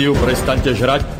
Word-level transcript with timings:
Brasil 0.00 0.14
para 0.14 0.32
estar 0.32 0.56
é 0.56 0.56
em 0.56 1.19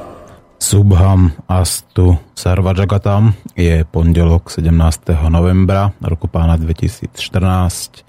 Subham 0.61 1.33
Astu 1.49 2.21
Sarvajagatam 2.37 3.33
je 3.57 3.81
pondelok 3.81 4.53
17. 4.53 4.69
novembra 5.33 5.89
roku 5.97 6.29
pána 6.29 6.53
2014. 6.53 8.05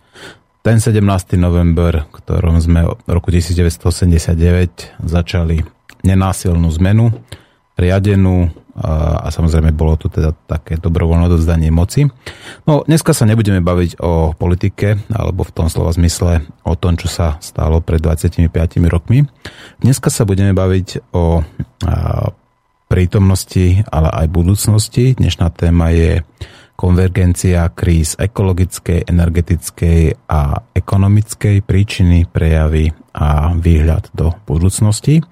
Ten 0.60 0.76
17. 0.76 1.00
november, 1.40 2.04
ktorom 2.12 2.60
sme 2.60 2.84
v 2.84 3.08
roku 3.08 3.32
1989 3.32 5.00
začali 5.00 5.64
nenásilnú 6.04 6.68
zmenu, 6.76 7.16
riadenú 7.80 8.52
a, 8.76 9.24
a 9.24 9.28
samozrejme 9.32 9.72
bolo 9.72 9.96
to 9.96 10.12
teda 10.12 10.36
také 10.44 10.76
dobrovoľné 10.76 11.32
odovzdanie 11.32 11.72
moci. 11.72 12.04
No 12.68 12.84
dneska 12.84 13.16
sa 13.16 13.24
nebudeme 13.24 13.64
baviť 13.64 13.96
o 14.04 14.36
politike 14.36 15.00
alebo 15.08 15.48
v 15.48 15.54
tom 15.56 15.72
slova 15.72 15.96
zmysle 15.96 16.44
o 16.68 16.76
tom, 16.76 17.00
čo 17.00 17.08
sa 17.08 17.40
stalo 17.40 17.80
pred 17.80 18.04
25 18.04 18.52
rokmi. 18.92 19.24
Dneska 19.80 20.12
sa 20.12 20.28
budeme 20.28 20.52
baviť 20.52 21.16
o 21.16 21.40
a, 21.88 22.28
prítomnosti, 22.92 23.80
ale 23.88 24.12
aj 24.12 24.26
budúcnosti. 24.28 25.16
Dnešná 25.16 25.48
téma 25.56 25.88
je 25.96 26.20
konvergencia 26.82 27.70
kríz 27.70 28.18
ekologickej, 28.18 29.06
energetickej 29.06 30.26
a 30.26 30.66
ekonomickej, 30.74 31.62
príčiny, 31.62 32.26
prejavy 32.26 32.90
a 33.14 33.54
výhľad 33.54 34.10
do 34.16 34.34
budúcnosti. 34.48 35.22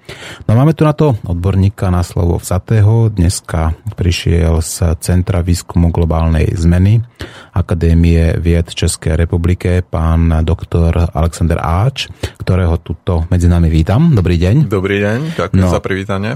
No 0.47 0.55
máme 0.55 0.71
tu 0.71 0.87
na 0.87 0.95
to 0.95 1.19
odborníka 1.27 1.91
na 1.91 2.07
slovo 2.07 2.39
vzatého. 2.39 3.11
Dneska 3.11 3.75
prišiel 3.99 4.63
z 4.63 4.95
Centra 5.03 5.43
výskumu 5.43 5.91
globálnej 5.91 6.55
zmeny 6.55 7.03
Akadémie 7.51 8.39
vied 8.39 8.71
Českej 8.71 9.19
republike 9.19 9.83
pán 9.83 10.31
doktor 10.47 11.11
Alexander 11.11 11.59
Áč, 11.59 12.07
ktorého 12.39 12.79
tuto 12.79 13.27
medzi 13.27 13.51
nami 13.51 13.67
vítam. 13.67 14.15
Dobrý 14.15 14.39
deň. 14.39 14.71
Dobrý 14.71 15.03
deň, 15.03 15.19
ďakujem 15.35 15.59
no, 15.59 15.67
za 15.67 15.81
privítanie. 15.83 16.31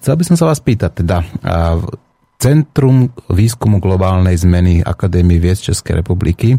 Chcel 0.00 0.14
by 0.16 0.24
som 0.24 0.36
sa 0.40 0.48
vás 0.48 0.64
pýtať, 0.64 1.04
teda 1.04 1.20
Centrum 2.40 3.12
výskumu 3.28 3.84
globálnej 3.84 4.32
zmeny 4.32 4.80
Akadémie 4.80 5.36
vied 5.36 5.60
Českej 5.60 6.00
republiky 6.00 6.56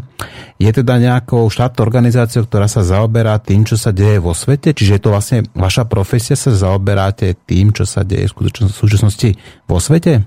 je 0.62 0.70
teda 0.70 0.94
nejakou 0.94 1.50
štátnou 1.50 1.82
organizáciou, 1.82 2.46
ktorá 2.46 2.70
sa 2.70 2.86
zaoberá 2.86 3.42
tým, 3.42 3.66
čo 3.66 3.74
sa 3.74 3.90
deje 3.90 4.22
vo 4.22 4.30
svete? 4.30 4.78
Čiže 4.78 4.92
je 4.94 5.02
to 5.02 5.10
vlastne 5.10 5.42
vaša 5.58 5.90
profesia, 5.90 6.38
sa 6.38 6.54
zaoberáte 6.54 7.34
tým, 7.34 7.74
čo 7.74 7.82
sa 7.82 8.06
deje 8.06 8.30
v 8.30 8.54
súčasnosti 8.70 9.34
vo 9.66 9.82
svete? 9.82 10.22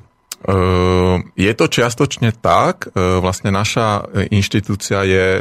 Je 1.39 1.53
to 1.55 1.65
čiastočne 1.71 2.35
tak. 2.35 2.91
Vlastne 2.93 3.55
naša 3.55 4.11
inštitúcia 4.35 5.07
je 5.07 5.39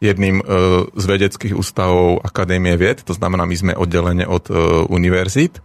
jedným 0.00 0.40
z 0.96 1.04
vedeckých 1.04 1.52
ústavov 1.52 2.24
Akadémie 2.24 2.80
vied, 2.80 3.04
to 3.04 3.12
znamená, 3.12 3.44
my 3.44 3.56
sme 3.60 3.72
oddelenie 3.76 4.24
od 4.24 4.48
univerzít. 4.88 5.60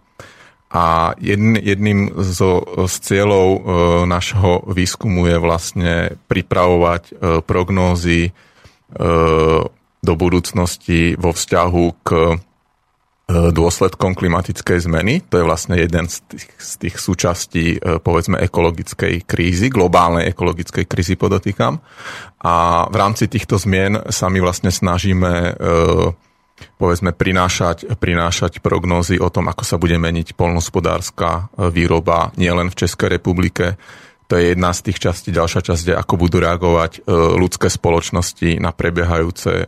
A 0.68 1.16
jedn, 1.16 1.56
jedným 1.56 2.12
zo, 2.20 2.60
z 2.84 2.94
cieľov 3.00 3.48
e, 3.56 3.60
našho 4.04 4.68
výskumu 4.68 5.24
je 5.24 5.36
vlastne 5.40 5.92
pripravovať 6.28 7.02
e, 7.08 7.12
prognózy 7.40 8.28
e, 8.28 8.30
do 9.98 10.12
budúcnosti 10.12 11.16
vo 11.16 11.32
vzťahu 11.32 11.86
k 12.04 12.08
e, 12.12 12.34
dôsledkom 13.48 14.12
klimatickej 14.12 14.84
zmeny. 14.84 15.24
To 15.32 15.40
je 15.40 15.48
vlastne 15.48 15.80
jeden 15.80 16.04
z 16.04 16.20
tých, 16.36 16.52
z 16.60 16.72
tých 16.84 16.96
súčastí, 17.00 17.80
e, 17.80 17.96
povedzme, 17.96 18.36
ekologickej 18.36 19.24
krízy, 19.24 19.72
globálnej 19.72 20.28
ekologickej 20.28 20.84
krízy 20.84 21.16
podotýkam. 21.16 21.80
A 22.44 22.84
v 22.92 22.96
rámci 23.00 23.24
týchto 23.24 23.56
zmien 23.56 24.04
sa 24.12 24.28
my 24.28 24.44
vlastne 24.44 24.68
snažíme 24.68 25.32
e, 25.32 25.52
povedzme 26.78 27.14
prinášať, 27.14 27.98
prinášať 27.98 28.62
prognózy 28.62 29.18
o 29.18 29.28
tom, 29.28 29.50
ako 29.50 29.62
sa 29.66 29.76
bude 29.76 29.98
meniť 29.98 30.38
polnospodárska 30.38 31.28
e, 31.52 31.70
výroba 31.72 32.30
nielen 32.38 32.70
v 32.70 32.78
Českej 32.84 33.18
republike. 33.18 33.80
To 34.28 34.36
je 34.36 34.52
jedna 34.52 34.76
z 34.76 34.92
tých 34.92 34.98
častí. 35.00 35.32
Ďalšia 35.32 35.60
časť 35.64 35.84
je, 35.90 35.94
ako 35.96 36.14
budú 36.20 36.38
reagovať 36.44 36.92
e, 36.98 37.10
ľudské 37.38 37.72
spoločnosti 37.72 38.60
na 38.60 38.70
prebiehajúce 38.76 39.52
e, 39.52 39.64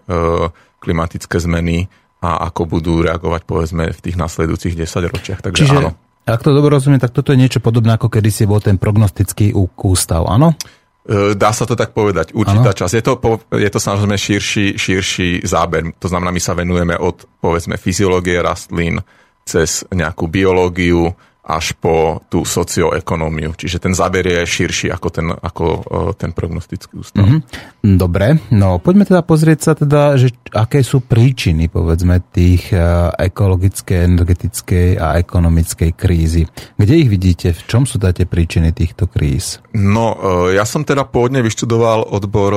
klimatické 0.81 1.37
zmeny 1.41 1.89
a 2.21 2.45
ako 2.53 2.69
budú 2.69 3.01
reagovať 3.01 3.49
povedzme 3.49 3.89
v 3.93 4.01
tých 4.01 4.17
nasledujúcich 4.21 4.77
10 4.77 5.13
ročiach. 5.13 5.41
Takže 5.41 5.65
Čiže, 5.65 5.77
áno. 5.81 5.91
Ak 6.29 6.45
to 6.45 6.53
dobre 6.53 6.77
rozumiem, 6.77 7.01
tak 7.01 7.17
toto 7.17 7.33
je 7.33 7.41
niečo 7.41 7.65
podobné, 7.65 7.97
ako 7.97 8.13
kedy 8.13 8.29
si 8.29 8.45
bol 8.45 8.61
ten 8.61 8.77
prognostický 8.77 9.57
ústav, 9.57 10.29
áno? 10.29 10.53
E, 11.01 11.33
dá 11.33 11.51
sa 11.57 11.65
to 11.65 11.73
tak 11.73 11.97
povedať, 11.97 12.37
určitá 12.37 12.77
časť. 12.77 12.95
Je 13.01 13.05
to, 13.05 13.15
je 13.57 13.71
to 13.73 13.81
samozrejme 13.81 14.17
širší, 14.21 14.67
širší 14.77 15.31
záber. 15.49 15.97
To 15.97 16.09
znamená, 16.13 16.29
my 16.29 16.43
sa 16.43 16.53
venujeme 16.53 16.93
od 17.01 17.25
povedzme 17.41 17.81
fyziológie 17.81 18.37
rastlín 18.45 19.01
cez 19.49 19.83
nejakú 19.89 20.29
biológiu, 20.29 21.17
až 21.41 21.73
po 21.81 22.21
tú 22.29 22.45
socioekonómiu. 22.45 23.57
Čiže 23.57 23.81
ten 23.81 23.97
záber 23.97 24.29
je 24.29 24.45
širší 24.45 24.93
ako 24.93 25.09
ten, 25.09 25.27
ako 25.33 25.65
e, 25.65 25.81
ten 26.21 26.37
prognostický 26.37 27.01
ústav. 27.01 27.25
Mm-hmm. 27.25 27.97
Dobre, 27.97 28.37
no 28.53 28.77
poďme 28.77 29.09
teda 29.09 29.25
pozrieť 29.25 29.61
sa 29.65 29.73
teda, 29.73 30.21
že 30.21 30.37
aké 30.53 30.85
sú 30.85 31.01
príčiny 31.01 31.73
povedzme 31.73 32.21
tých 32.29 32.77
e, 32.77 32.81
ekologickej, 33.17 33.99
energetickej 34.05 34.89
a 35.01 35.17
ekonomickej 35.17 35.91
krízy. 35.97 36.45
Kde 36.77 36.95
ich 37.01 37.09
vidíte? 37.09 37.57
V 37.57 37.63
čom 37.65 37.83
sú 37.89 37.97
tie 37.97 38.29
príčiny 38.29 38.77
týchto 38.77 39.09
kríz? 39.09 39.65
No, 39.73 40.21
e, 40.21 40.61
ja 40.61 40.69
som 40.69 40.85
teda 40.85 41.09
pôvodne 41.09 41.41
vyštudoval 41.41 42.05
odbor 42.13 42.53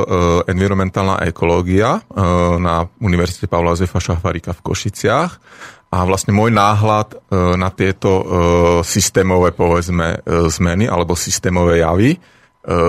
environmentálna 0.50 1.23
ekológia 1.23 2.03
na 2.59 2.89
Univerzite 3.00 3.47
Pavla 3.47 3.77
Jozefa 3.77 4.01
Šafarika 4.01 4.51
v 4.51 4.61
Košiciach 4.65 5.31
a 5.93 5.97
vlastne 6.09 6.33
môj 6.33 6.49
náhľad 6.49 7.13
e, 7.13 7.17
na 7.53 7.69
tieto 7.69 8.09
e, 8.09 8.25
systémové, 8.81 9.53
povedzme, 9.53 10.25
e, 10.25 10.49
zmeny 10.49 10.89
alebo 10.89 11.13
systémové 11.13 11.85
javy 11.85 12.17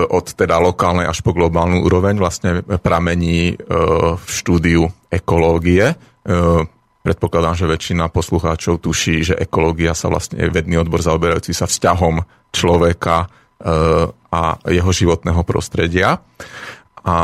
od 0.07 0.39
teda 0.39 0.55
lokálnej 0.55 1.03
až 1.03 1.19
po 1.19 1.35
globálnu 1.35 1.83
úroveň 1.83 2.15
vlastne 2.15 2.63
pramení 2.79 3.59
v 4.15 4.23
štúdiu 4.23 4.87
ekológie. 5.11 5.91
Predpokladám, 7.03 7.59
že 7.59 7.67
väčšina 7.67 8.07
poslucháčov 8.07 8.79
tuší, 8.79 9.27
že 9.27 9.35
ekológia 9.35 9.91
sa 9.91 10.07
vlastne 10.07 10.39
je 10.39 10.47
vedný 10.47 10.79
odbor 10.79 11.03
zaoberajúci 11.03 11.51
sa 11.51 11.67
vzťahom 11.67 12.23
človeka 12.55 13.27
a 14.31 14.41
jeho 14.71 14.91
životného 14.95 15.43
prostredia. 15.43 16.23
A 17.03 17.17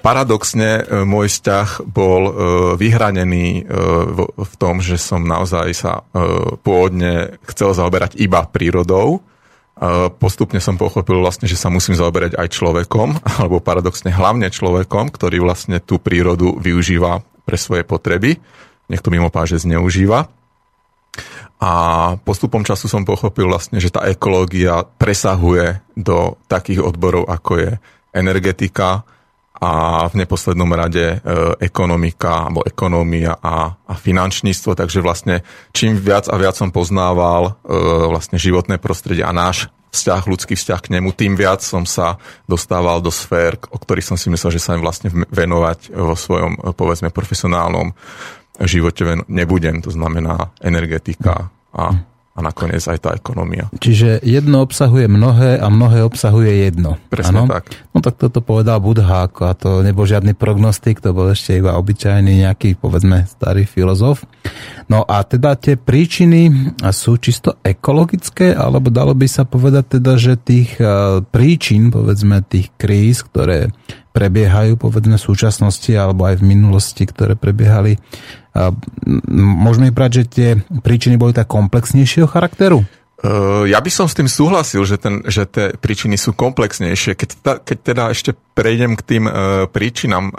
Paradoxne 0.00 0.80
e, 0.80 1.04
môj 1.04 1.28
vzťah 1.28 1.84
bol 1.84 2.22
e, 2.24 2.32
vyhranený 2.80 3.46
e, 3.60 3.62
v 4.32 4.54
tom, 4.56 4.80
že 4.80 4.96
som 4.96 5.20
naozaj 5.20 5.68
sa 5.76 5.92
pôvodne 6.64 7.36
chcel 7.52 7.76
zaoberať 7.76 8.16
iba 8.16 8.44
prírodou. 8.48 9.20
Postupne 10.20 10.60
som 10.60 10.76
pochopil 10.76 11.16
vlastne, 11.24 11.48
že 11.48 11.56
sa 11.56 11.72
musím 11.72 11.96
zaoberať 11.96 12.36
aj 12.36 12.48
človekom, 12.52 13.16
alebo 13.40 13.64
paradoxne 13.64 14.12
hlavne 14.12 14.52
človekom, 14.52 15.08
ktorý 15.12 15.40
vlastne 15.40 15.80
tú 15.80 16.00
prírodu 16.00 16.56
využíva 16.56 17.24
pre 17.44 17.56
svoje 17.56 17.84
potreby. 17.84 18.36
Niekto 18.92 19.08
mimo 19.12 19.32
páže 19.32 19.60
zneužíva. 19.60 20.28
A 21.60 21.72
postupom 22.24 22.64
času 22.64 22.88
som 22.88 23.04
pochopil 23.04 23.44
vlastne, 23.44 23.76
že 23.84 23.92
tá 23.92 24.08
ekológia 24.08 24.80
presahuje 24.96 25.84
do 25.92 26.40
takých 26.48 26.80
odborov, 26.80 27.28
ako 27.28 27.52
je 27.60 27.70
energetika, 28.16 29.04
a 29.60 30.04
v 30.08 30.24
neposlednom 30.24 30.72
rade 30.72 31.04
e, 31.04 31.16
ekonomika 31.60 32.48
alebo 32.48 32.64
ekonómia 32.64 33.36
a, 33.36 33.76
a 33.76 33.94
finančníctvo, 33.94 34.72
takže 34.72 35.04
vlastne 35.04 35.44
čím 35.76 36.00
viac 36.00 36.32
a 36.32 36.40
viac 36.40 36.56
som 36.56 36.72
poznával 36.72 37.60
e, 37.68 37.76
vlastne 38.08 38.40
životné 38.40 38.80
prostredie 38.80 39.20
a 39.20 39.36
náš 39.36 39.68
vzťah, 39.92 40.22
ľudský 40.24 40.54
vzťah 40.56 40.80
k 40.80 40.92
nemu, 40.96 41.12
tým 41.12 41.36
viac 41.36 41.60
som 41.60 41.84
sa 41.84 42.16
dostával 42.48 43.04
do 43.04 43.12
sfér, 43.12 43.60
o 43.68 43.76
ktorých 43.76 44.06
som 44.06 44.16
si 44.16 44.32
myslel, 44.32 44.56
že 44.56 44.62
sa 44.62 44.78
im 44.78 44.82
vlastne 44.86 45.12
venovať 45.12 45.92
vo 45.92 46.16
svojom, 46.16 46.56
e, 46.56 46.60
povedzme, 46.72 47.12
profesionálnom 47.12 47.92
živote 48.64 49.28
nebudem, 49.28 49.84
to 49.84 49.92
znamená 49.92 50.56
energetika 50.60 51.52
a 51.76 52.00
a 52.30 52.38
nakoniec 52.46 52.80
aj 52.86 52.98
tá 53.02 53.10
ekonomia. 53.12 53.66
Čiže 53.74 54.22
jedno 54.22 54.62
obsahuje 54.62 55.10
mnohé 55.10 55.58
a 55.58 55.66
mnohé 55.66 56.06
obsahuje 56.06 56.62
jedno. 56.70 56.94
Presne 57.10 57.42
ano? 57.42 57.50
tak. 57.50 57.74
No 57.90 57.98
tak 57.98 58.22
toto 58.22 58.38
povedal 58.38 58.78
Budha, 58.78 59.26
a 59.26 59.52
to 59.58 59.82
nebol 59.82 60.06
žiadny 60.06 60.38
prognostik, 60.38 61.02
to 61.02 61.10
bol 61.10 61.26
ešte 61.26 61.58
iba 61.58 61.74
obyčajný 61.74 62.46
nejaký, 62.46 62.78
povedzme, 62.78 63.26
starý 63.26 63.66
filozof. 63.66 64.22
No 64.86 65.02
a 65.04 65.26
teda 65.26 65.58
tie 65.58 65.74
príčiny 65.74 66.74
sú 66.94 67.18
čisto 67.18 67.58
ekologické, 67.66 68.54
alebo 68.54 68.94
dalo 68.94 69.10
by 69.10 69.26
sa 69.26 69.42
povedať 69.42 69.98
teda, 69.98 70.12
že 70.14 70.38
tých 70.38 70.78
príčin, 71.34 71.90
povedzme, 71.90 72.46
tých 72.46 72.70
kríz, 72.78 73.26
ktoré 73.26 73.74
prebiehajú, 74.10 74.74
povedzme, 74.74 75.16
v 75.16 75.26
súčasnosti 75.26 75.90
alebo 75.94 76.26
aj 76.26 76.42
v 76.42 76.48
minulosti, 76.50 77.06
ktoré 77.06 77.38
prebiehali, 77.38 77.98
Môžeme 79.30 79.94
brať, 79.94 80.10
že 80.10 80.24
tie 80.26 80.48
príčiny 80.82 81.14
boli 81.14 81.30
tak 81.30 81.46
komplexnejšieho 81.46 82.26
charakteru? 82.26 82.82
Ja 83.68 83.78
by 83.84 83.90
som 83.92 84.08
s 84.08 84.16
tým 84.16 84.26
súhlasil, 84.26 84.80
že, 84.88 84.96
ten, 84.96 85.20
že 85.28 85.44
tie 85.44 85.76
príčiny 85.76 86.16
sú 86.16 86.32
komplexnejšie. 86.32 87.14
Keď, 87.14 87.30
ta, 87.44 87.52
keď 87.60 87.78
teda 87.84 88.04
ešte 88.10 88.32
prejdem 88.56 88.96
k 88.96 89.02
tým 89.04 89.24
príčinám, 89.70 90.32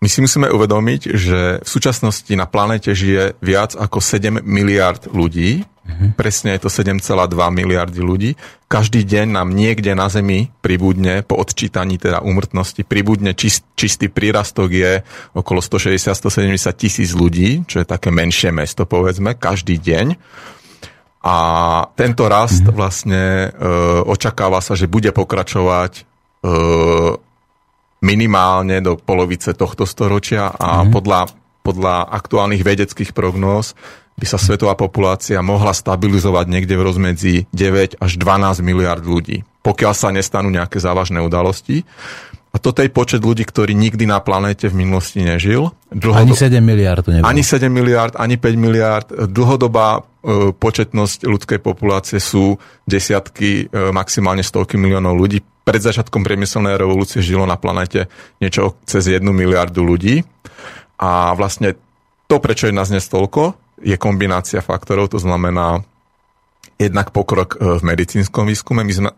my 0.00 0.08
si 0.08 0.18
musíme 0.22 0.48
uvedomiť, 0.54 1.00
že 1.18 1.40
v 1.60 1.68
súčasnosti 1.68 2.30
na 2.38 2.46
planete 2.46 2.94
žije 2.94 3.36
viac 3.42 3.74
ako 3.74 3.98
7 3.98 4.40
miliard 4.46 5.10
ľudí 5.10 5.66
Mm-hmm. 5.84 6.10
Presne 6.16 6.56
je 6.56 6.64
to 6.64 6.70
7,2 6.72 7.04
miliardy 7.52 8.00
ľudí. 8.00 8.30
Každý 8.72 9.04
deň 9.04 9.36
nám 9.36 9.52
niekde 9.52 9.92
na 9.92 10.08
Zemi 10.08 10.48
pribudne, 10.64 11.20
po 11.20 11.36
odčítaní 11.36 12.00
teda 12.00 12.24
úmrtnosti, 12.24 12.80
pribudne 12.88 13.36
čist, 13.36 13.68
čistý 13.76 14.08
prírastok 14.08 14.72
je 14.72 15.04
okolo 15.36 15.60
160-170 15.60 16.80
tisíc 16.80 17.12
ľudí, 17.12 17.68
čo 17.68 17.84
je 17.84 17.86
také 17.86 18.08
menšie 18.08 18.48
mesto, 18.48 18.88
povedzme, 18.88 19.36
každý 19.36 19.76
deň. 19.76 20.16
A 21.24 21.36
tento 21.96 22.28
rast 22.32 22.64
mm-hmm. 22.64 22.76
vlastne 22.76 23.22
e, 23.48 23.48
očakáva 24.08 24.64
sa, 24.64 24.72
že 24.76 24.88
bude 24.88 25.12
pokračovať 25.12 25.92
e, 26.00 26.02
minimálne 28.04 28.80
do 28.84 28.96
polovice 29.00 29.56
tohto 29.56 29.88
storočia 29.88 30.48
a 30.48 30.80
mm-hmm. 30.80 30.92
podľa, 30.92 31.20
podľa 31.64 32.12
aktuálnych 32.12 32.60
vedeckých 32.60 33.16
prognóz 33.16 33.72
by 34.14 34.26
sa 34.28 34.38
svetová 34.38 34.78
populácia 34.78 35.42
mohla 35.42 35.74
stabilizovať 35.74 36.46
niekde 36.46 36.78
v 36.78 36.86
rozmedzi 36.86 37.34
9 37.50 37.98
až 37.98 38.12
12 38.20 38.62
miliard 38.62 39.02
ľudí, 39.02 39.42
pokiaľ 39.64 39.92
sa 39.96 40.14
nestanú 40.14 40.52
nejaké 40.52 40.78
závažné 40.78 41.18
udalosti. 41.18 41.82
A 42.54 42.62
toto 42.62 42.86
je 42.86 42.90
počet 42.92 43.18
ľudí, 43.18 43.42
ktorý 43.42 43.74
nikdy 43.74 44.06
na 44.06 44.22
planéte 44.22 44.70
v 44.70 44.78
minulosti 44.78 45.26
nežil. 45.26 45.74
Dlhodob... 45.90 46.38
Ani 46.38 46.38
7 46.38 46.62
miliard 46.62 47.02
to 47.02 47.10
nebolo. 47.10 47.26
Ani 47.26 47.42
7 47.42 47.66
miliard, 47.66 48.14
ani 48.14 48.38
5 48.38 48.54
miliard. 48.54 49.06
Dlhodobá 49.10 49.98
e, 49.98 50.54
početnosť 50.54 51.26
ľudskej 51.26 51.58
populácie 51.58 52.22
sú 52.22 52.54
desiatky, 52.86 53.66
e, 53.66 53.90
maximálne 53.90 54.46
stovky 54.46 54.78
miliónov 54.78 55.18
ľudí. 55.18 55.42
Pred 55.42 55.82
začiatkom 55.82 56.22
priemyselnej 56.22 56.78
revolúcie 56.78 57.26
žilo 57.26 57.42
na 57.42 57.58
planete 57.58 58.06
niečo 58.38 58.78
cez 58.86 59.10
1 59.10 59.18
miliardu 59.26 59.82
ľudí. 59.82 60.22
A 60.98 61.34
vlastne 61.34 61.74
to, 62.30 62.38
prečo 62.38 62.70
je 62.70 62.74
nás 62.76 62.88
dnes 62.88 63.04
toľko, 63.06 63.54
je 63.82 63.96
kombinácia 63.98 64.64
faktorov, 64.64 65.12
to 65.12 65.20
znamená 65.20 65.82
jednak 66.80 67.10
pokrok 67.10 67.54
e, 67.54 67.78
v 67.78 67.82
medicínskom 67.84 68.48
výskume. 68.48 68.82
My 68.86 68.92
sme 68.94 69.10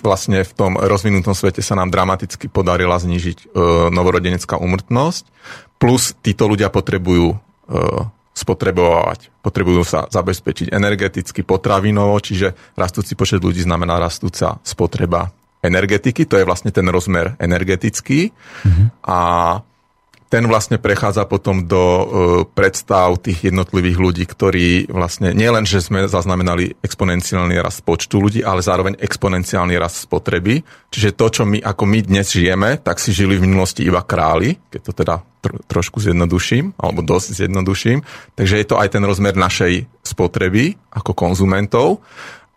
vlastne 0.00 0.46
v 0.46 0.52
tom 0.54 0.78
rozvinutom 0.78 1.34
svete 1.34 1.60
sa 1.60 1.74
nám 1.74 1.90
dramaticky 1.90 2.46
podarila 2.46 2.96
znížiť 2.96 3.38
e, 3.38 3.46
novorodenecká 3.90 4.56
umrtnosť, 4.56 5.26
plus 5.82 6.14
títo 6.22 6.46
ľudia 6.46 6.70
potrebujú 6.70 7.34
e, 7.34 7.36
spotrebovať, 8.30 9.42
potrebujú 9.42 9.82
sa 9.82 10.06
zabezpečiť 10.08 10.70
energeticky, 10.70 11.42
potravinovo, 11.42 12.16
čiže 12.22 12.54
rastúci 12.78 13.18
počet 13.18 13.42
ľudí 13.42 13.66
znamená 13.66 13.98
rastúca 13.98 14.62
spotreba 14.62 15.34
energetiky, 15.60 16.24
to 16.24 16.40
je 16.40 16.48
vlastne 16.48 16.72
ten 16.72 16.86
rozmer 16.88 17.36
energetický. 17.36 18.32
Mm-hmm. 18.32 18.86
A 19.04 19.18
ten 20.30 20.46
vlastne 20.46 20.78
prechádza 20.78 21.26
potom 21.26 21.66
do 21.66 21.82
uh, 21.82 22.04
predstav 22.46 23.18
tých 23.18 23.50
jednotlivých 23.50 23.98
ľudí, 23.98 24.24
ktorí 24.30 24.86
vlastne 24.86 25.34
nielen, 25.34 25.66
že 25.66 25.82
sme 25.82 26.06
zaznamenali 26.06 26.78
exponenciálny 26.78 27.58
rast 27.58 27.82
počtu 27.82 28.22
ľudí, 28.22 28.40
ale 28.46 28.62
zároveň 28.62 28.94
exponenciálny 29.02 29.74
rast 29.74 30.06
spotreby. 30.06 30.62
Čiže 30.94 31.18
to, 31.18 31.26
čo 31.34 31.42
my 31.42 31.58
ako 31.58 31.82
my 31.82 31.98
dnes 32.06 32.30
žijeme, 32.30 32.78
tak 32.78 33.02
si 33.02 33.10
žili 33.10 33.42
v 33.42 33.50
minulosti 33.50 33.82
iba 33.82 34.06
králi, 34.06 34.54
keď 34.70 34.80
to 34.86 34.92
teda 34.94 35.14
tr- 35.42 35.58
trošku 35.66 35.98
zjednoduším, 35.98 36.78
alebo 36.78 37.02
dosť 37.02 37.44
zjednoduším. 37.44 37.98
Takže 38.38 38.54
je 38.62 38.66
to 38.70 38.78
aj 38.78 38.94
ten 38.94 39.02
rozmer 39.02 39.34
našej 39.34 39.90
spotreby 40.06 40.78
ako 40.94 41.10
konzumentov. 41.10 42.06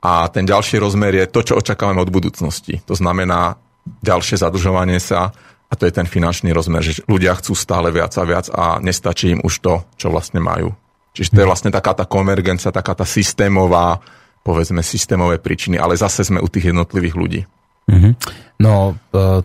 A 0.06 0.30
ten 0.30 0.46
ďalší 0.46 0.78
rozmer 0.78 1.16
je 1.16 1.26
to, 1.26 1.42
čo 1.42 1.58
očakávame 1.58 2.06
od 2.06 2.14
budúcnosti. 2.14 2.86
To 2.86 2.94
znamená 2.94 3.58
ďalšie 4.04 4.38
zadržovanie 4.38 5.00
sa, 5.02 5.34
a 5.74 5.78
to 5.78 5.90
je 5.90 5.98
ten 5.98 6.06
finančný 6.06 6.54
rozmer, 6.54 6.86
že 6.86 7.02
ľudia 7.10 7.34
chcú 7.34 7.58
stále 7.58 7.90
viac 7.90 8.14
a 8.14 8.24
viac 8.30 8.46
a 8.54 8.78
nestačí 8.78 9.34
im 9.34 9.42
už 9.42 9.54
to, 9.58 9.81
čo 9.98 10.14
vlastne 10.14 10.38
majú. 10.38 10.70
Čiže 11.18 11.34
to 11.34 11.42
je 11.42 11.50
vlastne 11.50 11.74
taká 11.74 11.98
tá 11.98 12.06
konvergencia, 12.06 12.70
taká 12.70 12.94
tá 12.94 13.10
systémová, 13.10 13.98
povedzme 14.46 14.86
systémové 14.86 15.42
príčiny, 15.42 15.81
ale 15.81 15.98
zase 15.98 16.22
sme 16.22 16.38
u 16.38 16.46
tých 16.46 16.70
jednotlivých 16.70 17.16
ľudí. 17.18 17.42
Mm-hmm. 17.90 18.14
No, 18.62 18.94
e, 18.94 19.42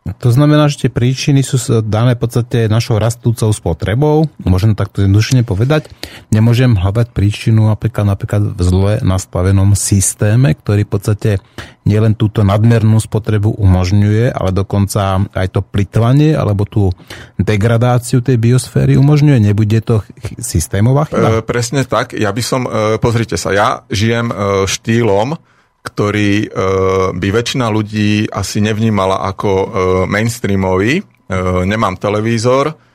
to 0.00 0.32
znamená, 0.32 0.72
že 0.72 0.86
tie 0.86 0.90
príčiny 0.90 1.44
sú 1.44 1.60
dané 1.84 2.16
v 2.16 2.24
podstate 2.24 2.72
našou 2.72 2.96
rastúcou 2.96 3.52
spotrebou, 3.52 4.32
môžem 4.40 4.72
takto 4.72 5.04
jednodušene 5.04 5.44
povedať. 5.44 5.92
Nemôžem 6.32 6.72
hľadať 6.72 7.12
príčinu 7.12 7.68
napríklad, 7.68 8.16
napríklad 8.16 8.42
v 8.56 8.60
zle 8.64 8.92
nastavenom 9.04 9.76
systéme, 9.76 10.56
ktorý 10.56 10.88
v 10.88 10.92
podstate 10.92 11.30
nielen 11.84 12.16
túto 12.16 12.40
nadmernú 12.40 12.96
spotrebu 12.96 13.60
umožňuje, 13.60 14.32
ale 14.32 14.50
dokonca 14.56 15.28
aj 15.36 15.46
to 15.52 15.60
plitvanie 15.60 16.32
alebo 16.32 16.64
tú 16.64 16.88
degradáciu 17.36 18.24
tej 18.24 18.40
biosféry 18.40 18.96
umožňuje. 18.96 19.52
Nebude 19.52 19.84
to 19.84 20.00
systémová 20.40 21.12
chyba? 21.12 21.40
E, 21.40 21.44
presne 21.44 21.84
tak. 21.84 22.16
Ja 22.16 22.32
by 22.32 22.42
som, 22.44 22.64
e, 22.64 22.96
pozrite 22.96 23.36
sa, 23.36 23.52
ja 23.52 23.68
žijem 23.92 24.32
e, 24.32 24.34
štýlom, 24.64 25.49
ktorý 25.80 26.44
e, 26.44 26.48
by 27.16 27.28
väčšina 27.32 27.72
ľudí 27.72 28.28
asi 28.28 28.60
nevnímala 28.60 29.24
ako 29.32 29.50
e, 29.50 29.66
mainstreamový. 30.08 31.00
E, 31.00 31.02
nemám 31.64 31.96
televízor, 31.96 32.88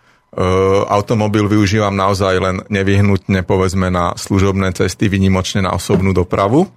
automobil 0.91 1.47
využívam 1.47 1.95
naozaj 1.95 2.35
len 2.43 2.59
nevyhnutne 2.67 3.47
povedzme 3.47 3.87
na 3.87 4.19
služobné 4.19 4.75
cesty, 4.75 5.07
vynimočne 5.07 5.63
na 5.63 5.71
osobnú 5.71 6.11
dopravu. 6.11 6.67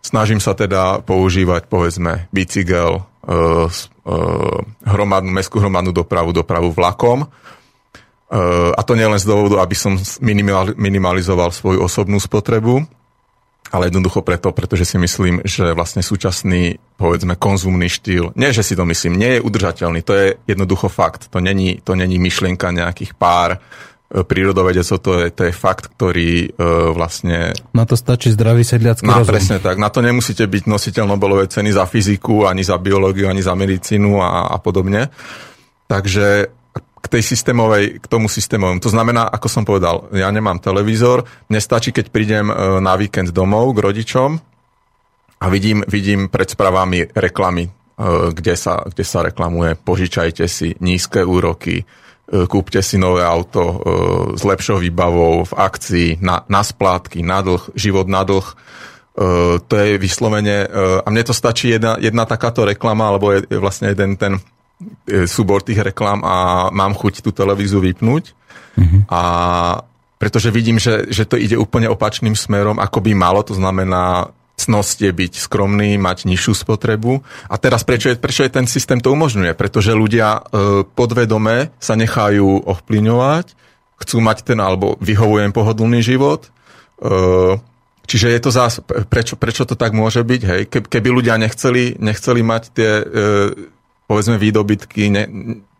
Snažím 0.00 0.40
sa 0.40 0.56
teda 0.56 1.04
používať 1.04 1.68
povedzme 1.68 2.32
bicykel, 2.32 3.04
hromadnú, 4.88 5.28
mestskú 5.36 5.60
hromadnú 5.60 5.92
dopravu, 5.92 6.32
dopravu 6.32 6.72
vlakom. 6.72 7.28
A 8.72 8.80
to 8.88 8.96
nielen 8.96 9.20
z 9.20 9.28
dôvodu, 9.28 9.60
aby 9.60 9.76
som 9.76 10.00
minimalizoval 10.80 11.52
svoju 11.52 11.84
osobnú 11.84 12.16
spotrebu, 12.16 12.88
ale 13.68 13.92
jednoducho 13.92 14.24
preto, 14.24 14.52
pretože 14.52 14.88
si 14.88 14.96
myslím, 14.96 15.44
že 15.44 15.76
vlastne 15.76 16.00
súčasný, 16.00 16.80
povedzme, 16.96 17.36
konzumný 17.36 17.92
štýl, 17.92 18.32
nie 18.32 18.50
že 18.52 18.64
si 18.64 18.72
to 18.72 18.88
myslím, 18.88 19.20
nie 19.20 19.30
je 19.38 19.44
udržateľný, 19.44 20.00
to 20.00 20.12
je 20.16 20.26
jednoducho 20.48 20.88
fakt. 20.88 21.28
To 21.28 21.38
není, 21.40 21.80
to 21.84 21.92
není 21.92 22.16
myšlienka 22.16 22.72
nejakých 22.72 23.12
pár 23.12 23.56
e, 23.56 23.58
prírodovedecov, 24.24 24.96
to 25.04 25.12
je, 25.20 25.26
to 25.36 25.42
je 25.48 25.52
fakt, 25.52 25.92
ktorý 25.92 26.48
e, 26.48 26.64
vlastne... 26.96 27.52
Na 27.76 27.84
to 27.84 27.92
stačí 27.96 28.32
zdravý 28.32 28.64
sedliacký 28.64 29.04
no, 29.04 29.20
rozum. 29.20 29.36
Presne 29.36 29.56
tak, 29.60 29.76
na 29.76 29.92
to 29.92 30.00
nemusíte 30.00 30.48
byť 30.48 30.64
nositeľ 30.64 31.04
Nobelovej 31.04 31.52
ceny 31.52 31.68
za 31.68 31.84
fyziku, 31.84 32.48
ani 32.48 32.64
za 32.64 32.80
biológiu, 32.80 33.28
ani 33.28 33.44
za 33.44 33.52
medicínu 33.52 34.16
a, 34.24 34.48
a 34.48 34.56
podobne. 34.56 35.12
Takže 35.88 36.57
k 36.98 37.06
tej 37.06 37.22
systémovej, 37.22 38.02
k 38.02 38.06
tomu 38.10 38.26
systémovému. 38.26 38.82
To 38.82 38.90
znamená, 38.90 39.30
ako 39.30 39.48
som 39.48 39.62
povedal, 39.62 40.10
ja 40.10 40.28
nemám 40.34 40.58
televízor, 40.58 41.24
mne 41.46 41.60
stačí, 41.62 41.94
keď 41.94 42.10
prídem 42.10 42.46
e, 42.50 42.54
na 42.82 42.98
víkend 42.98 43.30
domov 43.30 43.78
k 43.78 43.82
rodičom 43.86 44.30
a 45.38 45.44
vidím, 45.46 45.86
vidím 45.86 46.26
pred 46.26 46.50
správami 46.50 47.14
reklamy, 47.14 47.70
e, 47.70 47.72
kde 48.34 48.54
sa, 48.58 48.82
kde 48.82 49.04
sa 49.06 49.22
reklamuje 49.22 49.78
požičajte 49.78 50.44
si 50.50 50.74
nízke 50.82 51.22
úroky, 51.22 51.82
e, 51.82 51.84
kúpte 52.50 52.82
si 52.82 52.98
nové 52.98 53.22
auto 53.22 53.78
s 54.34 54.42
lepšou 54.42 54.82
výbavou 54.82 55.46
v 55.46 55.52
akcii, 55.54 56.08
na, 56.18 56.42
na 56.50 56.66
splátky, 56.66 57.22
na 57.22 57.40
dlh, 57.46 57.62
život 57.78 58.10
na 58.10 58.26
dlh. 58.26 58.48
To 59.58 59.74
je 59.74 59.98
vyslovene, 59.98 60.70
a 61.02 61.06
mne 61.10 61.26
to 61.26 61.34
stačí 61.34 61.74
jedna, 61.74 61.98
jedna 61.98 62.22
takáto 62.22 62.62
reklama, 62.62 63.10
alebo 63.10 63.34
je, 63.34 63.50
vlastne 63.58 63.90
jeden 63.90 64.14
ten 64.14 64.38
súbor 65.26 65.66
tých 65.66 65.82
reklám 65.82 66.22
a 66.22 66.68
mám 66.70 66.94
chuť 66.94 67.20
tú 67.24 67.30
televízu 67.34 67.82
vypnúť. 67.82 68.34
Mm-hmm. 68.78 69.00
A 69.10 69.20
pretože 70.18 70.50
vidím, 70.50 70.82
že, 70.82 71.06
že 71.10 71.26
to 71.26 71.38
ide 71.38 71.54
úplne 71.54 71.86
opačným 71.86 72.34
smerom, 72.34 72.82
ako 72.82 72.98
by 73.02 73.12
malo, 73.14 73.46
to 73.46 73.54
znamená 73.54 74.34
cnosť 74.58 75.06
je 75.06 75.12
byť 75.14 75.32
skromný, 75.38 75.94
mať 76.02 76.26
nižšiu 76.26 76.66
spotrebu. 76.66 77.22
A 77.46 77.54
teraz 77.62 77.86
prečo 77.86 78.10
je, 78.10 78.18
prečo 78.18 78.42
je 78.42 78.50
ten 78.50 78.66
systém 78.66 78.98
to 78.98 79.14
umožňuje? 79.14 79.54
Pretože 79.54 79.94
ľudia 79.94 80.42
e, 80.42 80.82
podvedome 80.82 81.70
sa 81.78 81.94
nechajú 81.94 82.66
ovplyvňovať, 82.66 83.54
chcú 84.02 84.16
mať 84.18 84.38
ten, 84.42 84.58
alebo 84.58 84.98
vyhovujem 84.98 85.54
pohodlný 85.54 86.02
život, 86.02 86.50
Čiže 88.08 88.32
je 88.32 88.40
to 88.40 88.50
zás, 88.50 88.80
prečo, 89.12 89.36
prečo 89.36 89.68
to 89.68 89.76
tak 89.76 89.92
môže 89.92 90.24
byť? 90.24 90.42
Hej? 90.42 90.60
Keby 90.72 91.08
ľudia 91.12 91.36
nechceli, 91.36 92.00
nechceli 92.00 92.40
mať 92.40 92.62
tie, 92.72 92.90
povedzme, 94.08 94.40
výdobytky, 94.40 95.12
ne, 95.12 95.22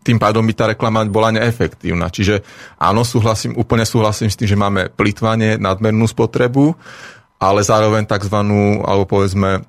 tým 0.05 0.21
pádom 0.21 0.45
by 0.45 0.53
tá 0.55 0.65
reklama 0.71 1.03
bola 1.09 1.33
neefektívna. 1.33 2.07
Čiže 2.07 2.45
áno, 2.79 3.03
súhlasím, 3.03 3.57
úplne 3.57 3.83
súhlasím 3.83 4.29
s 4.31 4.37
tým, 4.39 4.47
že 4.47 4.57
máme 4.57 4.93
plitvanie, 4.93 5.59
nadmernú 5.59 6.07
spotrebu, 6.07 6.77
ale 7.41 7.65
zároveň 7.65 8.07
tzv. 8.07 8.37
alebo 8.85 9.03
povedzme 9.09 9.65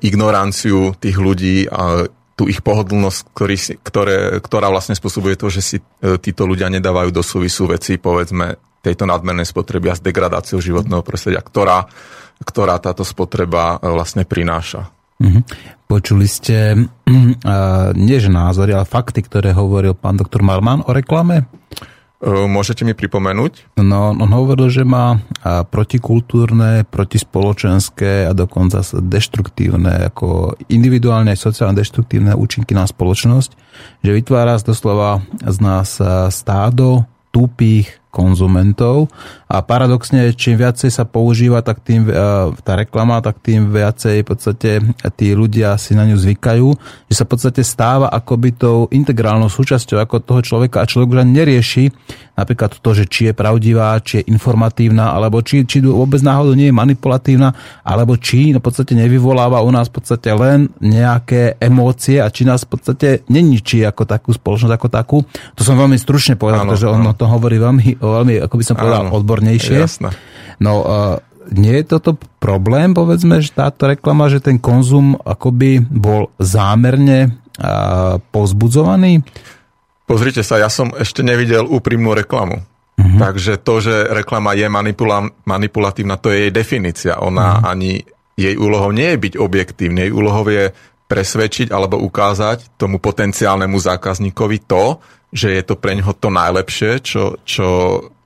ignoranciu 0.00 0.96
tých 0.96 1.16
ľudí 1.20 1.68
a 1.68 2.08
tú 2.38 2.46
ich 2.46 2.62
pohodlnosť, 2.62 3.20
ktorý 3.34 3.56
ktoré, 3.82 4.16
ktorá 4.38 4.70
vlastne 4.70 4.94
spôsobuje 4.94 5.34
to, 5.34 5.50
že 5.50 5.62
si 5.62 5.76
e, 5.82 5.82
títo 6.22 6.46
ľudia 6.46 6.70
nedávajú 6.70 7.10
do 7.10 7.22
súvisu 7.22 7.66
veci, 7.66 7.98
povedzme, 7.98 8.78
tejto 8.78 9.10
nadmernej 9.10 9.42
spotreby 9.42 9.90
a 9.90 9.98
s 9.98 10.02
degradáciou 10.06 10.62
životného 10.62 11.02
prostredia, 11.02 11.42
ktorá, 11.42 11.90
ktorá 12.38 12.78
táto 12.78 13.02
spotreba 13.02 13.82
e, 13.82 13.90
vlastne 13.90 14.22
prináša. 14.22 14.86
Mm-hmm. 15.18 15.42
Počuli 15.90 16.26
ste, 16.30 16.88
nie 18.06 18.18
že 18.18 18.30
názory, 18.30 18.74
ale 18.74 18.86
fakty, 18.86 19.24
ktoré 19.26 19.50
hovoril 19.54 19.98
pán 19.98 20.16
doktor 20.18 20.46
Malman 20.46 20.86
o 20.86 20.90
reklame? 20.94 21.50
Môžete 22.18 22.82
mi 22.82 22.98
pripomenúť? 22.98 23.78
No, 23.78 24.10
on 24.10 24.30
hovoril, 24.34 24.74
že 24.74 24.82
má 24.82 25.22
protikultúrne, 25.46 26.82
protispoločenské 26.82 28.26
a 28.26 28.34
dokonca 28.34 28.82
deštruktívne, 28.82 30.10
ako 30.10 30.58
individuálne 30.66 31.30
aj 31.30 31.38
sociálne 31.38 31.78
deštruktívne 31.78 32.34
účinky 32.34 32.74
na 32.74 32.90
spoločnosť, 32.90 33.50
že 34.02 34.10
vytvára 34.10 34.58
doslova 34.58 35.22
z 35.46 35.58
nás 35.62 36.02
stádo 36.34 37.06
tupých 37.30 38.02
konzumentov 38.18 39.06
a 39.46 39.62
paradoxne, 39.62 40.34
čím 40.34 40.58
viacej 40.58 40.90
sa 40.90 41.06
používa 41.06 41.62
tak 41.62 41.86
tým, 41.86 42.10
e, 42.10 42.12
tá 42.66 42.74
reklama, 42.74 43.22
tak 43.22 43.38
tým 43.38 43.70
viacej 43.70 44.26
v 44.26 44.26
podstate 44.26 44.70
tí 45.14 45.30
ľudia 45.38 45.78
si 45.78 45.94
na 45.94 46.02
ňu 46.02 46.18
zvykajú, 46.18 46.68
že 47.06 47.14
sa 47.14 47.22
v 47.22 47.30
podstate 47.30 47.62
stáva 47.62 48.10
akoby 48.10 48.58
tou 48.58 48.90
integrálnou 48.90 49.46
súčasťou 49.46 50.02
ako 50.02 50.18
toho 50.18 50.40
človeka 50.42 50.82
a 50.82 50.90
človek 50.90 51.14
už 51.14 51.18
nerieši 51.22 51.94
napríklad 52.38 52.78
to, 52.78 52.90
že 52.94 53.04
či 53.10 53.20
je 53.30 53.34
pravdivá, 53.34 53.98
či 53.98 54.22
je 54.22 54.30
informatívna, 54.30 55.10
alebo 55.10 55.42
či, 55.42 55.66
či 55.66 55.82
vôbec 55.82 56.22
náhodou 56.22 56.54
nie 56.54 56.70
je 56.70 56.78
manipulatívna, 56.78 57.50
alebo 57.82 58.14
či 58.14 58.54
no, 58.54 58.62
v 58.62 58.64
podstate 58.70 58.94
nevyvoláva 58.94 59.58
u 59.66 59.70
nás 59.74 59.90
v 59.90 59.98
podstate 59.98 60.30
len 60.30 60.70
nejaké 60.78 61.58
emócie 61.58 62.22
a 62.22 62.30
či 62.30 62.46
nás 62.46 62.62
v 62.62 62.78
podstate 62.78 63.26
neničí 63.26 63.82
ako 63.82 64.06
takú 64.06 64.30
spoločnosť, 64.30 64.74
ako 64.78 64.88
takú. 64.88 65.18
To 65.58 65.62
som 65.66 65.74
veľmi 65.74 65.98
stručne 65.98 66.38
povedal, 66.38 66.62
pretože 66.62 66.86
on 66.86 67.02
o 67.02 67.18
tom 67.18 67.34
hovorí 67.34 67.58
veľmi, 67.58 67.98
veľmi, 68.16 68.40
ako 68.40 68.54
by 68.56 68.64
som 68.64 68.76
povedal, 68.80 69.02
Áno, 69.08 69.16
odbornejšie. 69.18 69.76
Jasné. 69.76 70.10
No, 70.58 70.86
nie 71.52 71.80
je 71.80 71.84
toto 71.86 72.16
problém, 72.42 72.92
povedzme, 72.92 73.40
že 73.40 73.56
táto 73.56 73.88
reklama, 73.88 74.28
že 74.28 74.42
ten 74.42 74.60
konzum 74.60 75.16
akoby 75.16 75.80
bol 75.80 76.32
zámerne 76.36 77.40
pozbudzovaný? 78.30 79.24
Pozrite 80.08 80.40
sa, 80.40 80.56
ja 80.60 80.72
som 80.72 80.92
ešte 80.96 81.20
nevidel 81.20 81.68
úprimnú 81.68 82.16
reklamu. 82.16 82.64
Uh-huh. 82.98 83.18
Takže 83.20 83.60
to, 83.60 83.78
že 83.78 83.94
reklama 84.10 84.56
je 84.56 84.66
manipula- 84.66 85.30
manipulatívna, 85.44 86.18
to 86.18 86.32
je 86.32 86.48
jej 86.48 86.52
definícia. 86.52 87.20
Ona 87.20 87.60
uh-huh. 87.60 87.70
ani 87.76 88.02
jej 88.38 88.54
úlohou 88.54 88.94
nie 88.94 89.14
je 89.14 89.18
byť 89.18 89.34
objektívne, 89.36 90.08
jej 90.08 90.14
úlohou 90.14 90.46
je 90.48 90.70
presvedčiť 91.08 91.72
alebo 91.72 91.96
ukázať 91.98 92.76
tomu 92.76 93.00
potenciálnemu 93.00 93.74
zákazníkovi 93.74 94.58
to, 94.68 95.00
že 95.32 95.56
je 95.56 95.62
to 95.64 95.74
pre 95.76 95.96
neho 95.96 96.12
to 96.12 96.28
najlepšie, 96.28 97.00
čo, 97.00 97.40
čo 97.44 97.68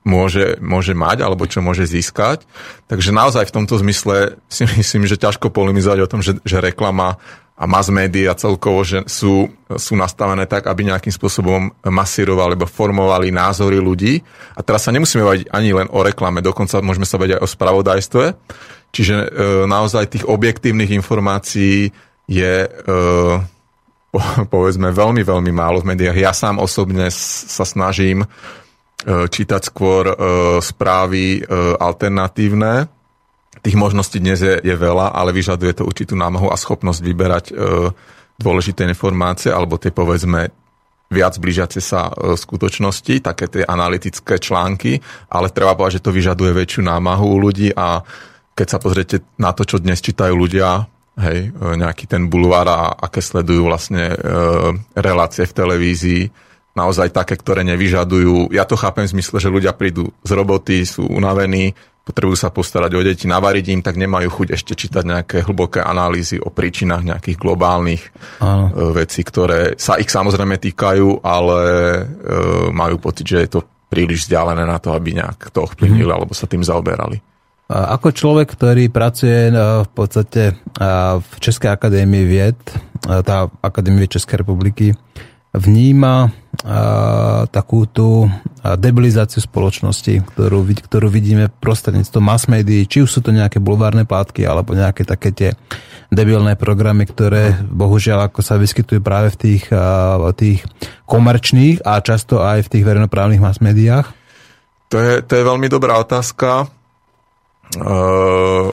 môže, 0.02 0.58
môže 0.58 0.94
mať 0.94 1.22
alebo 1.22 1.46
čo 1.46 1.62
môže 1.62 1.86
získať. 1.86 2.42
Takže 2.90 3.14
naozaj 3.14 3.48
v 3.48 3.54
tomto 3.54 3.78
zmysle 3.78 4.38
si 4.50 4.66
myslím, 4.78 5.06
že 5.06 5.18
ťažko 5.18 5.54
polemizovať 5.54 5.98
o 6.02 6.10
tom, 6.10 6.20
že, 6.20 6.38
že 6.42 6.58
reklama 6.58 7.18
a 7.52 7.68
mass 7.68 7.92
media 7.94 8.34
celkovo, 8.34 8.82
že 8.82 9.06
sú, 9.06 9.46
sú 9.76 9.94
nastavené 9.94 10.50
tak, 10.50 10.66
aby 10.66 10.88
nejakým 10.88 11.14
spôsobom 11.14 11.70
masírovali 11.86 12.58
alebo 12.58 12.66
formovali 12.66 13.30
názory 13.30 13.78
ľudí. 13.78 14.18
A 14.58 14.66
teraz 14.66 14.88
sa 14.88 14.90
nemusíme 14.90 15.22
baviť 15.22 15.42
ani 15.54 15.70
len 15.70 15.86
o 15.92 16.02
reklame, 16.02 16.42
dokonca 16.42 16.82
môžeme 16.82 17.06
sa 17.06 17.22
baviť 17.22 17.38
aj 17.38 17.42
o 17.44 17.46
spravodajstve. 17.46 18.24
Čiže 18.92 19.14
e, 19.14 19.26
naozaj 19.70 20.10
tých 20.10 20.24
objektívnych 20.26 20.90
informácií 20.96 21.94
je 22.32 22.54
e, 22.64 22.68
po, 24.08 24.20
povedzme 24.52 24.88
veľmi, 24.88 25.20
veľmi 25.20 25.52
málo 25.52 25.84
v 25.84 25.92
médiách. 25.92 26.16
Ja 26.16 26.32
sám 26.32 26.56
osobne 26.56 27.12
sa 27.12 27.68
snažím 27.68 28.24
e, 28.24 28.28
čítať 29.28 29.60
skôr 29.68 30.08
e, 30.08 30.14
správy 30.64 31.44
alternatívne, 31.76 32.88
Tých 33.62 33.78
možností 33.78 34.18
dnes 34.18 34.42
je, 34.42 34.58
je 34.58 34.74
veľa, 34.74 35.14
ale 35.14 35.30
vyžaduje 35.30 35.70
to 35.70 35.86
určitú 35.86 36.18
námahu 36.18 36.50
a 36.50 36.58
schopnosť 36.58 36.98
vyberať 36.98 37.44
dôležité 38.34 38.82
informácie 38.90 39.54
alebo 39.54 39.78
tie 39.78 39.94
povedzme 39.94 40.50
viac 41.06 41.38
blížiace 41.38 41.78
sa 41.78 42.10
skutočnosti, 42.10 43.22
také 43.22 43.46
tie 43.46 43.62
analytické 43.62 44.42
články, 44.42 44.98
ale 45.30 45.54
treba 45.54 45.78
povedať, 45.78 46.02
že 46.02 46.04
to 46.10 46.10
vyžaduje 46.10 46.50
väčšiu 46.50 46.82
námahu 46.82 47.22
u 47.22 47.38
ľudí 47.38 47.70
a 47.70 48.02
keď 48.58 48.66
sa 48.66 48.78
pozriete 48.82 49.22
na 49.38 49.54
to, 49.54 49.62
čo 49.62 49.78
dnes 49.78 50.02
čítajú 50.02 50.34
ľudia, 50.34 50.82
hej, 51.18 51.52
e, 51.52 51.76
nejaký 51.76 52.08
ten 52.08 52.28
bulvár 52.28 52.68
a 52.68 52.80
aké 52.96 53.20
sledujú 53.20 53.68
vlastne 53.68 54.12
e, 54.12 54.16
relácie 54.96 55.44
v 55.44 55.56
televízii, 55.56 56.22
naozaj 56.72 57.12
také, 57.12 57.36
ktoré 57.36 57.64
nevyžadujú. 57.68 58.52
Ja 58.52 58.64
to 58.64 58.80
chápem 58.80 59.04
v 59.04 59.20
zmysle, 59.20 59.36
že 59.40 59.52
ľudia 59.52 59.76
prídu 59.76 60.08
z 60.24 60.30
roboty, 60.32 60.88
sú 60.88 61.04
unavení, 61.04 61.76
potrebujú 62.02 62.34
sa 62.34 62.50
postarať 62.50 62.92
o 62.98 63.02
deti, 63.04 63.30
navariť 63.30 63.66
im, 63.78 63.80
tak 63.84 63.94
nemajú 63.94 64.26
chuť 64.32 64.48
ešte 64.58 64.72
čítať 64.74 65.04
nejaké 65.06 65.36
hlboké 65.46 65.78
analýzy 65.84 66.40
o 66.40 66.50
príčinách 66.50 67.06
nejakých 67.06 67.38
globálnych 67.38 68.02
Áno. 68.42 68.72
E, 68.72 69.04
vecí, 69.04 69.22
ktoré 69.22 69.78
sa 69.78 70.00
ich 70.00 70.10
samozrejme 70.10 70.58
týkajú, 70.58 71.22
ale 71.22 71.60
e, 71.62 72.02
majú 72.74 72.98
pocit, 72.98 73.28
že 73.28 73.38
je 73.46 73.50
to 73.58 73.60
príliš 73.92 74.26
vzdialené 74.26 74.64
na 74.64 74.80
to, 74.80 74.96
aby 74.96 75.12
nejak 75.20 75.52
to 75.52 75.68
ovplyvnili 75.68 76.08
mm. 76.08 76.16
alebo 76.16 76.32
sa 76.32 76.48
tým 76.48 76.64
zaoberali. 76.64 77.20
Ako 77.72 78.12
človek, 78.12 78.52
ktorý 78.52 78.92
pracuje 78.92 79.48
e, 79.48 79.52
v 79.56 79.90
podstate 79.96 80.60
v 81.16 81.32
Českej 81.40 81.72
akadémii 81.72 82.24
vied, 82.28 82.58
tá 83.02 83.48
Akadémie 83.64 84.04
Českej 84.06 84.44
republiky, 84.44 84.92
vníma 85.56 86.32
takú 87.50 87.84
tú 87.90 88.30
debilizáciu 88.78 89.42
spoločnosti, 89.42 90.22
ktorú, 90.32 90.62
ktorú 90.86 91.08
vidíme 91.10 91.50
prostredníctvom 91.50 92.22
mass 92.22 92.46
médií, 92.46 92.86
či 92.86 93.02
už 93.02 93.10
sú 93.10 93.20
to 93.20 93.34
nejaké 93.34 93.58
bulvárne 93.58 94.06
plátky, 94.06 94.46
alebo 94.46 94.72
nejaké 94.72 95.02
také 95.02 95.34
tie 95.34 95.50
debilné 96.14 96.54
programy, 96.54 97.08
ktoré 97.08 97.58
bohužiaľ 97.66 98.30
ako 98.30 98.40
sa 98.44 98.60
vyskytujú 98.60 99.02
práve 99.02 99.34
v 99.34 99.38
tých, 99.40 99.64
tých 100.38 100.60
komerčných 101.10 101.82
a 101.82 101.98
často 102.04 102.40
aj 102.44 102.68
v 102.68 102.70
tých 102.78 102.84
verejnoprávnych 102.86 103.42
mass 103.42 103.58
médiách? 103.58 104.12
To 104.92 105.00
je, 105.00 105.24
to 105.24 105.32
je 105.40 105.48
veľmi 105.48 105.66
dobrá 105.72 105.98
otázka. 105.98 106.68
Uh, 107.72 108.68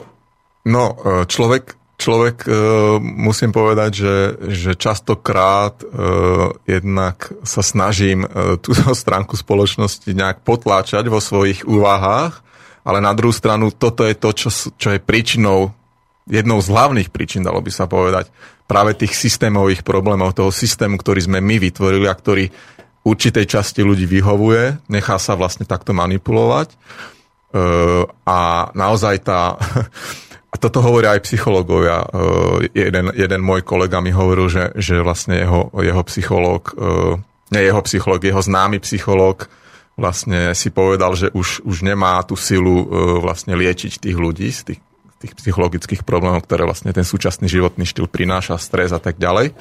no, 0.68 0.84
e, 0.92 1.24
človek 1.24 1.80
človek, 2.00 2.48
e, 2.48 2.52
musím 3.00 3.52
povedať, 3.52 3.90
že, 3.92 4.16
že 4.48 4.72
častokrát 4.72 5.84
jednak 6.64 7.28
sa 7.44 7.60
snažím 7.60 8.24
túto 8.64 8.96
stránku 9.04 9.36
spoločnosti 9.36 10.08
nejak 10.08 10.40
potláčať 10.40 11.04
vo 11.12 11.20
svojich 11.20 11.68
úvahách, 11.68 12.40
ale 12.88 13.04
na 13.04 13.12
druhú 13.12 13.36
stranu 13.36 13.68
toto 13.68 14.08
je 14.08 14.16
to, 14.16 14.32
čo, 14.32 14.48
čo 14.80 14.88
je 14.96 15.00
príčinou, 15.04 15.76
jednou 16.24 16.56
z 16.64 16.72
hlavných 16.72 17.12
príčin, 17.12 17.44
dalo 17.44 17.60
by 17.60 17.68
sa 17.68 17.84
povedať, 17.84 18.32
práve 18.64 18.94
tých 18.96 19.12
systémových 19.18 19.82
problémov, 19.82 20.32
toho 20.32 20.54
systému, 20.54 20.96
ktorý 20.96 21.26
sme 21.26 21.42
my 21.42 21.58
vytvorili 21.58 22.06
a 22.06 22.14
ktorý 22.14 22.48
určitej 23.02 23.50
časti 23.50 23.82
ľudí 23.82 24.06
vyhovuje, 24.06 24.86
nechá 24.86 25.18
sa 25.18 25.34
vlastne 25.34 25.66
takto 25.66 25.90
manipulovať. 25.90 26.78
A 28.26 28.38
naozaj 28.74 29.26
tá 29.26 29.54
A 30.50 30.58
toto 30.58 30.82
hovoria 30.82 31.14
aj 31.14 31.22
psychológovia. 31.30 32.02
Jeden, 32.74 33.14
jeden 33.14 33.40
môj 33.40 33.62
kolega 33.62 34.02
mi 34.02 34.10
hovoril, 34.10 34.50
že, 34.50 34.74
že 34.74 34.98
vlastne 34.98 35.46
jeho, 35.46 35.70
jeho 35.78 36.02
psychológ, 36.10 36.74
nie 37.54 37.62
jeho 37.62 37.78
psychológ, 37.86 38.18
jeho 38.26 38.42
známy 38.42 38.82
psychológ 38.82 39.46
vlastne 39.94 40.50
si 40.58 40.74
povedal, 40.74 41.14
že 41.14 41.30
už, 41.30 41.62
už 41.62 41.86
nemá 41.86 42.18
tú 42.26 42.34
silu 42.34 42.82
vlastne 43.22 43.54
liečiť 43.54 44.02
tých 44.02 44.16
ľudí 44.18 44.50
z 44.50 44.74
tých, 44.74 44.80
tých 45.22 45.38
psychologických 45.38 46.02
problémov, 46.02 46.42
ktoré 46.42 46.66
vlastne 46.66 46.90
ten 46.90 47.06
súčasný 47.06 47.46
životný 47.46 47.86
štýl 47.86 48.10
prináša, 48.10 48.58
stres 48.58 48.90
a 48.90 48.98
tak 48.98 49.22
ďalej 49.22 49.54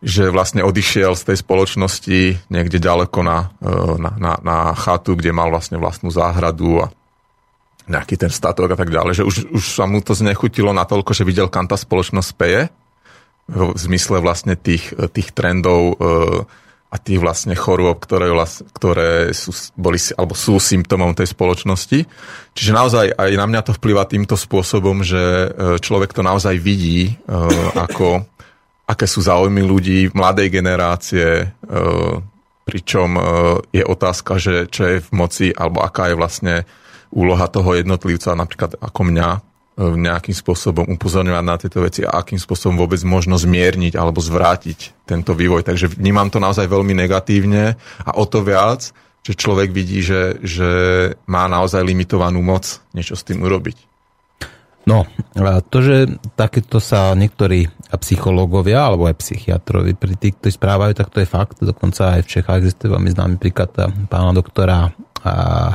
že 0.00 0.32
vlastne 0.32 0.64
odišiel 0.64 1.12
z 1.12 1.32
tej 1.32 1.36
spoločnosti 1.44 2.20
niekde 2.48 2.80
ďaleko 2.80 3.20
na, 3.20 3.52
na, 4.00 4.10
na, 4.16 4.32
na 4.40 4.58
chatu, 4.72 5.12
kde 5.12 5.28
mal 5.28 5.52
vlastne 5.52 5.76
vlastnú 5.76 6.08
záhradu 6.08 6.88
a 6.88 6.92
nejaký 7.84 8.16
ten 8.16 8.32
statok 8.32 8.72
a 8.72 8.78
tak 8.80 8.88
ďalej, 8.88 9.20
že 9.20 9.24
už, 9.26 9.36
už 9.52 9.64
sa 9.76 9.84
mu 9.84 10.00
to 10.00 10.16
znechutilo 10.16 10.72
natoľko, 10.72 11.12
že 11.12 11.26
videl, 11.28 11.52
kam 11.52 11.68
tá 11.68 11.76
spoločnosť 11.76 12.30
peje, 12.38 12.72
v 13.50 13.74
zmysle 13.74 14.22
vlastne 14.22 14.54
tých, 14.54 14.94
tých 15.10 15.34
trendov 15.34 15.98
e, 15.98 16.06
a 16.90 16.96
tých 16.98 17.18
vlastne 17.18 17.54
chorôb, 17.58 17.98
ktoré, 17.98 18.30
ktoré 18.74 19.34
sú, 19.34 19.50
boli, 19.74 19.98
alebo 20.14 20.34
sú 20.38 20.62
symptómom 20.62 21.14
tej 21.18 21.34
spoločnosti. 21.34 22.06
Čiže 22.54 22.70
naozaj 22.70 23.06
aj 23.14 23.30
na 23.34 23.46
mňa 23.50 23.60
to 23.66 23.72
vplyva 23.74 24.06
týmto 24.06 24.38
spôsobom, 24.38 25.02
že 25.02 25.18
e, 25.18 25.48
človek 25.82 26.14
to 26.14 26.22
naozaj 26.22 26.54
vidí, 26.62 27.10
e, 27.10 27.12
ako, 27.74 28.22
aké 28.90 29.06
sú 29.06 29.22
záujmy 29.22 29.62
ľudí, 29.62 30.10
mladej 30.10 30.50
generácie, 30.50 31.46
e, 31.46 31.46
pričom 32.66 33.18
je 33.74 33.82
otázka, 33.82 34.38
že 34.38 34.70
čo 34.70 34.82
je 34.86 34.96
v 35.02 35.10
moci, 35.10 35.50
alebo 35.50 35.82
aká 35.82 36.10
je 36.10 36.18
vlastne 36.18 36.54
úloha 37.10 37.50
toho 37.50 37.74
jednotlivca, 37.74 38.38
napríklad 38.38 38.78
ako 38.78 39.00
mňa, 39.10 39.28
nejakým 39.80 40.36
spôsobom 40.36 40.84
upozorňovať 40.92 41.44
na 41.44 41.56
tieto 41.56 41.80
veci 41.80 42.04
a 42.04 42.20
akým 42.20 42.36
spôsobom 42.36 42.76
vôbec 42.76 43.00
možno 43.00 43.40
zmierniť 43.40 43.96
alebo 43.96 44.20
zvrátiť 44.20 45.08
tento 45.08 45.32
vývoj. 45.32 45.64
Takže 45.64 45.96
vnímam 45.96 46.28
to 46.28 46.36
naozaj 46.36 46.68
veľmi 46.68 46.92
negatívne 46.92 47.80
a 48.04 48.10
o 48.20 48.24
to 48.28 48.44
viac, 48.44 48.92
že 49.24 49.32
človek 49.36 49.72
vidí, 49.72 50.04
že, 50.04 50.36
že 50.44 50.70
má 51.24 51.48
naozaj 51.48 51.80
limitovanú 51.80 52.44
moc 52.44 52.80
niečo 52.92 53.16
s 53.16 53.24
tým 53.24 53.40
urobiť. 53.40 53.88
No, 54.88 55.04
to, 55.68 55.78
že 55.84 55.96
takéto 56.34 56.80
sa 56.80 57.12
niektorí 57.12 57.68
psychológovia 57.98 58.86
alebo 58.86 59.10
aj 59.10 59.18
psychiatrovi 59.18 59.98
pri 59.98 60.14
tých, 60.14 60.38
ktorí 60.38 60.52
správajú, 60.54 60.92
tak 60.94 61.10
to 61.10 61.18
je 61.18 61.26
fakt. 61.26 61.58
Dokonca 61.58 62.20
aj 62.20 62.22
v 62.22 62.30
Čechách 62.30 62.58
existuje 62.62 62.92
veľmi 62.92 63.10
známy 63.10 63.34
príklad 63.42 63.74
pána 64.06 64.30
doktora 64.30 64.94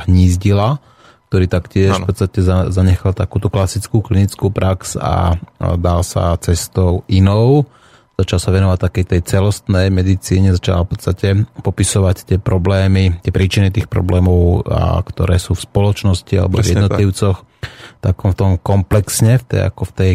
Hnízdila, 0.08 0.80
ktorý 1.28 1.46
taktiež 1.50 1.92
v 1.98 2.08
podstate 2.08 2.40
zanechal 2.72 3.12
takúto 3.12 3.50
klasickú 3.50 4.00
klinickú 4.00 4.48
prax 4.54 4.96
a 4.96 5.36
dal 5.58 6.00
sa 6.06 6.38
cestou 6.38 7.02
inou. 7.10 7.68
Začal 8.16 8.38
sa 8.40 8.48
venovať 8.48 8.78
takej 8.80 9.04
tej 9.12 9.20
celostnej 9.28 9.92
medicíne, 9.92 10.56
začal 10.56 10.88
v 10.88 10.96
podstate 10.96 11.28
popisovať 11.60 12.16
tie 12.24 12.38
problémy, 12.40 13.20
tie 13.20 13.28
príčiny 13.28 13.68
tých 13.68 13.92
problémov, 13.92 14.64
ktoré 15.04 15.36
sú 15.36 15.52
v 15.52 15.64
spoločnosti 15.68 16.32
alebo 16.32 16.56
Presne 16.56 16.64
v 16.64 16.76
jednotlivcoch. 16.80 17.36
Tak 17.44 17.56
takom 18.00 18.30
v 18.32 18.36
tom 18.38 18.50
komplexne, 18.60 19.40
v 19.40 19.44
tej, 19.44 19.60
ako 19.72 19.82
v 19.88 19.92
tej 19.92 20.12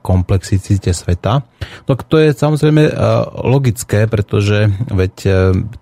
komplexicite 0.00 0.90
sveta. 0.96 1.44
No 1.84 1.92
to 1.98 2.16
je 2.16 2.32
samozrejme 2.32 2.88
logické, 3.44 4.08
pretože 4.08 4.70
veď 4.88 5.14
eh, 5.26 5.34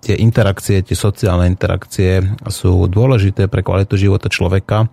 tie 0.03 0.15
interakcie, 0.19 0.83
tie 0.83 0.97
sociálne 0.97 1.47
interakcie 1.47 2.21
sú 2.49 2.89
dôležité 2.89 3.47
pre 3.47 3.63
kvalitu 3.63 3.95
života 3.95 4.27
človeka. 4.27 4.89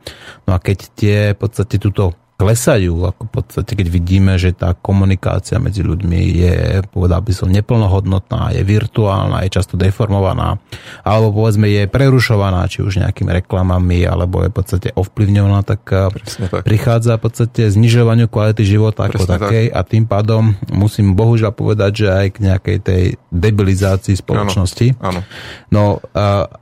No 0.47 0.51
a 0.55 0.59
keď 0.63 0.79
tie 0.95 1.19
v 1.35 1.39
podstate 1.39 1.81
túto 1.81 2.15
klesajú, 2.41 3.05
ako 3.05 3.23
v 3.29 3.33
podstate, 3.37 3.73
keď 3.77 3.87
vidíme, 3.93 4.33
že 4.41 4.57
tá 4.57 4.73
komunikácia 4.73 5.61
medzi 5.61 5.85
ľuďmi 5.85 6.21
je, 6.41 6.55
povedal 6.89 7.21
by 7.21 7.33
som, 7.37 7.53
neplnohodnotná, 7.53 8.57
je 8.57 8.65
virtuálna, 8.65 9.45
je 9.45 9.61
často 9.61 9.77
deformovaná, 9.77 10.57
alebo 11.05 11.45
povedzme 11.45 11.69
je 11.69 11.85
prerušovaná, 11.85 12.65
či 12.73 12.81
už 12.81 13.05
nejakými 13.05 13.29
reklamami, 13.45 14.09
alebo 14.09 14.41
je 14.41 14.49
v 14.49 14.57
podstate 14.57 14.89
ovplyvňovaná, 14.97 15.61
tak, 15.69 15.85
eh, 15.93 16.09
tak. 16.49 16.65
prichádza 16.65 17.21
v 17.21 17.23
podstate 17.29 17.63
znižovaniu 17.69 18.33
kvality 18.33 18.65
života 18.65 19.05
Presne 19.05 19.21
ako 19.21 19.23
takej 19.29 19.65
tak. 19.69 19.77
a 19.77 19.81
tým 19.85 20.05
pádom 20.09 20.57
musím 20.73 21.13
bohužiaľ 21.13 21.53
povedať, 21.53 22.07
že 22.07 22.09
aj 22.09 22.27
k 22.33 22.39
nejakej 22.49 22.79
tej 22.81 23.03
debilizácii 23.29 24.17
spoločnosti. 24.17 24.97
Áno, 24.97 25.21
áno. 25.21 25.21
No, 25.69 25.83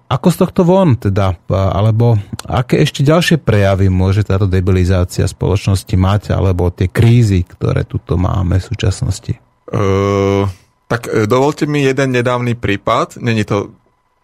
ako 0.09 0.29
z 0.33 0.37
tohto 0.41 0.61
von 0.65 0.97
teda? 0.97 1.37
Alebo 1.53 2.17
aké 2.49 2.81
ešte 2.81 3.05
ďalšie 3.05 3.45
prejavy 3.45 3.93
môže 3.93 4.25
táto 4.25 4.49
debilizácia 4.49 5.29
spoločnosti 5.29 5.93
mať? 5.93 6.33
Alebo 6.33 6.73
tie 6.73 6.89
krízy, 6.89 7.45
ktoré 7.45 7.85
tuto 7.85 8.17
máme 8.17 8.57
v 8.57 8.65
súčasnosti? 8.65 9.37
Uh, 9.69 10.49
tak 10.89 11.13
e, 11.13 11.29
dovolte 11.29 11.69
mi 11.69 11.85
jeden 11.85 12.17
nedávny 12.17 12.57
prípad. 12.57 13.21
Není 13.21 13.45
to 13.45 13.77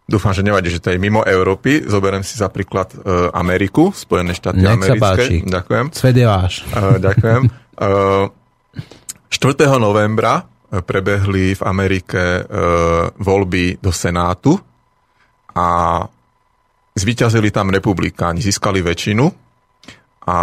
Dúfam, 0.04 0.36
že 0.36 0.44
nevadí, 0.44 0.68
že 0.68 0.84
to 0.84 0.92
je 0.92 1.00
mimo 1.00 1.24
Európy. 1.24 1.80
Zoberiem 1.88 2.20
si 2.20 2.36
za 2.36 2.52
príklad 2.52 2.92
uh, 2.92 3.32
Ameriku, 3.32 3.88
Spojené 3.88 4.36
štáty 4.36 4.60
Nech 4.60 4.76
americké. 4.76 5.00
Páči. 5.00 5.36
Ďakujem. 5.48 5.84
Svet 5.96 6.16
je 6.20 6.26
váš. 6.28 6.54
Uh, 6.76 7.00
ďakujem. 7.00 7.42
Uh, 7.80 8.28
4. 9.32 9.64
novembra 9.80 10.44
prebehli 10.68 11.56
v 11.56 11.62
Amerike 11.64 12.20
uh, 12.20 13.16
voľby 13.16 13.80
do 13.80 13.88
Senátu 13.88 14.60
a 15.54 15.66
zvíťazili 16.94 17.50
tam 17.50 17.70
republikáni, 17.70 18.42
získali 18.42 18.82
väčšinu. 18.82 19.24
A 20.24 20.36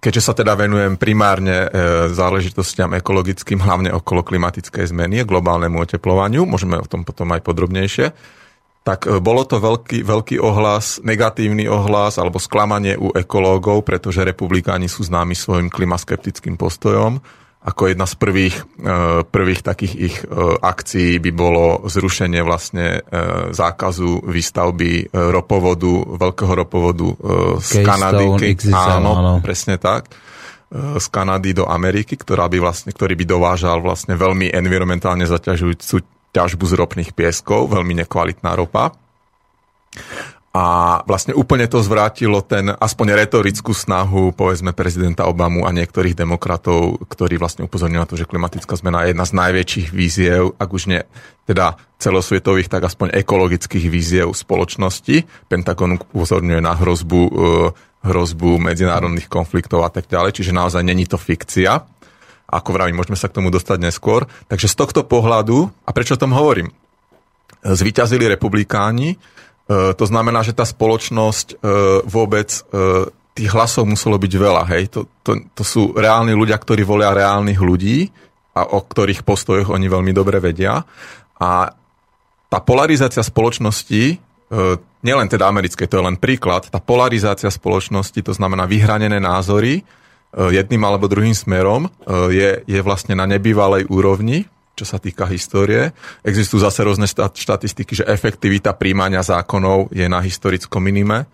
keďže 0.00 0.22
sa 0.24 0.32
teda 0.36 0.52
venujem 0.56 1.00
primárne 1.00 1.64
e, 1.64 1.68
záležitostiam 2.12 2.92
ekologickým, 2.92 3.60
hlavne 3.60 3.88
okolo 3.96 4.20
klimatickej 4.20 4.92
zmeny 4.92 5.24
globálnemu 5.24 5.80
oteplovaniu, 5.80 6.44
môžeme 6.44 6.76
o 6.76 6.84
tom 6.84 7.08
potom 7.08 7.32
aj 7.32 7.40
podrobnejšie, 7.40 8.06
tak 8.84 9.08
e, 9.08 9.16
bolo 9.22 9.48
to 9.48 9.56
veľký, 9.62 10.04
veľký 10.04 10.36
ohlas, 10.42 11.00
negatívny 11.00 11.64
ohlas 11.64 12.20
alebo 12.20 12.36
sklamanie 12.36 13.00
u 13.00 13.16
ekológov, 13.16 13.86
pretože 13.88 14.26
republikáni 14.26 14.90
sú 14.92 15.06
známi 15.06 15.32
svojim 15.32 15.72
klimaskeptickým 15.72 16.60
postojom 16.60 17.43
ako 17.64 17.88
jedna 17.88 18.04
z 18.04 18.14
prvých, 18.20 18.56
e, 18.76 19.24
prvých 19.24 19.64
takých 19.64 19.94
ich 19.96 20.16
e, 20.20 20.26
akcií 20.60 21.16
by 21.16 21.30
bolo 21.32 21.88
zrušenie 21.88 22.44
vlastne 22.44 23.00
e, 23.00 23.50
zákazu 23.56 24.20
výstavby 24.28 25.08
ropovodu, 25.10 26.20
veľkého 26.20 26.52
ropovodu 26.52 27.08
z 27.64 27.80
Kanady. 27.80 28.26
áno, 28.68 29.10
áno, 29.16 29.32
presne 29.40 29.80
tak 29.80 30.12
z 30.74 31.06
Kanady 31.06 31.54
do 31.54 31.70
Ameriky, 31.70 32.18
ktorá 32.18 32.50
by 32.50 32.58
vlastne, 32.58 32.90
ktorý 32.90 33.14
by 33.14 33.24
dovážal 33.24 33.78
vlastne 33.78 34.18
veľmi 34.18 34.50
environmentálne 34.50 35.22
zaťažujúcu 35.22 36.02
ťažbu 36.34 36.64
z 36.66 36.74
ropných 36.74 37.10
pieskov, 37.14 37.70
veľmi 37.70 38.02
nekvalitná 38.02 38.58
ropa. 38.58 38.90
A 40.54 41.02
vlastne 41.10 41.34
úplne 41.34 41.66
to 41.66 41.82
zvrátilo 41.82 42.38
ten 42.38 42.70
aspoň 42.70 43.18
retorickú 43.18 43.74
snahu, 43.74 44.30
povedzme, 44.38 44.70
prezidenta 44.70 45.26
Obamu 45.26 45.66
a 45.66 45.74
niektorých 45.74 46.14
demokratov, 46.14 47.02
ktorí 47.10 47.42
vlastne 47.42 47.66
upozorňujú 47.66 47.98
na 47.98 48.06
to, 48.06 48.14
že 48.14 48.30
klimatická 48.30 48.78
zmena 48.78 49.02
je 49.02 49.18
jedna 49.18 49.26
z 49.26 49.34
najväčších 49.34 49.88
víziev, 49.90 50.54
ak 50.54 50.70
už 50.70 50.94
nie 50.94 51.02
teda 51.50 51.74
celosvietových, 51.98 52.70
tak 52.70 52.86
aspoň 52.86 53.18
ekologických 53.18 53.90
víziev 53.90 54.30
spoločnosti. 54.30 55.26
Pentagon 55.50 55.98
upozorňuje 55.98 56.62
na 56.62 56.78
hrozbu, 56.78 57.20
eh, 57.26 57.68
hrozbu 58.06 58.62
medzinárodných 58.62 59.26
konfliktov 59.26 59.82
a 59.82 59.90
tak 59.90 60.06
ďalej, 60.06 60.38
čiže 60.38 60.54
naozaj 60.54 60.86
není 60.86 61.02
to 61.10 61.18
fikcia. 61.18 61.82
Ako 62.46 62.70
vravím, 62.70 63.02
môžeme 63.02 63.18
sa 63.18 63.26
k 63.26 63.42
tomu 63.42 63.50
dostať 63.50 63.90
neskôr. 63.90 64.30
Takže 64.46 64.70
z 64.70 64.78
tohto 64.78 65.02
pohľadu, 65.02 65.66
a 65.82 65.90
prečo 65.90 66.14
o 66.14 66.22
tom 66.22 66.30
hovorím? 66.30 66.70
Zvíťazili 67.66 68.30
republikáni, 68.30 69.18
to 69.70 70.04
znamená, 70.04 70.44
že 70.44 70.52
tá 70.52 70.68
spoločnosť 70.68 71.56
e, 71.56 71.66
vôbec 72.04 72.52
e, 72.52 72.60
tých 73.32 73.50
hlasov 73.56 73.88
muselo 73.88 74.20
byť 74.20 74.32
veľa. 74.36 74.62
Hej? 74.76 74.82
To, 74.92 75.00
to, 75.24 75.40
to 75.56 75.64
sú 75.64 75.96
reálni 75.96 76.36
ľudia, 76.36 76.60
ktorí 76.60 76.84
volia 76.84 77.16
reálnych 77.16 77.56
ľudí 77.56 78.12
a 78.52 78.76
o 78.76 78.84
ktorých 78.84 79.24
postojoch 79.24 79.72
oni 79.72 79.88
veľmi 79.88 80.12
dobre 80.12 80.38
vedia. 80.38 80.84
A 81.40 81.72
tá 82.46 82.58
polarizácia 82.62 83.24
spoločnosti, 83.24 84.22
nielen 85.02 85.26
teda 85.26 85.50
americkej, 85.50 85.90
to 85.90 85.98
je 85.98 86.06
len 86.06 86.14
príklad, 86.22 86.70
tá 86.70 86.78
polarizácia 86.78 87.50
spoločnosti, 87.50 88.14
to 88.22 88.30
znamená 88.30 88.70
vyhranené 88.70 89.18
názory 89.18 89.82
jedným 90.30 90.86
alebo 90.86 91.10
druhým 91.10 91.34
smerom, 91.34 91.90
je, 92.30 92.62
je 92.62 92.80
vlastne 92.86 93.18
na 93.18 93.26
nebývalej 93.26 93.90
úrovni 93.90 94.46
čo 94.74 94.84
sa 94.84 94.98
týka 94.98 95.24
histórie. 95.30 95.94
Existujú 96.26 96.66
zase 96.66 96.82
rôzne 96.82 97.06
štatistiky, 97.08 98.02
že 98.02 98.04
efektivita 98.10 98.74
príjmania 98.74 99.22
zákonov 99.22 99.94
je 99.94 100.06
na 100.10 100.18
historickom 100.18 100.82
minime. 100.82 101.30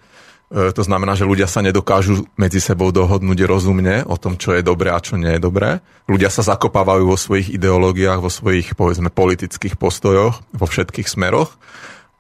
E, 0.53 0.71
to 0.77 0.85
znamená, 0.85 1.17
že 1.17 1.25
ľudia 1.25 1.49
sa 1.49 1.65
nedokážu 1.65 2.29
medzi 2.37 2.61
sebou 2.61 2.93
dohodnúť 2.93 3.49
rozumne 3.49 4.05
o 4.05 4.21
tom, 4.21 4.37
čo 4.37 4.53
je 4.53 4.61
dobré 4.61 4.93
a 4.93 5.01
čo 5.01 5.17
nie 5.17 5.41
je 5.41 5.41
dobré. 5.41 5.81
Ľudia 6.05 6.29
sa 6.29 6.45
zakopávajú 6.45 7.09
vo 7.09 7.17
svojich 7.17 7.57
ideológiách, 7.57 8.21
vo 8.21 8.29
svojich, 8.29 8.77
povedzme, 8.77 9.09
politických 9.09 9.81
postojoch, 9.81 10.45
vo 10.53 10.67
všetkých 10.69 11.09
smeroch. 11.09 11.57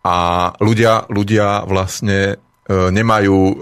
A 0.00 0.50
ľudia, 0.64 1.04
ľudia 1.12 1.68
vlastne 1.68 2.40
e, 2.64 2.72
nemajú 2.72 3.38
e, 3.38 3.54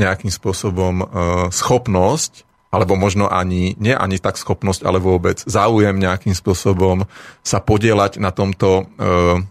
nejakým 0.00 0.32
spôsobom 0.32 1.04
schopnosť 1.52 2.48
alebo 2.70 2.94
možno 2.94 3.26
ani, 3.26 3.74
nie 3.82 3.90
ani 3.90 4.22
tak 4.22 4.38
schopnosť, 4.38 4.86
ale 4.86 5.02
vôbec 5.02 5.42
záujem 5.42 5.98
nejakým 5.98 6.32
spôsobom 6.38 7.02
sa 7.42 7.58
podielať 7.58 8.22
na 8.22 8.30
tomto, 8.30 8.86
eh, 8.94 9.42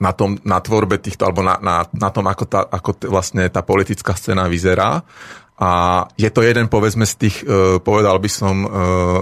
na, 0.00 0.12
tom, 0.16 0.40
na 0.40 0.58
tvorbe 0.64 0.96
týchto, 0.96 1.28
alebo 1.28 1.44
na, 1.44 1.60
na, 1.60 1.84
na 1.92 2.08
tom, 2.08 2.24
ako, 2.24 2.44
tá, 2.48 2.64
ako 2.64 2.90
t- 2.96 3.08
vlastne 3.12 3.44
tá 3.52 3.60
politická 3.60 4.16
scéna 4.16 4.48
vyzerá. 4.48 5.04
A 5.56 6.04
je 6.20 6.28
to 6.28 6.44
jeden, 6.44 6.68
povedzme, 6.68 7.04
z 7.04 7.14
tých, 7.20 7.36
eh, 7.44 7.76
povedal 7.84 8.16
by 8.16 8.30
som, 8.32 8.64
eh, 8.64 8.68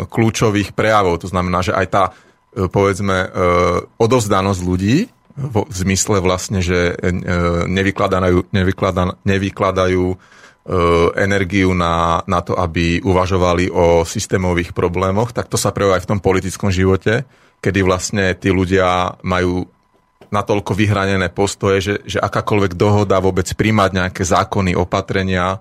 kľúčových 0.06 0.70
prejavov. 0.78 1.26
To 1.26 1.28
znamená, 1.30 1.66
že 1.66 1.74
aj 1.74 1.86
tá, 1.90 2.04
povedzme, 2.54 3.34
odovzdanosť 3.98 4.60
ľudí, 4.62 5.10
v 5.34 5.56
zmysle 5.74 6.22
vlastne, 6.22 6.62
že 6.62 6.94
nevykladajú, 7.66 8.54
nevykladajú, 8.54 9.18
nevykladajú 9.26 10.04
E, 10.14 10.16
energiu 11.20 11.76
na, 11.76 12.24
na 12.24 12.40
to, 12.40 12.56
aby 12.56 13.04
uvažovali 13.04 13.68
o 13.68 14.00
systémových 14.08 14.72
problémoch, 14.72 15.36
tak 15.36 15.52
to 15.52 15.60
sa 15.60 15.76
prejavuje 15.76 16.00
aj 16.00 16.04
v 16.08 16.10
tom 16.16 16.20
politickom 16.24 16.72
živote. 16.72 17.28
kedy 17.60 17.80
vlastne 17.80 18.36
tí 18.36 18.52
ľudia 18.52 19.16
majú 19.24 19.64
natoľko 20.28 20.72
vyhranené 20.76 21.32
postoje, 21.32 21.78
že, 21.80 21.94
že 22.04 22.18
akákoľvek 22.20 22.76
dohoda 22.76 23.20
vôbec 23.20 23.48
príjmať 23.56 23.90
nejaké 23.92 24.22
zákony, 24.24 24.76
opatrenia, 24.76 25.60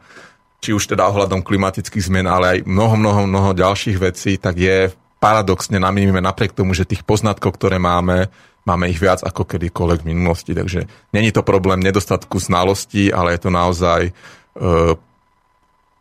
či 0.63 0.71
už 0.71 0.95
teda 0.95 1.07
ohľadom 1.07 1.43
klimatických 1.43 2.07
zmien, 2.07 2.27
ale 2.27 2.45
aj 2.47 2.59
mnoho, 2.63 2.95
mnoho, 2.95 3.21
mnoho 3.27 3.51
ďalších 3.55 3.97
vecí, 3.99 4.39
tak 4.39 4.55
je 4.59 4.91
paradoxne 5.19 5.79
na 5.79 5.91
minime 5.91 6.19
napriek 6.19 6.51
tomu, 6.51 6.75
že 6.75 6.87
tých 6.87 7.03
poznatkov, 7.07 7.55
ktoré 7.55 7.79
máme, 7.79 8.27
máme 8.67 8.91
ich 8.91 8.99
viac 8.99 9.23
ako 9.23 9.47
kedykoľvek 9.47 10.03
v 10.03 10.09
minulosti. 10.11 10.51
Takže 10.51 11.11
není 11.15 11.31
to 11.31 11.43
problém 11.43 11.79
nedostatku 11.79 12.39
znalostí, 12.39 13.11
ale 13.11 13.35
je 13.35 13.47
to 13.47 13.51
naozaj 13.51 14.11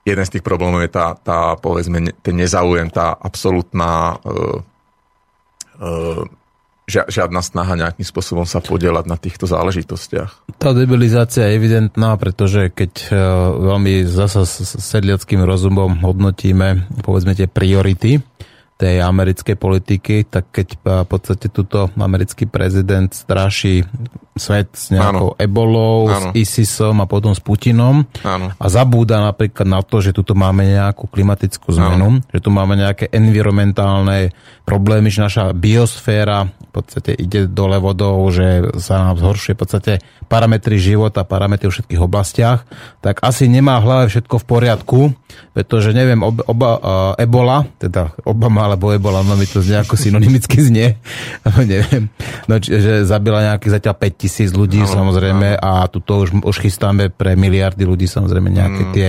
jeden 0.02 0.24
z 0.26 0.32
tých 0.38 0.44
problémov 0.44 0.82
je 0.84 0.92
tá, 0.92 1.14
tá 1.16 1.56
povedzme, 1.56 2.12
ten 2.20 2.34
nezáujem, 2.36 2.90
tá 2.90 3.16
absolútna 3.16 4.18
uh, 4.20 4.58
uh, 5.80 6.22
žiadna 6.90 7.40
snaha 7.40 7.78
nejakým 7.78 8.04
spôsobom 8.04 8.44
sa 8.44 8.58
podielať 8.58 9.04
na 9.06 9.16
týchto 9.16 9.46
záležitostiach. 9.46 10.58
Tá 10.58 10.74
debilizácia 10.74 11.48
je 11.48 11.56
evidentná, 11.56 12.18
pretože 12.18 12.68
keď 12.74 13.14
veľmi 13.56 14.04
zasa 14.04 14.44
sedliackým 14.44 15.46
rozumom 15.46 16.02
hodnotíme 16.02 16.90
povedzme 17.00 17.38
tie 17.38 17.46
priority, 17.46 18.20
tej 18.82 18.98
americkej 18.98 19.54
politiky, 19.54 20.26
tak 20.26 20.50
keď 20.50 20.68
v 20.82 21.06
podstate 21.06 21.46
túto 21.54 21.86
americký 21.94 22.50
prezident 22.50 23.14
straší 23.14 23.86
svet 24.34 24.74
s 24.74 24.90
nejakou 24.90 25.36
ano. 25.36 25.38
ebolou, 25.38 26.08
ano. 26.08 26.32
s 26.32 26.40
ISISom 26.40 26.98
a 26.98 27.06
potom 27.06 27.36
s 27.36 27.38
Putinom 27.38 28.02
ano. 28.24 28.50
a 28.56 28.66
zabúda 28.66 29.20
napríklad 29.22 29.68
na 29.68 29.84
to, 29.84 30.00
že 30.00 30.16
tu 30.16 30.24
máme 30.32 30.66
nejakú 30.66 31.06
klimatickú 31.06 31.68
zmenu, 31.76 32.18
ano. 32.18 32.24
že 32.32 32.40
tu 32.40 32.48
máme 32.48 32.74
nejaké 32.74 33.12
environmentálne 33.12 34.32
problémy, 34.64 35.12
že 35.12 35.20
naša 35.20 35.52
biosféra 35.52 36.48
v 36.48 36.70
podstate 36.72 37.12
ide 37.12 37.44
dole 37.44 37.76
vodou, 37.76 38.24
že 38.32 38.64
sa 38.80 39.04
nám 39.04 39.20
zhoršuje 39.20 39.52
v 39.52 39.60
podstate 39.60 39.92
parametry 40.32 40.80
života, 40.80 41.28
parametry 41.28 41.68
v 41.68 41.76
všetkých 41.76 42.00
oblastiach, 42.00 42.64
tak 43.04 43.20
asi 43.20 43.52
nemá 43.52 43.76
v 43.78 43.84
hlave 43.84 44.04
všetko 44.08 44.40
v 44.40 44.44
poriadku, 44.48 45.00
pretože 45.52 45.92
neviem, 45.92 46.24
oba, 46.24 46.42
oba, 46.48 46.70
uh, 46.80 47.12
ebola, 47.20 47.68
teda 47.76 48.16
Obama 48.24 48.71
alebo 48.72 48.90
ebola, 48.96 49.20
no 49.20 49.36
mi 49.36 49.44
to 49.44 49.60
nejako 49.60 50.00
synonymicky 50.00 50.58
znie, 50.64 50.96
neviem, 51.68 52.08
no, 52.48 52.56
že 52.56 53.04
zabila 53.04 53.52
nejakých 53.52 53.72
zatiaľ 53.76 53.94
5 54.00 54.16
tisíc 54.16 54.50
ľudí 54.56 54.80
no, 54.80 54.88
samozrejme 54.88 55.56
no. 55.56 55.60
a 55.60 55.84
tuto 55.92 56.24
už, 56.24 56.40
už 56.40 56.56
chystáme 56.56 57.12
pre 57.12 57.36
miliardy 57.36 57.84
ľudí 57.84 58.08
samozrejme 58.08 58.48
nejaké 58.48 58.82
mm. 58.88 58.92
tie 58.96 59.08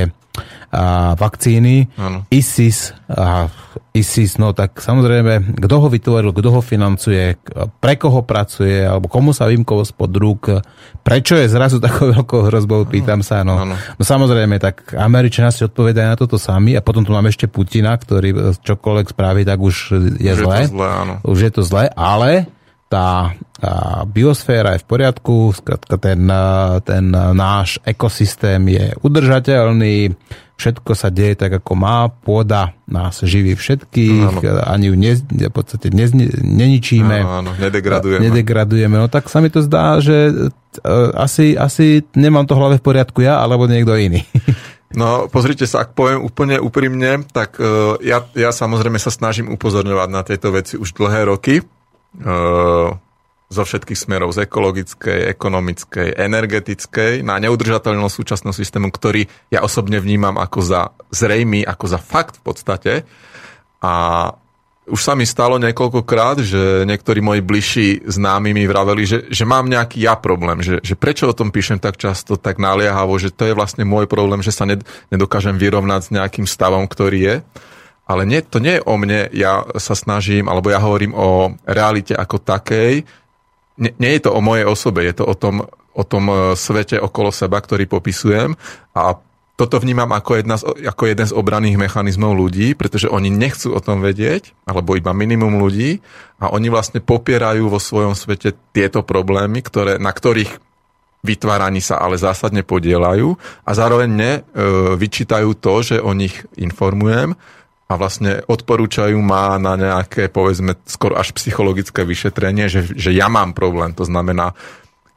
a, 0.73 1.13
vakcíny. 1.13 1.93
Ano. 1.93 2.25
ISIS, 2.33 2.97
a, 3.05 3.45
ISIS, 3.93 4.41
no 4.41 4.57
tak 4.57 4.81
samozrejme, 4.81 5.53
kto 5.61 5.75
ho 5.77 5.87
vytvoril, 5.87 6.33
kto 6.33 6.49
ho 6.49 6.61
financuje, 6.65 7.37
pre 7.77 7.93
koho 8.01 8.25
pracuje, 8.25 8.81
alebo 8.81 9.05
komu 9.05 9.37
sa 9.37 9.45
vymkol 9.45 9.85
spod 9.85 10.09
rúk, 10.17 10.49
prečo 11.05 11.37
je 11.37 11.45
zrazu 11.45 11.77
takou 11.77 12.09
veľkou 12.09 12.49
hrozbou, 12.49 12.89
pýtam 12.89 13.21
sa. 13.21 13.45
No, 13.45 13.61
ano. 13.61 13.77
no 13.77 14.03
samozrejme, 14.03 14.57
tak 14.57 14.97
Američania 14.97 15.53
si 15.53 15.61
odpovedajú 15.61 16.07
na 16.09 16.17
toto 16.17 16.41
sami 16.41 16.73
a 16.73 16.81
potom 16.81 17.05
tu 17.05 17.13
máme 17.13 17.29
ešte 17.29 17.45
Putina, 17.45 17.93
ktorý 17.93 18.57
čokoľvek 18.65 19.07
spraví, 19.13 19.45
tak 19.45 19.61
už 19.61 19.75
je 20.17 20.33
už 20.33 20.41
zlé. 20.41 20.65
Je 20.65 20.73
to 20.73 20.73
zlé 20.73 20.89
áno. 20.89 21.13
Už 21.21 21.37
je 21.37 21.51
to 21.53 21.61
zlé, 21.61 21.85
ale 21.93 22.49
tá 22.91 23.33
biosféra 24.05 24.77
je 24.77 24.83
v 24.83 24.87
poriadku, 24.87 25.35
ten, 25.97 26.29
ten 26.85 27.05
náš 27.33 27.81
ekosystém 27.87 28.61
je 28.69 28.85
udržateľný, 29.01 30.13
všetko 30.63 30.91
sa 30.93 31.09
deje 31.09 31.35
tak, 31.35 31.59
ako 31.59 31.73
má, 31.73 32.07
pôda 32.07 32.77
nás 32.85 33.19
živí 33.25 33.57
všetkých, 33.57 34.45
áno. 34.45 34.61
ani 34.63 34.85
ju 34.93 34.95
ne, 34.95 35.13
v 35.17 35.53
podstate 35.53 35.89
ne, 35.89 36.05
neničíme. 36.39 37.17
Áno, 37.25 37.41
áno, 37.43 37.51
nedegradujeme. 37.57 38.21
Nedegradujeme, 38.29 38.95
no 38.95 39.09
tak 39.09 39.27
sa 39.27 39.41
mi 39.41 39.49
to 39.49 39.65
zdá, 39.65 39.97
že 39.97 40.29
e, 40.29 40.89
asi, 41.17 41.57
asi 41.57 42.05
nemám 42.13 42.45
to 42.45 42.53
hlave 42.55 42.77
v 42.79 42.85
poriadku 42.85 43.25
ja, 43.25 43.41
alebo 43.41 43.65
niekto 43.65 43.97
iný. 43.97 44.23
No, 44.93 45.25
pozrite 45.25 45.65
sa, 45.65 45.89
ak 45.89 45.97
poviem 45.97 46.21
úplne 46.21 46.61
úprimne, 46.61 47.25
tak 47.33 47.57
uh, 47.57 47.97
ja, 47.97 48.29
ja 48.37 48.53
samozrejme 48.53 49.01
sa 49.01 49.09
snažím 49.09 49.49
upozorňovať 49.49 50.09
na 50.13 50.21
tieto 50.21 50.53
veci 50.53 50.77
už 50.77 50.93
dlhé 50.93 51.33
roky. 51.33 51.65
Zo 53.53 53.63
všetkých 53.65 53.97
smerov, 53.97 54.33
z 54.33 54.49
ekologickej, 54.49 55.29
ekonomickej, 55.33 56.17
energetickej, 56.17 57.21
na 57.21 57.37
neudržateľnosť 57.37 58.15
súčasného 58.17 58.55
systému, 58.55 58.89
ktorý 58.89 59.29
ja 59.53 59.61
osobne 59.61 60.01
vnímam 60.01 60.41
ako 60.41 60.59
za 60.61 60.81
zrejmý, 61.13 61.61
ako 61.61 61.85
za 61.85 61.99
fakt 62.01 62.41
v 62.41 62.43
podstate. 62.45 62.93
A 63.81 63.93
už 64.83 64.99
sa 64.99 65.15
mi 65.15 65.23
stalo 65.23 65.55
niekoľkokrát, 65.63 66.43
že 66.43 66.83
niektorí 66.83 67.23
moji 67.23 67.39
bližší 67.39 67.87
známi 68.03 68.51
mi 68.51 68.67
vraveli, 68.67 69.03
že, 69.07 69.17
že 69.31 69.47
mám 69.47 69.71
nejaký 69.71 70.03
ja 70.03 70.19
problém, 70.19 70.59
že, 70.59 70.83
že 70.83 70.99
prečo 70.99 71.31
o 71.31 71.37
tom 71.37 71.55
píšem 71.55 71.79
tak 71.79 71.95
často, 71.95 72.35
tak 72.35 72.59
naliehavo, 72.59 73.15
že 73.15 73.31
to 73.31 73.47
je 73.47 73.55
vlastne 73.55 73.87
môj 73.87 74.11
problém, 74.11 74.43
že 74.43 74.51
sa 74.51 74.67
nedokážem 75.07 75.55
vyrovnať 75.55 76.01
s 76.03 76.09
nejakým 76.11 76.43
stavom, 76.43 76.83
ktorý 76.83 77.19
je. 77.23 77.35
Ale 78.03 78.27
nie, 78.27 78.43
to 78.43 78.59
nie 78.59 78.79
je 78.79 78.85
o 78.85 78.99
mne, 78.99 79.31
ja 79.31 79.63
sa 79.79 79.95
snažím, 79.95 80.51
alebo 80.51 80.67
ja 80.67 80.83
hovorím 80.83 81.15
o 81.15 81.55
realite 81.63 82.11
ako 82.11 82.35
takej, 82.43 83.07
nie, 83.79 83.91
nie 83.97 84.11
je 84.17 84.29
to 84.29 84.31
o 84.35 84.41
mojej 84.43 84.67
osobe, 84.67 85.01
je 85.01 85.15
to 85.17 85.25
o 85.25 85.35
tom, 85.37 85.65
o 85.93 86.03
tom 86.05 86.23
e, 86.29 86.33
svete 86.53 87.01
okolo 87.01 87.33
seba, 87.33 87.57
ktorý 87.57 87.89
popisujem. 87.89 88.53
A 88.93 89.17
toto 89.53 89.77
vnímam 89.77 90.09
ako, 90.09 90.41
jedna 90.41 90.57
z, 90.57 90.65
ako 90.85 91.03
jeden 91.05 91.27
z 91.29 91.33
obranných 91.33 91.77
mechanizmov 91.77 92.33
ľudí, 92.33 92.73
pretože 92.73 93.09
oni 93.09 93.29
nechcú 93.29 93.73
o 93.73 93.81
tom 93.81 94.01
vedieť, 94.01 94.53
alebo 94.65 94.97
iba 94.97 95.13
minimum 95.13 95.61
ľudí. 95.61 96.01
A 96.41 96.49
oni 96.53 96.69
vlastne 96.73 97.01
popierajú 97.01 97.69
vo 97.69 97.77
svojom 97.77 98.17
svete 98.17 98.57
tieto 98.73 99.05
problémy, 99.05 99.61
ktoré, 99.61 100.01
na 100.01 100.09
ktorých 100.09 100.57
vytváraní 101.23 101.79
sa 101.79 102.03
ale 102.03 102.19
zásadne 102.19 102.65
podielajú. 102.65 103.37
A 103.63 103.71
zároveň 103.73 104.09
ne, 104.09 104.33
e, 104.37 104.41
vyčítajú 104.97 105.55
to, 105.57 105.73
že 105.81 105.97
o 106.01 106.11
nich 106.13 106.45
informujem 106.57 107.37
a 107.87 107.93
vlastne 107.99 108.41
odporúčajú 108.47 109.19
ma 109.19 109.59
na 109.59 109.75
nejaké, 109.75 110.31
povedzme, 110.31 110.79
skoro 110.87 111.19
až 111.19 111.35
psychologické 111.35 112.07
vyšetrenie, 112.07 112.71
že, 112.71 112.87
že 112.95 113.11
ja 113.11 113.27
mám 113.27 113.51
problém. 113.51 113.91
To 113.99 114.07
znamená, 114.07 114.55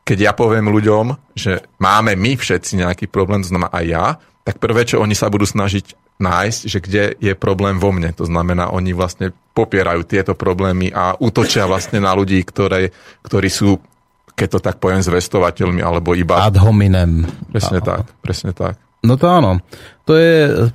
keď 0.06 0.18
ja 0.18 0.32
poviem 0.34 0.70
ľuďom, 0.70 1.34
že 1.34 1.66
máme 1.82 2.14
my 2.14 2.38
všetci 2.38 2.82
nejaký 2.82 3.06
problém, 3.10 3.42
to 3.42 3.50
znamená 3.50 3.70
aj 3.74 3.84
ja, 3.86 4.06
tak 4.46 4.62
prvé, 4.62 4.86
čo 4.86 5.02
oni 5.02 5.18
sa 5.18 5.26
budú 5.26 5.42
snažiť 5.42 5.98
nájsť, 6.22 6.60
že 6.70 6.78
kde 6.78 7.04
je 7.18 7.34
problém 7.34 7.76
vo 7.82 7.90
mne. 7.90 8.14
To 8.14 8.24
znamená, 8.24 8.70
oni 8.70 8.94
vlastne 8.94 9.34
popierajú 9.52 10.06
tieto 10.06 10.32
problémy 10.38 10.94
a 10.94 11.18
útočia 11.18 11.66
vlastne 11.66 11.98
na 11.98 12.14
ľudí, 12.14 12.40
ktoré, 12.46 12.94
ktorí 13.26 13.48
sú, 13.50 13.82
keď 14.38 14.48
to 14.56 14.58
tak 14.62 14.76
poviem, 14.78 15.02
zvestovateľmi, 15.02 15.82
alebo 15.82 16.14
iba... 16.14 16.40
Ad 16.40 16.56
hominem. 16.62 17.26
Presne 17.50 17.82
tak, 17.82 18.06
presne 18.22 18.54
tak. 18.54 18.78
No 19.04 19.18
to 19.20 19.28
áno. 19.28 19.60
To 20.06 20.14
je, 20.14 20.70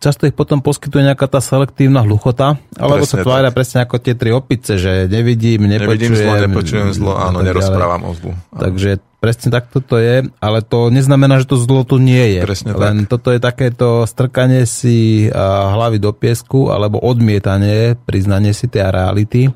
často 0.00 0.24
ich 0.24 0.32
potom 0.32 0.64
poskytuje 0.64 1.12
nejaká 1.12 1.28
tá 1.28 1.44
selektívna 1.44 2.00
hluchota, 2.00 2.56
alebo 2.80 3.04
presne 3.04 3.20
sa 3.20 3.26
tvária 3.28 3.52
presne 3.52 3.84
ako 3.84 4.00
tie 4.00 4.16
tri 4.16 4.32
opice, 4.32 4.80
že 4.80 5.04
nevidím, 5.04 5.68
nepočujem. 5.68 5.92
Nevidím 5.92 6.14
zlo, 6.16 6.32
nepočujem 6.40 6.88
zlo, 6.96 7.12
áno, 7.20 7.44
nerozprávam 7.44 8.08
o 8.08 8.12
zlu. 8.16 8.32
Áno. 8.32 8.56
Takže 8.56 9.04
presne 9.20 9.52
tak 9.52 9.68
toto 9.68 10.00
je, 10.00 10.24
ale 10.40 10.64
to 10.64 10.88
neznamená, 10.88 11.44
že 11.44 11.52
to 11.52 11.60
zlo 11.60 11.84
tu 11.84 12.00
nie 12.00 12.40
je. 12.40 12.40
Presne 12.40 12.72
Len 12.72 13.04
tak. 13.04 13.20
toto 13.20 13.28
je 13.36 13.40
takéto 13.44 14.08
strkanie 14.08 14.64
si 14.64 15.28
hlavy 15.28 16.00
do 16.00 16.16
piesku, 16.16 16.72
alebo 16.72 16.96
odmietanie, 17.04 18.00
priznanie 18.08 18.56
si 18.56 18.64
tej 18.64 18.88
reality. 18.88 19.52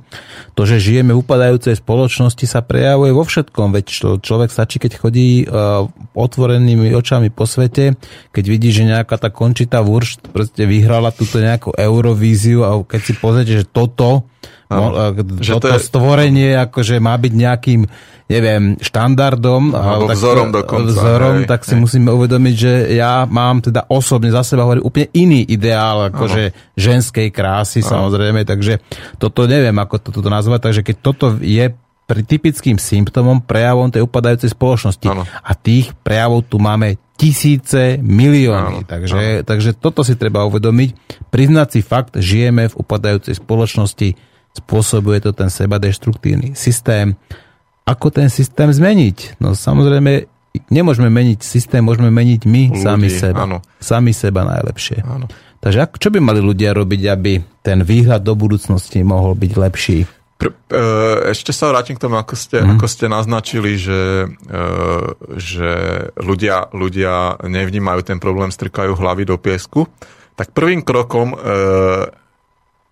To, 0.52 0.68
že 0.68 0.76
žijeme 0.76 1.16
v 1.16 1.24
upadajúcej 1.24 1.80
spoločnosti 1.80 2.44
sa 2.44 2.60
prejavuje 2.60 3.16
vo 3.16 3.24
všetkom, 3.24 3.72
veď 3.72 4.20
človek 4.20 4.52
stačí, 4.52 4.76
keď 4.76 4.92
chodí 5.00 5.48
otvorenými 6.12 6.92
očami 6.92 7.32
po 7.32 7.48
svete, 7.48 7.96
keď 8.36 8.44
vidí, 8.44 8.68
že 8.68 8.84
nejaká 8.84 9.13
tá 9.16 9.28
končitá 9.32 9.80
Wurst 9.80 10.24
proste 10.30 10.64
vyhrala 10.68 11.10
túto 11.10 11.40
nejakú 11.40 11.74
Eurovíziu 11.74 12.62
a 12.66 12.76
keď 12.82 13.00
si 13.00 13.12
pozrite, 13.16 13.52
že 13.62 13.66
toto 13.66 14.28
No, 14.74 14.90
že 15.38 15.54
toto 15.54 15.70
to 15.70 15.76
je... 15.76 15.86
stvorenie 15.86 16.50
akože 16.56 16.98
má 16.98 17.14
byť 17.14 17.32
nejakým 17.36 17.80
neviem, 18.24 18.80
štandardom 18.80 19.76
alebo 19.76 20.08
tak, 20.08 20.16
vzorom 20.16 20.48
dokonca. 20.48 20.96
Vzorom, 20.96 21.36
hej, 21.44 21.48
tak 21.48 21.60
si 21.68 21.76
hej. 21.76 21.80
musíme 21.84 22.08
uvedomiť, 22.08 22.54
že 22.56 22.72
ja 22.96 23.28
mám 23.28 23.60
teda 23.60 23.84
osobne 23.92 24.32
za 24.32 24.40
seba 24.40 24.64
hovorím 24.64 24.88
úplne 24.88 25.12
iný 25.12 25.44
ideál 25.44 26.08
akože 26.08 26.72
ženskej 26.72 27.28
krásy 27.28 27.84
ano. 27.84 28.08
samozrejme, 28.08 28.48
takže 28.48 28.80
toto 29.20 29.44
neviem, 29.44 29.76
ako 29.76 30.00
toto 30.00 30.32
nazvať, 30.32 30.72
takže 30.72 30.82
keď 30.82 30.96
toto 31.04 31.36
je 31.36 31.68
pri 32.04 32.20
typickým 32.20 32.76
symptómom, 32.76 33.40
prejavom 33.40 33.88
tej 33.88 34.04
upadajúcej 34.04 34.52
spoločnosti. 34.52 35.08
Ano. 35.08 35.24
A 35.24 35.52
tých 35.56 35.96
prejavov 36.04 36.44
tu 36.44 36.60
máme 36.60 37.00
tisíce, 37.16 37.96
milióny. 38.00 38.84
Ano. 38.84 38.88
Takže, 38.88 39.40
ano. 39.40 39.46
takže 39.48 39.70
toto 39.72 40.04
si 40.04 40.12
treba 40.18 40.44
uvedomiť. 40.44 41.20
Priznať 41.32 41.68
si 41.72 41.80
fakt, 41.80 42.20
žijeme 42.20 42.68
v 42.68 42.76
upadajúcej 42.76 43.40
spoločnosti, 43.40 44.08
spôsobuje 44.54 45.24
to 45.24 45.30
ten 45.32 45.48
seba 45.48 45.80
deštruktívny 45.80 46.52
systém. 46.52 47.16
Ako 47.88 48.12
ten 48.12 48.28
systém 48.28 48.68
zmeniť? 48.68 49.40
No 49.40 49.56
samozrejme, 49.56 50.28
nemôžeme 50.68 51.08
meniť 51.08 51.40
systém, 51.40 51.80
môžeme 51.80 52.12
meniť 52.12 52.40
my 52.44 52.62
Ľudí, 52.72 52.84
sami 52.84 53.08
seba. 53.08 53.48
Áno. 53.48 53.58
Sami 53.80 54.12
seba 54.12 54.44
najlepšie. 54.44 55.04
Takže 55.64 55.96
čo 55.96 56.12
by 56.12 56.20
mali 56.20 56.44
ľudia 56.44 56.76
robiť, 56.76 57.02
aby 57.08 57.40
ten 57.64 57.80
výhľad 57.80 58.20
do 58.20 58.36
budúcnosti 58.36 59.00
mohol 59.00 59.32
byť 59.32 59.52
lepší? 59.56 59.98
Pr- 60.44 60.52
e, 60.68 60.84
ešte 61.32 61.56
sa 61.56 61.72
vrátim 61.72 61.96
k 61.96 62.04
tomu, 62.04 62.20
ako 62.20 62.36
ste, 62.36 62.60
mm. 62.60 62.76
ako 62.76 62.86
ste 62.86 63.08
naznačili, 63.08 63.80
že, 63.80 64.28
e, 64.28 64.60
že 65.40 65.70
ľudia, 66.20 66.68
ľudia 66.76 67.40
nevnímajú 67.40 68.04
ten 68.04 68.20
problém, 68.20 68.52
strkajú 68.52 68.92
hlavy 68.92 69.24
do 69.24 69.40
piesku. 69.40 69.88
Tak 70.36 70.52
prvým 70.52 70.84
krokom 70.84 71.32
e, 71.32 71.36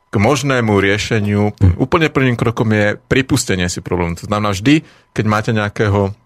k 0.08 0.14
možnému 0.16 0.80
riešeniu, 0.80 1.52
mm. 1.52 1.76
úplne 1.76 2.08
prvým 2.08 2.40
krokom 2.40 2.72
je 2.72 2.96
pripustenie 2.96 3.68
si 3.68 3.84
problému. 3.84 4.16
To 4.16 4.28
znamená 4.32 4.56
vždy, 4.56 4.80
keď 5.12 5.24
máte 5.28 5.52
nejakého 5.52 6.16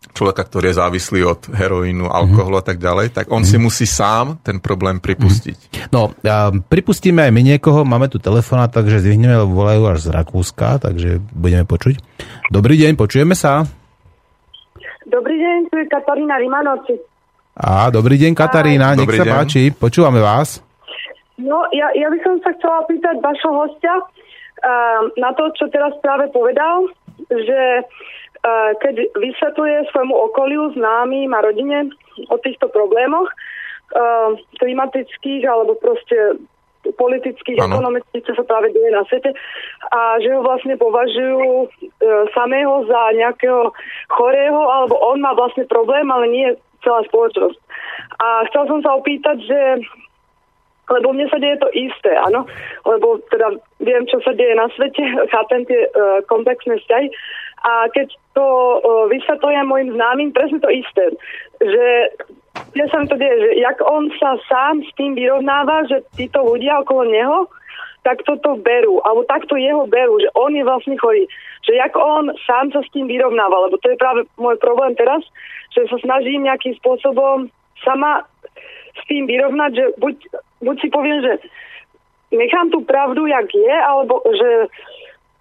človeka, 0.00 0.48
ktorý 0.48 0.72
je 0.72 0.80
závislý 0.80 1.20
od 1.28 1.40
heroínu, 1.52 2.08
alkoholu 2.08 2.56
a 2.56 2.64
tak 2.64 2.80
ďalej, 2.80 3.12
tak 3.12 3.28
on 3.28 3.44
mm. 3.44 3.48
si 3.48 3.56
musí 3.60 3.84
sám 3.84 4.40
ten 4.40 4.56
problém 4.56 4.96
pripustiť. 4.96 5.58
Mm. 5.60 5.92
No, 5.92 6.16
a 6.24 6.48
pripustíme 6.52 7.20
aj 7.28 7.32
my 7.32 7.42
niekoho, 7.44 7.84
máme 7.84 8.08
tu 8.08 8.16
telefóna, 8.16 8.72
takže 8.72 9.04
zvihneme, 9.04 9.36
lebo 9.44 9.52
volajú 9.52 9.92
až 9.92 10.08
z 10.08 10.16
Rakúska, 10.16 10.80
takže 10.80 11.20
budeme 11.36 11.68
počuť. 11.68 12.00
Dobrý 12.48 12.80
deň, 12.80 12.96
počujeme 12.96 13.36
sa. 13.36 13.68
Dobrý 15.04 15.36
deň, 15.36 15.56
tu 15.68 15.74
je 15.76 15.86
Katarína 15.88 16.40
Rimanovci. 16.40 16.94
A, 17.60 17.92
dobrý 17.92 18.16
deň, 18.16 18.32
Katarína, 18.32 18.96
nech 18.96 19.04
dobrý 19.04 19.20
sa 19.20 19.26
deň. 19.28 19.32
páči, 19.36 19.62
počúvame 19.76 20.24
vás. 20.24 20.64
No, 21.36 21.64
ja, 21.76 21.92
ja 21.96 22.08
by 22.08 22.18
som 22.24 22.40
sa 22.40 22.52
chcela 22.56 22.84
pýtať 22.88 23.16
vašho 23.20 23.52
hostia 23.52 23.94
uh, 24.00 25.00
na 25.16 25.32
to, 25.36 25.48
čo 25.56 25.68
teraz 25.72 25.92
práve 26.04 26.28
povedal, 26.32 26.88
že 27.28 27.84
keď 28.80 28.94
vysvetľuje 29.20 29.92
svojmu 29.92 30.16
okoliu, 30.32 30.72
známym 30.72 31.28
a 31.36 31.44
rodine 31.44 31.92
o 32.32 32.36
týchto 32.40 32.72
problémoch 32.72 33.28
klimatických 34.56 35.44
alebo 35.44 35.76
proste 35.76 36.40
politických, 36.96 37.60
ano. 37.60 37.76
ekonomických, 37.76 38.24
čo 38.24 38.34
sa 38.40 38.44
práve 38.48 38.72
deje 38.72 38.88
na 38.88 39.04
svete 39.04 39.36
a 39.92 40.16
že 40.24 40.32
ho 40.32 40.40
vlastne 40.40 40.80
považujú 40.80 41.44
e, 41.44 41.66
samého 42.32 42.88
za 42.88 43.12
nejakého 43.12 43.68
chorého 44.08 44.60
alebo 44.64 44.96
on 44.96 45.20
má 45.20 45.36
vlastne 45.36 45.68
problém, 45.68 46.08
ale 46.08 46.26
nie 46.32 46.48
celá 46.80 47.04
spoločnosť. 47.04 47.58
A 48.16 48.48
chcel 48.48 48.64
som 48.64 48.80
sa 48.80 48.96
opýtať, 48.96 49.44
že 49.44 49.60
lebo 50.90 51.14
mne 51.14 51.30
sa 51.30 51.38
deje 51.38 51.54
to 51.62 51.70
isté, 51.70 52.10
áno, 52.18 52.50
lebo 52.82 53.22
teda 53.30 53.54
viem, 53.78 54.02
čo 54.10 54.18
sa 54.26 54.34
deje 54.34 54.58
na 54.58 54.66
svete, 54.74 55.04
chápem 55.32 55.62
tie 55.68 55.86
uh, 55.86 56.18
komplexné 56.26 56.82
vzťahy 56.82 57.06
a 57.60 57.88
keď 57.92 58.08
to 58.32 58.46
uh, 58.46 59.04
vysvetľujem 59.12 59.66
mojim 59.68 59.90
známym, 59.92 60.30
presne 60.32 60.58
to 60.64 60.70
isté, 60.72 61.12
že 61.60 61.86
ja 62.74 62.86
sa 62.88 63.04
to 63.06 63.16
deje, 63.18 63.36
že 63.40 63.50
jak 63.60 63.78
on 63.84 64.10
sa 64.16 64.38
sám 64.48 64.82
s 64.82 64.90
tým 64.96 65.14
vyrovnáva, 65.14 65.86
že 65.86 66.02
títo 66.16 66.42
ľudia 66.42 66.80
okolo 66.82 67.04
neho, 67.08 67.38
tak 68.00 68.24
toto 68.24 68.56
berú, 68.56 69.04
alebo 69.04 69.28
takto 69.28 69.60
jeho 69.60 69.84
berú, 69.84 70.16
že 70.20 70.32
on 70.32 70.56
je 70.56 70.64
vlastne 70.64 70.96
chorý. 70.96 71.28
Že 71.68 71.76
jak 71.76 71.92
on 71.96 72.32
sám 72.48 72.72
sa 72.72 72.80
s 72.80 72.88
tým 72.96 73.04
vyrovnáva, 73.04 73.68
lebo 73.68 73.76
to 73.76 73.92
je 73.92 74.00
práve 74.00 74.24
môj 74.40 74.56
problém 74.56 74.96
teraz, 74.96 75.20
že 75.76 75.84
sa 75.84 76.00
snažím 76.00 76.48
nejakým 76.48 76.72
spôsobom 76.80 77.52
sama 77.84 78.24
s 78.96 79.02
tým 79.04 79.28
vyrovnať, 79.28 79.70
že 79.76 79.84
buď, 80.00 80.16
buď 80.64 80.76
si 80.80 80.88
poviem, 80.88 81.20
že 81.20 81.32
nechám 82.32 82.72
tú 82.72 82.80
pravdu, 82.88 83.26
jak 83.28 83.48
je, 83.52 83.74
alebo 83.84 84.24
že 84.32 84.50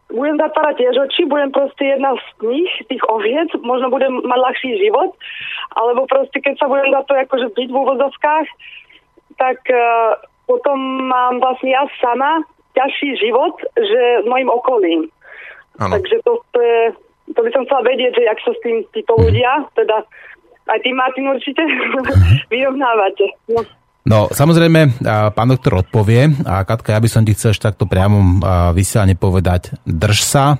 budem 0.09 0.37
zatvárať 0.41 0.75
tiež 0.81 0.95
oči, 1.05 1.21
budem 1.29 1.53
proste 1.53 1.85
jedna 1.85 2.17
z 2.17 2.25
nich, 2.41 2.71
tých 2.89 3.03
oviec, 3.05 3.49
možno 3.61 3.93
budem 3.93 4.21
mať 4.25 4.39
ľahší 4.41 4.71
život, 4.81 5.13
alebo 5.77 6.09
proste 6.09 6.41
keď 6.41 6.57
sa 6.57 6.65
budem 6.65 6.89
za 6.89 7.01
to 7.05 7.13
akože 7.13 7.47
byť 7.53 7.67
v 7.69 7.77
úvodovkách, 7.77 8.47
tak 9.37 9.59
uh, 9.69 10.17
potom 10.49 11.07
mám 11.07 11.37
vlastne 11.37 11.69
ja 11.69 11.85
sama 12.01 12.41
ťažší 12.73 13.21
život, 13.21 13.53
že 13.77 14.01
s 14.21 14.25
mojim 14.25 14.49
okolím. 14.49 15.01
Ano. 15.77 15.95
Takže 15.95 16.15
to, 16.25 16.41
to 16.51 16.59
je, 16.59 16.81
to 17.37 17.39
by 17.45 17.49
som 17.53 17.63
chcela 17.69 17.81
vedieť, 17.85 18.11
že 18.17 18.27
jak 18.27 18.39
sa 18.41 18.51
s 18.51 18.59
tým 18.65 18.77
títo 18.91 19.13
ľudia, 19.15 19.63
teda 19.77 20.03
aj 20.69 20.79
ty 20.81 20.89
Martin 20.93 21.29
určite 21.29 21.63
vyrovnávate. 22.51 23.29
No. 23.49 23.61
No, 24.09 24.25
samozrejme, 24.25 25.05
pán 25.37 25.47
doktor 25.53 25.85
odpovie. 25.85 26.33
A 26.49 26.65
Katka, 26.65 26.97
ja 26.97 26.99
by 26.99 27.05
som 27.05 27.21
ti 27.21 27.37
chcel 27.37 27.53
ešte 27.53 27.69
takto 27.69 27.85
priamo 27.85 28.41
vysielane 28.73 29.13
povedať. 29.13 29.77
Drž 29.85 30.19
sa, 30.25 30.57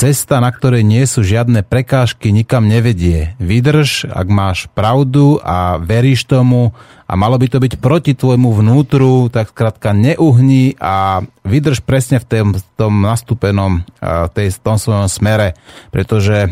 cesta, 0.00 0.40
na 0.40 0.48
ktorej 0.48 0.80
nie 0.80 1.04
sú 1.04 1.20
žiadne 1.20 1.60
prekážky, 1.60 2.32
nikam 2.32 2.64
nevedie. 2.64 3.36
Vydrž, 3.36 4.08
ak 4.08 4.28
máš 4.32 4.64
pravdu 4.72 5.36
a 5.44 5.76
veríš 5.76 6.24
tomu 6.24 6.72
a 7.04 7.20
malo 7.20 7.36
by 7.36 7.52
to 7.52 7.60
byť 7.60 7.76
proti 7.76 8.16
tvojmu 8.16 8.48
vnútru, 8.48 9.28
tak 9.28 9.52
skrátka 9.52 9.92
neuhni 9.92 10.72
a 10.80 11.20
vydrž 11.44 11.84
presne 11.84 12.16
v 12.16 12.24
tom, 12.24 12.48
v 12.56 12.62
tom 12.80 13.04
nastúpenom, 13.04 13.84
tej, 14.32 14.56
tom 14.64 14.80
svojom 14.80 15.04
smere, 15.04 15.52
pretože 15.92 16.48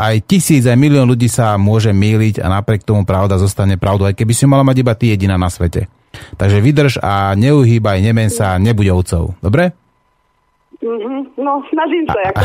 aj 0.00 0.14
tisíc, 0.24 0.64
aj 0.64 0.80
milión 0.80 1.04
ľudí 1.04 1.28
sa 1.28 1.60
môže 1.60 1.92
míliť 1.92 2.40
a 2.40 2.48
napriek 2.48 2.88
tomu 2.88 3.04
pravda 3.04 3.36
zostane 3.36 3.76
pravdou, 3.76 4.08
aj 4.08 4.16
keby 4.16 4.32
si 4.32 4.48
mala 4.48 4.64
mať 4.64 4.76
iba 4.80 4.96
ty 4.96 5.12
jediná 5.12 5.36
na 5.36 5.52
svete. 5.52 5.84
Takže 6.40 6.64
vydrž 6.64 6.96
a 7.04 7.36
neuhýbaj, 7.36 8.00
nemen 8.00 8.32
sa, 8.32 8.56
nebuď 8.56 8.96
ovcov. 8.96 9.36
Dobre? 9.44 9.76
Mm-hmm. 10.80 11.36
No, 11.36 11.60
snažím 11.68 12.04
sa. 12.08 12.20
Ako. 12.32 12.44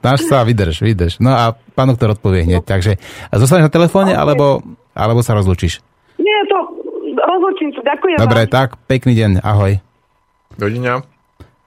Snaž 0.00 0.18
sa, 0.24 0.40
vydrž, 0.48 0.80
vydrž. 0.80 1.20
No 1.20 1.36
a 1.36 1.52
pán 1.76 1.92
doktor 1.92 2.16
odpovie 2.16 2.48
hneď. 2.48 2.64
Takže 2.64 2.96
zostaneš 3.36 3.68
na 3.68 3.72
telefóne, 3.72 4.16
okay. 4.16 4.20
alebo, 4.20 4.64
alebo 4.96 5.20
sa 5.20 5.36
rozlučíš? 5.36 5.84
Nie, 6.16 6.38
to 6.48 6.56
rozlučím 7.20 7.76
sa. 7.76 7.84
Ďakujem 7.84 8.16
Dobre, 8.16 8.42
vám. 8.48 8.52
tak, 8.52 8.68
pekný 8.88 9.12
deň. 9.12 9.30
Ahoj. 9.44 9.76
Dovidenia. 10.56 11.04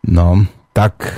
No, 0.10 0.50
tak 0.74 1.14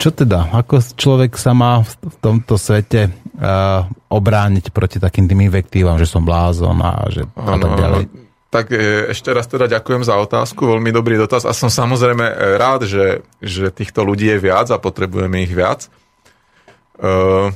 čo 0.00 0.10
teda? 0.10 0.50
Ako 0.50 0.82
človek 0.82 1.38
sa 1.38 1.54
má 1.54 1.86
v 1.86 2.16
tomto 2.18 2.58
svete 2.58 3.06
uh, 3.12 3.86
obrániť 4.10 4.74
proti 4.74 4.98
takým 4.98 5.30
tým 5.30 5.46
invektívam, 5.46 6.02
že 6.02 6.10
som 6.10 6.26
blázon 6.26 6.74
a 6.82 7.06
že 7.14 7.22
a 7.38 7.54
tak 7.54 7.72
ďalej? 7.78 8.25
Tak 8.56 8.72
e, 8.72 9.12
ešte 9.12 9.28
raz 9.36 9.44
teda 9.44 9.68
ďakujem 9.68 10.00
za 10.00 10.16
otázku, 10.16 10.64
veľmi 10.64 10.88
dobrý 10.88 11.20
dotaz 11.20 11.44
a 11.44 11.52
som 11.52 11.68
samozrejme 11.68 12.24
e, 12.24 12.34
rád, 12.56 12.88
že, 12.88 13.20
že 13.44 13.68
týchto 13.68 14.00
ľudí 14.00 14.32
je 14.32 14.40
viac 14.40 14.72
a 14.72 14.80
potrebujeme 14.80 15.44
ich 15.44 15.52
viac. 15.52 15.92
Uh, 16.96 17.52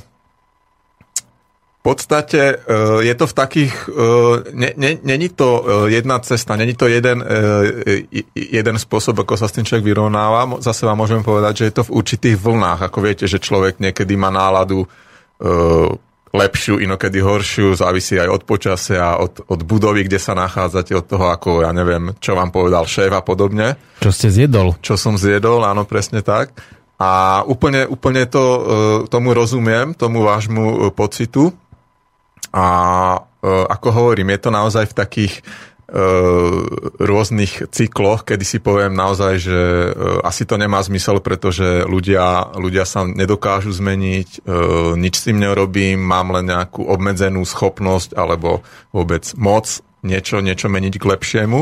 v 1.81 1.97
podstate 1.97 2.61
je 3.01 3.15
to 3.17 3.25
v 3.25 3.33
takých, 3.33 3.73
není 5.01 5.33
to 5.33 5.65
jedna 5.89 6.21
cesta, 6.21 6.53
není 6.53 6.77
to 6.77 6.85
jeden, 6.85 7.25
jeden 8.37 8.75
spôsob, 8.77 9.25
ako 9.25 9.33
sa 9.33 9.49
s 9.49 9.57
tým 9.57 9.65
človek 9.65 9.89
vyrovnáva. 9.89 10.61
Zase 10.61 10.85
vám 10.85 11.01
môžeme 11.01 11.25
povedať, 11.25 11.65
že 11.65 11.73
je 11.73 11.81
to 11.81 11.89
v 11.89 11.93
určitých 11.97 12.37
vlnách. 12.37 12.85
Ako 12.85 13.01
viete, 13.01 13.25
že 13.25 13.41
človek 13.41 13.81
niekedy 13.81 14.13
má 14.13 14.29
náladu 14.29 14.85
lepšiu, 16.31 16.79
inokedy 16.79 17.19
horšiu, 17.19 17.75
závisí 17.75 18.15
aj 18.15 18.29
od 18.31 18.41
počasia, 18.47 19.19
od, 19.19 19.43
od 19.51 19.61
budovy, 19.67 20.07
kde 20.07 20.19
sa 20.19 20.31
nachádzate, 20.31 20.95
od 20.95 21.05
toho, 21.05 21.27
ako, 21.27 21.67
ja 21.67 21.75
neviem, 21.75 22.15
čo 22.23 22.39
vám 22.39 22.55
povedal 22.55 22.87
šéf 22.87 23.11
a 23.11 23.19
podobne. 23.19 23.75
Čo 23.99 24.15
ste 24.15 24.31
zjedol. 24.31 24.79
Čo 24.79 24.95
som 24.95 25.19
zjedol, 25.19 25.67
áno, 25.67 25.83
presne 25.83 26.23
tak. 26.23 26.55
A 27.01 27.41
úplne, 27.43 27.89
úplne 27.89 28.29
to, 28.29 28.43
tomu 29.09 29.33
rozumiem, 29.35 29.91
tomu 29.97 30.21
vášmu 30.23 30.93
pocitu. 30.93 31.49
A 32.51 32.65
e, 33.17 33.47
ako 33.47 33.87
hovorím, 33.89 34.35
je 34.35 34.39
to 34.43 34.49
naozaj 34.53 34.85
v 34.91 34.97
takých 34.97 35.33
e, 35.39 35.41
rôznych 36.95 37.67
cykloch, 37.67 38.23
kedy 38.23 38.45
si 38.47 38.63
poviem 38.63 38.95
naozaj, 38.95 39.33
že 39.43 39.59
e, 39.59 39.89
asi 40.23 40.47
to 40.47 40.55
nemá 40.55 40.79
zmysel, 40.79 41.19
pretože 41.19 41.83
ľudia, 41.83 42.55
ľudia 42.55 42.87
sa 42.87 43.03
nedokážu 43.03 43.75
zmeniť, 43.75 44.47
nič 44.95 45.13
s 45.19 45.25
tým 45.27 45.43
nerobím, 45.43 45.99
mám 45.99 46.31
len 46.31 46.47
nejakú 46.47 46.87
obmedzenú 46.87 47.43
schopnosť 47.43 48.15
alebo 48.15 48.63
vôbec 48.95 49.27
moc 49.35 49.67
niečo, 50.07 50.39
niečo 50.39 50.71
meniť 50.71 50.95
k 50.95 51.07
lepšiemu. 51.11 51.59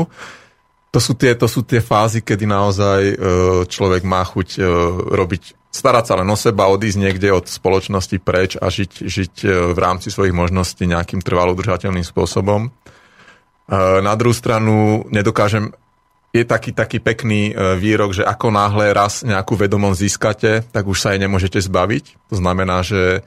To 0.90 0.98
sú, 0.98 1.14
tie, 1.14 1.34
to 1.34 1.46
sú 1.46 1.62
tie 1.66 1.82
fázy, 1.82 2.22
kedy 2.22 2.50
naozaj 2.50 3.00
človek 3.70 4.02
má 4.02 4.26
chuť 4.26 4.58
robiť 5.14 5.42
starať 5.70 6.04
sa 6.06 6.14
len 6.18 6.26
o 6.26 6.34
seba, 6.34 6.66
odísť 6.66 6.98
niekde 6.98 7.30
od 7.30 7.46
spoločnosti 7.46 8.18
preč 8.18 8.58
a 8.58 8.66
žiť, 8.66 8.92
žiť 9.06 9.34
v 9.70 9.78
rámci 9.78 10.10
svojich 10.10 10.34
možností 10.34 10.90
nejakým 10.90 11.22
trvalo 11.22 11.54
udržateľným 11.54 12.02
spôsobom. 12.02 12.74
E, 13.70 14.02
na 14.02 14.18
druhú 14.18 14.34
stranu 14.34 15.06
nedokážem 15.14 15.70
je 16.34 16.42
taký, 16.42 16.74
taký 16.74 16.98
pekný 16.98 17.50
e, 17.50 17.78
výrok, 17.78 18.10
že 18.14 18.26
ako 18.26 18.50
náhle 18.50 18.90
raz 18.90 19.22
nejakú 19.22 19.54
vedomosť 19.54 19.98
získate, 19.98 20.50
tak 20.74 20.90
už 20.90 20.98
sa 20.98 21.14
jej 21.14 21.22
nemôžete 21.22 21.62
zbaviť. 21.62 22.34
To 22.34 22.36
znamená, 22.38 22.82
že 22.82 23.22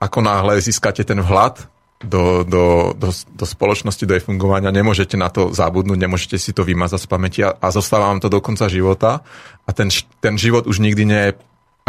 ako 0.00 0.20
náhle 0.20 0.60
získate 0.60 1.04
ten 1.04 1.20
vhľad 1.20 1.64
do, 2.00 2.48
do, 2.48 2.96
do, 2.96 3.12
do 3.12 3.44
spoločnosti, 3.44 4.08
do 4.08 4.16
jej 4.16 4.24
fungovania, 4.24 4.72
nemôžete 4.72 5.20
na 5.20 5.28
to 5.28 5.52
zabudnúť, 5.52 6.00
nemôžete 6.00 6.40
si 6.40 6.56
to 6.56 6.64
vymazať 6.64 7.04
z 7.04 7.08
pamäti 7.08 7.40
a, 7.44 7.52
a 7.60 7.68
zostáva 7.68 8.08
vám 8.08 8.24
to 8.24 8.32
do 8.32 8.40
konca 8.40 8.72
života 8.72 9.20
a 9.68 9.70
ten, 9.76 9.92
ten 10.24 10.40
život 10.40 10.64
už 10.64 10.80
nikdy 10.80 11.04
nie 11.04 11.20
je 11.28 11.32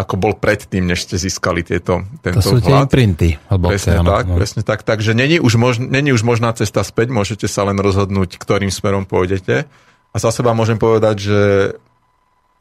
ako 0.01 0.15
bol 0.17 0.33
predtým, 0.33 0.89
než 0.89 1.05
ste 1.05 1.21
získali 1.21 1.61
tieto, 1.61 2.01
tento 2.25 2.41
To 2.41 2.57
sú 2.57 2.59
tie 2.59 2.73
imprinty. 2.73 3.37
presne 3.47 4.01
tak, 4.01 4.25
no. 4.25 4.35
presne 4.35 4.61
tak. 4.65 4.81
Takže 4.81 5.13
není 5.13 5.37
už, 5.37 5.53
mož, 5.61 5.77
není 5.77 6.09
už 6.09 6.25
možná 6.25 6.49
cesta 6.57 6.81
späť, 6.81 7.13
môžete 7.13 7.45
sa 7.45 7.63
len 7.69 7.77
rozhodnúť, 7.77 8.41
ktorým 8.41 8.73
smerom 8.73 9.05
pôjdete. 9.05 9.69
A 10.11 10.15
za 10.17 10.33
seba 10.33 10.57
môžem 10.57 10.81
povedať, 10.81 11.15
že 11.23 11.39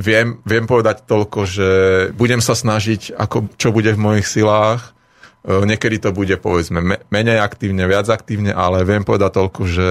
viem, 0.00 0.40
viem 0.48 0.64
povedať 0.64 1.05
toľko, 1.05 1.38
že 1.48 1.68
budem 2.16 2.40
sa 2.40 2.57
snažiť, 2.57 3.16
ako, 3.16 3.53
čo 3.61 3.74
bude 3.74 3.92
v 3.92 4.00
mojich 4.00 4.26
silách. 4.29 4.96
E, 5.42 5.64
niekedy 5.66 6.00
to 6.00 6.11
bude, 6.14 6.33
povedzme, 6.40 6.81
menej 7.12 7.38
aktívne, 7.40 7.85
viac 7.85 8.09
aktívne, 8.09 8.55
ale 8.55 8.87
viem 8.88 9.05
povedať 9.05 9.31
toľko, 9.37 9.62
že 9.68 9.88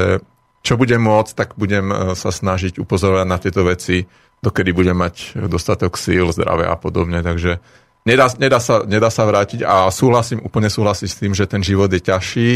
čo 0.59 0.75
budem 0.75 0.99
môcť, 0.99 1.33
tak 1.37 1.49
budem 1.55 1.89
e, 1.89 1.95
sa 2.17 2.33
snažiť 2.33 2.81
upozorovať 2.81 3.27
na 3.29 3.37
tieto 3.37 3.61
veci, 3.63 4.09
dokedy 4.39 4.71
budem 4.71 4.95
mať 4.95 5.35
dostatok 5.47 5.99
síl, 5.99 6.31
zdravia 6.31 6.71
a 6.71 6.77
podobne. 6.79 7.19
Takže 7.19 7.59
nedá, 8.07 8.27
nedá, 8.39 8.59
sa, 8.59 8.83
nedá 8.87 9.11
sa 9.11 9.27
vrátiť 9.27 9.63
a 9.67 9.91
súhlasím, 9.91 10.43
úplne 10.43 10.71
súhlasím 10.71 11.09
s 11.11 11.19
tým, 11.19 11.33
že 11.35 11.49
ten 11.49 11.61
život 11.61 11.91
je 11.91 12.01
ťažší 12.01 12.51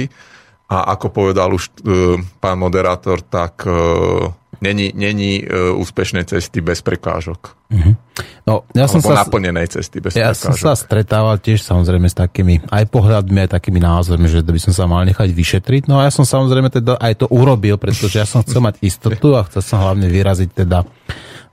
a 0.71 0.95
ako 0.95 1.11
povedal 1.11 1.51
už 1.53 1.69
uh, 1.69 2.17
pán 2.39 2.57
moderátor, 2.57 3.19
tak 3.21 3.67
uh, 3.67 4.31
není, 4.63 4.95
není 4.95 5.43
uh, 5.43 5.75
úspešnej 5.75 6.23
cesty 6.23 6.63
bez 6.63 6.79
prekážok. 6.79 7.51
Uh-huh. 7.67 7.93
No, 8.47 8.63
ja 8.71 8.87
som 8.87 9.03
sa, 9.03 9.27
naplnenej 9.27 9.67
cesty 9.67 9.99
bez 9.99 10.15
ja 10.15 10.31
prekážok. 10.31 10.39
som 10.39 10.53
sa 10.55 10.73
stretával 10.79 11.35
tiež 11.43 11.61
samozrejme 11.61 12.07
s 12.07 12.15
takými 12.15 12.63
aj 12.71 12.87
pohľadmi, 12.89 13.43
aj 13.43 13.59
takými 13.59 13.83
názormi, 13.83 14.31
že 14.31 14.39
by 14.39 14.61
som 14.63 14.73
sa 14.73 14.87
mal 14.87 15.03
nechať 15.03 15.29
vyšetriť. 15.29 15.91
No 15.91 15.99
a 15.99 16.07
ja 16.07 16.11
som 16.15 16.23
samozrejme 16.23 16.71
teda 16.71 16.95
aj 16.95 17.21
to 17.21 17.25
urobil, 17.27 17.75
pretože 17.75 18.15
ja 18.15 18.25
som 18.25 18.41
chcel 18.41 18.63
mať 18.63 18.79
istotu 18.79 19.35
a 19.35 19.43
chcel 19.45 19.61
som 19.61 19.83
hlavne 19.83 20.07
vyraziť 20.07 20.49
teda 20.63 20.87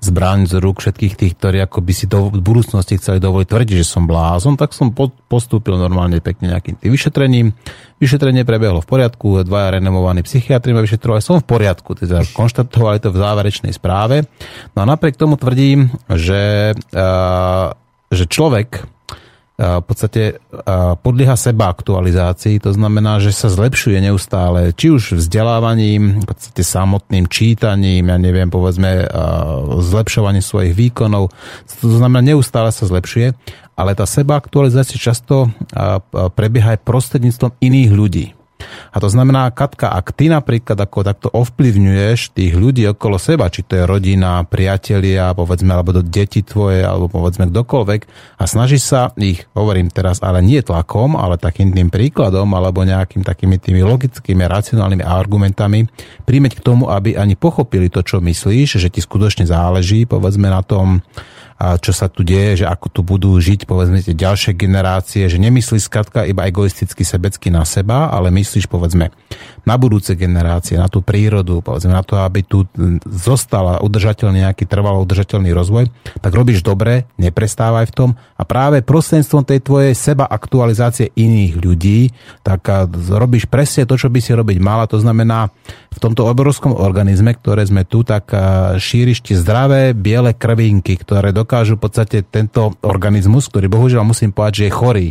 zbraň 0.00 0.48
z 0.48 0.64
rúk 0.64 0.80
všetkých 0.80 1.14
tých, 1.14 1.32
ktorí 1.36 1.60
ako 1.60 1.84
by 1.84 1.92
si 1.92 2.08
do 2.08 2.32
budúcnosti 2.32 2.96
chceli 2.96 3.20
dovoliť 3.20 3.46
tvrdiť, 3.46 3.76
že 3.84 3.86
som 3.86 4.08
blázon, 4.08 4.56
tak 4.56 4.72
som 4.72 4.96
postúpil 5.28 5.76
normálne 5.76 6.24
pekne 6.24 6.56
nejakým 6.56 6.80
tým 6.80 6.90
vyšetrením. 6.90 7.52
Vyšetrenie 8.00 8.48
prebehlo 8.48 8.80
v 8.80 8.88
poriadku, 8.88 9.44
dvaja 9.44 9.76
renomovaní 9.76 10.24
psychiatri 10.24 10.72
ma 10.72 10.80
vyšetrovali, 10.80 11.20
som 11.20 11.36
v 11.36 11.46
poriadku, 11.46 11.92
teda 12.00 12.24
konštatovali 12.32 12.98
to 13.04 13.12
v 13.12 13.20
záverečnej 13.20 13.76
správe. 13.76 14.24
No 14.72 14.82
a 14.82 14.88
napriek 14.88 15.20
tomu 15.20 15.36
tvrdím, 15.36 15.92
že, 16.08 16.72
uh, 16.96 17.68
že 18.08 18.24
človek, 18.24 18.88
v 19.60 19.84
podstate 19.84 20.40
podlieha 21.04 21.36
seba 21.36 21.68
aktualizácii, 21.68 22.64
to 22.64 22.72
znamená, 22.72 23.20
že 23.20 23.28
sa 23.36 23.52
zlepšuje 23.52 24.00
neustále, 24.00 24.72
či 24.72 24.88
už 24.88 25.20
vzdelávaním, 25.20 26.24
v 26.24 26.26
podstate 26.26 26.64
samotným 26.64 27.28
čítaním, 27.28 28.08
ja 28.08 28.16
neviem, 28.16 28.48
povedzme, 28.48 29.04
zlepšovaním 29.84 30.40
svojich 30.40 30.72
výkonov, 30.72 31.28
to 31.76 31.92
znamená, 31.92 32.32
neustále 32.32 32.72
sa 32.72 32.88
zlepšuje, 32.88 33.36
ale 33.76 33.92
tá 33.92 34.08
seba 34.08 34.40
aktualizácia 34.40 34.96
často 34.96 35.52
prebieha 36.32 36.80
aj 36.80 36.84
prostredníctvom 36.88 37.60
iných 37.60 37.90
ľudí. 37.92 38.26
A 38.90 38.96
to 38.98 39.08
znamená, 39.10 39.50
Katka, 39.50 39.92
ak 39.92 40.14
ty 40.14 40.30
napríklad 40.30 40.76
ako 40.76 40.98
takto 41.02 41.28
ovplyvňuješ 41.32 42.34
tých 42.34 42.52
ľudí 42.54 42.86
okolo 42.90 43.16
seba, 43.16 43.50
či 43.50 43.66
to 43.66 43.78
je 43.78 43.84
rodina, 43.84 44.42
priatelia, 44.46 45.34
povedzme, 45.34 45.72
alebo 45.72 45.96
do 45.96 46.02
deti 46.04 46.40
tvoje, 46.44 46.82
alebo 46.84 47.10
povedzme 47.10 47.48
kdokoľvek, 47.50 48.00
a 48.38 48.44
snažíš 48.44 48.82
sa 48.86 49.00
ich, 49.18 49.46
hovorím 49.52 49.92
teraz, 49.92 50.20
ale 50.20 50.40
nie 50.40 50.60
tlakom, 50.64 51.18
ale 51.18 51.40
takým 51.40 51.72
tým 51.74 51.88
príkladom, 51.88 52.50
alebo 52.56 52.84
nejakým 52.86 53.22
takými 53.26 53.60
tými 53.60 53.84
logickými, 53.84 54.44
racionálnymi 54.46 55.04
argumentami, 55.04 55.86
príjmeť 56.24 56.60
k 56.60 56.64
tomu, 56.64 56.88
aby 56.88 57.16
ani 57.16 57.34
pochopili 57.34 57.90
to, 57.92 58.00
čo 58.00 58.22
myslíš, 58.22 58.80
že 58.80 58.88
ti 58.92 59.00
skutočne 59.02 59.48
záleží, 59.48 60.04
povedzme 60.04 60.48
na 60.48 60.62
tom, 60.64 61.02
čo 61.60 61.92
sa 61.92 62.08
tu 62.08 62.24
deje, 62.24 62.64
že 62.64 62.66
ako 62.66 62.86
tu 62.88 63.00
budú 63.04 63.36
žiť 63.36 63.68
povedzme 63.68 64.00
tie 64.00 64.16
ďalšie 64.16 64.56
generácie, 64.56 65.28
že 65.28 65.36
nemyslíš 65.36 65.92
skratka 65.92 66.24
iba 66.24 66.48
egoisticky 66.48 67.04
sebecky 67.04 67.52
na 67.52 67.68
seba, 67.68 68.08
ale 68.08 68.32
myslíš 68.32 68.64
povedzme 68.64 69.12
na 69.62 69.76
budúce 69.76 70.16
generácie, 70.16 70.74
na 70.74 70.88
tú 70.88 71.04
prírodu, 71.04 71.60
povedzme 71.60 71.92
na 71.92 72.02
to, 72.02 72.18
aby 72.18 72.42
tu 72.42 72.66
zostala 73.06 73.78
udržateľný 73.84 74.42
nejaký 74.48 74.64
trvalo 74.66 75.04
udržateľný 75.04 75.52
rozvoj, 75.52 75.92
tak 76.18 76.32
robíš 76.32 76.64
dobre, 76.64 77.06
neprestávaj 77.20 77.86
v 77.90 77.94
tom. 77.94 78.10
A 78.34 78.42
práve 78.42 78.82
prostredstvom 78.82 79.44
tej 79.46 79.60
tvojej 79.62 79.94
seba 79.94 80.26
aktualizácie 80.26 81.12
iných 81.14 81.52
ľudí, 81.60 82.10
tak 82.42 82.66
robíš 83.12 83.46
presne 83.46 83.86
to, 83.86 83.94
čo 84.00 84.08
by 84.08 84.18
si 84.18 84.32
robiť 84.34 84.58
mala, 84.58 84.90
to 84.90 84.98
znamená 84.98 85.52
v 85.90 85.98
tomto 85.98 86.26
obrovskom 86.26 86.72
organizme, 86.74 87.34
ktoré 87.36 87.66
sme 87.66 87.86
tu, 87.86 88.02
tak 88.02 88.32
šíriš 88.80 89.22
tie 89.22 89.36
zdravé 89.36 89.92
biele 89.92 90.32
krvinky, 90.34 90.96
ktoré 90.96 91.30
dokážu 91.30 91.76
v 91.76 91.84
podstate 91.86 92.24
tento 92.24 92.74
organizmus, 92.80 93.46
ktorý 93.50 93.68
bohužiaľ 93.68 94.02
musím 94.06 94.32
povedať, 94.32 94.54
že 94.54 94.66
je 94.66 94.72
chorý, 94.72 95.08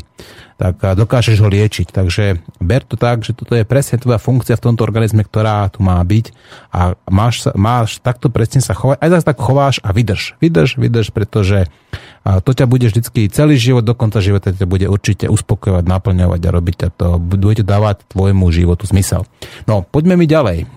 tak 0.59 0.83
dokážeš 0.83 1.39
ho 1.39 1.47
liečiť. 1.47 1.87
Takže 1.95 2.43
ber 2.59 2.83
to 2.83 2.99
tak, 2.99 3.23
že 3.23 3.31
toto 3.31 3.55
je 3.55 3.63
presne 3.63 3.95
tvoja 3.95 4.19
funkcia 4.19 4.59
v 4.59 4.65
tomto 4.67 4.83
organizme, 4.83 5.23
ktorá 5.23 5.71
tu 5.71 5.79
má 5.79 5.95
byť 6.03 6.35
a 6.75 6.99
máš, 7.07 7.47
máš 7.55 8.03
takto 8.03 8.27
presne 8.27 8.59
sa 8.59 8.75
chovať, 8.75 8.99
aj 8.99 9.23
tak 9.23 9.39
chováš 9.39 9.79
a 9.79 9.95
vydrž. 9.95 10.35
Vydrž, 10.43 10.75
vydrž, 10.75 11.15
pretože 11.15 11.71
to 12.43 12.51
ťa 12.51 12.67
bude 12.67 12.91
vždycky 12.91 13.31
celý 13.31 13.55
život, 13.55 13.87
do 13.87 13.95
konca 13.95 14.19
života 14.19 14.51
ťa 14.51 14.67
bude 14.67 14.91
určite 14.91 15.31
uspokojovať, 15.31 15.87
naplňovať 15.87 16.41
a 16.43 16.49
robiť 16.51 16.75
to, 16.91 17.15
bude 17.23 17.63
dávať 17.63 18.03
tvojmu 18.11 18.51
životu 18.51 18.83
zmysel. 18.83 19.23
No, 19.63 19.87
poďme 19.87 20.19
mi 20.19 20.27
ďalej. 20.27 20.67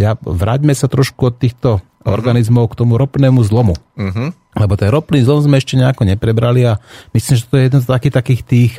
Ja, 0.00 0.16
vráťme 0.24 0.72
sa 0.72 0.88
trošku 0.88 1.28
od 1.28 1.36
týchto 1.36 1.84
organizmov 2.02 2.72
k 2.72 2.80
tomu 2.80 2.98
ropnému 2.98 3.44
zlomu. 3.46 3.76
Uh-huh. 3.94 4.34
Lebo 4.52 4.76
ten 4.76 4.92
ropný 4.92 5.24
zlom 5.24 5.40
sme 5.40 5.56
ešte 5.56 5.80
nejako 5.80 6.04
neprebrali 6.04 6.68
a 6.68 6.76
myslím, 7.16 7.34
že 7.40 7.48
to 7.48 7.56
je 7.56 7.66
jeden 7.72 7.80
z 7.80 7.88
takých, 7.88 8.14
takých 8.14 8.42
tých 8.44 8.72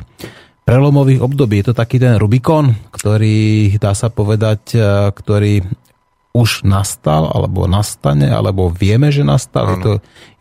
prelomových 0.64 1.20
období. 1.26 1.60
Je 1.60 1.74
to 1.74 1.76
taký 1.76 1.98
ten 1.98 2.16
Rubikon, 2.16 2.78
ktorý, 2.94 3.74
dá 3.82 3.92
sa 3.98 4.14
povedať, 4.14 4.78
e, 4.78 4.80
ktorý 5.12 5.66
už 6.34 6.66
nastal, 6.66 7.30
alebo 7.30 7.70
nastane, 7.70 8.30
alebo 8.30 8.70
vieme, 8.70 9.14
že 9.14 9.22
nastal. 9.22 9.78
Je 9.78 9.78
to, 9.82 9.92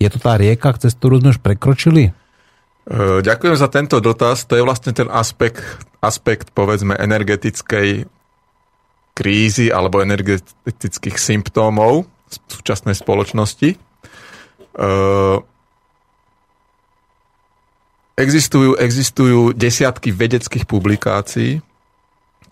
je 0.00 0.08
to 0.08 0.18
tá 0.20 0.40
rieka, 0.40 0.72
cez 0.80 0.96
ktorú 0.96 1.20
sme 1.20 1.36
už 1.36 1.40
prekročili? 1.40 2.12
E, 2.12 2.12
ďakujem 3.20 3.56
za 3.56 3.68
tento 3.68 4.00
dotaz. 4.04 4.44
To 4.48 4.56
je 4.56 4.64
vlastne 4.64 4.92
ten 4.96 5.08
aspekt, 5.12 5.64
aspekt 6.00 6.52
povedzme, 6.56 6.96
energetickej 6.96 8.08
krízy 9.12 9.68
alebo 9.68 10.00
energetických 10.00 11.16
symptómov, 11.20 12.08
súčasnej 12.48 12.96
spoločnosti. 12.96 13.91
Uh, 14.72 15.44
existujú, 18.16 18.76
existujú 18.78 19.52
desiatky 19.52 20.12
vedeckých 20.12 20.64
publikácií, 20.64 21.60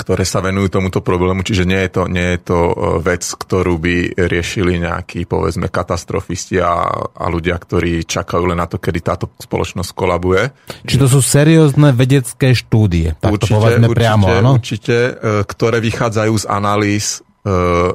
ktoré 0.00 0.24
sa 0.24 0.40
venujú 0.40 0.72
tomuto 0.72 1.04
problému, 1.04 1.44
čiže 1.44 1.68
nie 1.68 1.76
je 1.85 1.90
to, 1.92 2.02
nie 2.09 2.24
je 2.35 2.38
to 2.40 2.59
e, 2.72 2.74
vec, 3.04 3.20
ktorú 3.20 3.76
by 3.76 3.96
riešili 4.16 4.80
nejakí, 4.80 5.28
povedzme, 5.28 5.68
katastrofisti 5.68 6.56
a, 6.56 6.88
a 7.12 7.24
ľudia, 7.28 7.61
ktorí 7.61 8.09
čakajú 8.09 8.48
len 8.48 8.56
na 8.56 8.64
to, 8.64 8.80
kedy 8.80 9.04
táto 9.04 9.28
spoločnosť 9.37 9.90
kolabuje. 9.92 10.42
Či 10.88 10.96
to 10.96 11.04
sú 11.04 11.20
seriózne 11.20 11.92
vedecké 11.92 12.56
štúdie, 12.56 13.12
tak 13.20 13.37
určite, 13.37 13.52
to 13.52 13.56
povedzme 13.61 13.87
určite, 13.92 14.00
priamo, 14.00 14.26
áno? 14.33 14.50
Určite, 14.56 14.96
e, 14.96 15.12
ktoré 15.44 15.78
vychádzajú 15.85 16.35
z 16.40 16.46
analýz 16.48 17.20
uh, 17.44 17.92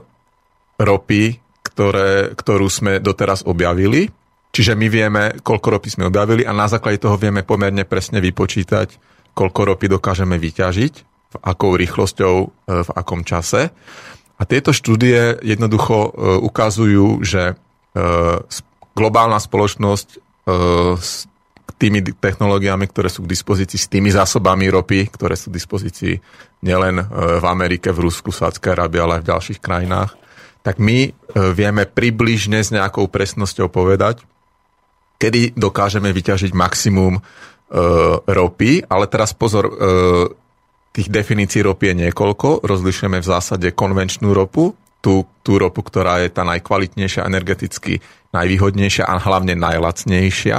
ropy, 0.77 1.44
ktoré, 1.75 2.31
ktorú 2.31 2.71
sme 2.71 3.03
doteraz 3.03 3.43
objavili. 3.43 4.07
Čiže 4.55 4.79
my 4.79 4.87
vieme, 4.87 5.23
koľko 5.43 5.75
ropy 5.75 5.99
sme 5.99 6.07
objavili 6.07 6.47
a 6.47 6.55
na 6.55 6.71
základe 6.71 7.03
toho 7.03 7.19
vieme 7.19 7.43
pomerne 7.43 7.83
presne 7.83 8.23
vypočítať, 8.23 8.95
koľko 9.35 9.75
ropy 9.75 9.91
dokážeme 9.91 10.39
vyťažiť, 10.39 10.93
v 11.35 11.37
akou 11.43 11.75
rýchlosťou, 11.75 12.35
e, 12.39 12.47
v 12.87 12.89
akom 12.95 13.27
čase. 13.27 13.75
A 14.39 14.41
tieto 14.47 14.71
štúdie 14.71 15.43
jednoducho 15.43 16.07
e, 16.07 16.09
ukazujú, 16.47 17.19
že 17.27 17.51
e, 17.51 17.53
globálna 18.95 19.43
spoločnosť 19.43 20.23
s 21.01 21.25
tými 21.81 22.05
technológiami, 22.05 22.85
ktoré 22.85 23.09
sú 23.09 23.25
k 23.25 23.33
dispozícii, 23.33 23.81
s 23.81 23.89
tými 23.89 24.13
zásobami 24.13 24.69
ropy, 24.69 25.09
ktoré 25.09 25.33
sú 25.33 25.49
k 25.49 25.57
dispozícii 25.57 26.13
nielen 26.61 27.01
v 27.09 27.45
Amerike, 27.49 27.89
v 27.89 28.05
Rusku, 28.05 28.29
Sádskej 28.29 28.77
Arábie, 28.77 29.01
ale 29.01 29.17
aj 29.17 29.21
v 29.25 29.29
ďalších 29.33 29.59
krajinách, 29.59 30.13
tak 30.65 30.81
my 30.81 30.97
e, 31.05 31.09
vieme 31.53 31.85
približne 31.85 32.65
s 32.65 32.73
nejakou 32.73 33.05
presnosťou 33.05 33.69
povedať, 33.69 34.25
kedy 35.21 35.53
dokážeme 35.53 36.09
vyťažiť 36.09 36.57
maximum 36.57 37.17
e, 37.17 37.21
ropy, 38.25 38.81
ale 38.89 39.05
teraz 39.05 39.37
pozor, 39.37 39.69
e, 39.69 39.73
tých 40.89 41.13
definícií 41.13 41.61
ropy 41.61 41.93
je 41.93 42.09
niekoľko. 42.09 42.65
Rozlišujeme 42.65 43.21
v 43.21 43.29
zásade 43.29 43.67
konvenčnú 43.77 44.33
ropu, 44.33 44.73
tú, 45.05 45.29
tú 45.45 45.61
ropu, 45.61 45.85
ktorá 45.85 46.25
je 46.25 46.33
tá 46.33 46.41
najkvalitnejšia, 46.41 47.29
energeticky 47.29 48.01
najvýhodnejšia 48.33 49.05
a 49.05 49.21
hlavne 49.21 49.53
najlacnejšia. 49.53 50.57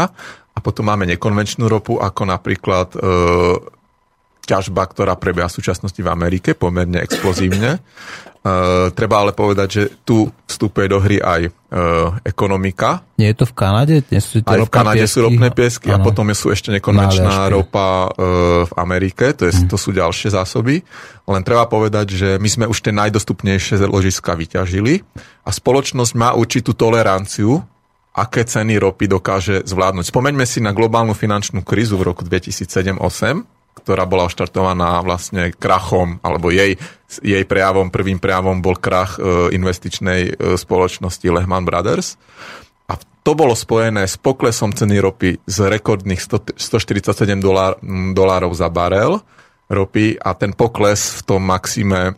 A 0.57 0.59
potom 0.63 0.87
máme 0.87 1.11
nekonvenčnú 1.11 1.67
ropu, 1.67 1.99
ako 1.99 2.23
napríklad 2.31 2.95
e, 2.95 2.99
ťažba, 4.47 4.87
ktorá 4.87 5.19
prebieha 5.19 5.51
v 5.51 5.59
súčasnosti 5.59 5.99
v 5.99 6.09
Amerike 6.09 6.55
pomerne 6.55 7.03
explozívne. 7.03 7.83
Uh, 8.47 8.95
treba 8.95 9.27
ale 9.27 9.35
povedať, 9.35 9.69
že 9.75 9.83
tu 10.07 10.31
vstupuje 10.47 10.87
do 10.87 11.03
hry 11.03 11.19
aj 11.19 11.51
uh, 11.51 12.15
ekonomika. 12.23 13.03
Nie 13.19 13.35
je 13.35 13.43
to 13.43 13.47
v 13.51 13.55
Kanade? 13.59 13.97
Nie 14.07 14.23
sú 14.23 14.39
aj 14.39 14.63
v 14.63 14.71
Kanade 14.71 15.03
piesky? 15.03 15.11
sú 15.11 15.19
ropné 15.27 15.49
piesky 15.51 15.89
ano. 15.91 15.99
a 15.99 16.07
potom 16.07 16.31
sú 16.31 16.55
ešte 16.55 16.71
nekonvenčná 16.71 17.51
ropa 17.51 18.07
uh, 18.07 18.63
v 18.63 18.73
Amerike, 18.79 19.35
to, 19.35 19.51
je, 19.51 19.53
hmm. 19.53 19.67
to 19.67 19.75
sú 19.75 19.91
ďalšie 19.91 20.31
zásoby. 20.31 20.79
Len 21.27 21.43
treba 21.43 21.67
povedať, 21.67 22.07
že 22.15 22.29
my 22.39 22.47
sme 22.47 22.65
už 22.71 22.87
tie 22.87 22.95
najdostupnejšie 22.95 23.83
ložiska 23.83 24.39
vyťažili 24.39 25.03
a 25.43 25.51
spoločnosť 25.51 26.13
má 26.15 26.31
určitú 26.39 26.71
toleranciu 26.71 27.67
aké 28.17 28.49
ceny 28.49 28.81
ropy 28.81 29.13
dokáže 29.13 29.69
zvládnuť. 29.69 30.09
Spomeňme 30.09 30.49
si 30.49 30.65
na 30.65 30.73
globálnu 30.73 31.13
finančnú 31.13 31.61
krízu 31.61 32.01
v 32.01 32.15
roku 32.15 32.25
2007-2008, 32.25 33.56
ktorá 33.77 34.09
bola 34.09 34.27
oštartovaná 34.27 35.05
vlastne 35.05 35.53
krachom, 35.53 36.19
alebo 36.25 36.49
jej, 36.51 36.81
jej 37.21 37.45
prejavom, 37.45 37.93
prvým 37.93 38.19
prejavom 38.19 38.65
bol 38.65 38.75
krach 38.81 39.21
e, 39.21 39.53
investičnej 39.53 40.21
e, 40.27 40.31
spoločnosti 40.57 41.27
Lehman 41.29 41.69
Brothers. 41.69 42.17
A 42.91 42.97
to 42.97 43.33
bolo 43.37 43.55
spojené 43.55 44.09
s 44.09 44.17
poklesom 44.17 44.73
ceny 44.73 44.99
ropy 44.99 45.39
z 45.45 45.57
rekordných 45.69 46.19
100, 46.19 46.57
147 46.59 47.39
dolár, 47.39 47.79
dolárov 48.17 48.51
za 48.57 48.73
barel 48.73 49.21
ropy 49.67 50.19
a 50.19 50.35
ten 50.39 50.55
pokles 50.55 51.21
v 51.21 51.21
tom 51.27 51.43
maxime 51.43 52.15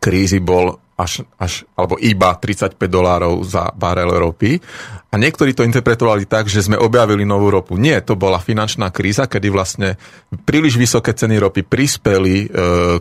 krízy 0.00 0.40
bol 0.40 0.83
až, 0.94 1.26
až, 1.38 1.66
alebo 1.74 1.98
iba 1.98 2.34
35 2.38 2.78
dolárov 2.86 3.42
za 3.42 3.74
barel 3.74 4.14
ropy. 4.14 4.62
A 5.10 5.18
niektorí 5.18 5.54
to 5.54 5.66
interpretovali 5.66 6.26
tak, 6.26 6.46
že 6.46 6.62
sme 6.62 6.78
objavili 6.78 7.26
novú 7.26 7.50
ropu. 7.50 7.74
Nie, 7.74 8.02
to 8.02 8.14
bola 8.14 8.38
finančná 8.38 8.90
kríza, 8.94 9.26
kedy 9.26 9.48
vlastne 9.50 9.98
príliš 10.46 10.78
vysoké 10.78 11.14
ceny 11.14 11.38
ropy 11.38 11.66
prispeli 11.66 12.46
e, 12.46 12.46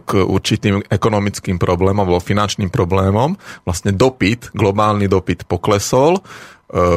k 0.02 0.12
určitým 0.22 0.86
ekonomickým 0.90 1.58
problémom, 1.62 2.06
alebo 2.06 2.22
finančným 2.22 2.74
problémom. 2.74 3.38
Vlastne 3.66 3.94
dopyt, 3.94 4.54
globálny 4.54 5.06
dopyt 5.06 5.46
poklesol 5.46 6.22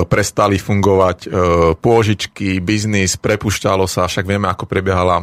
prestali 0.09 0.57
fungovať 0.57 1.19
e, 1.25 1.29
pôžičky, 1.77 2.65
biznis, 2.65 3.21
prepušťalo 3.21 3.85
sa, 3.85 4.09
však 4.09 4.25
vieme, 4.25 4.49
ako 4.49 4.65
prebiehala, 4.65 5.21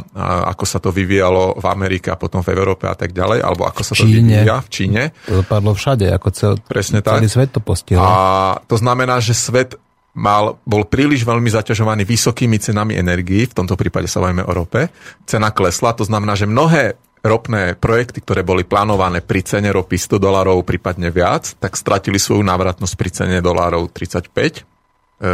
ako 0.53 0.63
sa 0.69 0.77
to 0.77 0.93
vyvíjalo 0.93 1.57
v 1.57 1.65
Amerike 1.65 2.13
a 2.13 2.17
potom 2.21 2.45
v 2.45 2.53
Európe 2.53 2.85
a 2.85 2.93
tak 2.93 3.17
ďalej, 3.17 3.41
alebo 3.41 3.65
ako 3.65 3.81
sa 3.81 3.93
to 3.97 4.05
Číne. 4.05 4.45
vyvíja 4.45 4.61
v 4.61 4.69
Číne. 4.69 5.01
To 5.25 5.41
dopadlo 5.41 5.73
všade, 5.73 6.05
ako 6.13 6.27
cel, 6.29 6.53
Presne 6.61 7.01
celý 7.01 7.25
tak. 7.25 7.33
svet 7.33 7.49
to 7.49 7.61
postihlo. 7.65 8.05
A 8.05 8.13
to 8.69 8.77
znamená, 8.77 9.17
že 9.17 9.33
svet 9.33 9.73
mal, 10.13 10.61
bol 10.63 10.85
príliš 10.85 11.25
veľmi 11.25 11.49
zaťažovaný 11.49 12.05
vysokými 12.05 12.61
cenami 12.61 12.93
energií, 12.93 13.49
v 13.49 13.57
tomto 13.57 13.73
prípade 13.73 14.05
sa 14.05 14.21
bavíme 14.21 14.45
o 14.45 14.53
rope. 14.53 14.93
Cena 15.25 15.49
klesla, 15.49 15.97
to 15.97 16.05
znamená, 16.05 16.37
že 16.37 16.45
mnohé 16.45 16.93
ropné 17.23 17.79
projekty, 17.79 18.19
ktoré 18.19 18.43
boli 18.43 18.67
plánované 18.67 19.23
pri 19.23 19.47
cene 19.47 19.71
ropy 19.71 19.95
100 19.95 20.19
dolárov, 20.19 20.67
prípadne 20.67 21.07
viac, 21.07 21.55
tak 21.55 21.79
stratili 21.79 22.19
svoju 22.19 22.43
návratnosť 22.43 22.95
pri 22.99 23.09
cene 23.09 23.37
dolárov 23.39 23.87
35 23.95 24.27
e, 24.27 24.51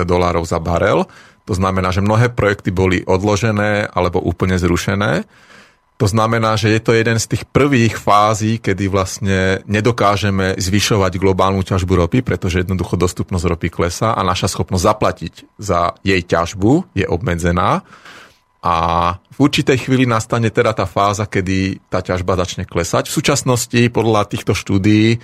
dolárov 0.06 0.46
za 0.46 0.62
barel. 0.62 1.10
To 1.50 1.54
znamená, 1.58 1.90
že 1.90 2.06
mnohé 2.06 2.30
projekty 2.30 2.70
boli 2.70 3.02
odložené 3.02 3.90
alebo 3.90 4.22
úplne 4.22 4.62
zrušené. 4.62 5.26
To 6.00 6.08
znamená, 6.08 6.56
že 6.56 6.72
je 6.72 6.80
to 6.80 6.96
jeden 6.96 7.20
z 7.20 7.36
tých 7.36 7.44
prvých 7.44 8.00
fází, 8.00 8.62
kedy 8.62 8.88
vlastne 8.88 9.60
nedokážeme 9.68 10.56
zvyšovať 10.56 11.20
globálnu 11.20 11.60
ťažbu 11.66 12.06
ropy, 12.06 12.24
pretože 12.24 12.64
jednoducho 12.64 12.96
dostupnosť 12.96 13.46
ropy 13.50 13.68
klesá 13.68 14.16
a 14.16 14.24
naša 14.24 14.48
schopnosť 14.48 14.88
zaplatiť 14.88 15.34
za 15.60 15.98
jej 16.06 16.22
ťažbu 16.24 16.96
je 16.96 17.04
obmedzená. 17.04 17.84
A 18.60 19.16
v 19.32 19.38
určitej 19.40 19.88
chvíli 19.88 20.04
nastane 20.04 20.52
teda 20.52 20.76
tá 20.76 20.84
fáza, 20.84 21.24
kedy 21.24 21.80
tá 21.88 22.04
ťažba 22.04 22.36
začne 22.36 22.68
klesať. 22.68 23.08
V 23.08 23.16
súčasnosti 23.24 23.80
podľa 23.88 24.28
týchto 24.28 24.52
štúdií 24.52 25.16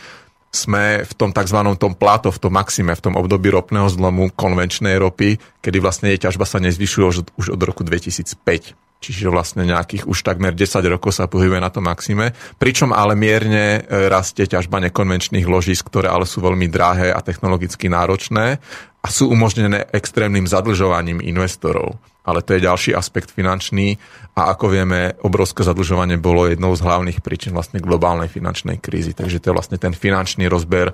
sme 0.56 1.04
v 1.04 1.14
tom 1.20 1.36
tzv. 1.36 1.60
tom 1.76 1.94
pláto, 2.00 2.32
v 2.32 2.40
tom 2.40 2.56
maxime, 2.56 2.96
v 2.96 3.04
tom 3.04 3.20
období 3.20 3.52
ropného 3.52 3.92
zlomu 3.92 4.32
konvenčnej 4.32 4.96
ropy, 4.96 5.36
kedy 5.60 5.78
vlastne 5.84 6.16
jej 6.16 6.24
ťažba 6.24 6.48
sa 6.48 6.64
nezvyšuje 6.64 7.04
už, 7.36 7.46
od 7.52 7.62
roku 7.62 7.84
2005. 7.84 8.72
Čiže 9.04 9.28
vlastne 9.28 9.68
nejakých 9.68 10.08
už 10.08 10.24
takmer 10.24 10.56
10 10.56 10.80
rokov 10.88 11.20
sa 11.20 11.28
pohybuje 11.28 11.60
na 11.60 11.68
tom 11.68 11.84
maxime. 11.84 12.32
Pričom 12.56 12.96
ale 12.96 13.14
mierne 13.20 13.84
e, 13.84 14.08
rastie 14.08 14.48
ťažba 14.48 14.80
nekonvenčných 14.88 15.44
ložisk, 15.46 15.92
ktoré 15.92 16.08
ale 16.08 16.24
sú 16.24 16.40
veľmi 16.40 16.72
drahé 16.72 17.12
a 17.12 17.20
technologicky 17.20 17.92
náročné 17.92 18.58
a 19.04 19.08
sú 19.12 19.30
umožnené 19.30 19.92
extrémnym 19.92 20.48
zadlžovaním 20.48 21.20
investorov 21.20 22.00
ale 22.26 22.42
to 22.42 22.58
je 22.58 22.66
ďalší 22.66 22.92
aspekt 22.98 23.30
finančný 23.32 24.02
a 24.34 24.52
ako 24.52 24.74
vieme, 24.74 25.14
obrovské 25.22 25.62
zadlžovanie 25.62 26.18
bolo 26.18 26.50
jednou 26.50 26.74
z 26.74 26.82
hlavných 26.82 27.22
príčin 27.22 27.54
vlastne 27.54 27.80
globálnej 27.80 28.28
finančnej 28.28 28.82
krízy. 28.82 29.14
Takže 29.14 29.40
to 29.40 29.54
je 29.54 29.56
vlastne 29.56 29.78
ten 29.78 29.94
finančný 29.94 30.50
rozber 30.50 30.92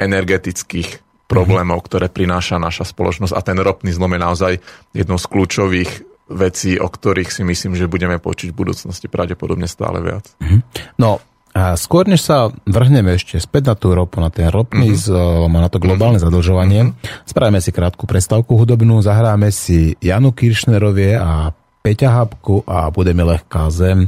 energetických 0.00 1.04
problémov, 1.30 1.86
ktoré 1.86 2.10
prináša 2.10 2.58
naša 2.58 2.88
spoločnosť 2.88 3.36
a 3.36 3.40
ten 3.44 3.60
ropný 3.60 3.94
zlom 3.94 4.10
je 4.16 4.20
naozaj 4.20 4.52
jednou 4.90 5.20
z 5.20 5.26
kľúčových 5.30 5.90
vecí, 6.30 6.78
o 6.78 6.88
ktorých 6.90 7.30
si 7.30 7.42
myslím, 7.46 7.78
že 7.78 7.90
budeme 7.90 8.18
počuť 8.18 8.50
v 8.50 8.58
budúcnosti 8.66 9.06
pravdepodobne 9.06 9.70
stále 9.70 10.02
viac. 10.02 10.26
Mhm. 10.42 10.58
No, 10.98 11.22
a 11.50 11.74
skôr, 11.74 12.06
než 12.06 12.22
sa 12.22 12.54
vrhneme 12.62 13.18
ešte 13.18 13.42
späť 13.42 13.74
na 13.74 13.74
tú 13.74 13.90
ropu, 13.90 14.22
na 14.22 14.30
ten 14.30 14.46
ropný, 14.46 14.94
mm-hmm. 14.94 15.50
na 15.50 15.66
to 15.66 15.82
globálne 15.82 16.22
mm-hmm. 16.22 16.30
zadlžovanie, 16.30 16.80
mm-hmm. 16.86 17.26
spravíme 17.26 17.58
si 17.58 17.74
krátku 17.74 18.06
prestávku 18.06 18.54
hudobnú, 18.54 19.02
zahráme 19.02 19.50
si 19.50 19.98
Janu 19.98 20.30
Kiršnerovie 20.30 21.18
a 21.18 21.50
Peťa 21.82 22.12
Habku 22.12 22.62
a 22.68 22.92
Bude 22.94 23.10
mi 23.16 23.26
lehká 23.26 23.66
zem. 23.72 24.06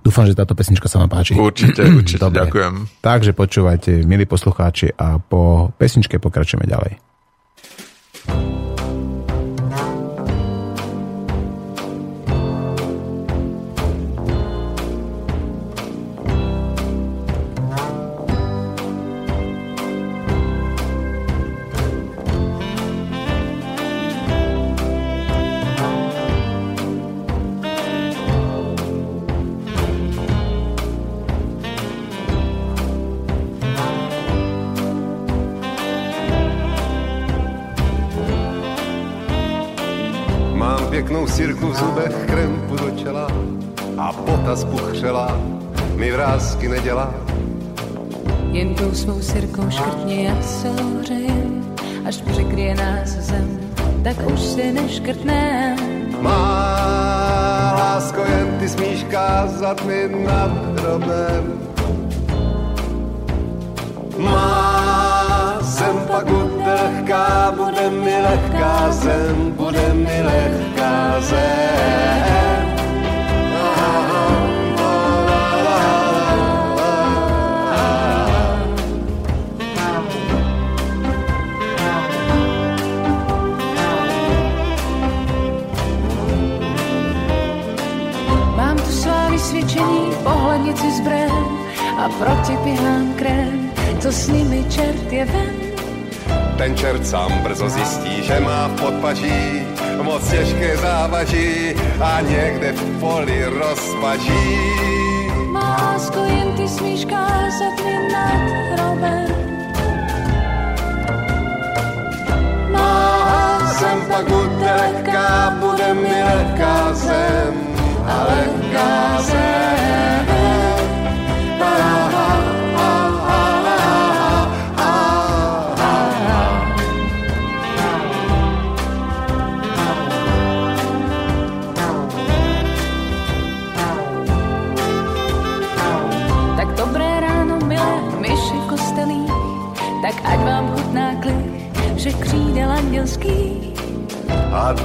Dúfam, 0.00 0.24
že 0.24 0.38
táto 0.38 0.56
pesnička 0.56 0.88
sa 0.88 1.02
vám 1.04 1.12
páči. 1.12 1.36
Určite, 1.36 1.84
určite, 2.00 2.24
Dobre. 2.24 2.48
ďakujem. 2.48 2.74
Takže 3.04 3.36
počúvajte, 3.36 3.90
milí 4.08 4.24
poslucháči, 4.24 4.96
a 4.96 5.20
po 5.20 5.68
pesničke 5.76 6.16
pokračujeme 6.16 6.64
ďalej. 6.64 6.92
že 8.28 8.67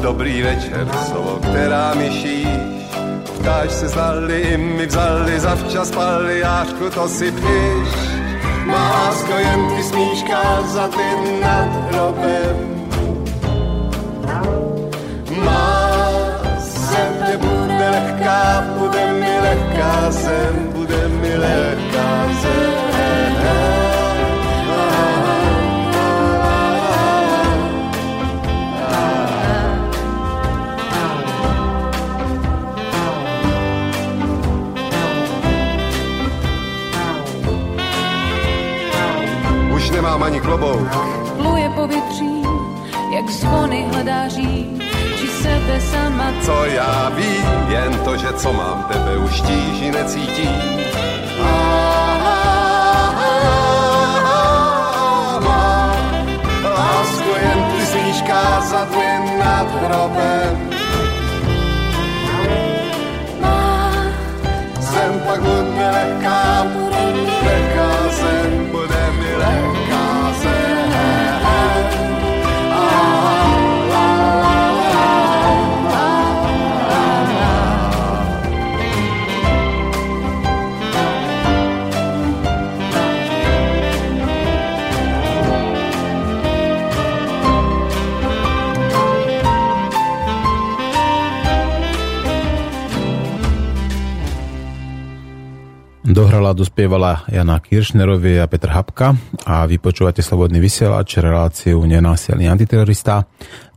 dobrý 0.04 0.42
večer, 0.42 0.88
slovo, 1.08 1.40
která 1.50 1.94
mi 1.94 2.12
šíš. 2.12 2.48
Ptáš 3.40 3.72
se 3.72 3.88
znali, 3.88 4.42
i 4.42 4.58
mi 4.58 4.86
vzali, 4.86 5.40
zavčas 5.40 5.88
spali, 5.88 6.40
jášku, 6.40 6.90
to 6.90 7.08
si 7.10 7.32
píš. 7.32 7.90
Má 8.66 8.90
lásko, 8.90 9.34
jen 9.34 9.60
ty 9.76 9.84
smíš 9.84 10.24
kázat 10.24 10.92
nad 11.42 11.70
hrobem. 11.92 12.56
Má 15.44 16.00
zem 16.60 17.14
nebude 17.28 17.90
lehká, 17.90 18.64
bude 18.80 19.14
mi 19.14 19.40
lehká 19.40 20.12
zem, 20.12 20.70
bude 20.76 21.08
mi 21.08 21.38
lehká 21.38 22.28
zem. 22.42 22.74
Nemám 40.14 40.24
ani 40.24 40.42
klobouk. 40.42 40.90
Pluje 41.38 41.70
povětří, 41.70 42.44
jak 43.16 43.30
zvony 43.30 43.86
hledá 43.92 44.28
řík, 44.28 44.84
či 45.18 45.28
sebe 45.28 45.82
sama. 45.92 46.32
Co 46.42 46.66
já 46.66 47.12
vím, 47.16 47.46
jen 47.68 48.00
to, 48.06 48.18
že 48.18 48.34
co 48.34 48.54
mám, 48.54 48.86
tebe 48.94 49.18
už 49.18 49.42
tíži 49.42 49.92
necítím. 49.92 50.62
Lásku 56.64 57.30
jen 57.42 57.60
ty 57.72 57.86
smíš 57.86 58.22
kázat 58.22 58.88
jen 58.94 59.40
nad 59.40 59.68
hrobem. 59.82 60.70
Zem 64.80 65.22
pak 65.28 65.42
bude 65.42 65.90
lehká, 65.92 66.68
lehká 67.46 67.90
zem 68.10 68.72
bude 68.72 69.12
mi 69.20 69.36
lehká. 69.36 69.83
Dohrala, 96.14 96.54
dospievala 96.54 97.26
Jana 97.26 97.58
Kiršnerovi 97.58 98.38
a 98.38 98.46
Petr 98.46 98.70
Habka 98.70 99.18
a 99.50 99.66
vypočúvate 99.66 100.22
Slobodný 100.22 100.62
vysielač, 100.62 101.18
reláciu 101.18 101.82
Nenásilný 101.82 102.46
antiterorista. 102.46 103.26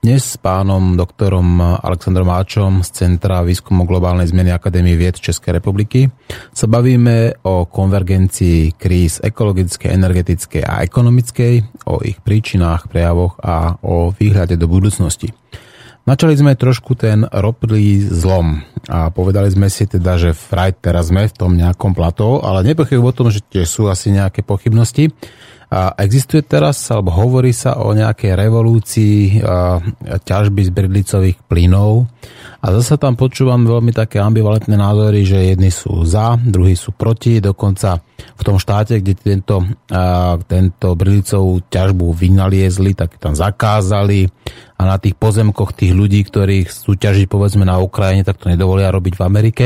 Dnes 0.04 0.20
s 0.20 0.36
pánom 0.36 1.00
doktorom 1.00 1.80
Aleksandrom 1.80 2.28
Áčom 2.28 2.84
z 2.84 2.92
Centra 2.92 3.40
výskumu 3.40 3.88
globálnej 3.88 4.28
zmeny 4.28 4.52
Akadémie 4.52 5.00
vied 5.00 5.16
Českej 5.16 5.56
republiky 5.56 6.12
sa 6.52 6.68
bavíme 6.68 7.40
o 7.48 7.64
konvergencii 7.64 8.76
kríz 8.76 9.16
ekologickej, 9.24 9.96
energetickej 9.96 10.60
a 10.60 10.84
ekonomickej, 10.84 11.88
o 11.88 12.04
ich 12.04 12.20
príčinách, 12.20 12.92
prejavoch 12.92 13.40
a 13.40 13.80
o 13.80 14.12
výhľade 14.12 14.60
do 14.60 14.68
budúcnosti. 14.68 15.32
Načali 16.06 16.38
sme 16.38 16.54
trošku 16.54 16.94
ten 16.94 17.26
ropný 17.26 17.98
zlom 17.98 18.62
a 18.86 19.10
povedali 19.10 19.50
sme 19.50 19.66
si 19.66 19.90
teda, 19.90 20.14
že 20.14 20.38
fraj 20.38 20.78
teraz 20.78 21.10
sme 21.10 21.26
v 21.26 21.34
tom 21.34 21.58
nejakom 21.58 21.98
plató, 21.98 22.38
ale 22.46 22.62
nepochybujem 22.62 23.10
o 23.10 23.16
tom, 23.16 23.26
že 23.34 23.42
tiež 23.42 23.66
sú 23.66 23.82
asi 23.90 24.14
nejaké 24.14 24.46
pochybnosti. 24.46 25.10
A 25.66 25.98
existuje 25.98 26.46
teraz, 26.46 26.78
alebo 26.94 27.10
hovorí 27.10 27.50
sa 27.50 27.82
o 27.82 27.90
nejakej 27.90 28.38
revolúcii 28.38 29.42
ťažby 30.22 30.62
z 30.62 30.70
bridlicových 30.70 31.38
plynov 31.50 32.06
a 32.62 32.70
zase 32.70 32.94
tam 33.02 33.18
počúvam 33.18 33.66
veľmi 33.66 33.90
také 33.90 34.22
ambivalentné 34.22 34.78
názory, 34.78 35.26
že 35.26 35.50
jedni 35.50 35.74
sú 35.74 36.06
za, 36.06 36.38
druhí 36.38 36.78
sú 36.78 36.94
proti, 36.94 37.42
dokonca 37.42 37.98
v 38.14 38.42
tom 38.46 38.62
štáte, 38.62 39.02
kde 39.02 39.18
tento, 39.18 39.66
tento 40.46 40.88
bridlicovú 40.94 41.66
ťažbu 41.66 42.14
vynaliezli, 42.14 42.94
tak 42.94 43.18
tam 43.18 43.34
zakázali 43.34 44.30
a 44.78 44.82
na 44.86 45.02
tých 45.02 45.18
pozemkoch 45.18 45.74
tých 45.74 45.90
ľudí, 45.98 46.22
ktorých 46.22 46.70
súťažiť 46.70 47.26
povedzme 47.26 47.66
na 47.66 47.82
Ukrajine, 47.82 48.22
tak 48.22 48.38
to 48.38 48.46
nedovolia 48.46 48.94
robiť 48.94 49.18
v 49.18 49.24
Amerike. 49.26 49.64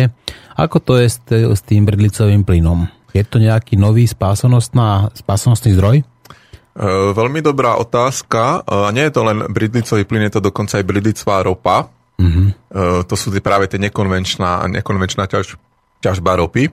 Ako 0.57 0.81
to 0.81 0.97
je 0.97 1.13
s, 1.13 1.61
tým 1.61 1.85
bridlicovým 1.85 2.45
plynom? 2.45 2.89
Je 3.11 3.25
to 3.27 3.43
nejaký 3.43 3.75
nový 3.75 4.07
spásonosný 4.07 5.71
zdroj? 5.75 5.97
E, 6.01 6.05
veľmi 7.11 7.43
dobrá 7.43 7.77
otázka. 7.77 8.63
E, 8.63 8.87
a 8.87 8.91
nie 8.95 9.05
je 9.07 9.13
to 9.15 9.23
len 9.27 9.51
bridlicový 9.51 10.07
plyn, 10.07 10.31
je 10.31 10.39
to 10.39 10.47
dokonca 10.47 10.79
aj 10.79 10.87
bridlicová 10.87 11.43
ropa. 11.43 11.91
Mm-hmm. 12.21 12.49
To 13.09 13.15
sú 13.17 13.33
práve 13.41 13.65
tie 13.65 13.81
nekonvenčná, 13.81 14.69
nekonvenčná 14.69 15.25
ťaž, 15.25 15.57
ťažba 16.05 16.37
ropy. 16.37 16.69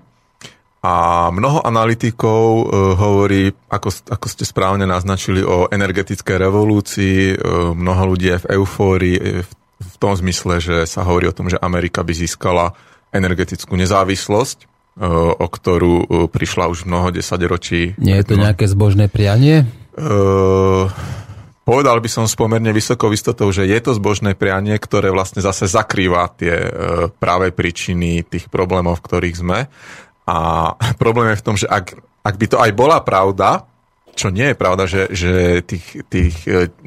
A 0.83 1.27
mnoho 1.31 1.63
analytikov 1.63 2.67
hovorí, 2.99 3.55
ako, 3.71 4.11
ako 4.11 4.27
ste 4.27 4.43
správne 4.43 4.83
naznačili, 4.83 5.47
o 5.47 5.71
energetickej 5.71 6.37
revolúcii. 6.43 7.39
Mnoho 7.79 8.11
ľudí 8.11 8.27
je 8.27 8.43
v 8.43 8.49
eufórii 8.59 9.15
v, 9.39 9.47
v 9.79 9.95
tom 10.03 10.19
zmysle, 10.19 10.59
že 10.59 10.83
sa 10.83 11.07
hovorí 11.07 11.31
o 11.31 11.35
tom, 11.35 11.47
že 11.47 11.63
Amerika 11.63 12.03
by 12.03 12.11
získala 12.11 12.75
energetickú 13.15 13.79
nezávislosť 13.79 14.67
o 15.37 15.45
ktorú 15.45 16.27
prišla 16.33 16.73
už 16.73 16.89
mnoho 16.89 17.13
desaťročí. 17.13 17.97
Nie 18.01 18.21
je 18.21 18.33
to 18.33 18.35
nejaké 18.35 18.65
zbožné 18.65 19.05
prianie? 19.09 19.69
Uh, 19.97 20.89
povedal 21.65 21.97
by 21.97 22.09
som 22.09 22.25
s 22.29 22.37
pomerne 22.37 22.69
vysokou 22.69 23.09
istotou, 23.13 23.49
že 23.49 23.65
je 23.65 23.77
to 23.81 23.97
zbožné 23.97 24.37
prianie, 24.37 24.77
ktoré 24.77 25.09
vlastne 25.09 25.41
zase 25.41 25.65
zakrýva 25.65 26.29
tie 26.37 26.53
uh, 26.53 26.69
práve 27.17 27.49
príčiny 27.49 28.25
tých 28.25 28.49
problémov, 28.49 29.01
v 29.01 29.05
ktorých 29.05 29.37
sme. 29.37 29.59
A 30.25 30.37
problém 31.01 31.33
je 31.33 31.41
v 31.41 31.45
tom, 31.45 31.55
že 31.57 31.65
ak, 31.69 31.97
ak 32.21 32.35
by 32.37 32.45
to 32.49 32.57
aj 32.61 32.71
bola 32.77 33.01
pravda, 33.01 33.65
čo 34.17 34.33
nie 34.33 34.49
je 34.49 34.57
pravda, 34.57 34.89
že, 34.89 35.13
že 35.13 35.61
tých, 35.61 36.01
tých 36.09 36.33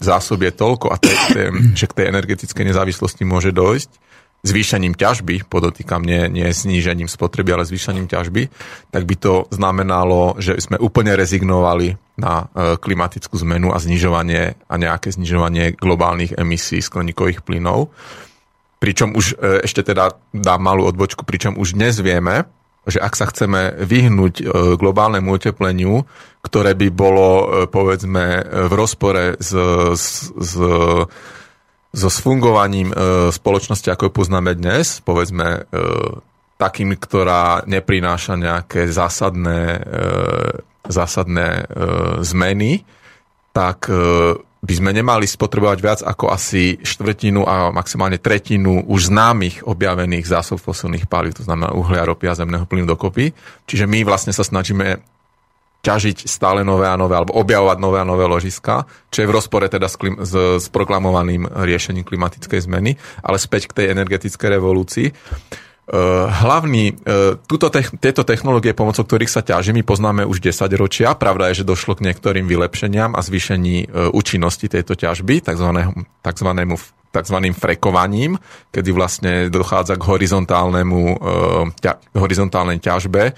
zásob 0.02 0.42
je 0.42 0.50
toľko 0.50 0.90
a 0.90 0.96
te, 0.98 1.14
te, 1.34 1.42
že 1.78 1.86
k 1.86 1.94
tej 1.94 2.06
energetickej 2.10 2.74
nezávislosti 2.74 3.22
môže 3.22 3.54
dojsť, 3.54 4.09
zvýšením 4.40 4.96
ťažby, 4.96 5.44
podotýkam 5.46 6.00
nie, 6.00 6.28
nie 6.32 6.48
snížením 6.48 7.08
spotreby, 7.12 7.52
ale 7.52 7.68
zvýšením 7.68 8.08
ťažby, 8.08 8.48
tak 8.88 9.04
by 9.04 9.14
to 9.20 9.44
znamenalo, 9.52 10.40
že 10.40 10.56
sme 10.56 10.80
úplne 10.80 11.12
rezignovali 11.12 12.00
na 12.16 12.48
e, 12.48 12.76
klimatickú 12.80 13.36
zmenu 13.44 13.72
a 13.72 13.78
znižovanie 13.80 14.56
a 14.64 14.74
nejaké 14.80 15.12
znižovanie 15.12 15.76
globálnych 15.76 16.36
emisí 16.40 16.80
skleníkových 16.80 17.44
plynov. 17.44 17.92
Pričom 18.80 19.12
už 19.12 19.36
e, 19.36 19.64
ešte 19.68 19.84
teda 19.84 20.16
dám 20.32 20.60
malú 20.60 20.88
odbočku, 20.88 21.28
pričom 21.28 21.60
už 21.60 21.76
dnes 21.76 22.00
vieme, 22.00 22.48
že 22.88 22.96
ak 22.96 23.12
sa 23.12 23.28
chceme 23.28 23.76
vyhnúť 23.76 24.34
e, 24.40 24.44
globálnemu 24.80 25.28
otepleniu, 25.36 26.08
ktoré 26.40 26.72
by 26.72 26.88
bolo 26.88 27.28
povedzme 27.68 28.40
v 28.68 28.72
rozpore 28.72 29.36
s, 29.36 29.52
s, 29.92 30.32
s 30.32 30.52
so 31.90 32.06
sfungovaním 32.06 32.94
e, 32.94 32.94
spoločnosti, 33.34 33.90
ako 33.90 34.10
ju 34.10 34.12
poznáme 34.22 34.54
dnes, 34.54 35.02
povedzme 35.02 35.46
e, 35.46 35.80
takým, 36.60 36.94
ktorá 36.94 37.66
neprináša 37.66 38.38
nejaké 38.38 38.86
zásadné, 38.92 39.80
e, 39.80 40.02
zásadné 40.86 41.48
e, 41.48 41.64
zmeny, 42.22 42.86
tak 43.50 43.90
e, 43.90 43.96
by 44.60 44.74
sme 44.76 44.92
nemali 44.92 45.24
spotrebovať 45.24 45.78
viac 45.80 46.00
ako 46.04 46.28
asi 46.28 46.76
štvrtinu 46.84 47.48
a 47.48 47.72
maximálne 47.72 48.20
tretinu 48.20 48.84
už 48.84 49.08
známych 49.08 49.64
objavených 49.64 50.28
zásob 50.28 50.60
fosilných 50.60 51.08
palív, 51.08 51.40
to 51.40 51.48
znamená 51.48 51.72
uhlia, 51.72 52.04
ropy 52.04 52.28
a 52.28 52.36
zemného 52.36 52.68
plynu 52.68 52.84
dokopy. 52.84 53.32
Čiže 53.64 53.88
my 53.88 54.04
vlastne 54.04 54.36
sa 54.36 54.44
snažíme 54.44 55.00
ťažiť 55.80 56.28
stále 56.28 56.60
nové 56.60 56.84
a 56.84 56.96
nové, 56.96 57.16
alebo 57.16 57.36
objavovať 57.40 57.78
nové 57.80 57.98
a 58.00 58.08
nové 58.08 58.28
ložiska, 58.28 58.84
čo 59.08 59.24
je 59.24 59.28
v 59.28 59.34
rozpore 59.34 59.64
teda 59.64 59.88
s, 59.88 59.96
klim, 59.96 60.20
s, 60.20 60.32
s 60.60 60.66
proklamovaným 60.68 61.48
riešením 61.48 62.04
klimatickej 62.04 62.60
zmeny, 62.68 63.00
ale 63.24 63.40
späť 63.40 63.72
k 63.72 63.76
tej 63.80 63.86
energetickej 63.96 64.48
revolúcii. 64.60 65.08
Uh, 65.90 66.30
hlavný, 66.30 66.94
uh, 67.02 67.34
tuto 67.50 67.66
tieto 67.98 68.22
technológie, 68.22 68.78
pomocou 68.78 69.02
ktorých 69.02 69.26
sa 69.26 69.42
ťaží, 69.42 69.74
my 69.74 69.82
poznáme 69.82 70.22
už 70.22 70.38
10 70.38 70.70
ročia. 70.78 71.18
Pravda 71.18 71.50
je, 71.50 71.66
že 71.66 71.66
došlo 71.66 71.98
k 71.98 72.06
niektorým 72.06 72.46
vylepšeniam 72.46 73.18
a 73.18 73.20
zvýšení 73.20 73.90
uh, 73.90 74.14
účinnosti 74.14 74.70
tejto 74.70 74.94
ťažby, 74.94 75.42
takzvanému, 75.42 76.22
takzvanému 76.22 76.78
tzv. 77.10 77.38
frekovaním, 77.58 78.38
kedy 78.70 78.90
vlastne 78.94 79.32
dochádza 79.50 79.98
k 79.98 80.06
horizontálnemu, 80.06 81.18
horizontálnej 82.14 82.78
ťažbe. 82.78 83.34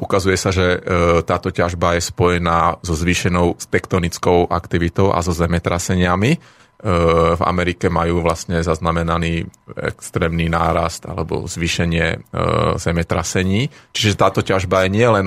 Ukazuje 0.00 0.40
sa, 0.40 0.48
že 0.48 0.80
táto 1.28 1.52
ťažba 1.52 2.00
je 2.00 2.08
spojená 2.08 2.80
so 2.80 2.96
zvýšenou 2.96 3.60
tektonickou 3.68 4.48
aktivitou 4.48 5.12
a 5.12 5.20
so 5.20 5.36
zemetraseniami 5.36 6.40
v 6.82 7.42
Amerike 7.46 7.86
majú 7.86 8.26
vlastne 8.26 8.58
zaznamenaný 8.58 9.46
extrémny 9.78 10.50
nárast 10.50 11.06
alebo 11.06 11.46
zvýšenie 11.46 12.34
zemetrasení. 12.74 13.70
Čiže 13.94 14.18
táto 14.18 14.42
ťažba 14.42 14.86
je 14.86 14.90
nielen 14.90 15.26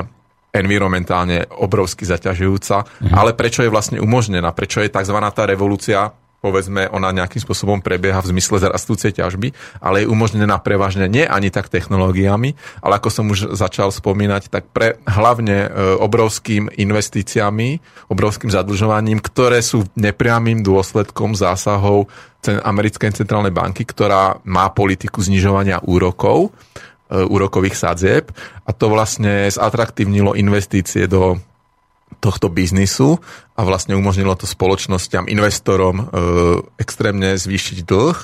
environmentálne 0.51 1.47
obrovsky 1.59 2.07
zaťažujúca, 2.07 2.77
mm-hmm. 2.83 3.15
ale 3.15 3.35
prečo 3.35 3.63
je 3.63 3.71
vlastne 3.71 3.99
umožnená, 3.99 4.55
prečo 4.55 4.79
je 4.83 4.91
tzv. 4.91 5.15
tá 5.31 5.43
revolúcia 5.47 6.11
povedzme, 6.45 6.85
ona 6.93 7.09
nejakým 7.09 7.41
spôsobom 7.41 7.81
prebieha 7.81 8.21
v 8.21 8.37
zmysle 8.37 8.61
zarastúcej 8.61 9.17
ťažby, 9.17 9.49
ale 9.81 10.05
je 10.05 10.11
umožnená 10.13 10.61
prevažne 10.61 11.09
nie 11.09 11.25
ani 11.25 11.49
tak 11.49 11.73
technológiami, 11.73 12.53
ale 12.85 13.01
ako 13.01 13.09
som 13.09 13.25
už 13.33 13.57
začal 13.57 13.89
spomínať, 13.89 14.53
tak 14.53 14.69
pre 14.69 15.01
hlavne 15.09 15.65
e, 15.65 15.69
obrovským 15.97 16.69
investíciami, 16.69 17.81
obrovským 18.13 18.53
zadlžovaním, 18.53 19.17
ktoré 19.17 19.65
sú 19.65 19.89
nepriamým 19.97 20.61
dôsledkom 20.61 21.33
zásahov 21.33 22.05
americkej 22.45 23.25
centrálnej 23.25 23.49
banky, 23.49 23.89
ktorá 23.89 24.37
má 24.45 24.69
politiku 24.69 25.25
znižovania 25.25 25.81
úrokov, 25.81 26.53
e, 27.09 27.25
úrokových 27.25 27.73
sadzieb. 27.73 28.29
A 28.65 28.69
to 28.69 28.93
vlastne 28.93 29.49
zatraktívnilo 29.49 30.37
investície 30.37 31.09
do 31.09 31.41
tohto 32.19 32.49
biznisu 32.49 33.21
a 33.53 33.61
vlastne 33.61 33.93
umožnilo 33.93 34.33
to 34.33 34.49
spoločnosťam, 34.49 35.29
investorom 35.29 35.95
e, 35.99 36.03
extrémne 36.81 37.37
zvýšiť 37.37 37.85
dlh 37.85 38.17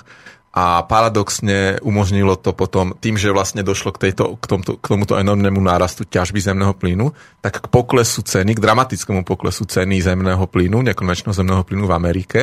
a 0.51 0.83
paradoxne 0.83 1.79
umožnilo 1.79 2.35
to 2.35 2.51
potom 2.51 2.91
tým, 2.99 3.15
že 3.15 3.31
vlastne 3.31 3.63
došlo 3.63 3.95
k, 3.95 4.09
tejto, 4.09 4.35
k, 4.35 4.45
tomto, 4.51 4.75
k 4.75 4.85
tomuto 4.85 5.15
enormnému 5.15 5.63
nárastu 5.63 6.03
ťažby 6.03 6.43
zemného 6.43 6.75
plynu, 6.75 7.15
tak 7.39 7.63
k 7.63 7.67
poklesu 7.71 8.19
ceny, 8.19 8.59
k 8.59 8.63
dramatickému 8.63 9.23
poklesu 9.23 9.63
ceny 9.63 10.03
zemného 10.03 10.43
plynu, 10.51 10.83
nekonvenčného 10.91 11.31
zemného 11.31 11.63
plynu 11.63 11.87
v 11.87 11.95
Amerike. 11.95 12.41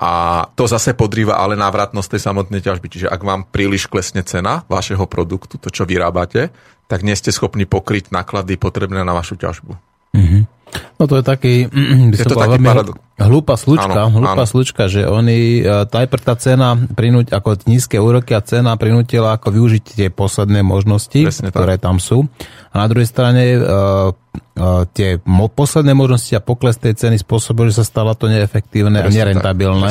A 0.00 0.44
to 0.56 0.64
zase 0.64 0.96
podrýva 0.96 1.36
ale 1.36 1.60
návratnosť 1.60 2.16
tej 2.16 2.22
samotnej 2.24 2.60
ťažby. 2.64 2.88
Čiže 2.88 3.08
ak 3.12 3.20
vám 3.20 3.48
príliš 3.48 3.88
klesne 3.88 4.24
cena 4.24 4.64
vašeho 4.68 5.04
produktu, 5.04 5.60
to 5.60 5.68
čo 5.68 5.84
vyrábate, 5.84 6.52
tak 6.88 7.04
nie 7.04 7.16
ste 7.16 7.32
schopní 7.32 7.68
pokryť 7.68 8.12
náklady 8.12 8.56
potrebné 8.56 9.04
na 9.04 9.12
vašu 9.12 9.36
ťažbu. 9.36 9.76
Mm-hmm. 10.16 10.55
No 10.96 11.04
to 11.04 11.20
je 11.20 11.24
taký, 11.24 11.54
by 12.12 12.14
je 12.16 12.24
to 12.24 12.36
taký 12.36 12.60
veľmi 12.60 12.96
hlúpa 13.16 13.56
slučka, 13.56 14.12
áno, 14.12 14.20
hlúpa 14.20 14.44
áno. 14.44 14.48
slučka, 14.48 14.82
že 14.92 15.08
oni, 15.08 15.64
e, 15.64 15.88
najprv 15.88 16.20
tá 16.20 16.36
cena, 16.36 16.76
prinúť, 16.76 17.32
ako 17.32 17.64
nízke 17.64 17.96
úroky 17.96 18.36
a 18.36 18.44
cena 18.44 18.76
prinútila 18.76 19.40
ako 19.40 19.56
využiť 19.56 19.82
tie 19.82 20.08
posledné 20.12 20.60
možnosti, 20.60 21.16
Presne 21.16 21.48
ktoré 21.48 21.80
tak. 21.80 21.84
tam 21.88 21.96
sú. 21.96 22.28
A 22.76 22.84
na 22.84 22.86
druhej 22.92 23.08
strane 23.08 23.56
uh, 23.56 24.12
uh, 24.12 24.84
tie 24.92 25.16
posledné 25.24 25.96
možnosti 25.96 26.28
a 26.36 26.44
pokles 26.44 26.76
tej 26.76 26.92
ceny 26.92 27.16
spôsobili, 27.16 27.72
že 27.72 27.80
sa 27.80 27.88
stalo 27.88 28.12
to 28.12 28.28
neefektívne 28.28 29.00
Presne 29.00 29.16
a 29.16 29.20
nerentabilné. 29.24 29.90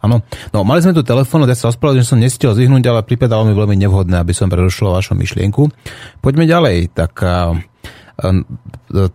Áno. 0.00 0.24
No, 0.48 0.64
mali 0.64 0.80
sme 0.80 0.96
tu 0.96 1.04
telefón, 1.04 1.44
ja 1.44 1.52
sa 1.52 1.68
ospravedlňujem, 1.68 2.08
že 2.08 2.12
som 2.16 2.24
nestiel 2.24 2.56
zvyhnúť, 2.56 2.88
ale 2.88 3.04
pripadalo 3.04 3.44
mi 3.44 3.52
veľmi 3.52 3.76
nevhodné, 3.84 4.16
aby 4.16 4.32
som 4.32 4.48
prerušil 4.48 4.96
vašu 4.96 5.12
myšlienku. 5.12 5.68
Poďme 6.24 6.48
ďalej. 6.48 6.96
Tak 6.96 7.20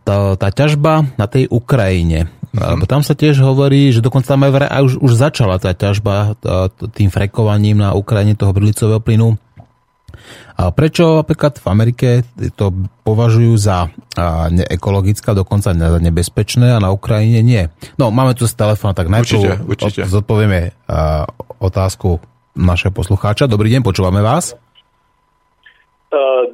tá, 0.04 0.18
tá 0.36 0.50
ťažba 0.50 1.14
na 1.18 1.26
tej 1.30 1.50
Ukrajine. 1.52 2.32
Mm-hmm. 2.56 2.89
Tam 2.89 3.06
sa 3.06 3.14
tiež 3.14 3.38
hovorí, 3.43 3.93
že 3.93 4.02
dokonca 4.02 4.34
tam 4.34 4.48
aj, 4.48 4.72
aj 4.72 4.82
už, 4.82 4.93
už 5.04 5.14
začala 5.14 5.62
tá 5.62 5.78
ťažba 5.78 6.39
tým 6.98 7.14
frekovaním 7.14 7.78
na 7.78 7.93
Ukrajine 7.93 8.34
toho 8.34 8.56
brilicového 8.56 8.98
plynu. 9.04 9.38
A 10.58 10.74
prečo 10.74 11.22
napríklad 11.22 11.62
v 11.62 11.68
Amerike 11.70 12.10
to 12.58 12.74
považujú 13.06 13.54
za 13.62 13.93
neekologické, 14.50 15.38
dokonca 15.38 15.70
za 15.70 16.00
nebezpečné 16.02 16.74
a 16.74 16.82
na 16.82 16.89
Ukrajine 16.89 17.45
nie? 17.45 17.70
No, 18.02 18.10
máme 18.10 18.34
tu 18.34 18.50
z 18.50 18.58
telefóna, 18.58 18.98
tak 18.98 19.14
najprv 19.14 19.38
určite, 19.38 19.54
určite. 19.70 20.02
zodpovieme 20.10 20.74
otázku 21.62 22.18
našeho 22.58 22.89
poslucháča. 22.89 23.45
Dobrý 23.45 23.70
deň, 23.70 23.86
počúvame 23.86 24.26
vás. 24.26 24.58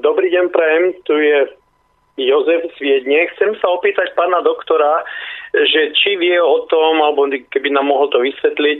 Dobrý 0.03 0.27
deň, 0.35 0.45
Prajem. 0.51 0.83
Tu 1.07 1.13
je 1.15 1.39
Jozef 2.17 2.69
z. 2.77 3.09
Chcem 3.33 3.57
sa 3.57 3.67
opýtať 3.73 4.13
pána 4.13 4.45
doktora, 4.45 5.01
že 5.53 5.93
či 5.97 6.13
vie 6.17 6.37
o 6.37 6.65
tom, 6.69 7.01
alebo 7.01 7.25
keby 7.29 7.73
nám 7.73 7.89
mohol 7.89 8.09
to 8.13 8.21
vysvetliť, 8.21 8.77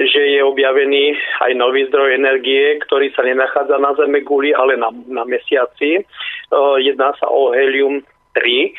že 0.00 0.20
je 0.36 0.40
objavený 0.44 1.16
aj 1.44 1.52
nový 1.56 1.88
zdroj 1.88 2.16
energie, 2.16 2.76
ktorý 2.84 3.08
sa 3.16 3.24
nenachádza 3.24 3.80
na 3.80 3.96
Zeme 3.96 4.20
guli, 4.20 4.52
ale 4.52 4.76
na, 4.76 4.92
na 5.08 5.24
mesiaci. 5.24 6.04
Uh, 6.52 6.76
jedná 6.80 7.16
sa 7.16 7.28
o 7.28 7.52
helium 7.52 8.04
3 8.36 8.72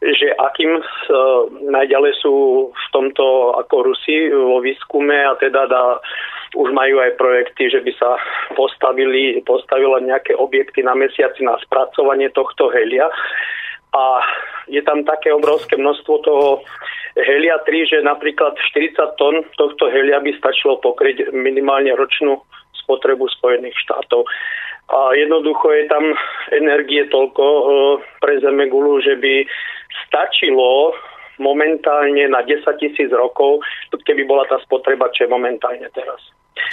že 0.00 0.32
akým 0.32 0.80
uh, 0.80 1.44
najďalej 1.60 2.24
sú 2.24 2.32
v 2.72 2.86
tomto 2.88 3.52
ako 3.60 3.92
Rusi 3.92 4.32
vo 4.32 4.64
výskume 4.64 5.12
a 5.12 5.36
teda 5.36 5.68
dá, 5.68 6.00
už 6.56 6.68
majú 6.74 6.98
aj 6.98 7.14
projekty, 7.14 7.70
že 7.70 7.80
by 7.82 7.92
sa 7.94 8.18
postavili, 8.58 9.38
postavilo 9.46 9.98
nejaké 10.02 10.34
objekty 10.34 10.82
na 10.82 10.98
mesiaci 10.98 11.46
na 11.46 11.54
spracovanie 11.62 12.30
tohto 12.34 12.70
helia 12.74 13.06
a 13.90 14.22
je 14.70 14.82
tam 14.86 15.02
také 15.02 15.34
obrovské 15.34 15.74
množstvo 15.74 16.14
toho 16.22 16.48
helia 17.18 17.58
3, 17.66 17.90
že 17.90 17.98
napríklad 18.06 18.54
40 18.54 19.18
tón 19.18 19.42
tohto 19.58 19.90
helia 19.90 20.22
by 20.22 20.30
stačilo 20.38 20.78
pokryť 20.78 21.34
minimálne 21.34 21.90
ročnú 21.98 22.38
spotrebu 22.86 23.26
Spojených 23.30 23.74
štátov. 23.86 24.26
A 24.90 25.14
jednoducho 25.14 25.70
je 25.70 25.84
tam 25.86 26.02
energie 26.50 27.06
toľko 27.06 27.44
e, 27.46 27.62
pre 28.18 28.42
Zemegulu, 28.42 28.98
že 28.98 29.14
by 29.22 29.46
stačilo 30.06 30.94
momentálne 31.38 32.26
na 32.26 32.42
10 32.42 32.66
tisíc 32.82 33.10
rokov, 33.14 33.62
keby 33.90 34.26
bola 34.26 34.46
tá 34.50 34.58
spotreba, 34.66 35.10
čo 35.14 35.26
je 35.26 35.34
momentálne 35.34 35.86
teraz. 35.94 36.18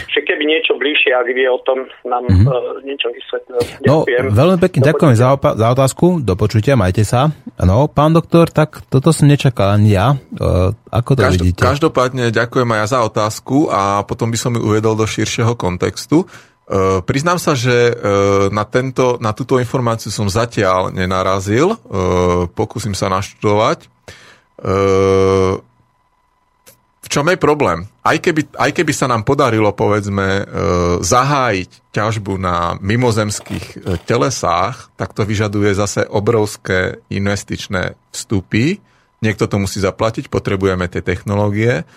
Že 0.07 0.19
keby 0.23 0.43
niečo 0.47 0.77
bližšie, 0.77 1.11
ak 1.13 1.27
vie 1.29 1.47
o 1.49 1.59
tom, 1.61 1.85
nám 2.07 2.23
mm-hmm. 2.25 2.47
uh, 2.47 2.79
niečo 2.85 3.11
vysvetlil. 3.11 3.59
No, 3.85 4.07
veľmi 4.07 4.57
pekne 4.61 4.81
ďakujem 4.87 5.15
za, 5.17 5.35
opa- 5.35 5.55
za 5.57 5.67
otázku. 5.73 6.23
Do 6.23 6.33
počutia, 6.39 6.79
majte 6.79 7.03
sa. 7.03 7.33
No, 7.59 7.89
pán 7.89 8.13
doktor, 8.13 8.47
tak 8.49 8.85
toto 8.87 9.09
som 9.11 9.27
nečakal 9.27 9.75
ani 9.75 9.97
ja. 9.97 10.15
Uh, 10.37 10.71
ako 10.89 11.17
to 11.17 11.21
Každ- 11.21 11.33
vidíte? 11.41 11.61
Každopádne 11.61 12.29
ďakujem 12.31 12.69
aj 12.73 12.79
ja 12.79 12.87
za 12.87 12.99
otázku 13.03 13.67
a 13.67 14.05
potom 14.07 14.31
by 14.31 14.37
som 14.39 14.55
ju 14.55 14.61
uvedol 14.63 14.95
do 14.95 15.05
širšieho 15.09 15.57
kontextu. 15.57 16.23
Uh, 16.67 16.99
priznám 17.03 17.39
sa, 17.39 17.55
že 17.55 17.95
uh, 17.95 18.51
na, 18.51 18.67
tento, 18.67 19.15
na 19.23 19.31
túto 19.31 19.55
informáciu 19.55 20.11
som 20.11 20.27
zatiaľ 20.27 20.91
nenarazil. 20.91 21.79
Uh, 21.87 22.47
pokúsim 22.51 22.91
sa 22.91 23.07
naštudovať. 23.07 23.87
Uh, 24.57 25.61
v 27.07 27.11
čom 27.11 27.25
je 27.31 27.39
problém? 27.39 27.87
Aj 28.03 28.19
keby, 28.19 28.51
aj 28.59 28.71
keby 28.75 28.91
sa 28.91 29.07
nám 29.07 29.23
podarilo, 29.23 29.71
povedzme, 29.71 30.43
uh, 30.43 30.45
zahájiť 30.99 31.95
ťažbu 31.95 32.35
na 32.35 32.75
mimozemských 32.83 33.65
uh, 33.79 33.95
telesách, 34.03 34.91
tak 34.99 35.15
to 35.15 35.23
vyžaduje 35.23 35.71
zase 35.71 36.03
obrovské 36.03 36.99
investičné 37.07 37.95
vstupy. 38.11 38.83
Niekto 39.23 39.47
to 39.47 39.55
musí 39.57 39.79
zaplatiť, 39.79 40.27
potrebujeme 40.27 40.85
tie 40.91 41.01
technológie. 41.01 41.89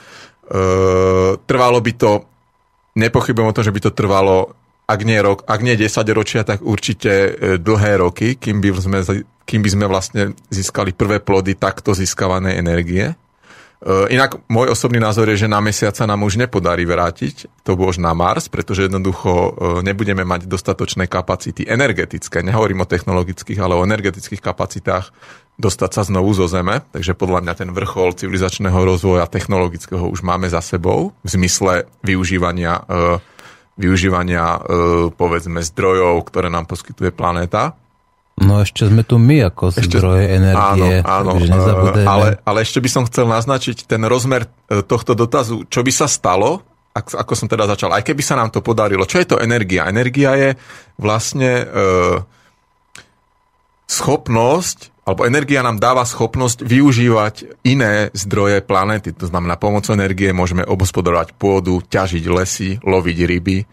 Trvalo 1.45 1.79
by 1.85 1.93
to, 2.01 2.25
nepochybujem 2.97 3.53
o 3.53 3.55
tom, 3.55 3.61
že 3.61 3.75
by 3.77 3.81
to 3.85 3.93
trvalo 3.93 4.57
ak 4.91 5.01
nie, 5.07 5.19
rok, 5.23 5.47
ak 5.47 5.61
nie 5.63 5.79
10 5.79 6.03
ročia, 6.11 6.43
tak 6.43 6.67
určite 6.67 7.11
e, 7.11 7.31
dlhé 7.63 8.03
roky, 8.03 8.35
kým 8.35 8.59
by 8.59 8.75
sme, 8.75 8.99
kým 9.47 9.61
by 9.63 9.71
sme 9.71 9.87
vlastne 9.87 10.23
získali 10.51 10.91
prvé 10.91 11.23
plody 11.23 11.55
takto 11.55 11.95
získavanej 11.95 12.59
energie. 12.59 13.15
E, 13.81 14.13
inak 14.13 14.45
môj 14.47 14.77
osobný 14.77 15.01
názor 15.01 15.29
je, 15.33 15.45
že 15.45 15.49
na 15.49 15.65
mesiac 15.65 15.97
sa 15.97 16.05
nám 16.05 16.23
už 16.29 16.37
nepodarí 16.37 16.85
vrátiť, 16.85 17.49
to 17.65 17.73
už 17.75 17.97
na 17.97 18.13
Mars, 18.13 18.53
pretože 18.53 18.87
jednoducho 18.87 19.33
e, 19.33 19.51
nebudeme 19.81 20.23
mať 20.23 20.45
dostatočné 20.45 21.09
kapacity 21.09 21.65
energetické, 21.65 22.45
nehovorím 22.45 22.85
o 22.85 22.91
technologických, 22.91 23.59
ale 23.59 23.81
o 23.81 23.87
energetických 23.89 24.45
kapacitách 24.45 25.13
dostať 25.61 25.91
sa 25.93 26.03
znovu 26.09 26.33
zo 26.33 26.49
Zeme, 26.49 26.85
takže 26.93 27.13
podľa 27.13 27.45
mňa 27.45 27.55
ten 27.57 27.71
vrchol 27.73 28.17
civilizačného 28.17 28.81
rozvoja 28.81 29.29
technologického 29.29 30.09
už 30.09 30.25
máme 30.25 30.49
za 30.49 30.65
sebou 30.65 31.13
v 31.21 31.29
zmysle 31.29 31.85
využívania 32.01 32.81
využívania, 33.81 34.61
e, 34.61 34.61
povedzme, 35.17 35.65
zdrojov, 35.65 36.29
ktoré 36.29 36.53
nám 36.53 36.69
poskytuje 36.69 37.17
planéta. 37.17 37.73
No 38.41 38.65
ešte 38.65 38.89
sme 38.89 39.05
tu 39.05 39.21
my 39.21 39.53
ako 39.53 39.69
ešte, 39.77 40.01
zdroje 40.01 40.25
energie. 40.33 41.05
Áno, 41.05 41.37
áno 41.37 41.45
e, 41.45 42.09
ale, 42.09 42.41
ale 42.41 42.59
ešte 42.65 42.81
by 42.81 42.89
som 42.89 43.05
chcel 43.05 43.29
naznačiť 43.29 43.85
ten 43.85 44.01
rozmer 44.09 44.49
e, 44.49 44.81
tohto 44.81 45.13
dotazu, 45.13 45.69
čo 45.69 45.85
by 45.85 45.93
sa 45.93 46.09
stalo, 46.09 46.65
ako 46.97 47.33
som 47.37 47.47
teda 47.47 47.69
začal, 47.71 47.93
aj 47.95 48.03
keby 48.03 48.23
sa 48.25 48.41
nám 48.41 48.51
to 48.51 48.65
podarilo. 48.65 49.05
Čo 49.05 49.23
je 49.23 49.29
to 49.29 49.37
energia? 49.39 49.87
Energia 49.87 50.35
je 50.41 50.51
vlastne 50.97 51.53
e, 51.63 51.65
schopnosť 53.87 54.91
alebo 55.11 55.27
energia 55.27 55.65
nám 55.67 55.83
dáva 55.83 56.07
schopnosť 56.07 56.63
využívať 56.63 57.67
iné 57.67 58.15
zdroje 58.15 58.63
planéty. 58.63 59.11
To 59.19 59.27
znamená, 59.27 59.59
pomocou 59.59 59.91
energie 59.91 60.31
môžeme 60.31 60.63
obhospodarovať 60.63 61.35
pôdu, 61.35 61.83
ťažiť 61.83 62.25
lesy, 62.31 62.79
loviť 62.79 63.19
ryby. 63.27 63.59
E, 63.59 63.67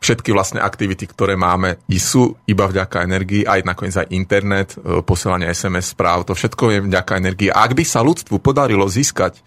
všetky 0.00 0.30
vlastne 0.34 0.60
aktivity, 0.60 1.08
ktoré 1.08 1.38
máme, 1.38 1.80
sú 1.96 2.36
iba 2.44 2.68
vďaka 2.68 3.04
energii, 3.06 3.48
aj 3.48 3.64
nakoniec 3.64 3.96
aj 3.96 4.08
internet, 4.12 4.68
e, 4.76 5.00
posielanie 5.00 5.48
SMS 5.48 5.96
správ, 5.96 6.28
to 6.28 6.36
všetko 6.36 6.64
je 6.70 6.78
vďaka 6.88 7.12
energii. 7.18 7.48
A 7.48 7.64
ak 7.64 7.72
by 7.76 7.84
sa 7.86 8.04
ľudstvu 8.04 8.42
podarilo 8.42 8.84
získať 8.84 9.40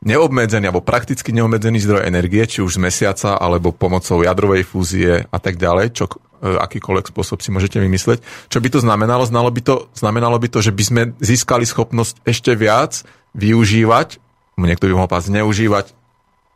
neobmedzený 0.00 0.72
alebo 0.72 0.82
prakticky 0.82 1.30
neobmedzený 1.30 1.78
zdroj 1.84 2.08
energie, 2.08 2.42
či 2.48 2.64
už 2.64 2.80
z 2.80 2.82
mesiaca 2.82 3.36
alebo 3.36 3.70
pomocou 3.70 4.24
jadrovej 4.24 4.64
fúzie 4.64 5.28
a 5.28 5.38
tak 5.38 5.60
ďalej, 5.60 5.92
čo 5.92 6.08
E, 6.40 6.56
akýkoľvek 6.56 7.12
spôsob 7.12 7.44
si 7.44 7.52
môžete 7.52 7.76
vymysleť. 7.76 8.24
Čo 8.48 8.64
by 8.64 8.68
to 8.72 8.80
znamenalo? 8.80 9.28
Znalo 9.28 9.52
by 9.52 9.60
to, 9.60 9.92
znamenalo 9.92 10.40
by 10.40 10.48
to, 10.48 10.64
že 10.64 10.72
by 10.72 10.84
sme 10.84 11.02
získali 11.20 11.68
schopnosť 11.68 12.24
ešte 12.24 12.56
viac 12.56 13.04
využívať, 13.36 14.16
niekto 14.56 14.88
by 14.88 14.92
mohol 14.96 15.08
povedať 15.08 15.36
zneužívať 15.36 15.86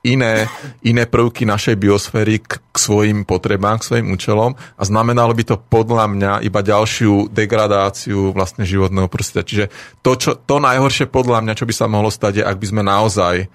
iné, 0.05 0.45
iné 0.85 1.09
prvky 1.09 1.49
našej 1.49 1.81
biosféry 1.81 2.45
k, 2.45 2.61
k 2.61 2.77
svojim 2.77 3.25
potrebám, 3.25 3.81
k 3.81 3.89
svojim 3.89 4.13
účelom 4.13 4.53
a 4.53 4.83
znamenalo 4.85 5.33
by 5.33 5.45
to 5.49 5.57
podľa 5.57 6.07
mňa 6.13 6.33
iba 6.45 6.61
ďalšiu 6.61 7.33
degradáciu 7.33 8.37
vlastne 8.37 8.69
životného 8.69 9.09
prostredia. 9.09 9.49
Čiže 9.49 9.67
to, 10.05 10.13
čo, 10.21 10.31
to 10.37 10.61
najhoršie 10.61 11.09
podľa 11.09 11.41
mňa, 11.41 11.57
čo 11.57 11.65
by 11.65 11.75
sa 11.75 11.89
mohlo 11.89 12.13
stať, 12.13 12.41
je, 12.41 12.45
ak 12.45 12.61
by 12.61 12.67
sme 12.69 12.83
naozaj 12.85 13.35
e, 13.41 13.47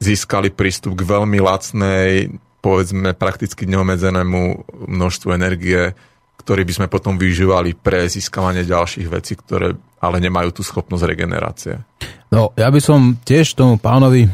získali 0.00 0.48
prístup 0.48 0.96
k 0.96 1.04
veľmi 1.04 1.38
lacnej, 1.44 2.32
povedzme 2.64 3.12
prakticky 3.12 3.68
neomedzenému 3.68 4.72
množstvu 4.88 5.28
energie, 5.36 5.92
ktorý 6.40 6.62
by 6.64 6.72
sme 6.72 6.86
potom 6.88 7.20
využívali 7.20 7.76
pre 7.76 8.08
získavanie 8.08 8.64
ďalších 8.64 9.08
vecí, 9.12 9.36
ktoré 9.36 9.76
ale 10.06 10.22
nemajú 10.22 10.54
tú 10.54 10.62
schopnosť 10.62 11.04
regenerácie. 11.04 11.82
No, 12.26 12.50
ja 12.58 12.70
by 12.70 12.80
som 12.82 13.14
tiež 13.22 13.54
tomu 13.54 13.78
pánovi 13.78 14.26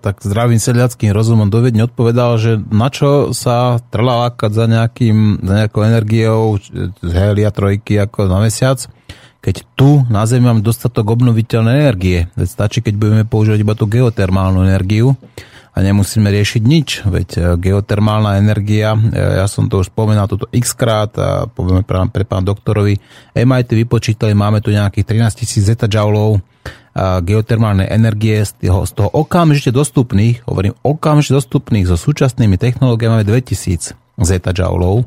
tak 0.00 0.24
zdravým 0.24 0.56
sedliackým 0.56 1.12
rozumom 1.12 1.52
dovedne 1.52 1.84
odpovedal, 1.84 2.40
že 2.40 2.52
na 2.72 2.88
čo 2.88 3.36
sa 3.36 3.76
trlalakať 3.92 4.50
za, 4.52 4.64
nejakým, 4.64 5.44
za 5.44 5.54
nejakou 5.64 5.84
energiou 5.84 6.56
z 7.00 7.10
helia 7.12 7.52
trojky 7.52 8.00
ako 8.00 8.28
na 8.28 8.40
mesiac, 8.40 8.80
keď 9.44 9.62
tu 9.78 10.02
na 10.08 10.26
Zemi 10.26 10.48
máme 10.48 10.64
dostatok 10.64 11.12
obnoviteľnej 11.12 11.86
energie. 11.86 12.26
Veď 12.34 12.48
stačí, 12.50 12.78
keď 12.82 12.94
budeme 12.98 13.24
používať 13.28 13.62
iba 13.62 13.78
tú 13.78 13.86
geotermálnu 13.86 14.64
energiu, 14.66 15.14
a 15.76 15.84
nemusíme 15.84 16.32
riešiť 16.32 16.62
nič, 16.64 16.88
veď 17.04 17.28
e, 17.36 17.40
geotermálna 17.60 18.40
energia, 18.40 18.96
e, 18.96 19.12
ja 19.12 19.44
som 19.44 19.68
to 19.68 19.84
už 19.84 19.92
spomenal 19.92 20.24
toto 20.24 20.48
x 20.48 20.72
krát 20.72 21.12
a 21.20 21.44
povieme 21.44 21.84
pre, 21.84 22.00
pre 22.08 22.24
pán 22.24 22.48
doktorovi, 22.48 22.96
MIT 23.36 23.76
vypočítali, 23.84 24.32
máme 24.32 24.64
tu 24.64 24.72
nejakých 24.72 25.04
13 25.04 25.36
tisíc 25.44 25.68
zetajoulov 25.68 26.40
geotermálnej 26.96 27.92
energie 27.92 28.40
z 28.40 28.56
toho, 28.56 28.88
z 28.88 28.92
toho 28.96 29.12
okamžite 29.12 29.68
dostupných, 29.68 30.40
hovorím 30.48 30.72
okamžite 30.80 31.36
dostupných 31.36 31.84
so 31.84 32.00
súčasnými 32.00 32.56
technológiami 32.56 33.20
máme 33.20 33.28
2000 33.28 33.92
zetajoulov 34.16 35.04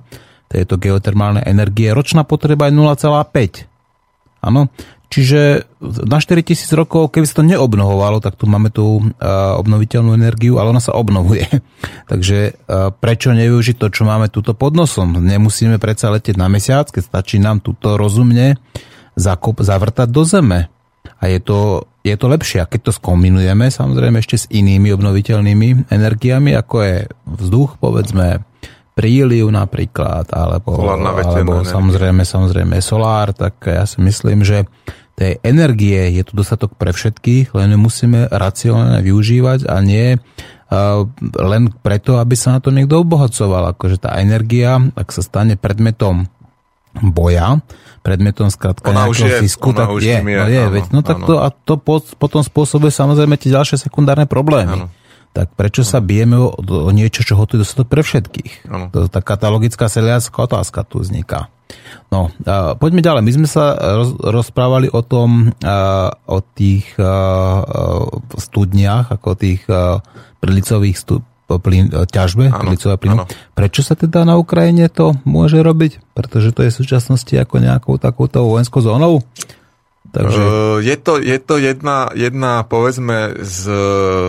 tejto 0.50 0.78
geotermálnej 0.78 1.46
energie. 1.50 1.90
Ročná 1.90 2.22
potreba 2.26 2.70
je 2.70 2.78
0,5. 2.78 3.66
Áno, 4.46 4.70
Čiže 5.10 5.66
na 5.82 6.22
4000 6.22 6.70
rokov, 6.78 7.10
keby 7.10 7.26
sa 7.26 7.42
to 7.42 7.50
neobnovovalo, 7.50 8.22
tak 8.22 8.38
tu 8.38 8.46
máme 8.46 8.70
tú 8.70 9.02
obnoviteľnú 9.58 10.14
energiu, 10.14 10.62
ale 10.62 10.70
ona 10.70 10.78
sa 10.78 10.94
obnovuje. 10.94 11.50
Takže 12.12 12.62
prečo 13.02 13.34
nevyužiť 13.34 13.76
to, 13.82 13.90
čo 13.90 14.06
máme 14.06 14.30
túto 14.30 14.54
pod 14.54 14.78
nosom? 14.78 15.18
Nemusíme 15.18 15.82
predsa 15.82 16.14
letieť 16.14 16.38
na 16.38 16.46
mesiac, 16.46 16.94
keď 16.94 17.02
stačí 17.02 17.42
nám 17.42 17.58
túto 17.66 17.98
rozumne 17.98 18.62
zakop, 19.18 19.58
zavrtať 19.66 20.08
do 20.14 20.24
zeme. 20.30 20.70
A 21.20 21.28
je 21.28 21.42
to, 21.42 21.90
je 22.06 22.14
to 22.14 22.30
lepšie. 22.30 22.62
A 22.62 22.70
keď 22.70 22.90
to 22.90 22.92
skombinujeme, 22.94 23.68
samozrejme 23.68 24.22
ešte 24.22 24.46
s 24.46 24.46
inými 24.48 24.94
obnoviteľnými 24.94 25.90
energiami, 25.90 26.54
ako 26.54 26.76
je 26.86 26.96
vzduch, 27.26 27.82
povedzme, 27.82 28.46
príliv 29.00 29.48
napríklad, 29.48 30.28
alebo, 30.36 30.76
alebo 30.84 31.64
samozrejme, 31.64 32.28
samozrejme 32.28 32.84
solár, 32.84 33.32
tak 33.32 33.64
ja 33.64 33.88
si 33.88 34.04
myslím, 34.04 34.44
že 34.44 34.68
tej 35.16 35.40
energie 35.40 36.20
je 36.20 36.28
tu 36.28 36.36
dostatok 36.36 36.76
pre 36.76 36.92
všetkých, 36.92 37.56
len 37.56 37.80
musíme 37.80 38.28
racionálne 38.28 39.00
využívať 39.00 39.72
a 39.72 39.80
nie 39.80 40.20
len 41.40 41.64
preto, 41.82 42.20
aby 42.20 42.36
sa 42.36 42.56
na 42.56 42.60
to 42.62 42.70
niekto 42.70 43.02
obohacoval. 43.02 43.74
Akože 43.74 44.04
tá 44.04 44.20
energia, 44.20 44.78
ak 44.94 45.10
sa 45.16 45.24
stane 45.24 45.56
predmetom 45.56 46.30
boja, 47.00 47.64
predmetom 48.04 48.52
skratka 48.52 48.92
ona 48.92 49.08
nejakého 49.08 49.42
zisku, 49.48 49.72
tak 49.72 49.90
je, 49.98 50.14
je, 50.14 50.18
no 50.22 50.46
je, 50.46 50.62
áno, 50.62 50.74
veď, 50.76 50.84
no 50.92 51.00
tak 51.02 51.18
to, 51.24 51.40
a 51.40 51.48
to 51.50 51.80
potom 52.20 52.44
spôsobuje 52.44 52.92
samozrejme 52.92 53.40
tie 53.40 53.56
ďalšie 53.56 53.80
sekundárne 53.80 54.28
problémy. 54.28 54.76
Áno 54.76 54.88
tak 55.34 55.54
prečo 55.54 55.86
sa 55.86 56.02
bijeme 56.02 56.36
o, 56.36 56.52
o 56.58 56.92
niečo, 56.92 57.22
čo 57.22 57.38
hotový 57.38 57.62
dostatok 57.62 57.88
pre 57.88 58.02
všetkých? 58.02 58.70
Ano. 58.70 58.90
To, 58.90 59.08
taká 59.08 59.38
tá 59.38 59.48
logická 59.54 59.86
seliacká 59.86 60.50
otázka 60.50 60.82
tu 60.84 61.02
vzniká. 61.06 61.54
No, 62.10 62.34
a 62.50 62.74
poďme 62.74 63.06
ďalej. 63.06 63.22
My 63.22 63.32
sme 63.38 63.48
sa 63.48 63.78
roz, 63.78 64.18
rozprávali 64.18 64.90
o 64.90 65.06
tom, 65.06 65.54
a, 65.62 66.10
o 66.26 66.42
tých 66.42 66.98
a, 66.98 67.06
a, 67.06 67.14
studniach, 68.42 69.14
ako 69.14 69.38
tých 69.38 69.62
a, 69.70 70.02
prilicových 70.42 70.98
stu, 70.98 71.22
plyn, 71.58 71.90
ťažbe 71.90 72.54
prilicového 72.54 72.98
plynu. 73.02 73.18
Prečo 73.58 73.82
sa 73.82 73.98
teda 73.98 74.22
na 74.22 74.38
Ukrajine 74.38 74.86
to 74.90 75.18
môže 75.26 75.58
robiť? 75.58 76.14
Pretože 76.14 76.54
to 76.54 76.62
je 76.66 76.74
v 76.74 76.80
súčasnosti 76.86 77.34
ako 77.34 77.56
nejakou 77.58 77.98
takouto 77.98 78.46
vojenskou 78.46 78.86
zónou? 78.86 79.26
Takže... 80.10 80.42
Je 80.82 80.96
to, 80.98 81.22
je 81.22 81.38
to 81.38 81.56
jedna, 81.62 82.10
jedna, 82.18 82.66
povedzme, 82.66 83.38
z, 83.46 83.62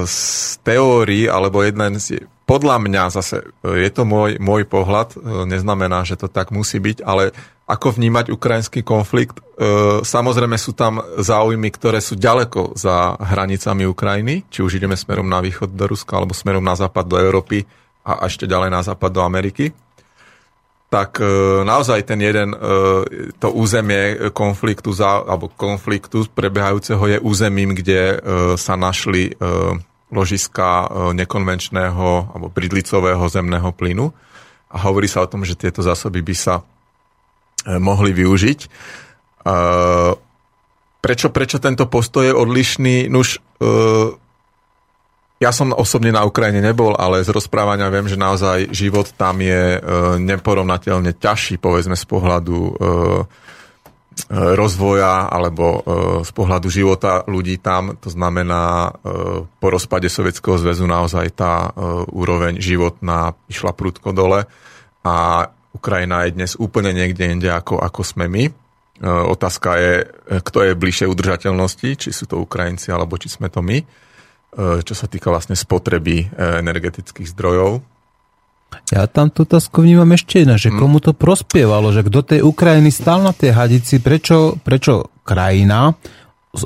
z 0.05 0.19
teórií, 0.61 1.25
alebo 1.25 1.65
jedna 1.65 1.89
z, 1.97 2.29
podľa 2.45 2.83
mňa 2.83 3.03
zase, 3.15 3.49
je 3.63 3.91
to 3.95 4.03
môj, 4.05 4.37
môj 4.43 4.67
pohľad, 4.67 5.17
neznamená, 5.47 6.03
že 6.03 6.21
to 6.21 6.27
tak 6.27 6.51
musí 6.51 6.83
byť, 6.83 7.01
ale 7.07 7.33
ako 7.71 7.95
vnímať 7.95 8.35
ukrajinský 8.35 8.83
konflikt. 8.83 9.39
Samozrejme 10.03 10.59
sú 10.59 10.75
tam 10.75 10.99
záujmy, 11.23 11.71
ktoré 11.71 12.03
sú 12.03 12.19
ďaleko 12.19 12.75
za 12.75 13.15
hranicami 13.15 13.87
Ukrajiny, 13.87 14.43
či 14.51 14.67
už 14.67 14.83
ideme 14.83 14.99
smerom 14.99 15.31
na 15.31 15.39
východ 15.39 15.79
do 15.79 15.87
Ruska, 15.87 16.19
alebo 16.19 16.35
smerom 16.35 16.67
na 16.67 16.75
západ 16.75 17.07
do 17.07 17.23
Európy 17.23 17.63
a 18.03 18.27
ešte 18.27 18.51
ďalej 18.51 18.75
na 18.75 18.83
západ 18.83 19.11
do 19.15 19.23
Ameriky 19.23 19.71
tak 20.91 21.23
e, 21.23 21.27
naozaj 21.63 22.03
ten 22.03 22.19
jeden, 22.19 22.51
e, 22.51 22.59
to 23.39 23.55
územie 23.55 24.35
konfliktu 24.35 24.91
alebo 25.07 25.47
konfliktu 25.55 26.27
prebiehajúceho 26.35 27.07
je 27.07 27.19
územím, 27.23 27.79
kde 27.79 28.01
e, 28.11 28.17
sa 28.59 28.75
našli 28.75 29.33
ložiska 30.11 30.91
nekonvenčného 31.15 32.35
alebo 32.35 32.51
bridlicového 32.51 33.23
zemného 33.31 33.71
plynu 33.71 34.11
a 34.67 34.77
hovorí 34.91 35.07
sa 35.07 35.23
o 35.23 35.31
tom, 35.31 35.47
že 35.47 35.55
tieto 35.55 35.87
zásoby 35.87 36.19
by 36.19 36.35
sa 36.35 36.67
mohli 37.79 38.11
využiť. 38.11 38.61
Prečo, 40.99 41.29
prečo 41.31 41.57
tento 41.63 41.87
postoj 41.87 42.27
je 42.27 42.35
odlišný? 42.35 43.07
Nuž, 43.07 43.39
ja 45.41 45.57
som 45.57 45.73
osobne 45.73 46.13
na 46.13 46.29
Ukrajine 46.29 46.61
nebol, 46.61 46.93
ale 46.93 47.25
z 47.25 47.33
rozprávania 47.33 47.89
viem, 47.89 48.05
že 48.05 48.21
naozaj 48.21 48.77
život 48.77 49.09
tam 49.17 49.41
je 49.41 49.81
e, 49.81 49.81
neporovnateľne 50.21 51.17
ťažší, 51.17 51.57
povedzme 51.57 51.97
z 51.97 52.05
pohľadu 52.05 52.59
e, 52.61 52.69
e, 52.69 52.77
rozvoja 54.53 55.33
alebo 55.33 55.81
z 56.21 56.31
pohľadu 56.37 56.69
života 56.69 57.25
ľudí 57.25 57.57
tam. 57.57 57.97
To 58.05 58.13
znamená, 58.13 58.93
po 59.57 59.69
rozpade 59.73 60.13
Sovietskeho 60.13 60.61
zväzu 60.61 60.85
naozaj 60.85 61.33
tá 61.33 61.73
úroveň 62.13 62.61
životná 62.61 63.33
išla 63.49 63.73
prudko 63.73 64.13
dole 64.13 64.45
a 65.01 65.49
Ukrajina 65.73 66.29
je 66.29 66.37
dnes 66.37 66.53
úplne 66.61 66.93
niekde 66.93 67.25
inde 67.25 67.49
ako, 67.49 67.81
ako 67.81 68.05
sme 68.05 68.29
my. 68.29 68.45
Otázka 69.09 69.81
je, 69.81 69.95
kto 70.45 70.59
je 70.69 70.73
bližšie 70.77 71.09
udržateľnosti, 71.09 71.89
či 71.97 72.11
sú 72.13 72.29
to 72.29 72.45
Ukrajinci 72.45 72.93
alebo 72.93 73.17
či 73.17 73.33
sme 73.33 73.49
to 73.49 73.65
my. 73.65 73.81
E, 74.51 74.83
čo 74.83 74.99
sa 74.99 75.07
týka 75.07 75.31
vlastne 75.31 75.55
spotreby 75.55 76.27
e, 76.27 76.59
energetických 76.59 77.31
zdrojov. 77.31 77.87
Ja 78.91 79.07
tam 79.07 79.31
tú 79.31 79.47
otázku 79.47 79.87
vnímam 79.87 80.11
ešte 80.11 80.43
jedna, 80.43 80.59
že 80.59 80.75
hm. 80.75 80.79
komu 80.79 80.99
to 80.99 81.15
prospievalo, 81.15 81.95
že 81.95 82.03
kto 82.03 82.19
tej 82.27 82.41
Ukrajiny 82.43 82.91
stal 82.91 83.23
na 83.23 83.31
tej 83.31 83.55
hadici, 83.55 84.03
prečo, 84.03 84.59
prečo 84.59 85.15
krajina 85.23 85.95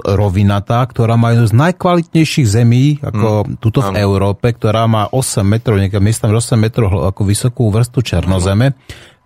rovinatá, 0.01 0.81
ktorá 0.89 1.21
má 1.21 1.37
jednu 1.37 1.45
z 1.45 1.61
najkvalitnejších 1.61 2.49
zemí, 2.49 3.05
ako 3.05 3.45
mm, 3.45 3.61
tuto 3.61 3.85
v 3.85 4.01
Európe, 4.01 4.49
ktorá 4.57 4.89
má 4.89 5.13
8 5.13 5.45
metrov, 5.45 5.77
nejaká 5.77 6.01
miesta 6.01 6.25
8 6.25 6.57
metrov 6.57 7.05
ako 7.05 7.21
vysokú 7.29 7.69
vrstu 7.69 8.01
černozeme, 8.01 8.73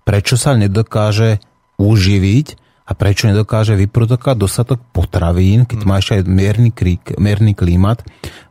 prečo 0.03 0.35
sa 0.35 0.59
nedokáže 0.59 1.39
uživiť 1.79 2.47
a 2.89 2.91
prečo 2.97 3.28
nedokáže 3.28 3.76
vyprodukovať 3.76 4.36
dostatok 4.41 4.80
potravín, 4.97 5.68
keď 5.68 5.80
má 5.84 6.01
ešte 6.01 6.20
aj 6.20 6.22
mierny, 6.24 6.72
krík, 6.72 7.20
mierny 7.20 7.53
klímat, 7.53 8.01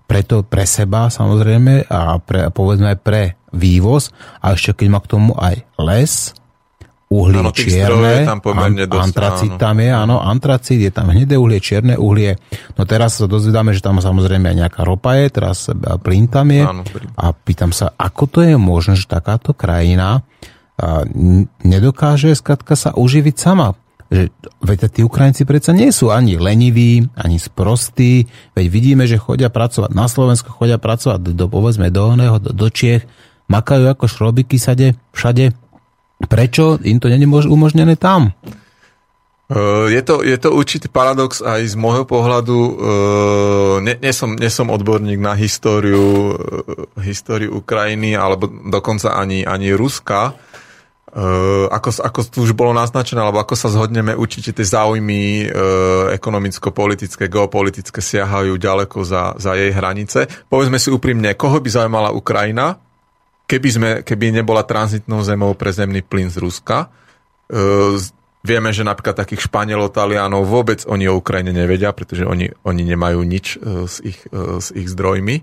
preto 0.06 0.46
pre 0.46 0.70
seba 0.70 1.10
samozrejme 1.10 1.90
a 1.90 2.22
pre, 2.22 2.54
povedzme 2.54 2.94
aj 2.94 3.00
pre 3.02 3.22
vývoz 3.50 4.14
a 4.40 4.54
ešte 4.54 4.86
keď 4.86 4.88
má 4.94 5.00
k 5.02 5.10
tomu 5.10 5.34
aj 5.34 5.66
les 5.82 6.38
uhlie 7.08 7.40
ano, 7.40 7.56
čierne, 7.56 8.28
tam 8.28 8.44
pomerne 8.44 8.84
dosť, 8.84 9.04
antracit 9.04 9.52
áno. 9.56 9.60
tam 9.60 9.76
je, 9.80 9.90
áno, 9.96 10.16
antracit, 10.20 10.80
je 10.84 10.92
tam 10.92 11.08
hnedé 11.08 11.40
uhlie, 11.40 11.64
čierne 11.64 11.96
uhlie. 11.96 12.36
No 12.76 12.84
teraz 12.84 13.16
sa 13.16 13.32
dozvedáme, 13.32 13.72
že 13.72 13.80
tam 13.80 14.04
samozrejme 14.04 14.52
aj 14.52 14.58
nejaká 14.60 14.82
ropa 14.84 15.16
je, 15.16 15.32
teraz 15.32 15.72
plyn 16.04 16.28
tam 16.28 16.52
je. 16.52 16.68
Áno, 16.68 16.84
a 17.16 17.32
pýtam 17.32 17.72
sa, 17.72 17.96
ako 17.96 18.24
to 18.28 18.40
je 18.44 18.60
možné, 18.60 19.00
že 19.00 19.08
takáto 19.08 19.56
krajina 19.56 20.28
nedokáže 21.64 22.36
skratka 22.36 22.76
sa 22.76 22.92
uživiť 22.92 23.36
sama. 23.40 23.74
Že, 24.08 24.32
veď 24.64 24.78
tí 24.88 25.02
Ukrajinci 25.04 25.44
predsa 25.44 25.76
nie 25.76 25.92
sú 25.92 26.16
ani 26.16 26.40
leniví, 26.40 27.12
ani 27.18 27.38
sprostí, 27.38 28.24
veď 28.56 28.66
vidíme, 28.72 29.04
že 29.04 29.20
chodia 29.20 29.52
pracovať 29.52 29.92
na 29.92 30.08
Slovensku, 30.08 30.48
chodia 30.52 30.80
pracovať 30.80 31.36
do, 31.36 31.46
povedzme 31.52 31.92
do 31.92 32.16
oného, 32.16 32.40
do, 32.40 32.56
do 32.56 32.68
Čiech, 32.72 33.04
makajú 33.52 33.92
ako 33.92 34.08
šrobiky 34.08 34.56
sade, 34.56 34.96
všade, 35.12 35.52
Prečo 36.18 36.82
im 36.82 36.98
to 36.98 37.14
není 37.14 37.30
umožnené 37.30 37.94
tam? 37.94 38.34
Uh, 39.48 39.88
je 39.88 40.02
to, 40.04 40.26
je 40.26 40.36
to 40.36 40.50
určitý 40.52 40.92
paradox 40.92 41.40
aj 41.40 41.72
z 41.72 41.76
môjho 41.80 42.04
pohľadu. 42.04 42.58
Nie, 43.80 43.96
nie, 44.02 44.12
som, 44.12 44.36
nie 44.36 44.52
som 44.52 44.68
odborník 44.74 45.22
na 45.22 45.38
históriu, 45.38 46.36
uh, 46.36 46.36
históriu 47.00 47.56
Ukrajiny, 47.56 48.18
alebo 48.18 48.50
dokonca 48.50 49.14
ani, 49.16 49.46
ani 49.46 49.72
Ruska. 49.78 50.36
Ako, 51.74 51.90
ako 51.98 52.20
tu 52.30 52.46
už 52.46 52.54
bolo 52.54 52.78
naznačené, 52.78 53.26
alebo 53.26 53.42
ako 53.42 53.58
sa 53.58 53.74
zhodneme, 53.74 54.14
určite 54.14 54.54
tie 54.54 54.62
záujmy 54.62 55.50
ekonomicko-politické, 56.14 57.26
geopolitické 57.26 58.06
siahajú 58.06 58.54
ďaleko 58.54 59.02
za, 59.02 59.34
za 59.42 59.58
jej 59.58 59.74
hranice. 59.74 60.30
Povedzme 60.46 60.78
si 60.78 60.94
úprimne, 60.94 61.34
koho 61.34 61.58
by 61.58 61.70
zaujímala 61.74 62.14
Ukrajina? 62.14 62.78
keby, 63.48 63.70
sme, 63.72 63.90
keby 64.04 64.44
nebola 64.44 64.68
tranzitnou 64.68 65.24
zemou 65.24 65.56
pre 65.56 65.72
zemný 65.72 66.04
plyn 66.04 66.28
z 66.28 66.38
Ruska. 66.44 66.92
E, 67.48 67.98
vieme, 68.44 68.70
že 68.76 68.84
napríklad 68.84 69.16
takých 69.16 69.48
Španielov, 69.48 69.96
Talianov 69.96 70.46
vôbec 70.46 70.84
oni 70.86 71.08
o 71.08 71.18
Ukrajine 71.18 71.56
nevedia, 71.56 71.96
pretože 71.96 72.28
oni, 72.28 72.52
oni 72.68 72.84
nemajú 72.84 73.24
nič 73.24 73.56
e, 73.58 73.88
s 73.88 74.04
ich, 74.04 74.20
e, 74.30 74.60
s 74.60 74.76
ich 74.76 74.92
zdrojmi. 74.92 75.42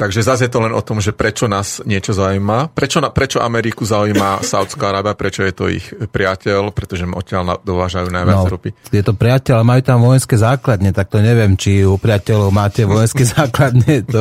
Takže 0.00 0.24
zase 0.24 0.48
je 0.48 0.52
to 0.56 0.64
len 0.64 0.72
o 0.72 0.80
tom, 0.80 0.96
že 1.04 1.12
prečo 1.12 1.44
nás 1.44 1.84
niečo 1.84 2.16
zaujíma. 2.16 2.72
Prečo, 2.72 3.04
prečo 3.12 3.44
Ameriku 3.44 3.84
zaujíma 3.84 4.40
Saudská 4.48 4.96
Arábia, 4.96 5.12
prečo 5.12 5.44
je 5.44 5.52
to 5.52 5.68
ich 5.68 5.84
priateľ, 5.92 6.72
pretože 6.72 7.04
odtiaľ 7.04 7.60
dovážajú 7.60 8.08
najviac 8.08 8.40
no, 8.40 8.48
ropy. 8.48 8.72
Je 8.88 9.04
to 9.04 9.12
priateľ, 9.12 9.60
majú 9.60 9.84
tam 9.84 10.00
vojenské 10.00 10.40
základne, 10.40 10.96
tak 10.96 11.12
to 11.12 11.20
neviem, 11.20 11.52
či 11.60 11.84
u 11.84 12.00
priateľov 12.00 12.48
máte 12.48 12.88
vojenské 12.88 13.28
základne, 13.36 14.08
to 14.08 14.20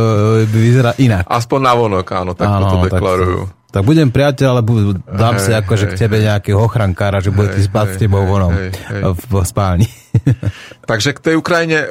vyzerá 0.51 0.99
inak. 0.99 1.23
Aspoň 1.23 1.59
na 1.63 1.73
vonok, 1.79 2.07
áno, 2.11 2.35
tak 2.35 2.51
áno, 2.51 2.67
to 2.67 2.77
deklarujú. 2.91 3.41
Tak 3.47 3.57
tak 3.69 3.85
budem 3.85 4.09
priateľ, 4.09 4.47
ale 4.49 4.61
dám 5.05 5.37
hej, 5.37 5.45
si 5.45 5.51
akože 5.53 5.93
k 5.93 6.01
tebe 6.01 6.17
nejakého 6.25 6.57
ochrankára, 6.57 7.21
že 7.21 7.29
bude 7.29 7.53
ti 7.53 7.61
spať 7.61 7.85
s 7.93 7.95
tebou 8.01 8.25
vonom 8.25 8.49
v 8.49 9.33
spálni. 9.45 9.85
Takže 10.89 11.15
k 11.15 11.23
tej 11.23 11.35
Ukrajine, 11.37 11.79
e, 11.83 11.87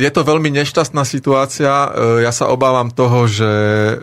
je 0.00 0.10
to 0.12 0.26
veľmi 0.26 0.50
nešťastná 0.52 1.02
situácia. 1.06 1.70
E, 1.70 1.88
ja 2.26 2.32
sa 2.34 2.50
obávam 2.50 2.90
toho, 2.90 3.28
že 3.28 3.52
e, 3.52 3.96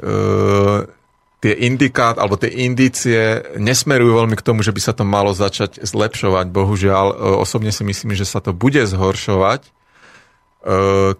tie 1.40 1.54
indikát, 1.66 2.20
alebo 2.20 2.36
tie 2.36 2.52
indície 2.68 3.44
nesmerujú 3.56 4.24
veľmi 4.24 4.36
k 4.36 4.46
tomu, 4.46 4.60
že 4.60 4.76
by 4.76 4.82
sa 4.84 4.94
to 4.94 5.08
malo 5.08 5.32
začať 5.32 5.80
zlepšovať. 5.82 6.52
Bohužiaľ, 6.52 7.40
osobne 7.40 7.72
si 7.72 7.88
myslím, 7.88 8.12
že 8.16 8.28
sa 8.28 8.44
to 8.44 8.52
bude 8.52 8.80
zhoršovať 8.84 9.80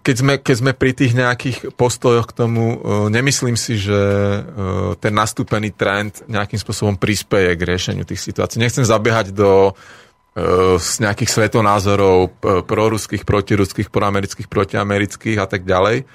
keď 0.04 0.16
sme, 0.20 0.34
keď 0.36 0.56
sme 0.60 0.72
pri 0.76 0.92
tých 0.92 1.16
nejakých 1.16 1.72
postojoch 1.72 2.28
k 2.28 2.36
tomu, 2.44 2.76
nemyslím 3.08 3.56
si, 3.56 3.80
že 3.80 3.96
ten 5.00 5.16
nastúpený 5.16 5.72
trend 5.72 6.20
nejakým 6.28 6.60
spôsobom 6.60 7.00
prispieje 7.00 7.56
k 7.56 7.64
riešeniu 7.64 8.04
tých 8.04 8.20
situácií. 8.20 8.60
Nechcem 8.60 8.84
zabiehať 8.84 9.32
do 9.32 9.72
z 10.78 10.90
nejakých 11.02 11.30
svetonázorov 11.30 12.38
proruských, 12.64 13.26
protiruských, 13.26 13.90
proamerických, 13.90 14.46
protiamerických 14.46 15.38
a 15.42 15.46
tak 15.50 15.66
ďalej, 15.66 16.06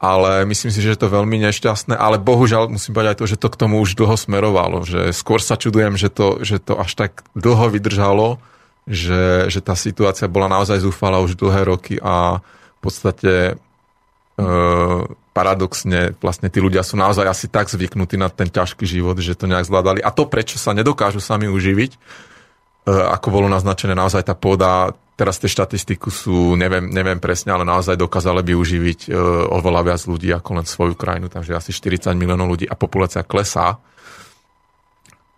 ale 0.00 0.48
myslím 0.48 0.72
si, 0.72 0.80
že 0.80 0.96
je 0.96 1.00
to 1.04 1.12
veľmi 1.12 1.36
nešťastné, 1.44 1.92
ale 1.92 2.16
bohužiaľ 2.16 2.72
musím 2.72 2.96
povedať 2.96 3.12
aj 3.14 3.18
to, 3.20 3.26
že 3.30 3.36
to 3.36 3.48
k 3.52 3.60
tomu 3.60 3.84
už 3.84 4.00
dlho 4.00 4.16
smerovalo, 4.16 4.82
že 4.88 5.12
skôr 5.12 5.44
sa 5.44 5.60
čudujem, 5.60 6.00
že 6.00 6.08
to, 6.08 6.40
že 6.40 6.56
to 6.56 6.80
až 6.80 6.96
tak 6.96 7.20
dlho 7.36 7.68
vydržalo, 7.68 8.40
že, 8.88 9.52
že 9.52 9.60
tá 9.60 9.76
situácia 9.76 10.24
bola 10.26 10.48
naozaj 10.48 10.80
zúfala 10.80 11.20
už 11.20 11.36
dlhé 11.36 11.68
roky 11.68 11.94
a 12.00 12.40
v 12.40 12.80
podstate 12.80 13.32
e, 13.44 13.54
paradoxne 15.36 16.16
vlastne 16.18 16.48
tí 16.48 16.64
ľudia 16.64 16.80
sú 16.80 16.96
naozaj 16.96 17.28
asi 17.28 17.46
tak 17.52 17.68
zvyknutí 17.68 18.16
na 18.16 18.32
ten 18.32 18.48
ťažký 18.48 18.88
život, 18.88 19.20
že 19.20 19.36
to 19.36 19.44
nejak 19.44 19.68
zvládali. 19.68 20.00
A 20.00 20.08
to, 20.10 20.24
prečo 20.24 20.56
sa 20.56 20.72
nedokážu 20.72 21.20
sami 21.20 21.44
uživiť, 21.46 21.92
e, 21.92 21.98
ako 22.90 23.28
bolo 23.30 23.46
naznačené, 23.46 23.94
naozaj 23.94 24.26
tá 24.26 24.34
pôda, 24.34 24.90
teraz 25.14 25.36
tie 25.36 25.52
štatistiky 25.52 26.08
sú, 26.08 26.56
neviem, 26.56 26.88
neviem 26.88 27.20
presne, 27.20 27.54
ale 27.54 27.68
naozaj 27.68 27.94
dokázali 27.94 28.40
by 28.40 28.52
uživiť 28.56 29.00
e, 29.06 29.08
oveľa 29.52 29.80
viac 29.92 30.02
ľudí 30.08 30.32
ako 30.32 30.50
len 30.56 30.66
svoju 30.66 30.94
krajinu, 30.96 31.28
takže 31.28 31.54
asi 31.54 31.70
40 31.76 32.16
miliónov 32.16 32.56
ľudí 32.56 32.66
a 32.66 32.74
populácia 32.74 33.20
klesá. 33.20 33.76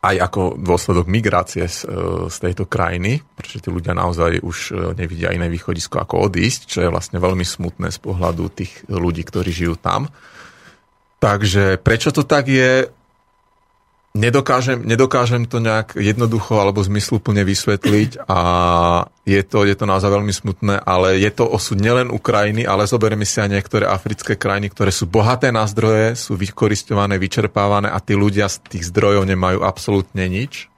Aj 0.03 0.16
ako 0.18 0.59
dôsledok 0.59 1.07
migrácie 1.07 1.66
z, 1.66 1.86
e, 1.86 2.30
z 2.30 2.36
tejto 2.38 2.70
krajiny, 2.70 3.22
pretože 3.34 3.66
tí 3.66 3.68
ľudia 3.74 3.92
naozaj 3.92 4.38
už 4.42 4.59
nevidia 4.94 5.34
iné 5.34 5.50
východisko 5.50 5.98
ako 5.98 6.30
odísť, 6.30 6.70
čo 6.70 6.78
je 6.86 6.88
vlastne 6.88 7.18
veľmi 7.18 7.42
smutné 7.42 7.90
z 7.90 7.98
pohľadu 7.98 8.55
tých 8.55 8.86
ľudí, 8.86 9.26
ktorí 9.26 9.50
žijú 9.50 9.74
tam. 9.82 10.07
Takže 11.22 11.78
prečo 11.78 12.11
to 12.11 12.26
tak 12.26 12.50
je, 12.50 12.90
nedokážem, 14.12 14.84
nedokážem 14.84 15.48
to 15.48 15.56
nejak 15.56 15.96
jednoducho 15.96 16.60
alebo 16.60 16.84
zmysluplne 16.84 17.48
vysvetliť 17.48 18.28
a 18.28 18.40
je 19.24 19.40
to, 19.40 19.64
je 19.64 19.72
to 19.72 19.84
naozaj 19.88 20.12
veľmi 20.12 20.34
smutné, 20.34 20.84
ale 20.84 21.16
je 21.16 21.30
to 21.32 21.48
osud 21.48 21.80
nielen 21.80 22.12
Ukrajiny, 22.12 22.68
ale 22.68 22.84
zoberieme 22.84 23.24
si 23.24 23.40
aj 23.40 23.48
niektoré 23.48 23.88
africké 23.88 24.36
krajiny, 24.36 24.68
ktoré 24.68 24.92
sú 24.92 25.08
bohaté 25.08 25.48
na 25.48 25.64
zdroje, 25.64 26.12
sú 26.16 26.36
vykoristované, 26.36 27.16
vyčerpávané 27.16 27.88
a 27.88 27.98
tí 28.04 28.12
ľudia 28.12 28.52
z 28.52 28.60
tých 28.68 28.92
zdrojov 28.92 29.24
nemajú 29.24 29.64
absolútne 29.64 30.28
nič. 30.28 30.68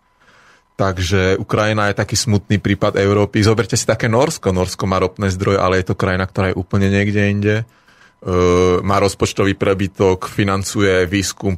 Takže 0.75 1.39
Ukrajina 1.39 1.87
je 1.91 2.03
taký 2.03 2.19
smutný 2.19 2.59
prípad 2.59 2.99
Európy. 2.99 3.47
Zoberte 3.47 3.79
si 3.79 3.87
také 3.87 4.11
Norsko. 4.11 4.51
Norsko 4.51 4.91
má 4.91 4.99
ropné 4.99 5.31
zdroje, 5.31 5.63
ale 5.63 5.79
je 5.79 5.87
to 5.87 5.95
krajina, 5.95 6.27
ktorá 6.27 6.51
je 6.51 6.59
úplne 6.59 6.91
niekde 6.91 7.31
inde. 7.31 7.55
E, 7.63 7.65
má 8.83 8.99
rozpočtový 8.99 9.55
prebytok, 9.55 10.27
financuje 10.27 11.07
výskum, 11.07 11.55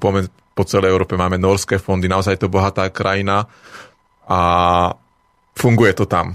po 0.57 0.65
celej 0.65 0.89
Európe 0.89 1.21
máme 1.21 1.37
norské 1.37 1.77
fondy, 1.77 2.09
naozaj 2.09 2.41
to 2.41 2.49
bohatá 2.49 2.89
krajina 2.89 3.45
a 4.25 4.41
funguje 5.53 5.93
to 5.93 6.09
tam. 6.09 6.33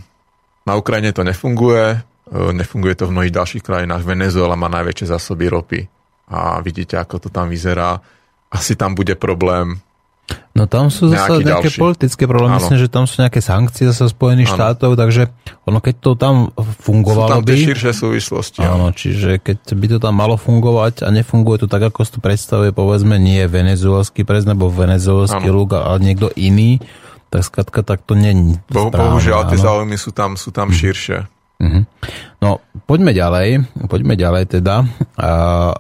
Na 0.61 0.78
Ukrajine 0.78 1.09
to 1.09 1.26
nefunguje, 1.26 1.97
e, 2.30 2.53
nefunguje 2.53 2.93
to 2.93 3.09
v 3.09 3.13
mnohých 3.17 3.34
ďalších 3.34 3.65
krajinách. 3.65 4.05
Venezuela 4.05 4.53
má 4.53 4.69
najväčšie 4.69 5.09
zásoby 5.09 5.49
ropy 5.49 5.82
a 6.30 6.61
vidíte, 6.61 7.01
ako 7.01 7.17
to 7.17 7.30
tam 7.34 7.49
vyzerá. 7.49 7.97
Asi 8.53 8.78
tam 8.78 8.93
bude 8.93 9.17
problém 9.17 9.82
No 10.51 10.67
tam 10.67 10.91
sú 10.91 11.07
zase 11.07 11.41
nejaké 11.41 11.71
ďalší. 11.71 11.79
politické 11.79 12.23
problémy. 12.27 12.59
Myslím, 12.59 12.79
že 12.84 12.91
tam 12.91 13.07
sú 13.07 13.23
nejaké 13.23 13.39
sankcie 13.39 13.88
zase 13.88 14.11
Spojených 14.11 14.51
ano. 14.51 14.57
štátov, 14.59 14.91
takže 14.99 15.32
ono 15.63 15.79
keď 15.79 15.95
to 16.03 16.11
tam 16.19 16.36
fungovalo 16.59 17.29
sú 17.29 17.34
tam 17.39 17.41
by... 17.47 17.55
širšie 17.55 17.91
súvislosti. 17.95 18.59
Áno, 18.59 18.91
čiže 18.91 19.39
keď 19.39 19.57
by 19.71 19.88
to 19.88 19.97
tam 20.03 20.13
malo 20.19 20.36
fungovať 20.36 21.07
a 21.07 21.09
nefunguje 21.09 21.63
to 21.63 21.67
tak, 21.71 21.88
ako 21.88 22.03
si 22.03 22.11
to 22.13 22.19
predstavuje, 22.19 22.75
povedzme, 22.75 23.15
nie 23.15 23.41
venezuelský 23.47 24.27
prezident, 24.27 24.59
alebo 24.59 24.69
venezuelský 24.69 25.47
lúk, 25.47 25.79
ale 25.79 26.03
niekto 26.03 26.27
iný, 26.36 26.84
tak 27.32 27.47
skratka, 27.47 27.79
tak 27.88 28.03
to 28.03 28.13
není 28.19 28.59
Bo, 28.67 28.91
Bohužiaľ, 28.91 29.47
tie 29.47 29.55
záujmy 29.55 29.95
sú 29.95 30.11
tam, 30.11 30.36
sú 30.36 30.51
tam 30.51 30.67
hm. 30.67 30.75
širšie. 30.75 31.17
Mm-hmm. 31.61 31.84
No, 32.41 32.57
poďme 32.89 33.13
ďalej, 33.13 33.63
poďme 33.86 34.17
ďalej 34.17 34.43
teda. 34.49 34.82
Uh, 35.15 35.77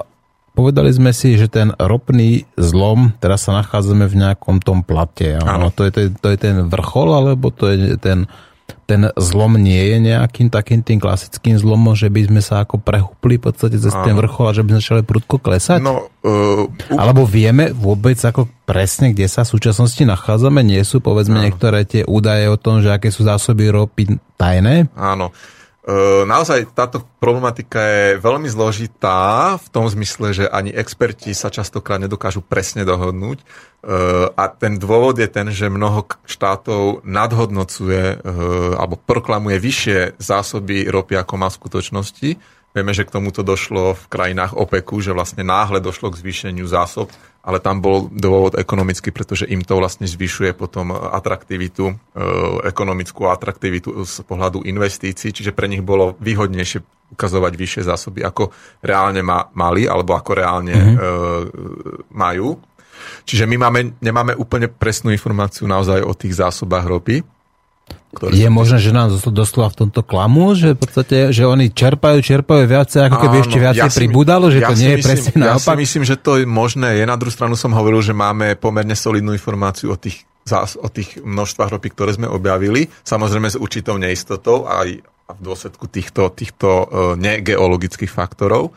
Povedali 0.61 0.93
sme 0.93 1.09
si, 1.09 1.33
že 1.41 1.49
ten 1.49 1.73
ropný 1.73 2.45
zlom, 2.53 3.17
teraz 3.17 3.49
sa 3.49 3.57
nachádzame 3.57 4.05
v 4.05 4.15
nejakom 4.21 4.61
tom 4.61 4.85
plate. 4.85 5.41
Áno. 5.41 5.73
To, 5.73 5.89
je, 5.89 5.89
to, 5.89 5.99
je, 6.05 6.07
to 6.13 6.27
je 6.29 6.37
ten 6.37 6.69
vrchol, 6.69 7.09
alebo 7.17 7.49
to 7.49 7.65
je 7.73 7.97
ten, 7.97 8.29
ten 8.85 9.09
zlom 9.17 9.57
nie 9.57 9.81
je 9.81 9.97
nejakým 10.13 10.53
takým 10.53 10.85
tým 10.85 11.01
klasickým 11.01 11.57
zlomom, 11.57 11.97
že 11.97 12.13
by 12.13 12.29
sme 12.29 12.41
sa 12.45 12.61
ako 12.61 12.77
prehúpli 12.77 13.41
v 13.41 13.49
podstate 13.49 13.81
cez 13.81 13.89
ten 13.89 14.13
vrchol 14.13 14.51
a 14.51 14.55
že 14.55 14.61
by 14.61 14.69
sme 14.77 14.81
začali 14.85 15.01
prudko 15.01 15.41
klesať? 15.41 15.81
No, 15.81 16.13
uh, 16.21 16.69
uh, 16.69 16.93
Alebo 16.93 17.25
vieme 17.25 17.73
vôbec 17.73 18.21
ako 18.21 18.45
presne, 18.69 19.17
kde 19.17 19.25
sa 19.25 19.41
v 19.41 19.57
súčasnosti 19.57 20.05
nachádzame? 20.05 20.61
Nie 20.61 20.85
sú 20.85 21.01
povedzme 21.01 21.41
áno. 21.41 21.49
niektoré 21.49 21.89
tie 21.89 22.05
údaje 22.05 22.45
o 22.53 22.61
tom, 22.61 22.85
že 22.85 22.93
aké 22.93 23.09
sú 23.09 23.25
zásoby 23.25 23.73
ropy 23.73 24.21
tajné? 24.37 24.93
Áno. 24.93 25.33
E, 25.33 25.60
naozaj 26.29 26.77
táto 26.77 27.01
problematika 27.17 27.81
je 27.81 28.07
veľmi 28.21 28.45
zložitá 28.45 29.57
v 29.57 29.67
tom 29.73 29.89
zmysle, 29.89 30.29
že 30.29 30.45
ani 30.45 30.69
experti 30.69 31.33
sa 31.33 31.49
častokrát 31.49 31.97
nedokážu 31.97 32.45
presne 32.45 32.85
dohodnúť. 32.85 33.41
E, 33.41 33.45
a 34.29 34.43
ten 34.53 34.77
dôvod 34.77 35.17
je 35.17 35.25
ten, 35.25 35.49
že 35.49 35.73
mnoho 35.73 36.05
štátov 36.29 37.01
nadhodnocuje 37.01 38.13
e, 38.13 38.17
alebo 38.77 38.93
proklamuje 38.93 39.57
vyššie 39.57 40.21
zásoby 40.21 40.85
ropy, 40.85 41.17
ako 41.17 41.33
má 41.41 41.49
v 41.49 41.57
skutočnosti. 41.57 42.29
Vieme, 42.71 42.93
že 42.93 43.03
k 43.03 43.17
tomuto 43.17 43.41
došlo 43.41 43.97
v 43.97 44.03
krajinách 44.07 44.55
OPEKu, 44.55 45.01
že 45.01 45.17
vlastne 45.17 45.41
náhle 45.41 45.81
došlo 45.81 46.13
k 46.13 46.21
zvýšeniu 46.21 46.63
zásob, 46.69 47.09
ale 47.41 47.57
tam 47.57 47.81
bol 47.81 48.05
dôvod 48.13 48.53
ekonomický, 48.53 49.09
pretože 49.09 49.49
im 49.49 49.65
to 49.65 49.81
vlastne 49.81 50.05
zvyšuje 50.05 50.53
potom 50.53 50.93
atraktivitu, 50.93 51.89
e, 51.89 51.93
ekonomickú 52.69 53.25
atraktivitu 53.29 54.05
z 54.05 54.15
pohľadu 54.25 54.61
investícií, 54.61 55.33
čiže 55.33 55.51
pre 55.51 55.65
nich 55.65 55.81
bolo 55.81 56.13
výhodnejšie 56.21 56.85
ukazovať 57.11 57.53
vyššie 57.57 57.83
zásoby, 57.83 58.23
ako 58.23 58.53
reálne 58.85 59.19
ma, 59.19 59.49
mali, 59.51 59.83
alebo 59.83 60.15
ako 60.15 60.31
reálne 60.31 60.71
mm-hmm. 60.71 62.15
majú. 62.15 62.55
Čiže 63.27 63.43
my 63.49 63.55
máme, 63.59 63.79
nemáme 63.99 64.33
úplne 64.39 64.71
presnú 64.71 65.11
informáciu 65.11 65.67
naozaj 65.67 66.07
o 66.07 66.15
tých 66.15 66.39
zásobách 66.39 66.85
ropy, 66.87 67.19
ktoré 68.11 68.35
je 68.35 68.49
možné, 68.51 68.77
že 68.83 68.91
nám 68.91 69.15
doslova 69.31 69.71
v 69.71 69.87
tomto 69.87 70.03
klamu, 70.03 70.51
že 70.51 70.75
v 70.75 70.79
podstate, 70.83 71.17
že 71.31 71.47
oni 71.47 71.71
čerpajú, 71.71 72.19
čerpajú 72.19 72.67
viacej, 72.67 73.07
ako 73.07 73.17
keby 73.23 73.35
Áno, 73.39 73.43
ešte 73.47 73.57
viacej 73.63 73.87
ja 73.87 73.97
pribudalo, 74.03 74.45
že 74.51 74.59
ja 74.59 74.67
to 74.67 74.75
nie 74.75 74.91
je 74.91 74.97
myslím, 74.99 75.07
presne 75.07 75.31
ja 75.31 75.43
naopak? 75.55 75.63
Ja 75.63 75.79
si 75.79 75.83
myslím, 75.87 76.03
že 76.03 76.15
to 76.19 76.31
je 76.43 76.45
možné. 76.45 76.87
Je 76.99 77.05
na 77.07 77.15
druhú 77.15 77.31
stranu 77.31 77.55
som 77.55 77.71
hovoril, 77.71 78.03
že 78.03 78.11
máme 78.11 78.59
pomerne 78.59 78.99
solidnú 78.99 79.31
informáciu 79.31 79.95
o 79.95 79.97
tých, 79.97 80.27
o 80.83 80.89
tých 80.91 81.23
množstvách 81.23 81.71
ropy, 81.71 81.87
ktoré 81.95 82.11
sme 82.19 82.27
objavili. 82.27 82.91
Samozrejme 83.07 83.47
s 83.47 83.55
určitou 83.55 83.95
neistotou 83.95 84.67
aj 84.67 84.99
v 85.31 85.39
dôsledku 85.39 85.87
týchto, 85.87 86.35
týchto 86.35 86.67
uh, 86.67 86.85
negeologických 87.15 88.11
faktorov. 88.11 88.75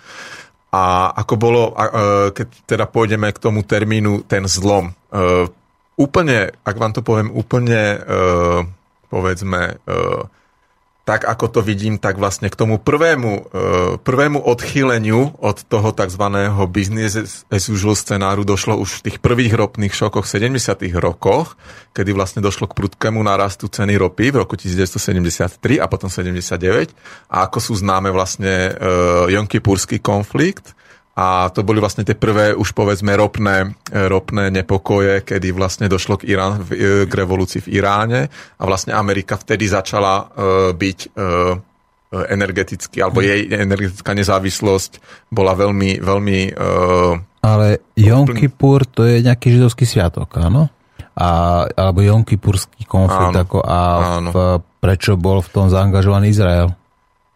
A 0.70 1.10
ako 1.10 1.34
bolo, 1.34 1.74
uh, 1.74 2.30
keď 2.30 2.46
teda 2.70 2.86
pôjdeme 2.86 3.34
k 3.34 3.42
tomu 3.42 3.66
termínu, 3.66 4.30
ten 4.30 4.46
zlom, 4.46 4.94
uh, 5.10 5.50
úplne, 5.98 6.54
ak 6.62 6.76
vám 6.78 6.94
to 6.94 7.02
poviem, 7.02 7.34
úplne 7.34 7.98
povedzme, 9.14 9.78
e, 9.86 9.94
tak 11.06 11.28
ako 11.28 11.46
to 11.52 11.60
vidím, 11.62 12.02
tak 12.02 12.18
vlastne 12.18 12.50
k 12.50 12.58
tomu 12.58 12.82
prvému, 12.82 13.32
e, 13.38 13.42
prvému 14.02 14.42
odchýleniu 14.42 15.38
od 15.38 15.62
toho 15.62 15.94
tzv. 15.94 16.24
business 16.66 17.46
as 17.46 17.70
usual 17.70 17.94
scenáru 17.94 18.42
došlo 18.42 18.74
už 18.74 18.98
v 18.98 19.02
tých 19.06 19.18
prvých 19.22 19.54
ropných 19.54 19.94
šokoch 19.94 20.26
v 20.26 20.58
70. 20.58 20.90
rokoch, 20.98 21.54
kedy 21.94 22.10
vlastne 22.10 22.42
došlo 22.42 22.66
k 22.66 22.74
prudkému 22.74 23.22
narastu 23.22 23.70
ceny 23.70 23.94
ropy 23.94 24.34
v 24.34 24.42
roku 24.42 24.58
1973 24.58 25.78
a 25.78 25.86
potom 25.86 26.10
79. 26.10 26.90
A 27.30 27.46
ako 27.46 27.58
sú 27.62 27.78
známe 27.78 28.10
vlastne 28.10 28.74
Jonkipurský 29.30 30.02
konflikt, 30.02 30.74
a 31.14 31.46
to 31.54 31.62
boli 31.62 31.78
vlastne 31.78 32.02
tie 32.02 32.18
prvé 32.18 32.58
už 32.58 32.74
povedzme 32.74 33.14
ropné, 33.14 33.70
e, 33.86 34.10
ropné 34.10 34.50
nepokoje, 34.50 35.22
kedy 35.22 35.54
vlastne 35.54 35.86
došlo 35.86 36.18
k, 36.18 36.34
Irán, 36.34 36.66
e, 36.66 37.06
k 37.06 37.12
revolúcii 37.14 37.62
v 37.62 37.78
Iráne 37.78 38.26
a 38.58 38.62
vlastne 38.66 38.98
Amerika 38.98 39.38
vtedy 39.38 39.70
začala 39.70 40.26
uh, 40.26 40.70
byť 40.74 40.98
energeticky, 42.14 43.02
alebo 43.02 43.18
jej 43.18 43.50
energetická 43.50 44.14
nezávislosť 44.14 45.02
bola 45.34 45.58
veľmi, 45.58 45.98
veľmi... 45.98 46.38
Ale 47.42 47.66
Jom 47.98 48.30
Kippur 48.30 48.86
to 48.86 49.02
je 49.02 49.18
nejaký 49.26 49.58
židovský 49.58 49.82
sviatok, 49.82 50.30
áno? 50.38 50.70
A, 51.18 51.62
alebo 51.66 52.06
Jom 52.06 52.22
Kippurský 52.22 52.86
konflikt, 52.86 53.34
áno, 53.34 53.42
ako, 53.42 53.58
a 53.66 53.78
áno. 54.18 54.30
V, 54.30 54.38
prečo 54.78 55.18
bol 55.18 55.42
v 55.42 55.50
tom 55.50 55.66
zaangažovaný 55.70 56.30
Izrael? 56.30 56.70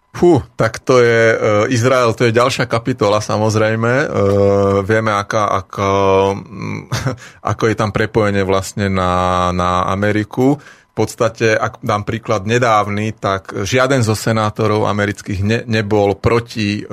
Fú, 0.08 0.40
tak 0.56 0.80
to 0.82 0.98
je 1.04 1.36
uh, 1.36 1.38
Izrael, 1.70 2.10
to 2.16 2.26
je 2.26 2.34
ďalšia 2.34 2.64
kapitola 2.64 3.20
samozrejme. 3.20 3.92
Uh, 4.08 4.80
vieme, 4.82 5.12
aká, 5.14 5.62
um, 5.78 6.88
ako 7.52 7.62
je 7.68 7.76
tam 7.76 7.92
prepojenie 7.92 8.42
vlastne 8.42 8.88
na, 8.88 9.48
na 9.52 9.86
Ameriku 9.92 10.58
podstate, 10.98 11.54
ak 11.54 11.78
dám 11.78 12.02
príklad 12.02 12.42
nedávny, 12.42 13.14
tak 13.14 13.54
žiaden 13.62 14.02
zo 14.02 14.18
senátorov 14.18 14.90
amerických 14.90 15.40
ne, 15.46 15.58
nebol 15.62 16.18
proti 16.18 16.82
e, 16.82 16.82
e, 16.82 16.88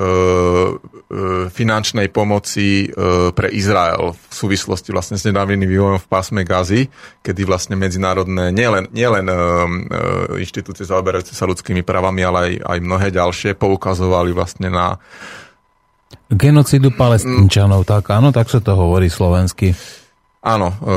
finančnej 1.49 2.13
pomoci 2.13 2.85
e, 2.85 2.87
pre 3.33 3.49
Izrael 3.49 4.13
v 4.13 4.33
súvislosti 4.33 4.93
vlastne 4.93 5.17
s 5.17 5.25
nedávnym 5.25 5.65
vývojom 5.65 5.97
v 5.97 6.07
pásme 6.07 6.45
Gazy, 6.45 6.85
kedy 7.25 7.41
vlastne 7.49 7.73
medzinárodné, 7.73 8.53
nielen, 8.53 8.93
nielen 8.93 9.25
e, 9.25 9.33
e, 9.33 9.39
inštitúcie 10.45 10.85
zaoberajúce 10.85 11.33
sa 11.33 11.49
ľudskými 11.49 11.81
právami, 11.81 12.21
ale 12.21 12.37
aj, 12.37 12.51
aj 12.61 12.77
mnohé 12.85 13.07
ďalšie 13.09 13.57
poukazovali 13.57 14.29
vlastne 14.37 14.69
na 14.69 15.01
Genocidu 16.25 16.89
palestínčanov, 16.89 17.85
tak 17.85 18.09
áno, 18.09 18.33
tak 18.33 18.49
sa 18.49 18.57
to 18.57 18.73
hovorí 18.73 19.13
slovensky. 19.13 19.77
Áno, 20.41 20.73
e, 20.73 20.89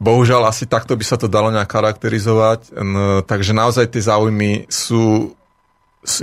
Bohužiaľ, 0.00 0.48
asi 0.48 0.64
takto 0.64 0.96
by 0.96 1.04
sa 1.04 1.20
to 1.20 1.28
dalo 1.28 1.52
nejak 1.52 1.68
charakterizovať. 1.68 2.72
No, 2.80 3.20
takže 3.20 3.52
naozaj 3.52 3.92
tie 3.92 4.08
záujmy 4.08 4.64
sú... 4.72 5.36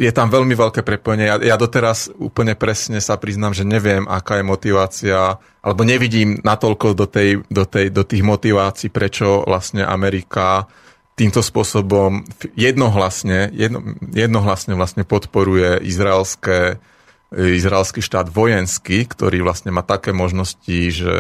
Je 0.02 0.10
tam 0.10 0.34
veľmi 0.34 0.58
veľké 0.58 0.82
prepojenie. 0.82 1.30
Ja, 1.30 1.38
ja 1.38 1.56
doteraz 1.62 2.10
úplne 2.18 2.58
presne 2.58 2.98
sa 2.98 3.14
priznám, 3.22 3.54
že 3.54 3.62
neviem, 3.62 4.10
aká 4.10 4.42
je 4.42 4.50
motivácia, 4.50 5.38
alebo 5.62 5.86
nevidím 5.86 6.42
natoľko 6.42 6.98
do, 6.98 7.06
tej, 7.06 7.46
do, 7.54 7.70
tej, 7.70 7.94
do 7.94 8.02
tých 8.02 8.26
motivácií, 8.26 8.90
prečo 8.90 9.46
vlastne 9.46 9.86
Amerika 9.86 10.66
týmto 11.14 11.46
spôsobom 11.46 12.26
jednohlasne, 12.58 13.54
jedno, 13.54 13.98
jednohlasne 14.10 14.74
vlastne 14.74 15.06
podporuje 15.06 15.86
izraelské, 15.86 16.82
izraelský 17.34 18.02
štát 18.02 18.34
vojenský, 18.34 19.06
ktorý 19.06 19.46
vlastne 19.46 19.70
má 19.70 19.86
také 19.86 20.10
možnosti, 20.10 20.78
že 20.90 21.16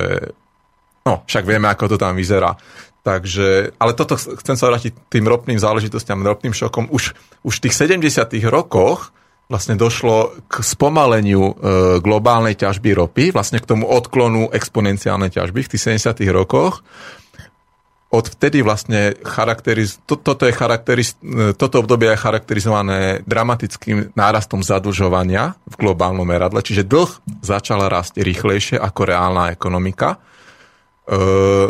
No, 1.08 1.24
však 1.24 1.48
vieme, 1.48 1.72
ako 1.72 1.96
to 1.96 1.98
tam 1.98 2.20
vyzerá. 2.20 2.52
Takže, 3.00 3.80
ale 3.80 3.96
toto 3.96 4.20
chcem 4.20 4.60
sa 4.60 4.68
vrátiť 4.68 5.08
tým 5.08 5.24
ropným 5.24 5.56
záležitostiam, 5.56 6.20
ropným 6.20 6.52
šokom. 6.52 6.92
Už, 6.92 7.16
už 7.48 7.54
v 7.56 7.64
tých 7.64 7.76
70. 7.80 8.04
rokoch 8.52 9.16
vlastne 9.48 9.80
došlo 9.80 10.44
k 10.52 10.60
spomaleniu 10.60 11.40
e, 11.40 11.54
globálnej 12.04 12.60
ťažby 12.60 13.00
ropy, 13.00 13.32
vlastne 13.32 13.64
k 13.64 13.70
tomu 13.72 13.88
odklonu 13.88 14.52
exponenciálnej 14.52 15.32
ťažby 15.32 15.64
v 15.64 15.72
tých 15.72 16.04
70. 16.04 16.20
rokoch. 16.36 16.84
Odvtedy 18.12 18.60
vlastne 18.60 19.16
charakteriz, 19.24 20.04
to, 20.04 20.20
toto, 20.20 20.44
je 20.44 20.52
charakteriz, 20.52 21.16
e, 21.24 21.56
toto 21.56 21.80
obdobie 21.80 22.12
je 22.12 22.20
charakterizované 22.20 23.24
dramatickým 23.24 24.12
nárastom 24.20 24.60
zadlžovania 24.60 25.56
v 25.64 25.76
globálnom 25.80 26.28
meradle, 26.28 26.60
čiže 26.60 26.84
dlh 26.84 27.40
začala 27.40 27.88
rásť 27.88 28.20
rýchlejšie 28.20 28.76
ako 28.76 29.02
reálna 29.08 29.56
ekonomika 29.56 30.20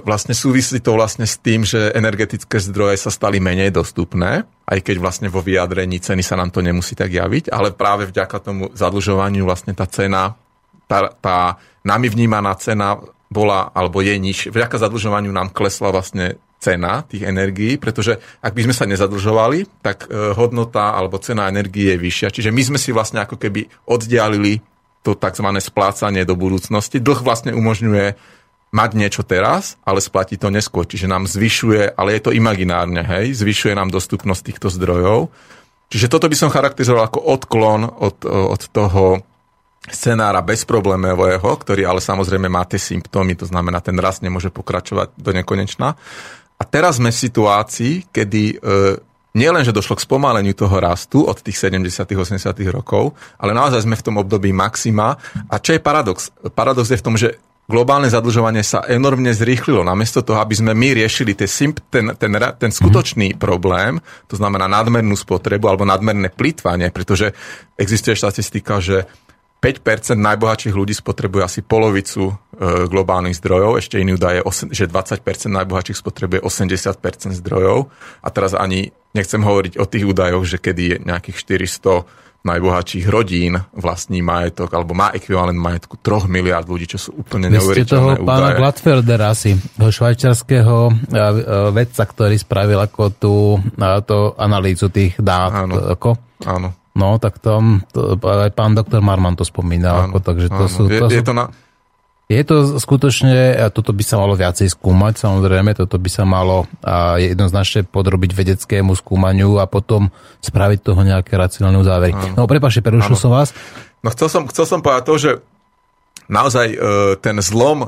vlastne 0.02 0.34
súvisí 0.34 0.82
to 0.82 0.98
vlastne 0.98 1.30
s 1.30 1.38
tým, 1.38 1.62
že 1.62 1.94
energetické 1.94 2.58
zdroje 2.58 2.98
sa 2.98 3.14
stali 3.14 3.38
menej 3.38 3.70
dostupné, 3.70 4.50
aj 4.66 4.80
keď 4.82 4.98
vlastne 4.98 5.30
vo 5.30 5.46
vyjadrení 5.46 6.02
ceny 6.02 6.26
sa 6.26 6.34
nám 6.34 6.50
to 6.50 6.66
nemusí 6.66 6.98
tak 6.98 7.14
javiť, 7.14 7.54
ale 7.54 7.70
práve 7.70 8.10
vďaka 8.10 8.38
tomu 8.42 8.74
zadlžovaniu 8.74 9.46
vlastne 9.46 9.78
tá 9.78 9.86
cena, 9.86 10.34
tá, 10.90 11.14
tá 11.22 11.62
nami 11.86 12.10
vnímaná 12.10 12.58
cena 12.58 12.98
bola, 13.30 13.70
alebo 13.78 14.02
je 14.02 14.18
niž, 14.18 14.50
vďaka 14.50 14.82
zadlžovaniu 14.82 15.30
nám 15.30 15.54
klesla 15.54 15.94
vlastne 15.94 16.42
cena 16.58 17.06
tých 17.06 17.22
energií, 17.22 17.78
pretože 17.78 18.18
ak 18.42 18.58
by 18.58 18.66
sme 18.66 18.74
sa 18.74 18.90
nezadlžovali, 18.90 19.86
tak 19.86 20.10
e, 20.10 20.34
hodnota 20.34 20.98
alebo 20.98 21.22
cena 21.22 21.46
energie 21.46 21.94
je 21.94 22.02
vyššia. 22.02 22.34
Čiže 22.34 22.50
my 22.50 22.62
sme 22.66 22.80
si 22.82 22.90
vlastne 22.90 23.22
ako 23.22 23.38
keby 23.38 23.70
oddialili 23.86 24.66
to 25.06 25.14
tzv. 25.14 25.48
splácanie 25.62 26.26
do 26.26 26.34
budúcnosti. 26.34 26.98
Dlh 26.98 27.22
vlastne 27.22 27.54
umožňuje 27.54 28.18
mať 28.72 28.90
niečo 29.00 29.24
teraz, 29.24 29.80
ale 29.88 30.04
splatí 30.04 30.36
to 30.36 30.52
neskôr. 30.52 30.84
Čiže 30.84 31.08
nám 31.08 31.26
zvyšuje, 31.26 31.96
ale 31.96 32.20
je 32.20 32.22
to 32.28 32.32
imaginárne, 32.36 33.00
hej, 33.00 33.36
zvyšuje 33.40 33.74
nám 33.74 33.90
dostupnosť 33.90 34.42
týchto 34.44 34.68
zdrojov. 34.68 35.32
Čiže 35.88 36.12
toto 36.12 36.28
by 36.28 36.36
som 36.36 36.52
charakterizoval 36.52 37.08
ako 37.08 37.20
odklon 37.24 37.88
od, 37.88 38.28
od 38.28 38.62
toho 38.76 39.24
scenára 39.88 40.44
bezproblémového, 40.44 41.48
ktorý 41.48 41.88
ale 41.88 42.04
samozrejme 42.04 42.52
má 42.52 42.68
tie 42.68 42.76
symptómy, 42.76 43.40
to 43.40 43.48
znamená, 43.48 43.80
ten 43.80 43.96
rast 43.96 44.20
nemôže 44.20 44.52
pokračovať 44.52 45.16
do 45.16 45.32
nekonečna. 45.32 45.96
A 46.58 46.64
teraz 46.68 47.00
sme 47.00 47.14
v 47.14 47.22
situácii, 47.24 47.94
kedy 48.12 48.44
e, 48.52 48.56
nielen, 49.38 49.64
že 49.64 49.72
došlo 49.72 49.96
k 49.96 50.04
spomaleniu 50.04 50.52
toho 50.52 50.76
rastu 50.82 51.24
od 51.24 51.40
tých 51.40 51.56
70 51.56 51.88
80 51.88 52.52
rokov, 52.74 53.16
ale 53.40 53.56
naozaj 53.56 53.88
sme 53.88 53.96
v 53.96 54.04
tom 54.04 54.20
období 54.20 54.52
maxima. 54.52 55.16
A 55.48 55.56
čo 55.62 55.78
je 55.78 55.80
paradox? 55.80 56.34
Paradox 56.52 56.92
je 56.92 57.00
v 57.00 57.06
tom, 57.06 57.16
že 57.16 57.40
globálne 57.68 58.08
zadlžovanie 58.08 58.64
sa 58.64 58.82
enormne 58.88 59.36
zrýchlilo. 59.36 59.84
Namiesto 59.84 60.24
toho, 60.24 60.40
aby 60.40 60.56
sme 60.56 60.72
my 60.72 61.04
riešili 61.04 61.36
ten, 61.36 61.48
ten, 61.92 62.06
ten, 62.16 62.32
ten 62.34 62.72
skutočný 62.72 63.36
mm. 63.36 63.38
problém, 63.38 64.00
to 64.32 64.40
znamená 64.40 64.72
nadmernú 64.72 65.20
spotrebu 65.20 65.68
alebo 65.68 65.84
nadmerné 65.84 66.32
plýtvanie, 66.32 66.90
pretože 66.96 67.36
existuje 67.76 68.16
štatistika, 68.16 68.80
že 68.80 69.06
5% 69.58 70.16
najbohatších 70.16 70.76
ľudí 70.78 70.94
spotrebuje 70.94 71.42
asi 71.42 71.60
polovicu 71.66 72.30
e, 72.30 72.34
globálnych 72.88 73.42
zdrojov, 73.42 73.82
ešte 73.82 73.98
iný 73.98 74.14
údaj 74.16 74.40
je, 74.40 74.42
že 74.70 74.86
20% 74.86 75.26
najbohatších 75.50 75.98
spotrebuje 75.98 76.46
80% 76.46 77.34
zdrojov 77.42 77.90
a 78.22 78.28
teraz 78.30 78.54
ani 78.54 78.94
nechcem 79.18 79.42
hovoriť 79.42 79.82
o 79.82 79.90
tých 79.90 80.06
údajoch, 80.06 80.46
že 80.46 80.62
kedy 80.62 80.84
je 80.94 80.98
nejakých 81.02 81.38
400 81.66 82.06
najbohatších 82.48 83.06
rodín 83.12 83.60
vlastní 83.76 84.24
majetok, 84.24 84.72
alebo 84.72 84.96
má 84.96 85.12
ekvivalent 85.12 85.60
majetku 85.60 86.00
3 86.00 86.32
miliard 86.32 86.64
ľudí, 86.64 86.88
čo 86.88 86.98
sú 86.98 87.20
úplne 87.20 87.52
neuveriteľné 87.52 88.18
údaje. 88.18 88.24
toho 88.24 88.28
pána 88.28 88.50
Gladfeldera 88.56 89.28
asi, 89.36 89.52
švajčiarského 89.76 90.76
e, 90.88 90.92
e, 90.92 91.24
vedca, 91.76 92.04
ktorý 92.08 92.36
spravil 92.40 92.80
ako 92.80 93.04
tú, 93.12 93.36
tú 94.08 94.20
analýzu 94.40 94.88
tých 94.88 95.20
dát. 95.20 95.68
Áno. 95.68 95.92
Ako? 95.92 96.10
Áno. 96.48 96.72
No, 96.98 97.22
tak 97.22 97.38
tam 97.38 97.86
to, 97.94 98.18
aj 98.18 98.52
pán 98.58 98.74
doktor 98.74 99.06
Marman 99.06 99.38
to 99.38 99.46
spomínal. 99.46 100.10
Áno, 100.10 100.18
ako, 100.18 100.18
takže 100.24 100.48
to 100.50 100.66
áno. 100.66 100.72
sú, 100.72 100.84
to 100.90 101.06
je, 101.14 101.22
je, 101.22 101.24
to 101.24 101.34
na... 101.36 101.46
je 102.28 102.44
to 102.44 102.76
skutočne, 102.76 103.56
toto 103.72 103.96
by 103.96 104.04
sa 104.04 104.20
malo 104.20 104.36
viacej 104.36 104.68
skúmať, 104.68 105.24
samozrejme, 105.24 105.72
toto 105.72 105.96
by 105.96 106.10
sa 106.12 106.28
malo 106.28 106.68
jednoznačne 107.16 107.88
podrobiť 107.88 108.36
vedeckému 108.36 108.92
skúmaniu 109.00 109.64
a 109.64 109.66
potom 109.66 110.12
spraviť 110.44 110.80
toho 110.84 111.02
nejaké 111.08 111.40
racionálne 111.40 111.80
závery. 111.88 112.12
Áno. 112.12 112.44
No, 112.44 112.50
prepáčte, 112.52 112.84
prerušil 112.84 113.16
som 113.16 113.32
vás. 113.32 113.56
No, 114.04 114.12
chcel 114.12 114.28
som, 114.28 114.44
chcel 114.52 114.68
som 114.68 114.84
povedať 114.84 115.04
to, 115.08 115.16
že 115.16 115.32
naozaj 116.28 116.68
e, 116.76 116.78
ten 117.24 117.40
zlom 117.40 117.88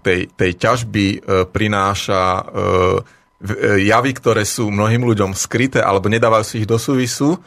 tej, 0.00 0.28
tej 0.36 0.50
ťažby 0.56 1.06
e, 1.08 1.18
prináša 1.48 2.46
javy, 3.80 4.12
ktoré 4.20 4.44
sú 4.44 4.68
mnohým 4.68 5.00
ľuďom 5.00 5.32
skryté 5.32 5.80
alebo 5.80 6.12
nedávajú 6.12 6.44
si 6.44 6.54
ich 6.60 6.68
do 6.68 6.76
súvisu 6.76 7.40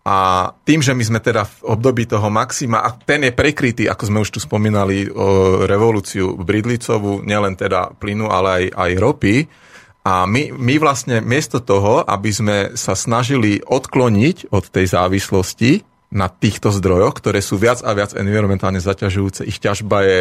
a 0.00 0.48
tým, 0.64 0.80
že 0.80 0.96
my 0.96 1.04
sme 1.04 1.20
teda 1.20 1.44
v 1.44 1.76
období 1.76 2.08
toho 2.08 2.32
maxima, 2.32 2.80
a 2.80 2.96
ten 2.96 3.20
je 3.28 3.36
prekrytý, 3.36 3.84
ako 3.84 4.02
sme 4.08 4.22
už 4.24 4.32
tu 4.32 4.40
spomínali, 4.40 5.06
o 5.12 5.62
revolúciu 5.68 6.40
bridlicovú, 6.40 7.20
nielen 7.20 7.52
teda 7.54 7.92
plynu, 8.00 8.32
ale 8.32 8.48
aj, 8.48 8.64
aj 8.74 8.90
ropy, 8.96 9.36
a 10.00 10.24
my, 10.24 10.56
my 10.56 10.74
vlastne 10.80 11.20
miesto 11.20 11.60
toho, 11.60 12.00
aby 12.08 12.32
sme 12.32 12.56
sa 12.72 12.96
snažili 12.96 13.60
odkloniť 13.60 14.48
od 14.48 14.64
tej 14.72 14.88
závislosti, 14.88 15.84
na 16.10 16.26
týchto 16.26 16.74
zdrojoch, 16.74 17.14
ktoré 17.22 17.38
sú 17.38 17.54
viac 17.54 17.86
a 17.86 17.94
viac 17.94 18.18
environmentálne 18.18 18.82
zaťažujúce. 18.82 19.46
Ich 19.46 19.62
ťažba 19.62 20.02
je, 20.02 20.20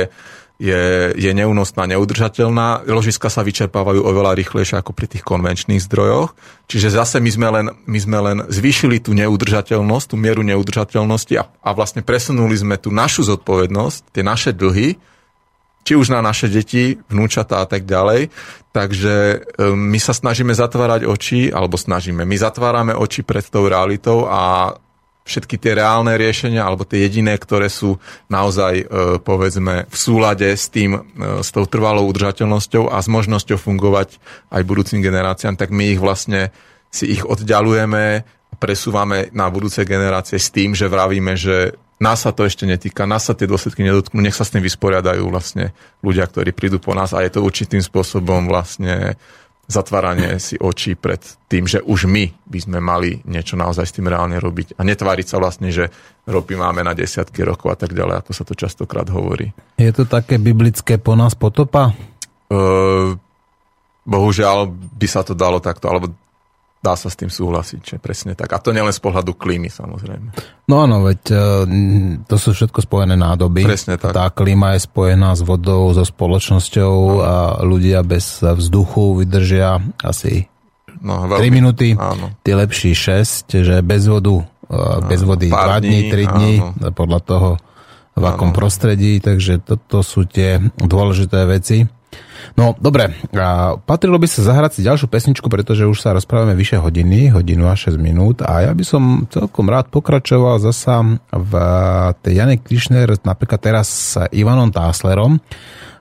je, 0.59 1.15
je 1.15 1.31
neúnosná, 1.31 1.87
neudržateľná. 1.87 2.83
Ložiska 2.83 3.31
sa 3.31 3.47
vyčerpávajú 3.47 4.03
oveľa 4.03 4.35
rýchlejšie 4.35 4.83
ako 4.83 4.91
pri 4.91 5.07
tých 5.07 5.23
konvenčných 5.23 5.79
zdrojoch. 5.79 6.35
Čiže 6.67 6.99
zase 6.99 7.23
my 7.23 7.31
sme 7.31 7.47
len, 7.47 7.65
my 7.87 7.99
sme 7.99 8.19
len 8.19 8.37
zvýšili 8.51 8.99
tú 8.99 9.15
neudržateľnosť, 9.15 10.05
tú 10.11 10.15
mieru 10.19 10.43
neudržateľnosti 10.43 11.33
a, 11.39 11.47
a 11.47 11.69
vlastne 11.71 12.03
presunuli 12.03 12.59
sme 12.59 12.75
tú 12.75 12.91
našu 12.91 13.23
zodpovednosť, 13.23 14.11
tie 14.11 14.23
naše 14.23 14.51
dlhy, 14.51 14.99
či 15.87 15.95
už 15.95 16.11
na 16.11 16.19
naše 16.19 16.51
deti, 16.51 16.99
vnúčatá 17.07 17.63
a 17.63 17.67
tak 17.67 17.87
ďalej. 17.87 18.27
Takže 18.75 19.15
e, 19.15 19.37
my 19.73 19.97
sa 19.97 20.11
snažíme 20.11 20.51
zatvárať 20.51 21.07
oči, 21.07 21.49
alebo 21.55 21.79
snažíme, 21.79 22.27
my 22.27 22.35
zatvárame 22.35 22.91
oči 22.91 23.23
pred 23.23 23.47
tou 23.47 23.65
realitou 23.65 24.27
a 24.27 24.75
všetky 25.29 25.61
tie 25.61 25.77
reálne 25.77 26.17
riešenia 26.17 26.65
alebo 26.65 26.89
tie 26.89 27.05
jediné, 27.05 27.37
ktoré 27.37 27.69
sú 27.69 28.01
naozaj 28.33 28.73
e, 28.81 28.85
povedzme 29.21 29.85
v 29.85 29.97
súlade 29.97 30.49
s 30.49 30.73
tým, 30.73 30.97
e, 30.97 30.99
s 31.45 31.53
tou 31.53 31.69
trvalou 31.69 32.09
udržateľnosťou 32.09 32.89
a 32.89 32.97
s 32.97 33.05
možnosťou 33.05 33.61
fungovať 33.61 34.17
aj 34.49 34.61
budúcim 34.65 35.05
generáciám, 35.05 35.53
tak 35.53 35.69
my 35.69 35.93
ich 35.93 36.01
vlastne 36.01 36.49
si 36.89 37.13
ich 37.13 37.21
oddialujeme 37.21 38.25
presúvame 38.59 39.31
na 39.31 39.47
budúce 39.47 39.85
generácie 39.87 40.35
s 40.35 40.51
tým, 40.51 40.75
že 40.75 40.91
vravíme, 40.91 41.37
že 41.39 41.79
nás 41.99 42.23
sa 42.23 42.31
to 42.31 42.47
ešte 42.47 42.67
netýka, 42.67 43.07
nás 43.07 43.27
sa 43.27 43.35
tie 43.35 43.47
dôsledky 43.47 43.83
nedotknú, 43.83 44.23
nech 44.23 44.35
sa 44.35 44.47
s 44.47 44.55
tým 44.55 44.63
vysporiadajú 44.63 45.23
vlastne 45.27 45.75
ľudia, 46.03 46.27
ktorí 46.27 46.55
prídu 46.55 46.79
po 46.79 46.95
nás 46.95 47.11
a 47.15 47.23
je 47.23 47.31
to 47.31 47.43
určitým 47.43 47.83
spôsobom 47.83 48.47
vlastne 48.47 49.19
zatváranie 49.69 50.41
si 50.41 50.57
očí 50.57 50.97
pred 50.97 51.21
tým, 51.45 51.69
že 51.69 51.85
už 51.85 52.09
my 52.09 52.33
by 52.49 52.59
sme 52.59 52.79
mali 52.81 53.21
niečo 53.29 53.53
naozaj 53.53 53.85
s 53.85 53.95
tým 53.95 54.09
reálne 54.09 54.41
robiť 54.41 54.73
a 54.75 54.81
netváriť 54.81 55.27
sa 55.29 55.37
vlastne, 55.37 55.69
že 55.69 55.93
ropy 56.25 56.57
máme 56.57 56.81
na 56.81 56.97
desiatky 56.97 57.45
rokov 57.45 57.69
a 57.69 57.77
tak 57.77 57.93
ďalej, 57.93 58.25
ako 58.25 58.31
sa 58.33 58.43
to 58.43 58.57
častokrát 58.57 59.05
hovorí. 59.13 59.53
Je 59.77 59.93
to 59.93 60.09
také 60.09 60.41
biblické 60.41 60.97
po 60.97 61.13
nás 61.13 61.37
potopa? 61.37 61.93
Uh, 62.49 63.13
bohužiaľ 64.09 64.73
by 64.73 65.07
sa 65.07 65.21
to 65.21 65.37
dalo 65.37 65.61
takto, 65.61 65.85
alebo 65.85 66.17
dá 66.79 66.95
sa 66.95 67.11
s 67.11 67.19
tým 67.19 67.27
súhlasiť, 67.27 67.81
že 67.83 67.95
presne 67.99 68.39
tak. 68.39 68.55
A 68.55 68.57
to 68.63 68.71
nielen 68.71 68.95
z 68.95 69.03
pohľadu 69.03 69.35
klímy, 69.35 69.67
samozrejme. 69.67 70.31
No 70.71 70.87
áno, 70.87 71.03
veď 71.03 71.21
e, 71.27 71.35
to 72.23 72.35
sú 72.39 72.55
všetko 72.55 72.87
spojené 72.87 73.19
nádoby. 73.19 73.67
Presne 73.67 73.99
tak. 73.99 74.15
Tá 74.15 74.31
klíma 74.31 74.79
je 74.79 74.87
spojená 74.87 75.35
s 75.35 75.43
vodou, 75.43 75.91
so 75.91 76.07
spoločnosťou 76.07 76.95
no. 76.95 77.19
a 77.19 77.35
ľudia 77.67 77.99
bez 78.07 78.39
vzduchu 78.39 79.19
vydržia 79.19 79.83
asi 79.99 80.47
no, 81.03 81.27
veľmi, 81.27 81.51
3 81.51 81.57
minúty, 81.59 81.87
áno. 81.99 82.31
tie 82.47 82.55
lepší 82.55 82.95
6, 82.95 83.59
že 83.59 83.75
bez 83.83 84.07
vodu, 84.07 84.39
e, 84.71 84.79
bez 85.03 85.19
vody 85.27 85.51
2 85.51 85.83
dní, 85.83 85.99
3 86.07 86.31
dní, 86.31 86.51
áno. 86.63 86.95
podľa 86.95 87.19
toho 87.27 87.49
v 88.19 88.23
akom 88.27 88.51
prostredí, 88.51 89.23
takže 89.23 89.63
toto 89.63 90.03
sú 90.03 90.27
tie 90.27 90.59
dôležité 90.75 91.47
veci. 91.47 91.87
No, 92.57 92.75
dobre. 92.75 93.13
A 93.35 93.77
patrilo 93.77 94.17
by 94.17 94.27
sa 94.27 94.41
zahrať 94.43 94.79
si 94.79 94.87
ďalšiu 94.87 95.07
pesničku, 95.07 95.47
pretože 95.47 95.87
už 95.87 95.99
sa 96.01 96.15
rozprávame 96.15 96.57
vyše 96.57 96.81
hodiny, 96.81 97.31
hodinu 97.31 97.69
a 97.69 97.75
6 97.77 97.95
minút 97.95 98.41
a 98.43 98.67
ja 98.67 98.71
by 98.73 98.83
som 98.83 99.29
celkom 99.29 99.69
rád 99.69 99.87
pokračoval 99.93 100.59
zasa 100.59 101.19
v 101.29 101.53
tej 102.25 102.33
Janek 102.41 102.65
Klišner, 102.65 103.15
napríklad 103.21 103.59
teraz 103.61 103.87
s 103.87 104.13
Ivanom 104.33 104.73
Táslerom. 104.73 105.39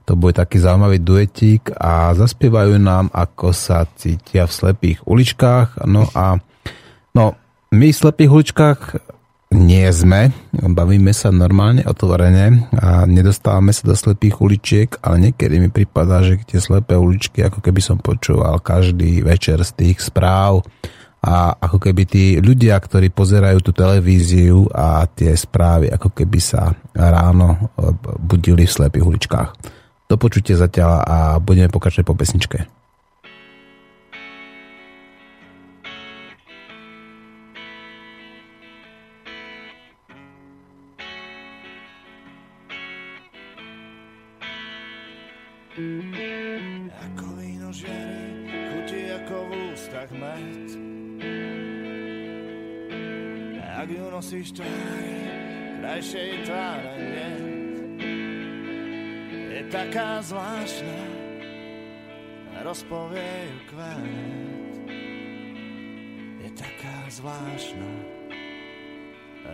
To 0.09 0.17
bude 0.17 0.41
taký 0.41 0.57
zaujímavý 0.57 1.05
duetík 1.05 1.77
a 1.77 2.17
zaspievajú 2.17 2.81
nám, 2.81 3.13
ako 3.13 3.53
sa 3.53 3.85
cítia 3.85 4.49
v 4.49 4.57
slepých 4.57 4.99
uličkách. 5.05 5.85
No 5.85 6.09
a 6.17 6.41
no, 7.13 7.37
my 7.77 7.89
v 7.93 8.01
slepých 8.01 8.33
uličkách 8.33 8.81
nie 9.49 9.89
sme, 9.89 10.29
bavíme 10.53 11.17
sa 11.17 11.33
normálne, 11.33 11.81
otvorene 11.81 12.69
a 12.77 13.09
nedostávame 13.09 13.73
sa 13.73 13.89
do 13.89 13.97
slepých 13.97 14.45
uličiek, 14.45 14.89
ale 15.01 15.31
niekedy 15.31 15.57
mi 15.57 15.73
prípada, 15.73 16.21
že 16.21 16.45
tie 16.45 16.61
slepé 16.61 17.01
uličky, 17.01 17.41
ako 17.41 17.65
keby 17.65 17.81
som 17.81 17.97
počúval 17.97 18.61
každý 18.61 19.25
večer 19.25 19.65
z 19.65 19.73
tých 19.73 20.05
správ 20.05 20.69
a 21.25 21.57
ako 21.57 21.81
keby 21.81 22.03
tí 22.05 22.25
ľudia, 22.39 22.79
ktorí 22.79 23.11
pozerajú 23.11 23.59
tú 23.65 23.73
televíziu 23.73 24.69
a 24.71 25.09
tie 25.09 25.35
správy, 25.35 25.91
ako 25.91 26.13
keby 26.13 26.39
sa 26.39 26.77
ráno 26.93 27.73
eh, 27.75 27.91
budili 28.21 28.69
v 28.69 28.77
slepých 28.77 29.07
uličkách. 29.07 29.51
Do 30.09 30.17
zatiaľ 30.41 31.05
a 31.05 31.17
budeme 31.37 31.69
pokračovať 31.69 32.07
po 32.09 32.17
pesničke. 32.17 32.59
Ako 45.79 47.39
víno 47.39 47.70
žiari, 47.70 48.51
chutí 48.51 49.14
ako 49.14 49.47
v 49.47 49.51
ústach 49.70 50.11
med. 50.11 50.74
Ak 53.62 53.87
ju 53.87 54.11
nosíš 54.11 54.59
tvári, 54.59 55.22
krajšej 55.79 56.51
tváre 56.51 56.95
nie. 56.99 57.31
Je 59.55 59.62
taká 59.70 60.18
zvláštna, 60.18 60.99
rozpovie 62.66 63.31
ju 63.47 63.59
kvet. 63.70 64.74
Je 66.43 66.51
taká 66.59 66.97
zvláštna, 67.07 67.91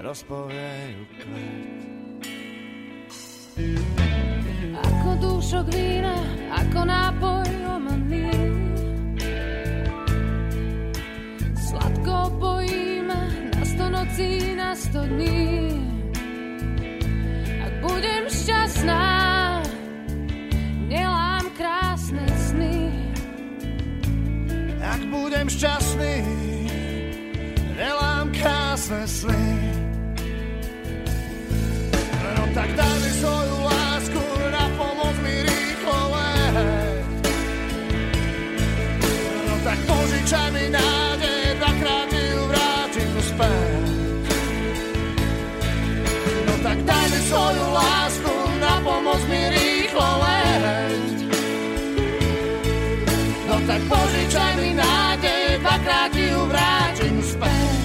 rozpovie 0.01 0.73
ju 0.89 1.05
kvet. 1.21 1.85
Ako 4.75 5.11
dúšok 5.23 5.67
vína, 5.71 6.19
ako 6.51 6.81
nápoj 6.83 7.51
omaný. 7.79 8.31
Sladko 11.55 12.35
bojíme 12.43 13.21
na 13.55 13.63
sto 13.63 13.87
nocí, 13.87 14.31
na 14.59 14.75
sto 14.75 15.07
dní. 15.07 15.79
Ak 17.63 17.73
budem 17.85 18.25
šťastná, 18.27 19.05
nelám 20.91 21.47
krásne 21.55 22.27
sny. 22.35 22.79
Ak 24.83 25.01
budem 25.07 25.47
šťastný, 25.47 26.17
nelám 27.79 28.27
krásne 28.35 29.07
sny. 29.07 29.44
Svoju 47.25 47.67
lásku 47.73 48.35
na 48.61 48.75
pomoc 48.85 49.21
mi 49.33 49.43
rýchlo 49.49 50.09
leť. 50.21 51.17
No 53.49 53.57
tak 53.65 53.83
požičaj 53.89 54.53
mi 54.61 54.71
nádej, 54.77 55.43
dvakrát 55.65 56.13
ju 56.13 56.39
vrátim 56.53 57.17
späť. 57.25 57.81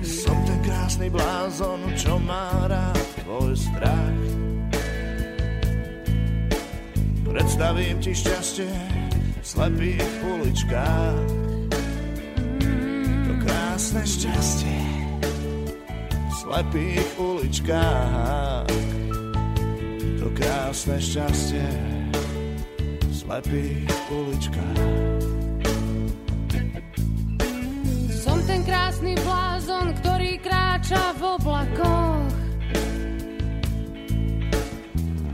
Som 0.00 0.36
ten 0.48 0.60
krásny 0.64 1.08
blázon, 1.12 1.80
čo 1.92 2.16
má 2.24 2.48
rád 2.68 3.06
tvoj 3.20 3.52
strach. 3.52 4.20
Predstavím 7.26 7.96
ti 8.00 8.16
šťastie 8.16 8.72
v 9.12 9.44
slepých 9.44 10.12
uličkách. 10.24 11.28
To 13.28 13.32
krásne 13.44 14.02
šťastie 14.08 14.95
slepých 16.46 17.10
uličkách. 17.18 18.70
To 20.22 20.26
krásne 20.30 20.96
šťastie 21.02 21.66
v 22.78 23.10
slepých 23.10 23.90
uličkách. 24.14 24.78
Som 28.14 28.38
ten 28.46 28.62
krásny 28.62 29.18
blázon, 29.26 29.90
ktorý 29.98 30.38
kráča 30.38 31.18
v 31.18 31.22
oblakoch. 31.34 32.30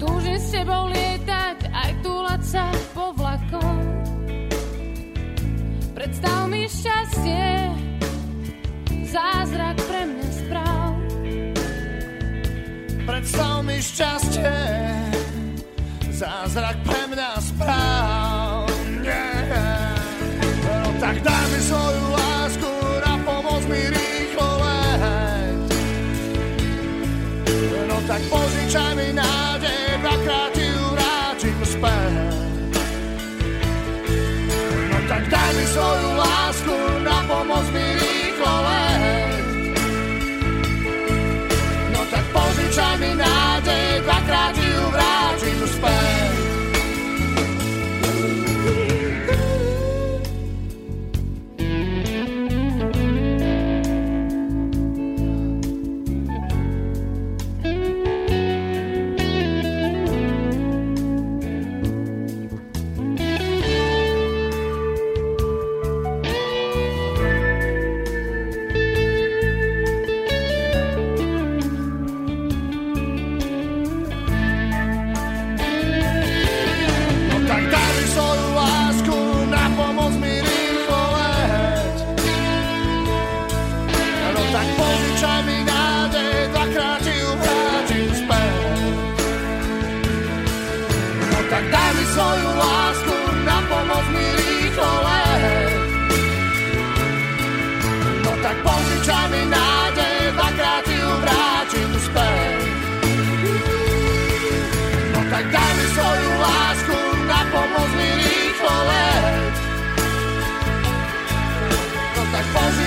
Túžim 0.00 0.38
s 0.40 0.48
tebou 0.48 0.88
lietať, 0.88 1.58
aj 1.68 1.90
túlať 2.00 2.40
sa 2.40 2.64
po 2.96 3.12
vlakoch. 3.12 3.84
Predstav 5.92 6.48
mi 6.48 6.64
šťastie, 6.64 7.52
zázrak 9.12 9.76
pre 9.76 10.02
mňa. 10.08 10.21
Predstav 13.12 13.60
mi 13.60 13.76
šťastie, 13.76 14.56
zázrak 16.16 16.80
pre 16.80 17.12
mňa 17.12 17.30
správ. 17.44 18.21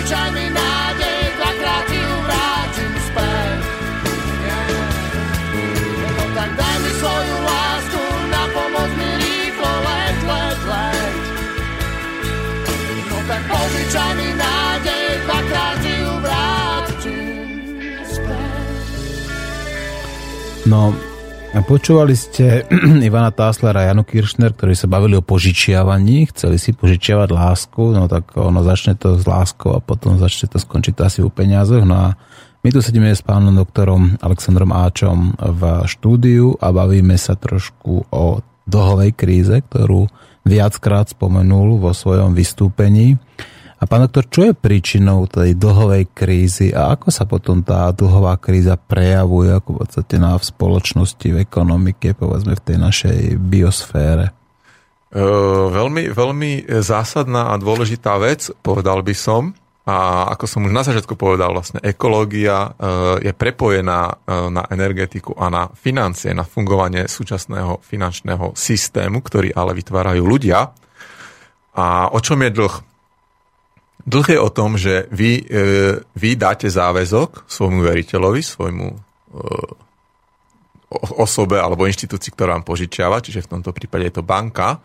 Požičaj 0.05 0.29
mi 0.37 0.45
nádej, 0.53 1.21
dvakrát 1.33 1.83
ti 1.89 1.97
ju 1.97 2.15
vrátim 2.29 2.93
späť. 3.09 3.59
No 6.13 6.25
tak 6.37 6.49
daj 6.53 6.75
mi 6.77 6.91
svoju 6.93 7.37
lásku, 7.41 8.03
na 8.29 8.43
pomoc 8.53 8.89
mi 9.01 9.09
rýchlo 9.17 9.71
leď, 9.81 10.15
leď, 10.29 10.59
leď. 10.69 11.15
No 13.09 13.17
tak 13.25 13.41
požičaj 13.49 14.11
mi 14.13 14.29
nádej, 14.37 15.05
dvakrát 15.25 15.75
ti 15.81 15.93
ju 15.97 16.13
vrátim 16.21 17.49
späť. 18.05 18.77
No, 20.69 20.93
počúvali 21.63 22.19
ste 22.19 22.67
Ivana 23.07 23.31
Táslera 23.31 23.87
a 23.87 23.87
Janu 23.87 24.03
Kiršner, 24.03 24.51
ktorí 24.51 24.75
sa 24.75 24.91
bavili 24.91 25.15
o 25.15 25.23
požičiavaní, 25.23 26.27
chceli 26.35 26.59
si 26.59 26.75
požičiavať 26.75 27.31
lásku, 27.31 27.95
no 27.95 28.11
tak 28.11 28.35
ono 28.35 28.59
začne 28.59 28.99
to 28.99 29.15
s 29.15 29.23
láskou 29.23 29.71
a 29.71 29.79
potom 29.79 30.19
začne 30.19 30.51
to 30.51 30.59
skončiť 30.59 30.99
asi 30.99 31.23
u 31.23 31.31
peniazoch. 31.31 31.87
No 31.87 31.95
a 31.95 32.07
my 32.59 32.69
tu 32.75 32.83
sedíme 32.83 33.13
s 33.13 33.23
pánom 33.23 33.55
doktorom 33.55 34.19
Alexandrom 34.19 34.75
Áčom 34.75 35.39
v 35.39 35.61
štúdiu 35.87 36.59
a 36.59 36.75
bavíme 36.75 37.15
sa 37.15 37.39
trošku 37.39 38.11
o 38.11 38.43
dlhovej 38.67 39.15
kríze, 39.15 39.55
ktorú 39.55 40.11
viackrát 40.43 41.07
spomenul 41.07 41.79
vo 41.79 41.95
svojom 41.95 42.35
vystúpení. 42.35 43.15
Pán 43.85 44.01
doktor, 44.09 44.25
čo 44.33 44.41
je 44.49 44.53
príčinou 44.57 45.29
tej 45.29 45.53
dlhovej 45.53 46.09
krízy 46.09 46.73
a 46.73 46.97
ako 46.97 47.13
sa 47.13 47.29
potom 47.29 47.61
tá 47.61 47.93
dlhová 47.93 48.33
kríza 48.41 48.81
prejavuje 48.81 49.53
ako 49.53 49.69
v 49.71 49.77
podstate 49.85 50.15
na 50.17 50.33
v 50.35 50.43
spoločnosti, 50.43 51.27
v 51.29 51.41
ekonomike, 51.45 52.17
povedzme 52.17 52.57
v 52.57 52.65
tej 52.65 52.77
našej 52.81 53.19
biosfére? 53.37 54.33
Veľmi, 55.69 56.11
veľmi 56.11 56.51
zásadná 56.81 57.53
a 57.53 57.61
dôležitá 57.61 58.17
vec, 58.17 58.49
povedal 58.65 59.05
by 59.05 59.15
som. 59.15 59.53
A 59.85 60.25
ako 60.33 60.49
som 60.49 60.65
už 60.65 60.73
na 60.73 60.81
začiatku 60.81 61.13
povedal, 61.13 61.53
vlastne 61.53 61.77
ekológia 61.77 62.73
je 63.21 63.29
prepojená 63.37 64.17
na 64.49 64.63
energetiku 64.73 65.37
a 65.37 65.45
na 65.53 65.69
financie, 65.69 66.33
na 66.33 66.41
fungovanie 66.41 67.05
súčasného 67.05 67.85
finančného 67.85 68.57
systému, 68.57 69.21
ktorý 69.21 69.53
ale 69.53 69.77
vytvárajú 69.77 70.25
ľudia. 70.25 70.73
A 71.77 72.09
o 72.09 72.17
čom 72.17 72.41
je 72.41 72.49
dlh? 72.49 72.94
Dlh 74.05 74.37
je 74.37 74.39
o 74.39 74.53
tom, 74.53 74.77
že 74.77 75.09
vy, 75.09 75.41
e, 75.41 75.65
vy 76.13 76.37
dáte 76.37 76.69
záväzok 76.69 77.49
svojmu 77.49 77.81
veriteľovi, 77.81 78.41
svojmu 78.45 78.87
e, 78.93 78.97
osobe 81.17 81.57
alebo 81.57 81.89
inštitúcii, 81.89 82.31
ktorá 82.37 82.53
vám 82.53 82.65
požičiava, 82.69 83.19
čiže 83.19 83.49
v 83.49 83.51
tomto 83.57 83.73
prípade 83.73 84.05
je 84.07 84.21
to 84.21 84.23
banka, 84.23 84.77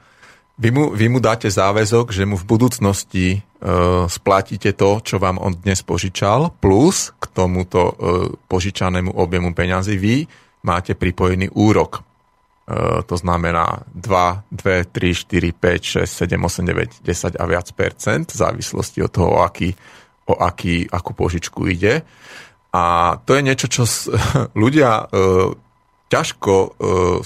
vy 0.60 0.68
mu, 0.76 0.92
vy 0.92 1.08
mu 1.08 1.24
dáte 1.24 1.48
záväzok, 1.48 2.12
že 2.12 2.28
mu 2.28 2.36
v 2.36 2.44
budúcnosti 2.44 3.26
e, 3.32 3.38
splatíte 4.12 4.76
to, 4.76 5.00
čo 5.00 5.16
vám 5.16 5.40
on 5.40 5.56
dnes 5.56 5.80
požičal, 5.80 6.52
plus 6.60 7.16
k 7.16 7.24
tomuto 7.32 7.80
e, 7.80 7.92
požičanému 8.44 9.16
objemu 9.16 9.56
peňazí 9.56 9.96
vy 9.96 10.28
máte 10.60 10.92
pripojený 10.92 11.48
úrok. 11.56 12.04
E, 12.70 13.02
to 13.02 13.16
znamená 13.16 13.82
2, 13.94 14.42
2, 14.50 14.84
3, 14.92 15.14
4, 15.14 15.52
5, 15.52 16.06
6, 16.06 16.06
7, 16.06 16.44
8, 16.44 16.66
9, 16.66 16.90
10 17.02 17.36
a 17.40 17.44
viac 17.46 17.68
percent, 17.74 18.30
v 18.30 18.36
závislosti 18.36 19.02
od 19.02 19.10
toho, 19.10 19.28
o, 19.34 19.38
aký, 19.42 19.74
o 20.30 20.38
aký, 20.38 20.86
akú 20.86 21.10
požičku 21.18 21.66
ide. 21.66 22.06
A 22.70 23.18
to 23.26 23.34
je 23.34 23.42
niečo, 23.42 23.66
čo 23.66 23.82
ľudia 24.62 25.02
e, 25.02 25.04
ťažko 26.14 26.54
e, 26.54 26.68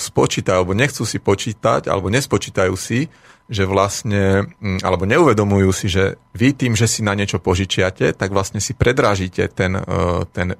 spočítajú, 0.00 0.56
alebo 0.64 0.72
nechcú 0.72 1.04
si 1.04 1.20
počítať, 1.20 1.92
alebo 1.92 2.08
nespočítajú 2.08 2.72
si, 2.80 3.12
že 3.44 3.68
vlastne, 3.68 4.48
m, 4.64 4.80
alebo 4.80 5.04
neuvedomujú 5.04 5.70
si, 5.76 5.92
že 5.92 6.16
vy 6.32 6.56
tým, 6.56 6.72
že 6.72 6.88
si 6.88 7.04
na 7.04 7.12
niečo 7.12 7.36
požičiate, 7.36 8.16
tak 8.16 8.32
vlastne 8.32 8.64
si 8.64 8.72
predrážite 8.72 9.44
ten, 9.52 9.76
ten, 10.32 10.56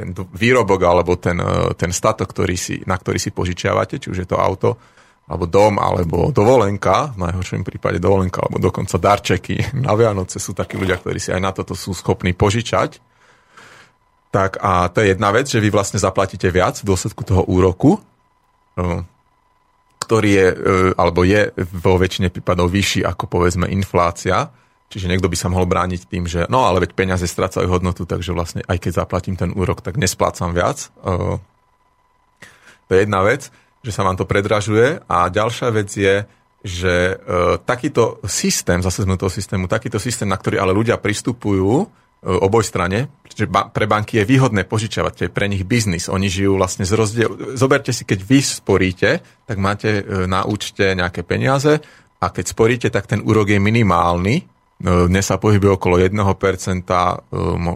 ten 0.00 0.16
výrobok 0.16 0.80
alebo 0.80 1.20
ten, 1.20 1.36
e, 1.36 1.76
ten 1.76 1.92
statok, 1.92 2.32
ktorý 2.32 2.56
si, 2.56 2.80
na 2.88 2.96
ktorý 2.96 3.20
si 3.20 3.28
požičiavate, 3.36 4.00
či 4.00 4.08
už 4.08 4.24
je 4.24 4.28
to 4.28 4.40
auto, 4.40 4.80
alebo 5.28 5.44
dom, 5.44 5.76
alebo 5.76 6.32
dovolenka, 6.32 7.12
v 7.12 7.28
najhoršom 7.28 7.62
prípade 7.62 8.00
dovolenka, 8.00 8.40
alebo 8.40 8.56
dokonca 8.56 8.96
darčeky 8.96 9.60
na 9.86 9.92
Vianoce 9.92 10.40
sú 10.40 10.56
takí 10.56 10.80
ľudia, 10.80 10.96
ktorí 10.96 11.20
si 11.20 11.30
aj 11.30 11.40
na 11.44 11.52
toto 11.52 11.76
sú 11.76 11.92
schopní 11.92 12.32
požičať. 12.32 12.96
Tak 14.30 14.62
a 14.62 14.88
to 14.88 15.02
je 15.04 15.12
jedna 15.12 15.34
vec, 15.34 15.50
že 15.50 15.60
vy 15.60 15.68
vlastne 15.74 15.98
zaplatíte 15.98 16.48
viac 16.48 16.80
v 16.80 16.88
dôsledku 16.88 17.22
toho 17.26 17.44
úroku, 17.44 18.00
e, 18.78 19.04
ktorý 20.00 20.30
je, 20.32 20.48
e, 20.48 20.56
alebo 20.96 21.28
je 21.28 21.52
vo 21.76 22.00
väčšine 22.00 22.32
prípadov 22.32 22.72
vyšší 22.72 23.04
ako 23.04 23.28
povedzme 23.28 23.68
inflácia. 23.68 24.48
Čiže 24.90 25.06
niekto 25.06 25.30
by 25.30 25.38
sa 25.38 25.46
mohol 25.46 25.70
brániť 25.70 26.10
tým, 26.10 26.26
že 26.26 26.50
no 26.50 26.66
ale 26.66 26.82
veď 26.82 26.98
peniaze 26.98 27.22
strácajú 27.22 27.70
hodnotu, 27.70 28.10
takže 28.10 28.34
vlastne 28.34 28.66
aj 28.66 28.82
keď 28.82 29.06
zaplatím 29.06 29.38
ten 29.38 29.54
úrok, 29.54 29.86
tak 29.86 29.94
nesplácam 29.94 30.50
viac. 30.50 30.90
To 32.90 32.90
je 32.90 33.06
jedna 33.06 33.22
vec, 33.22 33.54
že 33.86 33.94
sa 33.94 34.02
vám 34.02 34.18
to 34.18 34.26
predražuje. 34.26 34.98
A 35.06 35.30
ďalšia 35.30 35.70
vec 35.70 35.94
je, 35.94 36.26
že 36.66 37.22
takýto 37.62 38.18
systém, 38.26 38.82
zase 38.82 39.06
sme 39.06 39.14
toho 39.14 39.30
systému, 39.30 39.70
takýto 39.70 40.02
systém, 40.02 40.26
na 40.26 40.34
ktorý 40.34 40.58
ale 40.58 40.74
ľudia 40.74 40.98
pristupujú, 40.98 41.86
oboj 42.20 42.60
strane, 42.66 43.08
že 43.30 43.48
pre 43.48 43.86
banky 43.88 44.20
je 44.20 44.28
výhodné 44.28 44.68
požičiavať, 44.68 45.12
to 45.14 45.24
je 45.24 45.32
pre 45.32 45.48
nich 45.48 45.64
biznis. 45.64 46.10
Oni 46.10 46.28
žijú 46.28 46.58
vlastne 46.58 46.84
z 46.84 46.92
rozdiel... 46.92 47.56
Zoberte 47.56 47.94
si, 47.96 48.04
keď 48.04 48.20
vy 48.26 48.44
sporíte, 48.44 49.24
tak 49.48 49.56
máte 49.56 50.04
na 50.28 50.44
účte 50.44 50.98
nejaké 50.98 51.24
peniaze 51.24 51.80
a 52.20 52.26
keď 52.28 52.44
sporíte, 52.44 52.88
tak 52.92 53.08
ten 53.08 53.24
úrok 53.24 53.48
je 53.48 53.56
minimálny. 53.56 54.44
E, 54.80 55.12
dnes 55.12 55.28
sa 55.28 55.36
pohybuje 55.36 55.76
okolo 55.76 56.00
1%, 56.00 56.16
e, 56.16 57.16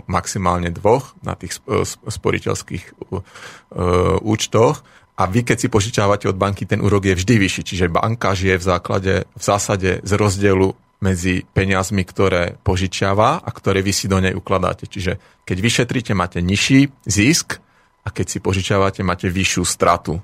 maximálne 0.08 0.72
2% 0.72 1.20
na 1.20 1.36
tých 1.36 1.60
e, 1.68 1.84
sporiteľských 1.84 2.96
účtoch 4.24 4.74
a 5.14 5.22
vy, 5.26 5.40
keď 5.42 5.56
si 5.58 5.68
požičiavate 5.68 6.26
od 6.30 6.38
banky, 6.38 6.64
ten 6.64 6.80
úrok 6.80 7.06
je 7.06 7.18
vždy 7.18 7.34
vyšší. 7.38 7.62
Čiže 7.66 7.92
banka 7.92 8.34
žije 8.34 8.58
v 8.58 8.64
základe, 8.64 9.14
v 9.34 9.42
zásade 9.42 10.00
z 10.02 10.12
rozdielu 10.14 10.74
medzi 11.02 11.44
peniazmi, 11.52 12.06
ktoré 12.06 12.56
požičiava 12.64 13.42
a 13.42 13.50
ktoré 13.52 13.84
vy 13.84 13.92
si 13.92 14.06
do 14.08 14.18
nej 14.22 14.32
ukladáte. 14.32 14.88
Čiže 14.88 15.44
keď 15.44 15.58
vyšetríte, 15.60 16.12
máte 16.16 16.40
nižší 16.40 16.88
zisk 17.04 17.60
a 18.06 18.08
keď 18.08 18.26
si 18.26 18.38
požičiavate, 18.40 19.04
máte 19.04 19.28
vyššiu 19.28 19.62
stratu. 19.66 20.22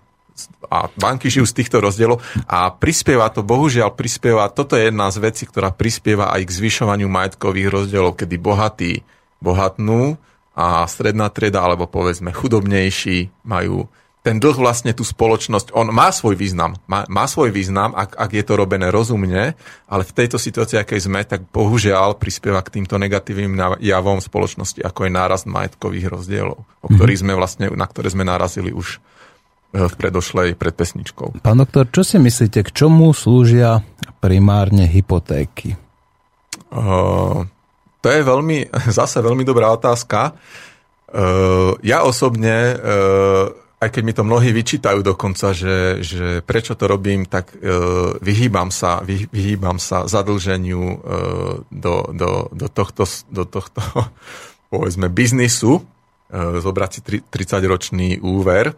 A 0.70 0.86
banky 0.94 1.26
žijú 1.26 1.44
z 1.48 1.56
týchto 1.60 1.82
rozdielov 1.82 2.22
a 2.46 2.70
prispieva 2.70 3.28
to, 3.28 3.42
bohužiaľ 3.42 3.92
prispieva, 3.92 4.46
toto 4.52 4.78
je 4.78 4.88
jedna 4.88 5.10
z 5.10 5.18
vecí, 5.20 5.44
ktorá 5.44 5.74
prispieva 5.74 6.30
aj 6.30 6.46
k 6.46 6.56
zvyšovaniu 6.62 7.10
majetkových 7.10 7.68
rozdielov, 7.68 8.16
kedy 8.20 8.36
bohatí 8.38 8.92
bohatnú 9.40 10.20
a 10.52 10.84
stredná 10.84 11.32
trieda, 11.32 11.64
alebo 11.64 11.88
povedzme 11.88 12.30
chudobnejší, 12.36 13.32
majú 13.48 13.88
ten 14.20 14.36
dlh 14.36 14.52
vlastne 14.60 14.92
tú 14.92 15.00
spoločnosť, 15.00 15.72
on 15.72 15.88
má 15.96 16.12
svoj 16.12 16.36
význam, 16.36 16.76
má, 16.84 17.08
má 17.08 17.24
svoj 17.24 17.48
význam, 17.48 17.96
ak, 17.96 18.20
ak 18.20 18.30
je 18.36 18.44
to 18.44 18.52
robené 18.52 18.92
rozumne, 18.92 19.56
ale 19.88 20.02
v 20.04 20.12
tejto 20.12 20.36
situácii, 20.36 20.76
akej 20.76 21.08
sme, 21.08 21.24
tak 21.24 21.48
bohužiaľ 21.48 22.20
prispieva 22.20 22.60
k 22.60 22.80
týmto 22.80 23.00
negatívnym 23.00 23.80
javom 23.80 24.20
spoločnosti, 24.20 24.84
ako 24.84 25.08
je 25.08 25.16
nárast 25.16 25.48
majetkových 25.48 26.12
rozdielov, 26.12 26.60
o 26.84 26.88
mhm. 26.92 27.00
ktorých 27.00 27.20
sme 27.24 27.32
vlastne, 27.32 27.66
na 27.72 27.86
ktoré 27.88 28.12
sme 28.12 28.28
narazili 28.28 28.76
už 28.76 29.00
v 29.70 29.94
predošlej 29.94 30.58
predpesničkou. 30.58 31.42
Pán 31.46 31.58
doktor, 31.62 31.86
čo 31.90 32.02
si 32.02 32.18
myslíte, 32.18 32.66
k 32.66 32.70
čomu 32.74 33.14
slúžia 33.14 33.86
primárne 34.18 34.86
hypotéky? 34.90 35.78
Uh, 36.70 37.46
to 38.02 38.08
je 38.10 38.20
veľmi, 38.26 38.70
zase 38.98 39.22
veľmi 39.22 39.46
dobrá 39.46 39.70
otázka. 39.70 40.34
Uh, 41.10 41.74
ja 41.82 42.02
osobne 42.06 42.74
uh, 42.74 43.50
aj 43.80 43.88
keď 43.88 44.02
mi 44.04 44.12
to 44.12 44.28
mnohí 44.28 44.52
vyčítajú 44.52 45.00
dokonca, 45.00 45.56
že, 45.56 46.04
že 46.04 46.44
prečo 46.44 46.76
to 46.76 46.84
robím, 46.84 47.24
tak 47.24 47.56
e, 47.56 47.72
vyhýbam, 48.20 48.68
sa, 48.68 49.00
vy, 49.00 49.24
vyhýbam 49.32 49.80
sa 49.80 50.04
zadlženiu 50.04 50.84
e, 50.84 50.96
do, 51.72 51.94
do, 52.12 52.52
do, 52.52 52.66
tohto, 52.68 53.08
do 53.32 53.48
tohto 53.48 53.80
povedzme 54.72 55.08
biznisu, 55.08 55.80
e, 55.80 55.82
zobrať 56.60 56.90
si 56.92 57.00
30-ročný 57.24 58.20
úver, 58.20 58.76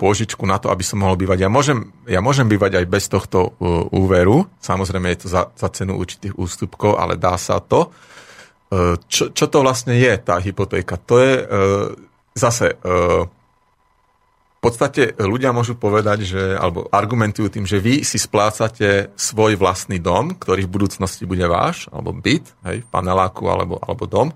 pôžičku 0.00 0.42
na 0.48 0.56
to, 0.56 0.72
aby 0.72 0.80
som 0.86 1.02
mohol 1.02 1.18
bývať. 1.18 1.44
Ja 1.44 1.50
môžem, 1.52 1.92
ja 2.08 2.24
môžem 2.24 2.48
bývať 2.48 2.80
aj 2.80 2.86
bez 2.88 3.04
tohto 3.10 3.52
uh, 3.52 3.84
úveru, 3.92 4.48
samozrejme 4.62 5.12
je 5.12 5.18
to 5.24 5.28
za, 5.28 5.42
za 5.52 5.68
cenu 5.74 5.98
určitých 5.98 6.38
ústupkov, 6.38 6.96
ale 6.96 7.20
dá 7.20 7.36
sa 7.36 7.60
to. 7.60 7.92
Uh, 8.72 8.96
čo, 9.10 9.34
čo 9.34 9.44
to 9.50 9.60
vlastne 9.60 9.92
je, 9.92 10.12
tá 10.22 10.40
hypotéka? 10.40 10.96
To 11.08 11.14
je 11.20 11.32
uh, 11.42 11.46
zase... 12.32 12.76
Uh, 12.80 13.28
podstate 14.64 15.12
ľudia 15.20 15.52
môžu 15.52 15.76
povedať, 15.76 16.24
že, 16.24 16.42
alebo 16.56 16.88
argumentujú 16.88 17.52
tým, 17.52 17.68
že 17.68 17.76
vy 17.76 18.00
si 18.00 18.16
splácate 18.16 19.12
svoj 19.12 19.60
vlastný 19.60 20.00
dom, 20.00 20.32
ktorý 20.40 20.64
v 20.64 20.72
budúcnosti 20.72 21.28
bude 21.28 21.44
váš, 21.44 21.84
alebo 21.92 22.16
byt, 22.16 22.48
hej, 22.64 22.80
v 22.80 22.88
paneláku 22.88 23.44
alebo, 23.44 23.76
alebo 23.84 24.08
dom. 24.08 24.32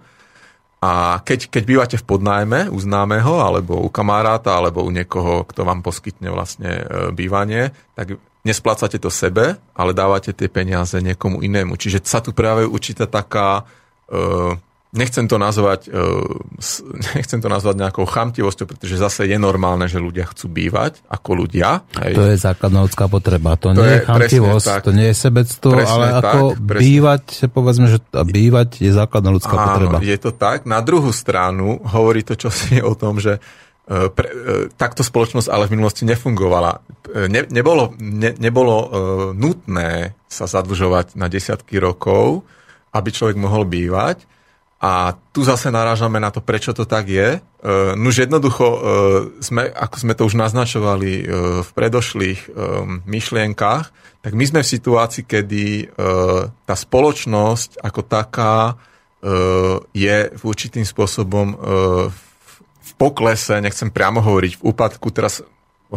A 0.78 1.18
keď, 1.26 1.50
keď 1.50 1.62
bývate 1.66 1.96
v 1.98 2.06
podnájme 2.06 2.70
u 2.70 2.78
známeho, 2.78 3.42
alebo 3.42 3.82
u 3.82 3.90
kamaráta, 3.90 4.54
alebo 4.54 4.86
u 4.86 4.90
niekoho, 4.94 5.42
kto 5.42 5.66
vám 5.66 5.82
poskytne 5.82 6.30
vlastne 6.30 6.70
e, 6.70 6.84
bývanie, 7.10 7.74
tak 7.98 8.14
nesplácate 8.46 9.02
to 9.02 9.10
sebe, 9.10 9.58
ale 9.74 9.90
dávate 9.90 10.30
tie 10.30 10.46
peniaze 10.46 10.94
niekomu 11.02 11.42
inému. 11.42 11.74
Čiže 11.74 12.06
sa 12.06 12.22
tu 12.22 12.30
práve 12.30 12.64
určitá 12.64 13.04
taká 13.04 13.66
uh, 14.08 14.56
nechcem 14.92 15.28
to 15.28 15.36
nazvať, 15.36 15.92
e, 15.92 16.00
nechcem 17.16 17.40
to 17.40 17.48
nazvať 17.48 17.74
nejakou 17.76 18.08
chamtivosťou, 18.08 18.64
pretože 18.64 18.96
zase 18.96 19.28
je 19.28 19.36
normálne, 19.36 19.84
že 19.84 20.00
ľudia 20.00 20.24
chcú 20.32 20.48
bývať 20.48 21.04
ako 21.08 21.44
ľudia. 21.44 21.84
Hej. 22.00 22.14
To 22.16 22.22
je 22.32 22.36
základná 22.40 22.80
ľudská 22.88 23.04
potreba. 23.10 23.56
To, 23.60 23.76
to 23.76 23.84
nie 23.84 24.00
je 24.00 24.04
chamtivosť, 24.08 24.66
tak, 24.66 24.80
to 24.84 24.92
nie 24.96 25.08
je 25.12 25.16
sebectvo, 25.16 25.70
ale 25.76 26.06
tak, 26.20 26.24
ako 26.24 26.40
presne. 26.56 26.80
bývať, 26.80 27.24
povedzme, 27.52 27.86
že 27.92 27.98
bývať 28.08 28.70
je 28.80 28.92
základná 28.92 29.30
ľudská 29.34 29.54
Áno, 29.56 29.66
potreba. 29.68 29.98
je 30.00 30.18
to 30.18 30.30
tak. 30.32 30.64
Na 30.64 30.80
druhú 30.80 31.12
stranu 31.12 31.80
hovorí 31.84 32.24
to 32.24 32.38
čosi 32.38 32.80
o 32.80 32.96
tom, 32.96 33.20
že 33.20 33.36
e, 33.36 34.08
pre, 34.08 34.28
e, 34.28 34.34
takto 34.72 35.04
spoločnosť 35.04 35.48
ale 35.52 35.68
v 35.68 35.76
minulosti 35.76 36.08
nefungovala. 36.08 36.80
Ne, 37.08 37.48
nebolo 37.48 37.96
ne, 37.96 38.36
nebolo 38.36 38.76
uh, 38.76 38.88
nutné 39.32 40.12
sa 40.28 40.44
zadlžovať 40.44 41.16
na 41.16 41.24
desiatky 41.24 41.80
rokov, 41.80 42.44
aby 42.92 43.08
človek 43.08 43.40
mohol 43.40 43.64
bývať 43.64 44.28
a 44.78 45.18
tu 45.34 45.42
zase 45.42 45.74
narážame 45.74 46.22
na 46.22 46.30
to, 46.30 46.38
prečo 46.38 46.70
to 46.70 46.86
tak 46.86 47.10
je. 47.10 47.42
Uh, 47.58 47.98
nuž 47.98 48.22
jednoducho, 48.22 48.66
uh, 48.66 48.78
sme, 49.42 49.66
ako 49.66 49.96
sme 49.98 50.14
to 50.14 50.22
už 50.22 50.38
naznačovali 50.38 51.12
uh, 51.18 51.26
v 51.66 51.70
predošlých 51.74 52.40
um, 52.46 53.02
myšlienkách, 53.02 53.86
tak 54.22 54.32
my 54.38 54.44
sme 54.46 54.60
v 54.62 54.72
situácii, 54.78 55.26
kedy 55.26 55.64
uh, 55.90 56.46
tá 56.62 56.74
spoločnosť 56.78 57.82
ako 57.82 58.00
taká 58.06 58.78
uh, 58.78 59.82
je 59.90 60.30
v 60.30 60.42
určitým 60.46 60.86
spôsobom 60.86 61.58
uh, 61.58 61.58
v, 62.06 62.22
v 62.62 62.90
poklese, 62.94 63.58
nechcem 63.58 63.90
priamo 63.90 64.22
hovoriť 64.22 64.62
v 64.62 64.62
úpadku, 64.62 65.10
teraz 65.10 65.42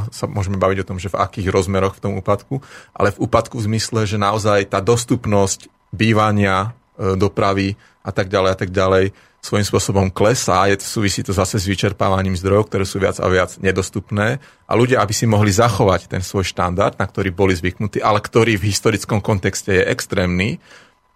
sa 0.09 0.25
môžeme 0.25 0.55
baviť 0.55 0.77
o 0.81 0.87
tom, 0.87 0.97
že 0.97 1.11
v 1.11 1.19
akých 1.19 1.51
rozmeroch 1.51 1.99
v 1.99 2.03
tom 2.03 2.13
úpadku, 2.17 2.63
ale 2.95 3.11
v 3.11 3.27
úpadku 3.27 3.59
v 3.59 3.67
zmysle, 3.75 4.07
že 4.07 4.17
naozaj 4.17 4.71
tá 4.71 4.79
dostupnosť 4.79 5.67
bývania, 5.91 6.71
dopravy 7.17 7.73
a 8.05 8.11
tak 8.13 8.29
ďalej 8.29 8.49
a 8.53 8.57
tak 8.57 8.69
ďalej 8.69 9.05
svojím 9.41 9.65
spôsobom 9.65 10.07
klesá. 10.13 10.69
Je 10.69 10.77
súvisí 10.85 11.25
to 11.25 11.33
zase 11.33 11.57
s 11.57 11.65
vyčerpávaním 11.65 12.37
zdrojov, 12.37 12.69
ktoré 12.69 12.85
sú 12.85 13.01
viac 13.01 13.17
a 13.17 13.25
viac 13.25 13.57
nedostupné. 13.57 14.37
A 14.69 14.71
ľudia, 14.77 15.01
aby 15.01 15.11
si 15.17 15.25
mohli 15.25 15.49
zachovať 15.49 16.13
ten 16.13 16.21
svoj 16.21 16.45
štandard, 16.45 16.93
na 17.01 17.09
ktorý 17.09 17.33
boli 17.33 17.57
zvyknutí, 17.57 18.05
ale 18.05 18.21
ktorý 18.21 18.61
v 18.61 18.69
historickom 18.69 19.17
kontexte 19.17 19.81
je 19.81 19.83
extrémny, 19.89 20.61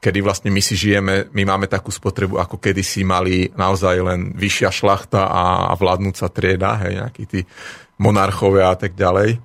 kedy 0.01 0.21
vlastne 0.21 0.49
my 0.53 0.61
si 0.61 0.77
žijeme, 0.77 1.33
my 1.33 1.43
máme 1.45 1.65
takú 1.69 1.89
spotrebu, 1.89 2.37
ako 2.37 2.61
kedy 2.61 2.81
si 2.85 3.01
mali 3.01 3.49
naozaj 3.53 3.95
len 4.05 4.21
vyššia 4.37 4.69
šlachta 4.69 5.25
a 5.25 5.73
vládnúca 5.73 6.29
trieda, 6.29 6.77
hej, 6.85 7.01
nejakí 7.01 7.23
tí 7.25 7.41
monarchovia 7.97 8.69
a 8.73 8.77
tak 8.77 8.93
ďalej, 8.93 9.33
e, 9.33 9.39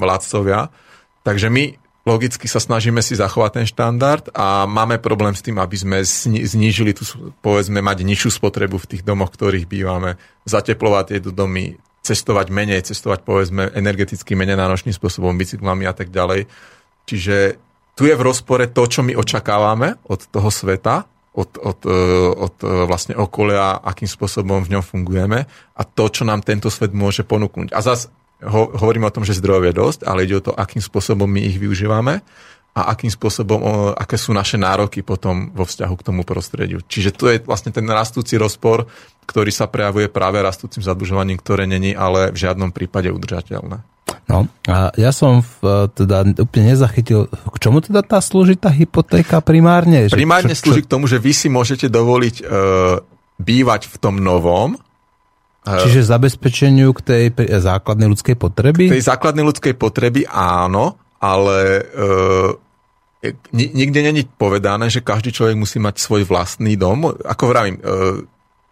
vládcovia. 0.00 0.72
Takže 1.20 1.52
my 1.52 1.76
logicky 2.06 2.46
sa 2.46 2.62
snažíme 2.62 3.02
si 3.02 3.18
zachovať 3.18 3.50
ten 3.60 3.66
štandard 3.66 4.30
a 4.30 4.64
máme 4.64 5.02
problém 5.02 5.34
s 5.34 5.42
tým, 5.42 5.58
aby 5.58 5.76
sme 5.76 5.98
znížili 6.46 6.94
tú, 6.94 7.02
povedzme, 7.42 7.82
mať 7.82 8.06
nižšiu 8.06 8.38
spotrebu 8.38 8.78
v 8.78 8.88
tých 8.94 9.02
domoch, 9.02 9.34
ktorých 9.34 9.66
bývame, 9.66 10.14
zateplovať 10.46 11.18
tieto 11.18 11.30
domy, 11.34 11.74
cestovať 12.06 12.46
menej, 12.54 12.86
cestovať, 12.86 13.26
povedzme, 13.26 13.74
energeticky 13.74 14.38
menej 14.38 14.54
náročným 14.54 14.94
spôsobom, 14.94 15.34
bicyklami 15.34 15.90
a 15.90 15.92
tak 15.92 16.14
ďalej. 16.14 16.46
Čiže 17.10 17.58
tu 17.98 18.06
je 18.06 18.14
v 18.14 18.22
rozpore 18.22 18.62
to, 18.70 18.82
čo 18.86 19.02
my 19.02 19.18
očakávame 19.18 19.98
od 20.06 20.30
toho 20.30 20.50
sveta, 20.54 21.10
od, 21.36 21.50
od, 21.58 21.78
e, 21.84 21.98
od 22.32 22.54
e, 22.62 22.66
vlastne 22.86 23.18
okolia, 23.18 23.82
akým 23.82 24.08
spôsobom 24.08 24.62
v 24.62 24.78
ňom 24.78 24.84
fungujeme 24.86 25.44
a 25.76 25.82
to, 25.84 26.08
čo 26.08 26.24
nám 26.24 26.40
tento 26.46 26.72
svet 26.72 26.96
môže 26.96 27.26
ponúknuť. 27.26 27.76
A 27.76 27.82
zase 27.84 28.08
ho, 28.44 28.62
hovoríme 28.76 29.08
o 29.08 29.14
tom, 29.14 29.24
že 29.24 29.36
zdrojov 29.36 29.64
je 29.70 29.74
dosť, 29.74 30.00
ale 30.04 30.28
ide 30.28 30.36
o 30.36 30.44
to, 30.44 30.52
akým 30.52 30.82
spôsobom 30.84 31.28
my 31.28 31.40
ich 31.40 31.56
využívame 31.56 32.20
a 32.76 32.92
akým 32.92 33.08
spôsobom, 33.08 33.64
aké 33.96 34.20
sú 34.20 34.36
naše 34.36 34.60
nároky 34.60 35.00
potom 35.00 35.48
vo 35.56 35.64
vzťahu 35.64 35.94
k 35.96 36.06
tomu 36.12 36.28
prostrediu. 36.28 36.84
Čiže 36.84 37.10
to 37.16 37.32
je 37.32 37.40
vlastne 37.40 37.72
ten 37.72 37.88
rastúci 37.88 38.36
rozpor, 38.36 38.84
ktorý 39.24 39.48
sa 39.48 39.64
prejavuje 39.64 40.12
práve 40.12 40.44
rastúcim 40.44 40.84
zadlžovaním, 40.84 41.40
ktoré 41.40 41.64
není 41.64 41.96
ale 41.96 42.28
v 42.36 42.44
žiadnom 42.44 42.76
prípade 42.76 43.08
udržateľné. 43.08 43.80
No 44.26 44.50
a 44.68 44.92
ja 44.98 45.10
som 45.14 45.40
v, 45.40 45.88
teda 45.96 46.26
úplne 46.36 46.76
nezachytil, 46.76 47.30
k 47.30 47.56
čomu 47.56 47.80
teda 47.80 48.04
tá 48.04 48.20
slúži 48.20 48.58
tá 48.58 48.68
hypotéka 48.68 49.40
primárne? 49.40 50.12
Primárne 50.12 50.52
čo, 50.52 50.60
čo... 50.60 50.62
slúži 50.68 50.82
k 50.84 50.92
tomu, 50.92 51.08
že 51.08 51.16
vy 51.16 51.32
si 51.32 51.48
môžete 51.48 51.86
dovoliť 51.88 52.36
e, 52.42 52.44
bývať 53.40 53.88
v 53.88 53.96
tom 54.02 54.20
novom, 54.20 54.76
Čiže 55.66 56.06
zabezpečeniu 56.06 56.94
k 56.94 57.00
tej 57.02 57.24
základnej 57.58 58.06
ľudskej 58.14 58.38
potreby? 58.38 58.86
K 58.86 59.02
tej 59.02 59.06
základnej 59.10 59.42
ľudskej 59.42 59.74
potreby 59.74 60.22
áno, 60.30 60.94
ale 61.18 61.82
e, 61.82 63.34
nikde 63.50 64.00
není 64.06 64.22
povedané, 64.30 64.86
že 64.86 65.02
každý 65.02 65.34
človek 65.34 65.58
musí 65.58 65.82
mať 65.82 65.98
svoj 65.98 66.22
vlastný 66.22 66.78
dom. 66.78 67.10
Ako 67.10 67.50
vravím, 67.50 67.82
e, 67.82 67.82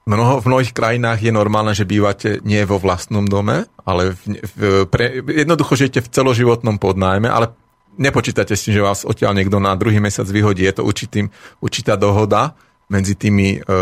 mnoho, 0.06 0.38
v 0.38 0.46
mnohých 0.46 0.70
krajinách 0.70 1.18
je 1.18 1.32
normálne, 1.34 1.74
že 1.74 1.88
bývate 1.88 2.38
nie 2.46 2.62
vo 2.62 2.78
vlastnom 2.78 3.26
dome, 3.26 3.66
ale 3.82 4.14
v, 4.14 4.38
v, 4.38 4.58
pre, 4.86 5.18
jednoducho 5.24 5.74
žijete 5.74 5.98
v 6.04 6.12
celoživotnom 6.14 6.78
podnájme, 6.78 7.26
ale 7.26 7.50
nepočítate 7.98 8.54
si, 8.54 8.70
že 8.70 8.84
vás 8.84 9.02
odtiaľ 9.02 9.34
niekto 9.34 9.58
na 9.58 9.74
druhý 9.74 9.98
mesiac 9.98 10.26
vyhodí. 10.30 10.62
Je 10.62 10.78
to 10.78 10.86
určitým, 10.86 11.26
určitá 11.58 11.98
dohoda 11.98 12.54
medzi 12.88 13.14
tými, 13.16 13.64
e, 13.64 13.80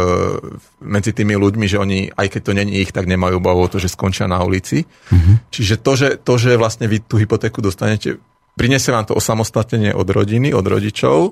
medzi 0.82 1.10
tými 1.10 1.34
ľuďmi, 1.34 1.66
že 1.66 1.80
oni, 1.80 2.14
aj 2.14 2.26
keď 2.38 2.40
to 2.42 2.52
není 2.54 2.82
ich, 2.82 2.94
tak 2.94 3.10
nemajú 3.10 3.42
obavu 3.42 3.66
o 3.66 3.70
to, 3.70 3.82
že 3.82 3.90
skončia 3.90 4.30
na 4.30 4.38
ulici. 4.42 4.86
Mm-hmm. 4.86 5.34
Čiže 5.50 5.74
to 5.82 5.92
že, 5.98 6.08
to, 6.22 6.34
že 6.38 6.54
vlastne 6.54 6.86
vy 6.86 7.02
tú 7.02 7.18
hypotéku 7.18 7.58
dostanete, 7.58 8.22
prinesie 8.54 8.94
vám 8.94 9.08
to 9.08 9.18
osamostatnenie 9.18 9.90
od 9.96 10.06
rodiny, 10.06 10.54
od 10.54 10.62
rodičov, 10.62 11.18
e, 11.26 11.30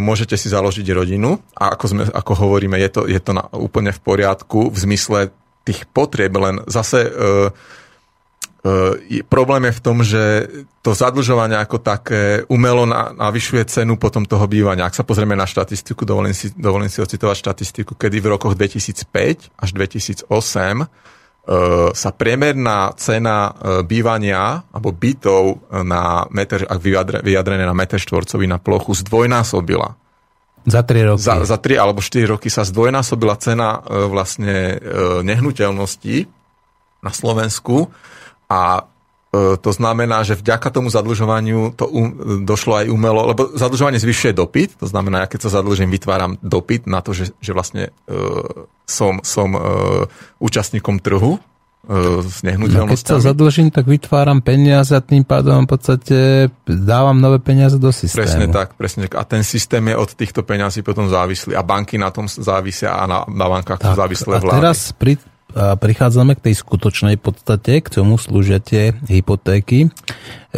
môžete 0.00 0.38
si 0.40 0.48
založiť 0.48 0.86
rodinu 0.96 1.36
a 1.52 1.76
ako, 1.76 1.84
sme, 1.90 2.02
ako 2.08 2.32
hovoríme, 2.46 2.80
je 2.80 2.90
to, 2.90 3.00
je 3.04 3.20
to 3.20 3.36
na, 3.36 3.44
úplne 3.52 3.92
v 3.92 4.00
poriadku 4.00 4.72
v 4.72 4.76
zmysle 4.78 5.18
tých 5.64 5.84
potrieb, 5.92 6.32
len 6.36 6.64
zase 6.68 7.08
e, 7.08 7.10
problém 9.28 9.68
je 9.68 9.76
v 9.76 9.84
tom, 9.84 10.00
že 10.00 10.22
to 10.80 10.96
zadlžovanie 10.96 11.60
ako 11.60 11.84
také 11.84 12.48
umelo 12.48 12.88
navyšuje 12.88 13.68
cenu 13.68 14.00
potom 14.00 14.24
toho 14.24 14.48
bývania. 14.48 14.88
Ak 14.88 14.96
sa 14.96 15.04
pozrieme 15.04 15.36
na 15.36 15.44
štatistiku, 15.44 16.08
dovolím 16.08 16.32
si, 16.32 16.48
dovolím 16.56 16.88
si 16.88 17.04
ocitovať 17.04 17.36
štatistiku, 17.44 17.92
kedy 17.92 18.24
v 18.24 18.26
rokoch 18.32 18.56
2005 18.56 19.52
až 19.60 19.68
2008 19.76 20.24
e, 20.24 20.86
sa 21.92 22.10
priemerná 22.16 22.96
cena 22.96 23.52
e, 23.52 23.84
bývania 23.84 24.64
alebo 24.72 24.96
bytov 24.96 25.68
na 25.84 26.24
meter, 26.32 26.64
ak 26.64 26.80
vyjadrené 27.20 27.68
na 27.68 27.76
meter 27.76 28.00
štvorcový 28.00 28.48
na 28.48 28.56
plochu 28.56 28.96
zdvojnásobila. 28.96 29.92
Za 30.64 30.80
3 30.80 31.12
roky. 31.12 31.20
Za, 31.20 31.44
za 31.44 31.60
3 31.60 31.76
alebo 31.76 32.00
4 32.00 32.32
roky 32.32 32.48
sa 32.48 32.64
zdvojnásobila 32.64 33.36
cena 33.36 33.84
e, 33.84 34.08
vlastne 34.08 34.80
e, 34.80 35.20
nehnuteľností 35.20 36.24
na 37.04 37.12
Slovensku 37.12 37.92
a 38.54 38.86
e, 39.34 39.58
to 39.58 39.70
znamená, 39.74 40.22
že 40.22 40.38
vďaka 40.38 40.70
tomu 40.70 40.94
zadlžovaniu 40.94 41.74
to 41.74 41.90
um, 41.90 42.46
došlo 42.46 42.78
aj 42.78 42.86
umelo, 42.86 43.26
lebo 43.34 43.50
zadlžovanie 43.58 43.98
zvyšuje 43.98 44.30
dopyt, 44.30 44.78
to 44.78 44.86
znamená, 44.86 45.26
ja 45.26 45.28
keď 45.30 45.50
sa 45.50 45.58
zadlžím, 45.58 45.90
vytváram 45.90 46.38
dopyt 46.38 46.86
na 46.86 47.02
to, 47.02 47.10
že, 47.10 47.34
že 47.42 47.50
vlastne 47.50 47.90
uh, 48.06 48.70
som, 48.86 49.18
som 49.26 49.58
uh, 49.58 50.06
účastníkom 50.38 51.02
trhu, 51.02 51.42
s 52.24 52.40
nehnuteľnosťami. 52.40 52.88
No 52.88 52.96
keď 52.96 53.00
sa 53.04 53.18
zadlžím, 53.20 53.68
tak 53.68 53.84
vytváram 53.84 54.40
peniaze 54.40 54.96
a 54.96 55.04
tým 55.04 55.20
pádom 55.20 55.68
v 55.68 55.70
podstate 55.76 56.18
dávam 56.64 57.20
nové 57.20 57.44
peniaze 57.44 57.76
do 57.76 57.92
systému. 57.92 58.24
Presne 58.24 58.46
tak, 58.48 58.68
presne 58.72 59.04
tak. 59.04 59.20
A 59.20 59.22
ten 59.28 59.44
systém 59.44 59.84
je 59.92 59.96
od 59.96 60.10
týchto 60.16 60.40
peniazí 60.48 60.80
potom 60.80 61.12
závislý 61.12 61.52
a 61.52 61.60
banky 61.60 62.00
na 62.00 62.08
tom 62.08 62.24
závisia 62.24 62.96
a 62.96 63.04
na, 63.04 63.18
na 63.28 63.46
bankách 63.52 63.80
tak, 63.84 63.96
závislé 64.00 64.40
vlády. 64.40 64.56
A 64.56 64.60
teraz 64.64 64.78
pri, 64.96 65.20
prichádzame 65.54 66.34
k 66.34 66.50
tej 66.50 66.54
skutočnej 66.58 67.14
podstate, 67.14 67.78
k 67.78 67.86
čomu 67.86 68.18
slúžia 68.18 68.58
tie 68.58 68.90
hypotéky. 69.06 69.86
E, 69.86 69.88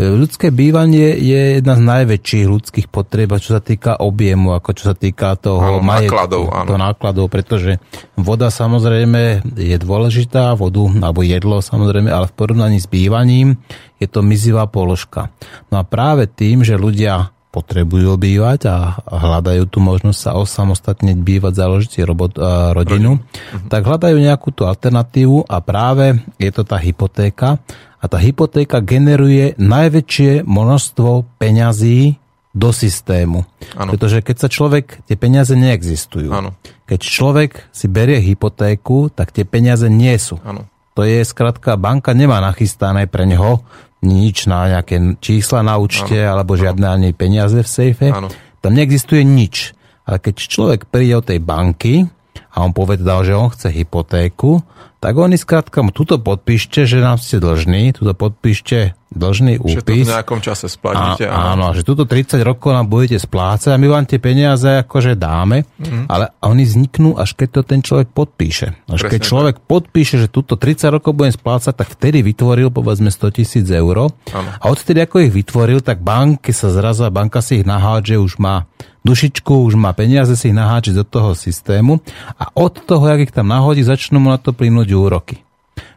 ľudské 0.01 0.49
bývanie 0.49 1.13
je 1.21 1.61
jedna 1.61 1.77
z 1.77 1.83
najväčších 1.85 2.47
ľudských 2.49 2.89
potrieb, 2.89 3.29
čo 3.37 3.61
sa 3.61 3.61
týka 3.61 4.01
objemu, 4.01 4.57
ako 4.57 4.71
čo 4.73 4.85
sa 4.93 4.97
týka 4.97 5.37
toho 5.37 5.61
áno, 5.61 5.85
majetku, 5.85 6.17
nákladov, 6.17 6.43
áno. 6.49 6.69
To 6.73 6.77
nákladov, 6.81 7.27
pretože 7.29 7.77
voda 8.17 8.49
samozrejme 8.49 9.45
je 9.53 9.77
dôležitá, 9.77 10.57
vodu 10.57 10.89
alebo 10.89 11.21
jedlo 11.21 11.61
samozrejme, 11.61 12.09
ale 12.09 12.33
v 12.33 12.37
porovnaní 12.37 12.81
s 12.81 12.89
bývaním 12.89 13.61
je 14.01 14.09
to 14.09 14.25
mizivá 14.25 14.65
položka. 14.65 15.29
No 15.69 15.77
a 15.77 15.85
práve 15.85 16.25
tým, 16.25 16.65
že 16.65 16.81
ľudia 16.81 17.36
potrebujú 17.57 18.21
bývať 18.21 18.69
a 18.69 19.01
hľadajú 19.09 19.65
tú 19.73 19.81
možnosť 19.81 20.21
sa 20.21 20.37
osamostatniť, 20.37 21.17
bývať, 21.17 21.57
založiť 21.57 21.91
si 21.91 22.01
robot, 22.05 22.37
rodinu, 22.77 23.17
uh-huh. 23.17 23.73
tak 23.73 23.89
hľadajú 23.89 24.21
nejakú 24.21 24.53
tú 24.53 24.69
alternatívu 24.69 25.49
a 25.49 25.57
práve 25.65 26.21
je 26.37 26.53
to 26.53 26.69
tá 26.69 26.77
hypotéka. 26.77 27.57
A 27.97 28.05
tá 28.13 28.21
hypotéka 28.21 28.85
generuje 28.85 29.57
najväčšie 29.57 30.45
množstvo 30.45 31.41
peňazí 31.41 32.21
do 32.53 32.73
systému. 32.73 33.49
Ano. 33.73 33.97
Pretože 33.97 34.21
keď 34.21 34.37
sa 34.37 34.49
človek, 34.53 35.05
tie 35.09 35.17
peniaze 35.17 35.57
neexistujú. 35.57 36.29
Ano. 36.29 36.57
Keď 36.85 37.01
človek 37.01 37.73
si 37.73 37.89
berie 37.89 38.21
hypotéku, 38.21 39.09
tak 39.09 39.33
tie 39.33 39.49
peniaze 39.49 39.89
nie 39.89 40.13
sú. 40.21 40.37
Ano. 40.45 40.69
To 40.97 41.05
je 41.05 41.21
skrátka, 41.25 41.77
banka 41.77 42.17
nemá 42.17 42.41
nachystané 42.41 43.05
pre 43.09 43.29
neho 43.29 43.65
nič 44.07 44.47
na 44.47 44.71
nejaké 44.71 45.19
čísla 45.19 45.67
na 45.67 45.77
účte 45.83 46.15
ano. 46.15 46.39
alebo 46.39 46.55
žiadne 46.55 46.87
ani 46.87 47.11
peniaze 47.11 47.59
v 47.59 47.69
sejfe. 47.69 48.09
Ano. 48.15 48.31
Tam 48.63 48.73
neexistuje 48.73 49.27
nič. 49.27 49.75
Ale 50.07 50.23
keď 50.23 50.35
človek 50.39 50.81
príde 50.87 51.19
od 51.19 51.27
tej 51.27 51.43
banky 51.43 52.07
a 52.55 52.63
on 52.63 52.71
povedal, 52.71 53.27
že 53.27 53.35
on 53.35 53.51
chce 53.51 53.75
hypotéku, 53.75 54.63
tak 55.07 55.15
oni 55.15 55.39
skrátka 55.39 55.87
mu 55.87 55.95
tuto 55.95 56.19
podpíšte, 56.19 56.83
že 56.83 56.99
nám 56.99 57.23
ste 57.23 57.39
dlžní, 57.39 57.95
tuto 57.95 58.11
podpíšte 58.11 58.99
dlžný 59.15 59.63
úpis. 59.63 59.79
Že 59.79 59.87
to 59.87 59.95
v 60.03 60.15
nejakom 60.19 60.41
čase 60.43 60.67
splatíte. 60.67 61.31
A, 61.31 61.55
áno, 61.55 61.71
že 61.79 61.87
tuto 61.87 62.11
30 62.11 62.43
rokov 62.43 62.75
nám 62.75 62.91
budete 62.91 63.23
splácať 63.23 63.71
a 63.71 63.79
my 63.79 63.87
vám 63.87 64.03
tie 64.03 64.19
peniaze 64.19 64.67
akože 64.67 65.15
dáme, 65.15 65.63
mm. 65.79 66.11
ale 66.11 66.35
oni 66.43 66.67
vzniknú, 66.67 67.15
až 67.23 67.39
keď 67.39 67.49
to 67.55 67.61
ten 67.63 67.81
človek 67.87 68.11
podpíše. 68.11 68.75
Až 68.91 69.07
Presne 69.07 69.13
keď 69.15 69.21
človek 69.23 69.57
tak. 69.63 69.67
podpíše, 69.71 70.17
že 70.19 70.27
tuto 70.27 70.59
30 70.59 70.91
rokov 70.99 71.15
budem 71.15 71.39
splácať, 71.39 71.71
tak 71.71 71.87
vtedy 71.87 72.27
vytvoril 72.27 72.75
povedzme 72.75 73.07
100 73.07 73.31
tisíc 73.39 73.67
eur. 73.71 74.11
Ano. 74.11 74.51
A 74.59 74.65
odtedy 74.67 75.07
ako 75.07 75.23
ich 75.23 75.31
vytvoril, 75.31 75.87
tak 75.87 76.03
banky 76.03 76.51
sa 76.51 76.75
zrazu, 76.75 77.07
banka 77.15 77.39
si 77.39 77.63
ich 77.63 77.65
nahádže, 77.65 78.19
už 78.19 78.43
má 78.43 78.67
dušičku, 79.07 79.63
už 79.71 79.79
má 79.79 79.95
peniaze 79.95 80.35
si 80.35 80.51
ich 80.51 80.57
naháčiť 80.59 80.99
do 80.99 81.05
toho 81.07 81.39
systému 81.39 82.03
a 82.35 82.51
od 82.59 82.75
toho, 82.83 83.07
jak 83.07 83.31
ich 83.31 83.35
tam 83.35 83.55
nahodí, 83.55 83.87
začnú 83.87 84.19
mu 84.19 84.35
na 84.35 84.39
to 84.43 84.51
plynúť 84.51 84.91
úroky. 84.91 85.47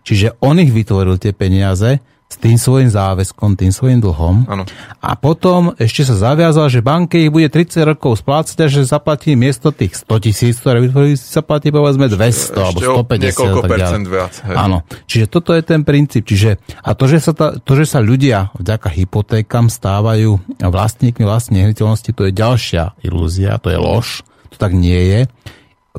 Čiže 0.06 0.38
on 0.40 0.62
ich 0.62 0.70
vytvoril 0.70 1.18
tie 1.18 1.34
peniaze, 1.34 1.98
tým 2.40 2.56
svojim 2.56 2.88
záväzkom, 2.88 3.60
tým 3.60 3.72
svojim 3.76 4.00
dlhom. 4.00 4.48
Ano. 4.48 4.64
A 5.04 5.20
potom 5.20 5.76
ešte 5.76 6.08
sa 6.08 6.16
zaviazal, 6.16 6.72
že 6.72 6.80
banke 6.80 7.20
ich 7.20 7.32
bude 7.32 7.52
30 7.52 7.84
rokov 7.84 8.24
splácať 8.24 8.58
a 8.64 8.68
že 8.72 8.88
zaplatí 8.88 9.36
miesto 9.36 9.76
tých 9.76 10.00
100 10.08 10.26
tisíc, 10.26 10.56
ktoré 10.64 10.80
vytvorili, 10.80 11.20
si 11.20 11.28
zaplatí 11.28 11.70
povedzme 11.70 12.08
200 12.08 12.20
ešte 12.24 12.56
alebo 12.56 12.80
150. 12.80 13.28
Niekoľko 13.28 13.62
percent 13.68 14.06
viac. 14.08 14.34
Hej. 14.48 14.56
Áno. 14.56 14.78
Čiže 15.04 15.26
toto 15.28 15.52
je 15.52 15.62
ten 15.62 15.82
princíp. 15.84 16.24
Čiže, 16.24 16.64
a 16.80 16.96
to 16.96 17.12
že, 17.12 17.20
sa 17.20 17.36
ta, 17.36 17.60
to, 17.60 17.72
že 17.76 17.86
sa 17.86 18.00
ľudia 18.00 18.56
vďaka 18.56 18.88
hypotékam 18.88 19.68
stávajú 19.68 20.40
vlastníkmi 20.64 21.28
vlastnej 21.28 21.68
nehnuteľnosti, 21.68 22.12
to 22.16 22.24
je 22.28 22.32
ďalšia 22.32 22.84
ilúzia, 23.04 23.60
to 23.60 23.68
je 23.68 23.80
lož. 23.80 24.24
To 24.50 24.56
tak 24.58 24.74
nie 24.74 24.98
je 24.98 25.22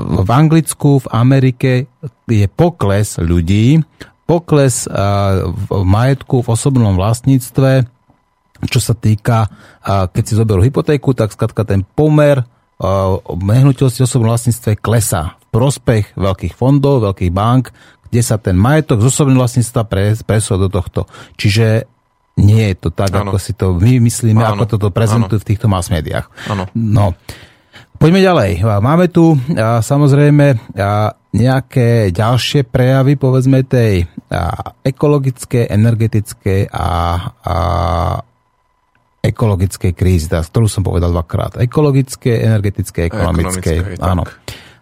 v 0.00 0.30
Anglicku, 0.30 1.02
v 1.02 1.06
Amerike 1.10 1.70
je 2.30 2.46
pokles 2.46 3.18
ľudí, 3.18 3.82
pokles 4.30 4.86
v 4.86 5.66
majetku 5.82 6.46
v 6.46 6.48
osobnom 6.54 6.94
vlastníctve, 6.94 7.82
čo 8.70 8.78
sa 8.78 8.94
týka, 8.94 9.50
keď 9.82 10.22
si 10.22 10.38
zoberú 10.38 10.62
hypotéku, 10.62 11.10
tak 11.18 11.34
skratka 11.34 11.66
ten 11.66 11.82
pomer 11.82 12.46
nehnuteľnosti 13.26 13.98
v 13.98 14.06
osobnom 14.06 14.30
vlastníctve 14.30 14.78
klesá 14.78 15.34
v 15.34 15.46
prospech 15.50 16.14
veľkých 16.14 16.54
fondov, 16.54 17.02
veľkých 17.02 17.32
bank, 17.34 17.74
kde 18.06 18.22
sa 18.22 18.38
ten 18.38 18.54
majetok 18.54 19.02
z 19.02 19.10
osobného 19.10 19.42
vlastníctva 19.42 19.82
presol 20.22 20.62
do 20.62 20.68
tohto. 20.70 21.10
Čiže 21.34 21.90
nie 22.38 22.70
je 22.70 22.76
to 22.86 22.88
tak, 22.94 23.10
ano. 23.10 23.34
ako 23.34 23.38
si 23.42 23.52
to 23.58 23.74
my 23.74 23.98
myslíme, 23.98 24.38
ano. 24.38 24.62
ako 24.62 24.78
toto 24.78 24.88
prezentujú 24.94 25.42
v 25.42 25.48
týchto 25.50 25.66
mass 25.66 25.90
médiách. 25.90 26.30
No, 26.78 27.18
Poďme 28.00 28.24
ďalej. 28.24 28.64
Máme 28.80 29.12
tu 29.12 29.36
samozrejme 29.60 30.72
nejaké 31.30 32.10
ďalšie 32.10 32.66
prejavy, 32.66 33.14
povedzme, 33.14 33.62
tej 33.62 34.10
ekologické, 34.82 35.70
energetické 35.70 36.66
a, 36.70 36.88
a 37.42 37.56
ekologickej 39.20 39.92
krízy, 39.92 40.26
tá, 40.32 40.40
ktorú 40.42 40.66
som 40.66 40.82
povedal 40.82 41.12
dvakrát. 41.12 41.60
Ekologické, 41.60 42.40
energetické, 42.40 43.06
ekonomické. 43.06 44.00
Áno. 44.00 44.24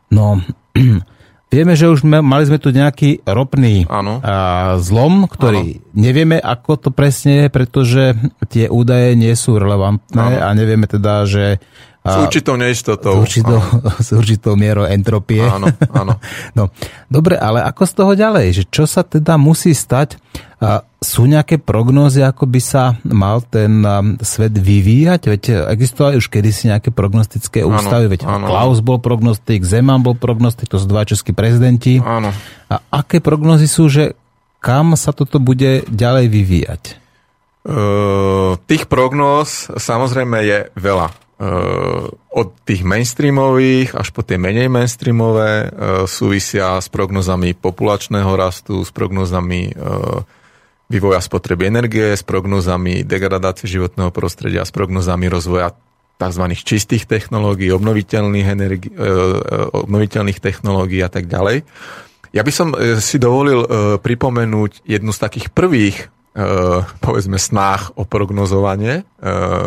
No, 0.09 0.41
vieme, 1.53 1.75
že 1.75 1.91
už 1.91 2.07
mali 2.07 2.45
sme 2.47 2.63
tu 2.63 2.71
nejaký 2.71 3.27
ropný 3.27 3.85
a, 3.89 4.79
zlom, 4.79 5.27
ktorý 5.27 5.81
ano. 5.81 5.93
nevieme, 5.93 6.37
ako 6.39 6.89
to 6.89 6.91
presne 6.95 7.45
je, 7.45 7.47
pretože 7.51 8.05
tie 8.49 8.71
údaje 8.71 9.19
nie 9.19 9.35
sú 9.35 9.59
relevantné 9.59 10.39
ano. 10.39 10.45
a 10.45 10.49
nevieme 10.55 10.87
teda, 10.87 11.27
že 11.27 11.59
s 12.09 12.17
určitou 12.25 12.55
neistotou. 12.57 13.15
S 13.21 13.23
určitou, 13.29 13.59
s 14.07 14.09
určitou 14.15 14.53
mierou 14.57 14.89
entropie. 14.89 15.45
Áno, 15.45 15.69
áno. 15.93 16.17
no, 16.59 16.73
dobre, 17.13 17.37
ale 17.37 17.61
ako 17.65 17.83
z 17.85 17.93
toho 17.93 18.13
ďalej? 18.17 18.47
Že 18.61 18.65
čo 18.73 18.85
sa 18.89 19.05
teda 19.05 19.37
musí 19.37 19.77
stať? 19.77 20.17
Sú 20.99 21.31
nejaké 21.31 21.63
prognózy, 21.63 22.27
ako 22.27 22.51
by 22.51 22.59
sa 22.59 22.99
mal 23.07 23.39
ten 23.47 23.87
svet 24.19 24.59
vyvíjať? 24.59 25.23
Veď 25.31 25.43
existovali 25.71 26.19
už 26.19 26.27
kedysi 26.27 26.75
nejaké 26.75 26.91
prognostické 26.91 27.63
ústavy, 27.63 28.11
veď 28.11 28.27
áno. 28.27 28.51
Klaus 28.51 28.83
bol 28.83 28.99
prognostik, 28.99 29.63
Zeman 29.63 30.03
bol 30.03 30.19
prognostik, 30.19 30.67
to 30.67 30.83
sú 30.83 30.91
dva 30.91 31.07
českí 31.07 31.31
prezidenti. 31.31 32.03
Áno. 32.03 32.35
A 32.67 32.75
aké 32.91 33.23
prognozy 33.23 33.71
sú, 33.71 33.87
že 33.87 34.19
kam 34.59 34.99
sa 34.99 35.15
toto 35.15 35.39
bude 35.39 35.87
ďalej 35.87 36.27
vyvíjať? 36.27 36.83
Uh, 37.69 38.57
tých 38.65 38.89
prognóz 38.89 39.69
samozrejme 39.77 40.41
je 40.41 40.59
veľa 40.73 41.28
od 42.35 42.49
tých 42.67 42.83
mainstreamových 42.83 43.95
až 43.95 44.11
po 44.11 44.27
tie 44.27 44.35
menej 44.43 44.67
mainstreamové 44.67 45.51
eh, 45.51 45.69
súvisia 46.11 46.83
s 46.83 46.91
prognozami 46.91 47.55
populačného 47.55 48.35
rastu, 48.35 48.83
s 48.83 48.91
prognozami 48.91 49.71
eh, 49.71 49.79
vývoja 50.89 51.21
spotreby 51.21 51.69
energie, 51.69 52.17
s 52.17 52.25
prognozami 52.25 53.05
degradácie 53.05 53.69
životného 53.69 54.11
prostredia, 54.11 54.65
s 54.65 54.73
prognozami 54.73 55.29
rozvoja 55.29 55.77
tzv. 56.19 56.45
čistých 56.59 57.07
technológií, 57.07 57.71
obnoviteľných, 57.71 58.49
energi- 58.49 58.91
e, 58.91 58.99
e, 58.99 59.07
obnoviteľných 59.87 60.43
technológií 60.43 60.99
a 61.05 61.13
tak 61.13 61.31
ďalej. 61.31 61.63
Ja 62.35 62.43
by 62.43 62.53
som 62.53 62.75
e, 62.75 62.99
si 62.99 63.23
dovolil 63.23 63.63
pripomenúť 64.03 64.83
jednu 64.83 65.15
z 65.15 65.23
takých 65.23 65.47
prvých 65.55 66.11
povedzme 67.03 67.35
snách 67.35 67.99
o 67.99 68.07
prognozovanie 68.07 69.03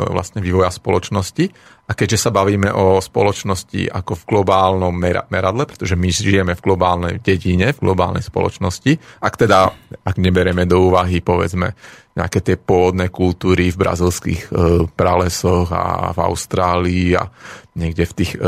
vlastne 0.08 0.40
vývoja 0.40 0.72
spoločnosti. 0.72 1.52
A 1.92 1.98
keďže 1.98 2.24
sa 2.24 2.32
bavíme 2.32 2.72
o 2.72 3.04
spoločnosti 3.04 3.92
ako 3.92 4.24
v 4.24 4.28
globálnom 4.32 4.96
meradle, 5.28 5.68
pretože 5.68 6.00
my 6.00 6.08
žijeme 6.08 6.56
v 6.56 6.64
globálnej 6.64 7.20
dedine, 7.20 7.76
v 7.76 7.84
globálnej 7.84 8.24
spoločnosti, 8.24 8.96
ak 9.20 9.34
teda, 9.36 9.68
ak 10.08 10.16
neberieme 10.16 10.64
do 10.64 10.88
úvahy, 10.88 11.20
povedzme, 11.20 11.76
nejaké 12.16 12.40
tie 12.40 12.56
pôvodné 12.56 13.12
kultúry 13.12 13.76
v 13.76 13.80
brazilských 13.84 14.42
e, 14.48 14.88
pralesoch 14.88 15.68
a 15.72 16.16
v 16.16 16.20
Austrálii 16.24 17.16
a 17.16 17.28
niekde 17.76 18.04
v 18.08 18.16
tých 18.16 18.32
e, 18.36 18.40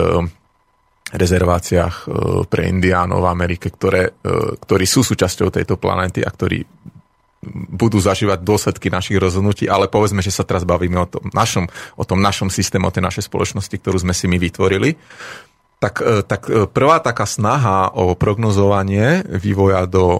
rezerváciách 1.14 1.96
e, 1.96 2.06
pre 2.50 2.68
indiánov 2.68 3.24
v 3.24 3.32
Amerike, 3.32 3.72
ktoré, 3.72 4.12
e, 4.12 4.56
ktorí 4.60 4.84
sú 4.84 5.06
súčasťou 5.06 5.48
tejto 5.54 5.76
planéty 5.80 6.26
a 6.26 6.30
ktorí 6.32 6.83
budú 7.52 8.00
zažívať 8.00 8.42
dôsledky 8.42 8.88
našich 8.90 9.20
rozhodnutí, 9.20 9.68
ale 9.68 9.92
povedzme, 9.92 10.24
že 10.24 10.34
sa 10.34 10.48
teraz 10.48 10.64
bavíme 10.64 11.04
o 11.04 11.08
tom 11.08 11.28
našom, 11.32 11.66
o 12.00 12.04
tom 12.08 12.24
našom 12.24 12.48
systéme, 12.48 12.88
o 12.88 12.94
tej 12.96 13.06
našej 13.06 13.28
spoločnosti, 13.28 13.76
ktorú 13.76 14.02
sme 14.02 14.16
si 14.16 14.26
my 14.26 14.38
vytvorili. 14.40 14.96
Tak, 15.84 16.00
e, 16.00 16.24
tak 16.24 16.48
e, 16.48 16.64
prvá 16.64 17.04
taká 17.04 17.28
snaha 17.28 17.92
o 17.92 18.16
prognozovanie 18.16 19.20
vývoja 19.28 19.84
do, 19.84 20.06
e, 20.08 20.20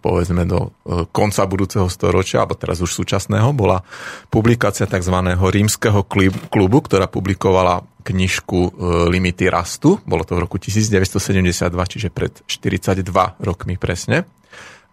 povedzme, 0.00 0.48
do 0.48 0.72
konca 1.12 1.44
budúceho 1.44 1.92
storočia, 1.92 2.40
alebo 2.40 2.56
teraz 2.56 2.80
už 2.80 2.88
súčasného, 2.88 3.52
bola 3.52 3.84
publikácia 4.32 4.88
tzv. 4.88 5.12
rímskeho 5.36 6.08
klubu, 6.48 6.78
ktorá 6.80 7.04
publikovala 7.04 7.84
knižku 8.00 8.80
Limity 9.12 9.52
rastu. 9.52 10.00
Bolo 10.08 10.24
to 10.24 10.32
v 10.32 10.48
roku 10.48 10.56
1972, 10.56 11.68
čiže 11.92 12.08
pred 12.08 12.32
42 12.48 13.04
rokmi 13.44 13.76
presne. 13.76 14.24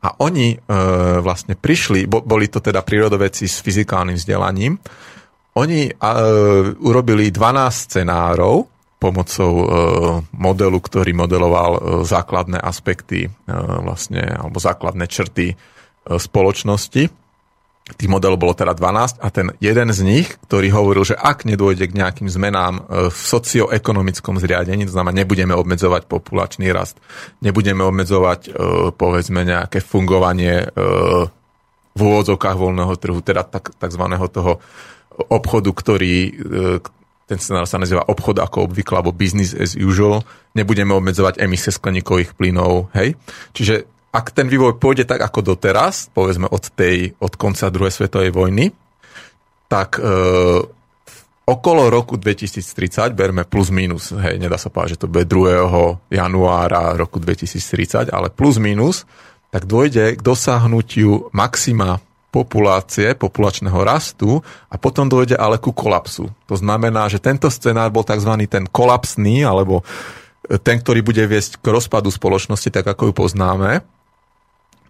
A 0.05 0.21
oni 0.21 0.53
e, 0.53 0.57
vlastne 1.25 1.57
prišli, 1.57 2.05
bo, 2.05 2.21
boli 2.21 2.45
to 2.45 2.61
teda 2.61 2.85
prírodoveci 2.85 3.49
s 3.49 3.65
fyzikálnym 3.65 4.13
vzdelaním, 4.13 4.77
oni 5.57 5.89
e, 5.89 5.91
urobili 6.77 7.33
12 7.33 7.89
scenárov 7.89 8.69
pomocou 9.01 9.53
e, 9.57 9.65
modelu, 10.37 10.77
ktorý 10.77 11.11
modeloval 11.17 11.71
e, 11.73 11.79
základné 12.05 12.61
aspekty 12.61 13.25
e, 13.25 13.29
vlastne, 13.81 14.21
alebo 14.21 14.61
základné 14.61 15.09
črty 15.09 15.47
e, 15.49 15.55
spoločnosti 16.21 17.24
tých 17.85 18.09
modelov 18.09 18.41
bolo 18.41 18.57
teda 18.57 18.73
12 18.73 19.21
a 19.21 19.27
ten 19.29 19.53
jeden 19.61 19.93
z 19.93 20.01
nich, 20.01 20.27
ktorý 20.49 20.73
hovoril, 20.73 21.05
že 21.05 21.13
ak 21.13 21.45
nedôjde 21.45 21.85
k 21.85 21.97
nejakým 22.01 22.25
zmenám 22.25 22.81
e, 22.81 23.13
v 23.13 23.17
socioekonomickom 23.17 24.41
zriadení, 24.41 24.89
to 24.89 24.93
znamená, 24.97 25.13
nebudeme 25.21 25.53
obmedzovať 25.53 26.09
populačný 26.09 26.73
rast, 26.73 26.97
nebudeme 27.45 27.85
obmedzovať 27.85 28.41
e, 28.41 28.51
povedzme 28.89 29.45
nejaké 29.45 29.85
fungovanie 29.85 30.65
e, 30.65 30.67
v 31.93 31.99
úvodzovkách 32.01 32.57
voľného 32.57 32.93
trhu, 32.97 33.21
teda 33.21 33.45
tak, 33.45 33.77
takzvaného 33.77 34.25
toho 34.33 34.57
obchodu, 35.29 35.71
ktorý 35.71 36.27
ten 37.23 37.39
scenár 37.39 37.63
sa 37.71 37.79
nazýva 37.79 38.03
obchod 38.03 38.43
ako 38.43 38.67
obvykle, 38.67 38.99
alebo 38.99 39.15
business 39.15 39.55
as 39.55 39.79
usual, 39.79 40.27
nebudeme 40.51 40.91
obmedzovať 40.91 41.39
emisie 41.39 41.71
skleníkových 41.71 42.35
plynov, 42.35 42.91
hej. 42.93 43.15
Čiže 43.55 43.94
ak 44.15 44.31
ten 44.31 44.47
vývoj 44.47 44.79
pôjde 44.79 45.03
tak 45.03 45.19
ako 45.19 45.43
doteraz, 45.43 46.07
povedzme 46.15 46.47
od, 46.47 46.71
tej, 46.71 47.19
od 47.19 47.35
konca 47.35 47.67
druhej 47.67 47.91
svetovej 47.91 48.31
vojny, 48.31 48.71
tak 49.67 49.99
e, 49.99 50.07
okolo 51.43 51.91
roku 51.91 52.15
2030, 52.15 53.11
berme 53.11 53.43
plus 53.43 53.67
minus, 53.75 54.15
hej, 54.15 54.39
nedá 54.39 54.55
sa 54.55 54.71
povedať, 54.71 54.95
že 54.95 55.01
to 55.03 55.11
bude 55.11 55.27
2. 55.27 56.15
januára 56.15 56.95
roku 56.95 57.19
2030, 57.19 58.07
ale 58.07 58.31
plus 58.31 58.55
minus, 58.55 59.03
tak 59.51 59.67
dôjde 59.67 60.15
k 60.15 60.21
dosahnutiu 60.23 61.27
maxima 61.35 61.99
populácie, 62.31 63.15
populačného 63.15 63.79
rastu 63.83 64.39
a 64.67 64.75
potom 64.75 65.07
dojde 65.07 65.39
ale 65.39 65.59
ku 65.59 65.71
kolapsu. 65.71 66.31
To 66.47 66.55
znamená, 66.55 67.07
že 67.11 67.19
tento 67.19 67.47
scenár 67.51 67.91
bol 67.91 68.03
tzv. 68.03 68.31
ten 68.47 68.67
kolapsný, 68.67 69.47
alebo 69.47 69.83
ten, 70.63 70.79
ktorý 70.79 71.03
bude 71.03 71.23
viesť 71.23 71.63
k 71.63 71.71
rozpadu 71.71 72.11
spoločnosti, 72.11 72.67
tak 72.71 72.83
ako 72.83 73.11
ju 73.11 73.13
poznáme 73.15 73.94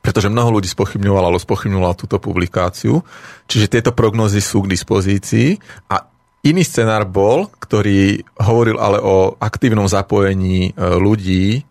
pretože 0.06 0.30
mnoho 0.30 0.62
ľudí 0.62 0.70
spochybňovalo, 0.70 1.34
alebo 1.34 1.42
spochybňovalo 1.42 1.98
túto 1.98 2.22
publikáciu. 2.22 3.02
Čiže 3.50 3.74
tieto 3.74 3.92
prognozy 3.98 4.38
sú 4.38 4.62
k 4.62 4.78
dispozícii 4.78 5.58
a 5.90 6.06
iný 6.46 6.62
scenár 6.62 7.10
bol, 7.10 7.50
ktorý 7.58 8.22
hovoril 8.38 8.78
ale 8.78 9.02
o 9.02 9.34
aktívnom 9.42 9.90
zapojení 9.90 10.70
e, 10.70 10.72
ľudí, 10.78 11.58
e, 11.58 11.62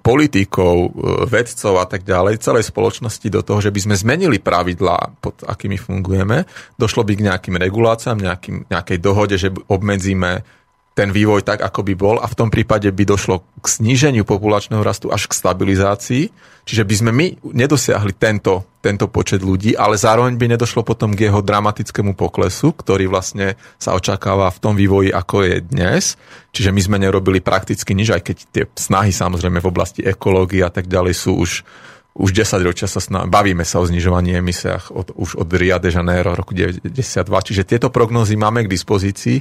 politikov, 0.00 0.88
e, 0.88 0.90
vedcov 1.28 1.76
a 1.76 1.84
tak 1.84 2.08
ďalej, 2.08 2.40
celej 2.40 2.72
spoločnosti 2.72 3.28
do 3.28 3.44
toho, 3.44 3.60
že 3.60 3.68
by 3.68 3.80
sme 3.84 3.94
zmenili 4.00 4.40
pravidlá, 4.40 5.20
pod 5.20 5.44
akými 5.44 5.76
fungujeme. 5.76 6.48
Došlo 6.80 7.04
by 7.04 7.12
k 7.12 7.24
nejakým 7.28 7.60
reguláciám, 7.60 8.16
nejakým, 8.16 8.72
nejakej 8.72 8.98
dohode, 9.04 9.36
že 9.36 9.52
obmedzíme 9.68 10.61
ten 10.92 11.08
vývoj 11.08 11.40
tak, 11.40 11.64
ako 11.64 11.80
by 11.88 11.94
bol 11.96 12.16
a 12.20 12.28
v 12.28 12.36
tom 12.36 12.52
prípade 12.52 12.84
by 12.92 13.04
došlo 13.08 13.40
k 13.64 13.66
sníženiu 13.66 14.28
populačného 14.28 14.84
rastu 14.84 15.08
až 15.08 15.24
k 15.24 15.36
stabilizácii. 15.36 16.24
Čiže 16.62 16.86
by 16.86 16.94
sme 16.94 17.10
my 17.10 17.26
nedosiahli 17.58 18.14
tento, 18.14 18.78
tento 18.78 19.10
počet 19.10 19.42
ľudí, 19.42 19.74
ale 19.74 19.98
zároveň 19.98 20.38
by 20.38 20.54
nedošlo 20.54 20.86
potom 20.86 21.10
k 21.10 21.26
jeho 21.26 21.42
dramatickému 21.42 22.14
poklesu, 22.14 22.70
ktorý 22.70 23.10
vlastne 23.10 23.58
sa 23.82 23.98
očakáva 23.98 24.46
v 24.52 24.60
tom 24.62 24.74
vývoji, 24.78 25.10
ako 25.10 25.42
je 25.42 25.56
dnes. 25.58 26.14
Čiže 26.54 26.70
my 26.70 26.80
sme 26.84 26.96
nerobili 27.02 27.42
prakticky 27.42 27.98
nič, 27.98 28.14
aj 28.14 28.22
keď 28.22 28.36
tie 28.52 28.64
snahy 28.78 29.10
samozrejme 29.10 29.58
v 29.58 29.70
oblasti 29.72 30.06
ekológie 30.06 30.62
a 30.62 30.70
tak 30.70 30.86
ďalej 30.86 31.14
sú 31.18 31.34
už 31.34 31.66
už 32.12 32.30
10 32.36 32.60
ročia 32.60 32.84
sa 32.84 33.00
sná, 33.00 33.24
bavíme 33.24 33.64
sa 33.64 33.80
o 33.80 33.88
znižovaní 33.88 34.36
emisiách 34.36 34.92
od, 34.92 35.16
už 35.16 35.40
od 35.40 35.48
Rio 35.48 35.80
de 35.80 35.88
Janeiro 35.88 36.36
roku 36.36 36.52
92, 36.52 36.84
čiže 37.24 37.64
tieto 37.64 37.88
prognózy 37.88 38.36
máme 38.36 38.68
k 38.68 38.72
dispozícii. 38.72 39.40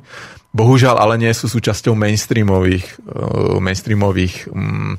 Bohužiaľ 0.56 1.04
ale 1.04 1.20
nie 1.20 1.32
sú 1.36 1.52
súčasťou 1.52 1.92
mainstreamových, 2.00 3.04
uh, 3.04 3.60
mainstreamových 3.60 4.48
um, 4.52 4.96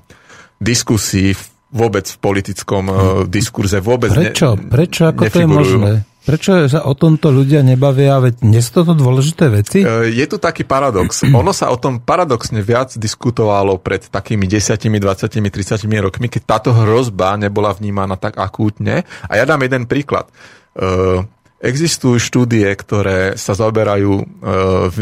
diskusí 0.61 1.33
vôbec 1.73 2.05
v 2.05 2.19
politickom 2.21 2.85
uh, 2.93 2.97
diskurze. 3.25 3.81
Vôbec 3.81 4.13
Prečo? 4.13 4.61
Ne, 4.61 4.69
Prečo? 4.69 5.03
Ako 5.09 5.23
nefigurujú. 5.25 5.33
to 5.33 5.41
je 5.41 5.49
možné? 5.49 5.93
Prečo 6.23 6.71
sa 6.71 6.87
o 6.87 6.95
tomto 6.95 7.35
ľudia 7.35 7.67
nebavia? 7.67 8.23
Veď 8.23 8.47
nie 8.47 8.63
sú 8.63 8.83
toto 8.83 8.95
dôležité 8.95 9.51
veci? 9.51 9.83
E, 9.83 10.15
je 10.15 10.27
tu 10.31 10.39
taký 10.39 10.63
paradox. 10.63 11.27
ono 11.41 11.51
sa 11.51 11.75
o 11.75 11.77
tom 11.77 11.99
paradoxne 11.99 12.63
viac 12.63 12.95
diskutovalo 12.95 13.83
pred 13.83 14.07
takými 14.07 14.47
10, 14.47 14.79
20, 14.79 15.43
30 15.43 15.83
rokmi, 15.99 16.31
keď 16.31 16.43
táto 16.47 16.71
hrozba 16.71 17.35
nebola 17.35 17.75
vnímaná 17.75 18.15
tak 18.15 18.39
akútne. 18.39 19.03
A 19.27 19.33
ja 19.35 19.43
dám 19.43 19.67
jeden 19.67 19.91
príklad. 19.91 20.31
E, 20.79 21.27
existujú 21.59 22.23
štúdie, 22.23 22.71
ktoré 22.71 23.35
sa 23.35 23.59
zaoberajú 23.59 24.13
e, 24.15 24.25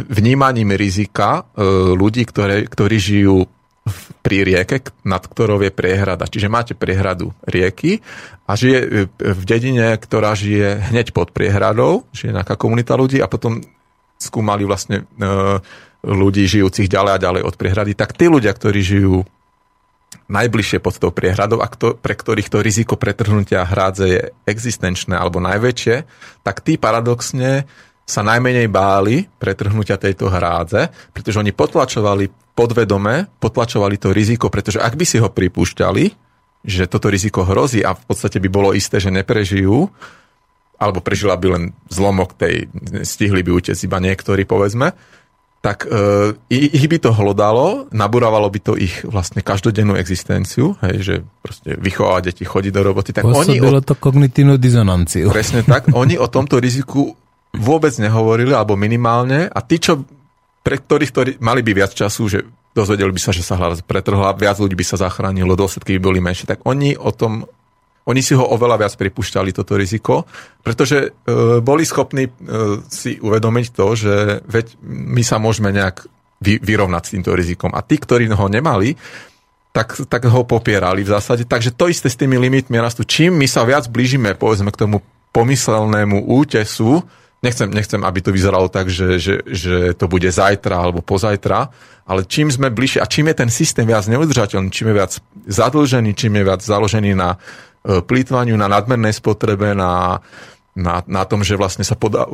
vnímaním 0.08 0.72
rizika 0.72 1.44
ľudí, 1.96 2.24
ktoré, 2.24 2.64
ktorí 2.64 2.96
žijú 2.96 3.44
pri 4.20 4.44
rieke, 4.44 4.84
nad 5.02 5.24
ktorou 5.24 5.64
je 5.64 5.72
priehrada. 5.72 6.28
Čiže 6.28 6.52
máte 6.52 6.76
priehradu 6.76 7.32
rieky 7.48 8.04
a 8.44 8.52
žije 8.54 8.78
e, 8.78 8.88
v 9.16 9.42
dedine, 9.48 9.96
ktorá 9.96 10.36
žije 10.36 10.92
hneď 10.92 11.16
pod 11.16 11.32
priehradou, 11.32 12.04
žije 12.12 12.36
nejaká 12.36 12.54
komunita 12.60 12.94
ľudí 12.94 13.18
a 13.18 13.30
potom 13.30 13.64
skúmali 14.20 14.68
vlastne 14.68 15.02
e, 15.02 15.24
ľudí 16.04 16.44
žijúcich 16.44 16.88
ďalej 16.88 17.12
a 17.16 17.22
ďalej 17.22 17.42
od 17.44 17.54
priehrady, 17.56 17.92
tak 17.96 18.16
tí 18.16 18.28
ľudia, 18.28 18.52
ktorí 18.52 18.80
žijú 18.80 19.24
najbližšie 20.30 20.78
pod 20.78 20.98
tou 20.98 21.10
priehradou 21.10 21.58
a 21.58 21.66
kto, 21.66 21.98
pre 21.98 22.14
ktorých 22.14 22.50
to 22.50 22.62
riziko 22.62 22.94
pretrhnutia 22.94 23.66
hrádze 23.66 24.06
je 24.06 24.20
existenčné 24.46 25.18
alebo 25.18 25.42
najväčšie, 25.42 26.06
tak 26.46 26.62
tí 26.62 26.78
paradoxne 26.78 27.66
sa 28.10 28.26
najmenej 28.26 28.66
báli 28.66 29.30
pretrhnutia 29.38 29.94
tejto 29.94 30.26
hrádze, 30.26 31.14
pretože 31.14 31.38
oni 31.38 31.54
potlačovali 31.54 32.26
podvedome, 32.58 33.30
potlačovali 33.38 33.96
to 33.96 34.10
riziko, 34.10 34.50
pretože 34.50 34.82
ak 34.82 34.98
by 34.98 35.04
si 35.06 35.22
ho 35.22 35.30
pripúšťali, 35.30 36.04
že 36.66 36.84
toto 36.90 37.08
riziko 37.08 37.46
hrozí 37.46 37.80
a 37.80 37.94
v 37.94 38.02
podstate 38.04 38.42
by 38.42 38.48
bolo 38.50 38.74
isté, 38.74 39.00
že 39.00 39.08
neprežijú, 39.08 39.88
alebo 40.76 40.98
prežila 41.00 41.38
by 41.38 41.46
len 41.56 41.64
zlomok 41.88 42.36
tej, 42.36 42.68
stihli 43.06 43.40
by 43.46 43.50
utec 43.54 43.78
iba 43.80 43.96
niektorí, 44.02 44.44
povedzme, 44.44 44.92
tak 45.60 45.84
e, 45.84 46.32
ich 46.48 46.88
by 46.88 46.96
to 46.96 47.12
hlodalo, 47.12 47.92
nabúravalo 47.92 48.48
by 48.48 48.60
to 48.64 48.72
ich 48.80 49.04
vlastne 49.04 49.44
každodennú 49.44 49.92
existenciu, 49.92 50.80
hej, 50.80 50.96
že 51.04 51.14
proste 51.44 51.76
vychovávať 51.76 52.32
deti, 52.32 52.48
chodiť 52.48 52.72
do 52.72 52.80
roboty. 52.80 53.12
Tak 53.12 53.28
oni 53.28 53.60
o, 53.60 53.68
to 53.84 53.92
kognitívnu 53.92 54.56
dizonanciu. 54.56 55.28
Presne 55.28 55.60
tak. 55.60 55.92
Oni 55.92 56.16
o 56.16 56.24
tomto 56.32 56.56
riziku 56.56 57.12
vôbec 57.54 57.94
nehovorili, 57.98 58.54
alebo 58.54 58.78
minimálne. 58.78 59.50
A 59.50 59.58
tí, 59.62 59.82
čo, 59.82 60.02
pre 60.62 60.78
ktorých 60.78 61.10
ktorí 61.10 61.30
mali 61.42 61.64
by 61.66 61.72
viac 61.74 61.92
času, 61.94 62.22
že 62.30 62.38
dozvedeli 62.70 63.10
by 63.10 63.20
sa, 63.20 63.34
že 63.34 63.42
sa 63.42 63.58
hľad 63.58 63.82
pretrhla, 63.82 64.38
viac 64.38 64.58
ľudí 64.62 64.78
by 64.78 64.86
sa 64.86 64.96
zachránilo, 65.00 65.58
dôsledky 65.58 65.98
by 65.98 66.00
boli 66.00 66.18
menšie, 66.22 66.46
tak 66.46 66.62
oni 66.62 66.94
o 66.94 67.10
tom 67.10 67.46
oni 68.08 68.24
si 68.24 68.32
ho 68.32 68.42
oveľa 68.42 68.80
viac 68.80 68.94
pripúšťali, 68.96 69.52
toto 69.52 69.76
riziko, 69.76 70.24
pretože 70.64 70.98
e, 71.04 71.08
boli 71.60 71.84
schopní 71.84 72.26
e, 72.26 72.32
si 72.88 73.20
uvedomiť 73.20 73.66
to, 73.76 73.86
že 73.92 74.14
veď 74.48 74.80
my 74.88 75.22
sa 75.22 75.36
môžeme 75.36 75.70
nejak 75.70 76.08
vy, 76.40 76.58
vyrovnať 76.58 77.02
s 77.06 77.12
týmto 77.14 77.36
rizikom. 77.36 77.70
A 77.76 77.84
tí, 77.84 78.00
ktorí 78.00 78.26
ho 78.32 78.46
nemali, 78.48 78.96
tak, 79.70 79.94
tak 80.10 80.26
ho 80.26 80.42
popierali 80.42 81.06
v 81.06 81.12
zásade. 81.12 81.46
Takže 81.46 81.76
to 81.76 81.86
isté 81.86 82.10
s 82.10 82.18
tými 82.18 82.34
limitmi 82.40 82.80
rastu. 82.80 83.06
Čím 83.06 83.38
my 83.38 83.46
sa 83.46 83.62
viac 83.62 83.86
blížime, 83.86 84.34
povedzme, 84.34 84.74
k 84.74 84.80
tomu 84.88 85.04
pomyselnému 85.30 86.26
útesu, 86.26 87.06
nechcem, 87.42 87.68
nechcem, 87.72 88.00
aby 88.04 88.20
to 88.20 88.30
vyzeralo 88.32 88.68
tak, 88.68 88.92
že, 88.92 89.16
že, 89.16 89.34
že 89.48 89.96
to 89.96 90.06
bude 90.08 90.28
zajtra 90.28 90.76
alebo 90.76 91.00
pozajtra, 91.00 91.72
ale 92.04 92.26
čím 92.28 92.52
sme 92.52 92.68
bližšie 92.68 93.00
a 93.00 93.08
čím 93.08 93.32
je 93.32 93.36
ten 93.44 93.50
systém 93.50 93.86
viac 93.88 94.04
neudržateľný, 94.08 94.68
čím 94.72 94.92
je 94.92 94.96
viac 94.96 95.12
zadlžený, 95.48 96.10
čím 96.14 96.36
je 96.40 96.44
viac 96.44 96.60
založený 96.60 97.16
na 97.16 97.36
e, 97.36 97.38
plýtvaniu, 98.04 98.56
na 98.58 98.68
nadmernej 98.68 99.14
spotrebe, 99.16 99.72
na, 99.72 100.20
na, 100.76 100.94
na 101.06 101.22
tom, 101.24 101.40
že 101.40 101.56
vlastne 101.56 101.86
sa 101.86 101.96
podá, 101.96 102.28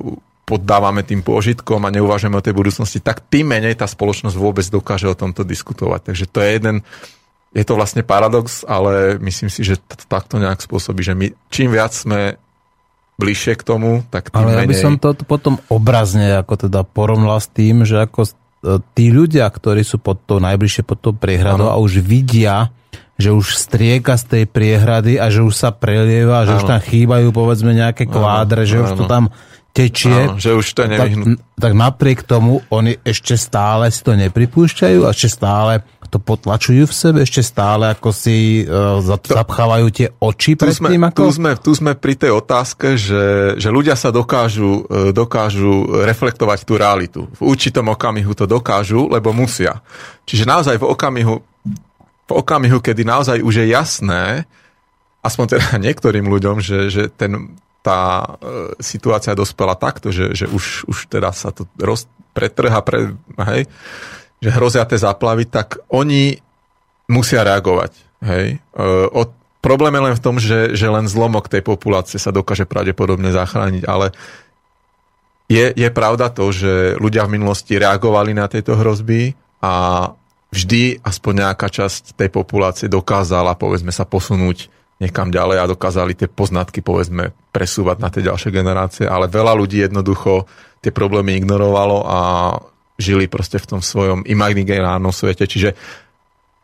poddávame 0.46 1.02
tým 1.02 1.22
pôžitkom 1.22 1.82
a 1.86 1.94
neuvažujeme 1.94 2.38
o 2.38 2.44
tej 2.44 2.54
budúcnosti, 2.54 2.98
tak 3.02 3.22
tým 3.26 3.50
menej 3.50 3.78
tá 3.78 3.86
spoločnosť 3.86 4.36
vôbec 4.38 4.66
dokáže 4.66 5.10
o 5.10 5.18
tomto 5.18 5.42
diskutovať. 5.42 6.14
Takže 6.14 6.24
to 6.30 6.38
je 6.42 6.50
jeden 6.50 6.76
je 7.56 7.64
to 7.64 7.72
vlastne 7.72 8.04
paradox, 8.04 8.68
ale 8.68 9.16
myslím 9.16 9.48
si, 9.48 9.64
že 9.64 9.80
to 9.80 10.04
takto 10.12 10.36
nejak 10.36 10.60
spôsobí, 10.60 11.00
že 11.00 11.16
my 11.16 11.32
čím 11.48 11.72
viac 11.72 11.88
sme 11.96 12.36
bližšie 13.16 13.56
k 13.56 13.62
tomu, 13.64 14.05
tak 14.12 14.28
tým 14.28 14.44
Ale 14.44 14.60
ja 14.60 14.68
by 14.68 14.76
som 14.76 14.94
to 15.01 15.16
potom 15.24 15.56
obrazne 15.72 16.36
ako 16.36 16.68
teda 16.68 16.84
porovnal 16.84 17.40
s 17.40 17.48
tým, 17.48 17.88
že 17.88 18.05
ako 18.05 18.28
e, 18.28 18.30
tí 18.93 19.09
ľudia, 19.09 19.48
ktorí 19.48 19.80
sú 19.80 19.97
pod 19.97 20.20
to, 20.28 20.36
najbližšie 20.36 20.84
pod 20.84 21.01
tou 21.01 21.12
priehradou 21.16 21.72
a 21.72 21.80
už 21.80 22.05
vidia, 22.05 22.68
že 23.16 23.32
už 23.32 23.56
strieka 23.56 24.20
z 24.20 24.24
tej 24.28 24.44
priehrady 24.44 25.16
a 25.16 25.32
že 25.32 25.40
už 25.40 25.55
sa 25.56 25.72
prelieva, 25.72 26.44
že 26.44 26.56
ano. 26.56 26.60
už 26.60 26.64
tam 26.68 26.80
chýbajú 26.84 27.28
povedzme 27.32 27.72
nejaké 27.72 28.05
kvádre, 28.05 28.68
ano. 28.68 28.70
že 28.70 28.76
ano. 28.76 28.84
už 28.84 28.90
to 28.93 29.05
tam 29.09 29.24
tečie. 29.72 30.12
Ano, 30.12 30.36
že 30.36 30.56
už 30.56 30.66
to 30.76 30.80
je 30.84 30.88
tak, 30.97 31.10
tak 31.56 31.72
napriek 31.72 32.20
tomu 32.24 32.64
oni 32.68 33.01
ešte 33.01 33.36
stále 33.40 33.88
si 33.93 34.01
to 34.05 34.12
nepripúšťajú 34.12 35.05
a 35.05 35.12
ešte 35.12 35.28
stále 35.32 35.84
to 36.06 36.22
potlačujú 36.22 36.86
v 36.86 36.94
sebe 36.94 37.18
ešte 37.22 37.42
stále, 37.42 37.92
ako 37.92 38.10
si 38.14 38.62
uh, 38.62 39.02
zapchávajú 39.04 39.86
tie 39.92 40.08
oči 40.18 40.54
pred 40.54 40.72
tu 40.72 40.80
sme, 40.80 40.94
tým? 40.94 41.02
Ako... 41.06 41.26
Tu, 41.26 41.30
sme, 41.36 41.50
tu 41.58 41.70
sme 41.74 41.92
pri 41.98 42.14
tej 42.14 42.32
otázke, 42.34 42.94
že, 42.94 43.54
že 43.58 43.68
ľudia 43.68 43.98
sa 43.98 44.14
dokážu, 44.14 44.86
e, 44.86 45.10
dokážu 45.10 45.90
reflektovať 46.06 46.64
tú 46.64 46.78
realitu. 46.78 47.20
V 47.36 47.52
určitom 47.52 47.90
okamihu 47.90 48.32
to 48.32 48.46
dokážu, 48.46 49.10
lebo 49.10 49.34
musia. 49.34 49.82
Čiže 50.24 50.46
naozaj 50.46 50.78
v 50.80 50.86
okamihu, 50.86 51.36
v 52.26 52.32
okamihu, 52.32 52.78
kedy 52.82 53.02
naozaj 53.06 53.38
už 53.42 53.62
je 53.62 53.66
jasné, 53.70 54.48
aspoň 55.26 55.58
teda 55.58 55.68
niektorým 55.86 56.26
ľuďom, 56.30 56.62
že, 56.62 56.88
že 56.88 57.02
ten, 57.10 57.58
tá 57.82 58.34
e, 58.38 58.78
situácia 58.82 59.34
dospela 59.34 59.78
takto, 59.78 60.10
že, 60.14 60.34
že 60.34 60.46
už, 60.46 60.90
už 60.90 61.10
teda 61.10 61.30
sa 61.34 61.50
to 61.50 61.66
roz, 61.78 62.10
pretrha, 62.36 62.84
pre, 62.84 63.16
hej, 63.48 63.64
že 64.47 64.55
hrozia 64.55 64.86
tie 64.86 65.02
záplavy, 65.02 65.51
tak 65.51 65.82
oni 65.90 66.39
musia 67.10 67.43
reagovať. 67.43 68.23
Hej? 68.23 68.62
E, 68.62 68.86
o, 69.10 69.27
problém 69.59 69.90
je 69.98 70.06
len 70.06 70.14
v 70.14 70.23
tom, 70.23 70.39
že, 70.39 70.78
že 70.78 70.86
len 70.86 71.10
zlomok 71.10 71.51
tej 71.51 71.66
populácie 71.66 72.23
sa 72.23 72.31
dokáže 72.31 72.62
pravdepodobne 72.62 73.35
zachrániť, 73.35 73.82
ale 73.90 74.14
je, 75.51 75.74
je 75.74 75.89
pravda 75.90 76.31
to, 76.31 76.47
že 76.55 76.94
ľudia 77.02 77.27
v 77.27 77.43
minulosti 77.43 77.74
reagovali 77.74 78.39
na 78.39 78.47
tieto 78.47 78.78
hrozby 78.78 79.35
a 79.59 80.06
vždy 80.55 81.02
aspoň 81.02 81.32
nejaká 81.43 81.66
časť 81.66 82.14
tej 82.14 82.31
populácie 82.31 82.86
dokázala, 82.86 83.59
povedzme, 83.59 83.90
sa 83.90 84.06
posunúť 84.06 84.70
niekam 85.02 85.35
ďalej 85.35 85.59
a 85.59 85.70
dokázali 85.70 86.14
tie 86.14 86.31
poznatky, 86.31 86.86
povedzme, 86.86 87.35
presúvať 87.51 87.97
na 87.98 88.09
tie 88.14 88.23
ďalšie 88.23 88.55
generácie, 88.55 89.05
ale 89.10 89.27
veľa 89.27 89.59
ľudí 89.59 89.82
jednoducho 89.82 90.47
tie 90.81 90.94
problémy 90.94 91.35
ignorovalo 91.35 92.06
a 92.06 92.18
žili 92.97 93.28
proste 93.28 93.60
v 93.60 93.68
tom 93.77 93.81
svojom 93.85 94.24
imaginárnom 94.24 95.12
svete. 95.12 95.44
Čiže 95.44 95.77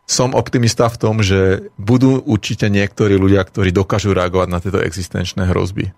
som 0.03 0.35
optimista 0.35 0.91
v 0.91 0.99
tom, 0.99 1.15
že 1.23 1.71
budú 1.79 2.19
určite 2.19 2.67
niektorí 2.67 3.15
ľudia, 3.15 3.39
ktorí 3.47 3.71
dokážu 3.71 4.11
reagovať 4.11 4.47
na 4.51 4.59
tieto 4.59 4.83
existenčné 4.83 5.47
hrozby. 5.47 5.95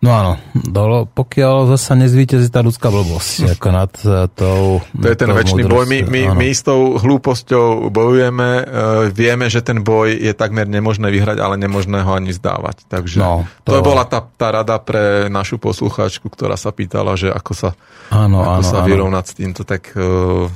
No 0.00 0.16
áno, 0.16 0.32
dolo, 0.56 1.04
pokiaľ 1.04 1.76
zase 1.76 1.92
nezvítezí 1.92 2.48
tá 2.48 2.64
ľudská 2.64 2.88
blbosť, 2.88 3.44
ako 3.60 3.68
nad 3.68 3.92
e, 4.00 4.32
tou... 4.32 4.80
To 4.80 5.08
je 5.12 5.16
ten 5.20 5.28
väčší 5.28 5.68
boj. 5.68 5.84
My, 5.84 6.00
my, 6.08 6.22
my 6.40 6.48
s 6.48 6.64
tou 6.64 6.96
hlúposťou 6.96 7.92
bojujeme, 7.92 8.48
uh, 8.64 8.64
vieme, 9.12 9.52
že 9.52 9.60
ten 9.60 9.84
boj 9.84 10.16
je 10.16 10.32
takmer 10.32 10.64
nemožné 10.64 11.12
vyhrať, 11.12 11.36
ale 11.44 11.60
nemožné 11.60 12.00
ho 12.00 12.16
ani 12.16 12.32
zdávať. 12.32 12.88
Takže 12.88 13.20
no, 13.20 13.44
to... 13.60 13.76
to 13.76 13.84
bola 13.84 14.08
tá, 14.08 14.24
tá 14.24 14.48
rada 14.48 14.80
pre 14.80 15.28
našu 15.28 15.60
poslucháčku, 15.60 16.32
ktorá 16.32 16.56
sa 16.56 16.72
pýtala, 16.72 17.20
že 17.20 17.28
ako 17.28 17.52
sa, 17.52 17.70
áno, 18.08 18.40
ako 18.40 18.62
áno, 18.64 18.70
sa 18.72 18.78
vyrovnať 18.80 19.24
s 19.28 19.34
týmto, 19.36 19.68
tak... 19.68 19.92
Uh, 20.00 20.48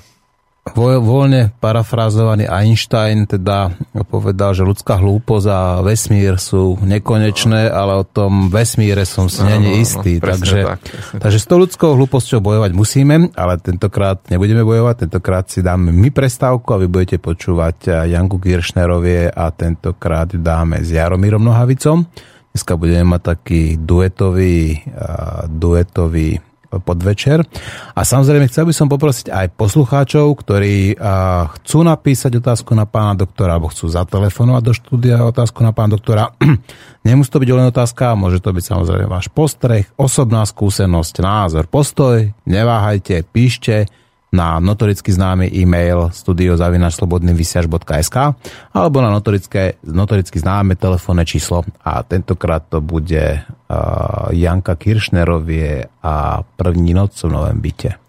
voľne 0.73 1.53
parafrázovaný 1.61 2.49
Einstein 2.49 3.29
teda 3.29 3.77
povedal, 4.09 4.57
že 4.57 4.65
ľudská 4.65 4.97
hlúposť 4.97 5.47
a 5.53 5.61
vesmír 5.85 6.41
sú 6.41 6.81
nekonečné, 6.81 7.69
ale 7.69 8.01
o 8.01 8.05
tom 8.09 8.49
vesmíre 8.49 9.05
som 9.05 9.29
si 9.29 9.45
není 9.45 9.85
istý. 9.85 10.25
No, 10.25 10.33
takže, 10.33 10.59
tak, 10.65 10.81
takže 11.21 11.39
s 11.39 11.47
tou 11.47 11.61
ľudskou 11.61 12.01
hlúposťou 12.01 12.41
bojovať 12.41 12.73
musíme, 12.73 13.29
ale 13.37 13.61
tentokrát 13.61 14.25
nebudeme 14.33 14.65
bojovať, 14.65 15.05
tentokrát 15.05 15.45
si 15.53 15.61
dáme 15.61 15.93
my 15.93 16.09
prestávku 16.09 16.73
a 16.73 16.81
vy 16.81 16.89
budete 16.89 17.21
počúvať 17.21 18.09
Janku 18.09 18.41
Kiršnerovie 18.41 19.29
a 19.37 19.53
tentokrát 19.53 20.33
dáme 20.33 20.81
s 20.81 20.89
Jaromírom 20.97 21.45
Nohavicom. 21.45 22.09
Dneska 22.55 22.81
budeme 22.81 23.19
mať 23.19 23.23
taký 23.35 23.63
duetový, 23.83 24.79
uh, 24.87 25.51
duetový 25.51 26.39
podvečer. 26.81 27.43
A 27.95 28.01
samozrejme 28.03 28.49
chcel 28.49 28.71
by 28.71 28.75
som 28.75 28.89
poprosiť 28.91 29.31
aj 29.31 29.47
poslucháčov, 29.59 30.31
ktorí 30.41 30.97
chcú 31.61 31.79
napísať 31.83 32.39
otázku 32.39 32.73
na 32.73 32.89
pána 32.89 33.27
doktora, 33.27 33.59
alebo 33.59 33.71
chcú 33.71 33.91
zatelefonovať 33.91 34.63
do 34.63 34.73
štúdia 34.73 35.23
otázku 35.23 35.61
na 35.61 35.75
pána 35.75 35.99
doktora. 35.99 36.33
Nemusí 37.07 37.31
to 37.31 37.43
byť 37.43 37.51
len 37.53 37.69
otázka, 37.69 38.17
môže 38.17 38.41
to 38.41 38.55
byť 38.55 38.65
samozrejme 38.65 39.07
váš 39.11 39.29
postreh, 39.29 39.85
osobná 40.01 40.47
skúsenosť, 40.49 41.15
názor, 41.21 41.69
postoj. 41.69 42.33
Neváhajte, 42.49 43.27
píšte 43.29 43.91
na 44.35 44.59
notoricky 44.59 45.15
známy 45.15 45.47
e-mail 45.55 46.11
studiozavinačslobodnyvysiaž.sk 46.11 48.17
alebo 48.75 48.99
na 48.99 49.15
notorické, 49.15 49.79
notoricky 49.87 50.43
známe 50.43 50.75
telefónne 50.75 51.23
číslo 51.23 51.63
a 51.87 52.03
tentokrát 52.03 52.67
to 52.67 52.83
bude 52.83 53.39
uh, 53.39 53.47
Janka 54.35 54.75
Kiršnerovie 54.75 55.87
a 56.03 56.43
první 56.59 56.91
noc 56.95 57.15
v 57.23 57.31
novém 57.31 57.61
byte. 57.63 58.04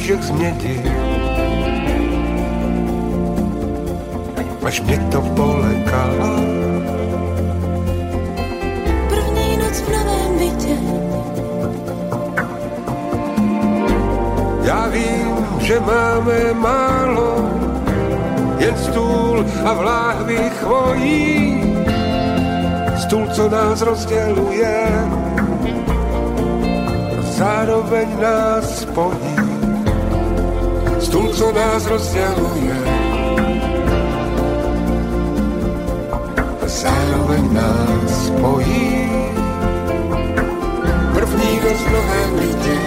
Křížek 0.00 0.22
z 0.22 0.30
mědi. 0.30 0.82
Až 4.64 4.80
mě 4.80 4.98
to 5.12 5.20
polekalo. 5.20 6.36
První 9.08 9.56
noc 9.56 9.76
v 9.80 9.88
novém 9.92 10.32
bytě. 10.38 10.76
Já 14.64 14.88
vím, 14.88 15.46
že 15.60 15.80
máme 15.80 16.54
málo, 16.54 17.50
jen 18.58 18.76
stůl 18.76 19.46
a 19.64 19.72
v 19.72 19.80
láhvi 19.82 20.50
chvojí. 20.60 21.62
Stůl, 22.96 23.26
co 23.26 23.48
nás 23.48 23.82
rozděluje, 23.82 24.86
zároveň 27.36 28.08
nás 28.20 28.80
spojí 28.80 29.39
stôl, 31.10 31.28
co 31.34 31.52
nás 31.52 31.82
rozdialuje. 31.86 32.78
Zároveň 36.70 37.42
nás 37.54 38.26
spojí 38.30 39.10
první 41.14 41.52
noc 41.66 41.80
nové 41.92 42.22
lidi. 42.38 42.78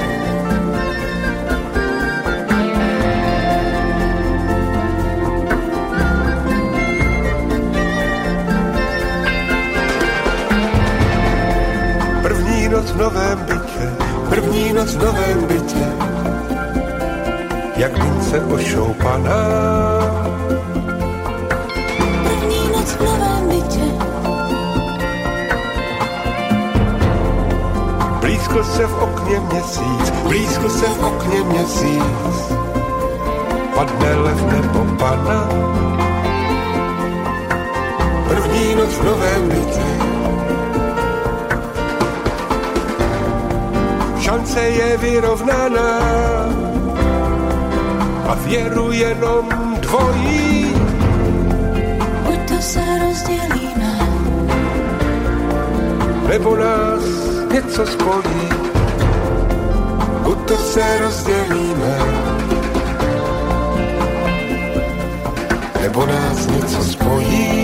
První 12.21 12.69
noc 12.69 12.91
v 12.91 12.97
novém 12.97 13.39
bytě, 13.39 13.85
první 14.29 14.73
noc 14.73 14.95
v 14.95 15.03
novém 15.03 15.45
bytě, 15.47 16.12
jak 17.77 18.03
mince 18.03 18.41
ošoupaná. 18.41 19.43
První 22.23 22.67
noc 22.73 22.91
v 22.91 23.01
novém 23.01 23.49
bytě. 23.49 23.85
Blízko 28.19 28.63
se 28.63 28.87
v 28.87 29.03
okně 29.03 29.39
měsíc, 29.39 30.13
blízko 30.23 30.69
se 30.69 30.85
v 30.85 31.03
okně 31.03 31.43
měsíc, 31.43 32.53
padne 33.75 34.15
lev 34.15 34.41
nebo 34.51 34.85
pana. 34.99 35.49
První 38.27 38.75
noc 38.75 38.89
v 38.89 39.03
novém 39.03 39.49
bytě. 39.49 39.83
Šance 44.19 44.61
je 44.61 44.97
vyrovnaná 44.97 45.99
a 48.27 48.35
věru 48.35 48.91
jenom 48.91 49.49
dvojí. 49.79 50.73
Buď 52.25 52.39
to 52.47 52.61
se 52.61 52.83
rozdělíme, 52.99 53.99
nebo 56.27 56.55
nás 56.55 57.03
něco 57.53 57.85
spojí. 57.85 58.49
Buď 60.23 60.47
to 60.47 60.57
se 60.57 60.99
rozdělíme, 60.99 61.97
nebo 65.81 66.05
nás 66.05 66.47
něco 66.47 66.83
spojí. 66.83 67.62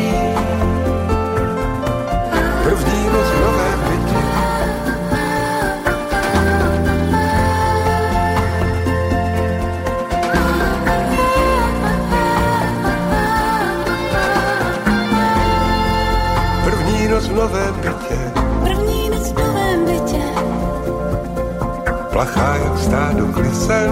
Plachá 22.19 22.55
jak 22.55 22.77
stádo 22.77 23.27
klisen. 23.27 23.91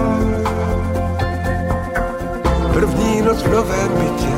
První 2.72 3.22
noc 3.22 3.42
v 3.42 3.52
novém 3.52 3.88
bytě. 3.88 4.32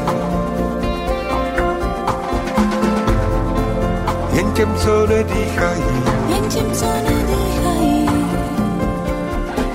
Jen 4.33 4.53
těm, 4.53 4.75
co 4.75 5.07
nedýchají, 5.07 5.83
Jen 6.29 6.49
těm, 6.49 6.73
co 6.73 6.87
nedýchají, 6.87 8.11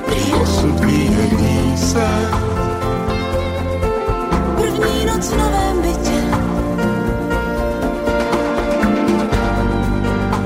prý 0.06 0.34
osud 0.34 0.80
výhedný 0.80 1.78
se. 1.78 2.08
první 4.56 5.06
noc 5.06 5.30
v 5.30 5.38
novém 5.38 5.82
bytě. 5.82 6.24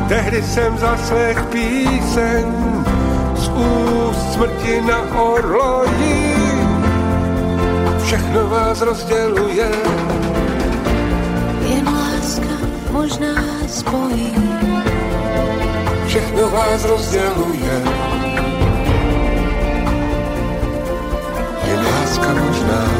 Tehdy 0.07 0.43
jsem 0.43 0.77
zaslech 0.77 1.43
píseň 1.43 2.78
smrti 4.33 4.81
na 4.81 5.21
orloji. 5.21 6.35
Všechno 8.03 8.47
vás 8.49 8.81
rozděluje, 8.81 9.69
Jen 11.69 11.85
láska 11.85 12.55
možná 12.91 13.35
spojí. 13.67 14.33
všechno 16.07 16.49
vás 16.49 16.85
rozděluje. 16.85 17.81
Jen 21.67 21.85
láska 21.85 22.33
možná 22.33 22.98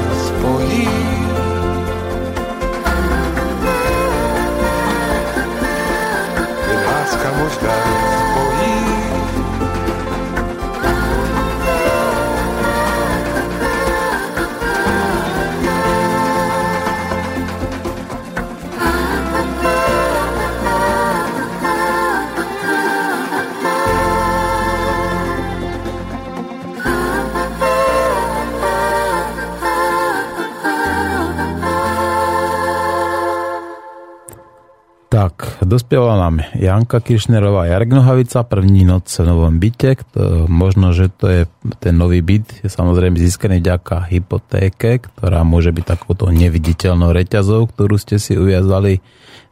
dospievala 35.69 36.17
nám 36.17 36.41
Janka 36.57 36.97
Kiršnerová 36.97 37.69
Jarek 37.69 37.93
Nohavica, 37.93 38.41
první 38.41 38.81
noc 38.81 39.05
v 39.13 39.29
novom 39.29 39.61
byte. 39.61 40.01
To, 40.17 40.49
možno, 40.49 40.89
že 40.91 41.13
to 41.13 41.29
je 41.29 41.41
ten 41.77 41.93
nový 41.93 42.25
byt, 42.25 42.65
je 42.65 42.69
samozrejme 42.73 43.21
získaný 43.21 43.61
vďaka 43.61 44.09
hypotéke, 44.09 45.05
ktorá 45.05 45.45
môže 45.45 45.69
byť 45.69 45.85
takouto 45.85 46.33
neviditeľnou 46.33 47.13
reťazou, 47.13 47.69
ktorú 47.69 48.01
ste 48.01 48.17
si 48.17 48.33
uviazali 48.33 49.05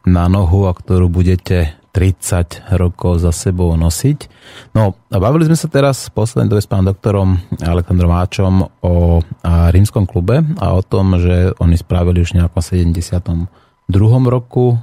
na 0.09 0.25
nohu 0.25 0.65
a 0.65 0.73
ktorú 0.73 1.05
budete 1.05 1.77
30 1.93 2.73
rokov 2.77 3.21
za 3.21 3.33
sebou 3.33 3.73
nosiť. 3.77 4.29
No 4.73 4.97
a 5.13 5.17
bavili 5.17 5.45
sme 5.45 5.57
sa 5.57 5.69
teraz 5.69 6.09
v 6.09 6.17
poslednej 6.17 6.49
dobe 6.49 6.61
s 6.61 6.69
pánom 6.69 6.93
doktorom 6.93 7.41
Aleksandrom 7.61 8.13
Máčom 8.13 8.53
o 8.81 9.21
rímskom 9.45 10.09
klube 10.09 10.41
a 10.61 10.65
o 10.73 10.81
tom, 10.81 11.17
že 11.21 11.53
oni 11.57 11.77
spravili 11.77 12.21
už 12.21 12.37
nejakom 12.37 12.61
70 12.61 13.66
druhom 13.87 14.27
roku, 14.27 14.75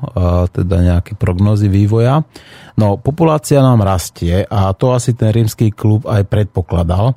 teda 0.51 0.81
nejaké 0.81 1.13
prognozy 1.15 1.69
vývoja. 1.69 2.25
No, 2.81 2.97
populácia 2.97 3.61
nám 3.61 3.85
rastie 3.85 4.49
a 4.49 4.73
to 4.73 4.97
asi 4.97 5.13
ten 5.13 5.29
rímsky 5.29 5.69
klub 5.71 6.09
aj 6.09 6.25
predpokladal. 6.25 7.15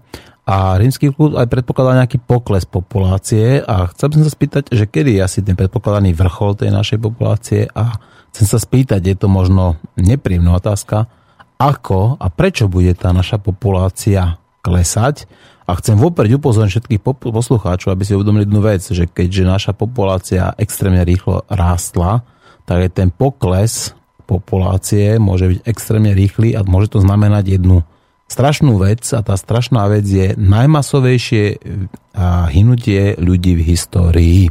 A 0.47 0.80
rímsky 0.80 1.11
klub 1.11 1.35
aj 1.35 1.47
predpokladal 1.47 2.03
nejaký 2.03 2.23
pokles 2.23 2.64
populácie 2.64 3.59
a 3.64 3.88
chcel 3.91 4.11
by 4.11 4.14
som 4.19 4.26
sa 4.27 4.35
spýtať, 4.35 4.64
že 4.72 4.88
kedy 4.88 5.19
je 5.19 5.22
asi 5.23 5.39
ten 5.43 5.55
predpokladaný 5.59 6.15
vrchol 6.15 6.55
tej 6.55 6.72
našej 6.72 6.99
populácie 7.03 7.68
a 7.72 7.99
chcem 8.31 8.47
sa 8.47 8.59
spýtať, 8.59 9.03
je 9.03 9.15
to 9.19 9.27
možno 9.27 9.76
nepríjemná 9.99 10.55
otázka, 10.55 11.11
ako 11.59 12.15
a 12.15 12.31
prečo 12.31 12.72
bude 12.72 12.95
tá 12.95 13.11
naša 13.11 13.43
populácia 13.43 14.39
klesať 14.64 15.27
a 15.68 15.72
chcem 15.76 15.99
vopred 15.99 16.31
upozorniť 16.31 16.72
všetkých 16.80 17.02
poslucháčov, 17.03 17.91
aby 17.91 18.07
si 18.07 18.15
uvedomili 18.15 18.48
jednu 18.48 18.61
vec, 18.64 18.88
že 18.88 19.03
keďže 19.03 19.44
naša 19.44 19.72
populácia 19.76 20.56
extrémne 20.56 21.03
rýchlo 21.03 21.44
rástla, 21.52 22.23
tak 22.64 22.88
je 22.88 22.89
ten 23.03 23.11
pokles 23.11 23.91
populácie 24.27 25.15
môže 25.19 25.48
byť 25.48 25.60
extrémne 25.64 26.11
rýchly 26.11 26.52
a 26.52 26.64
môže 26.68 26.95
to 26.95 26.99
znamenať 26.99 27.60
jednu 27.60 27.88
strašnú 28.27 28.76
vec 28.76 29.07
a 29.15 29.23
tá 29.23 29.39
strašná 29.39 29.88
vec 29.88 30.03
je 30.03 30.35
najmasovejšie 30.35 31.64
hynutie 32.52 33.15
ľudí 33.15 33.56
v 33.56 33.68
histórii. 33.72 34.41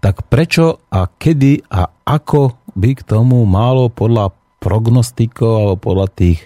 Tak 0.00 0.32
prečo 0.32 0.80
a 0.88 1.12
kedy 1.12 1.68
a 1.68 1.92
ako 2.08 2.56
by 2.72 2.90
k 2.96 3.02
tomu 3.04 3.44
malo 3.44 3.92
podľa 3.92 4.32
prognostikov 4.64 5.52
alebo 5.60 5.76
podľa 5.76 6.08
tých 6.16 6.40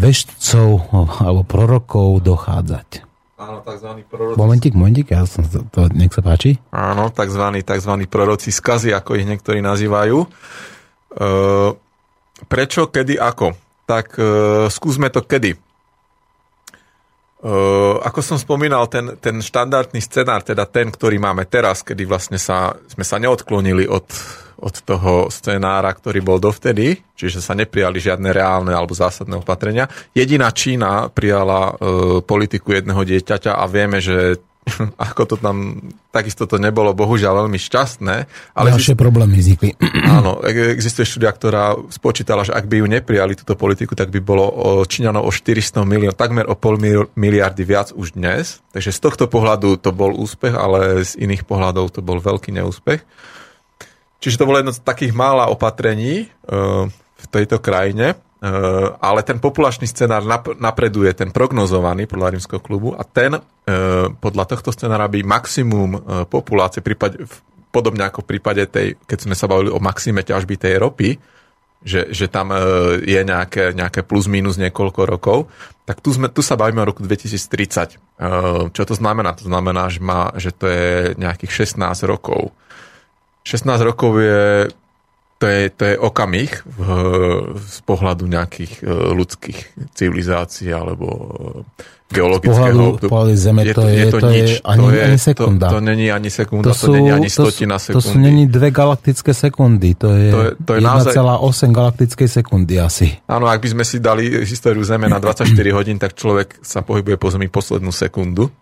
veštcov 0.00 0.68
alebo 1.20 1.42
prorokov 1.44 2.24
dochádzať. 2.24 3.10
Áno, 3.40 3.64
tzv. 3.64 4.04
proroci... 4.04 4.36
Momentík, 4.36 4.72
momentík, 4.76 5.16
ja 5.16 5.24
som 5.24 5.40
to, 5.48 5.64
to, 5.72 5.88
nech 5.96 6.12
sa 6.12 6.20
páči. 6.20 6.60
Áno, 6.76 7.08
tzv. 7.08 7.44
tzv. 7.64 7.92
proroci 8.04 8.52
skazy, 8.52 8.92
ako 8.92 9.16
ich 9.16 9.24
niektorí 9.24 9.64
nazývajú. 9.64 10.18
E, 10.20 10.28
prečo, 12.44 12.92
kedy, 12.92 13.16
ako? 13.16 13.56
Tak 13.88 14.06
e, 14.20 14.24
skúsme 14.68 15.08
to 15.08 15.24
kedy. 15.24 15.56
E, 15.56 15.58
ako 18.04 18.20
som 18.20 18.36
spomínal, 18.36 18.92
ten, 18.92 19.16
ten 19.16 19.40
štandardný 19.40 20.04
scenár, 20.04 20.44
teda 20.44 20.68
ten, 20.68 20.92
ktorý 20.92 21.16
máme 21.16 21.48
teraz, 21.48 21.80
kedy 21.80 22.04
vlastne 22.04 22.36
sa, 22.36 22.76
sme 22.92 23.08
sa 23.08 23.16
neodklonili 23.16 23.88
od, 23.88 24.04
od 24.60 24.76
toho 24.84 25.32
scenára, 25.32 25.90
ktorý 25.90 26.20
bol 26.20 26.38
dovtedy, 26.38 27.00
čiže 27.16 27.40
sa 27.40 27.56
neprijali 27.56 27.96
žiadne 27.96 28.30
reálne 28.30 28.72
alebo 28.76 28.92
zásadné 28.92 29.40
opatrenia. 29.40 29.88
Jediná 30.12 30.52
Čína 30.52 31.08
prijala 31.08 31.72
e, 31.72 31.74
politiku 32.20 32.76
jedného 32.76 33.00
dieťaťa 33.00 33.56
a 33.56 33.64
vieme, 33.66 33.98
že 34.04 34.38
ako 35.10 35.22
to 35.24 35.36
tam, 35.40 35.88
takisto 36.12 36.44
to 36.44 36.60
nebolo 36.60 36.92
bohužiaľ 36.92 37.44
veľmi 37.44 37.58
šťastné. 37.58 38.16
Ale 38.54 38.68
Ďalšie 38.74 38.94
exist... 38.94 39.02
problémy 39.02 39.36
vznikli. 39.40 39.70
Áno, 40.20 40.44
existuje 40.44 41.08
štúdia, 41.08 41.32
ktorá 41.32 41.76
spočítala, 41.88 42.44
že 42.44 42.52
ak 42.52 42.68
by 42.68 42.84
ju 42.84 42.86
neprijali 42.86 43.34
túto 43.38 43.56
politiku, 43.56 43.96
tak 43.96 44.12
by 44.12 44.20
bolo 44.20 44.44
Číňanov 44.84 45.26
o 45.26 45.30
400 45.32 45.82
milión, 45.88 46.14
takmer 46.14 46.46
o 46.46 46.54
pol 46.54 46.76
miliardy 47.16 47.62
viac 47.64 47.92
už 47.96 48.14
dnes. 48.14 48.60
Takže 48.70 48.90
z 48.92 49.00
tohto 49.00 49.24
pohľadu 49.26 49.80
to 49.80 49.90
bol 49.90 50.12
úspech, 50.14 50.54
ale 50.54 51.02
z 51.02 51.16
iných 51.18 51.48
pohľadov 51.48 51.90
to 51.90 52.00
bol 52.04 52.20
veľký 52.20 52.54
neúspech. 52.54 53.02
Čiže 54.20 54.38
to 54.38 54.46
bolo 54.48 54.60
jedno 54.60 54.76
z 54.76 54.84
takých 54.84 55.16
mála 55.16 55.48
opatrení 55.48 56.28
v 57.20 57.26
tejto 57.32 57.56
krajine. 57.56 58.20
ale 59.00 59.20
ten 59.24 59.40
populačný 59.40 59.88
scenár 59.88 60.24
napreduje, 60.60 61.12
ten 61.16 61.32
prognozovaný 61.32 62.04
podľa 62.04 62.36
rímskeho 62.36 62.60
klubu 62.60 62.92
a 62.96 63.04
ten 63.04 63.40
podľa 64.20 64.44
tohto 64.44 64.72
scenára 64.76 65.08
by 65.08 65.24
maximum 65.24 65.96
populácie, 66.28 66.84
prípade, 66.84 67.20
podobne 67.72 68.08
ako 68.08 68.24
v 68.24 68.28
prípade 68.36 68.64
tej, 68.68 68.96
keď 69.08 69.18
sme 69.28 69.36
sa 69.36 69.48
bavili 69.48 69.72
o 69.72 69.80
maxime 69.80 70.24
ťažby 70.24 70.56
tej 70.56 70.74
ropy, 70.80 71.16
že, 71.80 72.12
že 72.12 72.28
tam 72.28 72.52
je 73.00 73.20
nejaké, 73.24 73.72
nejaké 73.72 74.04
plus 74.04 74.28
minus 74.28 74.60
niekoľko 74.60 75.00
rokov, 75.08 75.38
tak 75.88 76.04
tu, 76.04 76.12
sme, 76.12 76.28
tu 76.28 76.44
sa 76.44 76.54
bavíme 76.54 76.84
o 76.84 76.88
roku 76.92 77.00
2030. 77.02 78.20
Čo 78.70 78.82
to 78.84 78.94
znamená? 78.94 79.32
To 79.40 79.48
znamená, 79.48 79.88
že, 79.88 80.00
má, 80.04 80.30
že 80.36 80.52
to 80.52 80.68
je 80.68 81.16
nejakých 81.16 81.66
16 81.72 81.80
rokov. 82.04 82.52
16 83.50 83.82
rokov 83.82 84.22
je 84.22 84.70
to 85.40 85.48
je, 85.48 85.72
to 85.72 85.82
je 85.88 85.94
okamih 85.96 86.52
v, 86.68 86.80
z 87.56 87.78
pohľadu 87.88 88.28
nejakých 88.28 88.84
e, 88.84 88.92
ľudských 88.92 89.58
civilizácií 89.96 90.68
alebo 90.68 91.08
e, 91.08 92.12
geologického. 92.12 92.52
Z 92.52 92.60
pohľadu, 92.60 93.08
pohľadu 93.08 93.34
Zeme 93.40 93.64
je 93.64 93.72
to, 93.72 93.84
je, 93.88 94.04
to, 94.12 94.18
to 94.20 94.28
nič, 94.28 94.50
je 94.52 94.56
ani, 94.68 94.84
to 94.84 94.88
je, 94.92 95.00
ani 95.00 95.18
sekunda. 95.18 95.66
To, 95.72 95.80
to 95.80 95.80
není 95.80 96.06
ani 96.12 96.28
sekunda, 96.28 96.66
to, 96.68 96.72
sú, 96.76 96.84
to 96.84 96.88
není 96.92 97.08
ani 97.08 97.28
stotina 97.32 97.80
sekundy. 97.80 97.96
To 97.96 98.02
sú 98.04 98.16
není 98.20 98.44
dve 98.52 98.68
galaktické 98.68 99.32
sekundy, 99.32 99.96
to 99.96 100.12
je, 100.12 100.28
to 100.28 100.40
je, 100.44 100.50
to 100.60 100.70
je 100.76 100.80
1,8 100.84 101.08
naozaj... 101.08 101.68
galaktickej 101.72 102.28
sekundy 102.28 102.74
asi. 102.76 103.08
Áno, 103.24 103.48
ak 103.48 103.64
by 103.64 103.68
sme 103.80 103.84
si 103.88 103.96
dali 103.96 104.44
históriu 104.44 104.84
Zeme 104.84 105.08
na 105.08 105.16
24 105.16 105.56
hodín, 105.72 105.96
tak 105.96 106.20
človek 106.20 106.60
sa 106.60 106.84
pohybuje 106.84 107.16
po 107.16 107.32
Zemi 107.32 107.48
poslednú 107.48 107.96
sekundu. 107.96 108.52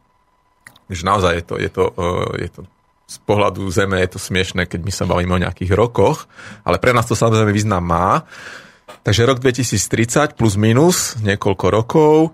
Takže 0.87 1.03
naozaj 1.03 1.33
je 1.35 1.45
to, 1.45 1.55
je 1.59 1.71
to, 1.75 1.85
e, 1.91 2.47
je 2.47 2.51
to 2.55 2.63
z 3.09 3.17
pohľadu 3.25 3.65
Zeme 3.73 4.05
je 4.05 4.13
to 4.13 4.21
smiešné, 4.21 4.69
keď 4.69 4.85
my 4.85 4.93
sa 4.93 5.09
bavíme 5.09 5.33
o 5.33 5.41
nejakých 5.41 5.73
rokoch, 5.73 6.29
ale 6.61 6.77
pre 6.77 6.93
nás 6.93 7.09
to 7.09 7.17
samozrejme 7.17 7.57
význam 7.57 7.81
má. 7.81 8.29
Takže 9.01 9.25
rok 9.25 9.41
2030 9.41 10.37
plus 10.37 10.61
minus 10.61 11.17
niekoľko 11.25 11.67
rokov 11.73 12.15
e, 12.21 12.29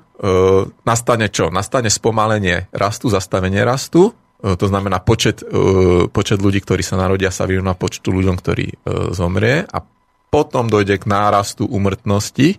nastane 0.83 1.31
čo? 1.31 1.55
Nastane 1.55 1.87
spomalenie 1.87 2.67
rastu, 2.75 3.07
zastavenie 3.07 3.63
rastu, 3.63 4.11
e, 4.43 4.59
to 4.59 4.67
znamená 4.67 4.99
počet, 4.99 5.47
e, 5.47 6.11
počet 6.11 6.43
ľudí, 6.43 6.59
ktorí 6.59 6.83
sa 6.83 6.99
narodia, 6.99 7.31
sa 7.31 7.47
vyrovná 7.47 7.79
počtu 7.79 8.11
ľuďom, 8.11 8.35
ktorí 8.35 8.67
e, 8.67 8.77
zomrie 9.15 9.63
a 9.71 9.79
potom 10.35 10.67
dojde 10.67 10.99
k 10.99 11.07
nárastu 11.07 11.71
umrtnosti. 11.71 12.59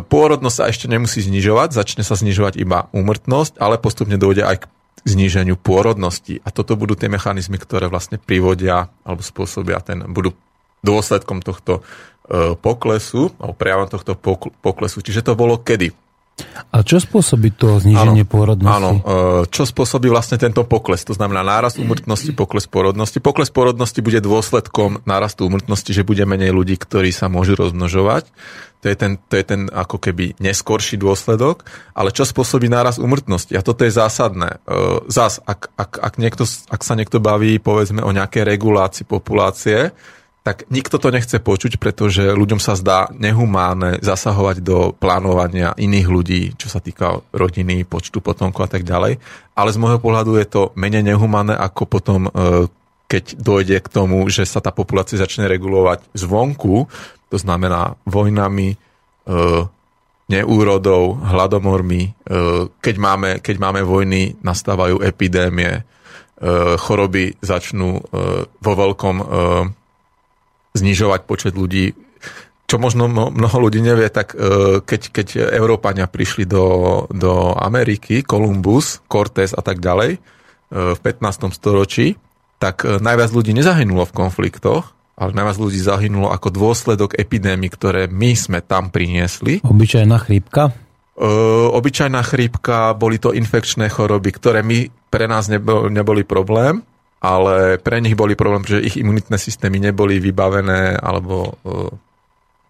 pôrodnosť 0.00 0.56
sa 0.56 0.68
ešte 0.72 0.88
nemusí 0.88 1.20
znižovať, 1.20 1.76
začne 1.76 2.00
sa 2.00 2.16
znižovať 2.16 2.56
iba 2.56 2.88
umrtnosť, 2.96 3.60
ale 3.60 3.76
postupne 3.76 4.16
dojde 4.16 4.48
aj 4.48 4.64
k 4.64 4.70
zníženiu 5.04 5.56
pôrodnosti. 5.56 6.40
A 6.44 6.48
toto 6.52 6.76
budú 6.76 6.96
tie 6.96 7.08
mechanizmy, 7.08 7.56
ktoré 7.56 7.88
vlastne 7.88 8.20
privodia 8.20 8.92
alebo 9.04 9.22
spôsobia 9.24 9.80
ten, 9.80 10.04
budú 10.08 10.36
dôsledkom 10.80 11.44
tohto 11.44 11.80
e, 11.80 12.56
poklesu, 12.56 13.32
alebo 13.36 13.56
prejavom 13.56 13.88
tohto 13.88 14.16
poklesu. 14.60 15.04
Čiže 15.04 15.24
to 15.24 15.32
bolo 15.36 15.60
kedy? 15.60 15.92
A 16.70 16.86
čo 16.86 17.02
spôsobí 17.02 17.50
to 17.54 17.82
zníženie 17.82 18.22
áno, 18.22 18.30
pôrodnosti? 18.30 18.76
Áno, 18.78 18.90
e, 19.00 19.50
čo 19.50 19.66
spôsobí 19.66 20.06
vlastne 20.06 20.38
tento 20.38 20.62
pokles? 20.62 21.02
To 21.08 21.14
znamená 21.16 21.42
nárast 21.42 21.80
úmrtnosti, 21.80 22.30
pokles 22.36 22.70
pôrodnosti. 22.70 23.18
Pokles 23.18 23.50
pôrodnosti 23.50 23.98
bude 23.98 24.22
dôsledkom 24.22 25.02
nárastu 25.02 25.50
úmrtnosti, 25.50 25.90
že 25.90 26.06
bude 26.06 26.22
menej 26.22 26.54
ľudí, 26.54 26.78
ktorí 26.78 27.10
sa 27.10 27.26
môžu 27.26 27.58
rozmnožovať. 27.58 28.30
To 28.80 28.86
je 28.88 28.96
ten, 28.96 29.20
to 29.28 29.34
je 29.36 29.44
ten 29.44 29.68
ako 29.68 30.00
keby 30.00 30.40
neskorší 30.40 30.96
dôsledok. 30.96 31.68
Ale 31.92 32.16
čo 32.16 32.24
spôsobí 32.24 32.70
náraz 32.72 32.96
umrtnosti? 32.96 33.52
A 33.52 33.60
toto 33.60 33.84
je 33.84 33.92
zásadné. 33.92 34.62
E, 34.64 35.04
zas, 35.12 35.42
ak, 35.44 35.74
ak, 35.76 35.90
ak, 36.00 36.14
niekto, 36.16 36.48
ak 36.48 36.80
sa 36.80 36.96
niekto 36.96 37.20
baví 37.20 37.60
povedzme 37.60 38.00
o 38.00 38.14
nejakej 38.14 38.46
regulácii 38.46 39.04
populácie, 39.04 39.92
tak 40.40 40.64
nikto 40.72 40.96
to 40.96 41.12
nechce 41.12 41.36
počuť, 41.36 41.76
pretože 41.76 42.32
ľuďom 42.32 42.56
sa 42.56 42.72
zdá 42.72 43.12
nehumánne 43.12 44.00
zasahovať 44.00 44.64
do 44.64 44.96
plánovania 44.96 45.76
iných 45.76 46.08
ľudí, 46.08 46.42
čo 46.56 46.72
sa 46.72 46.80
týka 46.80 47.20
rodiny, 47.36 47.84
počtu 47.84 48.24
potomkov 48.24 48.64
a 48.64 48.70
tak 48.72 48.88
ďalej. 48.88 49.20
Ale 49.52 49.70
z 49.70 49.80
môjho 49.80 50.00
pohľadu 50.00 50.40
je 50.40 50.46
to 50.48 50.62
menej 50.80 51.04
nehumánne 51.04 51.52
ako 51.52 51.82
potom, 51.84 52.20
e, 52.24 52.30
keď 53.04 53.36
dojde 53.36 53.76
k 53.84 53.92
tomu, 53.92 54.24
že 54.32 54.48
sa 54.48 54.64
tá 54.64 54.72
populácia 54.72 55.20
začne 55.20 55.44
regulovať 55.44 56.08
zvonku, 56.16 56.88
to 57.28 57.36
znamená 57.36 58.00
vojnami, 58.08 58.74
e, 58.74 58.76
neúrodou, 60.32 61.20
hladomormi. 61.20 62.02
E, 62.08 62.10
keď 62.80 62.94
máme, 62.96 63.30
keď 63.44 63.56
máme 63.60 63.84
vojny, 63.84 64.40
nastávajú 64.40 65.04
epidémie, 65.04 65.84
choroby 66.80 67.36
začnú 67.44 68.00
vo 68.64 68.72
veľkom 68.72 69.16
znižovať 70.74 71.20
počet 71.26 71.54
ľudí. 71.58 71.94
Čo 72.70 72.78
možno 72.78 73.10
mnoho 73.10 73.56
ľudí 73.66 73.82
nevie, 73.82 74.06
tak 74.06 74.38
e, 74.38 74.78
keď, 74.78 75.00
keď 75.10 75.28
Európania 75.58 76.06
prišli 76.06 76.46
do, 76.46 77.06
do 77.10 77.50
Ameriky, 77.58 78.22
Columbus, 78.22 79.02
Cortés 79.10 79.50
a 79.50 79.62
tak 79.62 79.82
ďalej, 79.82 80.16
e, 80.16 80.18
v 80.94 80.98
15. 81.02 81.50
storočí, 81.50 82.14
tak 82.62 82.86
e, 82.86 83.02
najviac 83.02 83.34
ľudí 83.34 83.50
nezahynulo 83.58 84.06
v 84.06 84.14
konfliktoch, 84.14 84.94
ale 85.18 85.34
najviac 85.34 85.58
ľudí 85.58 85.82
zahynulo 85.82 86.30
ako 86.30 86.48
dôsledok 86.54 87.18
epidémy, 87.18 87.66
ktoré 87.74 88.06
my 88.06 88.38
sme 88.38 88.62
tam 88.62 88.94
priniesli. 88.94 89.60
Obyčajná 89.66 90.16
chrípka? 90.22 90.72
obyčajná 91.20 92.24
chrípka, 92.24 92.96
boli 92.96 93.20
to 93.20 93.36
infekčné 93.36 93.92
choroby, 93.92 94.32
ktoré 94.32 94.64
my, 94.64 94.88
pre 95.12 95.28
nás 95.28 95.52
nebol, 95.52 95.92
neboli 95.92 96.24
problém, 96.24 96.80
ale 97.20 97.76
pre 97.76 98.00
nich 98.00 98.16
boli 98.16 98.32
problém, 98.32 98.64
že 98.64 98.80
ich 98.80 98.96
imunitné 98.96 99.36
systémy 99.36 99.76
neboli 99.76 100.16
vybavené 100.16 100.96
alebo 100.96 101.60
uh, 101.60 101.92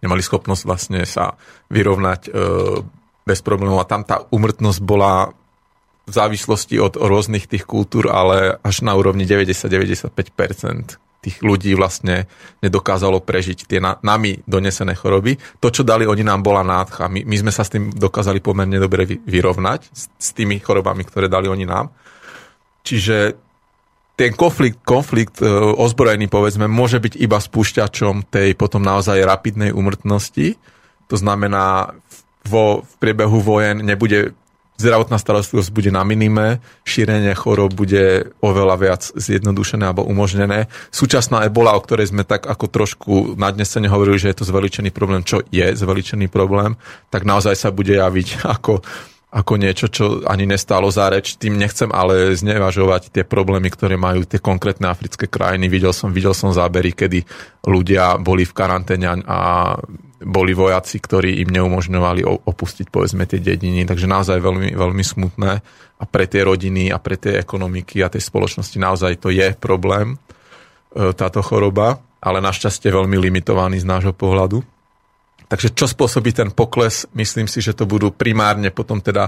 nemali 0.03 0.19
schopnosť 0.19 0.63
vlastne 0.67 0.99
sa 1.07 1.39
vyrovnať 1.71 2.21
uh, 2.27 2.83
bez 3.23 3.39
problémov 3.39 3.79
a 3.79 3.87
tam 3.87 4.03
tá 4.03 4.27
umrtnosť 4.27 4.79
bola 4.83 5.31
v 6.03 6.11
závislosti 6.11 6.75
od 6.81 6.99
rôznych 6.99 7.47
tých 7.47 7.63
kultúr, 7.63 8.11
ale 8.11 8.59
až 8.59 8.83
na 8.83 8.91
úrovni 8.97 9.23
90-95% 9.23 10.99
tých 11.21 11.37
ľudí 11.45 11.77
vlastne 11.77 12.25
nedokázalo 12.65 13.21
prežiť 13.21 13.69
tie 13.69 13.77
na, 13.77 14.01
nami 14.01 14.41
donesené 14.49 14.97
choroby. 14.97 15.37
To, 15.61 15.69
čo 15.69 15.85
dali 15.85 16.09
oni 16.09 16.25
nám, 16.25 16.41
bola 16.41 16.65
nádcha. 16.65 17.05
My, 17.05 17.21
my 17.21 17.35
sme 17.37 17.53
sa 17.53 17.61
s 17.61 17.69
tým 17.69 17.93
dokázali 17.93 18.41
pomerne 18.41 18.81
dobre 18.81 19.05
vyrovnať, 19.05 19.81
s, 19.93 20.09
s 20.09 20.29
tými 20.33 20.57
chorobami, 20.57 21.05
ktoré 21.05 21.29
dali 21.29 21.45
oni 21.45 21.69
nám. 21.69 21.93
Čiže 22.81 23.37
ten 24.21 24.37
konflikt, 24.37 24.85
konflikt 24.85 25.41
e, 25.41 25.49
ozbrojený, 25.81 26.29
povedzme, 26.29 26.69
môže 26.69 27.01
byť 27.01 27.17
iba 27.17 27.41
spúšťačom 27.41 28.29
tej 28.29 28.53
potom 28.53 28.85
naozaj 28.85 29.17
rapidnej 29.25 29.73
umrtnosti. 29.73 30.61
To 31.09 31.17
znamená, 31.17 31.97
vo, 32.45 32.85
v 32.85 32.93
priebehu 33.01 33.41
vojen 33.41 33.81
nebude 33.81 34.37
zdravotná 34.77 35.17
starostlivosť 35.17 35.69
bude 35.73 35.89
na 35.93 36.05
minime, 36.05 36.61
šírenie 36.85 37.33
chorob 37.37 37.73
bude 37.73 38.33
oveľa 38.41 38.75
viac 38.77 39.01
zjednodušené 39.13 39.89
alebo 39.89 40.05
umožnené. 40.05 40.69
Súčasná 40.89 41.45
ebola, 41.45 41.77
o 41.77 41.81
ktorej 41.81 42.13
sme 42.13 42.21
tak 42.21 42.49
ako 42.49 42.65
trošku 42.69 43.13
nadnesene 43.37 43.89
hovorili, 43.89 44.17
že 44.21 44.33
je 44.33 44.37
to 44.41 44.49
zveličený 44.49 44.89
problém, 44.89 45.21
čo 45.21 45.45
je 45.49 45.65
zveličený 45.73 46.29
problém, 46.29 46.77
tak 47.13 47.25
naozaj 47.25 47.57
sa 47.57 47.69
bude 47.69 47.97
javiť 47.97 48.41
ako 48.57 48.81
ako 49.31 49.55
niečo, 49.55 49.87
čo 49.87 50.27
ani 50.27 50.43
nestálo 50.43 50.91
za 50.91 51.07
reč. 51.07 51.39
Tým 51.39 51.55
nechcem 51.55 51.87
ale 51.87 52.35
znevažovať 52.35 53.15
tie 53.15 53.23
problémy, 53.23 53.71
ktoré 53.71 53.95
majú 53.95 54.27
tie 54.27 54.43
konkrétne 54.43 54.91
africké 54.91 55.31
krajiny. 55.31 55.71
Videl 55.71 55.95
som, 55.95 56.11
videl 56.11 56.35
som 56.35 56.51
zábery, 56.51 56.91
kedy 56.91 57.23
ľudia 57.63 58.19
boli 58.19 58.43
v 58.43 58.51
karanténe 58.51 59.23
a 59.23 59.71
boli 60.21 60.51
vojaci, 60.51 60.99
ktorí 60.99 61.39
im 61.41 61.49
neumožňovali 61.49 62.27
opustiť 62.43 62.91
povedzme 62.91 63.23
tie 63.23 63.39
dediny. 63.39 63.87
Takže 63.87 64.03
naozaj 64.03 64.37
veľmi, 64.43 64.75
veľmi 64.75 65.03
smutné 65.03 65.51
a 66.01 66.03
pre 66.03 66.27
tie 66.27 66.43
rodiny 66.43 66.91
a 66.91 66.99
pre 66.99 67.15
tie 67.15 67.39
ekonomiky 67.39 68.03
a 68.03 68.11
tej 68.11 68.27
spoločnosti 68.27 68.77
naozaj 68.77 69.21
to 69.21 69.31
je 69.31 69.55
problém, 69.55 70.19
e, 70.91 71.15
táto 71.15 71.39
choroba, 71.39 72.03
ale 72.19 72.43
našťastie 72.43 72.91
veľmi 72.91 73.17
limitovaný 73.17 73.81
z 73.81 73.87
nášho 73.87 74.13
pohľadu. 74.13 74.61
Takže 75.51 75.75
čo 75.75 75.83
spôsobí 75.83 76.31
ten 76.31 76.47
pokles? 76.55 77.03
Myslím 77.11 77.51
si, 77.51 77.59
že 77.59 77.75
to 77.75 77.83
budú 77.83 78.15
primárne 78.15 78.71
potom 78.71 79.03
teda 79.03 79.27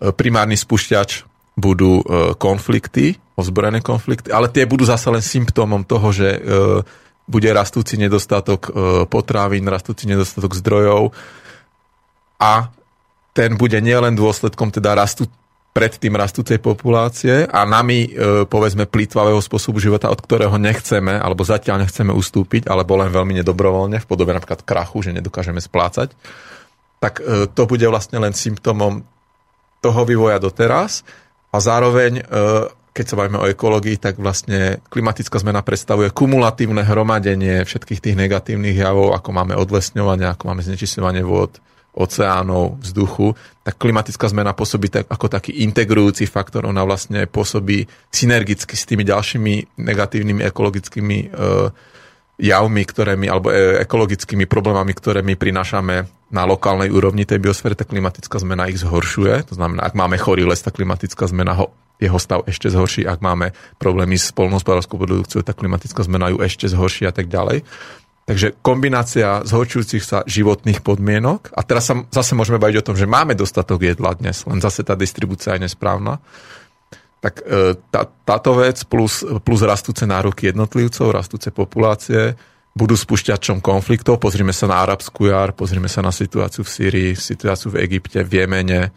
e, 0.00 0.16
primárny 0.16 0.56
spúšťač 0.56 1.28
budú 1.60 2.00
e, 2.00 2.32
konflikty, 2.40 3.20
ozbrojené 3.36 3.84
konflikty, 3.84 4.32
ale 4.32 4.48
tie 4.48 4.64
budú 4.64 4.88
zase 4.88 5.12
len 5.12 5.20
symptómom 5.20 5.84
toho, 5.84 6.08
že 6.08 6.28
e, 6.32 6.40
bude 7.28 7.52
rastúci 7.52 8.00
nedostatok 8.00 8.72
potravín, 9.12 9.68
rastúci 9.68 10.08
nedostatok 10.08 10.56
zdrojov 10.56 11.12
a 12.40 12.72
ten 13.36 13.52
bude 13.60 13.76
nielen 13.84 14.16
dôsledkom 14.16 14.72
teda 14.72 14.96
rastu, 14.96 15.28
predtým 15.78 16.18
rastúcej 16.18 16.58
populácie 16.58 17.46
a 17.46 17.62
nami, 17.62 18.10
e, 18.10 18.42
povedzme, 18.50 18.90
plýtvavého 18.90 19.38
spôsobu 19.38 19.78
života, 19.78 20.10
od 20.10 20.18
ktorého 20.18 20.58
nechceme, 20.58 21.14
alebo 21.14 21.46
zatiaľ 21.46 21.86
nechceme 21.86 22.10
ustúpiť, 22.10 22.66
alebo 22.66 22.98
len 22.98 23.14
veľmi 23.14 23.38
nedobrovoľne, 23.38 24.02
v 24.02 24.08
podobe 24.10 24.34
napríklad 24.34 24.66
krachu, 24.66 25.06
že 25.06 25.14
nedokážeme 25.14 25.62
splácať, 25.62 26.10
tak 26.98 27.22
e, 27.22 27.46
to 27.46 27.62
bude 27.70 27.86
vlastne 27.86 28.18
len 28.18 28.34
symptómom 28.34 29.06
toho 29.78 30.02
vývoja 30.02 30.42
doteraz. 30.42 31.06
A 31.54 31.62
zároveň, 31.62 32.18
e, 32.18 32.22
keď 32.90 33.04
sa 33.06 33.14
bavíme 33.14 33.38
o 33.38 33.46
ekológii, 33.46 34.02
tak 34.02 34.18
vlastne 34.18 34.82
klimatická 34.90 35.38
zmena 35.38 35.62
predstavuje 35.62 36.10
kumulatívne 36.10 36.82
hromadenie 36.82 37.62
všetkých 37.62 38.02
tých 38.02 38.18
negatívnych 38.18 38.74
javov, 38.74 39.14
ako 39.14 39.30
máme 39.30 39.54
odlesňovanie, 39.54 40.26
ako 40.26 40.42
máme 40.50 40.66
znečisťovanie 40.66 41.22
vôd, 41.22 41.62
oceánov, 41.98 42.78
vzduchu, 42.78 43.34
tak 43.66 43.74
klimatická 43.74 44.30
zmena 44.30 44.54
pôsobí 44.54 44.86
tak, 44.86 45.10
ako 45.10 45.26
taký 45.26 45.66
integrujúci 45.66 46.30
faktor. 46.30 46.64
Ona 46.70 46.86
vlastne 46.86 47.26
pôsobí 47.26 47.90
synergicky 48.14 48.78
s 48.78 48.86
tými 48.86 49.02
ďalšími 49.02 49.76
negatívnymi 49.82 50.46
ekologickými 50.46 51.18
e, 51.18 51.26
javmi, 52.38 52.82
ktoré 52.86 53.18
my, 53.18 53.26
alebo 53.26 53.50
e, 53.50 53.82
ekologickými 53.82 54.46
problémami, 54.46 54.94
ktoré 54.94 55.26
my 55.26 55.34
prinášame 55.34 56.06
na 56.30 56.42
lokálnej 56.46 56.94
úrovni 56.94 57.26
tej 57.26 57.42
biosféry, 57.42 57.74
tá 57.74 57.82
klimatická 57.82 58.38
zmena 58.38 58.70
ich 58.70 58.78
zhoršuje. 58.78 59.50
To 59.50 59.54
znamená, 59.58 59.82
ak 59.82 59.98
máme 59.98 60.16
chorý 60.22 60.46
les, 60.46 60.62
tá 60.62 60.70
klimatická 60.70 61.26
zmena 61.26 61.58
ho, 61.58 61.74
jeho 61.98 62.18
stav 62.22 62.46
ešte 62.46 62.70
zhorší. 62.70 63.10
Ak 63.10 63.18
máme 63.18 63.50
problémy 63.82 64.14
s 64.14 64.30
polnohospodárskou 64.30 65.02
produkciou, 65.02 65.42
tá 65.42 65.50
klimatická 65.50 66.06
zmena 66.06 66.30
ju 66.30 66.38
ešte 66.38 66.70
zhorší 66.70 67.10
a 67.10 67.12
tak 67.12 67.26
ďalej. 67.26 67.66
Takže 68.28 68.60
kombinácia 68.60 69.40
zhorčujúcich 69.40 70.04
sa 70.04 70.20
životných 70.28 70.84
podmienok, 70.84 71.48
a 71.56 71.64
teraz 71.64 71.88
sa 71.88 72.04
zase 72.12 72.36
môžeme 72.36 72.60
baviť 72.60 72.76
o 72.84 72.86
tom, 72.92 72.96
že 73.00 73.08
máme 73.08 73.32
dostatok 73.32 73.88
jedla 73.88 74.12
dnes, 74.20 74.44
len 74.44 74.60
zase 74.60 74.84
tá 74.84 74.92
distribúcia 74.92 75.56
je 75.56 75.64
nesprávna, 75.64 76.20
tak 77.24 77.40
e, 77.40 77.72
tá, 77.88 78.04
táto 78.04 78.52
vec 78.60 78.84
plus, 78.84 79.24
plus 79.40 79.64
rastúce 79.64 80.04
nároky 80.04 80.52
jednotlivcov, 80.52 81.08
rastúce 81.08 81.48
populácie 81.48 82.36
budú 82.76 82.94
spúšťačom 82.94 83.64
konfliktov. 83.64 84.20
Pozrime 84.20 84.52
sa 84.52 84.68
na 84.68 84.84
arabskú 84.84 85.32
jar, 85.32 85.56
pozrime 85.56 85.88
sa 85.88 86.04
na 86.04 86.12
situáciu 86.12 86.62
v 86.62 86.70
Sýrii, 86.70 87.10
situáciu 87.16 87.72
v 87.72 87.80
Egypte, 87.80 88.22
v 88.22 88.44
Jemene, 88.44 88.92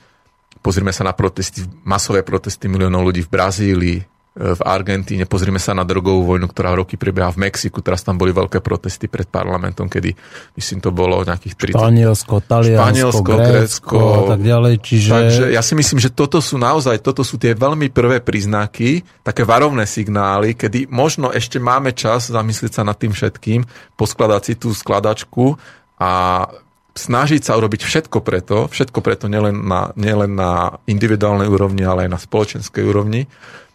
pozrime 0.60 0.92
sa 0.92 1.08
na 1.08 1.16
protesty, 1.16 1.64
masové 1.88 2.22
protesty 2.22 2.68
miliónov 2.68 3.10
ľudí 3.10 3.24
v 3.26 3.32
Brazílii, 3.32 4.00
v 4.32 4.62
Argentíne, 4.64 5.28
pozrime 5.28 5.60
sa 5.60 5.76
na 5.76 5.84
drogovú 5.84 6.24
vojnu, 6.24 6.48
ktorá 6.48 6.72
roky 6.72 6.96
prebieha 6.96 7.36
v 7.36 7.52
Mexiku, 7.52 7.84
teraz 7.84 8.00
tam 8.00 8.16
boli 8.16 8.32
veľké 8.32 8.64
protesty 8.64 9.12
pred 9.12 9.28
parlamentom, 9.28 9.92
kedy 9.92 10.16
myslím 10.56 10.80
to 10.80 10.96
bolo 10.96 11.20
nejakých 11.28 11.76
30... 11.76 11.76
Španielsko, 11.76 12.36
Taliansko, 12.40 12.80
Španielsko, 12.80 13.32
Grécko, 13.36 14.00
a 14.00 14.22
tak 14.32 14.42
ďalej, 14.48 14.74
čiže... 14.80 15.10
Takže 15.12 15.44
ja 15.52 15.60
si 15.60 15.76
myslím, 15.76 16.00
že 16.00 16.16
toto 16.16 16.40
sú 16.40 16.56
naozaj, 16.56 17.04
toto 17.04 17.28
sú 17.28 17.36
tie 17.36 17.52
veľmi 17.52 17.92
prvé 17.92 18.24
príznaky, 18.24 19.04
také 19.20 19.44
varovné 19.44 19.84
signály, 19.84 20.56
kedy 20.56 20.88
možno 20.88 21.36
ešte 21.36 21.60
máme 21.60 21.92
čas 21.92 22.32
zamyslieť 22.32 22.80
sa 22.80 22.88
nad 22.88 22.96
tým 22.96 23.12
všetkým, 23.12 23.68
poskladať 24.00 24.42
si 24.48 24.54
tú 24.56 24.72
skladačku 24.72 25.60
a 26.00 26.48
snažiť 26.96 27.52
sa 27.52 27.60
urobiť 27.60 27.84
všetko 27.84 28.24
preto, 28.24 28.72
všetko 28.72 29.00
preto 29.04 29.28
nielen 29.28 29.60
na, 29.68 29.92
nielen 30.00 30.40
na 30.40 30.80
individuálnej 30.88 31.52
úrovni, 31.52 31.84
ale 31.84 32.08
aj 32.08 32.12
na 32.16 32.20
spoločenskej 32.20 32.84
úrovni, 32.88 33.28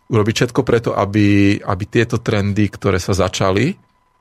urobiť 0.06 0.34
všetko 0.34 0.60
preto, 0.62 0.90
aby, 0.94 1.58
aby 1.58 1.84
tieto 1.86 2.22
trendy, 2.22 2.70
ktoré 2.70 3.02
sa 3.02 3.14
začali 3.14 3.74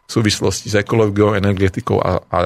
v 0.05 0.09
súvislosti 0.09 0.69
s 0.69 0.75
ekológiou, 0.77 1.33
energetikou 1.33 1.97
a, 2.01 2.21
a 2.29 2.39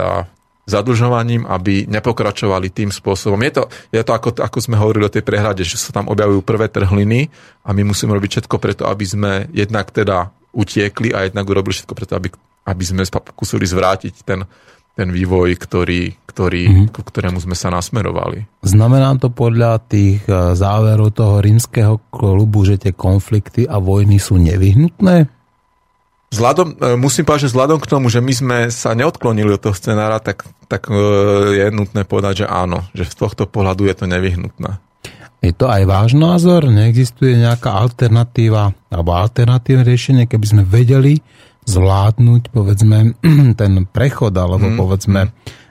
zadlžovaním, 0.70 1.50
aby 1.50 1.90
nepokračovali 1.90 2.70
tým 2.70 2.94
spôsobom. 2.94 3.42
Je 3.42 3.52
to, 3.58 3.64
je 3.90 4.02
to 4.06 4.12
ako, 4.14 4.30
ako 4.38 4.58
sme 4.62 4.78
hovorili 4.78 5.10
o 5.10 5.14
tej 5.14 5.26
prehrade, 5.26 5.66
že 5.66 5.82
sa 5.82 5.90
tam 5.90 6.08
objavujú 6.14 6.46
prvé 6.46 6.70
trhliny 6.70 7.34
a 7.66 7.74
my 7.74 7.90
musíme 7.90 8.14
robiť 8.14 8.40
všetko 8.40 8.56
preto, 8.62 8.84
aby 8.86 9.06
sme 9.08 9.32
jednak 9.50 9.90
teda 9.90 10.30
utiekli 10.54 11.10
a 11.12 11.26
jednak 11.26 11.50
urobili 11.50 11.74
všetko 11.74 11.94
preto, 11.98 12.14
aby, 12.16 12.30
aby 12.70 12.84
sme 12.86 13.02
skúsili 13.02 13.66
zvrátiť 13.66 14.14
ten, 14.22 14.46
ten 15.00 15.16
vývoj, 15.16 15.56
ktorý, 15.56 16.12
ktorý, 16.28 16.64
mm-hmm. 16.68 16.88
ku 16.92 17.02
ktorému 17.08 17.40
sme 17.40 17.56
sa 17.56 17.72
nasmerovali. 17.72 18.44
Znamená 18.68 19.16
to 19.16 19.32
podľa 19.32 19.80
tých 19.88 20.20
e, 20.28 20.60
záverov 20.60 21.16
toho 21.16 21.40
rímskeho 21.40 22.04
klubu, 22.12 22.68
že 22.68 22.76
tie 22.76 22.92
konflikty 22.92 23.64
a 23.64 23.80
vojny 23.80 24.20
sú 24.20 24.36
nevyhnutné? 24.36 25.32
Vzhľadom, 26.36 26.68
e, 26.76 27.00
musím 27.00 27.24
povedať, 27.24 27.48
že 27.48 27.52
vzhľadom 27.56 27.80
k 27.80 27.90
tomu, 27.90 28.12
že 28.12 28.20
my 28.20 28.34
sme 28.36 28.58
sa 28.68 28.92
neodklonili 28.92 29.56
od 29.56 29.64
toho 29.64 29.74
scenára, 29.74 30.20
tak, 30.20 30.44
tak 30.68 30.92
e, 30.92 31.00
je 31.64 31.66
nutné 31.72 32.04
povedať, 32.04 32.44
že 32.44 32.52
áno, 32.52 32.84
že 32.92 33.08
z 33.08 33.16
tohto 33.16 33.48
pohľadu 33.48 33.88
je 33.88 33.96
to 33.96 34.06
nevyhnutné. 34.06 34.84
Je 35.40 35.56
to 35.56 35.72
aj 35.72 35.88
váš 35.88 36.12
názor? 36.20 36.68
Neexistuje 36.68 37.40
nejaká 37.40 37.72
alternatíva 37.72 38.76
alebo 38.92 39.16
alternatívne 39.16 39.88
riešenie, 39.88 40.28
keby 40.28 40.46
sme 40.46 40.64
vedeli, 40.68 41.24
zvládnuť, 41.66 42.54
povedzme, 42.54 43.18
ten 43.62 43.74
prechod, 43.90 44.36
alebo 44.38 44.70
hmm. 44.72 44.78
povedzme, 44.78 45.22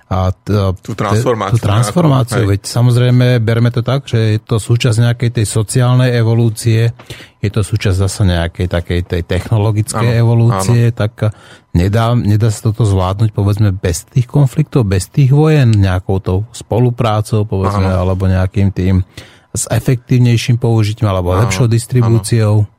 a 0.08 0.32
t- 0.32 0.72
tú 0.80 0.96
transformáciu. 0.96 1.60
Tú 1.60 1.60
transformáciu, 1.60 2.42
veď 2.48 2.64
samozrejme 2.64 3.44
berme 3.44 3.68
to 3.68 3.84
tak, 3.84 4.08
že 4.08 4.36
je 4.36 4.38
to 4.40 4.56
súčasť 4.56 5.04
nejakej 5.04 5.30
tej 5.36 5.46
sociálnej 5.46 6.16
evolúcie, 6.16 6.96
je 7.44 7.50
to 7.52 7.60
súčasť 7.60 7.96
zase 8.08 8.24
nejakej 8.24 8.66
takej 8.72 9.00
tej 9.04 9.22
technologickej 9.28 10.08
ano, 10.08 10.20
evolúcie, 10.24 10.88
ano. 10.88 10.96
tak 10.96 11.36
nedá, 11.76 12.16
nedá 12.16 12.48
sa 12.48 12.72
toto 12.72 12.88
zvládnuť 12.88 13.36
povedzme 13.36 13.68
bez 13.76 14.08
tých 14.08 14.24
konfliktov, 14.24 14.88
bez 14.88 15.12
tých 15.12 15.28
vojen, 15.28 15.76
nejakou 15.76 16.24
tou 16.24 16.38
spoluprácou, 16.56 17.44
povedzme, 17.44 17.92
ano. 17.92 18.08
alebo 18.08 18.24
nejakým 18.24 18.72
tým 18.72 19.04
s 19.52 19.68
efektívnejším 19.68 20.56
použitím 20.56 21.12
alebo 21.12 21.36
ano, 21.36 21.44
lepšou 21.44 21.68
distribúciou. 21.68 22.64
Ano. 22.64 22.77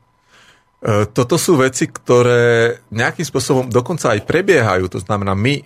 E, 0.79 1.11
toto 1.11 1.35
sú 1.35 1.59
veci, 1.59 1.91
ktoré 1.91 2.79
nejakým 2.95 3.27
spôsobom 3.27 3.65
dokonca 3.67 4.15
aj 4.15 4.23
prebiehajú. 4.23 4.87
To 4.95 4.99
znamená, 5.03 5.35
my 5.35 5.59
e, 5.59 5.63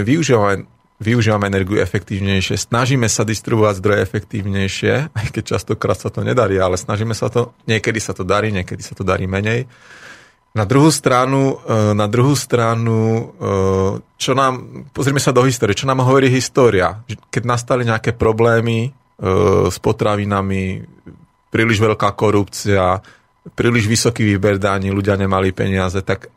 využívame, 0.00 0.64
využívame 1.04 1.52
energiu 1.52 1.84
efektívnejšie, 1.84 2.56
snažíme 2.56 3.04
sa 3.12 3.28
distribuovať 3.28 3.84
zdroje 3.84 4.00
efektívnejšie, 4.08 4.92
aj 5.20 5.26
keď 5.36 5.44
častokrát 5.56 6.00
sa 6.00 6.08
to 6.08 6.24
nedarí, 6.24 6.56
ale 6.56 6.80
snažíme 6.80 7.12
sa 7.12 7.28
to, 7.28 7.52
niekedy 7.68 8.00
sa 8.00 8.16
to 8.16 8.24
darí, 8.24 8.48
niekedy 8.48 8.80
sa 8.80 8.96
to 8.96 9.04
darí 9.04 9.28
menej. 9.28 9.68
Na 10.54 10.64
druhú 10.64 10.88
stranu, 10.88 11.60
e, 11.60 11.92
na 11.92 12.08
druhú 12.08 12.32
stranu, 12.32 13.36
čo 14.16 14.32
nám, 14.32 14.86
pozrime 14.96 15.20
sa 15.20 15.34
do 15.34 15.44
histórie, 15.44 15.76
čo 15.76 15.84
nám 15.84 16.00
hovorí 16.00 16.32
história. 16.32 17.04
Keď 17.04 17.42
nastali 17.44 17.84
nejaké 17.84 18.16
problémy 18.16 18.96
s 19.70 19.78
potravinami, 19.78 20.82
príliš 21.54 21.78
veľká 21.78 22.18
korupcia, 22.18 22.98
príliš 23.52 23.84
vysoký 23.84 24.24
výber 24.24 24.56
daní, 24.56 24.88
ľudia 24.88 25.20
nemali 25.20 25.52
peniaze, 25.52 26.00
tak 26.00 26.32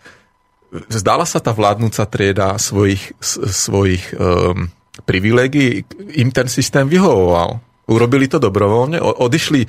zdala 0.91 1.23
sa 1.23 1.39
tá 1.39 1.55
vládnúca 1.55 2.03
trieda 2.11 2.59
svojich, 2.59 3.15
svojich 3.47 4.11
um, 4.19 4.67
privilegií, 5.07 5.87
im 6.19 6.29
ten 6.35 6.51
systém 6.51 6.83
vyhovoval. 6.91 7.63
Urobili 7.87 8.27
to 8.27 8.35
dobrovoľne, 8.35 8.99
odišli 8.99 9.63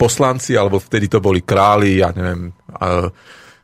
poslanci, 0.00 0.56
alebo 0.56 0.80
vtedy 0.80 1.12
to 1.12 1.20
boli 1.20 1.44
králi, 1.44 2.00
ja 2.00 2.08
neviem, 2.16 2.48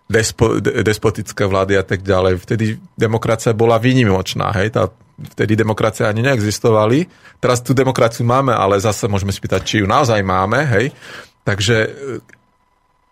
despo, 0.04 0.60
despotické 0.60 1.48
vlády 1.48 1.80
a 1.80 1.84
tak 1.88 2.04
ďalej. 2.04 2.36
Vtedy 2.44 2.76
demokracia 2.92 3.56
bola 3.56 3.80
výnimočná, 3.80 4.52
hej, 4.60 4.76
tá, 4.76 4.92
vtedy 5.32 5.56
demokracia 5.56 6.04
ani 6.04 6.20
neexistovali. 6.20 7.08
Teraz 7.40 7.64
tú 7.64 7.72
demokraciu 7.72 8.28
máme, 8.28 8.52
ale 8.52 8.76
zase 8.76 9.08
môžeme 9.08 9.32
spýtať, 9.32 9.60
či 9.64 9.80
ju 9.80 9.88
naozaj 9.88 10.20
máme, 10.20 10.68
hej. 10.68 10.92
Takže 11.40 11.76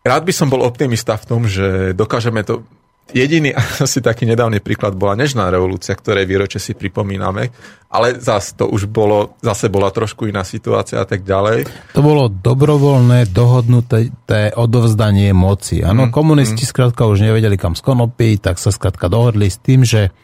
rád 0.03 0.23
by 0.27 0.33
som 0.35 0.51
bol 0.51 0.63
optimista 0.63 1.19
v 1.19 1.27
tom, 1.27 1.41
že 1.47 1.97
dokážeme 1.97 2.43
to 2.47 2.67
Jediný 3.13 3.53
asi 3.85 4.01
taký 4.01 4.25
nedávny 4.25 4.63
príklad 4.65 4.97
bola 4.97 5.19
Nežná 5.19 5.53
revolúcia, 5.53 5.93
ktoré 5.93 6.25
výročie 6.25 6.63
si 6.63 6.73
pripomíname, 6.73 7.53
ale 7.93 8.17
zase 8.17 8.57
to 8.57 8.71
už 8.71 8.89
bolo, 8.89 9.37
zase 9.45 9.69
bola 9.69 9.93
trošku 9.93 10.31
iná 10.31 10.47
situácia 10.47 11.03
a 11.03 11.07
tak 11.07 11.27
ďalej. 11.27 11.69
To 11.93 12.01
bolo 12.01 12.33
dobrovoľné, 12.33 13.29
dohodnuté 13.29 14.09
odovzdanie 14.57 15.37
moci. 15.37 15.85
Áno, 15.85 16.09
mm, 16.09 16.13
komunisti 16.15 16.65
mm. 16.65 16.71
skrátka 16.73 17.05
už 17.05 17.27
nevedeli 17.27 17.61
kam 17.61 17.77
skonopiť, 17.77 18.49
tak 18.49 18.57
sa 18.57 18.73
skrátka 18.73 19.13
dohodli 19.13 19.53
s 19.53 19.61
tým, 19.61 19.85
že 19.85 20.15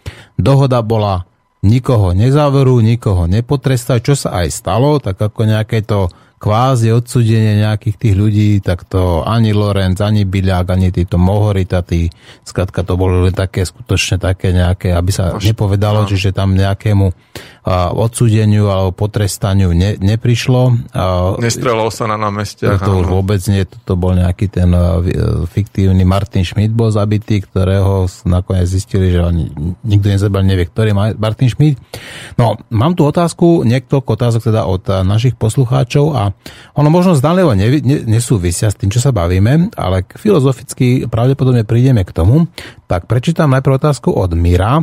dohoda 0.40 0.80
bola 0.80 1.28
nikoho 1.60 2.14
nezaverú, 2.14 2.80
nikoho 2.80 3.26
nepotrestajú, 3.26 4.00
čo 4.00 4.14
sa 4.14 4.46
aj 4.46 4.48
stalo, 4.54 5.02
tak 5.02 5.18
ako 5.18 5.40
nejaké 5.44 5.82
to 5.84 6.08
kvázi 6.38 6.94
odsudenie 6.94 7.66
nejakých 7.66 7.96
tých 7.98 8.14
ľudí, 8.14 8.50
tak 8.62 8.86
to 8.86 9.26
ani 9.26 9.50
Lorenz, 9.50 9.98
ani 9.98 10.22
Byľák, 10.22 10.70
ani 10.70 10.94
títo 10.94 11.18
Mohorita, 11.18 11.82
tí, 11.82 12.06
skratka 12.46 12.86
to 12.86 12.94
bolo 12.94 13.26
len 13.26 13.34
také 13.34 13.66
skutočne 13.66 14.22
také 14.22 14.54
nejaké, 14.54 14.94
aby 14.94 15.10
sa 15.10 15.34
Až, 15.34 15.50
nepovedalo, 15.50 16.06
no. 16.06 16.08
že 16.08 16.30
tam 16.30 16.54
nejakému 16.54 17.10
a, 17.68 17.92
odsudeniu 17.92 18.72
alebo 18.72 18.96
potrestaniu 18.96 19.76
ne, 19.76 20.00
neprišlo. 20.00 20.72
A, 20.96 21.36
Nestrelalo 21.36 21.92
sa 21.92 22.08
na 22.08 22.16
námestiach. 22.16 22.80
To 22.80 23.04
už 23.04 23.12
vôbec 23.12 23.44
nie, 23.52 23.68
to 23.84 23.92
bol 24.00 24.16
nejaký 24.16 24.48
ten 24.48 24.72
a, 24.72 25.04
fiktívny 25.44 26.08
Martin 26.08 26.48
Schmidt 26.48 26.72
bol 26.72 26.88
zabitý, 26.88 27.44
ktorého 27.44 28.08
nakoniec 28.24 28.64
zistili, 28.64 29.12
že 29.12 29.20
nikto 29.84 30.08
nezabal, 30.08 30.40
nevie, 30.48 30.64
ktorý 30.64 30.96
je 30.96 30.96
Martin 31.20 31.52
Schmidt. 31.52 31.76
No, 32.40 32.56
mám 32.72 32.96
tu 32.96 33.04
otázku, 33.04 33.68
niekto 33.68 34.00
otázok 34.00 34.48
teda 34.48 34.64
od 34.64 34.88
našich 35.04 35.36
poslucháčov 35.36 36.16
a 36.16 36.32
ono 36.72 36.88
možno 36.88 37.12
zdanlivo 37.12 37.52
ne, 37.52 37.68
ne, 37.84 38.08
nesúvisia 38.08 38.72
s 38.72 38.78
tým, 38.80 38.88
čo 38.88 39.04
sa 39.04 39.12
bavíme, 39.12 39.74
ale 39.76 40.08
filozoficky 40.16 41.04
pravdepodobne 41.10 41.68
prídeme 41.68 42.06
k 42.06 42.14
tomu. 42.16 42.48
Tak 42.88 43.04
prečítam 43.04 43.52
najprv 43.52 43.76
otázku 43.76 44.08
od 44.14 44.32
Mira. 44.32 44.80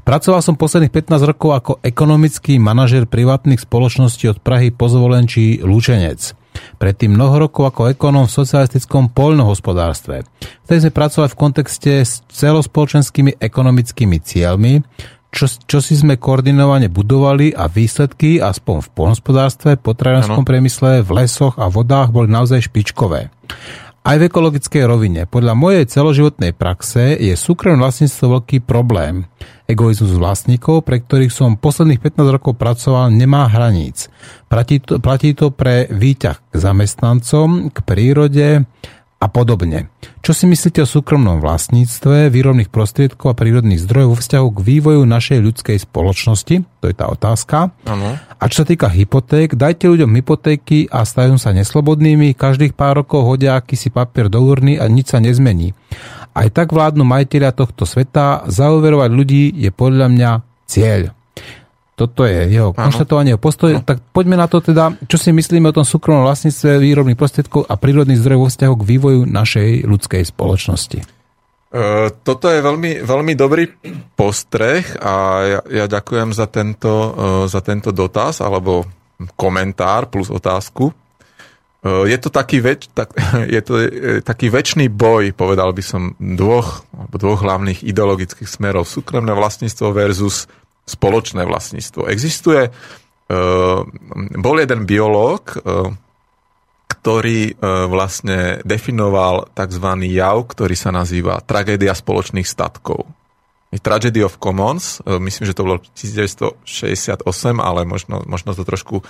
Pracoval 0.00 0.40
som 0.40 0.56
posledných 0.56 0.92
15 0.92 1.30
rokov 1.30 1.50
ako 1.52 1.72
ekonomický 1.84 2.56
manažer 2.56 3.04
privátnych 3.04 3.62
spoločností 3.62 4.32
od 4.32 4.40
Prahy 4.40 4.72
po 4.72 4.88
Zvolenčí 4.88 5.60
Lučenec. 5.60 6.36
Predtým 6.82 7.14
mnoho 7.14 7.46
rokov 7.46 7.70
ako 7.70 7.94
ekonóm 7.94 8.26
v 8.26 8.36
socialistickom 8.42 9.12
poľnohospodárstve. 9.14 10.26
Vtedy 10.66 10.88
sme 10.88 10.92
pracovali 10.92 11.28
v 11.30 11.38
kontexte 11.38 11.92
s 12.02 12.24
celospoločenskými 12.32 13.38
ekonomickými 13.38 14.18
cieľmi, 14.18 14.82
čo, 15.30 15.46
čo 15.46 15.78
si 15.78 15.94
sme 15.94 16.18
koordinovane 16.18 16.90
budovali 16.90 17.54
a 17.54 17.70
výsledky, 17.70 18.42
aspoň 18.42 18.82
v 18.82 18.88
poľnohospodárstve, 18.98 19.78
potravinárskom 19.78 20.42
priemysle, 20.42 21.06
v 21.06 21.10
lesoch 21.22 21.54
a 21.54 21.70
vodách 21.70 22.10
boli 22.10 22.26
naozaj 22.26 22.66
špičkové. 22.66 23.30
Aj 24.00 24.16
v 24.16 24.26
ekologickej 24.32 24.88
rovine. 24.88 25.28
Podľa 25.28 25.52
mojej 25.52 25.84
celoživotnej 25.84 26.56
praxe 26.56 27.20
je 27.20 27.36
súkromné 27.36 27.84
vlastníctvo 27.84 28.40
veľký 28.40 28.58
problém. 28.64 29.28
Egoizmus 29.70 30.10
vlastníkov, 30.18 30.82
pre 30.82 30.98
ktorých 30.98 31.30
som 31.30 31.54
posledných 31.54 32.02
15 32.02 32.36
rokov 32.36 32.58
pracoval, 32.58 33.14
nemá 33.14 33.46
hraníc. 33.46 34.10
Platí 34.50 34.82
to, 34.82 34.98
platí 34.98 35.32
to 35.32 35.54
pre 35.54 35.86
výťah 35.86 36.42
k 36.50 36.54
zamestnancom, 36.58 37.70
k 37.70 37.78
prírode, 37.86 38.66
a 39.20 39.28
podobne. 39.28 39.92
Čo 40.24 40.32
si 40.32 40.48
myslíte 40.48 40.80
o 40.80 40.88
súkromnom 40.88 41.44
vlastníctve 41.44 42.32
výrobných 42.32 42.72
prostriedkov 42.72 43.36
a 43.36 43.36
prírodných 43.36 43.84
zdrojov 43.84 44.16
vo 44.16 44.20
vzťahu 44.20 44.48
k 44.48 44.64
vývoju 44.64 45.02
našej 45.04 45.38
ľudskej 45.44 45.76
spoločnosti? 45.84 46.64
To 46.80 46.84
je 46.88 46.96
tá 46.96 47.12
otázka. 47.12 47.68
Ano. 47.84 48.16
A 48.16 48.42
čo 48.48 48.64
sa 48.64 48.66
týka 48.66 48.88
hypoték, 48.88 49.60
dajte 49.60 49.92
ľuďom 49.92 50.16
hypotéky 50.16 50.88
a 50.88 51.04
stajú 51.04 51.36
sa 51.36 51.52
neslobodnými, 51.52 52.32
každých 52.32 52.72
pár 52.72 53.04
rokov 53.04 53.28
hodia 53.28 53.60
akýsi 53.60 53.92
papier 53.92 54.32
do 54.32 54.40
urny 54.40 54.80
a 54.80 54.88
nič 54.88 55.12
sa 55.12 55.20
nezmení. 55.20 55.76
Aj 56.30 56.48
tak 56.50 56.70
vládnu 56.70 57.02
majiteľia 57.02 57.50
tohto 57.54 57.84
sveta, 57.84 58.46
zauverovať 58.46 59.10
ľudí 59.10 59.54
je 59.56 59.70
podľa 59.74 60.06
mňa 60.10 60.30
cieľ 60.70 61.10
toto 62.00 62.24
je 62.24 62.48
jeho 62.48 62.72
konštatovanie, 62.72 63.36
postoj, 63.36 63.76
no. 63.76 63.84
tak 63.84 64.00
poďme 64.16 64.40
na 64.40 64.48
to 64.48 64.64
teda, 64.64 64.96
čo 65.04 65.20
si 65.20 65.36
myslíme 65.36 65.68
o 65.68 65.76
tom 65.76 65.84
súkromnom 65.84 66.24
vlastníctve 66.24 66.80
výrobných 66.80 67.20
prostriedkov 67.20 67.68
a 67.68 67.76
prírodných 67.76 68.16
zdrojov 68.16 68.40
vo 68.40 68.48
vzťahu 68.48 68.74
k 68.80 68.88
vývoju 68.88 69.20
našej 69.28 69.84
ľudskej 69.84 70.22
spoločnosti. 70.24 71.04
Uh, 71.70 72.08
toto 72.24 72.48
je 72.48 72.64
veľmi, 72.64 73.04
veľmi 73.04 73.32
dobrý 73.36 73.68
postreh 74.16 74.82
a 74.96 75.12
ja, 75.44 75.60
ja 75.68 75.86
ďakujem 75.86 76.32
za 76.32 76.48
tento, 76.48 76.88
uh, 76.88 77.12
za 77.44 77.60
tento 77.60 77.92
dotaz 77.92 78.40
alebo 78.40 78.88
komentár 79.36 80.08
plus 80.08 80.32
otázku. 80.32 80.96
Uh, 81.80 82.04
je 82.04 82.18
to 82.20 82.28
taký, 82.28 82.60
väč, 82.60 82.92
tak, 82.92 83.16
je 83.54 83.60
to 83.64 83.74
taký 84.20 84.52
väčší 84.52 84.92
boj, 84.92 85.32
povedal 85.32 85.72
by 85.72 85.82
som, 85.84 86.12
dvoch, 86.20 86.84
dvoch 87.12 87.40
hlavných 87.40 87.80
ideologických 87.84 88.48
smerov. 88.48 88.84
Súkromné 88.84 89.32
vlastníctvo 89.32 89.92
versus 89.96 90.44
spoločné 90.84 91.46
vlastníctvo. 91.48 92.10
Existuje, 92.12 92.68
uh, 92.68 93.80
bol 94.36 94.56
jeden 94.58 94.84
biológ, 94.84 95.56
ktorý 96.90 97.56
vlastne 97.88 98.60
definoval 98.60 99.48
tzv. 99.56 99.88
jav, 100.12 100.36
ktorý 100.44 100.76
sa 100.76 100.92
nazýva 100.92 101.40
tragédia 101.40 101.96
spoločných 101.96 102.44
statkov. 102.44 103.08
Tragedy 103.70 104.26
of 104.26 104.42
Commons, 104.42 104.98
myslím, 105.06 105.46
že 105.46 105.54
to 105.54 105.62
bolo 105.62 105.78
1968, 105.94 107.22
ale 107.62 107.86
možno, 107.86 108.26
možno 108.26 108.50
to 108.58 108.66
trošku, 108.66 109.06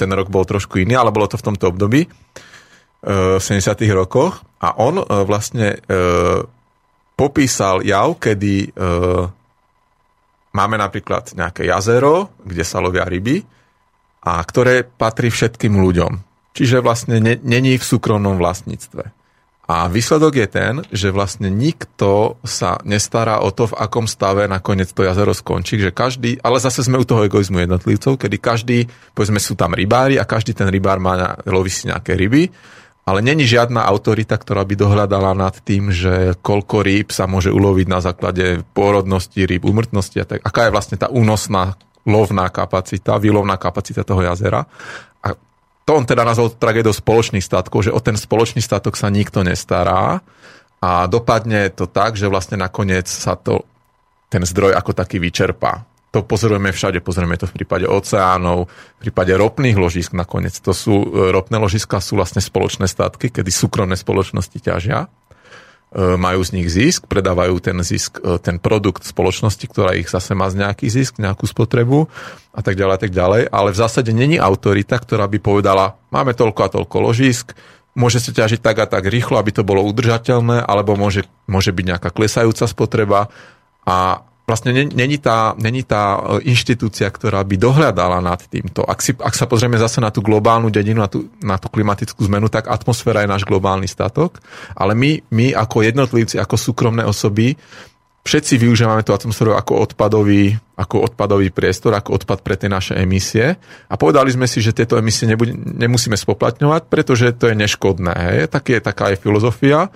ten 0.00 0.10
rok 0.16 0.32
bol 0.32 0.48
trošku 0.48 0.80
iný, 0.80 0.96
ale 0.96 1.12
bolo 1.12 1.28
to 1.28 1.36
v 1.36 1.44
tomto 1.44 1.68
období, 1.68 2.08
v 3.04 3.36
70. 3.36 3.84
rokoch. 3.92 4.40
A 4.64 4.80
on 4.80 5.04
vlastne 5.04 5.76
popísal 7.20 7.84
jav, 7.84 8.16
kedy 8.16 8.72
máme 10.56 10.76
napríklad 10.80 11.36
nejaké 11.36 11.68
jazero, 11.68 12.32
kde 12.40 12.64
sa 12.64 12.80
lovia 12.80 13.04
ryby, 13.04 13.44
a 14.24 14.40
ktoré 14.40 14.88
patrí 14.88 15.28
všetkým 15.28 15.76
ľuďom. 15.76 16.12
Čiže 16.56 16.80
vlastne 16.80 17.20
není 17.20 17.76
v 17.76 17.84
súkromnom 17.84 18.40
vlastníctve. 18.40 19.19
A 19.70 19.86
výsledok 19.86 20.34
je 20.34 20.48
ten, 20.50 20.74
že 20.90 21.14
vlastne 21.14 21.46
nikto 21.46 22.42
sa 22.42 22.82
nestará 22.82 23.38
o 23.38 23.54
to, 23.54 23.70
v 23.70 23.78
akom 23.78 24.10
stave 24.10 24.50
nakoniec 24.50 24.90
to 24.90 25.06
jazero 25.06 25.30
skončí, 25.30 25.78
že 25.78 25.94
každý, 25.94 26.42
ale 26.42 26.58
zase 26.58 26.82
sme 26.82 26.98
u 26.98 27.06
toho 27.06 27.22
egoizmu 27.22 27.62
jednotlivcov, 27.62 28.18
kedy 28.18 28.36
každý, 28.42 28.78
povedzme 29.14 29.38
sú 29.38 29.54
tam 29.54 29.70
rybári 29.70 30.18
a 30.18 30.26
každý 30.26 30.58
ten 30.58 30.66
rybár 30.66 30.98
má, 30.98 31.38
loví 31.46 31.70
si 31.70 31.86
nejaké 31.86 32.18
ryby 32.18 32.50
ale 33.10 33.26
není 33.26 33.42
žiadna 33.42 33.82
autorita, 33.90 34.38
ktorá 34.38 34.62
by 34.62 34.74
dohľadala 34.78 35.34
nad 35.34 35.58
tým, 35.66 35.90
že 35.90 36.38
koľko 36.38 36.86
rýb 36.86 37.10
sa 37.10 37.26
môže 37.26 37.50
uloviť 37.50 37.86
na 37.90 37.98
základe 37.98 38.62
pôrodnosti 38.70 39.34
rýb, 39.34 39.66
umrtnosti 39.66 40.14
a 40.22 40.28
tak. 40.28 40.46
Aká 40.46 40.70
je 40.70 40.74
vlastne 40.74 40.94
tá 40.94 41.10
únosná 41.10 41.74
lovná 42.06 42.46
kapacita, 42.54 43.18
výlovná 43.18 43.58
kapacita 43.58 44.06
toho 44.06 44.22
jazera. 44.22 44.62
A 45.26 45.34
to 45.90 45.98
on 45.98 46.06
teda 46.06 46.22
nazval 46.22 46.54
tragédiou 46.54 46.94
spoločných 46.94 47.42
statkov, 47.42 47.82
že 47.82 47.90
o 47.90 47.98
ten 47.98 48.14
spoločný 48.14 48.62
statok 48.62 48.94
sa 48.94 49.10
nikto 49.10 49.42
nestará 49.42 50.22
a 50.78 50.90
dopadne 51.10 51.66
to 51.74 51.90
tak, 51.90 52.14
že 52.14 52.30
vlastne 52.30 52.62
nakoniec 52.62 53.10
sa 53.10 53.34
to, 53.34 53.66
ten 54.30 54.46
zdroj 54.46 54.78
ako 54.78 54.94
taký 54.94 55.18
vyčerpá 55.18 55.90
to 56.10 56.26
pozorujeme 56.26 56.74
všade, 56.74 56.98
pozorujeme 57.06 57.38
to 57.38 57.46
v 57.46 57.62
prípade 57.62 57.86
oceánov, 57.86 58.66
v 58.66 58.98
prípade 58.98 59.30
ropných 59.30 59.78
ložisk 59.78 60.10
nakoniec. 60.10 60.58
To 60.66 60.74
sú, 60.74 61.06
e, 61.06 61.30
ropné 61.30 61.54
ložiska 61.54 62.02
sú 62.02 62.18
vlastne 62.18 62.42
spoločné 62.42 62.90
statky, 62.90 63.30
kedy 63.30 63.46
súkromné 63.46 63.94
spoločnosti 63.94 64.58
ťažia, 64.58 65.06
majú 65.90 66.40
z 66.46 66.50
nich 66.54 66.70
zisk, 66.70 67.10
predávajú 67.10 67.58
ten 67.58 67.74
zisk, 67.82 68.22
e, 68.22 68.38
ten 68.38 68.62
produkt 68.62 69.02
spoločnosti, 69.02 69.66
ktorá 69.66 69.98
ich 69.98 70.06
zase 70.06 70.38
má 70.38 70.46
z 70.46 70.62
nejaký 70.62 70.86
zisk, 70.86 71.18
nejakú 71.18 71.50
spotrebu 71.50 72.06
a 72.54 72.60
tak 72.62 72.78
ďalej, 72.78 72.94
a 72.94 73.00
tak 73.02 73.10
ďalej. 73.10 73.42
Ale 73.50 73.68
v 73.74 73.80
zásade 73.80 74.14
není 74.14 74.38
autorita, 74.38 74.94
ktorá 75.02 75.26
by 75.26 75.42
povedala, 75.42 75.98
máme 76.14 76.30
toľko 76.38 76.60
a 76.62 76.72
toľko 76.78 76.96
ložisk, 77.02 77.58
môže 77.98 78.22
sa 78.22 78.30
ťažiť 78.30 78.62
tak 78.62 78.78
a 78.78 78.86
tak 78.86 79.10
rýchlo, 79.10 79.34
aby 79.42 79.50
to 79.50 79.66
bolo 79.66 79.82
udržateľné, 79.82 80.62
alebo 80.62 80.94
môže, 80.94 81.26
môže 81.50 81.74
byť 81.74 81.84
nejaká 81.96 82.14
klesajúca 82.14 82.70
spotreba 82.70 83.26
a 83.82 84.22
vlastne 84.50 84.74
není 84.74 85.22
tá, 85.22 85.54
není 85.54 85.86
tá 85.86 86.18
e, 86.18 86.50
inštitúcia, 86.50 87.06
ktorá 87.06 87.46
by 87.46 87.54
dohľadala 87.54 88.18
nad 88.18 88.42
týmto. 88.50 88.82
Ak, 88.82 88.98
si, 88.98 89.14
ak 89.14 89.38
sa 89.38 89.46
pozrieme 89.46 89.78
zase 89.78 90.02
na 90.02 90.10
tú 90.10 90.18
globálnu 90.26 90.74
dedinu, 90.74 90.98
na 90.98 91.06
tú, 91.06 91.30
na 91.38 91.54
tú 91.54 91.70
klimatickú 91.70 92.26
zmenu, 92.26 92.50
tak 92.50 92.66
atmosféra 92.66 93.22
je 93.22 93.30
náš 93.30 93.46
globálny 93.46 93.86
statok, 93.86 94.42
ale 94.74 94.98
my, 94.98 95.22
my 95.30 95.54
ako 95.54 95.86
jednotlivci, 95.86 96.42
ako 96.42 96.58
súkromné 96.58 97.06
osoby, 97.06 97.54
všetci 98.26 98.60
využívame 98.60 99.06
tú 99.06 99.16
atmosféru 99.16 99.56
ako 99.56 99.80
odpadový, 99.80 100.52
ako 100.76 101.08
odpadový 101.08 101.48
priestor, 101.54 101.96
ako 101.96 102.20
odpad 102.20 102.44
pre 102.44 102.58
tie 102.58 102.68
naše 102.68 102.98
emisie 102.98 103.56
a 103.88 103.94
povedali 103.96 104.28
sme 104.28 104.44
si, 104.44 104.60
že 104.60 104.76
tieto 104.76 105.00
emisie 105.00 105.24
nebude, 105.24 105.56
nemusíme 105.56 106.18
spoplatňovať, 106.18 106.92
pretože 106.92 107.32
to 107.38 107.48
je 107.48 107.56
neškodné. 107.56 108.12
Hej? 108.12 108.38
Tak 108.52 108.64
je, 108.68 108.78
taká 108.82 109.14
je 109.14 109.20
filozofia 109.22 109.88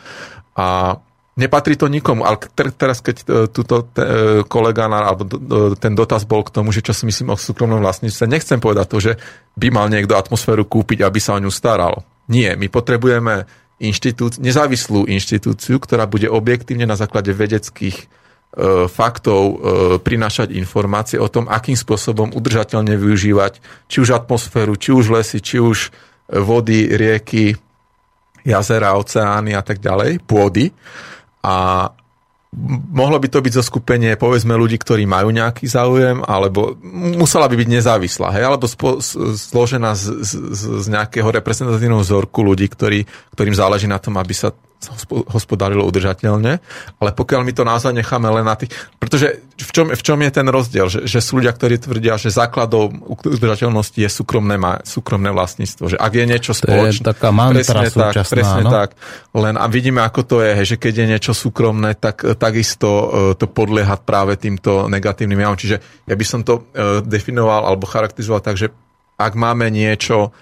a 0.57 0.99
Nepatrí 1.35 1.75
to 1.75 1.91
nikomu, 1.91 2.23
ale 2.23 2.39
teraz 2.55 3.03
keď 3.03 3.17
e, 3.19 3.25
túto 3.51 3.91
e, 3.99 4.47
kolega 4.47 4.87
alebo 4.87 5.27
ten 5.75 5.91
dotaz 5.91 6.23
bol 6.23 6.47
k 6.47 6.55
tomu, 6.55 6.71
že 6.71 6.79
čo 6.79 6.95
si 6.95 7.11
myslím 7.11 7.35
o 7.35 7.37
súkromnom 7.39 7.83
vlastníctve, 7.83 8.31
nechcem 8.31 8.63
povedať 8.63 8.87
to, 8.87 8.99
že 9.03 9.13
by 9.59 9.67
mal 9.75 9.91
niekto 9.91 10.15
atmosféru 10.15 10.63
kúpiť, 10.63 11.03
aby 11.03 11.19
sa 11.19 11.35
o 11.35 11.43
ňu 11.43 11.51
staral. 11.51 12.07
Nie, 12.31 12.55
my 12.55 12.71
potrebujeme 12.71 13.51
inštitúc, 13.83 14.39
nezávislú 14.39 15.11
inštitúciu, 15.11 15.83
ktorá 15.83 16.07
bude 16.07 16.31
objektívne 16.31 16.87
na 16.87 16.95
základe 16.95 17.35
vedeckých 17.35 17.97
e, 17.99 18.07
faktov 18.87 19.43
e, 19.43 19.55
prinášať 19.99 20.55
informácie 20.55 21.19
o 21.19 21.27
tom, 21.27 21.51
akým 21.51 21.75
spôsobom 21.75 22.31
udržateľne 22.31 22.95
využívať 22.95 23.59
či 23.91 23.97
už 24.07 24.15
atmosféru, 24.15 24.79
či 24.79 24.95
už 24.95 25.11
lesy, 25.11 25.43
či 25.43 25.59
už 25.59 25.91
vody, 26.31 26.95
rieky, 26.95 27.59
jazera, 28.47 28.95
oceány 28.95 29.59
a 29.59 29.67
tak 29.67 29.83
ďalej, 29.83 30.23
pôdy 30.23 30.71
a 31.45 31.55
mohlo 32.95 33.19
by 33.19 33.29
to 33.29 33.43
byť 33.43 33.53
zoskupenie, 33.61 34.15
povedzme, 34.15 34.55
ľudí, 34.55 34.79
ktorí 34.79 35.05
majú 35.05 35.35
nejaký 35.35 35.67
záujem, 35.67 36.23
alebo 36.23 36.79
musela 37.19 37.51
by 37.51 37.59
byť 37.59 37.69
nezávislá, 37.69 38.31
hej, 38.33 38.47
alebo 38.47 38.65
spo, 38.71 39.03
zložená 39.35 39.93
z, 39.99 40.23
z, 40.23 40.33
z 40.55 40.87
nejakého 40.89 41.29
reprezentatívneho 41.29 42.01
vzorku 42.01 42.41
ľudí, 42.47 42.71
ktorí, 42.71 43.05
ktorým 43.35 43.59
záleží 43.59 43.91
na 43.91 43.99
tom, 43.99 44.17
aby 44.17 44.33
sa 44.33 44.55
hospodárilo 45.33 45.89
udržateľne, 45.89 46.61
ale 47.01 47.11
pokiaľ 47.17 47.41
my 47.41 47.53
to 47.57 47.63
naozaj 47.65 47.93
necháme 47.97 48.29
len 48.29 48.45
na 48.45 48.53
tých... 48.53 48.75
Pretože 49.01 49.41
v 49.57 49.71
čom, 49.73 49.87
v 49.89 50.03
čom 50.03 50.19
je 50.21 50.31
ten 50.35 50.45
rozdiel? 50.45 50.87
Že, 50.93 51.01
že 51.09 51.19
sú 51.25 51.41
ľudia, 51.41 51.57
ktorí 51.57 51.81
tvrdia, 51.81 52.21
že 52.21 52.29
základom 52.29 53.01
udržateľnosti 53.25 53.97
je 53.97 54.11
súkromné, 54.13 54.61
súkromné 54.85 55.33
vlastníctvo. 55.33 55.95
Že 55.95 55.97
ak 55.97 56.13
je 56.13 56.25
niečo 56.29 56.53
spoločné... 56.53 57.01
To 57.01 57.09
je 57.09 57.13
taká 57.17 57.31
mantra 57.33 57.81
presne 57.87 58.13
tak, 58.13 58.15
presne 58.29 58.63
no? 58.67 58.71
tak. 58.73 58.89
Len 59.33 59.55
a 59.57 59.65
vidíme, 59.71 60.05
ako 60.05 60.21
to 60.27 60.37
je, 60.45 60.75
že 60.75 60.77
keď 60.77 60.93
je 61.01 61.07
niečo 61.17 61.33
súkromné, 61.33 61.97
tak 61.97 62.21
takisto 62.37 62.89
e, 62.91 63.07
to 63.41 63.49
podlieha 63.49 63.97
práve 64.05 64.37
týmto 64.37 64.91
negatívnym 64.93 65.41
javom. 65.41 65.57
Čiže 65.57 65.77
ja 66.05 66.15
by 66.15 66.25
som 66.29 66.45
to 66.45 66.69
e, 66.77 67.01
definoval 67.01 67.65
alebo 67.65 67.89
charakterizoval 67.89 68.45
tak, 68.45 68.61
že 68.61 68.69
ak 69.17 69.33
máme 69.39 69.71
niečo 69.71 70.35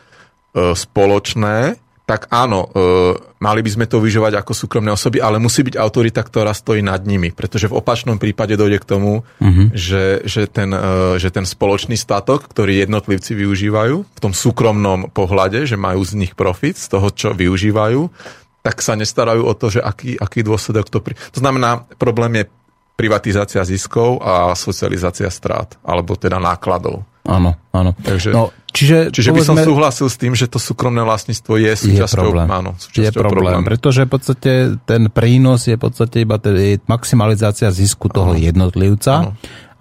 spoločné, 0.52 1.80
tak 2.12 2.28
áno, 2.28 2.68
e, 2.68 3.16
mali 3.40 3.64
by 3.64 3.70
sme 3.72 3.86
to 3.89 3.97
vyžovať 3.97 4.36
ako 4.36 4.52
súkromné 4.52 4.93
osoby, 4.93 5.24
ale 5.24 5.40
musí 5.40 5.64
byť 5.64 5.80
autorita, 5.80 6.20
ktorá 6.20 6.52
stojí 6.52 6.84
nad 6.84 7.01
nimi, 7.09 7.32
pretože 7.32 7.72
v 7.72 7.80
opačnom 7.80 8.20
prípade 8.20 8.52
dojde 8.52 8.84
k 8.84 8.89
tomu, 8.93 9.24
uh-huh. 9.24 9.72
že, 9.72 10.20
že, 10.28 10.44
ten, 10.44 10.68
e, 10.76 11.16
že 11.16 11.32
ten 11.32 11.48
spoločný 11.48 11.97
statok, 11.97 12.52
ktorý 12.52 12.84
jednotlivci 12.84 13.32
využívajú 13.32 13.97
v 14.05 14.20
tom 14.20 14.36
súkromnom 14.36 15.09
pohľade, 15.09 15.64
že 15.64 15.80
majú 15.80 16.05
z 16.05 16.20
nich 16.20 16.36
profit, 16.36 16.76
z 16.76 16.93
toho, 16.93 17.09
čo 17.09 17.32
využívajú, 17.32 18.12
tak 18.60 18.84
sa 18.84 18.93
nestarajú 18.93 19.48
o 19.48 19.56
to, 19.56 19.72
že 19.72 19.80
aký, 19.80 20.20
aký 20.20 20.44
dôsledok 20.44 20.93
to... 20.93 21.01
Pri... 21.01 21.16
To 21.32 21.40
znamená, 21.40 21.89
problém 21.97 22.44
je 22.44 22.52
privatizácia 22.93 23.64
ziskov 23.64 24.20
a 24.20 24.52
socializácia 24.52 25.32
strát, 25.32 25.80
alebo 25.80 26.12
teda 26.12 26.36
nákladov. 26.36 27.09
Áno, 27.24 27.56
áno. 27.72 27.97
Takže, 28.02 28.34
no, 28.34 28.51
čiže 28.73 29.12
čiže 29.12 29.31
povedzme, 29.31 29.55
by 29.55 29.61
som 29.62 29.69
súhlasil 29.69 30.07
s 30.09 30.16
tým, 30.16 30.32
že 30.32 30.49
to 30.49 30.57
súkromné 30.57 31.05
vlastníctvo 31.05 31.53
je 31.61 31.73
súčasťou, 31.77 32.09
je 32.09 32.27
problém. 32.27 32.49
Áno, 32.49 32.70
súčasťou 32.81 33.05
je 33.05 33.11
problém, 33.12 33.32
problém, 33.32 33.62
pretože 33.69 34.01
v 34.09 34.11
podstate 34.11 34.53
ten 34.89 35.03
prínos 35.12 35.69
je 35.69 35.77
v 35.77 35.82
podstate 35.85 36.24
iba 36.24 36.40
maximalizácia 36.89 37.69
zisku 37.70 38.09
toho 38.09 38.35
jednotlivca. 38.35 39.31
Áno. 39.31 39.32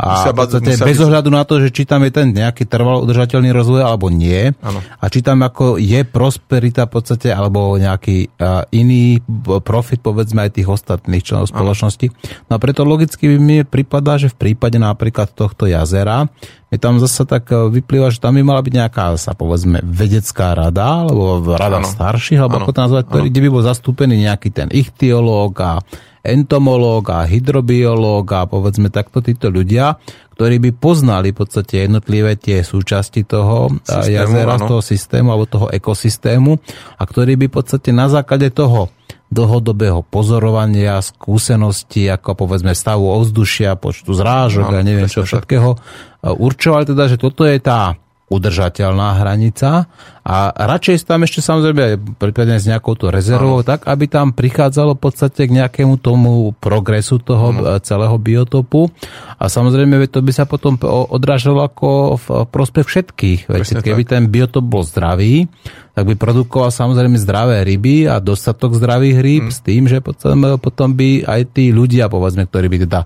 A 0.01 0.33
v 0.33 0.33
podstate 0.33 0.81
bez 0.81 0.97
ohľadu 0.97 1.29
na 1.29 1.45
to, 1.45 1.61
že 1.61 1.69
či 1.69 1.85
tam 1.85 2.01
je 2.01 2.09
ten 2.09 2.33
nejaký 2.33 2.65
trvalo 2.65 3.05
udržateľný 3.05 3.53
rozvoj 3.53 3.85
alebo 3.85 4.09
nie, 4.09 4.49
ano. 4.57 4.81
a 4.81 5.05
či 5.13 5.21
tam 5.21 5.45
ako 5.45 5.77
je 5.77 6.01
prosperita 6.01 6.89
v 6.89 6.91
podstate 6.97 7.29
alebo 7.29 7.77
nejaký 7.77 8.33
uh, 8.41 8.65
iný 8.73 9.21
profit 9.61 10.01
povedzme 10.01 10.49
aj 10.49 10.57
tých 10.57 10.73
ostatných 10.73 11.21
členov 11.21 11.53
spoločnosti. 11.53 12.09
No 12.49 12.57
a 12.57 12.59
preto 12.59 12.81
logicky 12.81 13.37
mi 13.37 13.61
pripadá, 13.61 14.17
že 14.17 14.33
v 14.33 14.49
prípade 14.49 14.81
napríklad 14.81 15.37
tohto 15.37 15.69
jazera 15.69 16.25
je 16.71 16.79
tam 16.79 17.03
zase 17.03 17.27
tak 17.27 17.51
e, 17.51 17.67
vyplýva, 17.67 18.15
že 18.15 18.23
tam 18.23 18.39
by 18.39 18.47
mala 18.47 18.63
byť 18.63 18.73
nejaká, 18.81 19.13
sa 19.21 19.37
povedzme, 19.37 19.79
vedecká 19.85 20.57
rada, 20.57 21.05
alebo 21.05 21.53
rada 21.53 21.79
ano. 21.79 21.87
starších, 21.87 22.41
alebo 22.41 22.59
ano. 22.59 22.63
ako 22.65 22.71
to 22.73 22.83
nazvať, 22.89 23.03
ktorý, 23.07 23.25
kde 23.29 23.41
by 23.45 23.49
bol 23.53 23.63
zastúpený 23.63 24.15
nejaký 24.25 24.49
ten 24.49 24.67
ichtiológ 24.73 25.53
a 25.61 25.79
entomológ 26.21 27.09
a 27.09 27.25
hydrobiológ 27.25 28.25
a 28.33 28.45
povedzme 28.45 28.93
takto 28.93 29.25
títo 29.25 29.49
ľudia, 29.49 29.97
ktorí 30.37 30.61
by 30.61 30.71
poznali 30.77 31.33
v 31.33 31.37
podstate 31.41 31.85
jednotlivé 31.85 32.37
tie 32.37 32.61
súčasti 32.61 33.25
toho 33.25 33.73
systému, 33.81 34.09
jazera, 34.09 34.53
áno. 34.57 34.69
toho 34.69 34.81
systému 34.85 35.27
alebo 35.33 35.45
toho 35.49 35.67
ekosystému 35.73 36.51
a 36.97 37.03
ktorí 37.05 37.37
by 37.41 37.45
v 37.49 37.55
podstate 37.57 37.89
na 37.89 38.05
základe 38.05 38.53
toho 38.53 38.93
dlhodobého 39.31 40.03
pozorovania, 40.03 40.99
skúsenosti, 40.99 42.05
ako 42.11 42.35
povedzme 42.35 42.75
stavu 42.75 43.07
ovzdušia, 43.07 43.79
počtu 43.79 44.11
zrážok 44.11 44.75
a 44.75 44.83
neviem 44.83 45.07
čo 45.07 45.23
všetkého, 45.23 45.79
určovali 46.21 46.83
teda, 46.83 47.07
že 47.07 47.17
toto 47.17 47.47
je 47.47 47.57
tá 47.63 47.95
udržateľná 48.31 49.19
hranica 49.19 49.91
a 50.23 50.53
radšej 50.55 51.03
tam 51.03 51.27
ešte 51.27 51.43
samozrejme 51.43 52.15
prípadne 52.15 52.61
s 52.61 52.69
nejakou 52.69 52.95
to 52.95 53.11
rezervou, 53.11 53.59
tak 53.65 53.83
aby 53.89 54.07
tam 54.07 54.31
prichádzalo 54.31 54.95
v 54.95 55.01
podstate 55.03 55.49
k 55.49 55.55
nejakému 55.59 55.99
tomu 55.99 56.55
progresu 56.55 57.19
toho 57.19 57.51
no. 57.51 57.75
celého 57.83 58.15
biotopu 58.15 58.87
a 59.35 59.51
samozrejme 59.51 60.07
to 60.07 60.23
by 60.23 60.31
sa 60.31 60.47
potom 60.47 60.79
odrážalo 60.87 61.67
ako 61.67 62.15
v 62.21 62.25
prospech 62.47 62.87
všetkých. 62.87 63.39
Veď, 63.51 63.83
keby 63.83 64.03
tak. 64.07 64.11
ten 64.15 64.23
biotop 64.31 64.63
bol 64.63 64.87
zdravý, 64.87 65.51
tak 65.91 66.07
by 66.07 66.15
produkoval 66.15 66.71
samozrejme 66.71 67.19
zdravé 67.19 67.67
ryby 67.67 68.07
a 68.07 68.23
dostatok 68.23 68.79
zdravých 68.79 69.17
rýb 69.19 69.45
hmm. 69.51 69.55
s 69.57 69.59
tým, 69.59 69.91
že 69.91 69.99
potom, 69.99 70.55
potom 70.61 70.95
by 70.95 71.27
aj 71.27 71.41
tí 71.51 71.75
ľudia, 71.75 72.07
povedzme, 72.07 72.47
ktorí 72.47 72.71
by 72.71 72.77
teda 72.87 73.01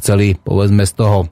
chceli, 0.00 0.38
povedzme, 0.40 0.88
z 0.88 0.92
toho 0.96 1.28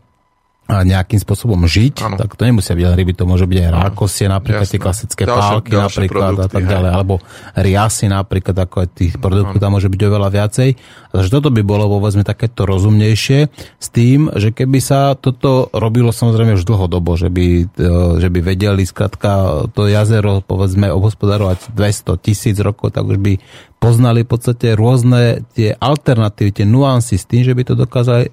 nejakým 0.69 1.17
spôsobom 1.17 1.65
žiť, 1.65 2.05
ano. 2.05 2.21
tak 2.21 2.37
to 2.37 2.45
nemusia 2.45 2.77
byť 2.77 2.93
ryby, 2.93 3.17
to 3.17 3.25
môže 3.25 3.49
byť 3.49 3.59
aj 3.65 3.71
rákosie, 3.73 4.29
napríklad 4.29 4.69
Jasne. 4.69 4.75
tie 4.77 4.85
klasické 4.85 5.23
ďalšie, 5.25 5.41
pálky 5.41 5.71
ďalšie 5.73 6.01
napríklad 6.05 6.21
produkty, 6.21 6.45
a 6.45 6.49
tak 6.53 6.65
ďalej, 6.69 6.91
hej. 6.93 6.97
alebo 7.01 7.15
riasy 7.57 8.05
napríklad, 8.13 8.57
ako 8.69 8.77
aj 8.85 8.89
tých 8.93 9.13
produktov 9.17 9.57
ano. 9.57 9.65
tam 9.65 9.73
môže 9.81 9.89
byť 9.89 10.01
oveľa 10.05 10.29
viacej. 10.29 10.71
Takže 11.09 11.29
toto 11.33 11.49
by 11.49 11.63
bolo 11.65 11.89
povedzme 11.89 12.21
takéto 12.21 12.69
rozumnejšie 12.69 13.39
s 13.81 13.89
tým, 13.89 14.29
že 14.37 14.53
keby 14.53 14.79
sa 14.85 15.17
toto 15.17 15.73
robilo 15.73 16.13
samozrejme 16.13 16.53
už 16.61 16.69
dlhodobo, 16.69 17.17
že 17.17 17.33
by, 17.33 17.47
e, 17.65 17.89
že 18.21 18.29
by 18.29 18.41
vedeli 18.45 18.85
skratka 18.85 19.65
to 19.73 19.89
jazero 19.89 20.45
povedzme 20.45 20.93
obhospodarovať 20.93 21.73
200 21.73 22.13
tisíc 22.21 22.61
rokov, 22.61 22.93
tak 22.93 23.09
už 23.09 23.17
by 23.17 23.41
poznali 23.81 24.29
v 24.29 24.37
podstate 24.37 24.77
rôzne 24.77 25.49
tie 25.57 25.73
alternatívy, 25.73 26.61
tie 26.61 26.67
nuancy 26.69 27.17
s 27.17 27.25
tým, 27.25 27.41
že 27.41 27.57
by 27.57 27.63
to 27.65 27.73
dokázali 27.73 28.29
e, 28.29 28.33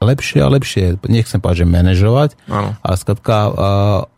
lepšie 0.00 0.40
a 0.44 0.48
lepšie, 0.52 1.00
nechcem 1.08 1.40
povedať, 1.40 1.64
že 1.64 1.72
manažovať, 1.72 2.30
ano. 2.50 2.76
ale 2.80 2.94
skladka 2.96 3.36
uh, 3.48 3.54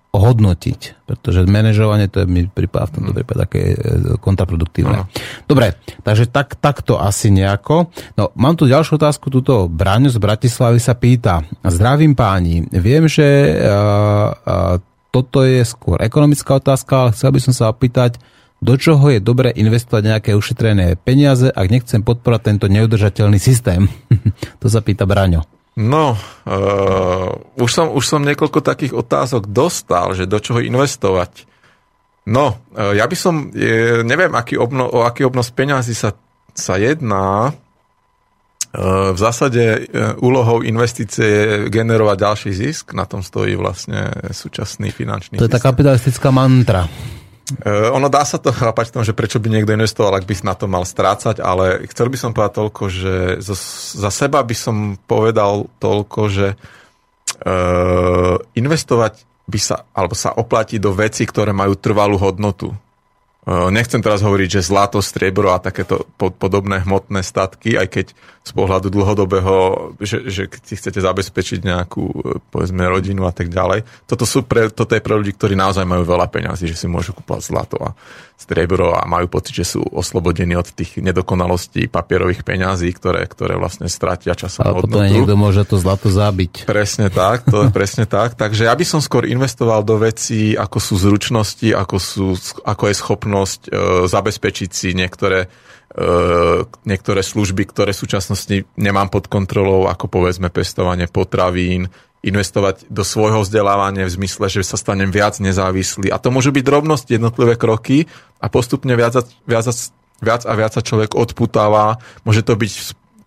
hodnotiť, 0.08 1.04
pretože 1.04 1.44
manažovanie 1.44 2.08
to 2.08 2.24
je 2.24 2.26
mi 2.26 2.48
prípad 2.48 2.88
v 2.88 2.94
tomto 2.96 3.12
mhm. 3.12 3.16
prípade 3.20 3.38
také 3.44 3.62
e, 3.72 3.76
kontraproduktívne. 4.16 5.04
Ano. 5.04 5.10
Dobre, 5.44 5.76
takže 6.00 6.32
tak, 6.32 6.56
takto 6.56 6.96
asi 6.96 7.28
nejako. 7.28 7.92
No, 8.16 8.32
mám 8.32 8.56
tu 8.56 8.64
ďalšiu 8.64 8.96
otázku, 8.96 9.28
túto 9.28 9.68
Braňo 9.68 10.08
z 10.08 10.16
Bratislavy 10.16 10.80
sa 10.80 10.96
pýta. 10.96 11.44
Zdravím 11.60 12.16
páni, 12.16 12.64
viem, 12.72 13.04
že 13.04 13.52
uh, 13.60 14.32
uh, 14.32 14.80
toto 15.12 15.44
je 15.44 15.60
skôr 15.64 16.00
ekonomická 16.00 16.56
otázka, 16.56 16.92
ale 17.04 17.10
chcel 17.12 17.30
by 17.36 17.40
som 17.44 17.52
sa 17.52 17.68
opýtať, 17.68 18.16
do 18.58 18.74
čoho 18.74 19.12
je 19.12 19.22
dobre 19.22 19.54
investovať 19.54 20.02
nejaké 20.02 20.30
ušetrené 20.34 20.98
peniaze, 20.98 21.46
ak 21.46 21.70
nechcem 21.70 22.02
podporať 22.02 22.40
tento 22.48 22.66
neudržateľný 22.66 23.38
systém? 23.38 23.86
to 24.60 24.66
sa 24.66 24.82
pýta 24.82 25.06
Braňo. 25.06 25.57
No, 25.78 26.18
uh, 26.18 27.30
už, 27.54 27.70
som, 27.70 27.86
už 27.94 28.02
som 28.02 28.26
niekoľko 28.26 28.66
takých 28.66 28.98
otázok 28.98 29.46
dostal, 29.46 30.10
že 30.18 30.26
do 30.26 30.42
čoho 30.42 30.58
investovať. 30.58 31.46
No, 32.26 32.58
uh, 32.74 32.98
ja 32.98 33.06
by 33.06 33.14
som, 33.14 33.54
je, 33.54 34.02
neviem, 34.02 34.34
aký 34.34 34.58
obno, 34.58 34.90
o 34.90 35.06
aký 35.06 35.22
obnos 35.22 35.54
peňazí 35.54 35.94
sa, 35.94 36.18
sa 36.50 36.74
jedná. 36.82 37.54
Uh, 38.74 39.14
v 39.14 39.18
zásade 39.22 39.62
uh, 39.86 40.18
úlohou 40.18 40.66
investície 40.66 41.30
je 41.30 41.46
generovať 41.70 42.16
ďalší 42.26 42.50
zisk, 42.58 42.90
na 42.98 43.06
tom 43.06 43.22
stojí 43.22 43.54
vlastne 43.54 44.10
súčasný 44.34 44.90
finančný 44.90 45.38
To 45.38 45.46
je 45.46 45.54
tá 45.54 45.62
kapitalistická 45.62 46.34
mantra. 46.34 46.90
Uh, 47.48 47.88
ono 47.96 48.12
dá 48.12 48.28
sa 48.28 48.36
to 48.36 48.52
chápať 48.60 48.92
tom, 48.92 49.04
že 49.04 49.16
prečo 49.16 49.40
by 49.40 49.48
niekto 49.48 49.72
investoval, 49.72 50.20
ak 50.20 50.28
by 50.28 50.34
na 50.44 50.54
to 50.54 50.68
mal 50.68 50.84
strácať, 50.84 51.40
ale 51.40 51.88
chcel 51.88 52.12
by 52.12 52.18
som 52.20 52.30
povedať 52.36 52.54
toľko, 52.60 52.82
že 52.92 53.14
za, 53.40 53.56
za 54.04 54.10
seba 54.12 54.44
by 54.44 54.56
som 54.56 54.76
povedal 55.08 55.72
toľko, 55.80 56.20
že 56.28 56.46
uh, 56.54 58.36
investovať 58.52 59.24
by 59.48 59.60
sa, 59.60 59.88
alebo 59.96 60.12
sa 60.12 60.36
oplatí 60.36 60.76
do 60.76 60.92
veci, 60.92 61.24
ktoré 61.24 61.56
majú 61.56 61.72
trvalú 61.80 62.20
hodnotu. 62.20 62.76
Uh, 63.48 63.72
nechcem 63.72 64.04
teraz 64.04 64.20
hovoriť, 64.20 64.60
že 64.60 64.68
zlato, 64.68 65.00
striebro 65.00 65.56
a 65.56 65.62
takéto 65.62 66.04
podobné 66.20 66.84
hmotné 66.84 67.24
statky, 67.24 67.80
aj 67.80 67.88
keď 67.88 68.06
z 68.48 68.52
pohľadu 68.56 68.88
dlhodobého, 68.88 69.56
že, 70.00 70.24
že 70.32 70.48
si 70.64 70.74
chcete 70.80 71.04
zabezpečiť 71.04 71.60
nejakú, 71.68 72.04
e, 72.08 72.40
povedzme, 72.48 72.80
rodinu 72.88 73.28
a 73.28 73.32
tak 73.32 73.52
ďalej. 73.52 73.84
Toto, 74.08 74.24
sú 74.24 74.48
pre, 74.48 74.72
toto 74.72 74.96
je 74.96 75.04
pre 75.04 75.12
ľudí, 75.12 75.36
ktorí 75.36 75.52
naozaj 75.52 75.84
majú 75.84 76.08
veľa 76.08 76.32
peňazí, 76.32 76.64
že 76.64 76.80
si 76.80 76.88
môžu 76.88 77.12
kúpať 77.12 77.44
zlato 77.44 77.76
a 77.76 77.92
striebro 78.38 78.94
a 78.94 79.02
majú 79.04 79.26
pocit, 79.28 79.52
že 79.52 79.76
sú 79.76 79.82
oslobodení 79.82 80.54
od 80.54 80.70
tých 80.70 81.02
nedokonalostí 81.02 81.90
papierových 81.90 82.46
peňazí, 82.46 82.88
ktoré, 82.94 83.26
ktoré 83.26 83.58
vlastne 83.58 83.90
stratia 83.90 84.32
časom 84.38 84.62
Ale 84.62 84.78
hodnotu. 84.78 84.94
potom 84.94 85.10
niekto 85.10 85.34
môže 85.34 85.62
to 85.66 85.76
zlato 85.76 86.06
zabiť. 86.06 86.64
Presne 86.64 87.10
tak, 87.10 87.44
to 87.50 87.66
je 87.66 87.70
presne 87.74 88.06
tak. 88.06 88.38
Takže 88.38 88.70
ja 88.70 88.74
by 88.78 88.84
som 88.86 89.02
skôr 89.02 89.26
investoval 89.26 89.82
do 89.82 89.98
vecí, 89.98 90.54
ako 90.54 90.78
sú 90.78 90.94
zručnosti, 90.96 91.68
ako, 91.74 91.96
sú, 91.98 92.26
ako 92.62 92.84
je 92.86 92.94
schopnosť 92.94 93.28
e, 93.44 94.08
zabezpečiť 94.08 94.70
si 94.72 94.88
niektoré 94.96 95.46
E, 95.88 96.04
niektoré 96.84 97.24
služby, 97.24 97.64
ktoré 97.72 97.96
v 97.96 98.02
súčasnosti 98.04 98.68
nemám 98.76 99.08
pod 99.08 99.24
kontrolou, 99.24 99.88
ako 99.88 100.06
povedzme 100.06 100.52
pestovanie 100.52 101.08
potravín, 101.08 101.88
investovať 102.20 102.92
do 102.92 103.00
svojho 103.00 103.40
vzdelávania 103.40 104.04
v 104.04 104.14
zmysle, 104.20 104.52
že 104.52 104.68
sa 104.68 104.76
stanem 104.76 105.08
viac 105.08 105.40
nezávislý. 105.40 106.12
A 106.12 106.20
to 106.20 106.28
môžu 106.28 106.52
byť 106.52 106.64
drobnosti, 106.66 107.08
jednotlivé 107.08 107.56
kroky 107.56 108.04
a 108.36 108.52
postupne 108.52 108.92
viac 109.00 109.16
a 109.16 109.24
viac 109.48 109.64
viac, 110.20 110.42
a 110.44 110.52
viac 110.52 110.72
sa 110.76 110.84
človek 110.84 111.16
odputáva. 111.16 112.04
Môže 112.26 112.44
to 112.44 112.52
byť 112.52 112.72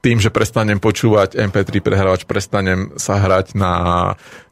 tým, 0.01 0.17
že 0.17 0.33
prestanem 0.33 0.81
počúvať 0.81 1.37
MP3 1.37 1.77
prehrávač, 1.79 2.25
prestanem 2.25 2.97
sa 2.97 3.21
hrať 3.21 3.53
na, 3.53 3.73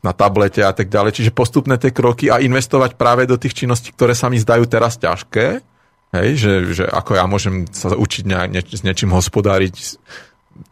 na 0.05 0.11
tablete 0.13 0.61
a 0.61 0.69
tak 0.69 0.93
ďalej. 0.93 1.17
Čiže 1.17 1.35
postupné 1.35 1.81
tie 1.81 1.89
kroky 1.89 2.29
a 2.29 2.37
investovať 2.37 2.95
práve 2.95 3.25
do 3.25 3.35
tých 3.35 3.65
činností, 3.65 3.89
ktoré 3.91 4.13
sa 4.13 4.29
mi 4.29 4.37
zdajú 4.37 4.69
teraz 4.69 5.01
ťažké, 5.01 5.65
Hej, 6.09 6.41
že, 6.41 6.53
že 6.73 6.85
ako 6.89 7.21
ja 7.21 7.29
môžem 7.29 7.69
sa 7.69 7.93
učiť 7.93 8.25
ne, 8.25 8.49
ne, 8.49 8.61
s 8.65 8.81
niečím 8.81 9.13
hospodáriť, 9.13 10.01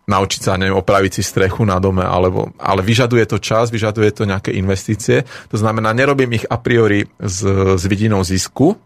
naučiť 0.09 0.41
sa, 0.41 0.57
neviem, 0.57 0.73
opraviť 0.73 1.21
si 1.21 1.21
strechu 1.21 1.61
na 1.61 1.77
dome, 1.77 2.01
alebo, 2.01 2.49
ale 2.57 2.81
vyžaduje 2.81 3.21
to 3.29 3.37
čas, 3.37 3.69
vyžaduje 3.69 4.09
to 4.17 4.25
nejaké 4.25 4.49
investície. 4.57 5.29
To 5.53 5.57
znamená, 5.61 5.93
nerobím 5.93 6.41
ich 6.41 6.45
a 6.49 6.57
priori 6.57 7.05
s, 7.21 7.45
s 7.77 7.83
vidinou 7.85 8.25
zisku, 8.25 8.81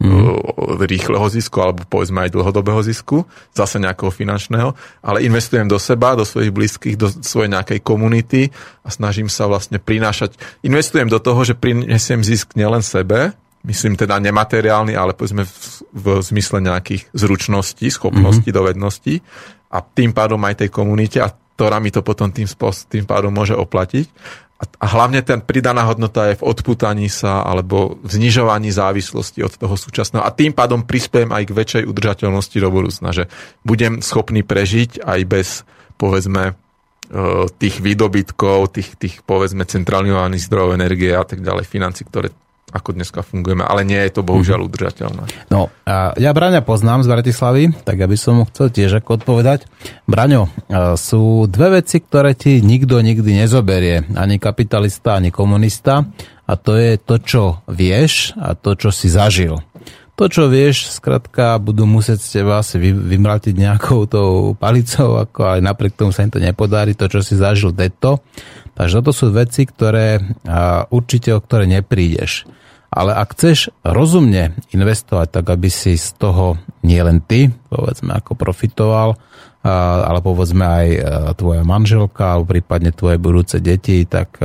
mm. 0.00 0.82
rýchleho 0.84 1.26
zisku, 1.32 1.56
alebo 1.60 1.84
povedzme 1.88 2.28
aj 2.28 2.34
dlhodobého 2.34 2.80
zisku, 2.84 3.24
zase 3.56 3.80
nejakého 3.80 4.12
finančného, 4.12 4.76
ale 5.00 5.24
investujem 5.24 5.66
do 5.66 5.80
seba, 5.80 6.18
do 6.18 6.24
svojich 6.24 6.52
blízkych, 6.52 6.96
do 7.00 7.08
svojej 7.08 7.52
nejakej 7.52 7.80
komunity 7.80 8.52
a 8.84 8.88
snažím 8.92 9.32
sa 9.32 9.48
vlastne 9.48 9.80
prinášať, 9.80 10.36
investujem 10.64 11.08
do 11.08 11.20
toho, 11.20 11.40
že 11.44 11.56
prinesiem 11.56 12.20
zisk 12.20 12.54
nielen 12.54 12.84
sebe, 12.84 13.32
myslím 13.66 13.98
teda 13.98 14.22
nemateriálny, 14.22 14.94
ale 14.94 15.12
povedzme 15.16 15.42
v, 15.42 15.54
v 15.90 16.06
zmysle 16.22 16.62
nejakých 16.62 17.10
zručností, 17.10 17.90
schopností, 17.90 18.52
mm-hmm. 18.52 18.60
dovedností 18.62 19.14
a 19.74 19.82
tým 19.82 20.14
pádom 20.14 20.38
aj 20.46 20.64
tej 20.64 20.70
komunite 20.70 21.18
a 21.18 21.34
ktorá 21.56 21.80
mi 21.80 21.88
to 21.88 22.04
potom 22.04 22.28
tým, 22.28 22.44
tým 22.92 23.08
pádom 23.08 23.32
môže 23.32 23.56
oplatiť. 23.56 24.06
A, 24.56 24.88
hlavne 24.88 25.20
ten 25.20 25.44
pridaná 25.44 25.84
hodnota 25.84 26.32
je 26.32 26.40
v 26.40 26.46
odputaní 26.48 27.12
sa 27.12 27.44
alebo 27.44 28.00
v 28.00 28.08
znižovaní 28.08 28.72
závislosti 28.72 29.44
od 29.44 29.52
toho 29.52 29.76
súčasného. 29.76 30.24
A 30.24 30.32
tým 30.32 30.56
pádom 30.56 30.88
prispiem 30.88 31.28
aj 31.28 31.44
k 31.44 31.56
väčšej 31.56 31.84
udržateľnosti 31.84 32.56
do 32.56 32.68
budúcna, 32.72 33.12
že 33.12 33.28
budem 33.68 34.00
schopný 34.00 34.40
prežiť 34.40 35.04
aj 35.04 35.20
bez 35.28 35.48
povedzme 36.00 36.52
e, 36.52 36.54
tých 37.60 37.84
výdobytkov, 37.84 38.72
tých, 38.72 38.96
tých 38.96 39.20
povedzme 39.28 39.68
centralizovaných 39.68 40.48
zdrojov 40.48 40.72
energie 40.72 41.12
a 41.12 41.24
tak 41.28 41.44
ďalej, 41.44 41.68
financí, 41.68 42.08
ktoré 42.08 42.32
ako 42.74 42.98
dneska 42.98 43.22
fungujeme, 43.22 43.62
ale 43.62 43.86
nie 43.86 43.98
je 44.06 44.18
to 44.18 44.26
bohužiaľ 44.26 44.66
mhm. 44.66 44.66
udržateľné. 44.66 45.22
No, 45.54 45.70
a 45.86 46.18
ja 46.18 46.34
Braňa 46.34 46.66
poznám 46.66 47.06
z 47.06 47.10
Bratislavy, 47.14 47.62
tak 47.86 48.02
aby 48.02 48.16
som 48.18 48.42
mu 48.42 48.44
chcel 48.50 48.74
tiež 48.74 48.98
ako 48.98 49.22
odpovedať. 49.22 49.70
Braňo, 50.10 50.50
sú 50.98 51.46
dve 51.46 51.80
veci, 51.82 52.02
ktoré 52.02 52.34
ti 52.34 52.58
nikto 52.58 52.98
nikdy 52.98 53.46
nezoberie, 53.46 54.10
ani 54.18 54.42
kapitalista, 54.42 55.14
ani 55.14 55.30
komunista, 55.30 56.10
a 56.46 56.54
to 56.54 56.78
je 56.78 56.94
to, 56.98 57.18
čo 57.18 57.42
vieš 57.66 58.34
a 58.38 58.54
to, 58.54 58.78
čo 58.78 58.94
si 58.94 59.10
zažil. 59.10 59.58
To, 60.16 60.32
čo 60.32 60.48
vieš, 60.48 60.96
skratka, 60.96 61.60
budú 61.60 61.84
musieť 61.84 62.24
z 62.24 62.28
teba 62.40 62.64
asi 62.64 62.80
vymratiť 62.80 63.52
nejakou 63.52 64.08
tou 64.08 64.56
palicou, 64.56 65.20
ako 65.20 65.56
aj 65.56 65.60
napriek 65.60 65.92
tomu 65.92 66.08
sa 66.08 66.24
im 66.24 66.32
to 66.32 66.40
nepodarí, 66.40 66.96
to, 66.96 67.04
čo 67.04 67.20
si 67.20 67.36
zažil, 67.36 67.76
to. 67.76 68.24
Takže 68.72 69.04
toto 69.04 69.12
sú 69.12 69.28
veci, 69.28 69.68
ktoré 69.68 70.24
určite 70.88 71.36
o 71.36 71.40
ktoré 71.44 71.68
neprídeš. 71.68 72.48
Ale 72.88 73.12
ak 73.12 73.36
chceš 73.36 73.68
rozumne 73.84 74.56
investovať, 74.72 75.36
tak 75.36 75.52
aby 75.52 75.68
si 75.68 76.00
z 76.00 76.16
toho 76.16 76.56
nie 76.80 76.96
len 76.96 77.20
ty, 77.20 77.52
povedzme, 77.68 78.16
ako 78.16 78.40
profitoval, 78.40 79.20
ale 80.00 80.18
povedzme 80.24 80.64
aj 80.64 80.86
tvoja 81.36 81.60
manželka, 81.60 82.40
alebo 82.40 82.56
prípadne 82.56 82.88
tvoje 82.88 83.20
budúce 83.20 83.60
deti, 83.60 84.08
tak 84.08 84.40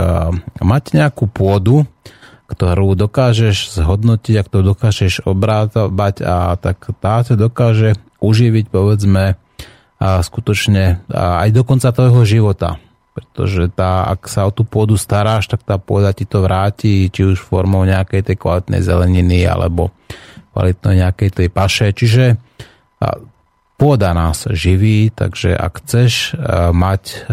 mať 0.60 0.84
nejakú 1.00 1.32
pôdu, 1.32 1.88
ktorú 2.52 3.00
dokážeš 3.00 3.80
zhodnotiť, 3.80 4.44
ak 4.44 4.48
to 4.52 4.60
dokážeš 4.60 5.24
obrátať 5.24 5.88
a 6.28 6.60
tak 6.60 6.92
tá 7.00 7.24
sa 7.24 7.40
dokáže 7.40 7.96
uživiť, 8.20 8.68
povedzme, 8.68 9.40
a 10.02 10.08
skutočne 10.20 11.08
aj 11.16 11.50
do 11.56 11.64
konca 11.64 11.96
tvojho 11.96 12.28
života 12.28 12.82
pretože 13.12 13.68
tá, 13.76 14.08
ak 14.08 14.24
sa 14.32 14.48
o 14.48 14.56
tú 14.56 14.64
pôdu 14.64 14.96
staráš, 14.96 15.52
tak 15.52 15.68
tá 15.68 15.76
pôda 15.76 16.16
ti 16.16 16.24
to 16.24 16.48
vráti, 16.48 17.12
či 17.12 17.28
už 17.28 17.44
formou 17.44 17.84
nejakej 17.84 18.24
tej 18.24 18.38
kvalitnej 18.40 18.80
zeleniny, 18.80 19.44
alebo 19.44 19.92
kvalitnej 20.56 21.04
nejakej 21.04 21.30
tej 21.36 21.48
paše. 21.52 21.92
Čiže 21.92 22.40
pôda 23.76 24.16
nás 24.16 24.48
živí, 24.48 25.12
takže 25.12 25.52
ak 25.52 25.84
chceš 25.84 26.40
mať 26.72 27.28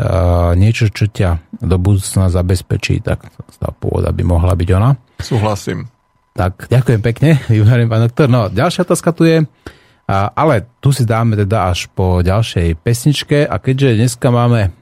niečo, 0.58 0.90
čo 0.90 1.06
ťa 1.06 1.62
do 1.62 1.76
budúcna 1.78 2.26
zabezpečí, 2.26 2.98
tak 2.98 3.30
tá 3.62 3.70
pôda 3.70 4.10
by 4.10 4.22
mohla 4.26 4.58
byť 4.58 4.68
ona. 4.74 4.98
Súhlasím. 5.18 5.90
Tak, 6.32 6.70
ďakujem 6.70 7.00
pekne, 7.02 7.30
výborný 7.50 7.90
pán 7.90 8.06
doktor. 8.06 8.30
No, 8.30 8.46
ďalšia 8.46 8.86
otázka 8.86 9.10
tu 9.10 9.26
je, 9.26 9.42
ale 10.10 10.54
tu 10.78 10.94
si 10.94 11.02
dáme 11.02 11.34
teda 11.34 11.74
až 11.74 11.90
po 11.90 12.22
ďalšej 12.22 12.78
pesničke 12.80 13.42
a 13.44 13.58
keďže 13.58 13.98
dneska 13.98 14.30
máme 14.30 14.72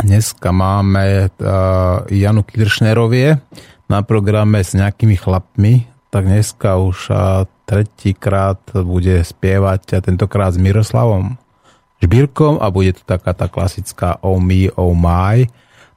Dneska 0.00 0.48
máme 0.48 1.28
uh, 1.28 2.08
Janu 2.08 2.40
Kiršnerovie 2.40 3.36
na 3.84 4.00
programe 4.00 4.64
s 4.64 4.72
nejakými 4.72 5.12
chlapmi, 5.20 5.84
tak 6.08 6.24
dneska 6.24 6.80
už 6.80 7.12
uh, 7.12 7.44
tretíkrát 7.68 8.64
bude 8.72 9.20
spievať 9.20 10.00
a 10.00 10.02
tentokrát 10.02 10.56
s 10.56 10.58
Miroslavom 10.62 11.36
Žbírkom 12.00 12.64
a 12.64 12.72
bude 12.72 12.96
to 12.96 13.04
taká 13.04 13.36
tá 13.36 13.52
klasická 13.52 14.16
Oh 14.24 14.40
me, 14.40 14.72
oh 14.72 14.96
my. 14.96 15.44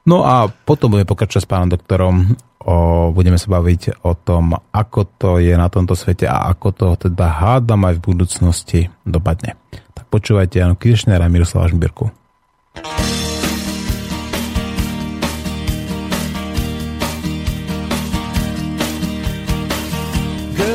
No 0.04 0.20
a 0.20 0.52
potom 0.52 0.92
budeme 0.92 1.08
pokračovať 1.08 1.42
s 1.42 1.48
pánom 1.48 1.72
doktorom. 1.72 2.36
O, 2.64 3.12
budeme 3.12 3.36
sa 3.36 3.60
baviť 3.60 4.08
o 4.08 4.16
tom, 4.16 4.56
ako 4.56 5.00
to 5.20 5.30
je 5.36 5.52
na 5.52 5.68
tomto 5.68 5.92
svete 5.92 6.24
a 6.24 6.48
ako 6.48 6.68
to 6.72 6.88
teda 7.08 7.28
hádam 7.28 7.84
aj 7.84 8.00
v 8.00 8.04
budúcnosti 8.04 8.80
dopadne. 9.04 9.60
Tak 9.92 10.08
počúvajte 10.08 10.64
Janu 10.64 10.80
Kiršner 10.80 11.20
a 11.20 11.28
Miroslava 11.28 11.68
Žbírku. 11.68 12.08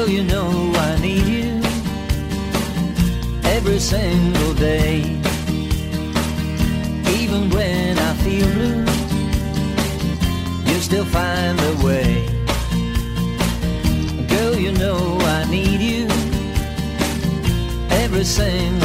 you 0.09 0.23
know 0.23 0.49
I 0.75 0.97
need 1.01 1.27
you 1.27 1.61
every 3.55 3.79
single 3.79 4.53
day. 4.55 5.01
Even 7.19 7.49
when 7.51 7.78
still 10.89 11.05
find 11.05 11.59
a 11.59 11.85
way. 11.85 12.25
Girl, 14.27 14.55
you 14.55 14.71
know 14.71 15.19
I 15.21 15.45
need 15.47 15.81
you 15.81 16.07
every 17.91 18.23
single 18.23 18.78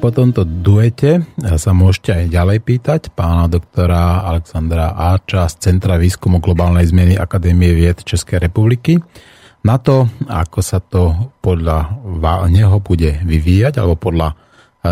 po 0.00 0.08
tomto 0.08 0.48
duete 0.48 1.28
sa 1.36 1.76
môžete 1.76 2.24
aj 2.24 2.24
ďalej 2.32 2.58
pýtať 2.64 3.00
pána 3.12 3.52
doktora 3.52 4.24
Alexandra 4.24 4.96
Áča 4.96 5.44
z 5.52 5.60
Centra 5.60 6.00
výskumu 6.00 6.40
globálnej 6.40 6.88
zmeny 6.88 7.20
Akadémie 7.20 7.76
vied 7.76 8.00
Českej 8.00 8.40
republiky 8.40 8.96
na 9.60 9.76
to, 9.76 10.08
ako 10.24 10.64
sa 10.64 10.80
to 10.80 11.32
podľa 11.44 12.00
neho 12.48 12.80
bude 12.80 13.20
vyvíjať, 13.20 13.76
alebo 13.76 14.00
podľa 14.00 14.32
e, 14.32 14.36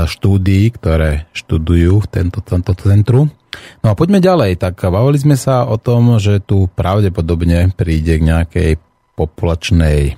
štúdií, 0.04 0.76
ktoré 0.76 1.24
študujú 1.32 2.04
v 2.04 2.08
tento, 2.12 2.44
tento 2.44 2.76
centru. 2.76 3.32
No 3.80 3.86
a 3.88 3.96
poďme 3.96 4.20
ďalej. 4.20 4.60
Tak 4.60 4.92
bavili 4.92 5.16
sme 5.16 5.40
sa 5.40 5.64
o 5.64 5.80
tom, 5.80 6.20
že 6.20 6.44
tu 6.44 6.68
pravdepodobne 6.68 7.72
príde 7.72 8.20
k 8.20 8.28
nejakej 8.28 8.70
populačnej 9.18 10.14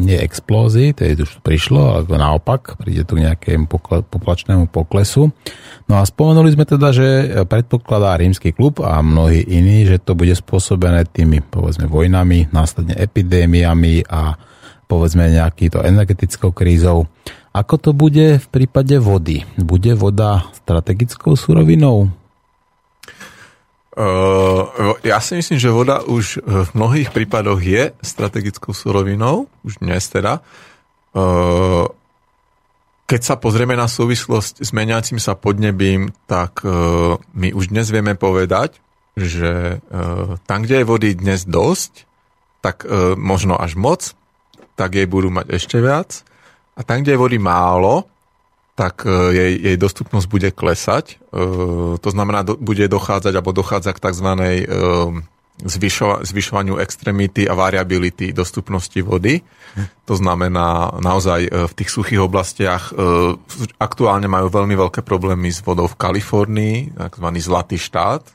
nie 0.00 0.16
explózii, 0.16 0.96
to 0.96 1.04
je 1.04 1.20
už 1.20 1.44
prišlo, 1.44 2.00
ale 2.00 2.08
naopak, 2.08 2.80
príde 2.80 3.04
tu 3.04 3.20
k 3.20 3.28
nejakému 3.28 3.68
pokle, 3.68 4.00
populačnému 4.00 4.72
poklesu. 4.72 5.28
No 5.92 6.00
a 6.00 6.08
spomenuli 6.08 6.56
sme 6.56 6.64
teda, 6.64 6.88
že 6.96 7.08
predpokladá 7.44 8.16
rímsky 8.16 8.56
klub 8.56 8.80
a 8.80 9.04
mnohí 9.04 9.44
iní, 9.44 9.84
že 9.84 10.00
to 10.00 10.16
bude 10.16 10.32
spôsobené 10.32 11.04
tými, 11.04 11.44
povedzme, 11.44 11.84
vojnami, 11.84 12.48
následne 12.48 12.96
epidémiami 12.96 14.08
a 14.08 14.40
povedzme 14.88 15.28
nejakýto 15.28 15.84
energetickou 15.84 16.56
krízou. 16.56 17.12
Ako 17.52 17.76
to 17.76 17.90
bude 17.92 18.40
v 18.40 18.46
prípade 18.48 18.96
vody? 18.96 19.44
Bude 19.60 19.92
voda 19.92 20.48
strategickou 20.56 21.36
surovinou? 21.36 22.08
Uh, 23.92 24.96
ja 25.04 25.20
si 25.20 25.36
myslím, 25.36 25.60
že 25.60 25.68
voda 25.68 26.00
už 26.00 26.40
v 26.40 26.68
mnohých 26.72 27.12
prípadoch 27.12 27.60
je 27.60 27.92
strategickou 28.00 28.72
surovinou, 28.72 29.52
už 29.68 29.84
dnes 29.84 30.00
teda. 30.08 30.40
Uh, 31.12 31.84
keď 33.04 33.20
sa 33.20 33.36
pozrieme 33.36 33.76
na 33.76 33.84
súvislosť 33.84 34.64
s 34.64 34.72
meniacim 34.72 35.20
sa 35.20 35.36
podnebím, 35.36 36.16
tak 36.24 36.64
my 37.36 37.52
už 37.52 37.68
dnes 37.68 37.92
vieme 37.92 38.16
povedať, 38.16 38.80
že 39.12 39.84
tam, 40.48 40.64
kde 40.64 40.80
je 40.80 40.88
vody 40.88 41.12
dnes 41.12 41.44
dosť, 41.44 42.08
tak 42.64 42.88
možno 43.20 43.60
až 43.60 43.76
moc, 43.76 44.16
tak 44.80 44.96
jej 44.96 45.04
budú 45.04 45.28
mať 45.28 45.52
ešte 45.52 45.76
viac. 45.84 46.24
A 46.72 46.88
tam, 46.88 47.04
kde 47.04 47.12
je 47.12 47.20
vody 47.20 47.36
málo, 47.36 48.08
tak 48.72 49.04
e, 49.04 49.12
jej, 49.36 49.52
jej 49.60 49.76
dostupnosť 49.76 50.26
bude 50.28 50.50
klesať. 50.50 51.20
E, 51.32 51.44
to 52.00 52.08
znamená, 52.08 52.44
bude 52.44 52.88
dochádzať 52.88 53.32
alebo 53.36 53.52
dochádza 53.52 53.92
k 53.92 54.02
tzv. 54.08 54.28
E, 54.32 54.64
zvyšova, 55.62 56.24
zvyšovaniu 56.24 56.80
extremity 56.80 57.44
a 57.46 57.54
variability 57.54 58.32
dostupnosti 58.32 58.98
vody. 59.04 59.44
To 60.08 60.16
znamená, 60.16 60.96
naozaj 60.98 61.48
v 61.48 61.72
tých 61.76 61.92
suchých 61.92 62.20
oblastiach 62.24 62.90
aktuálne 63.78 64.26
majú 64.26 64.52
veľmi 64.52 64.74
veľké 64.74 65.00
problémy 65.06 65.48
s 65.48 65.62
vodou 65.62 65.86
v 65.86 65.96
Kalifornii, 65.96 66.76
tzv. 66.92 67.26
zlatý 67.38 67.78
štát 67.78 68.26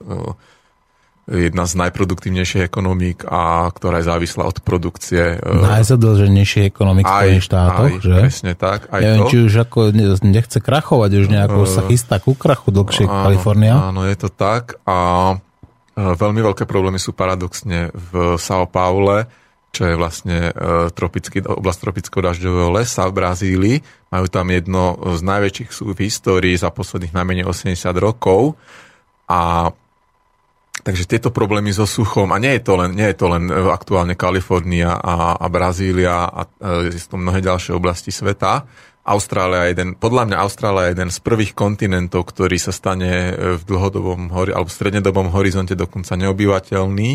jedna 1.27 1.67
z 1.67 1.73
najproduktívnejších 1.75 2.63
ekonomík, 2.63 3.27
a 3.27 3.67
ktorá 3.67 3.99
je 3.99 4.07
závislá 4.07 4.47
od 4.47 4.63
produkcie. 4.63 5.35
E, 5.35 5.43
Najzadlženejších 5.43 6.71
ekonomik 6.71 7.03
v 7.03 7.11
Spojených 7.11 7.47
štátoch, 7.51 7.91
aj, 7.91 7.99
že? 7.99 8.17
Presne 8.23 8.53
tak. 8.55 8.79
Aj 8.87 9.01
Neviem, 9.03 9.21
to. 9.27 9.29
či 9.35 9.37
už 9.43 9.53
ako 9.67 9.79
nechce 10.23 10.57
krachovať, 10.63 11.09
už 11.19 11.27
nejako 11.27 11.59
uh, 11.63 11.69
sa 11.69 11.81
chystá 11.83 12.23
ku 12.23 12.31
krachu 12.31 12.71
dlhšie 12.71 13.11
áno, 13.11 13.27
Kalifornia. 13.27 13.75
Áno, 13.75 14.07
je 14.07 14.15
to 14.15 14.31
tak. 14.31 14.79
A 14.87 14.97
e, 15.35 15.99
veľmi 15.99 16.39
veľké 16.39 16.63
problémy 16.63 16.95
sú 16.95 17.11
paradoxne 17.11 17.91
v 17.91 18.39
São 18.39 18.63
Paule, 18.63 19.27
čo 19.75 19.83
je 19.83 19.99
vlastne 19.99 20.49
tropický, 20.95 21.43
oblast 21.43 21.83
tropického 21.83 22.23
dažďového 22.23 22.81
lesa 22.81 23.05
v 23.11 23.13
Brazílii. 23.13 23.77
Majú 24.09 24.25
tam 24.31 24.49
jedno 24.49 24.97
z 25.13 25.21
najväčších 25.21 25.69
súv 25.69 25.93
v 25.93 26.07
histórii 26.07 26.55
za 26.57 26.73
posledných 26.73 27.13
najmenej 27.13 27.45
80 27.45 27.85
rokov. 27.99 28.57
A 29.29 29.69
Takže 30.87 31.03
tieto 31.03 31.35
problémy 31.35 31.75
so 31.75 31.83
suchom, 31.83 32.31
a 32.31 32.39
nie 32.39 32.55
je 32.55 32.63
to 32.63 32.79
len, 32.79 32.95
nie 32.95 33.11
je 33.11 33.17
to 33.19 33.27
len 33.27 33.51
e, 33.51 33.53
aktuálne 33.67 34.15
Kalifornia 34.15 34.95
a, 34.95 35.35
a 35.35 35.45
Brazília 35.51 36.23
a 36.23 36.47
e, 36.47 36.95
je 36.95 37.03
to 37.03 37.19
mnohé 37.19 37.43
ďalšie 37.43 37.75
oblasti 37.75 38.07
sveta, 38.07 38.63
Austrália 39.07 39.71
je 39.71 39.71
jeden, 39.71 39.89
podľa 39.95 40.27
mňa 40.27 40.37
Austrália 40.43 40.91
je 40.91 40.93
jeden 40.99 41.11
z 41.15 41.19
prvých 41.23 41.55
kontinentov, 41.55 42.27
ktorý 42.27 42.59
sa 42.59 42.75
stane 42.75 43.11
e, 43.31 43.31
v 43.55 43.63
dlhodobom 43.63 44.27
alebo 44.31 44.67
v 44.67 44.75
strednedobom 44.75 45.31
horizonte 45.31 45.79
dokonca 45.79 46.19
neobyvateľný 46.19 47.11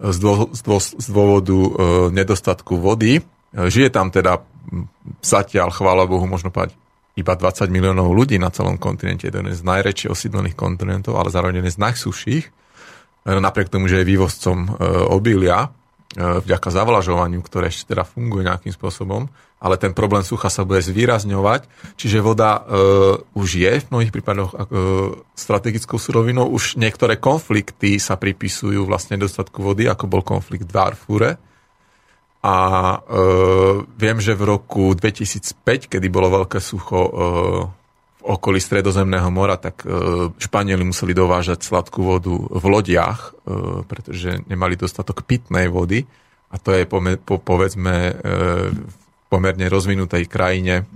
z, 0.00 0.16
dô, 0.18 0.50
z, 0.50 0.60
dô, 0.66 0.78
z 0.82 1.06
dôvodu 1.06 1.54
e, 1.54 1.70
nedostatku 2.10 2.82
vody. 2.82 3.22
Žije 3.54 3.94
tam 3.94 4.10
teda 4.10 4.42
zatiaľ, 5.22 5.70
chvála 5.70 6.06
Bohu, 6.10 6.26
možno 6.26 6.50
povedať, 6.50 6.74
iba 7.14 7.34
20 7.34 7.70
miliónov 7.70 8.10
ľudí 8.10 8.38
na 8.38 8.50
celom 8.50 8.78
kontinente, 8.78 9.30
jeden 9.30 9.50
z 9.50 9.62
najväčších 9.62 10.10
osídlených 10.10 10.58
kontinentov, 10.58 11.14
ale 11.14 11.30
zároveň 11.30 11.62
jeden 11.62 11.74
z 11.74 11.78
najsúších. 11.78 12.44
E, 13.20 13.36
napriek 13.36 13.68
tomu, 13.68 13.88
že 13.88 14.00
je 14.00 14.08
vývozcom 14.08 14.58
e, 14.64 14.68
obilia, 15.12 15.68
e, 16.16 16.40
vďaka 16.40 16.68
zavlažovaniu, 16.72 17.44
ktoré 17.44 17.68
ešte 17.68 17.92
teda 17.92 18.08
funguje 18.08 18.48
nejakým 18.48 18.72
spôsobom, 18.72 19.28
ale 19.60 19.76
ten 19.76 19.92
problém 19.92 20.24
sucha 20.24 20.48
sa 20.48 20.64
bude 20.64 20.80
zvýrazňovať, 20.80 21.68
čiže 22.00 22.24
voda 22.24 22.64
už 23.36 23.60
je 23.60 23.72
v 23.76 23.88
mnohých 23.92 24.08
prípadoch 24.08 24.56
strategickou 25.36 26.00
surovinou, 26.00 26.48
už 26.48 26.80
niektoré 26.80 27.20
konflikty 27.20 28.00
sa 28.00 28.16
pripisujú 28.16 28.88
vlastne 28.88 29.20
dostatku 29.20 29.60
vody, 29.60 29.84
ako 29.84 30.08
bol 30.08 30.24
konflikt 30.24 30.64
v 30.64 30.72
Darfure. 30.72 31.30
A 32.40 32.56
e, 32.96 32.98
viem, 34.00 34.16
že 34.16 34.32
v 34.32 34.48
roku 34.48 34.96
2005, 34.96 35.92
kedy 35.92 36.08
bolo 36.08 36.40
veľké 36.40 36.56
sucho 36.56 37.00
e, 37.04 37.12
okolí 38.22 38.60
Stredozemného 38.60 39.28
mora, 39.32 39.56
tak 39.56 39.82
e, 39.84 39.88
Španieli 40.36 40.84
museli 40.84 41.16
dovážať 41.16 41.64
sladkú 41.64 42.00
vodu 42.04 42.32
v 42.32 42.64
lodiach, 42.64 43.20
e, 43.20 43.30
pretože 43.84 44.44
nemali 44.46 44.76
dostatok 44.76 45.24
pitnej 45.24 45.72
vody. 45.72 46.04
A 46.50 46.58
to 46.58 46.74
je, 46.74 46.84
povedzme, 47.24 47.94
e, 48.10 48.12
v 48.74 48.94
pomerne 49.30 49.70
rozvinutej 49.70 50.26
krajine 50.26 50.90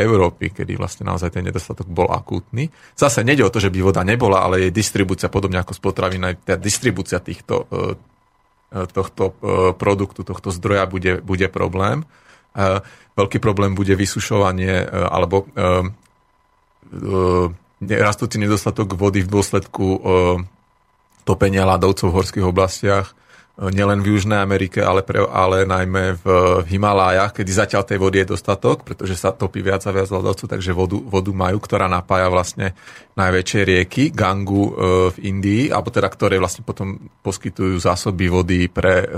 Európy, 0.00 0.48
kedy 0.48 0.80
vlastne 0.80 1.12
naozaj 1.12 1.28
ten 1.28 1.44
nedostatok 1.44 1.84
bol 1.84 2.08
akútny. 2.08 2.72
Zase 2.96 3.20
nejde 3.20 3.44
o 3.44 3.52
to, 3.52 3.60
že 3.60 3.68
by 3.68 3.84
voda 3.84 4.00
nebola, 4.00 4.40
ale 4.40 4.64
jej 4.64 4.72
distribúcia, 4.72 5.28
podobne 5.28 5.60
ako 5.60 5.76
z 5.76 5.80
potravín, 5.84 6.24
aj 6.24 6.40
tá 6.40 6.56
distribúcia 6.56 7.20
týchto, 7.20 7.68
tohto 8.72 9.36
produktu, 9.76 10.24
tohto 10.24 10.48
zdroja 10.56 10.88
bude, 10.88 11.20
bude 11.20 11.52
problém. 11.52 12.08
Veľký 13.12 13.44
problém 13.44 13.76
bude 13.76 13.92
vysušovanie 13.92 14.88
alebo 15.12 15.44
rastúci 17.80 18.36
nedostatok 18.40 18.96
vody 18.96 19.22
v 19.22 19.32
dôsledku 19.32 19.86
e, 19.86 19.98
topenia 21.22 21.68
ľadovcov 21.68 22.08
v 22.08 22.16
horských 22.16 22.46
oblastiach, 22.46 23.12
e, 23.58 23.68
nielen 23.70 24.00
v 24.00 24.16
Južnej 24.16 24.40
Amerike, 24.40 24.80
ale, 24.80 25.04
pre, 25.04 25.24
ale 25.24 25.68
najmä 25.68 26.16
v 26.20 26.26
Himalájach, 26.66 27.36
kedy 27.36 27.50
zatiaľ 27.52 27.82
tej 27.84 27.98
vody 28.00 28.24
je 28.24 28.32
dostatok, 28.32 28.86
pretože 28.86 29.18
sa 29.18 29.34
topí 29.34 29.60
viac 29.60 29.84
a 29.84 29.92
viac 29.92 30.08
ľadovcov, 30.08 30.46
takže 30.48 30.72
vodu, 30.72 30.96
vodu 30.96 31.32
majú, 31.34 31.58
ktorá 31.60 31.90
napája 31.90 32.32
vlastne 32.32 32.72
najväčšie 33.18 33.60
rieky, 33.64 34.02
Gangu 34.12 34.76
v 35.12 35.16
Indii, 35.24 35.72
alebo 35.72 35.88
teda 35.88 36.08
ktoré 36.08 36.36
vlastne 36.40 36.64
potom 36.64 37.00
poskytujú 37.24 37.80
zásoby 37.80 38.28
vody 38.28 38.68
pre 38.68 39.08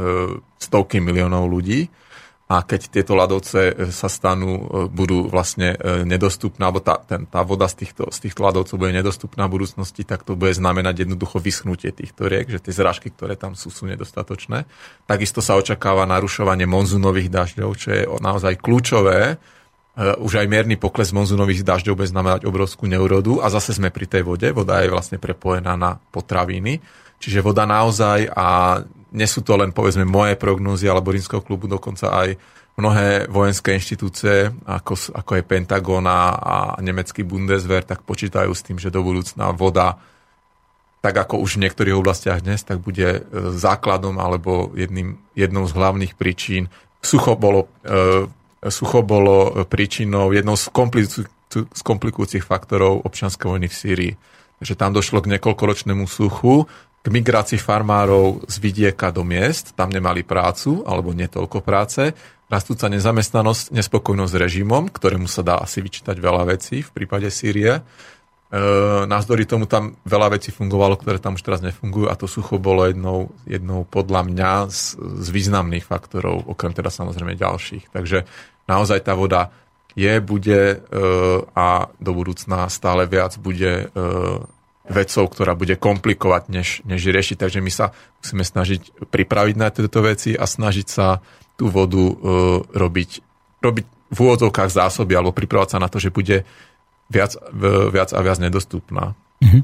stovky 0.59 1.03
miliónov 1.03 1.51
ľudí 1.51 2.08
a 2.49 2.65
keď 2.65 2.89
tieto 2.89 3.13
ľadovce 3.13 3.61
e, 3.61 3.73
sa 3.93 4.09
stanú, 4.09 4.57
e, 4.57 4.63
budú 4.89 5.29
vlastne 5.29 5.77
e, 5.77 6.09
nedostupné, 6.09 6.65
alebo 6.65 6.81
tá, 6.81 6.97
ten, 6.97 7.29
tá 7.29 7.45
voda 7.45 7.69
z 7.69 7.85
týchto, 7.85 8.09
z 8.09 8.25
týchto 8.25 8.41
ľadovcov 8.41 8.81
bude 8.81 8.97
nedostupná 8.97 9.45
v 9.45 9.61
budúcnosti, 9.61 10.01
tak 10.09 10.25
to 10.25 10.33
bude 10.33 10.57
znamenať 10.57 11.05
jednoducho 11.05 11.45
vyschnutie 11.45 11.93
týchto 11.93 12.25
riek, 12.25 12.49
že 12.49 12.65
tie 12.65 12.73
zrážky, 12.73 13.13
ktoré 13.13 13.37
tam 13.37 13.53
sú, 13.53 13.69
sú 13.69 13.85
nedostatočné. 13.85 14.65
Takisto 15.05 15.45
sa 15.45 15.61
očakáva 15.61 16.09
narušovanie 16.09 16.65
monzunových 16.65 17.29
dažďov, 17.29 17.71
čo 17.77 17.89
je 17.93 18.03
naozaj 18.09 18.57
kľúčové. 18.65 19.37
Už 19.99 20.39
aj 20.39 20.47
mierny 20.47 20.79
pokles 20.79 21.11
monzunových 21.11 21.67
dažďov 21.67 22.01
bude 22.01 22.09
znamenať 22.09 22.47
obrovskú 22.47 22.87
neurodu 22.87 23.43
a 23.43 23.51
zase 23.51 23.75
sme 23.77 23.91
pri 23.91 24.07
tej 24.07 24.23
vode. 24.23 24.47
Voda 24.55 24.79
je 24.81 24.95
vlastne 24.95 25.19
prepojená 25.19 25.75
na 25.75 25.99
potraviny. 25.99 26.79
Čiže 27.19 27.43
voda 27.43 27.67
naozaj 27.67 28.31
a 28.31 28.79
nie 29.13 29.29
sú 29.29 29.41
to 29.41 29.57
len 29.57 29.73
povedzme 29.73 30.05
moje 30.05 30.37
prognózy 30.37 30.89
alebo 30.89 31.13
rímskeho 31.13 31.41
klubu, 31.41 31.69
dokonca 31.71 32.13
aj 32.13 32.37
mnohé 32.79 33.27
vojenské 33.27 33.75
inštitúcie, 33.75 34.55
ako, 34.63 34.95
ako 35.19 35.33
je 35.35 35.43
Pentagon 35.43 36.07
a, 36.07 36.39
a 36.39 36.57
nemecký 36.79 37.27
Bundeswehr, 37.27 37.83
tak 37.83 38.07
počítajú 38.07 38.55
s 38.55 38.63
tým, 38.63 38.79
že 38.79 38.95
do 38.95 39.03
budúcna 39.03 39.51
voda, 39.51 39.99
tak 41.03 41.15
ako 41.27 41.43
už 41.43 41.59
v 41.59 41.67
niektorých 41.67 41.99
oblastiach 41.99 42.39
dnes, 42.39 42.63
tak 42.63 42.79
bude 42.79 43.09
e, 43.19 43.21
základom 43.55 44.23
alebo 44.23 44.71
jedným, 44.79 45.19
jednou 45.35 45.67
z 45.67 45.75
hlavných 45.75 46.15
príčin. 46.15 46.71
Sucho 47.03 47.35
bolo, 47.35 47.67
e, 47.83 48.31
sucho 48.71 49.03
bolo 49.03 49.67
príčinou, 49.67 50.31
jednou 50.31 50.55
z, 50.55 50.71
kompliku, 50.71 51.27
z 51.51 51.83
komplikujúcich 51.83 52.47
faktorov 52.47 53.03
občianskej 53.03 53.47
vojny 53.47 53.67
v 53.67 53.79
Sýrii. 53.79 54.13
Takže 54.59 54.75
tam 54.75 54.91
došlo 54.91 55.23
k 55.23 55.39
niekoľkoročnému 55.39 56.07
suchu, 56.11 56.67
migrácii 57.11 57.61
farmárov 57.61 58.45
z 58.49 58.57
vidieka 58.61 59.13
do 59.13 59.23
miest, 59.25 59.73
tam 59.75 59.93
nemali 59.93 60.25
prácu 60.25 60.83
alebo 60.87 61.15
netoľko 61.15 61.61
práce 61.65 62.15
rastúca 62.49 62.89
nezamestnanosť, 62.89 63.77
nespokojnosť 63.77 64.33
s 64.33 64.41
režimom, 64.41 64.89
ktorému 64.89 65.29
sa 65.29 65.45
dá 65.45 65.61
asi 65.61 65.85
vyčítať 65.85 66.17
veľa 66.17 66.49
vecí 66.49 66.81
v 66.81 66.91
prípade 66.91 67.29
Sýrie. 67.29 67.77
E, 67.77 67.83
názdory 69.05 69.45
tomu 69.45 69.69
tam 69.69 70.01
veľa 70.09 70.41
vecí 70.41 70.49
fungovalo, 70.49 70.97
ktoré 70.97 71.21
tam 71.21 71.37
už 71.37 71.45
teraz 71.45 71.61
nefungujú 71.61 72.09
a 72.09 72.17
to 72.17 72.25
sucho 72.25 72.57
bolo 72.57 72.89
jednou, 72.89 73.29
jednou 73.45 73.85
podľa 73.85 74.25
mňa 74.25 74.53
z, 74.73 74.97
z 74.97 75.29
významných 75.29 75.85
faktorov, 75.85 76.49
okrem 76.49 76.73
teda 76.73 76.89
samozrejme 76.89 77.37
ďalších. 77.37 77.93
Takže 77.93 78.25
naozaj 78.65 79.05
tá 79.05 79.13
voda 79.13 79.53
je, 79.93 80.17
bude 80.25 80.61
e, 80.73 80.77
a 81.53 81.69
do 82.01 82.13
budúcna 82.17 82.65
stále 82.73 83.05
viac 83.05 83.37
bude 83.37 83.93
e, 83.93 84.07
vecou, 84.89 85.25
ktorá 85.29 85.53
bude 85.55 85.77
komplikovať, 85.77 86.43
než, 86.49 86.69
než 86.89 87.05
riešiť. 87.05 87.37
Takže 87.37 87.61
my 87.61 87.71
sa 87.73 87.93
musíme 88.25 88.45
snažiť 88.45 89.09
pripraviť 89.13 89.55
na 89.57 89.69
tieto 89.69 90.01
veci 90.01 90.35
a 90.35 90.45
snažiť 90.49 90.87
sa 90.89 91.21
tú 91.61 91.69
vodu 91.69 92.01
uh, 92.01 92.15
robiť, 92.65 93.11
robiť 93.61 93.85
v 94.09 94.19
úvodzovkách 94.19 94.71
zásoby 94.73 95.13
alebo 95.15 95.37
pripravať 95.37 95.69
sa 95.77 95.79
na 95.79 95.89
to, 95.93 96.01
že 96.01 96.09
bude 96.09 96.49
viac, 97.13 97.33
viac 97.93 98.11
a 98.13 98.21
viac 98.21 98.39
nedostupná. 98.41 99.17
Mhm. 99.39 99.61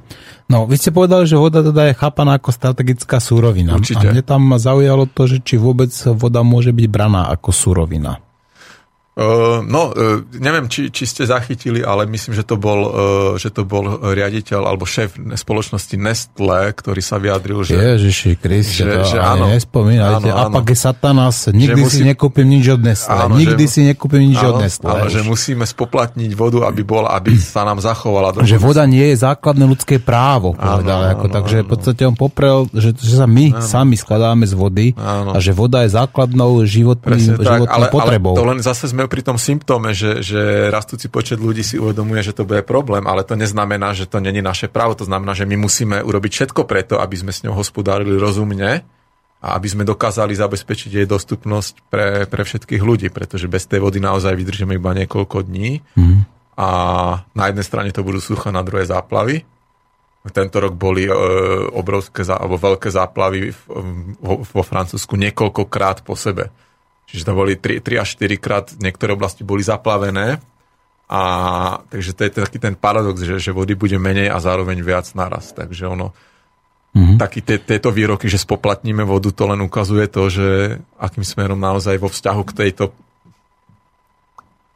No, 0.47 0.71
vy 0.71 0.79
ste 0.79 0.95
povedali, 0.95 1.27
že 1.27 1.35
voda 1.35 1.59
teda 1.59 1.91
je 1.91 1.99
chápaná 1.99 2.39
ako 2.39 2.55
strategická 2.55 3.19
súrovina. 3.19 3.75
Určite. 3.75 4.07
A 4.07 4.15
mne 4.15 4.23
tam 4.23 4.55
zaujalo 4.55 5.11
to, 5.11 5.27
že 5.27 5.43
či 5.43 5.59
vôbec 5.59 5.91
voda 6.15 6.47
môže 6.47 6.71
byť 6.71 6.87
braná 6.87 7.27
ako 7.35 7.51
súrovina. 7.51 8.23
Uh, 9.15 9.63
no, 9.63 9.95
uh, 9.95 10.27
neviem, 10.43 10.67
či, 10.67 10.91
či 10.91 11.07
ste 11.07 11.23
zachytili, 11.23 11.87
ale 11.87 12.03
myslím, 12.11 12.35
že 12.35 12.43
to 12.43 12.59
bol, 12.59 12.81
uh, 12.83 12.93
že 13.39 13.55
to 13.55 13.63
bol 13.63 14.03
riaditeľ 14.11 14.67
alebo 14.67 14.83
šéf 14.83 15.15
spoločnosti 15.39 15.95
Nestle, 15.95 16.75
ktorý 16.75 16.99
sa 16.99 17.23
vyjadril, 17.23 17.63
že... 17.63 17.79
Ježiši 17.79 18.35
Kriste, 18.35 18.83
že, 18.83 18.91
to 18.91 19.15
že 19.15 19.23
áno, 19.23 19.55
nespomínajte. 19.55 20.35
Áno, 20.35 20.51
áno. 20.51 20.59
Apak 20.59 20.67
je 20.75 20.79
satanas, 20.83 21.47
nikdy 21.47 21.87
musí, 21.87 22.03
si 22.03 22.11
nekúpim 22.11 22.43
nič 22.43 22.67
od 22.75 22.83
Nestle. 22.83 23.15
Áno, 23.15 23.39
nikdy 23.39 23.65
že, 23.65 23.71
si 23.71 23.81
nekúpim 23.87 24.19
nič 24.19 24.41
áno, 24.43 24.59
od 24.59 24.67
Nestle. 24.67 24.91
Áno, 24.91 25.07
že 25.07 25.23
musíme 25.23 25.63
spoplatniť 25.63 26.31
vodu, 26.35 26.67
aby 26.67 26.83
bola, 26.83 27.15
aby 27.15 27.39
sa 27.55 27.63
nám 27.63 27.79
zachovala. 27.79 28.43
Že 28.43 28.59
voda 28.59 28.83
nie 28.83 29.15
je 29.15 29.23
základné 29.23 29.63
ľudské 29.63 30.03
právo, 30.03 30.59
povedal. 30.59 31.07
Áno, 31.07 31.15
ako, 31.15 31.27
áno, 31.31 31.35
takže 31.39 31.57
áno. 31.63 31.65
v 31.65 31.69
podstate 31.71 32.03
on 32.03 32.19
poprel, 32.19 32.67
že, 32.75 32.91
že 32.99 33.15
sa 33.15 33.31
my 33.31 33.55
áno. 33.55 33.63
sami 33.63 33.95
skladáme 33.95 34.43
z 34.43 34.59
vody 34.59 34.87
áno. 34.99 35.33
a 35.33 35.39
že 35.39 35.55
voda 35.55 35.87
je 35.87 35.95
základnou 35.95 36.67
životným, 36.67 37.39
životnou 37.39 37.71
ale, 37.71 37.95
potrebou. 37.95 38.35
Ale 38.35 38.43
to 38.43 38.51
len 38.51 38.59
zase 38.59 38.91
sme 38.91 39.04
pri 39.07 39.23
tom 39.23 39.39
symptóme, 39.41 39.97
že, 39.97 40.21
že 40.25 40.69
rastúci 40.69 41.09
počet 41.09 41.39
ľudí 41.39 41.63
si 41.65 41.77
uvedomuje, 41.81 42.21
že 42.25 42.37
to 42.37 42.47
bude 42.49 42.65
problém, 42.67 43.05
ale 43.05 43.25
to 43.27 43.39
neznamená, 43.39 43.93
že 43.97 44.09
to 44.09 44.23
není 44.23 44.41
naše 44.41 44.67
právo. 44.67 44.97
To 44.99 45.09
znamená, 45.09 45.33
že 45.33 45.49
my 45.49 45.57
musíme 45.59 46.03
urobiť 46.03 46.33
všetko 46.33 46.67
preto, 46.67 46.99
aby 46.99 47.17
sme 47.19 47.33
s 47.33 47.43
ňou 47.43 47.57
hospodárili 47.57 48.17
rozumne 48.17 48.85
a 49.45 49.49
aby 49.61 49.69
sme 49.69 49.85
dokázali 49.85 50.33
zabezpečiť 50.33 50.91
jej 51.05 51.07
dostupnosť 51.07 51.75
pre, 51.93 52.25
pre 52.25 52.43
všetkých 52.49 52.81
ľudí, 52.81 53.13
pretože 53.13 53.45
bez 53.45 53.69
tej 53.69 53.85
vody 53.85 54.01
naozaj 54.01 54.33
vydržíme 54.33 54.81
iba 54.81 54.97
niekoľko 54.97 55.45
dní 55.45 55.85
mm. 55.85 56.19
a 56.57 56.69
na 57.37 57.45
jednej 57.53 57.67
strane 57.69 57.93
to 57.93 58.01
budú 58.01 58.25
sucha, 58.25 58.49
na 58.49 58.65
druhej 58.65 58.89
záplavy. 58.89 59.45
Tento 60.33 60.57
rok 60.57 60.73
boli 60.73 61.05
e, 61.05 61.13
obrovské 61.77 62.25
alebo 62.25 62.57
veľké 62.57 62.89
záplavy 62.89 63.53
vo, 64.25 64.41
vo 64.41 64.63
Francúzsku 64.65 65.21
niekoľkokrát 65.21 66.01
po 66.01 66.17
sebe. 66.17 66.49
Čiže 67.15 67.31
to 67.31 67.39
boli 67.39 67.55
3, 67.55 67.79
3 67.79 68.03
až 68.03 68.19
4 68.19 68.43
krát, 68.43 68.67
niektoré 68.83 69.15
oblasti 69.15 69.47
boli 69.47 69.63
zaplavené. 69.63 70.43
A 71.07 71.21
takže 71.95 72.11
to 72.11 72.21
je 72.27 72.31
taký 72.35 72.59
ten 72.59 72.75
paradox, 72.75 73.23
že, 73.23 73.39
že 73.39 73.55
vody 73.55 73.79
bude 73.79 73.95
menej 74.03 74.35
a 74.35 74.43
zároveň 74.43 74.83
viac 74.83 75.07
naraz. 75.15 75.55
Takže 75.55 75.87
ono, 75.87 76.11
mm-hmm. 76.91 77.19
taký 77.23 77.47
te, 77.47 77.63
tieto 77.63 77.95
výroky, 77.95 78.27
že 78.27 78.43
spoplatníme 78.43 79.07
vodu, 79.07 79.31
to 79.31 79.47
len 79.47 79.63
ukazuje 79.63 80.11
to, 80.11 80.27
že 80.27 80.47
akým 80.99 81.23
smerom 81.23 81.63
naozaj 81.63 82.03
vo 82.03 82.11
vzťahu 82.11 82.43
k 82.51 82.57
tejto 82.67 82.91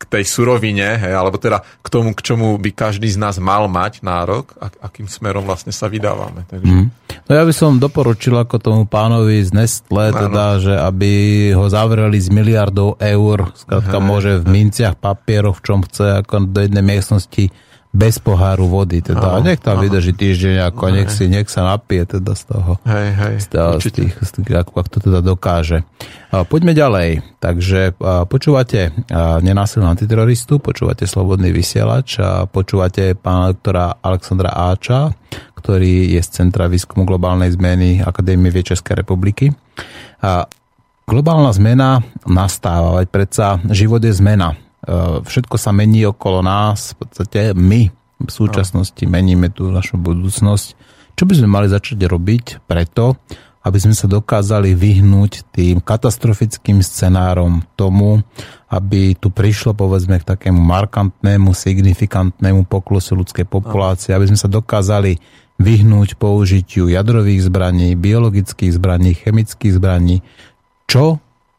tej 0.09 0.25
surovine, 0.25 0.97
hej, 0.97 1.13
alebo 1.13 1.37
teda 1.37 1.61
k 1.61 1.89
tomu, 1.93 2.17
k 2.17 2.25
čomu 2.25 2.57
by 2.57 2.73
každý 2.73 3.13
z 3.13 3.21
nás 3.21 3.37
mal 3.37 3.69
mať 3.69 4.01
nárok, 4.01 4.57
a, 4.57 4.73
akým 4.89 5.05
smerom 5.05 5.45
vlastne 5.45 5.71
sa 5.71 5.87
vydávame. 5.87 6.49
Takže... 6.49 6.65
Mm. 6.65 6.89
No 7.29 7.33
ja 7.37 7.45
by 7.45 7.53
som 7.53 7.77
doporučil 7.77 8.33
ako 8.41 8.57
tomu 8.57 8.83
pánovi 8.89 9.45
z 9.45 9.53
Nestle, 9.53 10.17
teda, 10.17 10.57
že 10.65 10.75
aby 10.81 11.13
ho 11.53 11.69
zavreli 11.69 12.17
z 12.17 12.33
miliardov 12.33 12.97
eur, 12.97 13.53
skrátka 13.53 14.01
môže 14.01 14.41
v 14.41 14.49
minciach, 14.49 14.97
papieroch, 14.97 15.61
v 15.61 15.65
čom 15.65 15.81
chce, 15.85 16.25
ako 16.25 16.49
do 16.49 16.65
jednej 16.65 16.81
miestnosti 16.81 17.53
bez 17.89 18.20
poháru 18.20 18.69
vody. 18.69 19.01
Teda. 19.01 19.40
Áno, 19.40 19.48
nech 19.48 19.65
tam 19.65 19.81
áno. 19.81 19.89
vydrží 19.89 20.12
týždeň, 20.12 20.69
ako 20.69 20.85
nech, 20.93 21.09
si, 21.09 21.24
nech 21.27 21.48
sa 21.48 21.65
napije 21.65 22.20
teda 22.20 22.36
z 22.36 22.43
toho. 22.44 22.73
Hej, 22.85 23.09
hej, 23.16 23.35
z, 23.40 23.47
toho, 23.48 23.70
z 23.81 23.90
tých, 23.90 24.12
z 24.12 24.31
tých, 24.39 24.56
ako, 24.60 24.73
ako 24.85 24.89
to 24.93 24.98
teda 25.09 25.20
dokáže. 25.24 25.89
Poďme 26.28 26.77
ďalej. 26.77 27.40
Takže 27.40 27.97
počúvate 28.28 28.93
nenásilnú 29.40 29.89
antiteroristu, 29.89 30.60
počúvate 30.60 31.09
Slobodný 31.09 31.48
vysielač 31.48 32.20
a 32.20 32.44
počúvate 32.44 33.16
pána 33.16 33.56
doktora 33.56 33.97
Alexandra 34.05 34.52
Áča, 34.52 35.16
ktorý 35.56 36.12
je 36.12 36.20
z 36.20 36.28
Centra 36.28 36.69
výskumu 36.69 37.09
globálnej 37.09 37.56
zmeny 37.56 38.05
Akadémie 38.05 38.52
vie 38.52 38.69
Českej 38.69 39.01
republiky. 39.01 39.48
A 40.20 40.44
globálna 41.09 41.56
zmena 41.56 42.05
nastáva, 42.28 43.01
veď 43.01 43.09
predsa 43.09 43.56
život 43.73 44.05
je 44.05 44.12
zmena 44.12 44.68
všetko 45.23 45.56
sa 45.60 45.70
mení 45.77 46.09
okolo 46.09 46.40
nás, 46.40 46.97
v 46.97 47.05
podstate 47.05 47.52
my 47.52 47.93
v 48.19 48.31
súčasnosti 48.32 49.05
meníme 49.05 49.52
tú 49.52 49.69
našu 49.70 50.01
budúcnosť. 50.01 50.66
Čo 51.15 51.24
by 51.27 51.35
sme 51.39 51.48
mali 51.51 51.66
začať 51.70 51.98
robiť 52.09 52.65
preto, 52.66 53.20
aby 53.69 53.78
sme 53.78 53.93
sa 53.93 54.09
dokázali 54.09 54.73
vyhnúť 54.73 55.52
tým 55.52 55.85
katastrofickým 55.85 56.81
scenárom 56.81 57.60
tomu, 57.77 58.23
aby 58.73 59.12
tu 59.19 59.28
prišlo 59.28 59.77
povedzme 59.77 60.16
k 60.16 60.24
takému 60.24 60.56
markantnému, 60.56 61.52
signifikantnému 61.52 62.65
poklosu 62.65 63.19
ľudskej 63.19 63.44
populácie, 63.44 64.16
aby 64.16 64.31
sme 64.31 64.39
sa 64.40 64.48
dokázali 64.48 65.20
vyhnúť 65.59 66.16
použitiu 66.16 66.86
jadrových 66.86 67.51
zbraní, 67.51 67.98
biologických 67.98 68.78
zbraní, 68.78 69.19
chemických 69.19 69.74
zbraní, 69.74 70.23
čo 70.86 71.19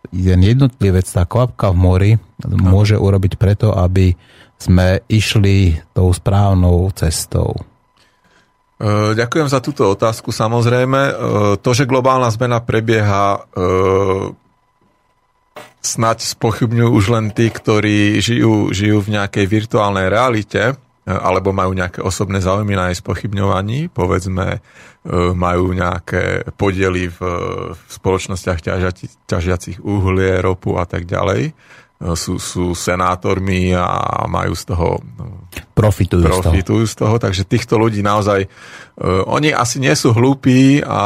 jeden 0.09 0.41
jednotlivec, 0.41 1.05
tá 1.05 1.27
kvapka 1.27 1.71
v 1.71 1.77
mori, 1.77 2.11
môže 2.45 2.95
urobiť 2.95 3.35
preto, 3.35 3.75
aby 3.75 4.15
sme 4.59 5.03
išli 5.07 5.79
tou 5.95 6.11
správnou 6.11 6.91
cestou? 6.95 7.55
E, 8.79 9.15
ďakujem 9.15 9.47
za 9.51 9.59
túto 9.59 9.87
otázku. 9.87 10.31
Samozrejme, 10.31 11.01
e, 11.03 11.13
to, 11.59 11.69
že 11.75 11.87
globálna 11.87 12.31
zmena 12.31 12.63
prebieha, 12.63 13.43
e, 13.55 13.65
snať 15.79 16.35
spochybňujú 16.35 16.89
už 16.91 17.05
len 17.11 17.25
tí, 17.31 17.47
ktorí 17.47 18.19
žijú, 18.19 18.71
žijú 18.75 18.99
v 18.99 19.19
nejakej 19.19 19.45
virtuálnej 19.47 20.11
realite, 20.11 20.75
alebo 21.09 21.49
majú 21.49 21.73
nejaké 21.73 22.05
osobné 22.05 22.37
záujmy 22.37 22.77
na 22.77 22.93
jej 22.93 23.01
spochybňovaní, 23.01 23.89
povedzme, 23.89 24.61
majú 25.33 25.73
nejaké 25.73 26.45
podiely 26.53 27.09
v, 27.09 27.19
spoločnostiach 27.89 28.61
ťažiacich 29.25 29.81
uhlie, 29.81 30.37
ropu 30.37 30.77
a 30.77 30.85
tak 30.85 31.09
ďalej 31.09 31.57
sú, 31.99 32.39
sú 32.39 32.71
senátormi 32.71 33.75
a 33.75 34.23
majú 34.31 34.55
z 34.55 34.63
toho... 34.71 35.03
No, 35.19 35.51
profitujú, 35.75 36.23
profitujú 36.23 36.83
z, 36.87 36.95
toho. 36.95 37.15
z 37.19 37.19
toho. 37.19 37.23
Takže 37.27 37.43
týchto 37.43 37.75
ľudí 37.75 37.99
naozaj... 37.99 38.47
Uh, 38.95 39.27
oni 39.27 39.51
asi 39.51 39.83
nie 39.83 39.91
sú 39.91 40.15
hlúpi 40.15 40.79
a 40.79 41.01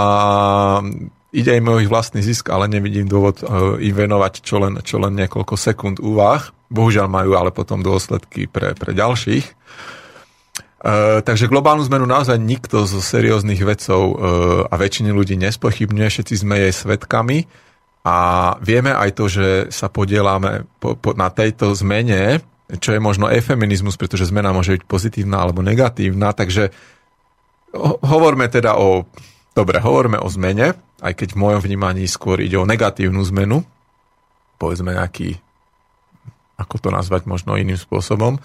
ide 1.33 1.57
im 1.57 1.65
o 1.65 1.81
ich 1.81 1.89
vlastný 1.89 2.21
zisk, 2.21 2.53
ale 2.53 2.69
nevidím 2.69 3.09
dôvod 3.09 3.41
im 3.81 3.95
venovať 3.97 4.33
čo 4.45 4.61
len, 4.61 4.77
čo 4.85 5.01
len 5.01 5.17
niekoľko 5.17 5.57
sekúnd 5.57 5.97
úvah. 5.97 6.53
Bohužiaľ 6.73 7.05
majú 7.05 7.37
ale 7.37 7.53
potom 7.53 7.85
dôsledky 7.85 8.49
pre, 8.49 8.73
pre 8.73 8.97
ďalších. 8.97 9.45
Uh, 10.83 11.23
takže 11.23 11.47
globálnu 11.47 11.85
zmenu 11.87 12.03
naozaj 12.03 12.35
nikto 12.35 12.83
zo 12.83 12.99
serióznych 12.99 13.61
vedcov 13.61 14.01
uh, 14.03 14.15
a 14.67 14.75
väčšiny 14.75 15.15
ľudí 15.15 15.39
nespochybňuje, 15.39 16.07
všetci 16.11 16.35
sme 16.43 16.59
jej 16.59 16.73
svetkami. 16.75 17.47
A 18.03 18.17
vieme 18.59 18.91
aj 18.91 19.09
to, 19.15 19.31
že 19.31 19.47
sa 19.71 19.87
podielame 19.87 20.67
po, 20.83 20.99
po, 20.99 21.15
na 21.15 21.31
tejto 21.31 21.71
zmene, 21.71 22.43
čo 22.67 22.91
je 22.91 22.99
možno 22.99 23.31
efeminizmus, 23.31 23.95
pretože 23.95 24.27
zmena 24.27 24.51
môže 24.51 24.75
byť 24.75 24.83
pozitívna 24.83 25.39
alebo 25.39 25.63
negatívna, 25.63 26.35
takže 26.35 26.75
ho, 27.71 27.99
hovorme 28.03 28.47
teda 28.47 28.75
o, 28.75 29.07
dobre, 29.55 29.79
hovorme 29.79 30.19
o 30.19 30.27
zmene, 30.27 30.77
aj 31.03 31.13
keď 31.15 31.35
v 31.35 31.41
mojom 31.41 31.61
vnímaní 31.63 32.03
skôr 32.07 32.39
ide 32.39 32.55
o 32.55 32.67
negatívnu 32.67 33.19
zmenu, 33.33 33.63
povedzme 34.59 34.95
nejaký, 34.95 35.39
ako 36.59 36.75
to 36.77 36.89
nazvať 36.93 37.25
možno 37.25 37.57
iným 37.57 37.77
spôsobom. 37.77 38.37
E, 38.37 38.39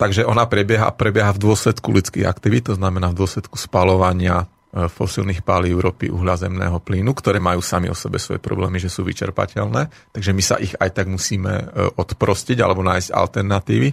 takže 0.00 0.24
ona 0.24 0.48
prebieha, 0.48 0.92
prebieha 0.94 1.32
v 1.34 1.42
dôsledku 1.42 1.92
ľudských 1.92 2.26
aktivít, 2.28 2.70
to 2.70 2.74
znamená 2.78 3.12
v 3.12 3.18
dôsledku 3.24 3.56
spalovania 3.56 4.48
E, 4.68 4.84
fosílnych 4.84 5.40
palív, 5.40 5.80
ropy, 5.80 6.12
uhľa 6.12 6.44
zemného 6.44 6.76
plynu, 6.84 7.16
ktoré 7.16 7.40
majú 7.40 7.64
sami 7.64 7.88
o 7.88 7.96
sebe 7.96 8.20
svoje 8.20 8.36
problémy, 8.36 8.76
že 8.76 8.92
sú 8.92 9.00
vyčerpateľné. 9.00 10.12
Takže 10.12 10.30
my 10.36 10.42
sa 10.44 10.60
ich 10.60 10.76
aj 10.76 10.92
tak 10.92 11.08
musíme 11.08 11.52
e, 11.56 11.64
odprostiť 11.96 12.60
alebo 12.60 12.84
nájsť 12.84 13.08
alternatívy. 13.08 13.88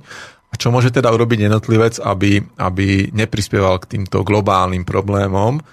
A 0.51 0.53
čo 0.59 0.75
môže 0.75 0.91
teda 0.91 1.15
urobiť 1.15 1.47
jednotlivec, 1.47 2.03
aby, 2.03 2.43
aby 2.59 3.07
neprispieval 3.15 3.79
k 3.79 3.95
týmto 3.95 4.27
globálnym 4.27 4.83
problémom? 4.83 5.63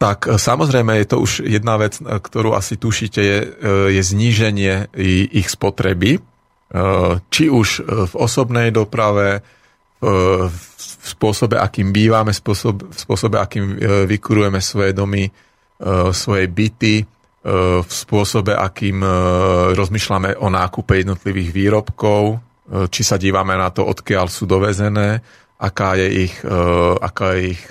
Tak 0.00 0.32
samozrejme 0.40 0.96
je 1.04 1.06
to 1.12 1.16
už 1.20 1.44
jedna 1.44 1.76
vec, 1.76 2.00
ktorú 2.00 2.56
asi 2.56 2.80
tušíte, 2.80 3.20
je, 3.20 3.38
je 3.92 4.00
zníženie 4.00 4.88
ich 5.28 5.44
spotreby, 5.52 6.24
či 7.28 7.44
už 7.52 7.68
v 8.08 8.14
osobnej 8.16 8.72
doprave, 8.72 9.44
v 10.00 10.56
spôsobe, 11.04 11.60
akým 11.60 11.92
bývame, 11.92 12.32
spôsob, 12.32 12.88
v 12.88 12.96
spôsobe, 12.96 13.36
akým 13.36 13.76
vykurujeme 14.08 14.64
svoje 14.64 14.96
domy, 14.96 15.28
svoje 16.16 16.48
byty, 16.48 17.04
v 17.84 17.90
spôsobe, 17.92 18.56
akým 18.56 19.04
rozmýšľame 19.76 20.40
o 20.40 20.48
nákupe 20.48 21.04
jednotlivých 21.04 21.50
výrobkov, 21.52 22.40
či 22.88 23.02
sa 23.04 23.20
dívame 23.20 23.52
na 23.52 23.68
to, 23.68 23.84
odkiaľ 23.84 24.32
sú 24.32 24.48
dovezené, 24.48 25.20
aká 25.60 26.00
je 26.00 26.24
ich, 26.24 26.34
aká 27.04 27.36
je 27.36 27.52
ich 27.52 27.62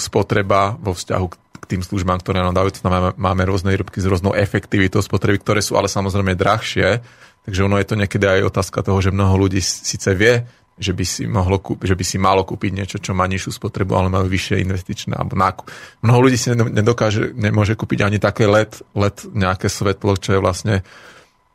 spotreba 0.00 0.80
vo 0.80 0.96
vzťahu 0.96 1.26
k 1.28 1.36
tým 1.66 1.82
službám, 1.82 2.20
ktoré 2.20 2.40
nám 2.40 2.56
dajú. 2.56 2.84
Máme, 2.86 3.10
máme 3.16 3.42
rôzne 3.48 3.72
výrobky 3.72 4.00
s 4.00 4.08
rôznou 4.08 4.36
efektivitou 4.36 5.00
spotreby, 5.00 5.40
ktoré 5.40 5.60
sú 5.60 5.74
ale 5.74 5.90
samozrejme 5.90 6.36
drahšie. 6.36 7.00
Takže 7.44 7.60
ono 7.64 7.76
je 7.76 7.86
to 7.88 7.98
niekedy 8.00 8.24
aj 8.24 8.48
otázka 8.48 8.80
toho, 8.80 8.98
že 9.04 9.12
mnoho 9.12 9.36
ľudí 9.36 9.60
síce 9.60 10.12
vie, 10.16 10.48
že 10.74 10.90
by 10.90 11.04
si, 11.06 11.22
mohlo 11.30 11.62
kúp, 11.62 11.86
že 11.86 11.94
by 11.94 12.04
si 12.04 12.18
malo 12.18 12.42
kúpiť 12.42 12.70
niečo, 12.74 12.96
čo 12.98 13.14
má 13.14 13.30
nižšiu 13.30 13.62
spotrebu, 13.62 13.94
ale 13.94 14.10
majú 14.10 14.26
vyššie 14.26 14.64
investičné 14.64 15.14
alebo 15.14 15.38
nákup. 15.38 15.70
Mnoho 16.02 16.18
ľudí 16.26 16.38
si 16.40 16.50
nedokáže, 16.50 17.30
nemôže 17.36 17.78
kúpiť 17.78 18.02
ani 18.02 18.18
také 18.18 18.50
LED, 18.50 18.82
LED 18.96 19.30
nejaké 19.30 19.70
svetlo, 19.70 20.18
čo 20.18 20.34
je 20.34 20.40
vlastne 20.42 20.74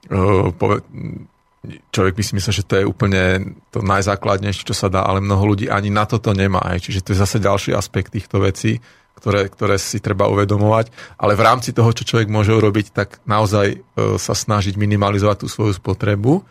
uh, 0.08 0.48
človek 1.92 2.16
by 2.16 2.24
si 2.24 2.32
myslel, 2.40 2.54
že 2.56 2.68
to 2.68 2.76
je 2.80 2.88
úplne 2.88 3.56
to 3.76 3.84
najzákladnejšie, 3.84 4.64
čo 4.64 4.76
sa 4.76 4.88
dá, 4.88 5.04
ale 5.04 5.20
mnoho 5.20 5.56
ľudí 5.56 5.68
ani 5.68 5.92
na 5.92 6.08
toto 6.08 6.32
nemá. 6.32 6.64
Aj. 6.64 6.80
Čiže 6.80 7.04
to 7.04 7.12
je 7.12 7.22
zase 7.22 7.44
ďalší 7.44 7.76
aspekt 7.76 8.16
týchto 8.16 8.40
vecí, 8.40 8.80
ktoré, 9.20 9.52
ktoré 9.52 9.76
si 9.76 10.00
treba 10.00 10.32
uvedomovať. 10.32 11.20
Ale 11.20 11.36
v 11.36 11.44
rámci 11.44 11.76
toho, 11.76 11.92
čo 11.92 12.08
človek 12.08 12.32
môže 12.32 12.56
urobiť, 12.56 12.96
tak 12.96 13.20
naozaj 13.28 13.68
uh, 13.76 14.16
sa 14.16 14.32
snažiť 14.32 14.80
minimalizovať 14.80 15.44
tú 15.44 15.48
svoju 15.52 15.76
spotrebu 15.76 16.42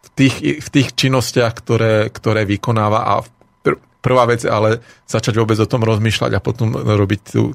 v 0.00 0.08
tých, 0.18 0.36
v 0.58 0.68
tých 0.68 0.88
činnostiach, 0.98 1.54
ktoré, 1.54 2.10
ktoré 2.10 2.42
vykonáva 2.48 3.00
a 3.06 3.12
pr- 3.62 3.78
prvá 4.02 4.26
vec 4.26 4.42
ale 4.48 4.82
začať 5.06 5.38
vôbec 5.38 5.60
o 5.60 5.70
tom 5.70 5.86
rozmýšľať 5.86 6.34
a 6.34 6.44
potom 6.44 6.72
robiť 6.74 7.20
tú, 7.30 7.54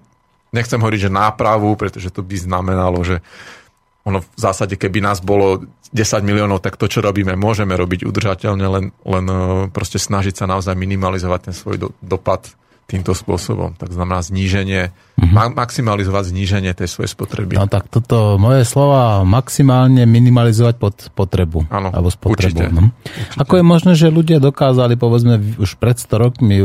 nechcem 0.54 0.80
hovoriť, 0.80 1.10
že 1.10 1.12
nápravu, 1.12 1.74
pretože 1.76 2.14
to 2.14 2.22
by 2.22 2.38
znamenalo, 2.38 3.02
že 3.02 3.20
ono 4.06 4.22
v 4.22 4.38
zásade, 4.38 4.78
keby 4.78 5.02
nás 5.02 5.18
bolo 5.18 5.66
10 5.90 6.22
miliónov, 6.22 6.62
tak 6.62 6.78
to, 6.78 6.86
čo 6.86 7.02
robíme, 7.02 7.34
môžeme 7.34 7.74
robiť 7.74 8.06
udržateľne, 8.06 8.66
len, 8.70 8.86
len 9.02 9.26
e, 9.26 9.36
proste 9.74 9.98
snažiť 9.98 10.38
sa 10.38 10.46
naozaj 10.46 10.78
minimalizovať 10.78 11.50
ten 11.50 11.56
svoj 11.58 11.76
do, 11.82 11.88
dopad 12.06 12.46
týmto 12.86 13.18
spôsobom. 13.18 13.74
Tak 13.74 13.90
znamená 13.90 14.22
zníženie, 14.22 14.94
mm-hmm. 14.94 15.34
ma- 15.34 15.54
maximalizovať 15.54 16.30
zníženie 16.30 16.72
tej 16.78 16.86
svojej 16.86 17.10
spotreby. 17.10 17.58
No 17.58 17.66
tak 17.66 17.90
toto 17.90 18.38
moje 18.38 18.62
slova 18.62 19.26
maximálne 19.26 20.06
minimalizovať 20.06 20.76
pod 20.78 20.96
potrebu. 21.18 21.66
Áno, 21.74 21.90
alebo 21.90 22.14
spotrebu. 22.14 22.62
určite, 22.62 22.66
no. 22.70 22.94
určite. 22.94 23.38
Ako 23.42 23.54
je 23.58 23.66
možné, 23.66 23.92
že 23.98 24.14
ľudia 24.14 24.38
dokázali 24.38 25.02
povedzme 25.02 25.42
už 25.58 25.82
pred 25.82 25.98
100 25.98 26.24
rokmi 26.30 26.62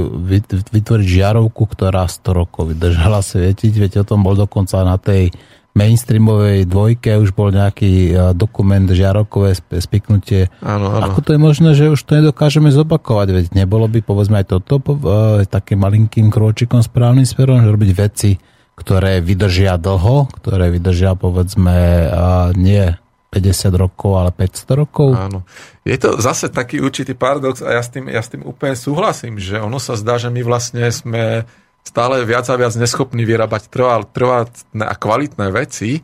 vytvoriť 0.68 1.06
žiarovku, 1.08 1.62
ktorá 1.64 2.04
100 2.04 2.36
rokov 2.36 2.68
vydržala 2.76 3.24
svietiť. 3.24 3.72
Viete, 3.80 3.96
o 4.04 4.06
tom 4.06 4.20
bol 4.20 4.36
dokonca 4.36 4.84
na 4.84 5.00
tej 5.00 5.32
mainstreamovej 5.80 6.68
dvojke 6.68 7.16
už 7.16 7.32
bol 7.32 7.48
nejaký 7.48 8.12
e, 8.12 8.36
dokument 8.36 8.84
žiarokové 8.84 9.56
spiknutie. 9.56 10.52
Áno, 10.60 10.92
áno. 10.92 11.08
Ako 11.08 11.24
to 11.24 11.32
je 11.32 11.40
možné, 11.40 11.72
že 11.72 11.88
už 11.88 12.04
to 12.04 12.20
nedokážeme 12.20 12.68
zopakovať? 12.68 13.28
Veď 13.32 13.44
nebolo 13.56 13.88
by 13.88 14.04
povedzme 14.04 14.44
aj 14.44 14.46
toto 14.52 14.76
uh, 14.84 15.40
takým 15.48 15.80
malinkým 15.80 16.28
krôčikom 16.28 16.84
správnym 16.84 17.24
smerom, 17.24 17.64
že 17.64 17.72
robiť 17.72 17.90
veci, 17.96 18.36
ktoré 18.76 19.24
vydržia 19.24 19.80
dlho, 19.80 20.28
ktoré 20.40 20.68
vydržia 20.68 21.16
povedzme 21.16 21.76
uh, 22.08 22.52
nie 22.52 22.92
50 23.30 23.70
rokov, 23.78 24.10
ale 24.18 24.30
500 24.34 24.80
rokov. 24.82 25.14
Áno. 25.14 25.46
Je 25.86 25.94
to 25.96 26.18
zase 26.18 26.50
taký 26.50 26.82
určitý 26.82 27.14
paradox 27.14 27.62
a 27.62 27.78
ja 27.78 27.82
s 27.82 27.88
tým, 27.88 28.10
ja 28.10 28.20
s 28.20 28.28
tým 28.28 28.42
úplne 28.42 28.74
súhlasím, 28.74 29.38
že 29.38 29.62
ono 29.62 29.78
sa 29.78 29.94
zdá, 29.94 30.18
že 30.18 30.28
my 30.28 30.42
vlastne 30.42 30.82
sme 30.90 31.46
stále 31.84 32.22
viac 32.22 32.46
a 32.46 32.56
viac 32.56 32.74
neschopní 32.76 33.24
vyrábať 33.24 33.72
trvalé 33.72 34.46
a 34.84 34.94
kvalitné 34.94 35.48
veci, 35.50 36.00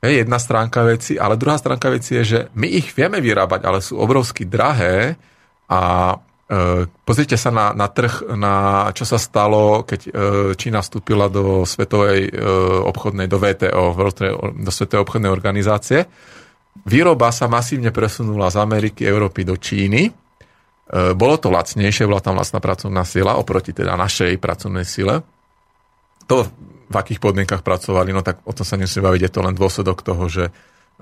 je 0.00 0.24
jedna 0.24 0.40
stránka 0.40 0.80
veci, 0.80 1.20
ale 1.20 1.36
druhá 1.36 1.60
stránka 1.60 1.92
veci 1.92 2.16
je, 2.20 2.24
že 2.24 2.38
my 2.56 2.64
ich 2.64 2.96
vieme 2.96 3.20
vyrábať, 3.20 3.60
ale 3.68 3.84
sú 3.84 4.00
obrovsky 4.00 4.48
drahé 4.48 5.20
a 5.68 5.80
e, 6.48 6.88
pozrite 7.04 7.36
sa 7.36 7.52
na, 7.52 7.76
na 7.76 7.84
trh, 7.84 8.32
na 8.32 8.88
čo 8.96 9.04
sa 9.04 9.20
stalo, 9.20 9.84
keď 9.84 10.00
e, 10.00 10.10
Čína 10.56 10.80
vstúpila 10.80 11.28
do 11.28 11.68
svetovej 11.68 12.32
e, 12.32 12.34
obchodnej, 12.88 13.28
do 13.28 13.36
VTO, 13.36 13.92
do 14.56 14.72
svetovej 14.72 15.04
obchodnej 15.04 15.28
organizácie. 15.28 16.08
Výroba 16.88 17.28
sa 17.28 17.44
masívne 17.44 17.92
presunula 17.92 18.48
z 18.48 18.56
Ameriky, 18.56 19.04
Európy 19.04 19.44
do 19.44 19.60
Číny 19.60 20.08
bolo 20.90 21.38
to 21.38 21.54
lacnejšie, 21.54 22.10
bola 22.10 22.18
tam 22.18 22.34
vlastná 22.34 22.58
pracovná 22.58 23.06
sila 23.06 23.38
oproti 23.38 23.70
teda 23.70 23.94
našej 23.94 24.42
pracovnej 24.42 24.82
sile. 24.82 25.22
To, 26.26 26.50
v 26.90 26.96
akých 26.98 27.22
podmienkach 27.22 27.62
pracovali, 27.62 28.10
no 28.10 28.26
tak 28.26 28.42
o 28.42 28.50
tom 28.50 28.66
sa 28.66 28.74
nemusíme 28.74 29.06
baviť, 29.06 29.22
je 29.22 29.32
to 29.32 29.40
len 29.46 29.54
dôsledok 29.54 30.02
toho, 30.02 30.26
že 30.26 30.50
e, 30.50 30.52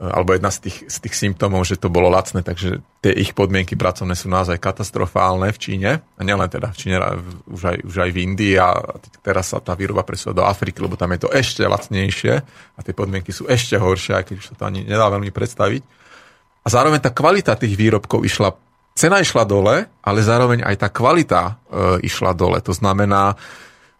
alebo 0.04 0.36
jedna 0.36 0.52
z 0.52 0.68
tých, 0.68 0.76
z 0.84 0.96
tých 1.00 1.14
symptómov, 1.16 1.64
že 1.64 1.80
to 1.80 1.88
bolo 1.88 2.12
lacné, 2.12 2.44
takže 2.44 2.84
tie 3.00 3.12
ich 3.16 3.32
podmienky 3.32 3.72
pracovné 3.80 4.12
sú 4.12 4.28
naozaj 4.28 4.60
katastrofálne 4.60 5.48
v 5.48 5.58
Číne, 5.60 5.90
a 6.04 6.20
nielen 6.20 6.52
teda 6.52 6.68
v 6.68 6.76
Číne, 6.76 6.96
už 7.48 7.62
aj, 7.64 7.76
už 7.88 7.94
aj 8.04 8.10
v 8.12 8.20
Indii 8.28 8.60
a 8.60 8.76
teraz 9.24 9.56
sa 9.56 9.64
tá 9.64 9.72
výroba 9.72 10.04
presúva 10.04 10.36
do 10.36 10.44
Afriky, 10.44 10.84
lebo 10.84 11.00
tam 11.00 11.16
je 11.16 11.24
to 11.24 11.32
ešte 11.32 11.64
lacnejšie 11.64 12.34
a 12.76 12.78
tie 12.84 12.92
podmienky 12.92 13.32
sú 13.32 13.48
ešte 13.48 13.80
horšie, 13.80 14.20
aj 14.20 14.24
keď 14.28 14.36
už 14.36 14.46
sa 14.52 14.54
to 14.60 14.68
ani 14.68 14.84
nedá 14.84 15.08
veľmi 15.08 15.32
predstaviť. 15.32 15.80
A 16.64 16.68
zároveň 16.68 17.00
tá 17.00 17.08
kvalita 17.08 17.56
tých 17.56 17.72
výrobkov 17.80 18.28
išla 18.28 18.52
cena 18.98 19.22
išla 19.22 19.46
dole, 19.46 19.86
ale 20.02 20.18
zároveň 20.26 20.66
aj 20.66 20.76
tá 20.82 20.88
kvalita 20.90 21.42
e, 21.46 21.52
išla 22.02 22.34
dole. 22.34 22.58
To 22.66 22.74
znamená, 22.74 23.38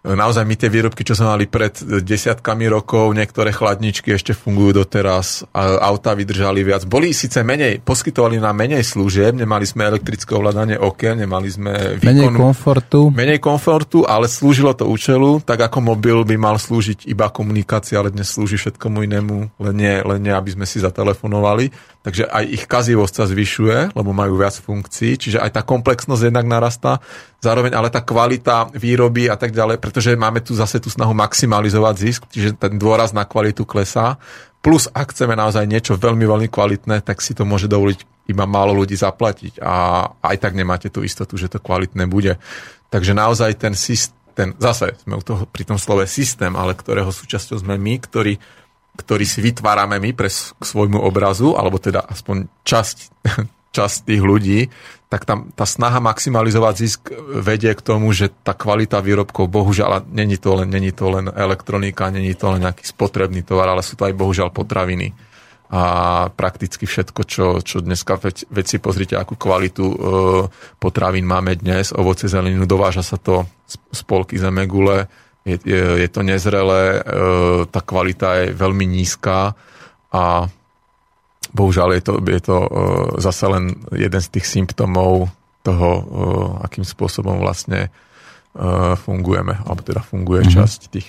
naozaj 0.08 0.44
my 0.48 0.56
tie 0.56 0.72
výrobky, 0.72 1.04
čo 1.04 1.12
sme 1.12 1.36
mali 1.36 1.44
pred 1.44 1.76
desiatkami 1.84 2.64
rokov, 2.70 3.12
niektoré 3.12 3.52
chladničky 3.52 4.16
ešte 4.16 4.32
fungujú 4.32 4.80
doteraz, 4.80 5.44
auta 5.56 6.16
vydržali 6.16 6.64
viac. 6.64 6.88
Boli 6.88 7.12
síce 7.12 7.44
menej, 7.44 7.84
poskytovali 7.84 8.40
nám 8.40 8.56
menej 8.56 8.86
služieb, 8.86 9.36
nemali 9.36 9.68
sme 9.68 9.90
elektrické 9.90 10.32
ovládanie 10.32 10.80
okien, 10.80 11.20
nemali 11.20 11.48
sme 11.52 12.00
výkonu, 12.00 12.08
menej 12.08 12.30
komfortu. 12.32 13.00
Menej 13.12 13.40
komfortu, 13.42 13.98
ale 14.06 14.30
slúžilo 14.30 14.72
to 14.72 14.88
účelu, 14.88 15.42
tak 15.42 15.60
ako 15.68 15.92
mobil 15.92 16.22
by 16.22 16.36
mal 16.38 16.56
slúžiť 16.56 17.04
iba 17.10 17.28
komunikácia, 17.28 17.98
ale 17.98 18.14
dnes 18.14 18.30
slúži 18.30 18.54
všetkomu 18.56 19.04
inému, 19.04 19.36
len 19.60 19.74
nie, 19.74 19.94
len 20.00 20.20
nie 20.22 20.32
aby 20.32 20.54
sme 20.54 20.64
si 20.64 20.78
zatelefonovali. 20.78 21.98
Takže 21.98 22.30
aj 22.30 22.44
ich 22.46 22.64
kazivosť 22.70 23.14
sa 23.20 23.24
zvyšuje, 23.26 23.92
lebo 23.92 24.14
majú 24.14 24.38
viac 24.38 24.54
funkcií, 24.54 25.18
čiže 25.18 25.42
aj 25.42 25.60
tá 25.60 25.62
komplexnosť 25.66 26.30
jednak 26.30 26.46
narastá, 26.46 27.02
zároveň 27.42 27.74
ale 27.74 27.90
tá 27.90 28.06
kvalita 28.06 28.70
výroby 28.70 29.26
a 29.28 29.36
tak 29.36 29.50
ďalej, 29.50 29.82
pretože 29.82 29.97
máme 30.04 30.44
tu 30.44 30.54
zase 30.54 30.78
tú 30.78 30.92
snahu 30.92 31.16
maximalizovať 31.16 31.94
zisk, 31.98 32.22
čiže 32.30 32.54
ten 32.54 32.76
dôraz 32.78 33.10
na 33.10 33.26
kvalitu 33.26 33.66
klesá. 33.66 34.20
Plus, 34.62 34.90
ak 34.90 35.14
chceme 35.14 35.34
naozaj 35.38 35.66
niečo 35.66 35.98
veľmi, 35.98 36.26
veľmi 36.26 36.48
kvalitné, 36.50 37.02
tak 37.02 37.22
si 37.24 37.34
to 37.34 37.42
môže 37.42 37.70
dovoliť 37.70 38.28
iba 38.28 38.44
málo 38.44 38.76
ľudí 38.76 38.92
zaplatiť 38.92 39.64
a 39.64 40.04
aj 40.20 40.36
tak 40.36 40.52
nemáte 40.52 40.92
tú 40.92 41.00
istotu, 41.00 41.40
že 41.40 41.48
to 41.48 41.64
kvalitné 41.64 42.04
bude. 42.04 42.36
Takže 42.92 43.16
naozaj 43.16 43.56
ten 43.56 43.72
systém, 43.72 44.52
zase 44.60 45.00
sme 45.00 45.16
u 45.16 45.24
toho, 45.24 45.48
pri 45.48 45.64
tom 45.64 45.80
slove 45.80 46.04
systém, 46.04 46.52
ale 46.52 46.76
ktorého 46.76 47.08
súčasťou 47.08 47.64
sme 47.64 47.80
my, 47.80 47.94
ktorý 48.04 48.36
ktorý 48.98 49.22
si 49.22 49.38
vytvárame 49.38 50.02
my 50.02 50.10
pre 50.10 50.26
svojmu 50.58 50.98
obrazu, 50.98 51.54
alebo 51.54 51.78
teda 51.78 52.02
aspoň 52.02 52.50
časť, 52.66 52.96
časť 53.78 53.96
tých 54.10 54.22
ľudí, 54.26 54.66
tak 55.08 55.24
tam 55.24 55.48
tá 55.56 55.64
snaha 55.64 56.04
maximalizovať 56.04 56.74
zisk 56.76 57.00
vedie 57.40 57.72
k 57.72 57.80
tomu, 57.80 58.12
že 58.12 58.28
tá 58.44 58.52
kvalita 58.52 59.00
výrobkov, 59.00 59.48
bohužiaľ, 59.48 60.04
není 60.12 60.36
to 60.36 60.52
len, 60.60 60.68
není 60.68 60.92
to 60.92 61.08
len 61.08 61.32
elektronika, 61.32 62.12
není 62.12 62.36
to 62.36 62.52
len 62.52 62.68
nejaký 62.68 62.84
spotrebný 62.84 63.40
tovar, 63.40 63.72
ale 63.72 63.80
sú 63.80 63.96
to 63.96 64.04
aj 64.04 64.12
bohužiaľ 64.12 64.52
potraviny. 64.52 65.16
A 65.68 65.82
prakticky 66.32 66.88
všetko, 66.88 67.20
čo, 67.28 67.46
čo 67.60 67.84
dneska, 67.84 68.16
veď, 68.16 68.48
veď 68.48 68.64
si 68.68 68.78
pozrite, 68.80 69.14
akú 69.16 69.36
kvalitu 69.36 69.84
e, 69.84 69.96
potravín 70.80 71.28
máme 71.28 71.60
dnes, 71.60 71.92
ovoce, 71.92 72.24
zeleninu, 72.24 72.64
dováža 72.64 73.04
sa 73.04 73.20
to 73.20 73.44
z, 73.68 73.76
z 73.92 74.00
polky 74.08 74.40
zemegule, 74.40 75.08
je, 75.44 75.60
je, 75.60 76.04
je 76.04 76.08
to 76.08 76.24
nezrelé, 76.24 77.00
e, 77.00 77.00
tá 77.68 77.80
kvalita 77.84 78.44
je 78.44 78.56
veľmi 78.56 78.84
nízka 78.88 79.52
a 80.08 80.48
bohužiaľ 81.58 81.98
je 81.98 82.02
to, 82.06 82.12
je 82.22 82.40
to 82.42 82.56
e, 82.62 82.68
zase 83.18 83.44
len 83.50 83.64
jeden 83.90 84.22
z 84.22 84.28
tých 84.38 84.46
symptómov 84.46 85.26
toho, 85.66 85.90
e, 85.90 86.02
akým 86.62 86.86
spôsobom 86.86 87.42
vlastne 87.42 87.90
fungujeme, 89.04 89.54
alebo 89.54 89.86
teda 89.86 90.02
funguje 90.02 90.42
mm-hmm. 90.42 90.56
časť 90.56 90.78
tých 90.90 91.06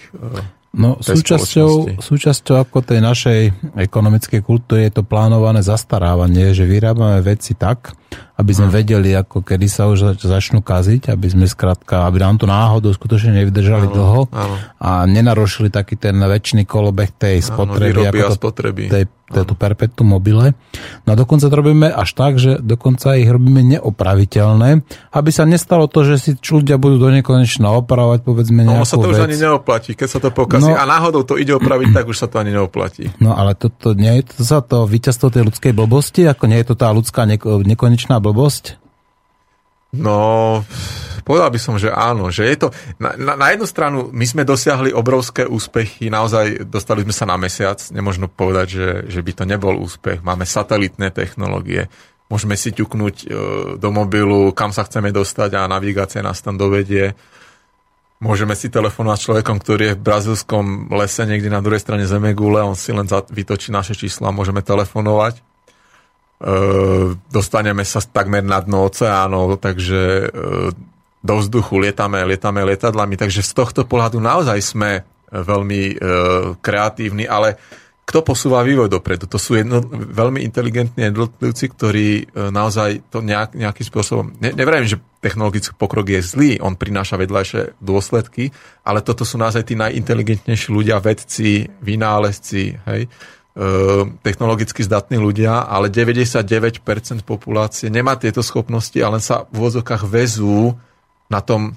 No, 0.69 1.01
súčasťou, 1.01 1.97
súčasťou 1.97 2.61
ako 2.61 2.85
tej 2.85 3.01
našej 3.01 3.39
ekonomickej 3.73 4.45
kultúry 4.45 4.85
je 4.85 5.01
to 5.01 5.03
plánované 5.03 5.65
zastarávanie, 5.65 6.53
že 6.53 6.69
vyrábame 6.69 7.25
veci 7.25 7.57
tak, 7.57 7.97
aby 8.37 8.51
sme 8.53 8.69
hm. 8.69 8.73
vedeli, 8.77 9.09
ako 9.17 9.41
kedy 9.41 9.65
sa 9.65 9.89
už 9.89 10.21
začnú 10.21 10.61
kaziť, 10.61 11.09
aby 11.09 11.25
sme 11.25 11.49
skrátka, 11.49 12.05
aby 12.05 12.21
nám 12.21 12.37
to 12.37 12.45
náhodou 12.45 12.93
skutočne 12.93 13.41
nevydržali 13.41 13.89
áno, 13.89 13.95
dlho 13.97 14.21
áno. 14.29 14.55
a 14.77 15.09
nenarošili 15.09 15.73
taký 15.73 15.97
ten 15.97 16.21
väčší 16.21 16.69
kolobeh 16.69 17.17
tej 17.17 17.41
spotreby, 17.41 18.05
áno, 18.05 18.13
ako 18.13 18.29
to, 18.29 18.37
spotreby. 18.37 18.83
tej 18.93 19.09
to 19.29 19.53
perpetuum 19.53 20.17
mobile. 20.17 20.57
No 21.05 21.09
a 21.13 21.15
dokonca 21.15 21.45
to 21.45 21.55
robíme 21.55 21.85
až 21.85 22.09
tak, 22.13 22.41
že 22.41 22.57
dokonca 22.57 23.13
ich 23.13 23.29
robíme 23.29 23.61
neopraviteľné, 23.61 24.81
aby 25.13 25.29
sa 25.29 25.45
nestalo 25.45 25.85
to, 25.85 26.01
že 26.03 26.15
si 26.17 26.31
ľudia 26.35 26.75
budú 26.75 26.97
do 26.97 27.09
nekonečna 27.13 27.69
opravovať, 27.77 28.25
povedzme 28.25 28.65
nejakú 28.65 28.81
No 28.81 28.89
sa 28.89 28.97
to 28.97 29.09
vec. 29.09 29.15
už 29.15 29.25
ani 29.25 29.37
neoplatí, 29.37 29.91
keď 29.93 30.07
sa 30.09 30.19
to 30.19 30.29
pokazí. 30.33 30.69
No, 30.69 30.75
a 30.75 30.83
náhodou 30.83 31.21
to 31.21 31.37
ide 31.37 31.53
opraviť, 31.53 31.93
tak 31.93 32.05
už 32.09 32.17
sa 32.17 32.27
to 32.27 32.41
ani 32.41 32.51
neoplatí. 32.51 33.13
No 33.21 33.37
ale 33.37 33.53
toto 33.53 33.93
nie 33.93 34.19
je 34.19 34.33
to 34.33 34.37
za 34.41 34.59
to 34.59 34.89
víťazstvo 34.89 35.29
tej 35.29 35.45
ľudskej 35.45 35.71
blbosti, 35.71 36.25
ako 36.25 36.43
nie 36.49 36.57
je 36.61 36.67
to 36.71 36.75
tá 36.75 36.89
ľudská 36.89 37.29
nekonečná 37.29 38.17
blbosť? 38.17 38.81
No, 39.89 40.61
povedal 41.25 41.49
by 41.49 41.59
som, 41.61 41.81
že 41.81 41.89
áno, 41.89 42.29
že 42.29 42.45
je 42.45 42.57
to, 42.61 42.67
na, 43.01 43.17
na, 43.17 43.33
na 43.33 43.47
jednu 43.49 43.65
stranu 43.65 43.97
my 44.13 44.25
sme 44.25 44.45
dosiahli 44.45 44.93
obrovské 44.93 45.49
úspechy, 45.49 46.13
naozaj 46.13 46.69
dostali 46.69 47.01
sme 47.01 47.13
sa 47.13 47.25
na 47.25 47.41
mesiac, 47.41 47.81
nemôžno 47.89 48.29
povedať, 48.29 48.67
že, 48.69 48.87
že 49.09 49.21
by 49.25 49.31
to 49.33 49.43
nebol 49.49 49.73
úspech, 49.81 50.21
máme 50.21 50.45
satelitné 50.45 51.09
technológie, 51.09 51.89
môžeme 52.29 52.53
si 52.53 52.69
ťuknúť 52.69 53.15
e, 53.21 53.27
do 53.81 53.89
mobilu, 53.89 54.53
kam 54.53 54.69
sa 54.69 54.85
chceme 54.85 55.09
dostať 55.09 55.57
a 55.57 55.65
navigácia 55.65 56.21
nás 56.21 56.37
tam 56.45 56.61
dovedie. 56.61 57.17
Môžeme 58.21 58.53
si 58.53 58.69
telefonovať 58.69 59.17
s 59.17 59.25
človekom, 59.31 59.57
ktorý 59.63 59.83
je 59.89 59.95
v 59.95 60.05
brazilskom 60.05 60.91
lese 60.93 61.23
niekde 61.25 61.49
na 61.49 61.63
druhej 61.63 61.81
strane 61.81 62.05
Zemegule, 62.05 62.61
on 62.61 62.77
si 62.77 62.93
len 62.93 63.07
vytočí 63.09 63.73
naše 63.73 63.97
číslo 63.97 64.29
a 64.29 64.35
môžeme 64.35 64.61
telefonovať 64.61 65.48
dostaneme 67.27 67.83
sa 67.83 67.99
takmer 67.99 68.39
na 68.41 68.63
dno 68.63 68.87
oceánov, 68.87 69.59
takže 69.59 70.31
do 71.19 71.33
vzduchu 71.35 71.83
lietame, 71.83 72.23
lietame 72.23 72.63
lietadlami, 72.63 73.19
takže 73.19 73.43
z 73.43 73.51
tohto 73.51 73.83
pohľadu 73.83 74.23
naozaj 74.23 74.59
sme 74.63 75.03
veľmi 75.29 75.99
kreatívni, 76.63 77.27
ale 77.27 77.59
kto 78.07 78.25
posúva 78.25 78.65
vývoj 78.65 78.89
dopredu? 78.89 79.29
To 79.29 79.37
sú 79.37 79.53
jedno, 79.53 79.85
veľmi 79.85 80.41
inteligentní 80.41 81.13
jednotlivci, 81.13 81.65
ktorí 81.69 82.07
naozaj 82.49 83.05
to 83.13 83.21
nejak, 83.21 83.53
nejakým 83.53 83.85
spôsobom... 83.85 84.33
Ne, 84.41 84.49
nevrajím, 84.49 84.89
že 84.89 84.97
technologický 85.21 85.77
pokrok 85.77 86.09
je 86.09 86.25
zlý, 86.25 86.51
on 86.57 86.73
prináša 86.73 87.21
vedľajšie 87.21 87.77
dôsledky, 87.77 88.49
ale 88.81 89.05
toto 89.05 89.21
sú 89.29 89.37
naozaj 89.37 89.61
tí 89.61 89.77
najinteligentnejší 89.77 90.73
ľudia, 90.73 90.97
vedci, 90.97 91.69
vynálezci, 91.85 92.63
hej, 92.89 93.05
technologicky 94.23 94.87
zdatní 94.87 95.19
ľudia, 95.19 95.67
ale 95.67 95.91
99% 95.91 96.79
populácie 97.27 97.91
nemá 97.91 98.15
tieto 98.15 98.39
schopnosti 98.39 98.95
a 99.03 99.11
len 99.11 99.19
sa 99.19 99.49
v 99.51 99.67
vozokách 99.67 100.07
vezú 100.07 100.79
na 101.27 101.43
tom 101.43 101.75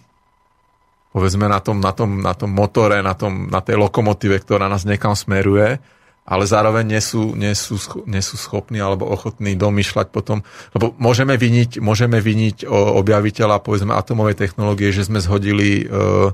povedzme 1.13 1.45
na 1.45 1.61
tom, 1.61 1.77
na 1.77 1.93
tom, 1.93 2.25
na 2.25 2.33
tom 2.33 2.51
motore, 2.51 3.05
na, 3.05 3.13
tom, 3.13 3.53
na 3.53 3.61
tej 3.61 3.77
lokomotíve, 3.77 4.41
ktorá 4.41 4.65
nás 4.67 4.89
niekam 4.89 5.13
smeruje, 5.13 5.77
ale 6.25 6.45
zároveň 6.49 6.89
nie 6.89 7.03
sú, 7.05 7.37
nie 7.37 7.53
sú, 7.53 7.77
nie 8.09 8.25
sú 8.25 8.41
schopní 8.41 8.81
alebo 8.81 9.05
ochotní 9.11 9.53
domýšľať 9.53 10.09
potom, 10.09 10.41
lebo 10.73 10.97
môžeme 10.97 11.37
viniť, 11.37 11.85
môžeme 11.85 12.17
viniť 12.17 12.65
objaviteľa 12.71 13.61
povedzme 13.61 13.93
atomovej 13.93 14.41
technológie, 14.41 14.89
že 14.89 15.05
sme 15.05 15.21
zhodili 15.21 15.85
uh, 15.85 16.33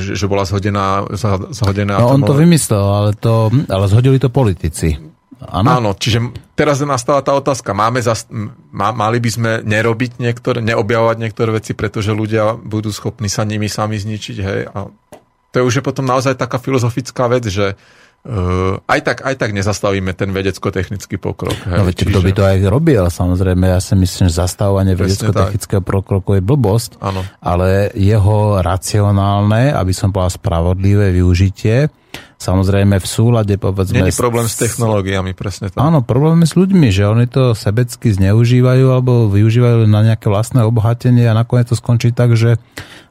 že, 0.00 0.16
že 0.16 0.24
bola 0.24 0.48
zhodená, 0.48 1.04
zhodená 1.52 2.00
No 2.00 2.16
on 2.16 2.24
to 2.24 2.32
vymyslel, 2.32 2.80
ale, 2.80 3.10
to, 3.12 3.52
ale 3.68 3.84
zhodili 3.92 4.16
to 4.16 4.32
politici. 4.32 4.96
Áno? 5.44 5.68
Áno, 5.68 5.90
čiže 5.92 6.32
teraz 6.56 6.80
nastáva 6.80 7.20
tá 7.20 7.36
otázka. 7.36 7.76
Máme 7.76 8.00
zas, 8.00 8.24
má, 8.72 8.96
mali 8.96 9.20
by 9.20 9.30
sme 9.30 9.50
nerobiť 9.60 10.16
niektoré, 10.16 10.64
neobjavovať 10.64 11.16
niektoré 11.20 11.60
veci, 11.60 11.76
pretože 11.76 12.16
ľudia 12.16 12.56
budú 12.56 12.88
schopní 12.88 13.28
sa 13.28 13.44
nimi 13.44 13.68
sami 13.68 14.00
zničiť. 14.00 14.36
Hej? 14.40 14.60
A 14.72 14.88
to 15.52 15.54
je 15.60 15.66
už 15.68 15.74
je 15.80 15.84
potom 15.84 16.08
naozaj 16.08 16.40
taká 16.40 16.56
filozofická 16.56 17.28
vec, 17.28 17.44
že 17.52 17.76
Uh, 18.24 18.80
aj 18.88 19.00
tak, 19.04 19.18
aj 19.20 19.36
tak 19.36 19.52
nezastavíme 19.52 20.16
ten 20.16 20.32
vedecko-technický 20.32 21.20
pokrok. 21.20 21.60
Hej. 21.68 21.76
No 21.76 21.84
veď 21.84 21.96
kto 22.08 22.18
by 22.24 22.32
to 22.32 22.44
aj 22.48 22.56
robil, 22.72 23.04
samozrejme, 23.12 23.68
ja 23.68 23.84
si 23.84 23.92
myslím, 24.00 24.32
že 24.32 24.40
zastavovanie 24.40 24.96
vedecko-technického 24.96 25.84
pokroku 25.84 26.40
je 26.40 26.40
blbosť, 26.40 27.04
ano. 27.04 27.20
ale 27.44 27.92
jeho 27.92 28.64
racionálne, 28.64 29.76
aby 29.76 29.92
som 29.92 30.08
povedal 30.08 30.40
spravodlivé 30.40 31.12
využitie, 31.12 31.92
Samozrejme 32.34 33.00
v 33.00 33.06
súlade, 33.08 33.56
povedzme... 33.56 34.04
Není 34.04 34.12
problém 34.12 34.44
s 34.44 34.60
technológiami, 34.60 35.32
presne 35.32 35.72
tak. 35.72 35.80
Áno, 35.80 36.04
problém 36.04 36.44
je 36.44 36.52
s 36.52 36.54
ľuďmi, 36.60 36.88
že 36.92 37.08
oni 37.08 37.24
to 37.24 37.56
sebecky 37.56 38.12
zneužívajú 38.12 38.86
alebo 38.92 39.32
využívajú 39.32 39.88
na 39.88 40.04
nejaké 40.04 40.28
vlastné 40.28 40.60
obohatenie 40.60 41.24
a 41.24 41.32
nakoniec 41.32 41.72
to 41.72 41.76
skončí 41.78 42.12
tak, 42.12 42.36
že 42.36 42.60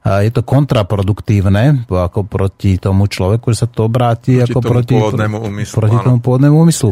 je 0.06 0.32
to 0.36 0.46
kontraproduktívne 0.46 1.90
ako 1.90 2.28
proti 2.28 2.78
tomu 2.78 3.10
človeku, 3.10 3.56
že 3.56 3.66
sa 3.66 3.68
to 3.72 3.90
obráti 3.90 4.38
proti 4.38 4.46
ako 4.52 4.60
tomu 4.60 4.74
proti, 4.76 4.94
pôvodnému 5.00 5.38
úmyslu, 5.42 5.76
proti 5.82 5.98
tomu 6.04 6.18
pôvodnému 6.22 6.56
úmyslu. 6.60 6.92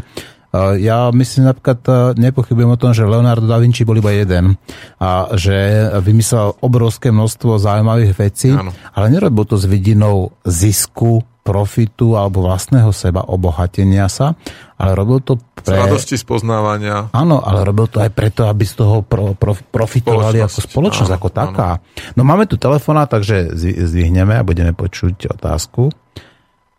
Ja 0.84 1.08
myslím 1.16 1.48
napríklad, 1.48 1.80
nepochybujem 2.20 2.76
o 2.76 2.80
tom, 2.80 2.92
že 2.92 3.08
Leonardo 3.08 3.48
da 3.48 3.56
Vinci 3.56 3.88
bol 3.88 4.04
iba 4.04 4.12
jeden 4.12 4.60
a 5.00 5.32
že 5.40 5.88
vymyslel 6.04 6.60
obrovské 6.60 7.08
množstvo 7.08 7.56
zaujímavých 7.56 8.14
vecí, 8.20 8.52
ano. 8.52 8.76
ale 8.92 9.08
nerobil 9.16 9.48
to 9.48 9.56
s 9.56 9.64
vidinou 9.64 10.36
zisku 10.44 11.24
profitu 11.42 12.14
alebo 12.14 12.45
vlastného 12.45 12.94
seba 12.94 13.26
obohatenia 13.26 14.06
sa, 14.06 14.38
ale 14.78 14.94
robil 14.94 15.26
to 15.26 15.42
pre... 15.42 15.74
Z 15.74 15.82
radosti 15.90 16.16
spoznávania. 16.18 17.10
Áno, 17.14 17.42
ale 17.42 17.66
robil 17.66 17.90
to 17.90 17.98
aj 17.98 18.14
preto, 18.14 18.45
aby 18.45 18.61
z 18.61 18.78
toho 18.78 19.02
pro, 19.02 19.34
pro, 19.34 19.58
profitovali 19.58 20.38
ako 20.42 20.60
spoločnosť, 20.61 21.11
áno, 21.11 21.18
ako 21.18 21.30
taká. 21.34 21.70
Áno. 21.82 22.14
No 22.14 22.22
máme 22.22 22.45
tu 22.45 22.61
telefona, 22.61 23.10
takže 23.10 23.58
zdvihneme 23.58 24.38
a 24.38 24.45
budeme 24.45 24.74
počuť 24.74 25.34
otázku. 25.34 25.90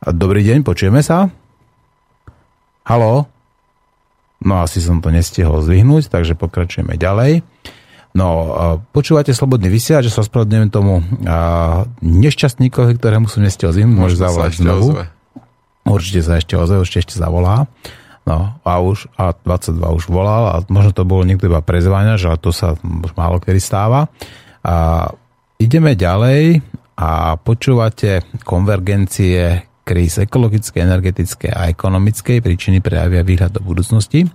Dobrý 0.02 0.42
deň, 0.46 0.66
počujeme 0.66 1.02
sa? 1.02 1.30
Halo? 2.86 3.30
No 4.42 4.54
asi 4.62 4.82
som 4.82 4.98
to 4.98 5.14
nestihol 5.14 5.62
zdvihnúť, 5.62 6.10
takže 6.10 6.34
pokračujeme 6.34 6.98
ďalej. 6.98 7.46
No, 8.12 8.28
počúvate 8.92 9.32
Slobodný 9.32 9.72
vysielač, 9.72 10.12
že 10.12 10.12
sa 10.12 10.20
ospravedlňujem 10.20 10.68
tomu 10.68 11.00
nešťastníkovi, 12.04 13.00
ktorému 13.00 13.24
som 13.24 13.40
nestiel 13.40 13.72
zimu, 13.72 14.04
môže 14.04 14.20
zavolať 14.20 14.60
znovu. 14.60 14.92
Ozve. 14.92 15.04
Určite 15.82 16.20
sa 16.20 16.36
ešte 16.36 16.54
ozve, 16.54 16.76
určite 16.78 17.08
ešte 17.08 17.16
zavolá. 17.16 17.66
No 18.22 18.54
a 18.62 18.72
už, 18.78 19.10
a 19.18 19.34
22 19.34 19.82
už 19.98 20.04
volal 20.06 20.54
a 20.54 20.54
možno 20.70 20.94
to 20.94 21.02
bolo 21.02 21.26
niekto 21.26 21.50
iba 21.50 21.58
prezváňač, 21.58 22.22
ale 22.28 22.38
to 22.38 22.54
sa 22.54 22.78
už 22.78 23.16
málo 23.18 23.42
kedy 23.42 23.58
stáva. 23.58 24.06
A 24.62 25.08
ideme 25.58 25.98
ďalej 25.98 26.62
a 26.94 27.34
počúvate 27.34 28.22
konvergencie 28.46 29.66
kríz 29.82 30.22
ekologické, 30.22 30.86
energetické 30.86 31.50
a 31.50 31.66
ekonomickej 31.66 32.38
príčiny 32.38 32.78
prejavia 32.78 33.26
výhľad 33.26 33.58
do 33.58 33.64
budúcnosti. 33.64 34.30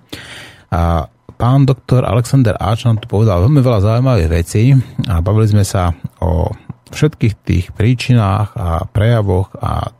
A 0.67 1.07
pán 1.37 1.69
doktor 1.69 2.03
Alexander 2.03 2.57
Ač 2.57 2.83
nám 2.83 2.97
tu 2.97 3.05
povedal 3.05 3.45
veľmi 3.45 3.61
veľa 3.61 3.79
zaujímavých 3.85 4.29
vecí 4.33 4.73
a 5.05 5.21
bavili 5.21 5.47
sme 5.53 5.63
sa 5.63 5.93
o 6.19 6.49
všetkých 6.89 7.33
tých 7.45 7.65
príčinách 7.77 8.57
a 8.57 8.83
prejavoch 8.89 9.53
a 9.61 9.93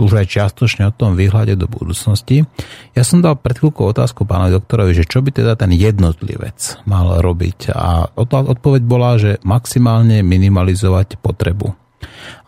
už 0.00 0.16
aj 0.16 0.32
čiastočne 0.32 0.88
o 0.88 0.96
tom 0.96 1.12
výhľade 1.12 1.60
do 1.60 1.68
budúcnosti. 1.68 2.48
Ja 2.96 3.04
som 3.04 3.20
dal 3.20 3.36
pred 3.36 3.60
chvíľkou 3.60 3.92
otázku 3.92 4.24
pánovi 4.24 4.56
doktorovi, 4.56 4.96
že 4.96 5.04
čo 5.04 5.20
by 5.20 5.28
teda 5.28 5.60
ten 5.60 5.76
jednotlivec 5.76 6.80
mal 6.88 7.20
robiť 7.20 7.76
a 7.76 8.08
odpoveď 8.16 8.82
bola, 8.88 9.20
že 9.20 9.36
maximálne 9.44 10.24
minimalizovať 10.24 11.20
potrebu. 11.20 11.76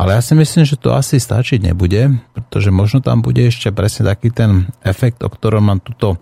Ale 0.01 0.17
ja 0.17 0.25
si 0.25 0.33
myslím, 0.33 0.65
že 0.65 0.81
to 0.81 0.97
asi 0.97 1.21
stačiť 1.21 1.61
nebude, 1.61 2.17
pretože 2.33 2.73
možno 2.73 3.05
tam 3.05 3.21
bude 3.21 3.45
ešte 3.45 3.69
presne 3.69 4.09
taký 4.09 4.33
ten 4.33 4.73
efekt, 4.81 5.21
o 5.21 5.29
ktorom 5.29 5.69
mám 5.69 5.85
tuto 5.85 6.17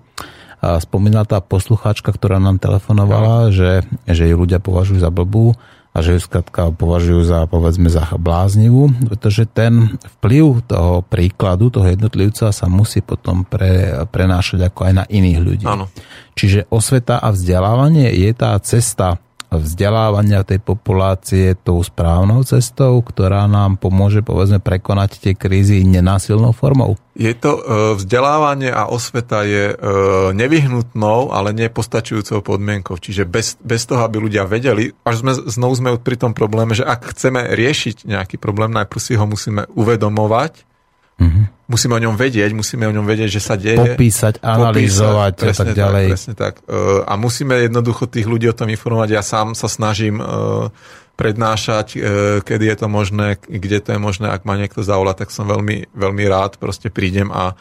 spomínala 0.61 1.25
tá 1.25 1.41
poslucháčka, 1.41 2.13
ktorá 2.13 2.37
nám 2.37 2.61
telefonovala, 2.61 3.49
no. 3.49 3.53
že, 3.53 3.81
že 4.05 4.29
ju 4.29 4.37
ľudia 4.37 4.61
považujú 4.61 5.01
za 5.01 5.09
blbú 5.09 5.57
a 5.91 5.99
že 6.07 6.15
ju 6.15 6.21
skratka 6.23 6.71
považujú 6.71 7.27
za, 7.27 7.51
povedzme, 7.51 7.91
za 7.91 8.07
bláznivú, 8.15 8.95
pretože 9.11 9.49
ten 9.51 9.99
vplyv 10.21 10.63
toho 10.71 11.03
príkladu, 11.03 11.73
toho 11.73 11.91
jednotlivca 11.91 12.55
sa 12.55 12.67
musí 12.71 13.03
potom 13.03 13.43
pre, 13.43 14.07
prenášať 14.07 14.71
ako 14.71 14.81
aj 14.87 14.93
na 14.95 15.05
iných 15.11 15.39
ľudí. 15.43 15.67
Áno. 15.67 15.91
Čiže 16.39 16.71
osveta 16.71 17.19
a 17.19 17.35
vzdelávanie 17.35 18.07
je 18.15 18.31
tá 18.37 18.55
cesta 18.63 19.19
vzdelávania 19.59 20.47
tej 20.47 20.63
populácie 20.63 21.59
tou 21.59 21.83
správnou 21.83 22.47
cestou, 22.47 23.03
ktorá 23.03 23.51
nám 23.51 23.83
pomôže 23.83 24.23
povedzme 24.23 24.63
prekonať 24.63 25.19
tie 25.19 25.33
krízy 25.35 25.83
nenásilnou 25.83 26.55
formou? 26.55 26.95
Je 27.19 27.35
to 27.35 27.59
e, 27.59 27.63
vzdelávanie 27.99 28.71
a 28.71 28.87
osveta 28.87 29.43
je 29.43 29.75
e, 29.75 29.77
nevyhnutnou, 30.33 31.35
ale 31.35 31.51
nepostačujúcou 31.53 32.47
podmienkou. 32.47 32.95
Čiže 32.97 33.27
bez, 33.27 33.59
bez 33.59 33.85
toho, 33.91 34.07
aby 34.07 34.23
ľudia 34.23 34.47
vedeli, 34.47 34.95
až 35.03 35.27
sme, 35.27 35.33
znovu 35.35 35.75
sme 35.75 35.89
pri 35.99 36.17
tom 36.17 36.33
probléme, 36.33 36.73
že 36.73 36.87
ak 36.87 37.11
chceme 37.11 37.51
riešiť 37.51 38.07
nejaký 38.07 38.39
problém, 38.39 38.71
najprv 38.71 39.03
si 39.03 39.19
ho 39.19 39.27
musíme 39.27 39.67
uvedomovať 39.75 40.70
Uh-huh. 41.21 41.45
Musíme 41.71 41.95
o 41.95 42.03
ňom 42.03 42.17
vedieť, 42.17 42.51
musíme 42.57 42.89
o 42.89 42.93
ňom 42.97 43.05
vedieť, 43.05 43.31
že 43.31 43.43
sa 43.45 43.55
deje. 43.55 43.77
Popísať, 43.77 44.41
analyzovať 44.41 45.35
popísať, 45.37 45.53
a 45.53 45.55
tak 45.55 45.69
ďalej. 45.77 46.07
Tak, 46.09 46.13
presne 46.17 46.35
tak. 46.35 46.55
E, 46.65 46.73
a 47.05 47.13
musíme 47.21 47.55
jednoducho 47.61 48.09
tých 48.09 48.27
ľudí 48.27 48.49
o 48.49 48.57
tom 48.57 48.73
informovať. 48.73 49.09
Ja 49.15 49.23
sám 49.23 49.53
sa 49.53 49.69
snažím 49.69 50.19
e, 50.19 50.25
prednášať, 51.15 51.87
e, 51.95 51.99
kedy 52.43 52.65
je 52.75 52.77
to 52.81 52.87
možné, 52.89 53.39
kde 53.45 53.79
to 53.85 53.95
je 53.95 54.01
možné. 54.01 54.33
Ak 54.33 54.49
ma 54.49 54.57
niekto 54.57 54.81
zavolá, 54.83 55.13
tak 55.13 55.29
som 55.31 55.45
veľmi, 55.47 55.93
veľmi 55.93 56.25
rád. 56.27 56.59
Proste 56.59 56.89
prídem 56.91 57.31
a, 57.31 57.53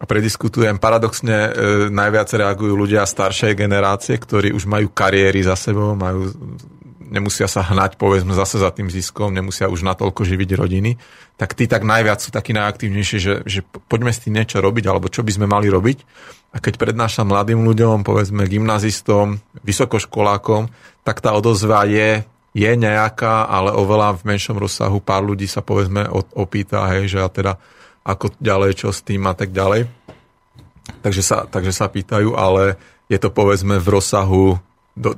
a 0.00 0.04
prediskutujem. 0.08 0.80
Paradoxne 0.82 1.52
najviac 1.92 2.32
reagujú 2.32 2.74
ľudia 2.74 3.06
staršej 3.06 3.54
generácie, 3.54 4.16
ktorí 4.18 4.50
už 4.50 4.66
majú 4.66 4.90
kariéry 4.90 5.44
za 5.44 5.54
sebou, 5.54 5.94
majú 5.94 6.32
nemusia 7.14 7.46
sa 7.46 7.62
hnať, 7.62 7.94
povedzme, 7.94 8.34
zase 8.34 8.58
za 8.58 8.74
tým 8.74 8.90
ziskom, 8.90 9.30
nemusia 9.30 9.70
už 9.70 9.86
natoľko 9.86 10.26
živiť 10.26 10.50
rodiny, 10.58 10.98
tak 11.38 11.54
tí 11.54 11.70
tak 11.70 11.86
najviac 11.86 12.18
sú 12.18 12.34
takí 12.34 12.50
najaktívnejší, 12.50 13.16
že, 13.22 13.34
že 13.46 13.62
poďme 13.86 14.10
s 14.10 14.26
tým 14.26 14.34
niečo 14.34 14.58
robiť, 14.58 14.84
alebo 14.90 15.06
čo 15.06 15.22
by 15.22 15.30
sme 15.30 15.46
mali 15.46 15.70
robiť. 15.70 15.98
A 16.54 16.58
keď 16.58 16.74
prednášam 16.82 17.30
mladým 17.30 17.62
ľuďom, 17.62 18.02
povedzme 18.02 18.50
gymnazistom, 18.50 19.38
vysokoškolákom, 19.62 20.70
tak 21.06 21.22
tá 21.22 21.34
odozva 21.34 21.86
je, 21.86 22.26
je 22.54 22.70
nejaká, 22.74 23.46
ale 23.46 23.70
oveľa 23.74 24.18
v 24.18 24.34
menšom 24.34 24.58
rozsahu 24.58 24.98
pár 24.98 25.22
ľudí 25.22 25.46
sa 25.46 25.62
povedzme 25.62 26.06
opýta, 26.34 26.86
hej, 26.94 27.14
že 27.14 27.18
a 27.22 27.30
teda 27.30 27.58
ako 28.06 28.34
ďalej, 28.38 28.84
čo 28.84 28.94
s 28.94 29.02
tým 29.02 29.26
a 29.26 29.34
tak 29.34 29.50
ďalej. 29.50 29.90
Takže 31.00 31.22
sa, 31.24 31.48
takže 31.48 31.72
sa 31.72 31.88
pýtajú, 31.88 32.36
ale 32.36 32.76
je 33.08 33.16
to 33.16 33.32
povedzme 33.32 33.80
v 33.80 33.88
rozsahu 33.88 34.60
do, 34.94 35.10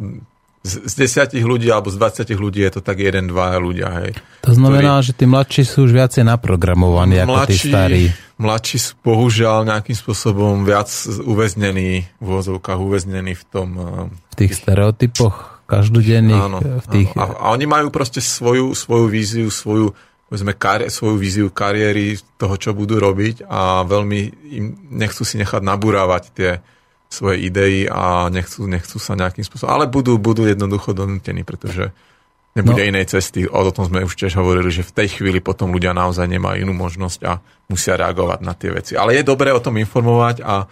z, 0.66 0.82
z 0.90 0.92
desiatich 0.98 1.46
ľudí 1.46 1.70
alebo 1.70 1.94
z 1.94 2.26
20 2.26 2.34
ľudí 2.34 2.66
je 2.66 2.72
to 2.74 2.80
tak 2.82 2.98
jeden, 2.98 3.30
dva 3.30 3.54
ľudia. 3.62 4.02
Hej, 4.02 4.18
to 4.42 4.50
znamená, 4.50 4.98
ktorí... 4.98 5.06
že 5.06 5.12
tí 5.14 5.24
mladší 5.30 5.62
sú 5.62 5.86
už 5.86 5.92
viacej 5.94 6.26
naprogramovaní 6.26 7.22
mladší, 7.22 7.30
ako 7.30 7.46
tí 7.46 7.56
starí. 7.56 8.02
Mladší 8.36 8.76
sú 8.82 8.92
bohužiaľ 9.00 9.58
nejakým 9.70 9.96
spôsobom 9.96 10.66
viac 10.66 10.90
uväznení 11.22 12.04
v 12.18 12.24
úvozovkách, 12.26 12.78
uväznení 12.82 13.38
v 13.38 13.44
tom... 13.46 13.68
Eh, 13.78 14.34
v 14.34 14.36
tých 14.36 14.52
stereotypoch 14.58 15.64
každodenných. 15.70 16.42
Áno, 16.42 16.58
v 16.60 16.86
tých... 16.90 17.08
áno. 17.14 17.38
A, 17.38 17.46
a 17.48 17.54
oni 17.54 17.64
majú 17.64 17.88
proste 17.94 18.18
svoju, 18.18 18.74
svoju 18.74 19.06
víziu, 19.06 19.48
svoju 19.48 19.94
povedzme, 20.26 20.52
kari- 20.58 20.90
svoju 20.90 21.16
víziu 21.16 21.46
kariéry 21.54 22.18
toho, 22.34 22.58
čo 22.58 22.74
budú 22.74 22.98
robiť 22.98 23.46
a 23.46 23.86
veľmi 23.86 24.20
im 24.50 24.66
nechcú 24.90 25.22
si 25.22 25.38
nechať 25.38 25.62
nabúravať 25.62 26.22
tie, 26.34 26.50
svoje 27.16 27.48
idei 27.48 27.88
a 27.88 28.28
nechcú, 28.28 28.68
nechcú 28.68 29.00
sa 29.00 29.16
nejakým 29.16 29.40
spôsobom, 29.40 29.72
ale 29.72 29.88
budú, 29.88 30.20
budú 30.20 30.44
jednoducho 30.44 30.92
donútení, 30.92 31.48
pretože 31.48 31.88
nebude 32.52 32.84
no. 32.84 32.88
inej 32.92 33.12
cesty. 33.12 33.48
O 33.48 33.72
tom 33.72 33.88
sme 33.88 34.04
už 34.04 34.12
tiež 34.12 34.36
hovorili, 34.36 34.68
že 34.68 34.84
v 34.84 34.92
tej 34.92 35.08
chvíli 35.20 35.40
potom 35.40 35.72
ľudia 35.72 35.96
naozaj 35.96 36.28
nemajú 36.28 36.64
inú 36.64 36.76
možnosť 36.76 37.20
a 37.24 37.40
musia 37.72 37.96
reagovať 37.96 38.40
na 38.44 38.52
tie 38.52 38.70
veci. 38.72 38.92
Ale 38.96 39.16
je 39.16 39.24
dobré 39.24 39.52
o 39.52 39.60
tom 39.60 39.80
informovať 39.80 40.44
a 40.44 40.68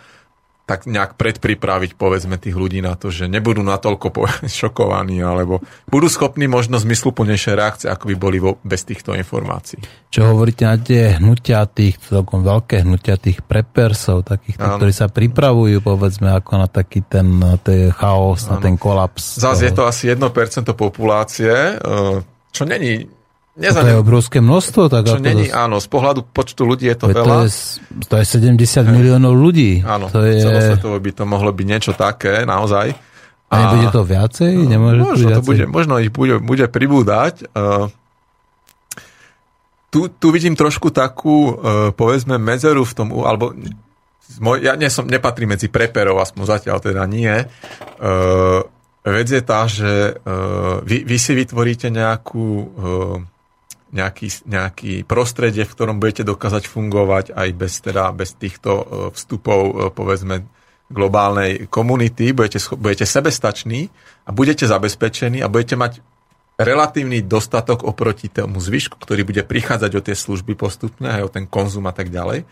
tak 0.64 0.88
nejak 0.88 1.20
predpripraviť 1.20 1.92
povedzme 1.92 2.40
tých 2.40 2.56
ľudí 2.56 2.80
na 2.80 2.96
to, 2.96 3.12
že 3.12 3.28
nebudú 3.28 3.60
natoľko 3.60 4.08
šokovaní 4.64 5.20
alebo 5.20 5.60
budú 5.92 6.08
schopní 6.08 6.48
možno 6.48 6.80
zmysluplnejšie 6.80 7.52
reakcie, 7.52 7.86
ako 7.92 8.08
by 8.08 8.16
boli 8.16 8.38
vo, 8.40 8.56
bez 8.64 8.88
týchto 8.88 9.12
informácií. 9.12 9.84
Čo 10.08 10.32
hovoríte 10.32 10.64
na 10.64 10.80
tie 10.80 11.20
hnutia 11.20 11.68
tých, 11.68 12.00
celkom 12.00 12.40
veľké 12.40 12.80
hnutia 12.80 13.20
tých 13.20 13.44
prepersov, 13.44 14.24
takých, 14.24 14.56
tých, 14.56 14.72
ktorí 14.80 14.92
sa 14.96 15.12
pripravujú 15.12 15.84
povedzme 15.84 16.32
ako 16.32 16.52
na 16.56 16.68
taký 16.70 17.04
ten, 17.04 17.28
ten 17.60 17.92
chaos, 17.92 18.48
ano. 18.48 18.56
na 18.56 18.56
ten 18.64 18.74
kolaps. 18.80 19.36
Toho... 19.36 19.52
je 19.52 19.72
to 19.74 19.84
asi 19.84 20.08
1% 20.08 20.16
populácie, 20.72 21.52
eh, 21.76 22.16
čo 22.54 22.62
není 22.64 23.04
Nezanel... 23.54 23.86
To 23.86 23.90
je 23.94 23.98
obrovské 24.02 24.38
množstvo. 24.42 24.90
Tak 24.90 25.06
čo 25.06 25.22
není, 25.22 25.46
to... 25.46 25.54
áno, 25.54 25.78
z 25.78 25.86
pohľadu 25.86 26.26
počtu 26.26 26.66
ľudí 26.66 26.90
je 26.90 26.96
to 26.98 27.06
Veď 27.06 27.16
veľa. 27.22 27.34
To 27.34 27.38
je, 27.46 27.50
to 28.10 28.14
je 28.18 28.24
70 28.26 28.82
miliónov 28.90 29.38
ľudí. 29.38 29.78
Áno, 29.86 30.10
to 30.10 30.26
je... 30.26 30.42
celosvetovo 30.42 30.98
by 30.98 31.10
to 31.14 31.22
mohlo 31.22 31.54
byť 31.54 31.66
niečo 31.66 31.92
také, 31.94 32.42
naozaj. 32.42 32.90
A, 33.46 33.54
a 33.54 33.58
nebude 33.62 33.94
to 33.94 34.02
viacej? 34.02 34.52
No, 34.58 34.66
Nemôže 34.66 35.00
možno, 35.06 35.14
to, 35.14 35.30
viacej? 35.30 35.38
To 35.38 35.46
bude, 35.46 35.64
možno 35.70 35.94
ich 36.02 36.10
bude, 36.10 36.42
bude 36.42 36.66
pribúdať. 36.66 37.46
Uh, 37.54 37.86
tu, 39.94 40.10
tu 40.10 40.26
vidím 40.34 40.58
trošku 40.58 40.90
takú, 40.90 41.54
uh, 41.54 41.54
povedzme, 41.94 42.42
medzeru 42.42 42.82
v 42.82 42.94
tom, 42.98 43.14
alebo 43.22 43.54
ja 44.58 44.74
nie 44.74 44.90
som, 44.90 45.06
nepatrím 45.06 45.54
medzi 45.54 45.70
preperov, 45.70 46.18
aspoň 46.18 46.42
zatiaľ 46.58 46.82
teda 46.82 47.06
nie. 47.06 47.30
Uh, 48.02 48.66
vec 49.06 49.30
je 49.30 49.42
tá, 49.46 49.70
že 49.70 50.18
uh, 50.18 50.82
vy, 50.82 51.06
vy 51.06 51.16
si 51.22 51.38
vytvoríte 51.38 51.92
nejakú 51.92 52.46
uh, 52.50 53.16
nejaký, 53.94 54.28
nejaký 54.50 54.92
prostredie, 55.06 55.62
v 55.62 55.70
ktorom 55.70 56.02
budete 56.02 56.26
dokázať 56.26 56.66
fungovať 56.66 57.30
aj 57.30 57.48
bez, 57.54 57.78
teda, 57.78 58.10
bez 58.10 58.34
týchto 58.34 58.70
e, 58.74 58.84
vstupov, 59.14 59.60
e, 59.62 59.72
povedzme, 59.94 60.42
globálnej 60.90 61.70
komunity, 61.70 62.34
budete, 62.34 62.58
budete 62.74 63.06
sebestační 63.06 63.88
a 64.26 64.34
budete 64.34 64.66
zabezpečení 64.66 65.40
a 65.40 65.48
budete 65.48 65.78
mať 65.78 65.92
relatívny 66.60 67.22
dostatok 67.24 67.82
oproti 67.82 68.30
tomu 68.30 68.58
zvyšku, 68.58 68.98
ktorý 68.98 69.26
bude 69.26 69.42
prichádzať 69.42 69.92
o 69.94 70.04
tie 70.04 70.14
služby 70.14 70.54
postupne, 70.54 71.10
aj 71.10 71.22
o 71.26 71.32
ten 71.32 71.46
konzum 71.46 71.86
a 71.90 71.94
tak 71.94 72.10
ďalej. 72.10 72.46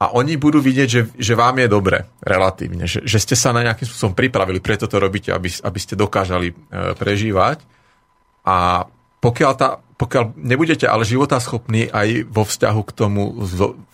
A 0.00 0.16
oni 0.16 0.40
budú 0.40 0.64
vidieť, 0.64 0.88
že, 0.88 1.02
že 1.12 1.36
vám 1.36 1.60
je 1.60 1.68
dobre, 1.68 2.08
relatívne, 2.24 2.88
že, 2.88 3.04
že 3.04 3.20
ste 3.20 3.36
sa 3.36 3.52
na 3.52 3.60
nejakým 3.60 3.84
spôsobom 3.84 4.16
pripravili, 4.16 4.56
preto 4.56 4.88
to 4.88 4.96
robíte, 4.96 5.28
aby, 5.28 5.52
aby 5.52 5.78
ste 5.78 5.92
dokážali 5.92 6.50
e, 6.50 6.54
prežívať. 6.96 7.60
A 8.48 8.88
pokiaľ, 9.20 9.52
tá, 9.60 9.84
pokiaľ 10.00 10.40
nebudete 10.40 10.88
ale 10.88 11.04
schopní 11.04 11.92
aj 11.92 12.24
vo 12.32 12.48
vzťahu 12.48 12.80
k 12.88 12.92
tomu, 12.96 13.36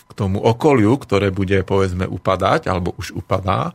k 0.06 0.12
tomu 0.14 0.38
okoliu, 0.38 0.94
ktoré 1.02 1.34
bude 1.34 1.66
povedzme 1.66 2.06
upadať, 2.06 2.70
alebo 2.70 2.94
už 2.94 3.18
upadá, 3.18 3.74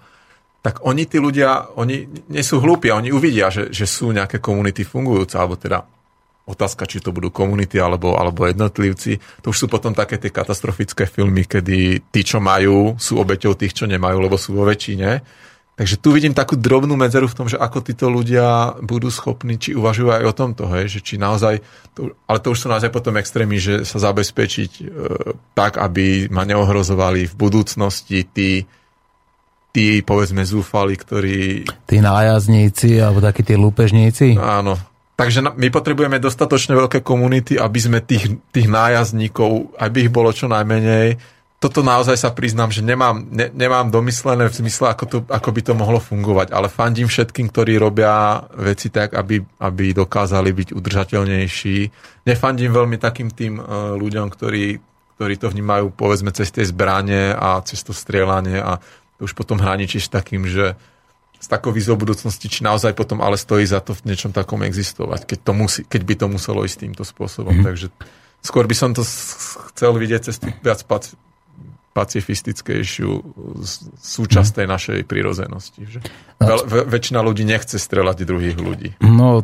tak 0.63 0.79
oni, 0.87 1.03
tí 1.11 1.19
ľudia, 1.19 1.75
oni 1.75 2.07
nie 2.31 2.43
sú 2.45 2.63
hlúpi 2.63 2.87
oni 2.93 3.11
uvidia, 3.11 3.51
že, 3.51 3.73
že 3.73 3.83
sú 3.83 4.15
nejaké 4.15 4.39
komunity 4.39 4.87
fungujúce, 4.87 5.35
alebo 5.35 5.59
teda 5.59 5.83
otázka, 6.47 6.87
či 6.87 7.03
to 7.03 7.11
budú 7.11 7.35
komunity 7.35 7.81
alebo, 7.81 8.15
alebo 8.15 8.47
jednotlivci. 8.47 9.43
To 9.43 9.51
už 9.51 9.57
sú 9.57 9.67
potom 9.67 9.91
také 9.91 10.15
tie 10.15 10.31
katastrofické 10.31 11.09
filmy, 11.11 11.43
kedy 11.43 12.07
tí, 12.13 12.21
čo 12.23 12.39
majú, 12.39 12.95
sú 12.95 13.19
obeťou 13.19 13.59
tých, 13.59 13.75
čo 13.75 13.85
nemajú, 13.91 14.17
lebo 14.23 14.39
sú 14.39 14.55
vo 14.55 14.63
väčšine. 14.63 15.09
Takže 15.80 15.98
tu 15.98 16.11
vidím 16.11 16.35
takú 16.35 16.59
drobnú 16.59 16.93
medzeru 17.00 17.25
v 17.32 17.38
tom, 17.38 17.48
že 17.48 17.58
ako 17.58 17.80
títo 17.82 18.11
ľudia 18.11 18.77
budú 18.83 19.08
schopní, 19.08 19.56
či 19.56 19.74
uvažujú 19.74 20.11
aj 20.14 20.24
o 20.27 20.33
tomto, 20.35 20.64
hej, 20.77 20.91
že 20.91 21.00
či 21.00 21.16
naozaj, 21.16 21.64
to, 21.95 22.11
ale 22.27 22.38
to 22.43 22.51
už 22.53 22.59
sú 22.59 22.67
naozaj 22.67 22.91
potom 22.91 23.16
extrémy, 23.17 23.58
že 23.58 23.88
sa 23.88 23.98
zabezpečiť 23.98 24.72
e, 24.77 24.83
tak, 25.56 25.80
aby 25.80 26.27
ma 26.27 26.43
neohrozovali 26.43 27.25
v 27.32 27.33
budúcnosti 27.33 28.27
tí, 28.30 28.67
tí 29.72 30.03
povedzme 30.03 30.43
zúfali, 30.43 31.00
ktorí... 31.00 31.66
Tí 31.88 31.98
nájazdníci, 32.03 33.00
alebo 33.00 33.24
takí 33.24 33.41
tí 33.41 33.56
lúpežníci? 33.56 34.35
Áno. 34.38 34.75
Takže 35.16 35.53
my 35.56 35.67
potrebujeme 35.72 36.17
dostatočne 36.17 36.75
veľké 36.75 37.00
komunity, 37.06 37.56
aby 37.56 37.80
sme 37.80 38.00
tých, 38.03 38.41
tých 38.51 38.67
nájazdníkov, 38.67 39.77
aby 39.80 40.09
ich 40.09 40.11
bolo 40.11 40.33
čo 40.35 40.50
najmenej, 40.51 41.40
toto 41.61 41.85
naozaj 41.85 42.17
sa 42.17 42.33
priznám, 42.33 42.73
že 42.73 42.81
nemám, 42.81 43.22
ne, 43.22 43.53
nemám 43.53 43.93
domyslené 43.93 44.49
v 44.49 44.57
zmysle, 44.65 44.98
ako, 44.98 45.06
to, 45.06 45.17
ako 45.30 45.49
by 45.53 45.61
to 45.61 45.73
mohlo 45.77 46.01
fungovať, 46.01 46.49
ale 46.49 46.73
fandím 46.73 47.06
všetkým, 47.06 47.53
ktorí 47.53 47.77
robia 47.77 48.41
veci 48.57 48.90
tak, 48.90 49.14
aby, 49.14 49.45
aby 49.61 49.93
dokázali 49.93 50.49
byť 50.57 50.73
udržateľnejší. 50.73 51.77
Nefandím 52.25 52.73
veľmi 52.73 52.98
takým 52.98 53.30
tým 53.30 53.61
uh, 53.61 53.93
ľuďom, 53.93 54.33
ktorí, 54.33 54.81
ktorí 55.22 55.33
to 55.38 55.53
vnímajú 55.53 55.93
povedzme 55.93 56.33
cez 56.33 56.49
tie 56.49 56.65
zbranie 56.65 57.30
a 57.30 57.61
cez 57.61 57.85
to 57.85 57.93
strieľanie 57.93 58.57
a 58.57 58.81
to 59.22 59.30
už 59.30 59.38
potom 59.38 59.61
hraničí 59.61 60.01
s 60.01 60.09
takým, 60.09 60.49
že 60.49 60.73
s 61.38 61.45
takou 61.45 61.69
výzvou 61.69 61.93
budúcnosti, 61.93 62.49
či 62.49 62.65
naozaj 62.65 62.98
potom 62.98 63.22
ale 63.22 63.38
stojí 63.38 63.69
za 63.69 63.85
to 63.85 63.93
v 63.93 64.09
niečom 64.09 64.33
takom 64.33 64.65
existovať, 64.65 65.30
keď, 65.30 65.40
to 65.45 65.51
musí, 65.53 65.81
keď 65.85 66.01
by 66.09 66.14
to 66.17 66.25
muselo 66.25 66.65
ísť 66.65 66.90
týmto 66.90 67.06
spôsobom. 67.06 67.53
Mm-hmm. 67.53 67.67
Takže 67.69 67.88
skôr 68.41 68.65
by 68.65 68.73
som 68.73 68.98
to 68.98 69.06
chcel 69.73 69.93
vidieť 69.93 70.22
cez 70.25 70.41
viac 70.41 70.81
pacifistickejšiu 71.91 73.11
súčasť 73.99 74.63
tej 74.63 74.67
našej 74.67 74.99
prírozenosti. 75.03 75.83
Že? 75.83 75.99
No, 76.39 76.63
väčšina 76.67 77.19
ľudí 77.19 77.43
nechce 77.43 77.75
strelať 77.75 78.23
druhých 78.23 78.55
ľudí. 78.55 78.89
No, 79.03 79.43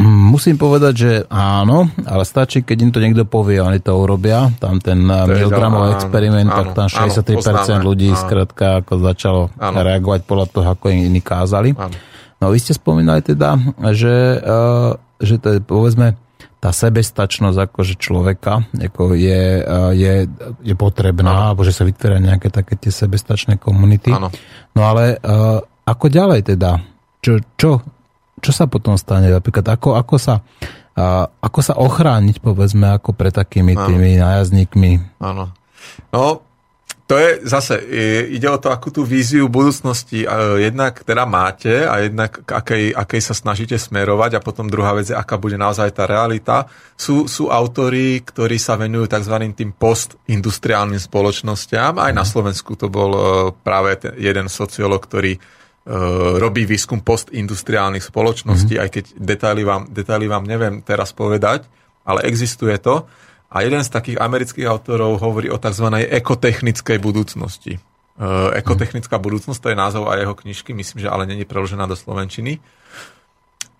musím 0.00 0.56
povedať, 0.56 0.94
že 0.96 1.12
áno, 1.28 1.92
ale 2.08 2.24
stačí, 2.24 2.64
keď 2.64 2.78
im 2.80 2.90
to 2.92 3.04
niekto 3.04 3.24
povie, 3.28 3.60
oni 3.60 3.84
to 3.84 3.92
urobia. 3.92 4.48
Tam 4.56 4.80
ten 4.80 5.04
milgramový 5.04 6.00
experiment, 6.00 6.48
áno, 6.48 6.58
tak 6.64 6.66
tam 6.72 6.88
63% 6.88 7.84
áno, 7.84 7.84
ľudí 7.84 8.08
áno. 8.12 8.20
skrátka 8.20 8.66
ako 8.80 8.92
začalo 9.04 9.42
áno. 9.60 9.76
reagovať 9.84 10.20
podľa 10.24 10.46
toho, 10.48 10.66
ako 10.72 10.84
im 10.88 11.04
iní 11.12 11.20
kázali. 11.20 11.76
Áno. 11.76 11.92
No 12.38 12.54
vy 12.54 12.58
ste 12.62 12.72
spomínali 12.72 13.18
teda, 13.20 13.58
že, 13.92 14.38
uh, 14.40 14.94
že 15.18 15.36
to 15.42 15.58
je 15.58 15.60
povedzme 15.60 16.14
tá 16.58 16.74
sebestačnosť 16.74 17.70
akože 17.70 17.94
človeka 18.02 18.66
ako 18.74 19.14
je, 19.14 19.62
je, 19.94 20.14
je 20.66 20.74
potrebná, 20.74 21.54
alebo 21.54 21.62
že 21.62 21.70
sa 21.70 21.86
vytvára 21.86 22.18
nejaké 22.18 22.50
také 22.50 22.74
tie 22.74 22.90
sebestačné 22.90 23.62
komunity. 23.62 24.10
Ano. 24.10 24.34
No 24.74 24.82
ale 24.82 25.22
uh, 25.22 25.62
ako 25.86 26.06
ďalej 26.10 26.50
teda? 26.54 26.82
Čo, 27.22 27.38
čo, 27.54 27.70
čo 28.42 28.50
sa 28.50 28.66
potom 28.66 28.98
stane? 28.98 29.30
Napríklad 29.30 29.70
ako, 29.70 29.94
ako 29.94 30.16
sa 30.18 30.42
uh, 30.98 31.24
ako 31.30 31.60
sa 31.62 31.74
ochrániť 31.78 32.42
povedzme 32.42 32.90
ako 32.90 33.14
pre 33.14 33.30
takými 33.30 33.78
ano. 33.78 33.86
tými 33.86 34.18
nájazdníkmi? 34.18 35.22
Áno. 35.22 35.54
No, 36.10 36.42
to 37.08 37.16
je 37.16 37.40
zase, 37.48 37.80
ide 38.28 38.52
o 38.52 38.60
to, 38.60 38.68
akú 38.68 38.92
tú 38.92 39.00
víziu 39.00 39.48
budúcnosti 39.48 40.28
jednak 40.60 41.00
teda 41.08 41.24
máte 41.24 41.88
a 41.88 42.04
jednak 42.04 42.44
akej, 42.44 42.92
akej 42.92 43.20
sa 43.24 43.32
snažíte 43.32 43.80
smerovať 43.80 44.36
a 44.36 44.44
potom 44.44 44.68
druhá 44.68 44.92
vec 44.92 45.08
je, 45.08 45.16
aká 45.16 45.40
bude 45.40 45.56
naozaj 45.56 45.88
tá 45.96 46.04
realita. 46.04 46.68
Sú, 47.00 47.24
sú 47.24 47.48
autory, 47.48 48.20
ktorí 48.20 48.60
sa 48.60 48.76
venujú 48.76 49.08
tzv. 49.08 49.40
tým 49.56 49.72
postindustriálnym 49.72 51.00
spoločnostiam. 51.00 51.96
Aj 51.96 52.12
na 52.12 52.28
Slovensku 52.28 52.76
to 52.76 52.92
bol 52.92 53.10
e, 53.16 53.20
práve 53.56 53.96
ten 53.96 54.12
jeden 54.20 54.52
sociológ, 54.52 55.08
ktorý 55.08 55.32
e, 55.32 55.40
robí 56.36 56.68
výskum 56.68 57.00
postindustriálnych 57.00 58.04
spoločností, 58.04 58.76
mm-hmm. 58.76 58.84
aj 58.84 58.90
keď 58.92 59.04
detaily 59.16 59.64
vám, 59.64 59.88
detaily 59.88 60.28
vám 60.28 60.44
neviem 60.44 60.84
teraz 60.84 61.16
povedať, 61.16 61.64
ale 62.04 62.28
existuje 62.28 62.76
to. 62.76 63.08
A 63.48 63.64
jeden 63.64 63.80
z 63.80 63.88
takých 63.88 64.20
amerických 64.20 64.68
autorov 64.68 65.24
hovorí 65.24 65.48
o 65.48 65.56
tzv. 65.56 65.88
ekotechnickej 66.04 66.98
budúcnosti. 67.00 67.80
Uh, 68.18 68.50
ekotechnická 68.52 69.16
budúcnosť, 69.16 69.60
to 69.62 69.70
je 69.72 69.78
názov 69.78 70.10
aj 70.10 70.26
jeho 70.26 70.34
knižky, 70.34 70.70
myslím, 70.74 71.06
že 71.06 71.08
ale 71.08 71.24
není 71.24 71.46
preložená 71.46 71.86
do 71.86 71.94
Slovenčiny. 71.94 72.58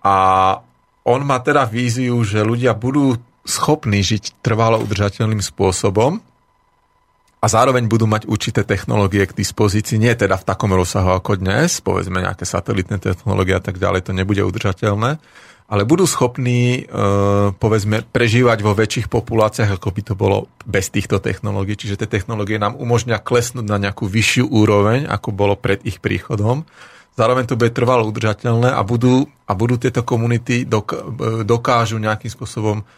A 0.00 0.16
on 1.04 1.20
má 1.26 1.42
teda 1.42 1.66
víziu, 1.66 2.16
že 2.22 2.46
ľudia 2.46 2.72
budú 2.72 3.18
schopní 3.48 4.04
žiť 4.04 4.44
trvalo 4.44 4.78
udržateľným 4.84 5.40
spôsobom 5.40 6.20
a 7.38 7.46
zároveň 7.46 7.88
budú 7.88 8.04
mať 8.04 8.28
určité 8.28 8.66
technológie 8.66 9.24
k 9.24 9.32
dispozícii, 9.32 9.96
nie 9.96 10.12
teda 10.12 10.36
v 10.36 10.46
takom 10.46 10.74
rozsahu 10.74 11.16
ako 11.16 11.40
dnes, 11.40 11.80
povedzme 11.80 12.20
nejaké 12.20 12.44
satelitné 12.44 13.00
technológie 13.00 13.56
a 13.56 13.62
tak 13.62 13.80
ďalej, 13.80 14.10
to 14.10 14.12
nebude 14.12 14.42
udržateľné, 14.42 15.16
ale 15.68 15.84
budú 15.84 16.08
schopní, 16.08 16.88
e, 16.88 17.02
povedzme, 17.52 18.00
prežívať 18.08 18.64
vo 18.64 18.72
väčších 18.72 19.12
populáciách, 19.12 19.76
ako 19.76 19.88
by 19.92 20.00
to 20.00 20.14
bolo 20.16 20.48
bez 20.64 20.88
týchto 20.88 21.20
technológií. 21.20 21.76
Čiže 21.76 22.04
tie 22.04 22.08
technológie 22.08 22.56
nám 22.56 22.72
umožňa 22.80 23.20
klesnúť 23.20 23.68
na 23.68 23.76
nejakú 23.76 24.08
vyššiu 24.08 24.48
úroveň, 24.48 25.04
ako 25.04 25.28
bolo 25.36 25.60
pred 25.60 25.84
ich 25.84 26.00
príchodom. 26.00 26.64
Zároveň 27.20 27.44
to 27.52 27.60
bude 27.60 27.76
trvalo 27.76 28.08
udržateľné 28.08 28.72
a 28.72 28.80
budú, 28.80 29.28
a 29.44 29.52
budú 29.52 29.76
tieto 29.76 30.00
komunity 30.00 30.64
dok, 30.64 30.96
e, 30.96 30.98
dokážu 31.44 32.00
nejakým 32.00 32.32
spôsobom 32.32 32.88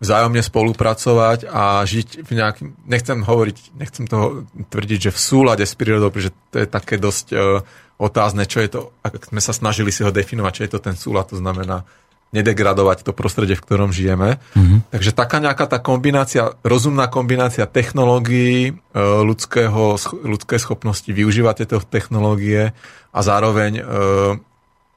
vzájomne 0.00 0.40
spolupracovať 0.40 1.50
a 1.50 1.84
žiť 1.84 2.24
v 2.24 2.30
nejakým, 2.32 2.68
nechcem 2.88 3.20
hovoriť, 3.20 3.56
nechcem 3.76 4.08
to 4.08 4.48
tvrdiť, 4.72 5.10
že 5.10 5.10
v 5.12 5.20
súlade 5.20 5.64
s 5.68 5.76
prírodou, 5.76 6.08
pretože 6.08 6.32
to 6.48 6.56
je 6.64 6.64
také 6.64 6.96
dosť 6.96 7.26
uh, 7.36 7.60
otázne, 8.00 8.48
čo 8.48 8.64
je 8.64 8.68
to, 8.72 8.80
ak 9.04 9.28
sme 9.28 9.44
sa 9.44 9.52
snažili 9.52 9.92
si 9.92 10.00
ho 10.00 10.08
definovať, 10.08 10.52
čo 10.56 10.64
je 10.64 10.72
to 10.72 10.80
ten 10.80 10.96
súlad, 10.96 11.28
to 11.28 11.36
znamená 11.36 11.84
nedegradovať 12.30 13.02
to 13.02 13.10
prostredie, 13.10 13.58
v 13.58 13.64
ktorom 13.66 13.90
žijeme. 13.90 14.38
Mm-hmm. 14.54 14.94
Takže 14.94 15.10
taká 15.10 15.42
nejaká 15.42 15.66
tá 15.66 15.82
kombinácia, 15.82 16.54
rozumná 16.62 17.10
kombinácia 17.10 17.66
technológií, 17.66 18.78
ľudského, 18.94 19.98
ľudské 20.22 20.56
schopnosti 20.62 21.10
využívať 21.10 21.66
tieto 21.66 21.82
technológie 21.82 22.70
a 23.10 23.20
zároveň 23.26 23.72
e, 23.78 23.82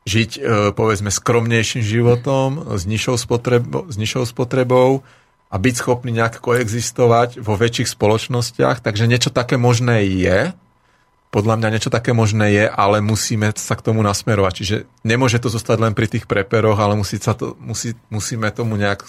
žiť, 0.06 0.32
e, 0.38 0.40
povedzme, 0.78 1.10
skromnejším 1.10 1.82
životom, 1.82 2.78
s 2.78 2.86
nižšou, 2.86 3.18
spotrebou, 3.18 3.90
s 3.90 3.96
nižšou 3.98 4.30
spotrebou 4.30 5.02
a 5.50 5.56
byť 5.58 5.74
schopný 5.74 6.14
nejak 6.14 6.38
koexistovať 6.38 7.42
vo 7.42 7.58
väčších 7.58 7.90
spoločnostiach. 7.90 8.82
Takže 8.86 9.10
niečo 9.10 9.34
také 9.34 9.58
možné 9.58 10.06
je, 10.06 10.54
podľa 11.34 11.58
mňa 11.58 11.70
niečo 11.74 11.90
také 11.90 12.14
možné 12.14 12.54
je, 12.54 12.66
ale 12.70 13.02
musíme 13.02 13.50
sa 13.58 13.74
k 13.74 13.82
tomu 13.82 14.06
nasmerovať. 14.06 14.54
Čiže 14.54 14.76
nemôže 15.02 15.42
to 15.42 15.50
zostať 15.50 15.82
len 15.82 15.98
pri 15.98 16.06
tých 16.06 16.30
preperoch, 16.30 16.78
ale 16.78 16.94
musí 16.94 17.18
sa 17.18 17.34
to, 17.34 17.58
musí, 17.58 17.98
musíme 18.14 18.54
tomu 18.54 18.78
nejak 18.78 19.02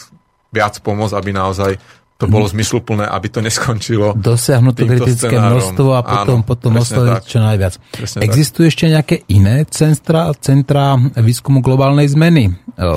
viac 0.48 0.80
pomôcť, 0.80 1.14
aby 1.20 1.30
naozaj 1.36 1.76
to 2.14 2.30
bolo 2.30 2.46
mhm. 2.48 2.52
zmysluplné, 2.56 3.04
aby 3.10 3.26
to 3.28 3.44
neskončilo. 3.44 4.16
Dosiahnuť 4.16 4.74
to 4.78 4.84
kritické 4.88 5.28
scenárom. 5.28 5.60
množstvo 5.60 5.88
a 5.92 6.00
potom, 6.00 6.38
Áno, 6.40 6.46
potom 6.48 6.72
osloviť 6.80 7.22
čo 7.26 7.38
najviac. 7.44 7.74
Existujú 8.22 8.64
tak. 8.64 8.72
ešte 8.72 8.84
nejaké 8.88 9.16
iné 9.28 9.66
centra, 9.68 10.32
centra 10.40 10.96
výskumu 11.18 11.60
globálnej 11.60 12.08
zmeny 12.08 12.48
e, 12.48 12.52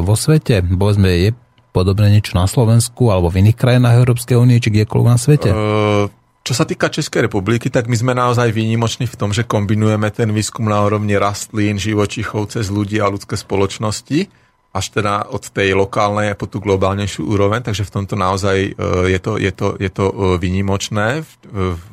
vo 0.05 0.13
svete? 0.13 0.61
Povedzme, 0.61 1.09
je 1.09 1.29
podobné 1.73 2.13
niečo 2.13 2.37
na 2.37 2.45
Slovensku 2.45 3.09
alebo 3.09 3.33
v 3.33 3.45
iných 3.45 3.57
krajinách 3.57 3.99
Európskej 4.01 4.37
únie, 4.37 4.61
či 4.61 4.69
kdekoľvek 4.69 5.09
na 5.09 5.17
svete? 5.17 5.49
Uh, 5.49 6.09
čo 6.47 6.55
sa 6.55 6.63
týka 6.63 6.87
Českej 6.87 7.27
republiky, 7.27 7.67
tak 7.67 7.91
my 7.91 7.95
sme 7.99 8.15
naozaj 8.15 8.55
výnimoční 8.55 9.03
v 9.11 9.19
tom, 9.19 9.35
že 9.35 9.43
kombinujeme 9.43 10.07
ten 10.15 10.31
výskum 10.31 10.71
na 10.71 10.79
úrovni 10.79 11.19
rastlín, 11.19 11.75
živočichov 11.75 12.55
cez 12.55 12.71
ľudí 12.71 13.03
a 13.03 13.11
ľudské 13.11 13.35
spoločnosti, 13.35 14.31
až 14.71 14.85
teda 14.95 15.27
od 15.27 15.43
tej 15.51 15.75
lokálnej 15.75 16.39
po 16.39 16.47
tú 16.47 16.63
globálnejšiu 16.63 17.27
úroveň, 17.27 17.67
takže 17.67 17.83
v 17.83 17.93
tomto 17.99 18.15
naozaj 18.15 18.57
e, 18.63 18.71
je 19.11 19.19
to, 19.19 19.35
je 19.35 19.51
to, 19.51 19.67
je 19.75 19.91
to 19.91 20.05
e, 20.07 20.13
výnimočné. 20.39 21.27
V, 21.27 21.31
v, 21.75 21.89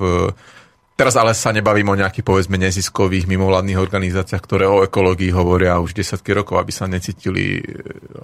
teraz 0.95 1.19
ale 1.19 1.35
sa 1.35 1.51
nebavím 1.51 1.91
o 1.91 1.99
nejakých 1.99 2.23
povedzme 2.23 2.55
neziskových 2.55 3.27
mimovládnych 3.27 3.81
organizáciách, 3.81 4.39
ktoré 4.39 4.71
o 4.71 4.87
ekológii 4.87 5.35
hovoria 5.35 5.83
už 5.83 5.99
desiatky 5.99 6.31
rokov, 6.31 6.63
aby 6.63 6.71
sa 6.71 6.87
necítili 6.87 7.59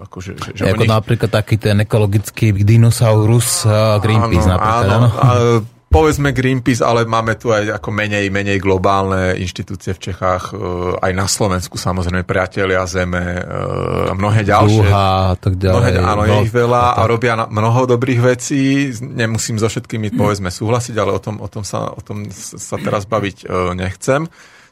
akože... 0.07 0.39
Že, 0.39 0.51
že 0.55 0.63
Ako 0.79 0.87
nich... 0.87 0.95
napríklad 0.95 1.31
taký 1.35 1.59
ten 1.59 1.83
ekologický 1.83 2.55
dinosaurus 2.55 3.67
Greenpeace 3.99 4.47
áno, 4.47 4.55
napríklad. 4.55 4.87
Áno, 4.95 5.09
áno 5.19 5.80
povedzme 5.91 6.31
Greenpeace, 6.31 6.87
ale 6.87 7.03
máme 7.03 7.35
tu 7.35 7.51
aj 7.51 7.83
ako 7.83 7.91
menej, 7.91 8.31
menej 8.31 8.63
globálne 8.63 9.35
inštitúcie 9.43 9.91
v 9.91 10.01
Čechách, 10.01 10.55
e, 10.55 10.57
aj 11.03 11.13
na 11.13 11.27
Slovensku 11.27 11.75
samozrejme, 11.75 12.23
priatelia 12.23 12.87
Zeme, 12.87 13.19
e, 13.19 14.15
mnohé 14.15 14.47
ďalšie. 14.47 14.87
Dúha 14.87 15.35
a 15.35 15.37
tak 15.37 15.59
ďalej. 15.59 15.83
Mnohé, 15.83 15.91
áno, 15.99 16.23
je 16.23 16.37
no, 16.39 16.43
ich 16.47 16.55
veľa 16.55 16.83
a 16.95 17.03
robia 17.11 17.35
mnoho 17.35 17.91
dobrých 17.91 18.21
vecí. 18.23 18.95
Nemusím 19.03 19.59
so 19.59 19.67
všetkými, 19.67 20.15
povedzme, 20.15 20.55
súhlasiť, 20.55 20.95
ale 20.95 21.11
o 21.11 21.21
tom, 21.21 21.43
o 21.43 21.49
tom, 21.51 21.67
sa, 21.67 21.91
o 21.91 21.99
tom 21.99 22.31
sa 22.31 22.79
teraz 22.79 23.11
baviť 23.11 23.37
e, 23.43 23.75
nechcem. 23.75 24.31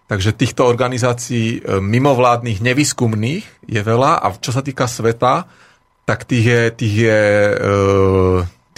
Takže 0.09 0.33
týchto 0.33 0.65
organizácií 0.65 1.61
mimovládnych, 1.69 2.65
nevýskumných 2.65 3.45
je 3.69 3.81
veľa 3.85 4.25
a 4.25 4.33
čo 4.41 4.57
sa 4.57 4.65
týka 4.65 4.89
sveta, 4.89 5.45
tak 6.09 6.25
tých 6.25 6.45
je, 6.49 6.63
tých 6.73 6.95
je 6.97 7.21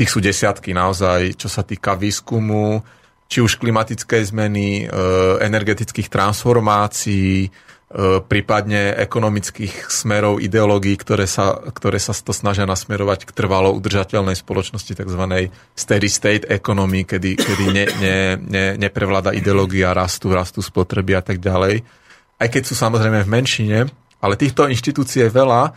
tých 0.01 0.09
sú 0.09 0.25
desiatky 0.25 0.73
naozaj, 0.73 1.37
čo 1.37 1.53
sa 1.53 1.61
týka 1.61 1.93
výskumu, 1.93 2.81
či 3.29 3.45
už 3.45 3.61
klimatickej 3.61 4.33
zmeny, 4.33 4.89
e, 4.89 4.97
energetických 5.45 6.09
transformácií, 6.09 7.47
e, 7.47 7.49
prípadne 8.25 8.97
ekonomických 8.97 9.93
smerov, 9.93 10.41
ideológií, 10.41 10.97
ktoré 10.97 11.29
sa, 11.29 11.53
ktoré 11.53 12.01
sa 12.01 12.17
to 12.17 12.33
snažia 12.33 12.65
nasmerovať 12.65 13.29
k 13.29 13.35
trvalo 13.37 13.77
udržateľnej 13.77 14.41
spoločnosti, 14.41 14.97
tzv. 14.97 15.23
steady 15.77 16.09
state 16.09 16.45
economy, 16.49 17.05
kedy, 17.05 17.37
kedy 17.37 17.65
ne, 17.69 17.85
ne, 18.01 18.17
ne, 18.41 18.65
neprevláda 18.81 19.37
ideológia 19.37 19.93
rastu, 19.93 20.33
rastu 20.33 20.65
spotreby 20.65 21.20
a 21.20 21.23
tak 21.23 21.45
ďalej. 21.45 21.85
Aj 22.41 22.49
keď 22.49 22.62
sú 22.65 22.73
samozrejme 22.73 23.20
v 23.20 23.33
menšine, 23.37 23.79
ale 24.25 24.41
týchto 24.41 24.65
inštitúcií 24.65 25.29
je 25.29 25.31
veľa, 25.31 25.77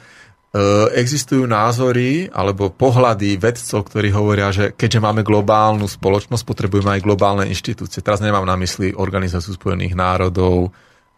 existujú 0.94 1.50
názory 1.50 2.30
alebo 2.30 2.70
pohľady 2.70 3.42
vedcov, 3.42 3.90
ktorí 3.90 4.14
hovoria, 4.14 4.54
že 4.54 4.70
keďže 4.78 5.02
máme 5.02 5.26
globálnu 5.26 5.90
spoločnosť, 5.90 6.46
potrebujeme 6.46 6.94
aj 6.94 7.02
globálne 7.02 7.50
inštitúcie. 7.50 8.06
Teraz 8.06 8.22
nemám 8.22 8.46
na 8.46 8.54
mysli 8.62 8.94
Organizáciu 8.94 9.58
spojených 9.58 9.98
národov, 9.98 10.70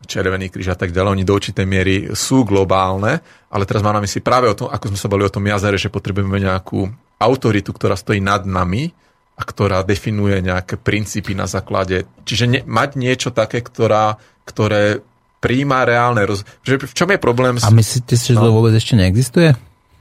Červený 0.05 0.53
kríž 0.53 0.71
a 0.71 0.77
tak 0.77 0.93
ďalej. 0.93 1.11
Oni 1.17 1.25
do 1.25 1.33
určitej 1.33 1.65
miery 1.65 1.95
sú 2.13 2.45
globálne, 2.45 3.19
ale 3.49 3.63
teraz 3.65 3.81
mám 3.81 3.97
na 3.97 4.03
mysli 4.05 4.21
práve 4.21 4.45
o 4.45 4.55
tom, 4.55 4.69
ako 4.69 4.93
sme 4.93 4.99
sa 5.01 5.09
boli 5.09 5.25
o 5.25 5.33
tom 5.33 5.43
jazere, 5.43 5.81
že 5.81 5.89
potrebujeme 5.89 6.39
nejakú 6.45 6.85
autoritu, 7.17 7.73
ktorá 7.73 7.97
stojí 7.97 8.21
nad 8.21 8.45
nami 8.45 8.93
a 9.35 9.41
ktorá 9.41 9.81
definuje 9.81 10.39
nejaké 10.45 10.77
princípy 10.77 11.33
na 11.33 11.49
základe. 11.49 12.05
Čiže 12.23 12.45
ne, 12.45 12.59
mať 12.63 12.89
niečo 12.95 13.29
také, 13.33 13.59
ktorá, 13.65 14.15
ktoré 14.45 15.01
príjma 15.39 15.85
reálne 15.85 16.23
roz... 16.25 16.43
Že 16.65 16.89
v 16.89 16.93
čom 16.93 17.09
je 17.11 17.19
problém? 17.19 17.59
S... 17.59 17.65
A 17.65 17.73
myslíte 17.73 18.15
si, 18.17 18.33
že 18.33 18.39
no. 18.39 18.49
to 18.49 18.55
vôbec 18.55 18.73
ešte 18.73 18.97
neexistuje? 18.97 19.53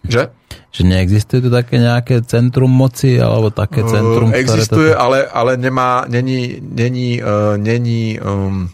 Že? 0.05 0.29
Že 0.73 0.83
neexistuje 0.85 1.41
tu 1.45 1.51
také 1.53 1.81
nejaké 1.81 2.21
centrum 2.29 2.69
moci, 2.69 3.17
alebo 3.17 3.49
také 3.49 3.85
centrum, 3.89 4.31
uh, 4.31 4.37
Existuje, 4.37 4.93
to... 4.93 5.01
ale, 5.01 5.25
ale 5.29 5.57
nemá, 5.57 6.05
není, 6.09 6.61
není, 6.61 7.25
uh, 7.25 7.57
není 7.57 8.21
um, 8.21 8.69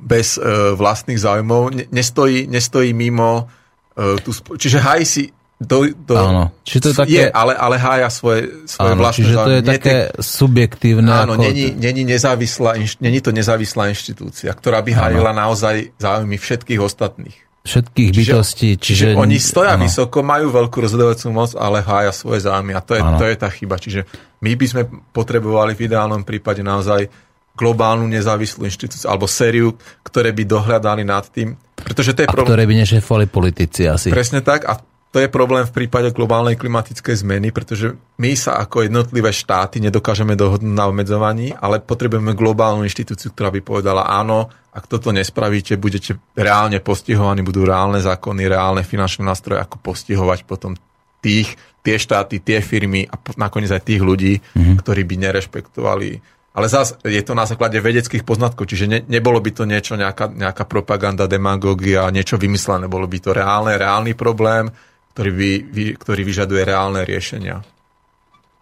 bez 0.00 0.40
uh, 0.40 0.74
vlastných 0.74 1.20
záujmov, 1.20 1.70
ne, 1.70 1.84
nestojí, 1.92 2.50
nestojí 2.50 2.90
mimo 2.96 3.46
uh, 3.46 4.16
tú, 4.24 4.32
čiže 4.56 4.80
hají 4.80 5.04
si 5.06 5.22
do, 5.60 5.92
do, 5.92 6.16
áno. 6.16 6.44
Čiže 6.64 6.80
to 6.80 6.88
je, 6.88 6.94
také... 6.96 7.12
je 7.12 7.26
ale, 7.28 7.52
ale 7.52 7.76
hája 7.76 8.08
svoje, 8.08 8.64
svoje 8.64 8.92
áno, 8.96 9.04
vlastné 9.04 9.20
čiže 9.20 9.34
to 9.36 9.50
je 9.52 9.60
také 9.60 9.96
subjektívne. 10.16 11.12
Áno, 11.12 11.36
ako... 11.36 11.44
není, 11.44 11.76
není, 11.76 12.02
nezávislá, 12.08 12.80
není 13.04 13.20
to 13.20 13.28
nezávislá 13.28 13.92
inštitúcia, 13.92 14.56
ktorá 14.56 14.80
by 14.80 14.96
hájila 14.96 15.36
naozaj 15.36 15.92
záujmy 16.00 16.40
všetkých 16.40 16.80
ostatných. 16.80 17.36
Všetkých 17.60 18.08
čiže, 18.08 18.32
bytostí. 18.32 18.68
Čiže, 18.80 19.12
čiže 19.12 19.20
oni 19.20 19.36
stoja 19.36 19.76
áno. 19.76 19.84
vysoko, 19.84 20.24
majú 20.24 20.48
veľkú 20.48 20.80
rozhodovacú 20.80 21.28
moc, 21.28 21.52
ale 21.52 21.84
hája 21.84 22.16
svoje 22.16 22.48
záujmy 22.48 22.72
a 22.72 22.80
to 22.80 22.96
je, 22.96 23.04
to 23.04 23.24
je 23.28 23.36
tá 23.36 23.48
chyba. 23.52 23.76
Čiže 23.76 24.08
my 24.40 24.56
by 24.56 24.64
sme 24.64 24.82
potrebovali 25.12 25.76
v 25.76 25.92
ideálnom 25.92 26.24
prípade 26.24 26.64
naozaj 26.64 27.12
globálnu 27.52 28.08
nezávislú 28.08 28.64
inštitúciu 28.64 29.12
alebo 29.12 29.28
sériu, 29.28 29.76
ktoré 30.00 30.32
by 30.32 30.48
dohľadali 30.48 31.04
nad 31.04 31.28
tým, 31.28 31.52
pretože 31.84 32.16
to 32.16 32.24
je 32.24 32.28
a 32.28 32.32
problém. 32.32 32.48
ktoré 32.48 32.64
by 32.64 32.74
nešefovali 32.80 33.26
politici 33.28 33.84
asi. 33.84 34.08
Presne 34.08 34.40
tak 34.40 34.64
a 34.64 34.80
to 35.10 35.18
je 35.18 35.26
problém 35.26 35.66
v 35.66 35.74
prípade 35.74 36.14
globálnej 36.14 36.54
klimatickej 36.54 37.26
zmeny, 37.26 37.50
pretože 37.50 37.98
my 38.22 38.30
sa 38.38 38.62
ako 38.62 38.86
jednotlivé 38.86 39.34
štáty 39.34 39.82
nedokážeme 39.82 40.38
dohodnúť 40.38 40.70
na 40.70 40.86
obmedzovaní, 40.86 41.50
ale 41.58 41.82
potrebujeme 41.82 42.38
globálnu 42.38 42.86
inštitúciu, 42.86 43.34
ktorá 43.34 43.50
by 43.50 43.58
povedala 43.58 44.06
áno, 44.06 44.46
ak 44.70 44.86
toto 44.86 45.10
nespravíte, 45.10 45.74
budete 45.82 46.14
reálne 46.38 46.78
postihovaní, 46.78 47.42
budú 47.42 47.66
reálne 47.66 47.98
zákony, 47.98 48.54
reálne 48.54 48.86
finančné 48.86 49.26
nástroje, 49.26 49.58
ako 49.58 49.82
postihovať 49.82 50.46
potom 50.46 50.78
tých, 51.18 51.58
tie 51.82 51.98
štáty, 51.98 52.38
tie 52.38 52.62
firmy 52.62 53.10
a 53.10 53.18
nakoniec 53.34 53.74
aj 53.74 53.82
tých 53.82 54.06
ľudí, 54.06 54.38
mm-hmm. 54.38 54.78
ktorí 54.78 55.02
by 55.10 55.14
nerešpektovali 55.26 56.38
ale 56.50 56.66
zase 56.66 56.98
je 57.06 57.22
to 57.22 57.38
na 57.38 57.46
základe 57.46 57.78
vedeckých 57.78 58.26
poznatkov, 58.26 58.66
čiže 58.66 58.90
ne, 58.90 58.98
nebolo 59.06 59.38
by 59.38 59.50
to 59.54 59.62
niečo, 59.70 59.94
nejaká, 59.94 60.34
nejaká 60.34 60.66
propaganda, 60.66 61.30
demagógia, 61.30 62.10
niečo 62.10 62.42
vymyslené, 62.42 62.90
bolo 62.90 63.06
by 63.06 63.18
to 63.22 63.30
reálne, 63.30 63.78
reálny 63.78 64.18
problém, 64.18 64.66
ktorý, 65.14 65.30
vy, 65.30 65.50
vy, 65.66 65.84
ktorý 65.98 66.22
vyžaduje 66.22 66.62
reálne 66.64 67.02
riešenia. 67.02 67.62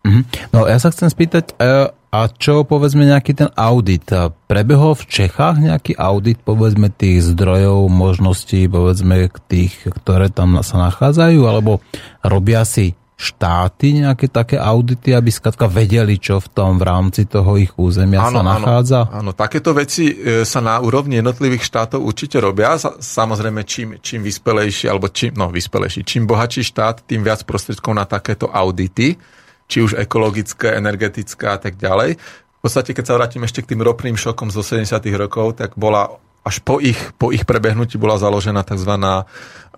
Mm-hmm. 0.07 0.25
No 0.55 0.65
ja 0.65 0.78
sa 0.81 0.89
chcem 0.94 1.10
spýtať, 1.10 1.59
e, 1.59 1.91
a 1.93 2.20
čo 2.33 2.65
povedzme 2.65 3.05
nejaký 3.05 3.36
ten 3.36 3.51
audit? 3.52 4.09
Prebehol 4.49 4.97
v 4.97 5.05
Čechách 5.05 5.60
nejaký 5.60 5.93
audit 6.01 6.41
povedzme 6.41 6.89
tých 6.89 7.20
zdrojov, 7.20 7.93
možností, 7.93 8.65
povedzme 8.65 9.28
tých, 9.44 9.77
ktoré 9.85 10.33
tam 10.33 10.65
sa 10.65 10.89
nachádzajú, 10.89 11.41
alebo 11.44 11.85
robia 12.25 12.65
si 12.65 12.97
štáty 13.18 13.98
nejaké 13.98 14.30
také 14.30 14.55
audity, 14.62 15.10
aby 15.10 15.34
skladka 15.34 15.66
vedeli, 15.66 16.22
čo 16.22 16.38
v 16.38 16.48
tom 16.55 16.78
v 16.78 16.86
rámci 16.86 17.26
toho 17.26 17.58
ich 17.58 17.74
územia 17.74 18.22
áno, 18.22 18.38
sa 18.38 18.42
nachádza? 18.47 19.00
Áno, 19.10 19.18
áno, 19.18 19.30
takéto 19.34 19.74
veci 19.74 20.14
e, 20.14 20.47
sa 20.47 20.62
na 20.62 20.78
úrovni 20.78 21.18
jednotlivých 21.18 21.66
štátov 21.66 21.98
určite 21.98 22.38
robia. 22.38 22.78
Samozrejme, 22.78 23.66
čím, 23.66 23.98
čím 23.98 24.22
vyspelejší, 24.22 24.86
alebo 24.86 25.10
čím, 25.10 25.34
no 25.34 25.50
vyspelejší, 25.50 26.06
čím 26.06 26.30
bohatší 26.30 26.62
štát, 26.62 27.02
tým 27.10 27.26
viac 27.26 27.42
prostriedkov 27.42 27.90
na 27.90 28.06
takéto 28.06 28.55
audity, 28.55 29.18
či 29.66 29.82
už 29.82 29.98
ekologické, 29.98 30.78
energetické 30.78 31.50
a 31.50 31.58
tak 31.58 31.74
ďalej. 31.74 32.14
V 32.22 32.60
podstate, 32.62 32.94
keď 32.94 33.05
sa 33.05 33.18
vrátim 33.18 33.42
ešte 33.42 33.66
k 33.66 33.74
tým 33.74 33.82
ropným 33.82 34.14
šokom 34.14 34.55
zo 34.55 34.62
70. 34.62 34.94
rokov, 35.18 35.58
tak 35.58 35.74
bola 35.74 36.06
až 36.47 36.64
po 36.64 36.80
ich, 36.80 36.97
po 37.20 37.28
ich 37.34 37.44
prebehnutí 37.44 38.00
bola 38.00 38.16
založená 38.16 38.64
tzv. 38.64 38.94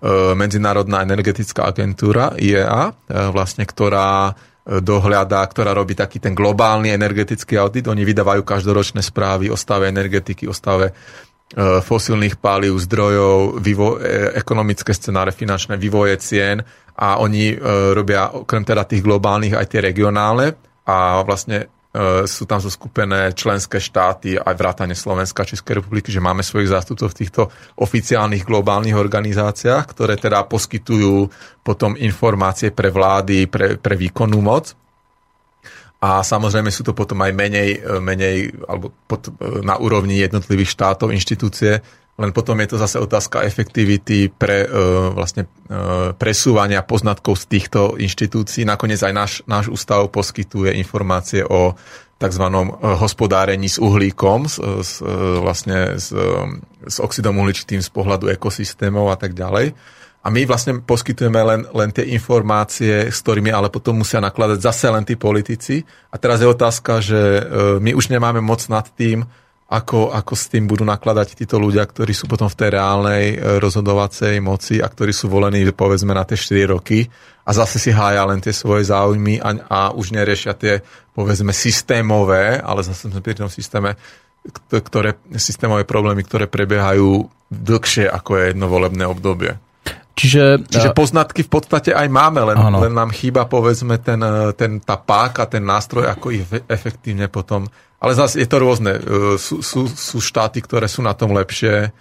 E, 0.01 0.33
Medzinárodná 0.33 1.05
energetická 1.05 1.69
agentúra 1.69 2.33
IEA, 2.33 2.89
e, 2.89 2.93
vlastne, 3.29 3.69
ktorá 3.69 4.33
e, 4.33 4.81
dohľadá, 4.81 5.45
ktorá 5.45 5.77
robí 5.77 5.93
taký 5.93 6.17
ten 6.17 6.33
globálny 6.33 6.89
energetický 6.89 7.61
audit. 7.61 7.85
Oni 7.85 8.01
vydávajú 8.01 8.41
každoročné 8.41 9.05
správy 9.05 9.53
o 9.53 9.57
stave 9.57 9.93
energetiky, 9.93 10.49
o 10.49 10.57
stave 10.57 10.97
fosílnych 11.83 12.39
palív, 12.39 12.79
zdrojov, 12.79 13.59
vývo- 13.59 13.99
ekonomické 14.39 14.95
scenáre, 14.95 15.35
finančné 15.35 15.75
vývoje 15.75 16.15
cien 16.23 16.63
a 16.95 17.19
oni 17.19 17.59
robia 17.91 18.31
okrem 18.31 18.63
teda 18.63 18.87
tých 18.87 19.03
globálnych 19.03 19.59
aj 19.59 19.67
tie 19.67 19.83
regionálne 19.83 20.55
a 20.87 21.19
vlastne 21.27 21.67
sú 22.23 22.47
tam 22.47 22.63
zoskupené 22.63 23.35
členské 23.35 23.75
štáty, 23.83 24.39
aj 24.39 24.55
vrátane 24.55 24.95
Slovenska, 24.95 25.43
Českej 25.43 25.83
republiky, 25.83 26.07
že 26.07 26.23
máme 26.23 26.39
svojich 26.39 26.71
zástupcov 26.71 27.11
v 27.11 27.19
týchto 27.19 27.41
oficiálnych 27.75 28.47
globálnych 28.47 28.95
organizáciách, 28.95 29.91
ktoré 29.91 30.15
teda 30.15 30.47
poskytujú 30.47 31.27
potom 31.59 31.99
informácie 31.99 32.71
pre 32.71 32.87
vlády, 32.95 33.51
pre, 33.51 33.75
pre 33.75 33.99
výkonnú 33.99 34.39
moc. 34.39 34.71
A 36.01 36.23
samozrejme 36.23 36.71
sú 36.73 36.81
to 36.81 36.97
potom 36.97 37.21
aj 37.21 37.31
menej, 37.35 37.77
e, 37.77 37.99
menej 38.01 38.55
alebo 38.65 38.89
pod, 39.05 39.27
e, 39.27 39.61
na 39.61 39.77
úrovni 39.77 40.17
jednotlivých 40.17 40.73
štátov, 40.73 41.13
inštitúcie, 41.13 41.83
len 42.19 42.35
potom 42.35 42.59
je 42.59 42.75
to 42.75 42.77
zase 42.77 42.97
otázka 42.99 43.47
efektivity 43.47 44.29
pre 44.29 44.67
vlastne 45.15 45.47
presúvania 46.19 46.83
poznatkov 46.83 47.39
z 47.39 47.45
týchto 47.49 47.95
inštitúcií. 47.97 48.67
Nakoniec 48.67 49.01
aj 49.01 49.13
náš, 49.15 49.31
náš 49.47 49.71
ústav 49.71 50.05
poskytuje 50.11 50.75
informácie 50.77 51.41
o 51.41 51.73
tzv. 52.21 52.45
hospodárení 53.01 53.65
s 53.65 53.81
uhlíkom, 53.81 54.45
s, 54.45 54.61
s, 54.61 55.01
vlastne 55.41 55.97
s, 55.97 56.13
s 56.85 56.97
oxidom 57.01 57.33
uhličitým 57.41 57.81
z 57.81 57.89
pohľadu 57.89 58.29
ekosystémov 58.29 59.09
a 59.09 59.17
tak 59.17 59.33
ďalej. 59.33 59.73
A 60.21 60.29
my 60.29 60.45
vlastne 60.45 60.85
poskytujeme 60.85 61.41
len, 61.41 61.65
len 61.73 61.89
tie 61.89 62.05
informácie, 62.13 63.09
s 63.09 63.25
ktorými 63.25 63.49
ale 63.49 63.73
potom 63.73 63.97
musia 63.97 64.21
nakladať 64.21 64.61
zase 64.61 64.93
len 64.93 65.01
tí 65.01 65.17
politici. 65.17 65.81
A 66.13 66.21
teraz 66.21 66.45
je 66.45 66.53
otázka, 66.53 67.01
že 67.01 67.41
my 67.81 67.97
už 67.97 68.13
nemáme 68.13 68.37
moc 68.37 68.61
nad 68.69 68.85
tým, 68.93 69.25
ako, 69.71 70.11
ako 70.11 70.33
s 70.35 70.51
tým 70.51 70.67
budú 70.67 70.83
nakladať 70.83 71.39
títo 71.39 71.55
ľudia, 71.55 71.87
ktorí 71.87 72.11
sú 72.11 72.27
potom 72.27 72.51
v 72.51 72.59
tej 72.59 72.69
reálnej 72.75 73.23
e, 73.31 73.35
rozhodovacej 73.63 74.43
moci 74.43 74.83
a 74.83 74.91
ktorí 74.91 75.15
sú 75.15 75.31
volení 75.31 75.63
povedzme 75.71 76.11
na 76.11 76.27
tie 76.27 76.35
4 76.35 76.75
roky 76.75 77.07
a 77.47 77.49
zase 77.55 77.79
si 77.79 77.95
hája 77.95 78.27
len 78.27 78.43
tie 78.43 78.51
svoje 78.51 78.91
záujmy 78.91 79.39
a, 79.39 79.49
a 79.71 79.79
už 79.95 80.11
neriešia 80.11 80.59
tie 80.59 80.83
povedzme 81.15 81.55
systémové, 81.55 82.59
ale 82.59 82.83
zase 82.83 83.07
sme 83.07 83.23
pri 83.23 83.39
tom 83.39 83.47
systéme, 83.47 83.95
ktoré, 84.67 85.15
systémové 85.39 85.87
problémy, 85.87 86.27
ktoré 86.27 86.51
prebiehajú 86.51 87.31
dlhšie 87.47 88.11
ako 88.11 88.29
je 88.35 88.43
jedno 88.51 88.67
volebné 88.67 89.07
obdobie. 89.07 89.55
Čiže, 90.11 90.67
Čiže 90.67 90.91
poznatky 90.91 91.47
v 91.47 91.51
podstate 91.51 91.95
aj 91.95 92.11
máme, 92.11 92.43
len, 92.43 92.59
len 92.59 92.91
nám 92.91 93.15
chýba 93.15 93.47
povedzme 93.47 94.03
ten, 94.03 94.19
e, 94.19 94.51
ten, 94.51 94.83
tá 94.83 94.99
páka, 94.99 95.47
ten 95.47 95.63
nástroj, 95.63 96.11
ako 96.11 96.35
ich 96.35 96.43
efektívne 96.67 97.31
potom 97.31 97.71
ale 98.01 98.17
zase 98.17 98.41
je 98.41 98.49
to 98.49 98.57
rôzne. 98.57 98.97
E, 98.97 99.01
sú, 99.37 99.61
sú, 99.61 99.85
sú 99.85 100.17
štáty, 100.17 100.59
ktoré 100.65 100.89
sú 100.89 101.05
na 101.05 101.13
tom 101.13 101.37
lepšie. 101.37 101.93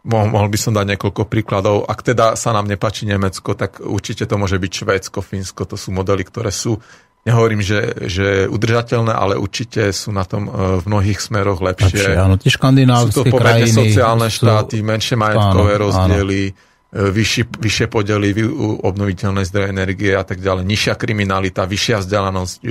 Mohol, 0.00 0.48
by 0.48 0.56
som 0.56 0.72
dať 0.72 0.96
niekoľko 0.96 1.28
príkladov. 1.28 1.84
Ak 1.84 2.00
teda 2.00 2.32
sa 2.38 2.56
nám 2.56 2.64
nepáči 2.64 3.04
Nemecko, 3.04 3.52
tak 3.52 3.84
určite 3.84 4.24
to 4.24 4.40
môže 4.40 4.56
byť 4.56 4.72
Švédsko, 4.72 5.20
Fínsko. 5.20 5.68
To 5.68 5.76
sú 5.76 5.92
modely, 5.92 6.24
ktoré 6.24 6.48
sú, 6.48 6.80
nehovorím, 7.28 7.60
že, 7.60 8.08
že 8.08 8.48
udržateľné, 8.48 9.12
ale 9.12 9.36
určite 9.36 9.92
sú 9.92 10.14
na 10.14 10.24
tom 10.24 10.48
e, 10.48 10.80
v 10.80 10.84
mnohých 10.88 11.20
smeroch 11.20 11.60
lepšie. 11.60 12.00
lepšie 12.00 12.16
áno, 12.16 12.40
tie 12.40 12.48
škandinávské 12.54 13.12
sú 13.12 13.22
to 13.28 13.36
krajiny 13.36 13.74
sociálne 13.74 14.28
sú... 14.32 14.46
štáty, 14.46 14.80
menšie 14.80 15.18
majetkové 15.18 15.76
áno, 15.76 15.82
rozdiely. 15.90 16.42
Áno 16.54 16.68
vyššie, 16.90 17.54
vyššie 17.54 17.86
podely 17.86 18.34
obnoviteľné 18.82 19.46
zdroje 19.46 19.70
energie 19.70 20.10
a 20.10 20.26
tak 20.26 20.42
ďalej, 20.42 20.66
nižšia 20.66 20.98
kriminalita, 20.98 21.62
vyššia 21.62 22.02
vzdialenosť, 22.02 22.56
e, 22.66 22.70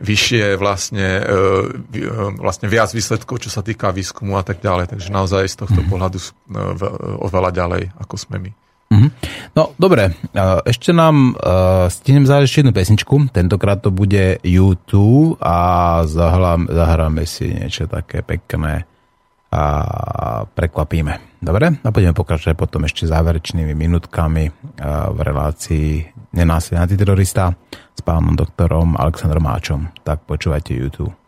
vyššie 0.00 0.56
vlastne, 0.56 1.20
e, 1.20 2.00
e, 2.00 2.08
vlastne 2.40 2.66
viac 2.66 2.90
výsledkov, 2.90 3.44
čo 3.44 3.52
sa 3.52 3.60
týka 3.60 3.92
výskumu 3.92 4.40
a 4.40 4.44
tak 4.44 4.64
ďalej. 4.64 4.96
Takže 4.96 5.12
naozaj 5.12 5.44
z 5.46 5.56
tohto 5.60 5.80
mhm. 5.84 5.88
pohľadu 5.92 6.18
oveľa 7.20 7.50
ďalej, 7.52 7.82
ako 8.00 8.14
sme 8.16 8.36
my. 8.40 8.50
Mhm. 8.90 9.08
No, 9.54 9.70
dobre. 9.78 10.18
Ešte 10.66 10.90
nám 10.90 11.38
uh, 11.38 11.86
stihnem 11.86 12.26
zahrať 12.26 12.44
ešte 12.50 12.60
jednu 12.66 12.74
pesničku. 12.74 13.14
Tentokrát 13.30 13.78
to 13.78 13.94
bude 13.94 14.42
YouTube 14.42 15.38
a 15.38 16.02
zahráme 16.10 17.22
si 17.22 17.54
niečo 17.54 17.86
také 17.86 18.26
pekné 18.26 18.89
a 19.50 19.62
prekvapíme. 20.46 21.42
Dobre? 21.42 21.74
A 21.82 21.88
budeme 21.90 22.14
pokračovať 22.14 22.54
potom 22.54 22.86
ešte 22.86 23.10
záverečnými 23.10 23.74
minutkami 23.74 24.44
v 25.10 25.18
relácii 25.18 26.06
Nenásilný 26.30 26.78
antiterorista 26.78 27.50
s 27.90 28.00
pánom 28.06 28.38
doktorom 28.38 28.94
Aleksandrom 28.94 29.42
Máčom. 29.42 29.90
Tak 30.06 30.22
počúvajte 30.30 30.70
YouTube. 30.78 31.19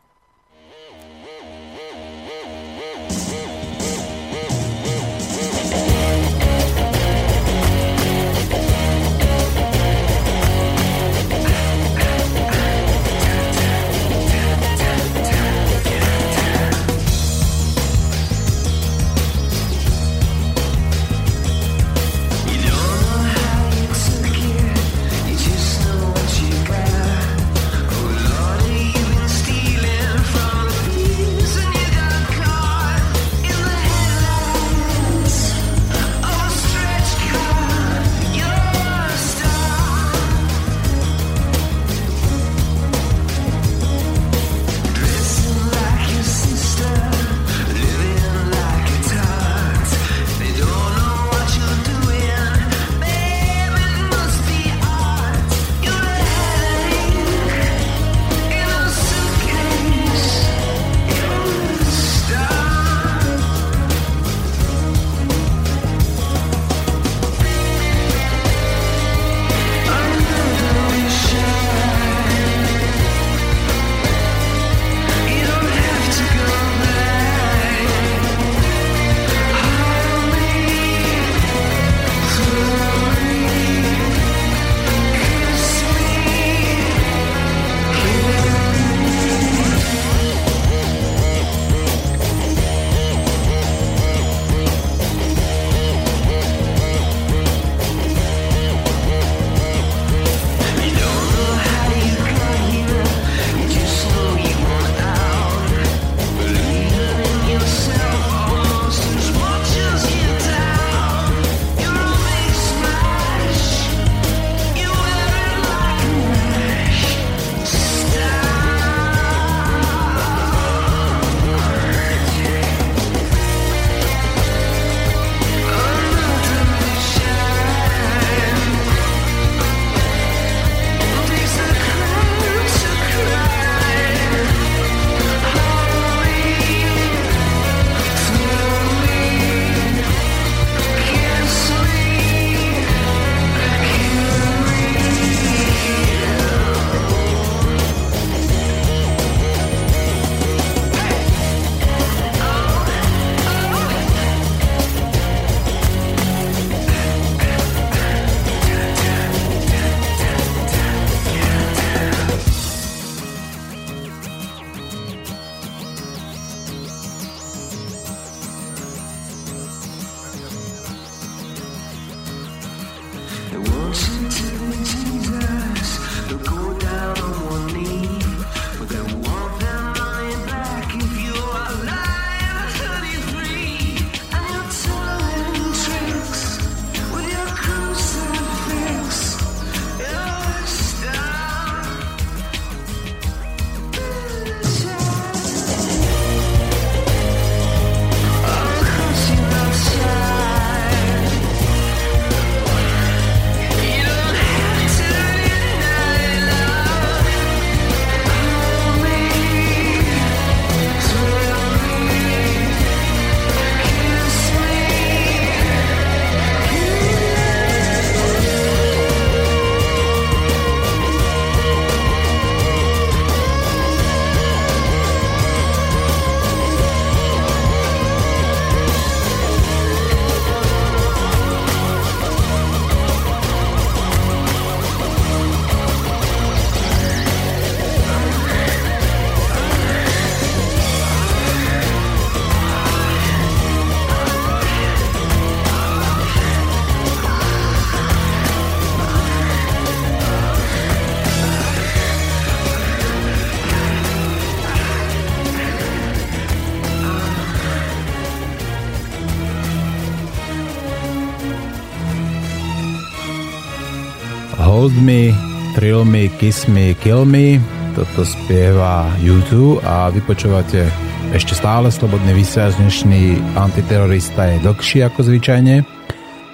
Hold 264.82 264.98
Me, 264.98 265.30
Thrill 265.78 266.02
Me, 266.02 266.26
Kiss 266.42 266.66
Me, 266.66 266.98
Kill 266.98 267.22
Me. 267.22 267.62
Toto 267.94 268.26
spieva 268.26 269.06
YouTube 269.22 269.78
a 269.86 270.10
vypočúvate 270.10 270.90
ešte 271.30 271.54
stále 271.54 271.86
slobodný 271.86 272.34
vysiaľ. 272.34 272.74
Dnešný 272.74 273.38
antiterorista 273.54 274.50
je 274.50 274.66
dlhší 274.66 275.06
ako 275.06 275.22
zvyčajne. 275.22 275.86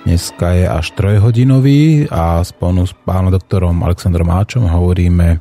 Dneska 0.05 0.61
je 0.61 0.65
až 0.69 0.93
trojhodinový 0.93 2.13
a 2.13 2.45
spolu 2.45 2.85
s 2.85 2.93
pánom 3.01 3.33
doktorom 3.33 3.81
Alexandrom 3.81 4.29
Máčom 4.29 4.69
hovoríme 4.69 5.41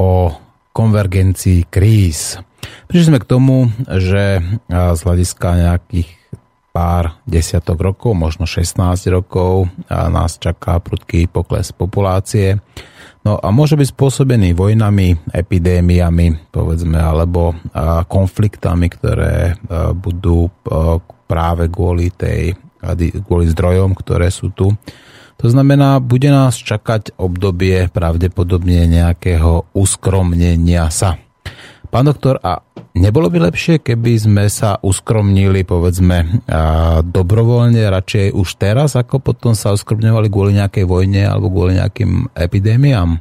o 0.00 0.32
konvergencii 0.72 1.68
kríz. 1.68 2.40
Prišli 2.88 3.12
sme 3.12 3.20
k 3.20 3.28
tomu, 3.28 3.68
že 3.92 4.40
z 4.72 5.00
hľadiska 5.04 5.68
nejakých 5.68 6.08
pár 6.80 7.20
desiatok 7.28 7.76
rokov, 7.92 8.16
možno 8.16 8.48
16 8.48 8.80
rokov 9.12 9.68
a 9.92 10.08
nás 10.08 10.40
čaká 10.40 10.80
prudký 10.80 11.28
pokles 11.28 11.76
populácie. 11.76 12.56
No 13.20 13.36
a 13.36 13.52
môže 13.52 13.76
byť 13.76 13.92
spôsobený 13.92 14.56
vojnami, 14.56 15.28
epidémiami, 15.28 16.48
povedzme, 16.48 16.96
alebo 16.96 17.52
konfliktami, 18.08 18.88
ktoré 18.88 19.60
budú 19.92 20.48
práve 21.28 21.68
kvôli, 21.68 22.08
tej, 22.16 22.56
kvôli 23.28 23.52
zdrojom, 23.52 23.92
ktoré 23.92 24.32
sú 24.32 24.48
tu. 24.56 24.72
To 25.36 25.46
znamená, 25.52 26.00
bude 26.00 26.32
nás 26.32 26.56
čakať 26.56 27.20
obdobie 27.20 27.92
pravdepodobne 27.92 28.88
nejakého 28.88 29.68
uskromnenia 29.76 30.88
sa. 30.88 31.20
Pán 31.90 32.06
doktor, 32.06 32.38
a 32.38 32.62
nebolo 32.94 33.26
by 33.26 33.50
lepšie, 33.50 33.82
keby 33.82 34.14
sme 34.14 34.44
sa 34.46 34.78
uskromnili, 34.78 35.66
povedzme, 35.66 36.46
dobrovoľne, 37.02 37.82
radšej 37.82 38.30
už 38.30 38.48
teraz, 38.62 38.94
ako 38.94 39.18
potom 39.18 39.58
sa 39.58 39.74
uskromňovali 39.74 40.30
kvôli 40.30 40.54
nejakej 40.54 40.86
vojne 40.86 41.26
alebo 41.26 41.50
kvôli 41.50 41.82
nejakým 41.82 42.30
epidémiám? 42.30 43.18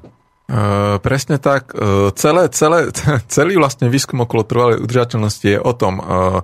Uh, 0.49 0.98
presne 1.01 1.38
tak. 1.38 1.77
Uh, 1.77 2.09
celé, 2.17 2.49
celé, 2.49 2.89
celý 3.33 3.57
vlastne 3.61 3.89
výskum 3.89 4.25
okolo 4.25 4.41
trvalej 4.45 4.81
udržateľnosti 4.81 5.45
je 5.45 5.59
o 5.61 5.73
tom, 5.77 6.01
uh, 6.01 6.41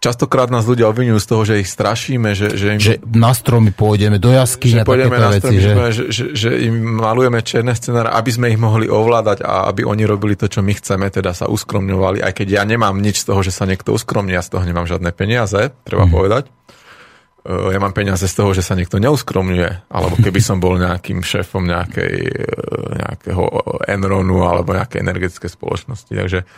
častokrát 0.00 0.48
nás 0.48 0.64
ľudia 0.64 0.88
obvinujú 0.88 1.20
z 1.20 1.28
toho, 1.28 1.42
že 1.44 1.60
ich 1.60 1.68
strašíme, 1.68 2.32
že, 2.32 2.56
že 2.56 2.66
im... 2.74 2.80
Že 2.80 2.94
na 3.12 3.36
stromy 3.36 3.70
pôjdeme, 3.70 4.16
do 4.16 4.32
jasky 4.32 4.72
že 4.72 4.80
pôjdeme 4.82 5.20
na 5.20 5.36
stromy, 5.36 5.60
veci, 5.60 5.64
že... 5.64 5.70
Že, 5.76 6.04
že, 6.08 6.24
že 6.32 6.50
im 6.72 6.98
malujeme 6.98 7.44
černé 7.44 7.76
scenáre, 7.76 8.08
aby 8.08 8.30
sme 8.32 8.48
ich 8.48 8.58
mohli 8.58 8.88
ovládať 8.88 9.44
a 9.44 9.68
aby 9.68 9.84
oni 9.84 10.08
robili 10.08 10.34
to, 10.40 10.48
čo 10.48 10.64
my 10.64 10.72
chceme, 10.72 11.06
teda 11.12 11.36
sa 11.36 11.46
uskromňovali, 11.52 12.24
aj 12.24 12.32
keď 12.32 12.48
ja 12.58 12.62
nemám 12.64 12.96
nič 12.96 13.22
z 13.22 13.28
toho, 13.28 13.44
že 13.44 13.52
sa 13.52 13.68
niekto 13.68 13.92
uskromní, 13.92 14.32
ja 14.32 14.42
z 14.42 14.56
toho 14.56 14.64
nemám 14.64 14.88
žiadne 14.88 15.12
peniaze, 15.12 15.70
treba 15.84 16.08
mm. 16.08 16.12
povedať. 16.16 16.44
E, 16.48 17.52
ja 17.68 17.78
mám 17.80 17.92
peniaze 17.92 18.24
z 18.24 18.34
toho, 18.40 18.56
že 18.56 18.64
sa 18.64 18.72
niekto 18.72 18.96
neuskromňuje, 18.96 19.92
alebo 19.92 20.16
keby 20.16 20.40
som 20.40 20.64
bol 20.64 20.80
nejakým 20.80 21.20
šéfom 21.20 21.68
nejakej, 21.68 22.14
e, 22.24 22.48
nejakého 23.04 23.42
Enronu 23.84 24.48
alebo 24.48 24.72
nejakej 24.72 25.04
energetické 25.04 25.52
spoločnosti. 25.52 26.08
Takže 26.08 26.48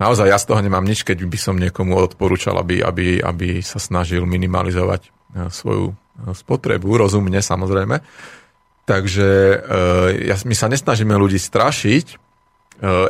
naozaj 0.00 0.26
ja 0.32 0.38
z 0.40 0.48
toho 0.48 0.60
nemám 0.64 0.82
nič, 0.82 1.04
keď 1.04 1.28
by 1.28 1.38
som 1.38 1.60
niekomu 1.60 1.92
odporúčal, 1.94 2.56
aby, 2.56 2.80
aby, 2.80 3.20
aby 3.20 3.60
sa 3.60 3.76
snažil 3.76 4.24
minimalizovať 4.24 5.06
e, 5.06 5.08
svoju 5.52 5.92
e, 5.92 5.94
spotrebu, 6.32 6.96
rozumne 6.96 7.38
samozrejme. 7.44 8.00
Takže 8.88 9.28
e, 9.28 9.56
ja, 10.32 10.36
my 10.40 10.54
sa 10.56 10.72
nesnažíme 10.72 11.12
ľudí 11.12 11.36
strašiť, 11.36 12.32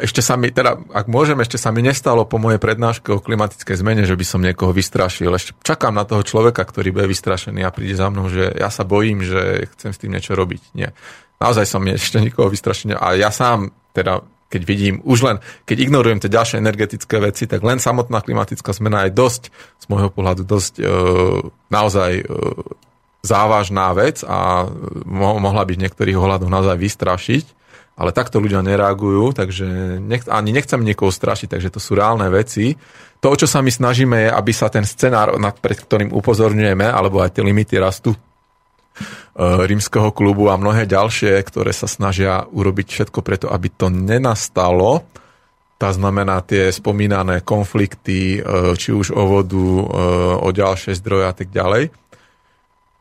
ešte 0.03 0.19
sa 0.19 0.35
mi, 0.35 0.51
teda, 0.51 0.83
ak 0.91 1.07
môžem, 1.07 1.39
ešte 1.39 1.55
sa 1.55 1.71
mi 1.71 1.79
nestalo 1.79 2.27
po 2.27 2.43
mojej 2.43 2.59
prednáške 2.59 3.15
o 3.15 3.23
klimatickej 3.23 3.79
zmene, 3.79 4.03
že 4.03 4.19
by 4.19 4.27
som 4.27 4.43
niekoho 4.43 4.75
vystrašil. 4.75 5.31
Ešte 5.31 5.55
čakám 5.63 5.95
na 5.95 6.03
toho 6.03 6.27
človeka, 6.27 6.67
ktorý 6.67 6.91
bude 6.91 7.07
vystrašený 7.07 7.63
a 7.63 7.71
príde 7.71 7.95
za 7.95 8.11
mnou, 8.11 8.27
že 8.27 8.51
ja 8.51 8.67
sa 8.67 8.83
bojím, 8.83 9.23
že 9.23 9.71
chcem 9.79 9.95
s 9.95 10.01
tým 10.03 10.11
niečo 10.11 10.35
robiť. 10.35 10.75
Nie. 10.75 10.91
Naozaj 11.39 11.71
som 11.71 11.87
ešte 11.87 12.19
nikoho 12.19 12.51
vystrašený. 12.51 12.99
A 12.99 13.15
ja 13.15 13.31
sám 13.31 13.71
teda 13.95 14.27
keď 14.51 14.63
vidím, 14.67 14.95
už 15.07 15.19
len, 15.23 15.37
keď 15.63 15.77
ignorujem 15.79 16.19
tie 16.19 16.35
ďalšie 16.35 16.59
energetické 16.59 17.23
veci, 17.23 17.47
tak 17.47 17.63
len 17.63 17.79
samotná 17.79 18.19
klimatická 18.19 18.75
zmena 18.75 19.07
je 19.07 19.15
dosť, 19.15 19.55
z 19.55 19.85
môjho 19.87 20.11
pohľadu, 20.11 20.43
dosť 20.43 20.75
e, 20.77 20.85
naozaj 21.71 22.11
e, 22.19 22.25
závažná 23.23 23.95
vec 23.95 24.27
a 24.27 24.67
mo- 25.07 25.39
mohla 25.39 25.63
byť 25.63 25.77
v 25.79 25.83
niektorých 25.87 26.19
ohľadoch 26.19 26.51
naozaj 26.51 26.77
vystrašiť, 26.83 27.45
ale 27.95 28.11
takto 28.11 28.43
ľudia 28.43 28.65
nereagujú, 28.67 29.39
takže 29.39 30.01
nech, 30.03 30.27
ani 30.27 30.51
nechcem 30.51 30.83
niekoho 30.83 31.15
strašiť, 31.15 31.55
takže 31.55 31.71
to 31.71 31.79
sú 31.79 31.95
reálne 31.95 32.27
veci. 32.33 32.75
To, 33.21 33.31
o 33.31 33.37
čo 33.37 33.45
sa 33.45 33.61
my 33.61 33.69
snažíme, 33.69 34.17
je, 34.27 34.31
aby 34.33 34.53
sa 34.57 34.73
ten 34.73 34.83
scenár, 34.83 35.37
nad 35.37 35.55
pred 35.61 35.79
ktorým 35.79 36.11
upozorňujeme, 36.11 36.89
alebo 36.89 37.21
aj 37.23 37.39
tie 37.39 37.45
limity 37.45 37.77
rastu 37.77 38.17
rímskeho 39.41 40.13
klubu 40.13 40.53
a 40.53 40.61
mnohé 40.61 40.85
ďalšie, 40.85 41.41
ktoré 41.47 41.73
sa 41.73 41.89
snažia 41.89 42.45
urobiť 42.51 42.87
všetko 42.93 43.25
preto, 43.25 43.47
aby 43.49 43.73
to 43.73 43.89
nenastalo. 43.89 45.07
Tá 45.81 45.97
znamená 45.97 46.45
tie 46.45 46.69
spomínané 46.69 47.41
konflikty, 47.41 48.37
eh, 48.37 48.77
či 48.77 48.93
už 48.93 49.17
o 49.17 49.25
vodu, 49.25 49.57
eh, 49.57 49.85
o 50.45 50.49
ďalšie 50.53 50.93
zdroje 51.01 51.25
a 51.25 51.35
tak 51.35 51.49
ďalej. 51.49 51.89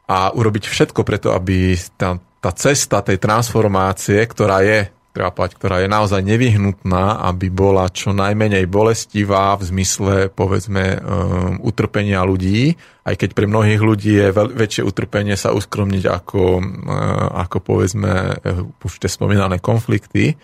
A 0.09 0.32
urobiť 0.32 0.72
všetko 0.72 1.03
preto, 1.03 1.35
aby 1.35 1.76
tá, 2.00 2.18
tá 2.40 2.51
cesta 2.56 3.03
tej 3.03 3.19
transformácie, 3.19 4.24
ktorá 4.26 4.64
je 4.64 4.88
povedať, 5.13 5.57
ktorá 5.57 5.81
je 5.83 5.89
naozaj 5.89 6.21
nevyhnutná, 6.21 7.25
aby 7.27 7.49
bola 7.49 7.89
čo 7.89 8.13
najmenej 8.13 8.69
bolestivá 8.69 9.57
v 9.57 9.63
zmysle, 9.67 10.13
povedzme, 10.31 10.95
um, 10.95 10.99
utrpenia 11.65 12.21
ľudí, 12.23 12.77
aj 13.03 13.15
keď 13.17 13.29
pre 13.33 13.49
mnohých 13.49 13.81
ľudí 13.81 14.11
je 14.15 14.27
veľ, 14.29 14.53
väčšie 14.53 14.85
utrpenie 14.85 15.33
sa 15.33 15.51
uskromniť 15.51 16.03
ako, 16.07 16.41
uh, 16.61 17.41
ako 17.49 17.57
povedzme, 17.59 18.13
uh, 18.38 18.85
už 18.85 19.01
tie 19.01 19.09
spomínané 19.11 19.57
konflikty, 19.59 20.38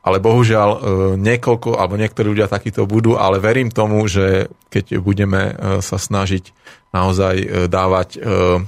ale 0.00 0.22
bohužiaľ 0.22 0.70
uh, 0.70 0.80
niekoľko, 1.18 1.80
alebo 1.80 1.98
niektorí 1.98 2.30
ľudia 2.30 2.46
takíto 2.46 2.84
budú, 2.84 3.18
ale 3.18 3.42
verím 3.42 3.72
tomu, 3.72 4.04
že 4.06 4.52
keď 4.70 5.00
budeme 5.02 5.56
uh, 5.56 5.80
sa 5.80 5.98
snažiť 5.98 6.52
naozaj 6.90 7.70
dávať 7.70 8.18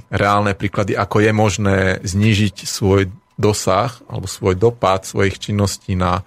reálne 0.07 0.55
príklady, 0.55 0.95
ako 0.95 1.27
je 1.27 1.31
možné 1.35 1.77
znížiť 2.07 2.55
svoj 2.63 3.11
dosah 3.37 3.91
alebo 4.05 4.29
svoj 4.29 4.55
dopad 4.57 5.03
svojich 5.03 5.39
činností 5.41 5.97
na 5.97 6.21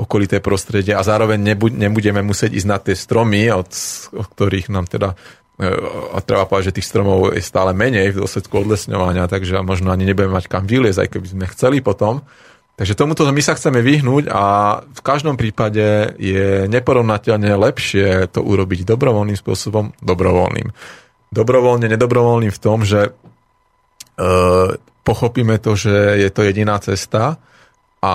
okolité 0.00 0.40
prostredie 0.40 0.96
a 0.96 1.04
zároveň 1.04 1.36
nebudeme 1.76 2.24
musieť 2.24 2.56
ísť 2.56 2.68
na 2.68 2.78
tie 2.80 2.96
stromy, 2.96 3.52
od, 3.52 3.68
od 4.16 4.26
ktorých 4.32 4.72
nám 4.72 4.88
teda 4.88 5.12
e, 5.60 5.68
a 6.16 6.18
treba 6.24 6.48
povedať, 6.48 6.72
že 6.72 6.76
tých 6.80 6.88
stromov 6.88 7.36
je 7.36 7.44
stále 7.44 7.76
menej 7.76 8.16
v 8.16 8.24
dôsledku 8.24 8.64
odlesňovania, 8.64 9.28
takže 9.28 9.60
možno 9.60 9.92
ani 9.92 10.08
nebudeme 10.08 10.32
mať 10.32 10.48
kam 10.48 10.64
vyliezť, 10.64 11.04
aj 11.04 11.08
keby 11.12 11.26
sme 11.28 11.44
chceli 11.52 11.78
potom. 11.84 12.24
Takže 12.80 12.96
tomuto 12.96 13.28
my 13.28 13.44
sa 13.44 13.52
chceme 13.52 13.84
vyhnúť 13.84 14.32
a 14.32 14.44
v 14.80 15.00
každom 15.04 15.36
prípade 15.36 16.16
je 16.16 16.64
neporovnateľne 16.64 17.52
lepšie 17.60 18.32
to 18.32 18.40
urobiť 18.40 18.88
dobrovoľným 18.88 19.36
spôsobom, 19.36 19.92
dobrovoľným. 20.00 20.72
Dobrovoľne, 21.28 21.92
nedobrovoľným 21.92 22.48
v 22.48 22.62
tom, 22.64 22.80
že 22.88 23.12
e, 24.16 24.30
pochopíme 25.10 25.58
to, 25.58 25.74
že 25.74 26.22
je 26.22 26.30
to 26.30 26.46
jediná 26.46 26.78
cesta 26.78 27.42
a 27.98 28.14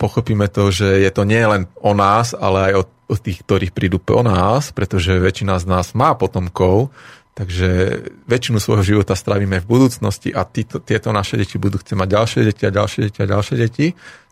pochopíme 0.00 0.48
to, 0.48 0.72
že 0.72 1.04
je 1.04 1.10
to 1.12 1.28
nie 1.28 1.44
len 1.44 1.68
o 1.76 1.92
nás, 1.92 2.32
ale 2.32 2.72
aj 2.72 2.74
o, 2.80 2.82
o 3.12 3.14
tých, 3.20 3.44
ktorých 3.44 3.76
prídu 3.76 4.00
po 4.00 4.24
nás, 4.24 4.72
pretože 4.72 5.20
väčšina 5.20 5.60
z 5.60 5.68
nás 5.68 5.92
má 5.92 6.16
potomkov, 6.16 6.88
takže 7.36 8.00
väčšinu 8.24 8.56
svojho 8.56 8.96
života 8.96 9.12
strávime 9.12 9.60
v 9.60 9.68
budúcnosti 9.68 10.32
a 10.32 10.48
títo, 10.48 10.80
tieto 10.80 11.12
naše 11.12 11.36
deti 11.36 11.60
budú 11.60 11.76
chcieť 11.76 11.96
mať 12.00 12.08
ďalšie 12.08 12.40
deti 12.48 12.62
a 12.64 12.72
ďalšie 12.72 13.00
deti 13.04 13.18
a 13.20 13.26
ďalšie 13.28 13.56
deti, 13.60 13.86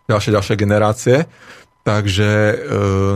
ďalšie, 0.09 0.31
ďalšie 0.33 0.55
generácie. 0.57 1.17
Takže 1.85 2.29
e, 2.29 2.55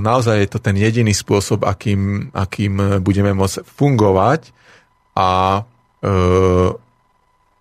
naozaj 0.05 0.37
je 0.39 0.49
to 0.53 0.61
ten 0.61 0.77
jediný 0.77 1.17
spôsob, 1.17 1.65
akým, 1.65 2.29
akým 2.33 3.01
budeme 3.01 3.33
môcť 3.33 3.65
fungovať 3.65 4.53
a 5.17 5.61
e, 5.61 6.13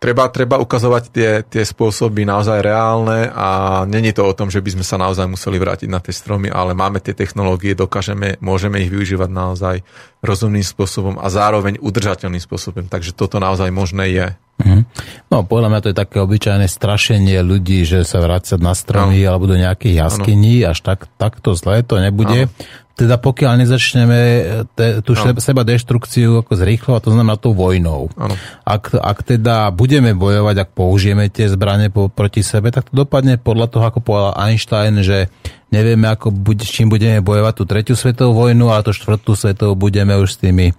treba, 0.02 0.26
treba 0.34 0.58
ukazovať 0.58 1.04
tie, 1.14 1.30
tie 1.46 1.62
spôsoby 1.62 2.26
naozaj 2.26 2.66
reálne 2.66 3.30
a 3.30 3.82
není 3.86 4.10
to 4.10 4.26
o 4.26 4.34
tom, 4.34 4.50
že 4.50 4.58
by 4.58 4.74
sme 4.74 4.86
sa 4.86 4.98
naozaj 4.98 5.30
museli 5.30 5.62
vrátiť 5.62 5.86
na 5.86 6.02
tie 6.02 6.10
stromy, 6.10 6.50
ale 6.50 6.74
máme 6.74 6.98
tie 6.98 7.14
technológie, 7.14 7.78
dokážeme, 7.78 8.42
môžeme 8.42 8.82
ich 8.82 8.90
využívať 8.90 9.30
naozaj 9.30 9.86
rozumným 10.26 10.66
spôsobom 10.66 11.22
a 11.22 11.30
zároveň 11.30 11.78
udržateľným 11.78 12.42
spôsobom. 12.42 12.90
Takže 12.90 13.14
toto 13.14 13.38
naozaj 13.38 13.70
možné 13.70 14.06
je. 14.10 14.28
Mhm. 14.62 14.82
No, 15.30 15.42
podľa 15.46 15.70
mňa 15.70 15.80
to 15.82 15.90
je 15.94 16.02
také 16.02 16.18
obyčajné 16.22 16.68
strašenie 16.70 17.42
ľudí, 17.42 17.86
že 17.86 18.06
sa 18.06 18.22
vrácať 18.22 18.62
na 18.62 18.74
stromy 18.78 19.26
no. 19.26 19.34
alebo 19.34 19.50
do 19.50 19.58
nejakých 19.58 20.02
jaskyní, 20.02 20.66
až 20.66 20.82
tak, 20.82 21.10
takto 21.18 21.54
zlé 21.54 21.82
to 21.86 22.02
nebude. 22.02 22.50
No 22.50 22.81
teda 22.96 23.16
pokiaľ 23.18 23.66
nezačneme 23.66 24.20
e, 24.20 24.42
te, 24.76 24.88
tú 25.02 25.16
no. 25.16 25.40
seba 25.40 25.64
deštrukciu 25.64 26.44
ako 26.44 26.54
zrýchlovať, 26.54 27.02
to 27.08 27.14
znamená 27.16 27.36
tou 27.40 27.56
vojnou. 27.56 28.12
Ano. 28.20 28.36
Ak, 28.68 28.94
ak 28.94 29.24
teda 29.26 29.72
budeme 29.72 30.12
bojovať, 30.14 30.56
ak 30.68 30.70
použijeme 30.76 31.32
tie 31.32 31.48
zbranie 31.48 31.90
po, 31.90 32.12
proti 32.12 32.44
sebe, 32.44 32.70
tak 32.70 32.92
to 32.92 33.04
dopadne 33.08 33.40
podľa 33.40 33.68
toho, 33.72 33.84
ako 33.88 34.00
povedal 34.04 34.34
Einstein, 34.38 35.00
že 35.02 35.32
nevieme, 35.72 36.12
ako 36.12 36.36
bude, 36.36 36.68
s 36.68 36.72
čím 36.72 36.92
budeme 36.92 37.24
bojovať 37.24 37.54
tú 37.56 37.64
tretiu 37.64 37.96
svetovú 37.96 38.46
vojnu, 38.46 38.70
ale 38.70 38.84
tú 38.84 38.92
štvrtú 38.92 39.34
svetovú 39.34 39.74
budeme 39.74 40.14
už 40.20 40.36
s 40.36 40.38
tými 40.44 40.76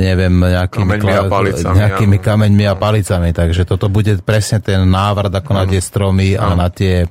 neviem, 0.00 0.32
nejakými, 0.32 0.96
kameňmi 0.96 1.12
a 1.12 1.22
palicami, 1.28 1.76
nejakými 1.76 2.16
ja. 2.16 2.24
kameňmi 2.24 2.64
a 2.64 2.74
palicami. 2.74 3.30
Takže 3.36 3.68
toto 3.68 3.92
bude 3.92 4.16
presne 4.24 4.64
ten 4.64 4.80
návrat 4.88 5.28
ako 5.28 5.52
ano. 5.52 5.58
na 5.60 5.64
tie 5.68 5.80
stromy 5.84 6.40
ano. 6.40 6.56
a 6.56 6.66
na 6.66 6.68
tie, 6.72 7.04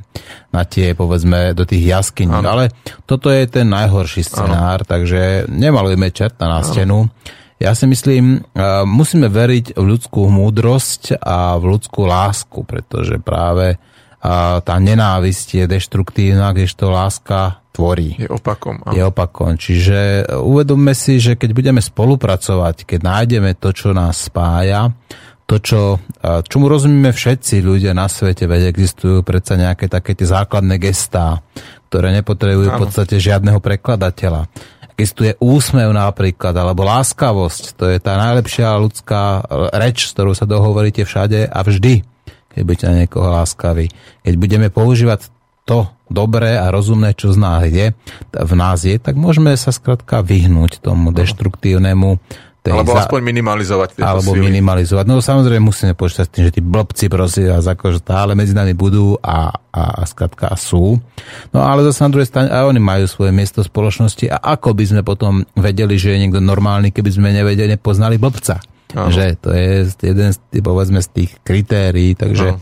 na 0.49 0.65
tie, 0.65 0.97
povedzme, 0.97 1.53
do 1.53 1.69
tých 1.69 1.85
jaskyní. 1.85 2.33
Ano. 2.33 2.49
Ale 2.49 2.73
toto 3.05 3.29
je 3.29 3.45
ten 3.45 3.69
najhorší 3.69 4.25
scenár, 4.25 4.81
ano. 4.81 4.89
takže 4.89 5.45
nemalujeme 5.45 6.09
čerta 6.09 6.49
na 6.49 6.65
ano. 6.65 6.67
stenu. 6.67 6.99
Ja 7.59 7.75
si 7.75 7.85
myslím, 7.91 8.39
musíme 8.87 9.27
veriť 9.27 9.75
v 9.75 9.83
ľudskú 9.83 10.31
múdrosť 10.31 11.19
a 11.19 11.59
v 11.59 11.75
ľudskú 11.75 12.07
lásku, 12.07 12.63
pretože 12.63 13.19
práve 13.19 13.75
tá 14.19 14.75
nenávisť 14.75 15.63
je 15.63 15.65
deštruktívna, 15.67 16.51
kdežto 16.51 16.91
láska 16.91 17.63
tvorí. 17.71 18.19
Je 18.19 18.27
opakom. 18.27 18.83
Áno. 18.83 18.91
Je 18.91 19.03
opakom. 19.07 19.55
Čiže 19.55 20.27
uvedomme 20.43 20.91
si, 20.91 21.23
že 21.23 21.39
keď 21.39 21.49
budeme 21.55 21.79
spolupracovať, 21.79 22.83
keď 22.83 22.99
nájdeme 22.99 23.55
to, 23.55 23.71
čo 23.71 23.95
nás 23.95 24.27
spája, 24.27 24.91
to, 25.49 25.57
čo, 25.57 25.81
čomu 26.45 26.69
rozumieme 26.69 27.09
všetci 27.09 27.63
ľudia 27.65 27.95
na 27.97 28.05
svete, 28.05 28.45
veď 28.45 28.69
existujú 28.69 29.25
predsa 29.25 29.57
nejaké 29.57 29.89
také 29.89 30.13
tie 30.13 30.29
základné 30.29 30.77
gestá, 30.77 31.41
ktoré 31.89 32.13
nepotrebujú 32.21 32.69
v 32.69 32.81
podstate 32.85 33.17
žiadneho 33.17 33.57
prekladateľa 33.63 34.51
existuje 34.99 35.31
úsmev 35.39 35.95
napríklad, 35.95 36.51
alebo 36.51 36.83
láskavosť, 36.83 37.79
to 37.79 37.87
je 37.87 38.03
tá 38.03 38.19
najlepšia 38.19 38.75
ľudská 38.75 39.47
reč, 39.79 40.11
s 40.11 40.11
ktorou 40.11 40.35
sa 40.35 40.43
dohovoríte 40.43 41.07
všade 41.07 41.47
a 41.47 41.59
vždy, 41.63 42.03
keď 42.53 42.61
budete 42.65 42.85
na 42.89 42.95
niekoho 43.05 43.27
láskavý. 43.29 43.89
Keď 44.25 44.33
budeme 44.35 44.67
používať 44.73 45.29
to 45.65 45.85
dobré 46.09 46.57
a 46.57 46.73
rozumné, 46.73 47.13
čo 47.13 47.29
z 47.29 47.37
nás 47.37 47.61
je, 47.69 47.93
v 48.33 48.53
nás 48.57 48.81
je, 48.81 48.97
tak 48.97 49.13
môžeme 49.13 49.53
sa 49.53 49.69
skrátka 49.69 50.25
vyhnúť 50.25 50.81
tomu 50.81 51.13
deštruktívnemu 51.13 52.17
tej 52.59 52.75
alebo 52.75 52.91
za... 52.91 53.07
aspoň 53.07 53.19
minimalizovať 53.23 53.89
tieto 53.95 54.03
Alebo 54.03 54.35
síly. 54.35 54.51
minimalizovať. 54.51 55.05
No 55.07 55.23
samozrejme 55.23 55.63
musíme 55.63 55.95
počítať 55.95 56.25
s 56.27 56.31
tým, 56.31 56.43
že 56.51 56.55
tí 56.59 56.61
blbci 56.61 57.07
prosím 57.07 57.55
vás 57.55 57.63
akože 57.63 58.03
stále 58.03 58.35
medzi 58.35 58.51
nami 58.51 58.75
budú 58.75 59.15
a, 59.23 59.47
a, 59.71 59.83
a 59.95 60.03
skratka 60.03 60.51
sú. 60.59 60.99
No 61.55 61.59
ale 61.63 61.87
zase 61.87 62.03
na 62.03 62.11
druhej 62.11 62.27
strane 62.27 62.51
aj 62.51 62.67
oni 62.67 62.81
majú 62.83 63.05
svoje 63.07 63.31
miesto 63.31 63.63
v 63.63 63.71
spoločnosti 63.71 64.25
a 64.27 64.37
ako 64.59 64.75
by 64.75 64.83
sme 64.85 65.01
potom 65.07 65.47
vedeli, 65.55 65.95
že 65.95 66.11
je 66.11 66.21
niekto 66.27 66.43
normálny, 66.43 66.91
keby 66.91 67.09
sme 67.09 67.31
nevedeli, 67.31 67.79
nepoznali 67.79 68.19
blbca. 68.19 68.59
Ano. 68.97 69.13
Že 69.13 69.37
to 69.37 69.49
je 69.53 69.67
jeden 70.01 70.29
z, 70.33 70.37
povedzme, 70.65 70.99
z 71.01 71.09
tých 71.13 71.31
kritérií, 71.45 72.17
takže 72.17 72.57
ano 72.57 72.61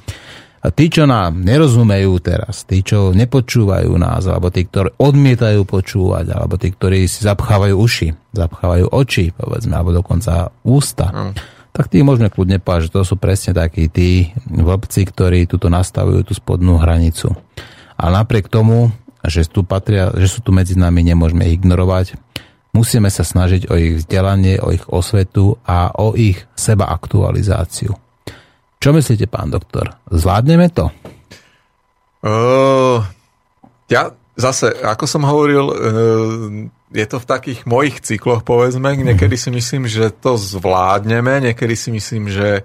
a 0.58 0.74
tí, 0.74 0.92
čo 0.92 1.08
nám 1.08 1.48
nerozumejú 1.48 2.20
teraz, 2.20 2.68
tí, 2.68 2.84
čo 2.84 3.16
nepočúvajú 3.16 3.94
nás, 3.96 4.28
alebo 4.28 4.52
tí, 4.52 4.68
ktorí 4.68 5.00
odmietajú 5.00 5.64
počúvať, 5.64 6.34
alebo 6.34 6.60
tí, 6.60 6.76
ktorí 6.76 7.08
si 7.08 7.24
zapchávajú 7.24 7.72
uši, 7.78 8.36
zapchávajú 8.36 8.92
oči, 8.92 9.32
povedzme, 9.32 9.78
alebo 9.80 9.96
dokonca 9.96 10.52
ústa, 10.68 11.08
mm. 11.08 11.34
tak 11.72 11.88
tých 11.88 12.04
môžeme 12.04 12.28
kľudne 12.28 12.60
povedať, 12.60 12.92
že 12.92 12.96
to 13.00 13.08
sú 13.08 13.16
presne 13.16 13.56
takí 13.56 13.88
tí 13.88 14.36
vlbci, 14.50 15.08
ktorí 15.08 15.48
tuto 15.48 15.72
nastavujú 15.72 16.28
tú 16.28 16.34
spodnú 16.36 16.82
hranicu. 16.82 17.32
A 17.96 18.12
napriek 18.12 18.52
tomu, 18.52 18.92
že, 19.24 19.48
tu 19.48 19.64
patria, 19.64 20.12
že 20.20 20.28
sú 20.28 20.44
tu 20.44 20.52
medzi 20.52 20.76
nami, 20.76 21.00
nemôžeme 21.00 21.48
ignorovať, 21.48 22.20
musíme 22.78 23.10
sa 23.10 23.26
snažiť 23.26 23.74
o 23.74 23.76
ich 23.76 24.06
vzdelanie, 24.06 24.62
o 24.62 24.70
ich 24.70 24.86
osvetu 24.86 25.58
a 25.66 25.90
o 25.98 26.14
ich 26.14 26.46
seba 26.54 26.94
aktualizáciu. 26.94 27.98
Čo 28.78 28.90
myslíte, 28.94 29.26
pán 29.26 29.50
doktor? 29.50 29.98
Zvládneme 30.14 30.70
to? 30.70 30.94
Uh, 32.22 33.02
ja 33.90 34.14
zase, 34.38 34.70
ako 34.70 35.06
som 35.10 35.26
hovoril, 35.26 35.66
uh, 35.66 35.76
je 36.94 37.06
to 37.10 37.18
v 37.18 37.26
takých 37.26 37.60
mojich 37.66 37.98
cykloch, 38.06 38.46
povedzme. 38.46 38.94
Niekedy 38.94 39.34
si 39.34 39.50
myslím, 39.50 39.90
že 39.90 40.14
to 40.14 40.38
zvládneme, 40.38 41.42
niekedy 41.50 41.74
si 41.74 41.90
myslím, 41.90 42.30
že 42.30 42.62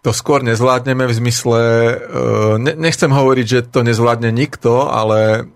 to 0.00 0.14
skôr 0.14 0.40
nezvládneme 0.46 1.04
v 1.10 1.16
zmysle, 1.18 1.62
uh, 1.98 2.54
ne, 2.62 2.72
nechcem 2.78 3.10
hovoriť, 3.10 3.46
že 3.46 3.60
to 3.66 3.82
nezvládne 3.82 4.30
nikto, 4.30 4.86
ale 4.86 5.50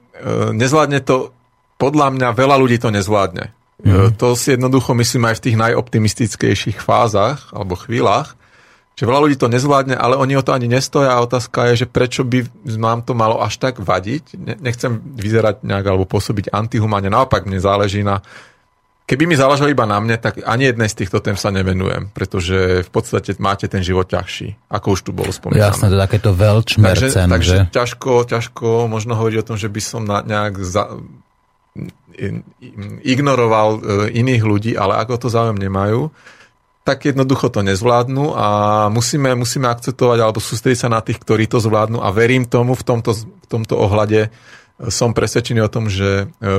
nezvládne 0.55 1.05
to, 1.05 1.35
podľa 1.77 2.17
mňa 2.17 2.29
veľa 2.33 2.57
ľudí 2.57 2.81
to 2.81 2.89
nezvládne. 2.89 3.51
Mm. 3.85 4.17
To 4.17 4.33
si 4.33 4.57
jednoducho 4.57 4.97
myslím 4.97 5.29
aj 5.29 5.39
v 5.39 5.45
tých 5.45 5.57
najoptimistickejších 5.61 6.81
fázach 6.81 7.53
alebo 7.53 7.77
chvíľach 7.77 8.35
že 8.95 9.11
veľa 9.11 9.27
ľudí 9.27 9.35
to 9.35 9.51
nezvládne, 9.51 9.99
ale 9.99 10.15
oni 10.15 10.39
o 10.39 10.47
to 10.47 10.55
ani 10.55 10.71
nestoja 10.71 11.19
a 11.19 11.25
otázka 11.27 11.75
je, 11.75 11.83
že 11.85 11.87
prečo 11.91 12.23
by 12.23 12.47
nám 12.79 13.03
to 13.03 13.19
malo 13.19 13.43
až 13.43 13.59
tak 13.59 13.83
vadiť. 13.83 14.39
Nechcem 14.63 15.03
vyzerať 15.19 15.67
nejak 15.67 15.83
alebo 15.83 16.07
pôsobiť 16.07 16.55
antihumane, 16.55 17.11
naopak 17.11 17.43
mne 17.43 17.59
záleží 17.59 18.07
na... 18.07 18.23
Keby 19.05 19.29
mi 19.29 19.37
záležalo 19.37 19.69
iba 19.69 19.85
na 19.85 20.01
mne, 20.01 20.17
tak 20.17 20.41
ani 20.49 20.73
jednej 20.73 20.89
z 20.89 21.05
týchto 21.05 21.21
tém 21.21 21.37
sa 21.37 21.53
nevenujem, 21.53 22.09
pretože 22.17 22.87
v 22.87 22.91
podstate 22.95 23.37
máte 23.37 23.69
ten 23.69 23.85
život 23.85 24.09
ťažší, 24.09 24.57
ako 24.73 24.97
už 24.97 25.01
tu 25.05 25.11
bolo 25.13 25.29
spomínané. 25.29 25.75
Jasné, 25.75 25.93
to 25.93 25.99
takéto 26.01 26.31
veľčmercen, 26.33 27.29
takže, 27.29 27.29
takže 27.29 27.57
že? 27.69 27.75
ťažko, 27.75 28.13
ťažko 28.31 28.89
možno 28.89 29.19
hovoriť 29.19 29.37
o 29.45 29.49
tom, 29.53 29.57
že 29.61 29.69
by 29.69 29.81
som 29.83 30.09
na, 30.09 30.25
nejak 30.25 30.57
za, 30.57 30.89
ignoroval 33.05 33.69
e, 33.77 33.81
iných 34.19 34.43
ľudí, 34.43 34.73
ale 34.79 34.99
ako 35.03 35.27
to 35.27 35.29
záujem 35.29 35.59
nemajú, 35.59 36.09
tak 36.85 37.09
jednoducho 37.09 37.49
to 37.49 37.65
nezvládnu 37.65 38.37
a 38.37 38.47
musíme, 38.93 39.33
musíme 39.33 39.73
akceptovať 39.73 40.19
alebo 40.21 40.37
sústrediť 40.37 40.81
sa 40.85 40.93
na 40.93 41.01
tých, 41.01 41.17
ktorí 41.17 41.49
to 41.49 41.57
zvládnu 41.57 42.05
a 42.05 42.13
verím 42.13 42.45
tomu 42.45 42.77
v 42.77 42.85
tomto, 42.85 43.17
v 43.17 43.47
tomto 43.49 43.75
ohľade 43.81 44.29
som 44.93 45.17
presvedčený 45.17 45.65
o 45.65 45.73
tom, 45.73 45.89
že 45.89 46.27
e, 46.29 46.51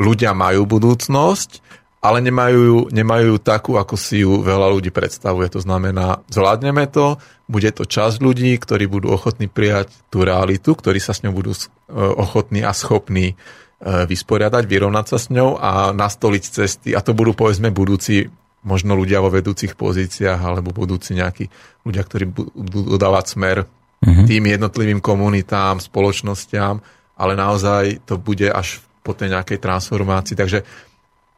ľudia 0.00 0.32
majú 0.32 0.64
budúcnosť, 0.64 1.60
ale 2.00 2.22
nemajú, 2.22 2.94
nemajú 2.94 3.42
takú, 3.42 3.74
ako 3.74 3.98
si 3.98 4.22
ju 4.22 4.38
veľa 4.40 4.70
ľudí 4.70 4.94
predstavuje. 4.94 5.50
To 5.50 5.60
znamená, 5.60 6.22
zvládneme 6.30 6.86
to, 6.86 7.18
bude 7.50 7.66
to 7.74 7.82
časť 7.82 8.22
ľudí, 8.22 8.54
ktorí 8.56 8.86
budú 8.86 9.10
ochotní 9.10 9.50
prijať 9.50 9.90
tú 10.10 10.22
realitu, 10.22 10.78
ktorí 10.78 11.02
sa 11.02 11.14
s 11.14 11.26
ňou 11.26 11.34
budú 11.34 11.52
e, 11.52 11.66
ochotní 11.96 12.62
a 12.62 12.70
schopní 12.70 13.34
e, 13.34 13.65
vysporiadať, 13.82 14.64
vyrovnať 14.64 15.06
sa 15.12 15.18
s 15.20 15.28
ňou 15.28 15.60
a 15.60 15.92
nastoliť 15.92 16.44
cesty. 16.44 16.90
A 16.96 17.04
to 17.04 17.12
budú 17.12 17.36
povedzme 17.36 17.68
budúci 17.68 18.24
možno 18.66 18.98
ľudia 18.98 19.22
vo 19.22 19.30
vedúcich 19.30 19.78
pozíciách 19.78 20.40
alebo 20.42 20.74
budúci 20.74 21.14
nejakí 21.14 21.46
ľudia, 21.86 22.02
ktorí 22.02 22.24
budú 22.32 22.96
dávať 22.98 23.24
smer 23.36 23.56
uh-huh. 23.62 24.24
tým 24.26 24.48
jednotlivým 24.48 24.98
komunitám, 24.98 25.78
spoločnosťam, 25.78 26.82
ale 27.20 27.32
naozaj 27.38 28.02
to 28.08 28.18
bude 28.18 28.48
až 28.48 28.82
po 29.06 29.14
tej 29.14 29.36
nejakej 29.38 29.62
transformácii. 29.62 30.34
Takže 30.34 30.66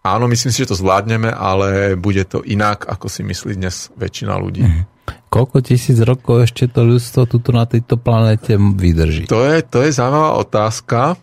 áno, 0.07 0.25
myslím 0.31 0.51
si, 0.55 0.65
že 0.65 0.73
to 0.73 0.81
zvládneme, 0.81 1.29
ale 1.29 2.01
bude 2.01 2.25
to 2.25 2.41
inak, 2.47 2.89
ako 2.89 3.13
si 3.13 3.21
myslí 3.27 3.61
dnes 3.61 3.93
väčšina 3.99 4.39
ľudí. 4.41 4.65
Uh-huh. 4.65 4.87
Koľko 5.29 5.61
tisíc 5.61 6.01
rokov 6.01 6.49
ešte 6.49 6.71
to 6.73 6.87
ľudstvo 6.87 7.29
tuto 7.29 7.53
na 7.53 7.69
tejto 7.69 8.01
planete 8.01 8.57
vydrží? 8.57 9.29
To 9.29 9.45
je, 9.45 9.61
to 9.61 9.85
je 9.85 9.93
zaujímavá 9.93 10.41
otázka. 10.41 11.21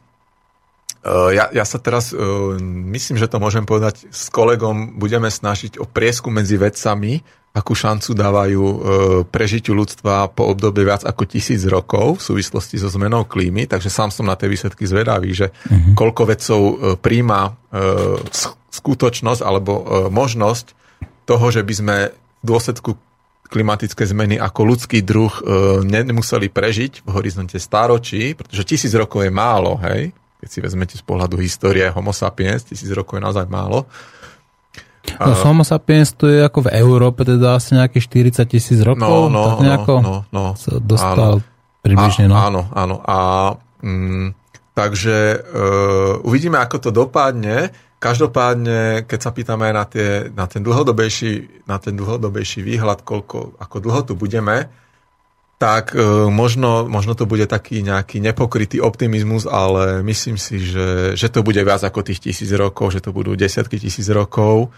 Eh, 1.06 1.38
ja, 1.38 1.54
ja 1.54 1.66
sa 1.70 1.78
teraz, 1.78 2.10
eh, 2.10 2.18
myslím, 2.90 3.22
že 3.22 3.30
to 3.30 3.38
môžem 3.38 3.62
povedať, 3.62 4.10
s 4.10 4.34
kolegom 4.34 4.98
budeme 4.98 5.30
snažiť 5.30 5.78
o 5.78 5.86
prieskum 5.86 6.34
medzi 6.34 6.58
vedcami, 6.58 7.22
akú 7.54 7.78
šancu 7.78 8.18
dávajú 8.18 8.64
eh, 8.66 8.78
prežitiu 9.30 9.78
ľudstva 9.78 10.34
po 10.34 10.50
obdobie 10.50 10.82
viac 10.82 11.06
ako 11.06 11.30
tisíc 11.30 11.62
rokov 11.70 12.18
v 12.18 12.26
súvislosti 12.26 12.82
so 12.82 12.90
zmenou 12.90 13.22
klímy, 13.30 13.70
takže 13.70 13.94
sám 13.94 14.10
som 14.10 14.26
na 14.26 14.34
tie 14.34 14.50
výsledky 14.50 14.90
zvedavý, 14.90 15.30
že 15.30 15.54
uh-huh. 15.54 15.94
koľko 15.94 16.22
vedcov 16.26 16.60
príjma 17.00 17.54
skutočnosť 18.72 19.42
alebo 19.44 19.74
možnosť 20.08 20.66
toho, 21.28 21.46
že 21.52 21.60
by 21.60 21.74
sme 21.76 21.96
v 22.16 22.44
dôsledku 22.44 22.96
klimatické 23.52 24.08
zmeny 24.08 24.40
ako 24.40 24.62
ľudský 24.64 25.04
druh 25.04 25.32
nemuseli 25.84 26.48
prežiť 26.48 27.04
v 27.04 27.10
horizonte 27.12 27.60
stáročí, 27.60 28.32
pretože 28.32 28.64
tisíc 28.64 28.96
rokov 28.96 29.28
je 29.28 29.32
málo, 29.32 29.76
hej, 29.84 30.16
keď 30.40 30.48
si 30.50 30.60
vezmete 30.62 30.96
z 31.00 31.04
pohľadu 31.04 31.40
histórie 31.40 31.88
Homo 31.92 32.12
sapiens, 32.12 32.64
tisíc 32.64 32.90
rokov 32.92 33.18
je 33.20 33.24
naozaj 33.24 33.48
málo. 33.48 33.88
No, 35.20 35.32
uh, 35.32 35.42
Homo 35.46 35.64
sapiens 35.64 36.12
to 36.18 36.28
je 36.28 36.42
ako 36.42 36.68
v 36.68 36.74
Európe, 36.82 37.24
teda 37.24 37.58
asi 37.58 37.78
nejakých 37.78 38.42
40 38.42 38.54
tisíc 38.54 38.80
rokov, 38.82 39.30
no, 39.30 39.32
no, 39.32 39.44
tak 39.56 39.58
nejako 39.64 39.94
no, 40.02 40.16
no, 40.30 40.44
no, 40.52 40.54
sa 40.58 40.72
dostal 40.82 41.40
áno, 41.40 41.46
približne. 41.86 42.26
No. 42.26 42.36
Áno, 42.36 42.62
áno. 42.74 42.96
A, 43.06 43.18
mm, 43.86 44.34
takže 44.74 45.18
uh, 45.40 46.26
uvidíme, 46.26 46.58
ako 46.60 46.78
to 46.78 46.90
dopadne. 46.92 47.70
Každopádne, 47.96 49.08
keď 49.08 49.20
sa 49.22 49.32
pýtame 49.34 49.72
na, 49.72 49.88
tie, 49.88 50.30
na, 50.30 50.46
ten 50.46 50.62
dlhodobejší, 50.62 51.66
na 51.66 51.82
ten 51.82 51.96
dlhodobejší 51.98 52.62
výhľad, 52.62 53.02
koľko, 53.02 53.58
ako 53.58 53.76
dlho 53.82 54.02
tu 54.06 54.14
budeme, 54.14 54.70
tak 55.56 55.96
e, 55.96 56.04
možno, 56.28 56.84
možno 56.92 57.16
to 57.16 57.24
bude 57.24 57.48
taký 57.48 57.80
nejaký 57.80 58.20
nepokrytý 58.20 58.84
optimizmus, 58.84 59.48
ale 59.48 60.04
myslím 60.04 60.36
si, 60.36 60.60
že, 60.60 61.16
že 61.16 61.28
to 61.32 61.48
bude 61.48 61.60
viac 61.64 61.80
ako 61.80 62.04
tých 62.04 62.20
tisíc 62.20 62.52
rokov, 62.52 62.92
že 62.92 63.00
to 63.00 63.16
budú 63.16 63.40
desiatky 63.40 63.80
tisíc 63.80 64.12
rokov. 64.12 64.72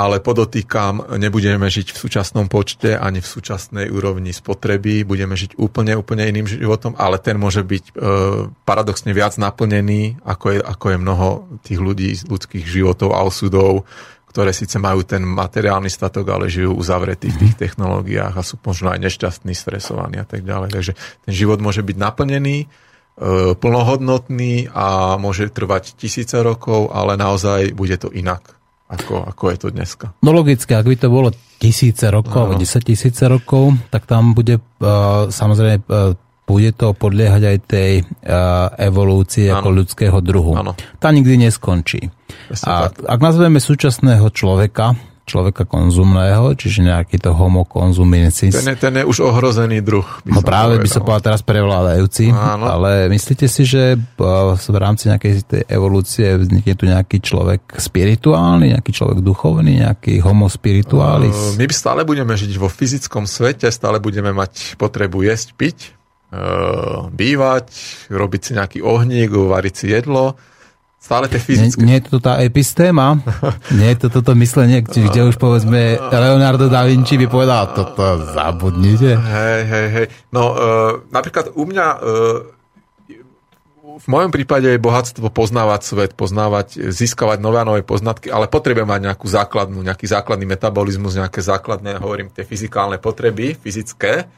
ale 0.00 0.16
podotýkam, 0.18 1.20
nebudeme 1.20 1.68
žiť 1.68 1.92
v 1.92 2.00
súčasnom 2.00 2.48
počte 2.48 2.96
ani 2.96 3.20
v 3.20 3.28
súčasnej 3.28 3.92
úrovni 3.92 4.32
spotreby, 4.32 5.04
budeme 5.04 5.36
žiť 5.36 5.60
úplne, 5.60 5.92
úplne 5.92 6.24
iným 6.24 6.48
životom, 6.48 6.96
ale 6.96 7.20
ten 7.20 7.36
môže 7.36 7.60
byť 7.60 7.84
e, 7.84 7.92
paradoxne 8.64 9.12
viac 9.12 9.36
naplnený, 9.36 10.24
ako 10.24 10.46
je, 10.56 10.60
ako 10.64 10.86
je 10.90 10.96
mnoho 10.96 11.28
tých 11.60 11.78
ľudí, 11.78 12.10
ľudských 12.26 12.64
životov 12.64 13.12
a 13.12 13.20
osudov, 13.28 13.84
ktoré 14.30 14.54
síce 14.54 14.78
majú 14.78 15.02
ten 15.02 15.26
materiálny 15.26 15.90
statok, 15.90 16.30
ale 16.30 16.46
žijú 16.46 16.78
uzavretí 16.78 17.34
v 17.34 17.40
tých 17.42 17.54
technológiách 17.58 18.38
a 18.38 18.46
sú 18.46 18.62
možno 18.62 18.94
aj 18.94 19.02
nešťastní, 19.02 19.50
stresovaní 19.58 20.22
a 20.22 20.26
tak 20.26 20.46
ďalej. 20.46 20.70
Takže 20.70 20.92
ten 21.26 21.32
život 21.34 21.58
môže 21.58 21.82
byť 21.82 21.96
naplnený, 21.98 22.56
e, 22.62 22.66
plnohodnotný 23.58 24.70
a 24.70 25.18
môže 25.18 25.50
trvať 25.50 25.98
tisíce 25.98 26.38
rokov, 26.38 26.94
ale 26.94 27.18
naozaj 27.18 27.74
bude 27.74 27.98
to 27.98 28.14
inak 28.14 28.54
ako, 28.90 29.22
ako 29.22 29.44
je 29.50 29.58
to 29.58 29.68
dneska. 29.74 30.06
No 30.22 30.30
logicky, 30.30 30.78
ak 30.78 30.86
by 30.86 30.96
to 30.98 31.08
bolo 31.10 31.30
tisíce 31.58 32.06
rokov, 32.10 32.54
no. 32.54 32.58
10 32.58 32.86
tisíce 32.86 33.22
rokov, 33.26 33.78
tak 33.90 34.06
tam 34.06 34.34
bude 34.34 34.58
uh, 34.58 35.30
samozrejme 35.30 35.86
uh, 35.86 36.18
bude 36.50 36.74
to 36.74 36.90
podliehať 36.98 37.42
aj 37.46 37.56
tej 37.70 37.92
evolúcii 38.82 39.46
ano. 39.46 39.62
ako 39.62 39.68
ľudského 39.70 40.18
druhu. 40.18 40.58
Ano. 40.58 40.74
Tá 40.98 41.14
nikdy 41.14 41.46
neskončí. 41.46 42.10
A 42.66 42.90
tak. 42.90 43.06
ak 43.06 43.20
nazveme 43.22 43.62
súčasného 43.62 44.26
človeka 44.34 44.98
človeka 45.30 45.62
konzumného, 45.62 46.58
čiže 46.58 46.82
nejaký 46.90 47.22
to 47.22 47.30
homo 47.30 47.62
konzumensis. 47.62 48.50
Ten 48.50 48.74
je, 48.74 48.76
ten 48.82 48.94
je 48.98 49.04
už 49.06 49.22
ohrozený 49.22 49.78
druh. 49.78 50.02
By 50.26 50.30
no 50.34 50.42
práve 50.42 50.74
povedal. 50.74 50.82
by 50.82 50.88
sa 50.90 51.00
povedal 51.06 51.22
teraz 51.30 51.42
prevládajúci, 51.46 52.34
Áno. 52.34 52.66
ale 52.66 53.06
myslíte 53.14 53.46
si, 53.46 53.62
že 53.62 53.94
v 54.18 54.76
rámci 54.82 55.06
nejakej 55.06 55.32
tej 55.46 55.62
evolúcie 55.70 56.34
vznikne 56.34 56.74
tu 56.74 56.84
nejaký 56.90 57.22
človek 57.22 57.78
spirituálny, 57.78 58.74
nejaký 58.74 58.90
človek 58.90 59.22
duchovný, 59.22 59.86
nejaký 59.86 60.18
homo 60.18 60.50
spiritualis? 60.50 61.54
My 61.54 61.70
stále 61.70 62.02
budeme 62.02 62.34
žiť 62.34 62.58
vo 62.58 62.66
fyzickom 62.66 63.30
svete, 63.30 63.70
stále 63.70 64.02
budeme 64.02 64.34
mať 64.34 64.74
potrebu 64.74 65.22
jesť, 65.22 65.54
piť, 65.54 65.78
bývať, 67.14 67.66
robiť 68.10 68.40
si 68.42 68.50
nejaký 68.58 68.78
ohník, 68.82 69.30
uvariť 69.30 69.74
si 69.74 69.86
jedlo, 69.94 70.34
Stále 71.00 71.32
tie 71.32 71.40
fyzické. 71.40 71.80
Nie, 71.80 71.86
nie 71.88 71.96
je 72.04 72.12
to 72.12 72.20
tá 72.20 72.44
epistéma, 72.44 73.16
nie 73.72 73.88
je 73.96 74.04
to 74.04 74.20
toto 74.20 74.36
myslenie, 74.36 74.84
kde 74.84 75.32
už 75.32 75.40
povedzme 75.40 75.96
Leonardo 75.96 76.68
da 76.68 76.84
Vinci 76.84 77.16
by 77.16 77.26
povedal, 77.26 77.72
toto 77.72 78.20
zabudnite. 78.36 79.16
Hej, 79.16 79.60
hej, 79.64 79.86
hej. 79.96 80.06
No, 80.28 80.52
uh, 80.52 81.00
napríklad 81.08 81.56
u 81.56 81.64
mňa 81.64 81.86
uh, 81.96 82.38
v 84.00 84.06
mojom 84.12 84.28
prípade 84.28 84.68
je 84.68 84.76
bohatstvo 84.76 85.32
poznávať 85.32 85.80
svet, 85.88 86.12
poznávať, 86.12 86.92
získavať 86.92 87.40
nové 87.40 87.64
a 87.64 87.68
nové 87.68 87.80
poznatky, 87.80 88.28
ale 88.28 88.52
potrebujem 88.52 88.88
mať 88.88 89.00
nejakú 89.08 89.24
základnú, 89.24 89.80
nejaký 89.80 90.04
základný 90.04 90.44
metabolizmus, 90.44 91.16
nejaké 91.16 91.40
základné, 91.40 91.96
hovorím, 91.96 92.28
tie 92.28 92.44
fyzikálne 92.44 93.00
potreby, 93.00 93.56
fyzické, 93.56 94.28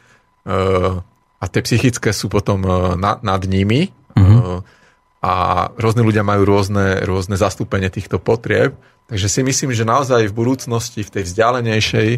uh, 0.47 1.02
a 1.42 1.44
tie 1.50 1.62
psychické 1.66 2.15
sú 2.15 2.31
potom 2.31 2.62
uh, 2.62 2.94
nad, 2.94 3.18
nad 3.26 3.42
nimi. 3.50 3.91
Uh-huh. 4.15 4.62
Uh, 4.62 4.82
a 5.23 5.33
rôzne 5.78 6.02
ľudia 6.02 6.26
majú 6.26 6.42
rôzne, 6.42 7.07
rôzne 7.07 7.39
zastúpenie 7.39 7.86
týchto 7.86 8.18
potrieb. 8.18 8.75
Takže 9.07 9.31
si 9.31 9.41
myslím, 9.47 9.70
že 9.70 9.86
naozaj 9.86 10.26
v 10.26 10.34
budúcnosti, 10.34 11.07
v 11.07 11.12
tej 11.15 11.25
vzdialenejšej, 11.31 12.10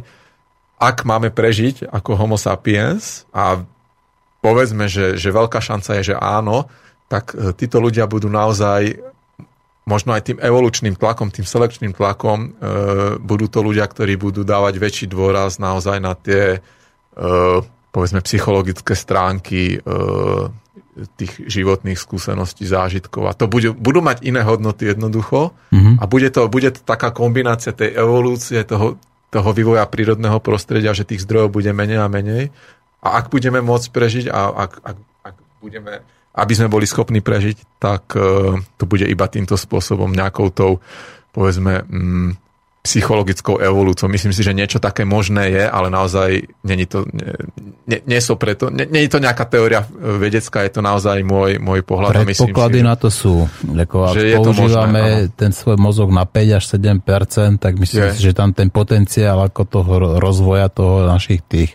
ak 0.81 1.05
máme 1.05 1.29
prežiť 1.29 1.93
ako 1.93 2.17
homo 2.17 2.41
sapiens 2.41 3.29
a 3.37 3.61
povedzme, 4.41 4.89
že, 4.89 5.21
že 5.21 5.29
veľká 5.29 5.61
šanca 5.61 6.01
je, 6.01 6.13
že 6.13 6.17
áno, 6.17 6.69
tak 7.09 7.37
e, 7.37 7.53
títo 7.53 7.81
ľudia 7.81 8.09
budú 8.09 8.33
naozaj 8.33 8.97
možno 9.85 10.17
aj 10.17 10.33
tým 10.33 10.39
evolučným 10.41 10.97
tlakom, 10.97 11.29
tým 11.29 11.45
selekčným 11.45 11.93
tlakom, 11.93 12.41
e, 12.41 12.49
budú 13.21 13.49
to 13.53 13.61
ľudia, 13.61 13.85
ktorí 13.85 14.17
budú 14.17 14.45
dávať 14.45 14.81
väčší 14.81 15.07
dôraz 15.13 15.61
naozaj 15.61 16.01
na 16.01 16.17
tie 16.17 16.57
e, 16.57 16.59
povedzme 17.93 18.25
psychologické 18.25 18.97
stránky 18.97 19.77
e, 19.77 19.89
tých 21.19 21.51
životných 21.51 21.99
skúseností, 21.99 22.63
zážitkov. 22.65 23.27
A 23.27 23.35
to 23.35 23.51
bude, 23.51 23.75
budú 23.75 23.99
mať 23.99 24.23
iné 24.23 24.47
hodnoty 24.47 24.95
jednoducho 24.95 25.51
mm-hmm. 25.75 25.99
a 25.99 26.05
bude 26.07 26.31
to, 26.31 26.47
bude 26.47 26.71
to 26.71 26.81
taká 26.87 27.11
kombinácia 27.11 27.75
tej 27.75 27.99
evolúcie, 27.99 28.63
toho, 28.63 28.95
toho 29.35 29.51
vývoja 29.51 29.83
prírodného 29.91 30.39
prostredia, 30.39 30.95
že 30.95 31.03
tých 31.03 31.27
zdrojov 31.27 31.51
bude 31.51 31.71
menej 31.75 31.99
a 31.99 32.07
menej. 32.07 32.55
A 33.03 33.19
ak 33.19 33.35
budeme 33.35 33.59
môcť 33.59 33.91
prežiť 33.91 34.27
a 34.31 34.41
ak, 34.55 34.73
ak, 34.81 34.97
ak 35.27 35.37
budeme, 35.59 35.93
aby 36.39 36.53
sme 36.55 36.71
boli 36.71 36.87
schopní 36.87 37.19
prežiť, 37.19 37.83
tak 37.83 38.15
uh, 38.15 38.57
to 38.79 38.85
bude 38.87 39.05
iba 39.05 39.27
týmto 39.27 39.59
spôsobom 39.59 40.15
nejakou 40.15 40.55
tou, 40.55 40.79
povedzme, 41.35 41.83
mm, 41.85 42.44
psychologickou 42.85 43.65
evolúciou. 43.65 44.13
Myslím 44.13 44.37
si, 44.37 44.45
že 44.45 44.53
niečo 44.53 44.77
také 44.77 45.09
možné 45.09 45.49
je, 45.49 45.65
ale 45.65 45.89
naozaj 45.89 46.45
není 46.69 46.85
to, 46.85 47.09
nie, 47.89 48.05
nie, 48.05 48.21
sú 48.21 48.37
preto, 48.37 48.69
nie, 48.69 48.85
nie 48.93 49.09
je 49.09 49.17
to 49.17 49.25
nejaká 49.25 49.49
teória 49.49 49.89
vedecká, 49.97 50.69
je 50.69 50.73
to 50.77 50.83
naozaj 50.85 51.25
môj, 51.25 51.57
môj 51.65 51.81
pohľad. 51.81 52.13
Predpoklady 52.13 52.85
myslím, 52.85 52.93
na 52.93 52.97
to 53.01 53.09
sú. 53.09 53.49
Ako 53.65 53.97
ak 54.05 54.15
že 54.21 54.37
používame 54.37 55.01
možné, 55.01 55.33
ten 55.33 55.57
svoj 55.57 55.81
mozog 55.81 56.13
na 56.13 56.29
5 56.29 56.61
až 56.61 56.65
7% 56.77 57.57
tak 57.57 57.73
myslím 57.81 58.05
je. 58.05 58.13
si, 58.13 58.21
že 58.21 58.37
tam 58.37 58.53
ten 58.53 58.69
potenciál 58.69 59.41
ako 59.41 59.63
toho 59.65 60.21
rozvoja 60.21 60.69
toho 60.69 61.09
našich 61.09 61.41
tých 61.41 61.73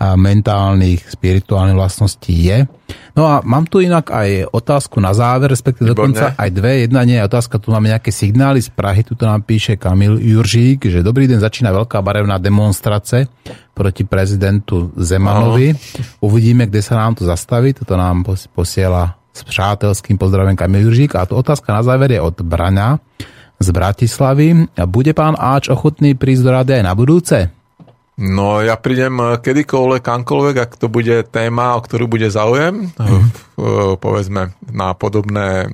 mentálnych, 0.00 1.04
spirituálnych 1.14 1.78
vlastností 1.78 2.34
je. 2.34 2.66
No 3.12 3.28
a 3.28 3.44
mám 3.44 3.68
tu 3.68 3.78
inak 3.78 4.08
aj 4.10 4.50
otázku 4.50 4.98
na 4.98 5.12
záver, 5.12 5.52
respektíve 5.52 5.92
dokonca 5.92 6.34
aj 6.34 6.50
dve. 6.50 6.88
Jedna 6.88 7.04
nie 7.04 7.20
je 7.20 7.28
otázka, 7.28 7.60
tu 7.60 7.70
máme 7.70 7.92
nejaké 7.92 8.08
signály 8.10 8.58
z 8.64 8.72
Prahy, 8.72 9.04
tu 9.06 9.14
nám 9.20 9.44
píše 9.44 9.76
Kamil 9.78 10.18
Juržík, 10.18 10.88
že 10.88 11.04
dobrý 11.04 11.28
deň, 11.28 11.38
začína 11.38 11.70
veľká 11.70 12.00
barevná 12.00 12.40
demonstrace 12.40 13.30
proti 13.76 14.02
prezidentu 14.08 14.90
Zemanovi. 14.98 15.76
Aha. 15.76 16.24
Uvidíme, 16.24 16.66
kde 16.66 16.82
sa 16.82 16.98
nám 16.98 17.20
to 17.20 17.28
zastaví, 17.28 17.76
toto 17.76 17.94
nám 17.94 18.24
posiela 18.56 19.14
s 19.32 19.44
přátelským 19.44 20.18
pozdravem 20.18 20.56
Kamil 20.58 20.88
Juržík. 20.88 21.14
A 21.16 21.28
tu 21.28 21.38
otázka 21.38 21.72
na 21.72 21.86
záver 21.86 22.12
je 22.12 22.20
od 22.20 22.36
Braňa 22.42 23.00
z 23.62 23.68
Bratislavy. 23.70 24.66
Bude 24.90 25.14
pán 25.14 25.38
Áč 25.38 25.70
ochotný 25.70 26.18
prísť 26.18 26.42
do 26.42 26.50
rady 26.50 26.70
aj 26.80 26.84
na 26.84 26.92
budúce? 26.98 27.61
No 28.20 28.60
ja 28.60 28.76
prídem 28.76 29.16
eh, 29.16 29.40
kedykoľvek, 29.40 30.02
kamkoľvek, 30.04 30.56
ak 30.60 30.72
to 30.76 30.86
bude 30.92 31.32
téma, 31.32 31.76
o 31.76 31.80
ktorú 31.80 32.04
bude 32.12 32.28
záujem, 32.28 32.92
mm. 32.92 33.24
povedzme 34.00 34.52
na 34.72 34.96
podobné, 34.96 35.70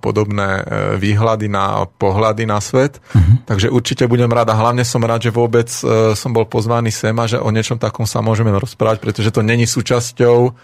podobné 0.00 0.64
výhľady, 0.96 1.50
na 1.50 1.84
pohľady 1.86 2.48
na 2.48 2.58
svet. 2.62 3.02
Mm. 3.12 3.44
Takže 3.44 3.68
určite 3.68 4.08
budem 4.08 4.30
rád 4.30 4.54
a 4.54 4.58
hlavne 4.58 4.86
som 4.86 5.02
rád, 5.02 5.28
že 5.28 5.34
vôbec 5.34 5.68
som 6.14 6.30
bol 6.30 6.46
pozvaný 6.48 6.88
sem 6.94 7.12
a 7.18 7.28
že 7.28 7.36
o 7.42 7.50
niečom 7.52 7.76
takom 7.76 8.06
sa 8.08 8.24
môžeme 8.24 8.54
rozprávať, 8.54 9.02
pretože 9.02 9.34
to 9.34 9.44
není 9.44 9.66
súčasťou 9.66 10.54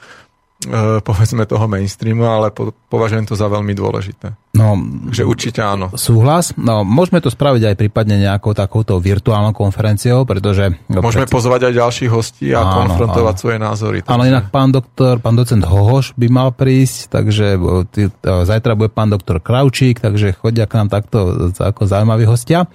povedzme 1.04 1.44
toho 1.44 1.68
mainstreamu, 1.68 2.24
ale 2.24 2.48
po, 2.50 2.72
považujem 2.88 3.28
to 3.28 3.34
za 3.36 3.46
veľmi 3.48 3.76
dôležité. 3.76 4.32
No, 4.54 4.78
že 5.10 5.26
určite 5.26 5.58
áno. 5.58 5.90
Súhlas. 5.98 6.54
No, 6.54 6.86
môžeme 6.86 7.18
to 7.18 7.26
spraviť 7.26 7.74
aj 7.74 7.74
prípadne 7.74 8.22
nejakou 8.22 8.54
takouto 8.54 9.02
virtuálnou 9.02 9.50
konferenciou, 9.50 10.22
pretože... 10.22 10.78
Môžeme 10.86 11.26
predsa... 11.26 11.36
pozvať 11.36 11.60
aj 11.68 11.74
ďalších 11.74 12.10
hostí 12.10 12.46
a 12.54 12.62
áno, 12.62 12.86
konfrontovať 12.86 13.34
áno. 13.34 13.42
svoje 13.42 13.58
názory. 13.58 13.98
Takže... 14.06 14.14
Ale 14.14 14.30
inak 14.30 14.54
pán 14.54 14.70
doktor, 14.70 15.18
pán 15.18 15.34
docent 15.34 15.66
Hohoš 15.66 16.14
by 16.14 16.26
mal 16.30 16.54
prísť, 16.54 17.10
takže 17.10 17.46
e, 17.58 18.08
zajtra 18.22 18.78
bude 18.78 18.94
pán 18.94 19.10
doktor 19.10 19.42
Kraučík, 19.42 19.98
takže 19.98 20.38
chodia 20.38 20.70
k 20.70 20.78
nám 20.78 20.88
takto 20.88 21.50
ako 21.58 21.90
zaujímaví 21.90 22.22
hostia. 22.22 22.70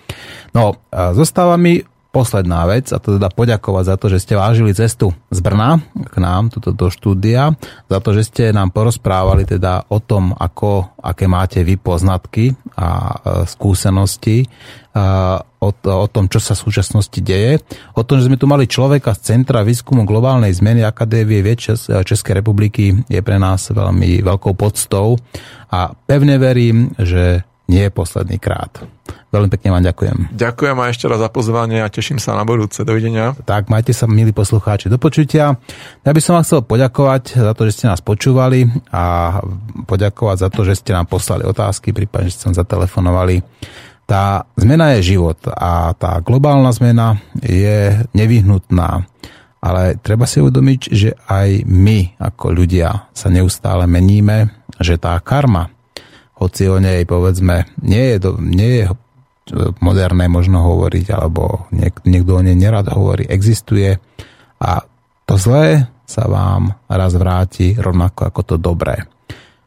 No, 0.51 0.75
zostáva 1.15 1.55
mi 1.55 1.79
posledná 2.09 2.65
vec, 2.65 2.89
a 2.89 2.97
to 2.97 3.21
teda 3.21 3.29
poďakovať 3.29 3.83
za 3.85 3.95
to, 4.01 4.05
že 4.09 4.21
ste 4.25 4.33
vážili 4.33 4.73
cestu 4.73 5.13
z 5.29 5.39
Brna 5.45 5.77
k 5.93 6.15
nám, 6.17 6.49
tuto 6.49 6.73
do 6.73 6.89
štúdia, 6.89 7.53
za 7.85 7.97
to, 8.01 8.17
že 8.17 8.25
ste 8.25 8.43
nám 8.49 8.73
porozprávali 8.73 9.45
teda 9.45 9.85
o 9.93 10.01
tom, 10.01 10.33
ako, 10.33 10.97
aké 10.97 11.29
máte 11.29 11.61
vy 11.61 11.77
poznatky 11.77 12.57
a 12.73 12.89
e, 12.89 13.15
skúsenosti 13.45 14.49
a, 14.97 15.37
o, 15.61 15.69
o 15.69 16.07
tom, 16.09 16.25
čo 16.25 16.41
sa 16.41 16.57
v 16.57 16.65
súčasnosti 16.65 17.19
deje, 17.21 17.61
o 17.93 18.01
tom, 18.01 18.17
že 18.17 18.25
sme 18.25 18.41
tu 18.41 18.49
mali 18.49 18.65
človeka 18.65 19.13
z 19.13 19.37
Centra 19.37 19.61
výskumu 19.61 20.01
globálnej 20.01 20.49
zmeny 20.49 20.81
Akadémie 20.81 21.45
vied 21.45 21.61
Čes, 21.61 21.85
Českej 21.85 22.41
republiky, 22.41 23.05
je 23.05 23.21
pre 23.21 23.37
nás 23.37 23.69
veľmi 23.69 24.25
veľkou 24.25 24.57
podstou 24.57 25.13
a 25.69 25.93
pevne 25.93 26.41
verím, 26.41 26.89
že 26.97 27.45
nie 27.69 27.85
posledný 27.93 28.41
krát. 28.41 28.81
Veľmi 29.29 29.53
pekne 29.53 29.77
vám 29.77 29.85
ďakujem. 29.85 30.33
Ďakujem 30.33 30.77
a 30.81 30.89
ešte 30.89 31.05
raz 31.05 31.21
za 31.21 31.29
pozvanie 31.29 31.85
a 31.85 31.93
teším 31.93 32.17
sa 32.17 32.33
na 32.33 32.41
budúce. 32.41 32.81
Dovidenia. 32.81 33.37
Tak, 33.45 33.69
majte 33.69 33.93
sa, 33.93 34.09
milí 34.09 34.33
poslucháči, 34.33 34.89
do 34.89 34.97
počutia. 34.97 35.53
Ja 36.01 36.11
by 36.11 36.17
som 36.17 36.33
vám 36.33 36.45
chcel 36.49 36.65
poďakovať 36.65 37.37
za 37.37 37.53
to, 37.53 37.61
že 37.69 37.75
ste 37.77 37.85
nás 37.85 38.01
počúvali 38.01 38.65
a 38.89 39.37
poďakovať 39.85 40.37
za 40.41 40.49
to, 40.49 40.65
že 40.65 40.81
ste 40.81 40.97
nám 40.97 41.05
poslali 41.05 41.45
otázky, 41.45 41.93
prípadne, 41.93 42.33
že 42.33 42.41
ste 42.41 42.49
nám 42.49 42.57
zatelefonovali. 42.65 43.45
Tá 44.09 44.49
zmena 44.57 44.97
je 44.97 45.13
život 45.13 45.37
a 45.53 45.93
tá 45.93 46.17
globálna 46.25 46.73
zmena 46.73 47.21
je 47.45 48.01
nevyhnutná. 48.17 49.05
Ale 49.61 49.99
treba 50.01 50.25
si 50.25 50.41
uvedomiť, 50.41 50.81
že 50.89 51.13
aj 51.29 51.69
my 51.69 52.17
ako 52.17 52.49
ľudia 52.49 53.13
sa 53.13 53.29
neustále 53.29 53.85
meníme, 53.85 54.49
že 54.81 54.97
tá 54.97 55.13
karma, 55.21 55.69
hoci 56.39 56.71
o 56.71 56.79
nej 56.79 57.03
povedzme 57.03 57.67
nie 57.83 58.15
je, 58.15 58.17
do, 58.17 58.31
nie 58.39 58.83
je 58.83 58.85
moderné 59.83 60.29
možno 60.29 60.61
hovoriť, 60.61 61.07
alebo 61.11 61.67
niek- 61.73 62.05
niekto 62.05 62.39
o 62.39 62.41
nej 62.41 62.55
nerad 62.55 62.87
hovorí, 62.89 63.27
existuje 63.27 63.97
a 64.61 64.71
to 65.25 65.35
zlé 65.37 65.89
sa 66.09 66.25
vám 66.25 66.73
raz 66.89 67.13
vráti 67.13 67.77
rovnako 67.77 68.33
ako 68.33 68.41
to 68.45 68.55
dobré. 68.57 69.05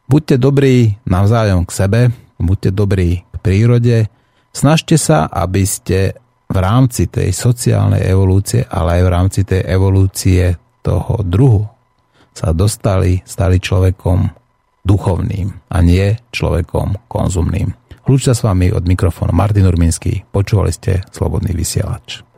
Buďte 0.07 0.35
dobrí 0.35 0.99
navzájom 1.07 1.63
k 1.63 1.71
sebe, 1.71 2.01
buďte 2.35 2.69
dobrí 2.75 3.23
k 3.23 3.35
prírode, 3.39 3.97
snažte 4.51 4.99
sa, 4.99 5.31
aby 5.31 5.63
ste 5.63 6.19
v 6.51 6.57
rámci 6.59 7.07
tej 7.07 7.31
sociálnej 7.31 8.03
evolúcie, 8.03 8.67
ale 8.67 8.99
aj 8.99 9.03
v 9.07 9.09
rámci 9.09 9.41
tej 9.47 9.61
evolúcie 9.63 10.53
toho 10.83 11.23
druhu 11.23 11.63
sa 12.35 12.51
dostali, 12.51 13.23
stali 13.23 13.57
človekom 13.57 14.42
duchovným 14.83 15.71
a 15.71 15.77
nie 15.79 16.19
človekom 16.35 17.07
konzumným. 17.07 17.71
Hľúčte 18.03 18.35
s 18.35 18.43
vami 18.43 18.67
od 18.75 18.83
mikrofónu 18.83 19.31
Martin 19.31 19.63
Urminský. 19.63 20.27
Počúvali 20.27 20.75
ste 20.75 21.07
Slobodný 21.07 21.55
vysielač. 21.55 22.32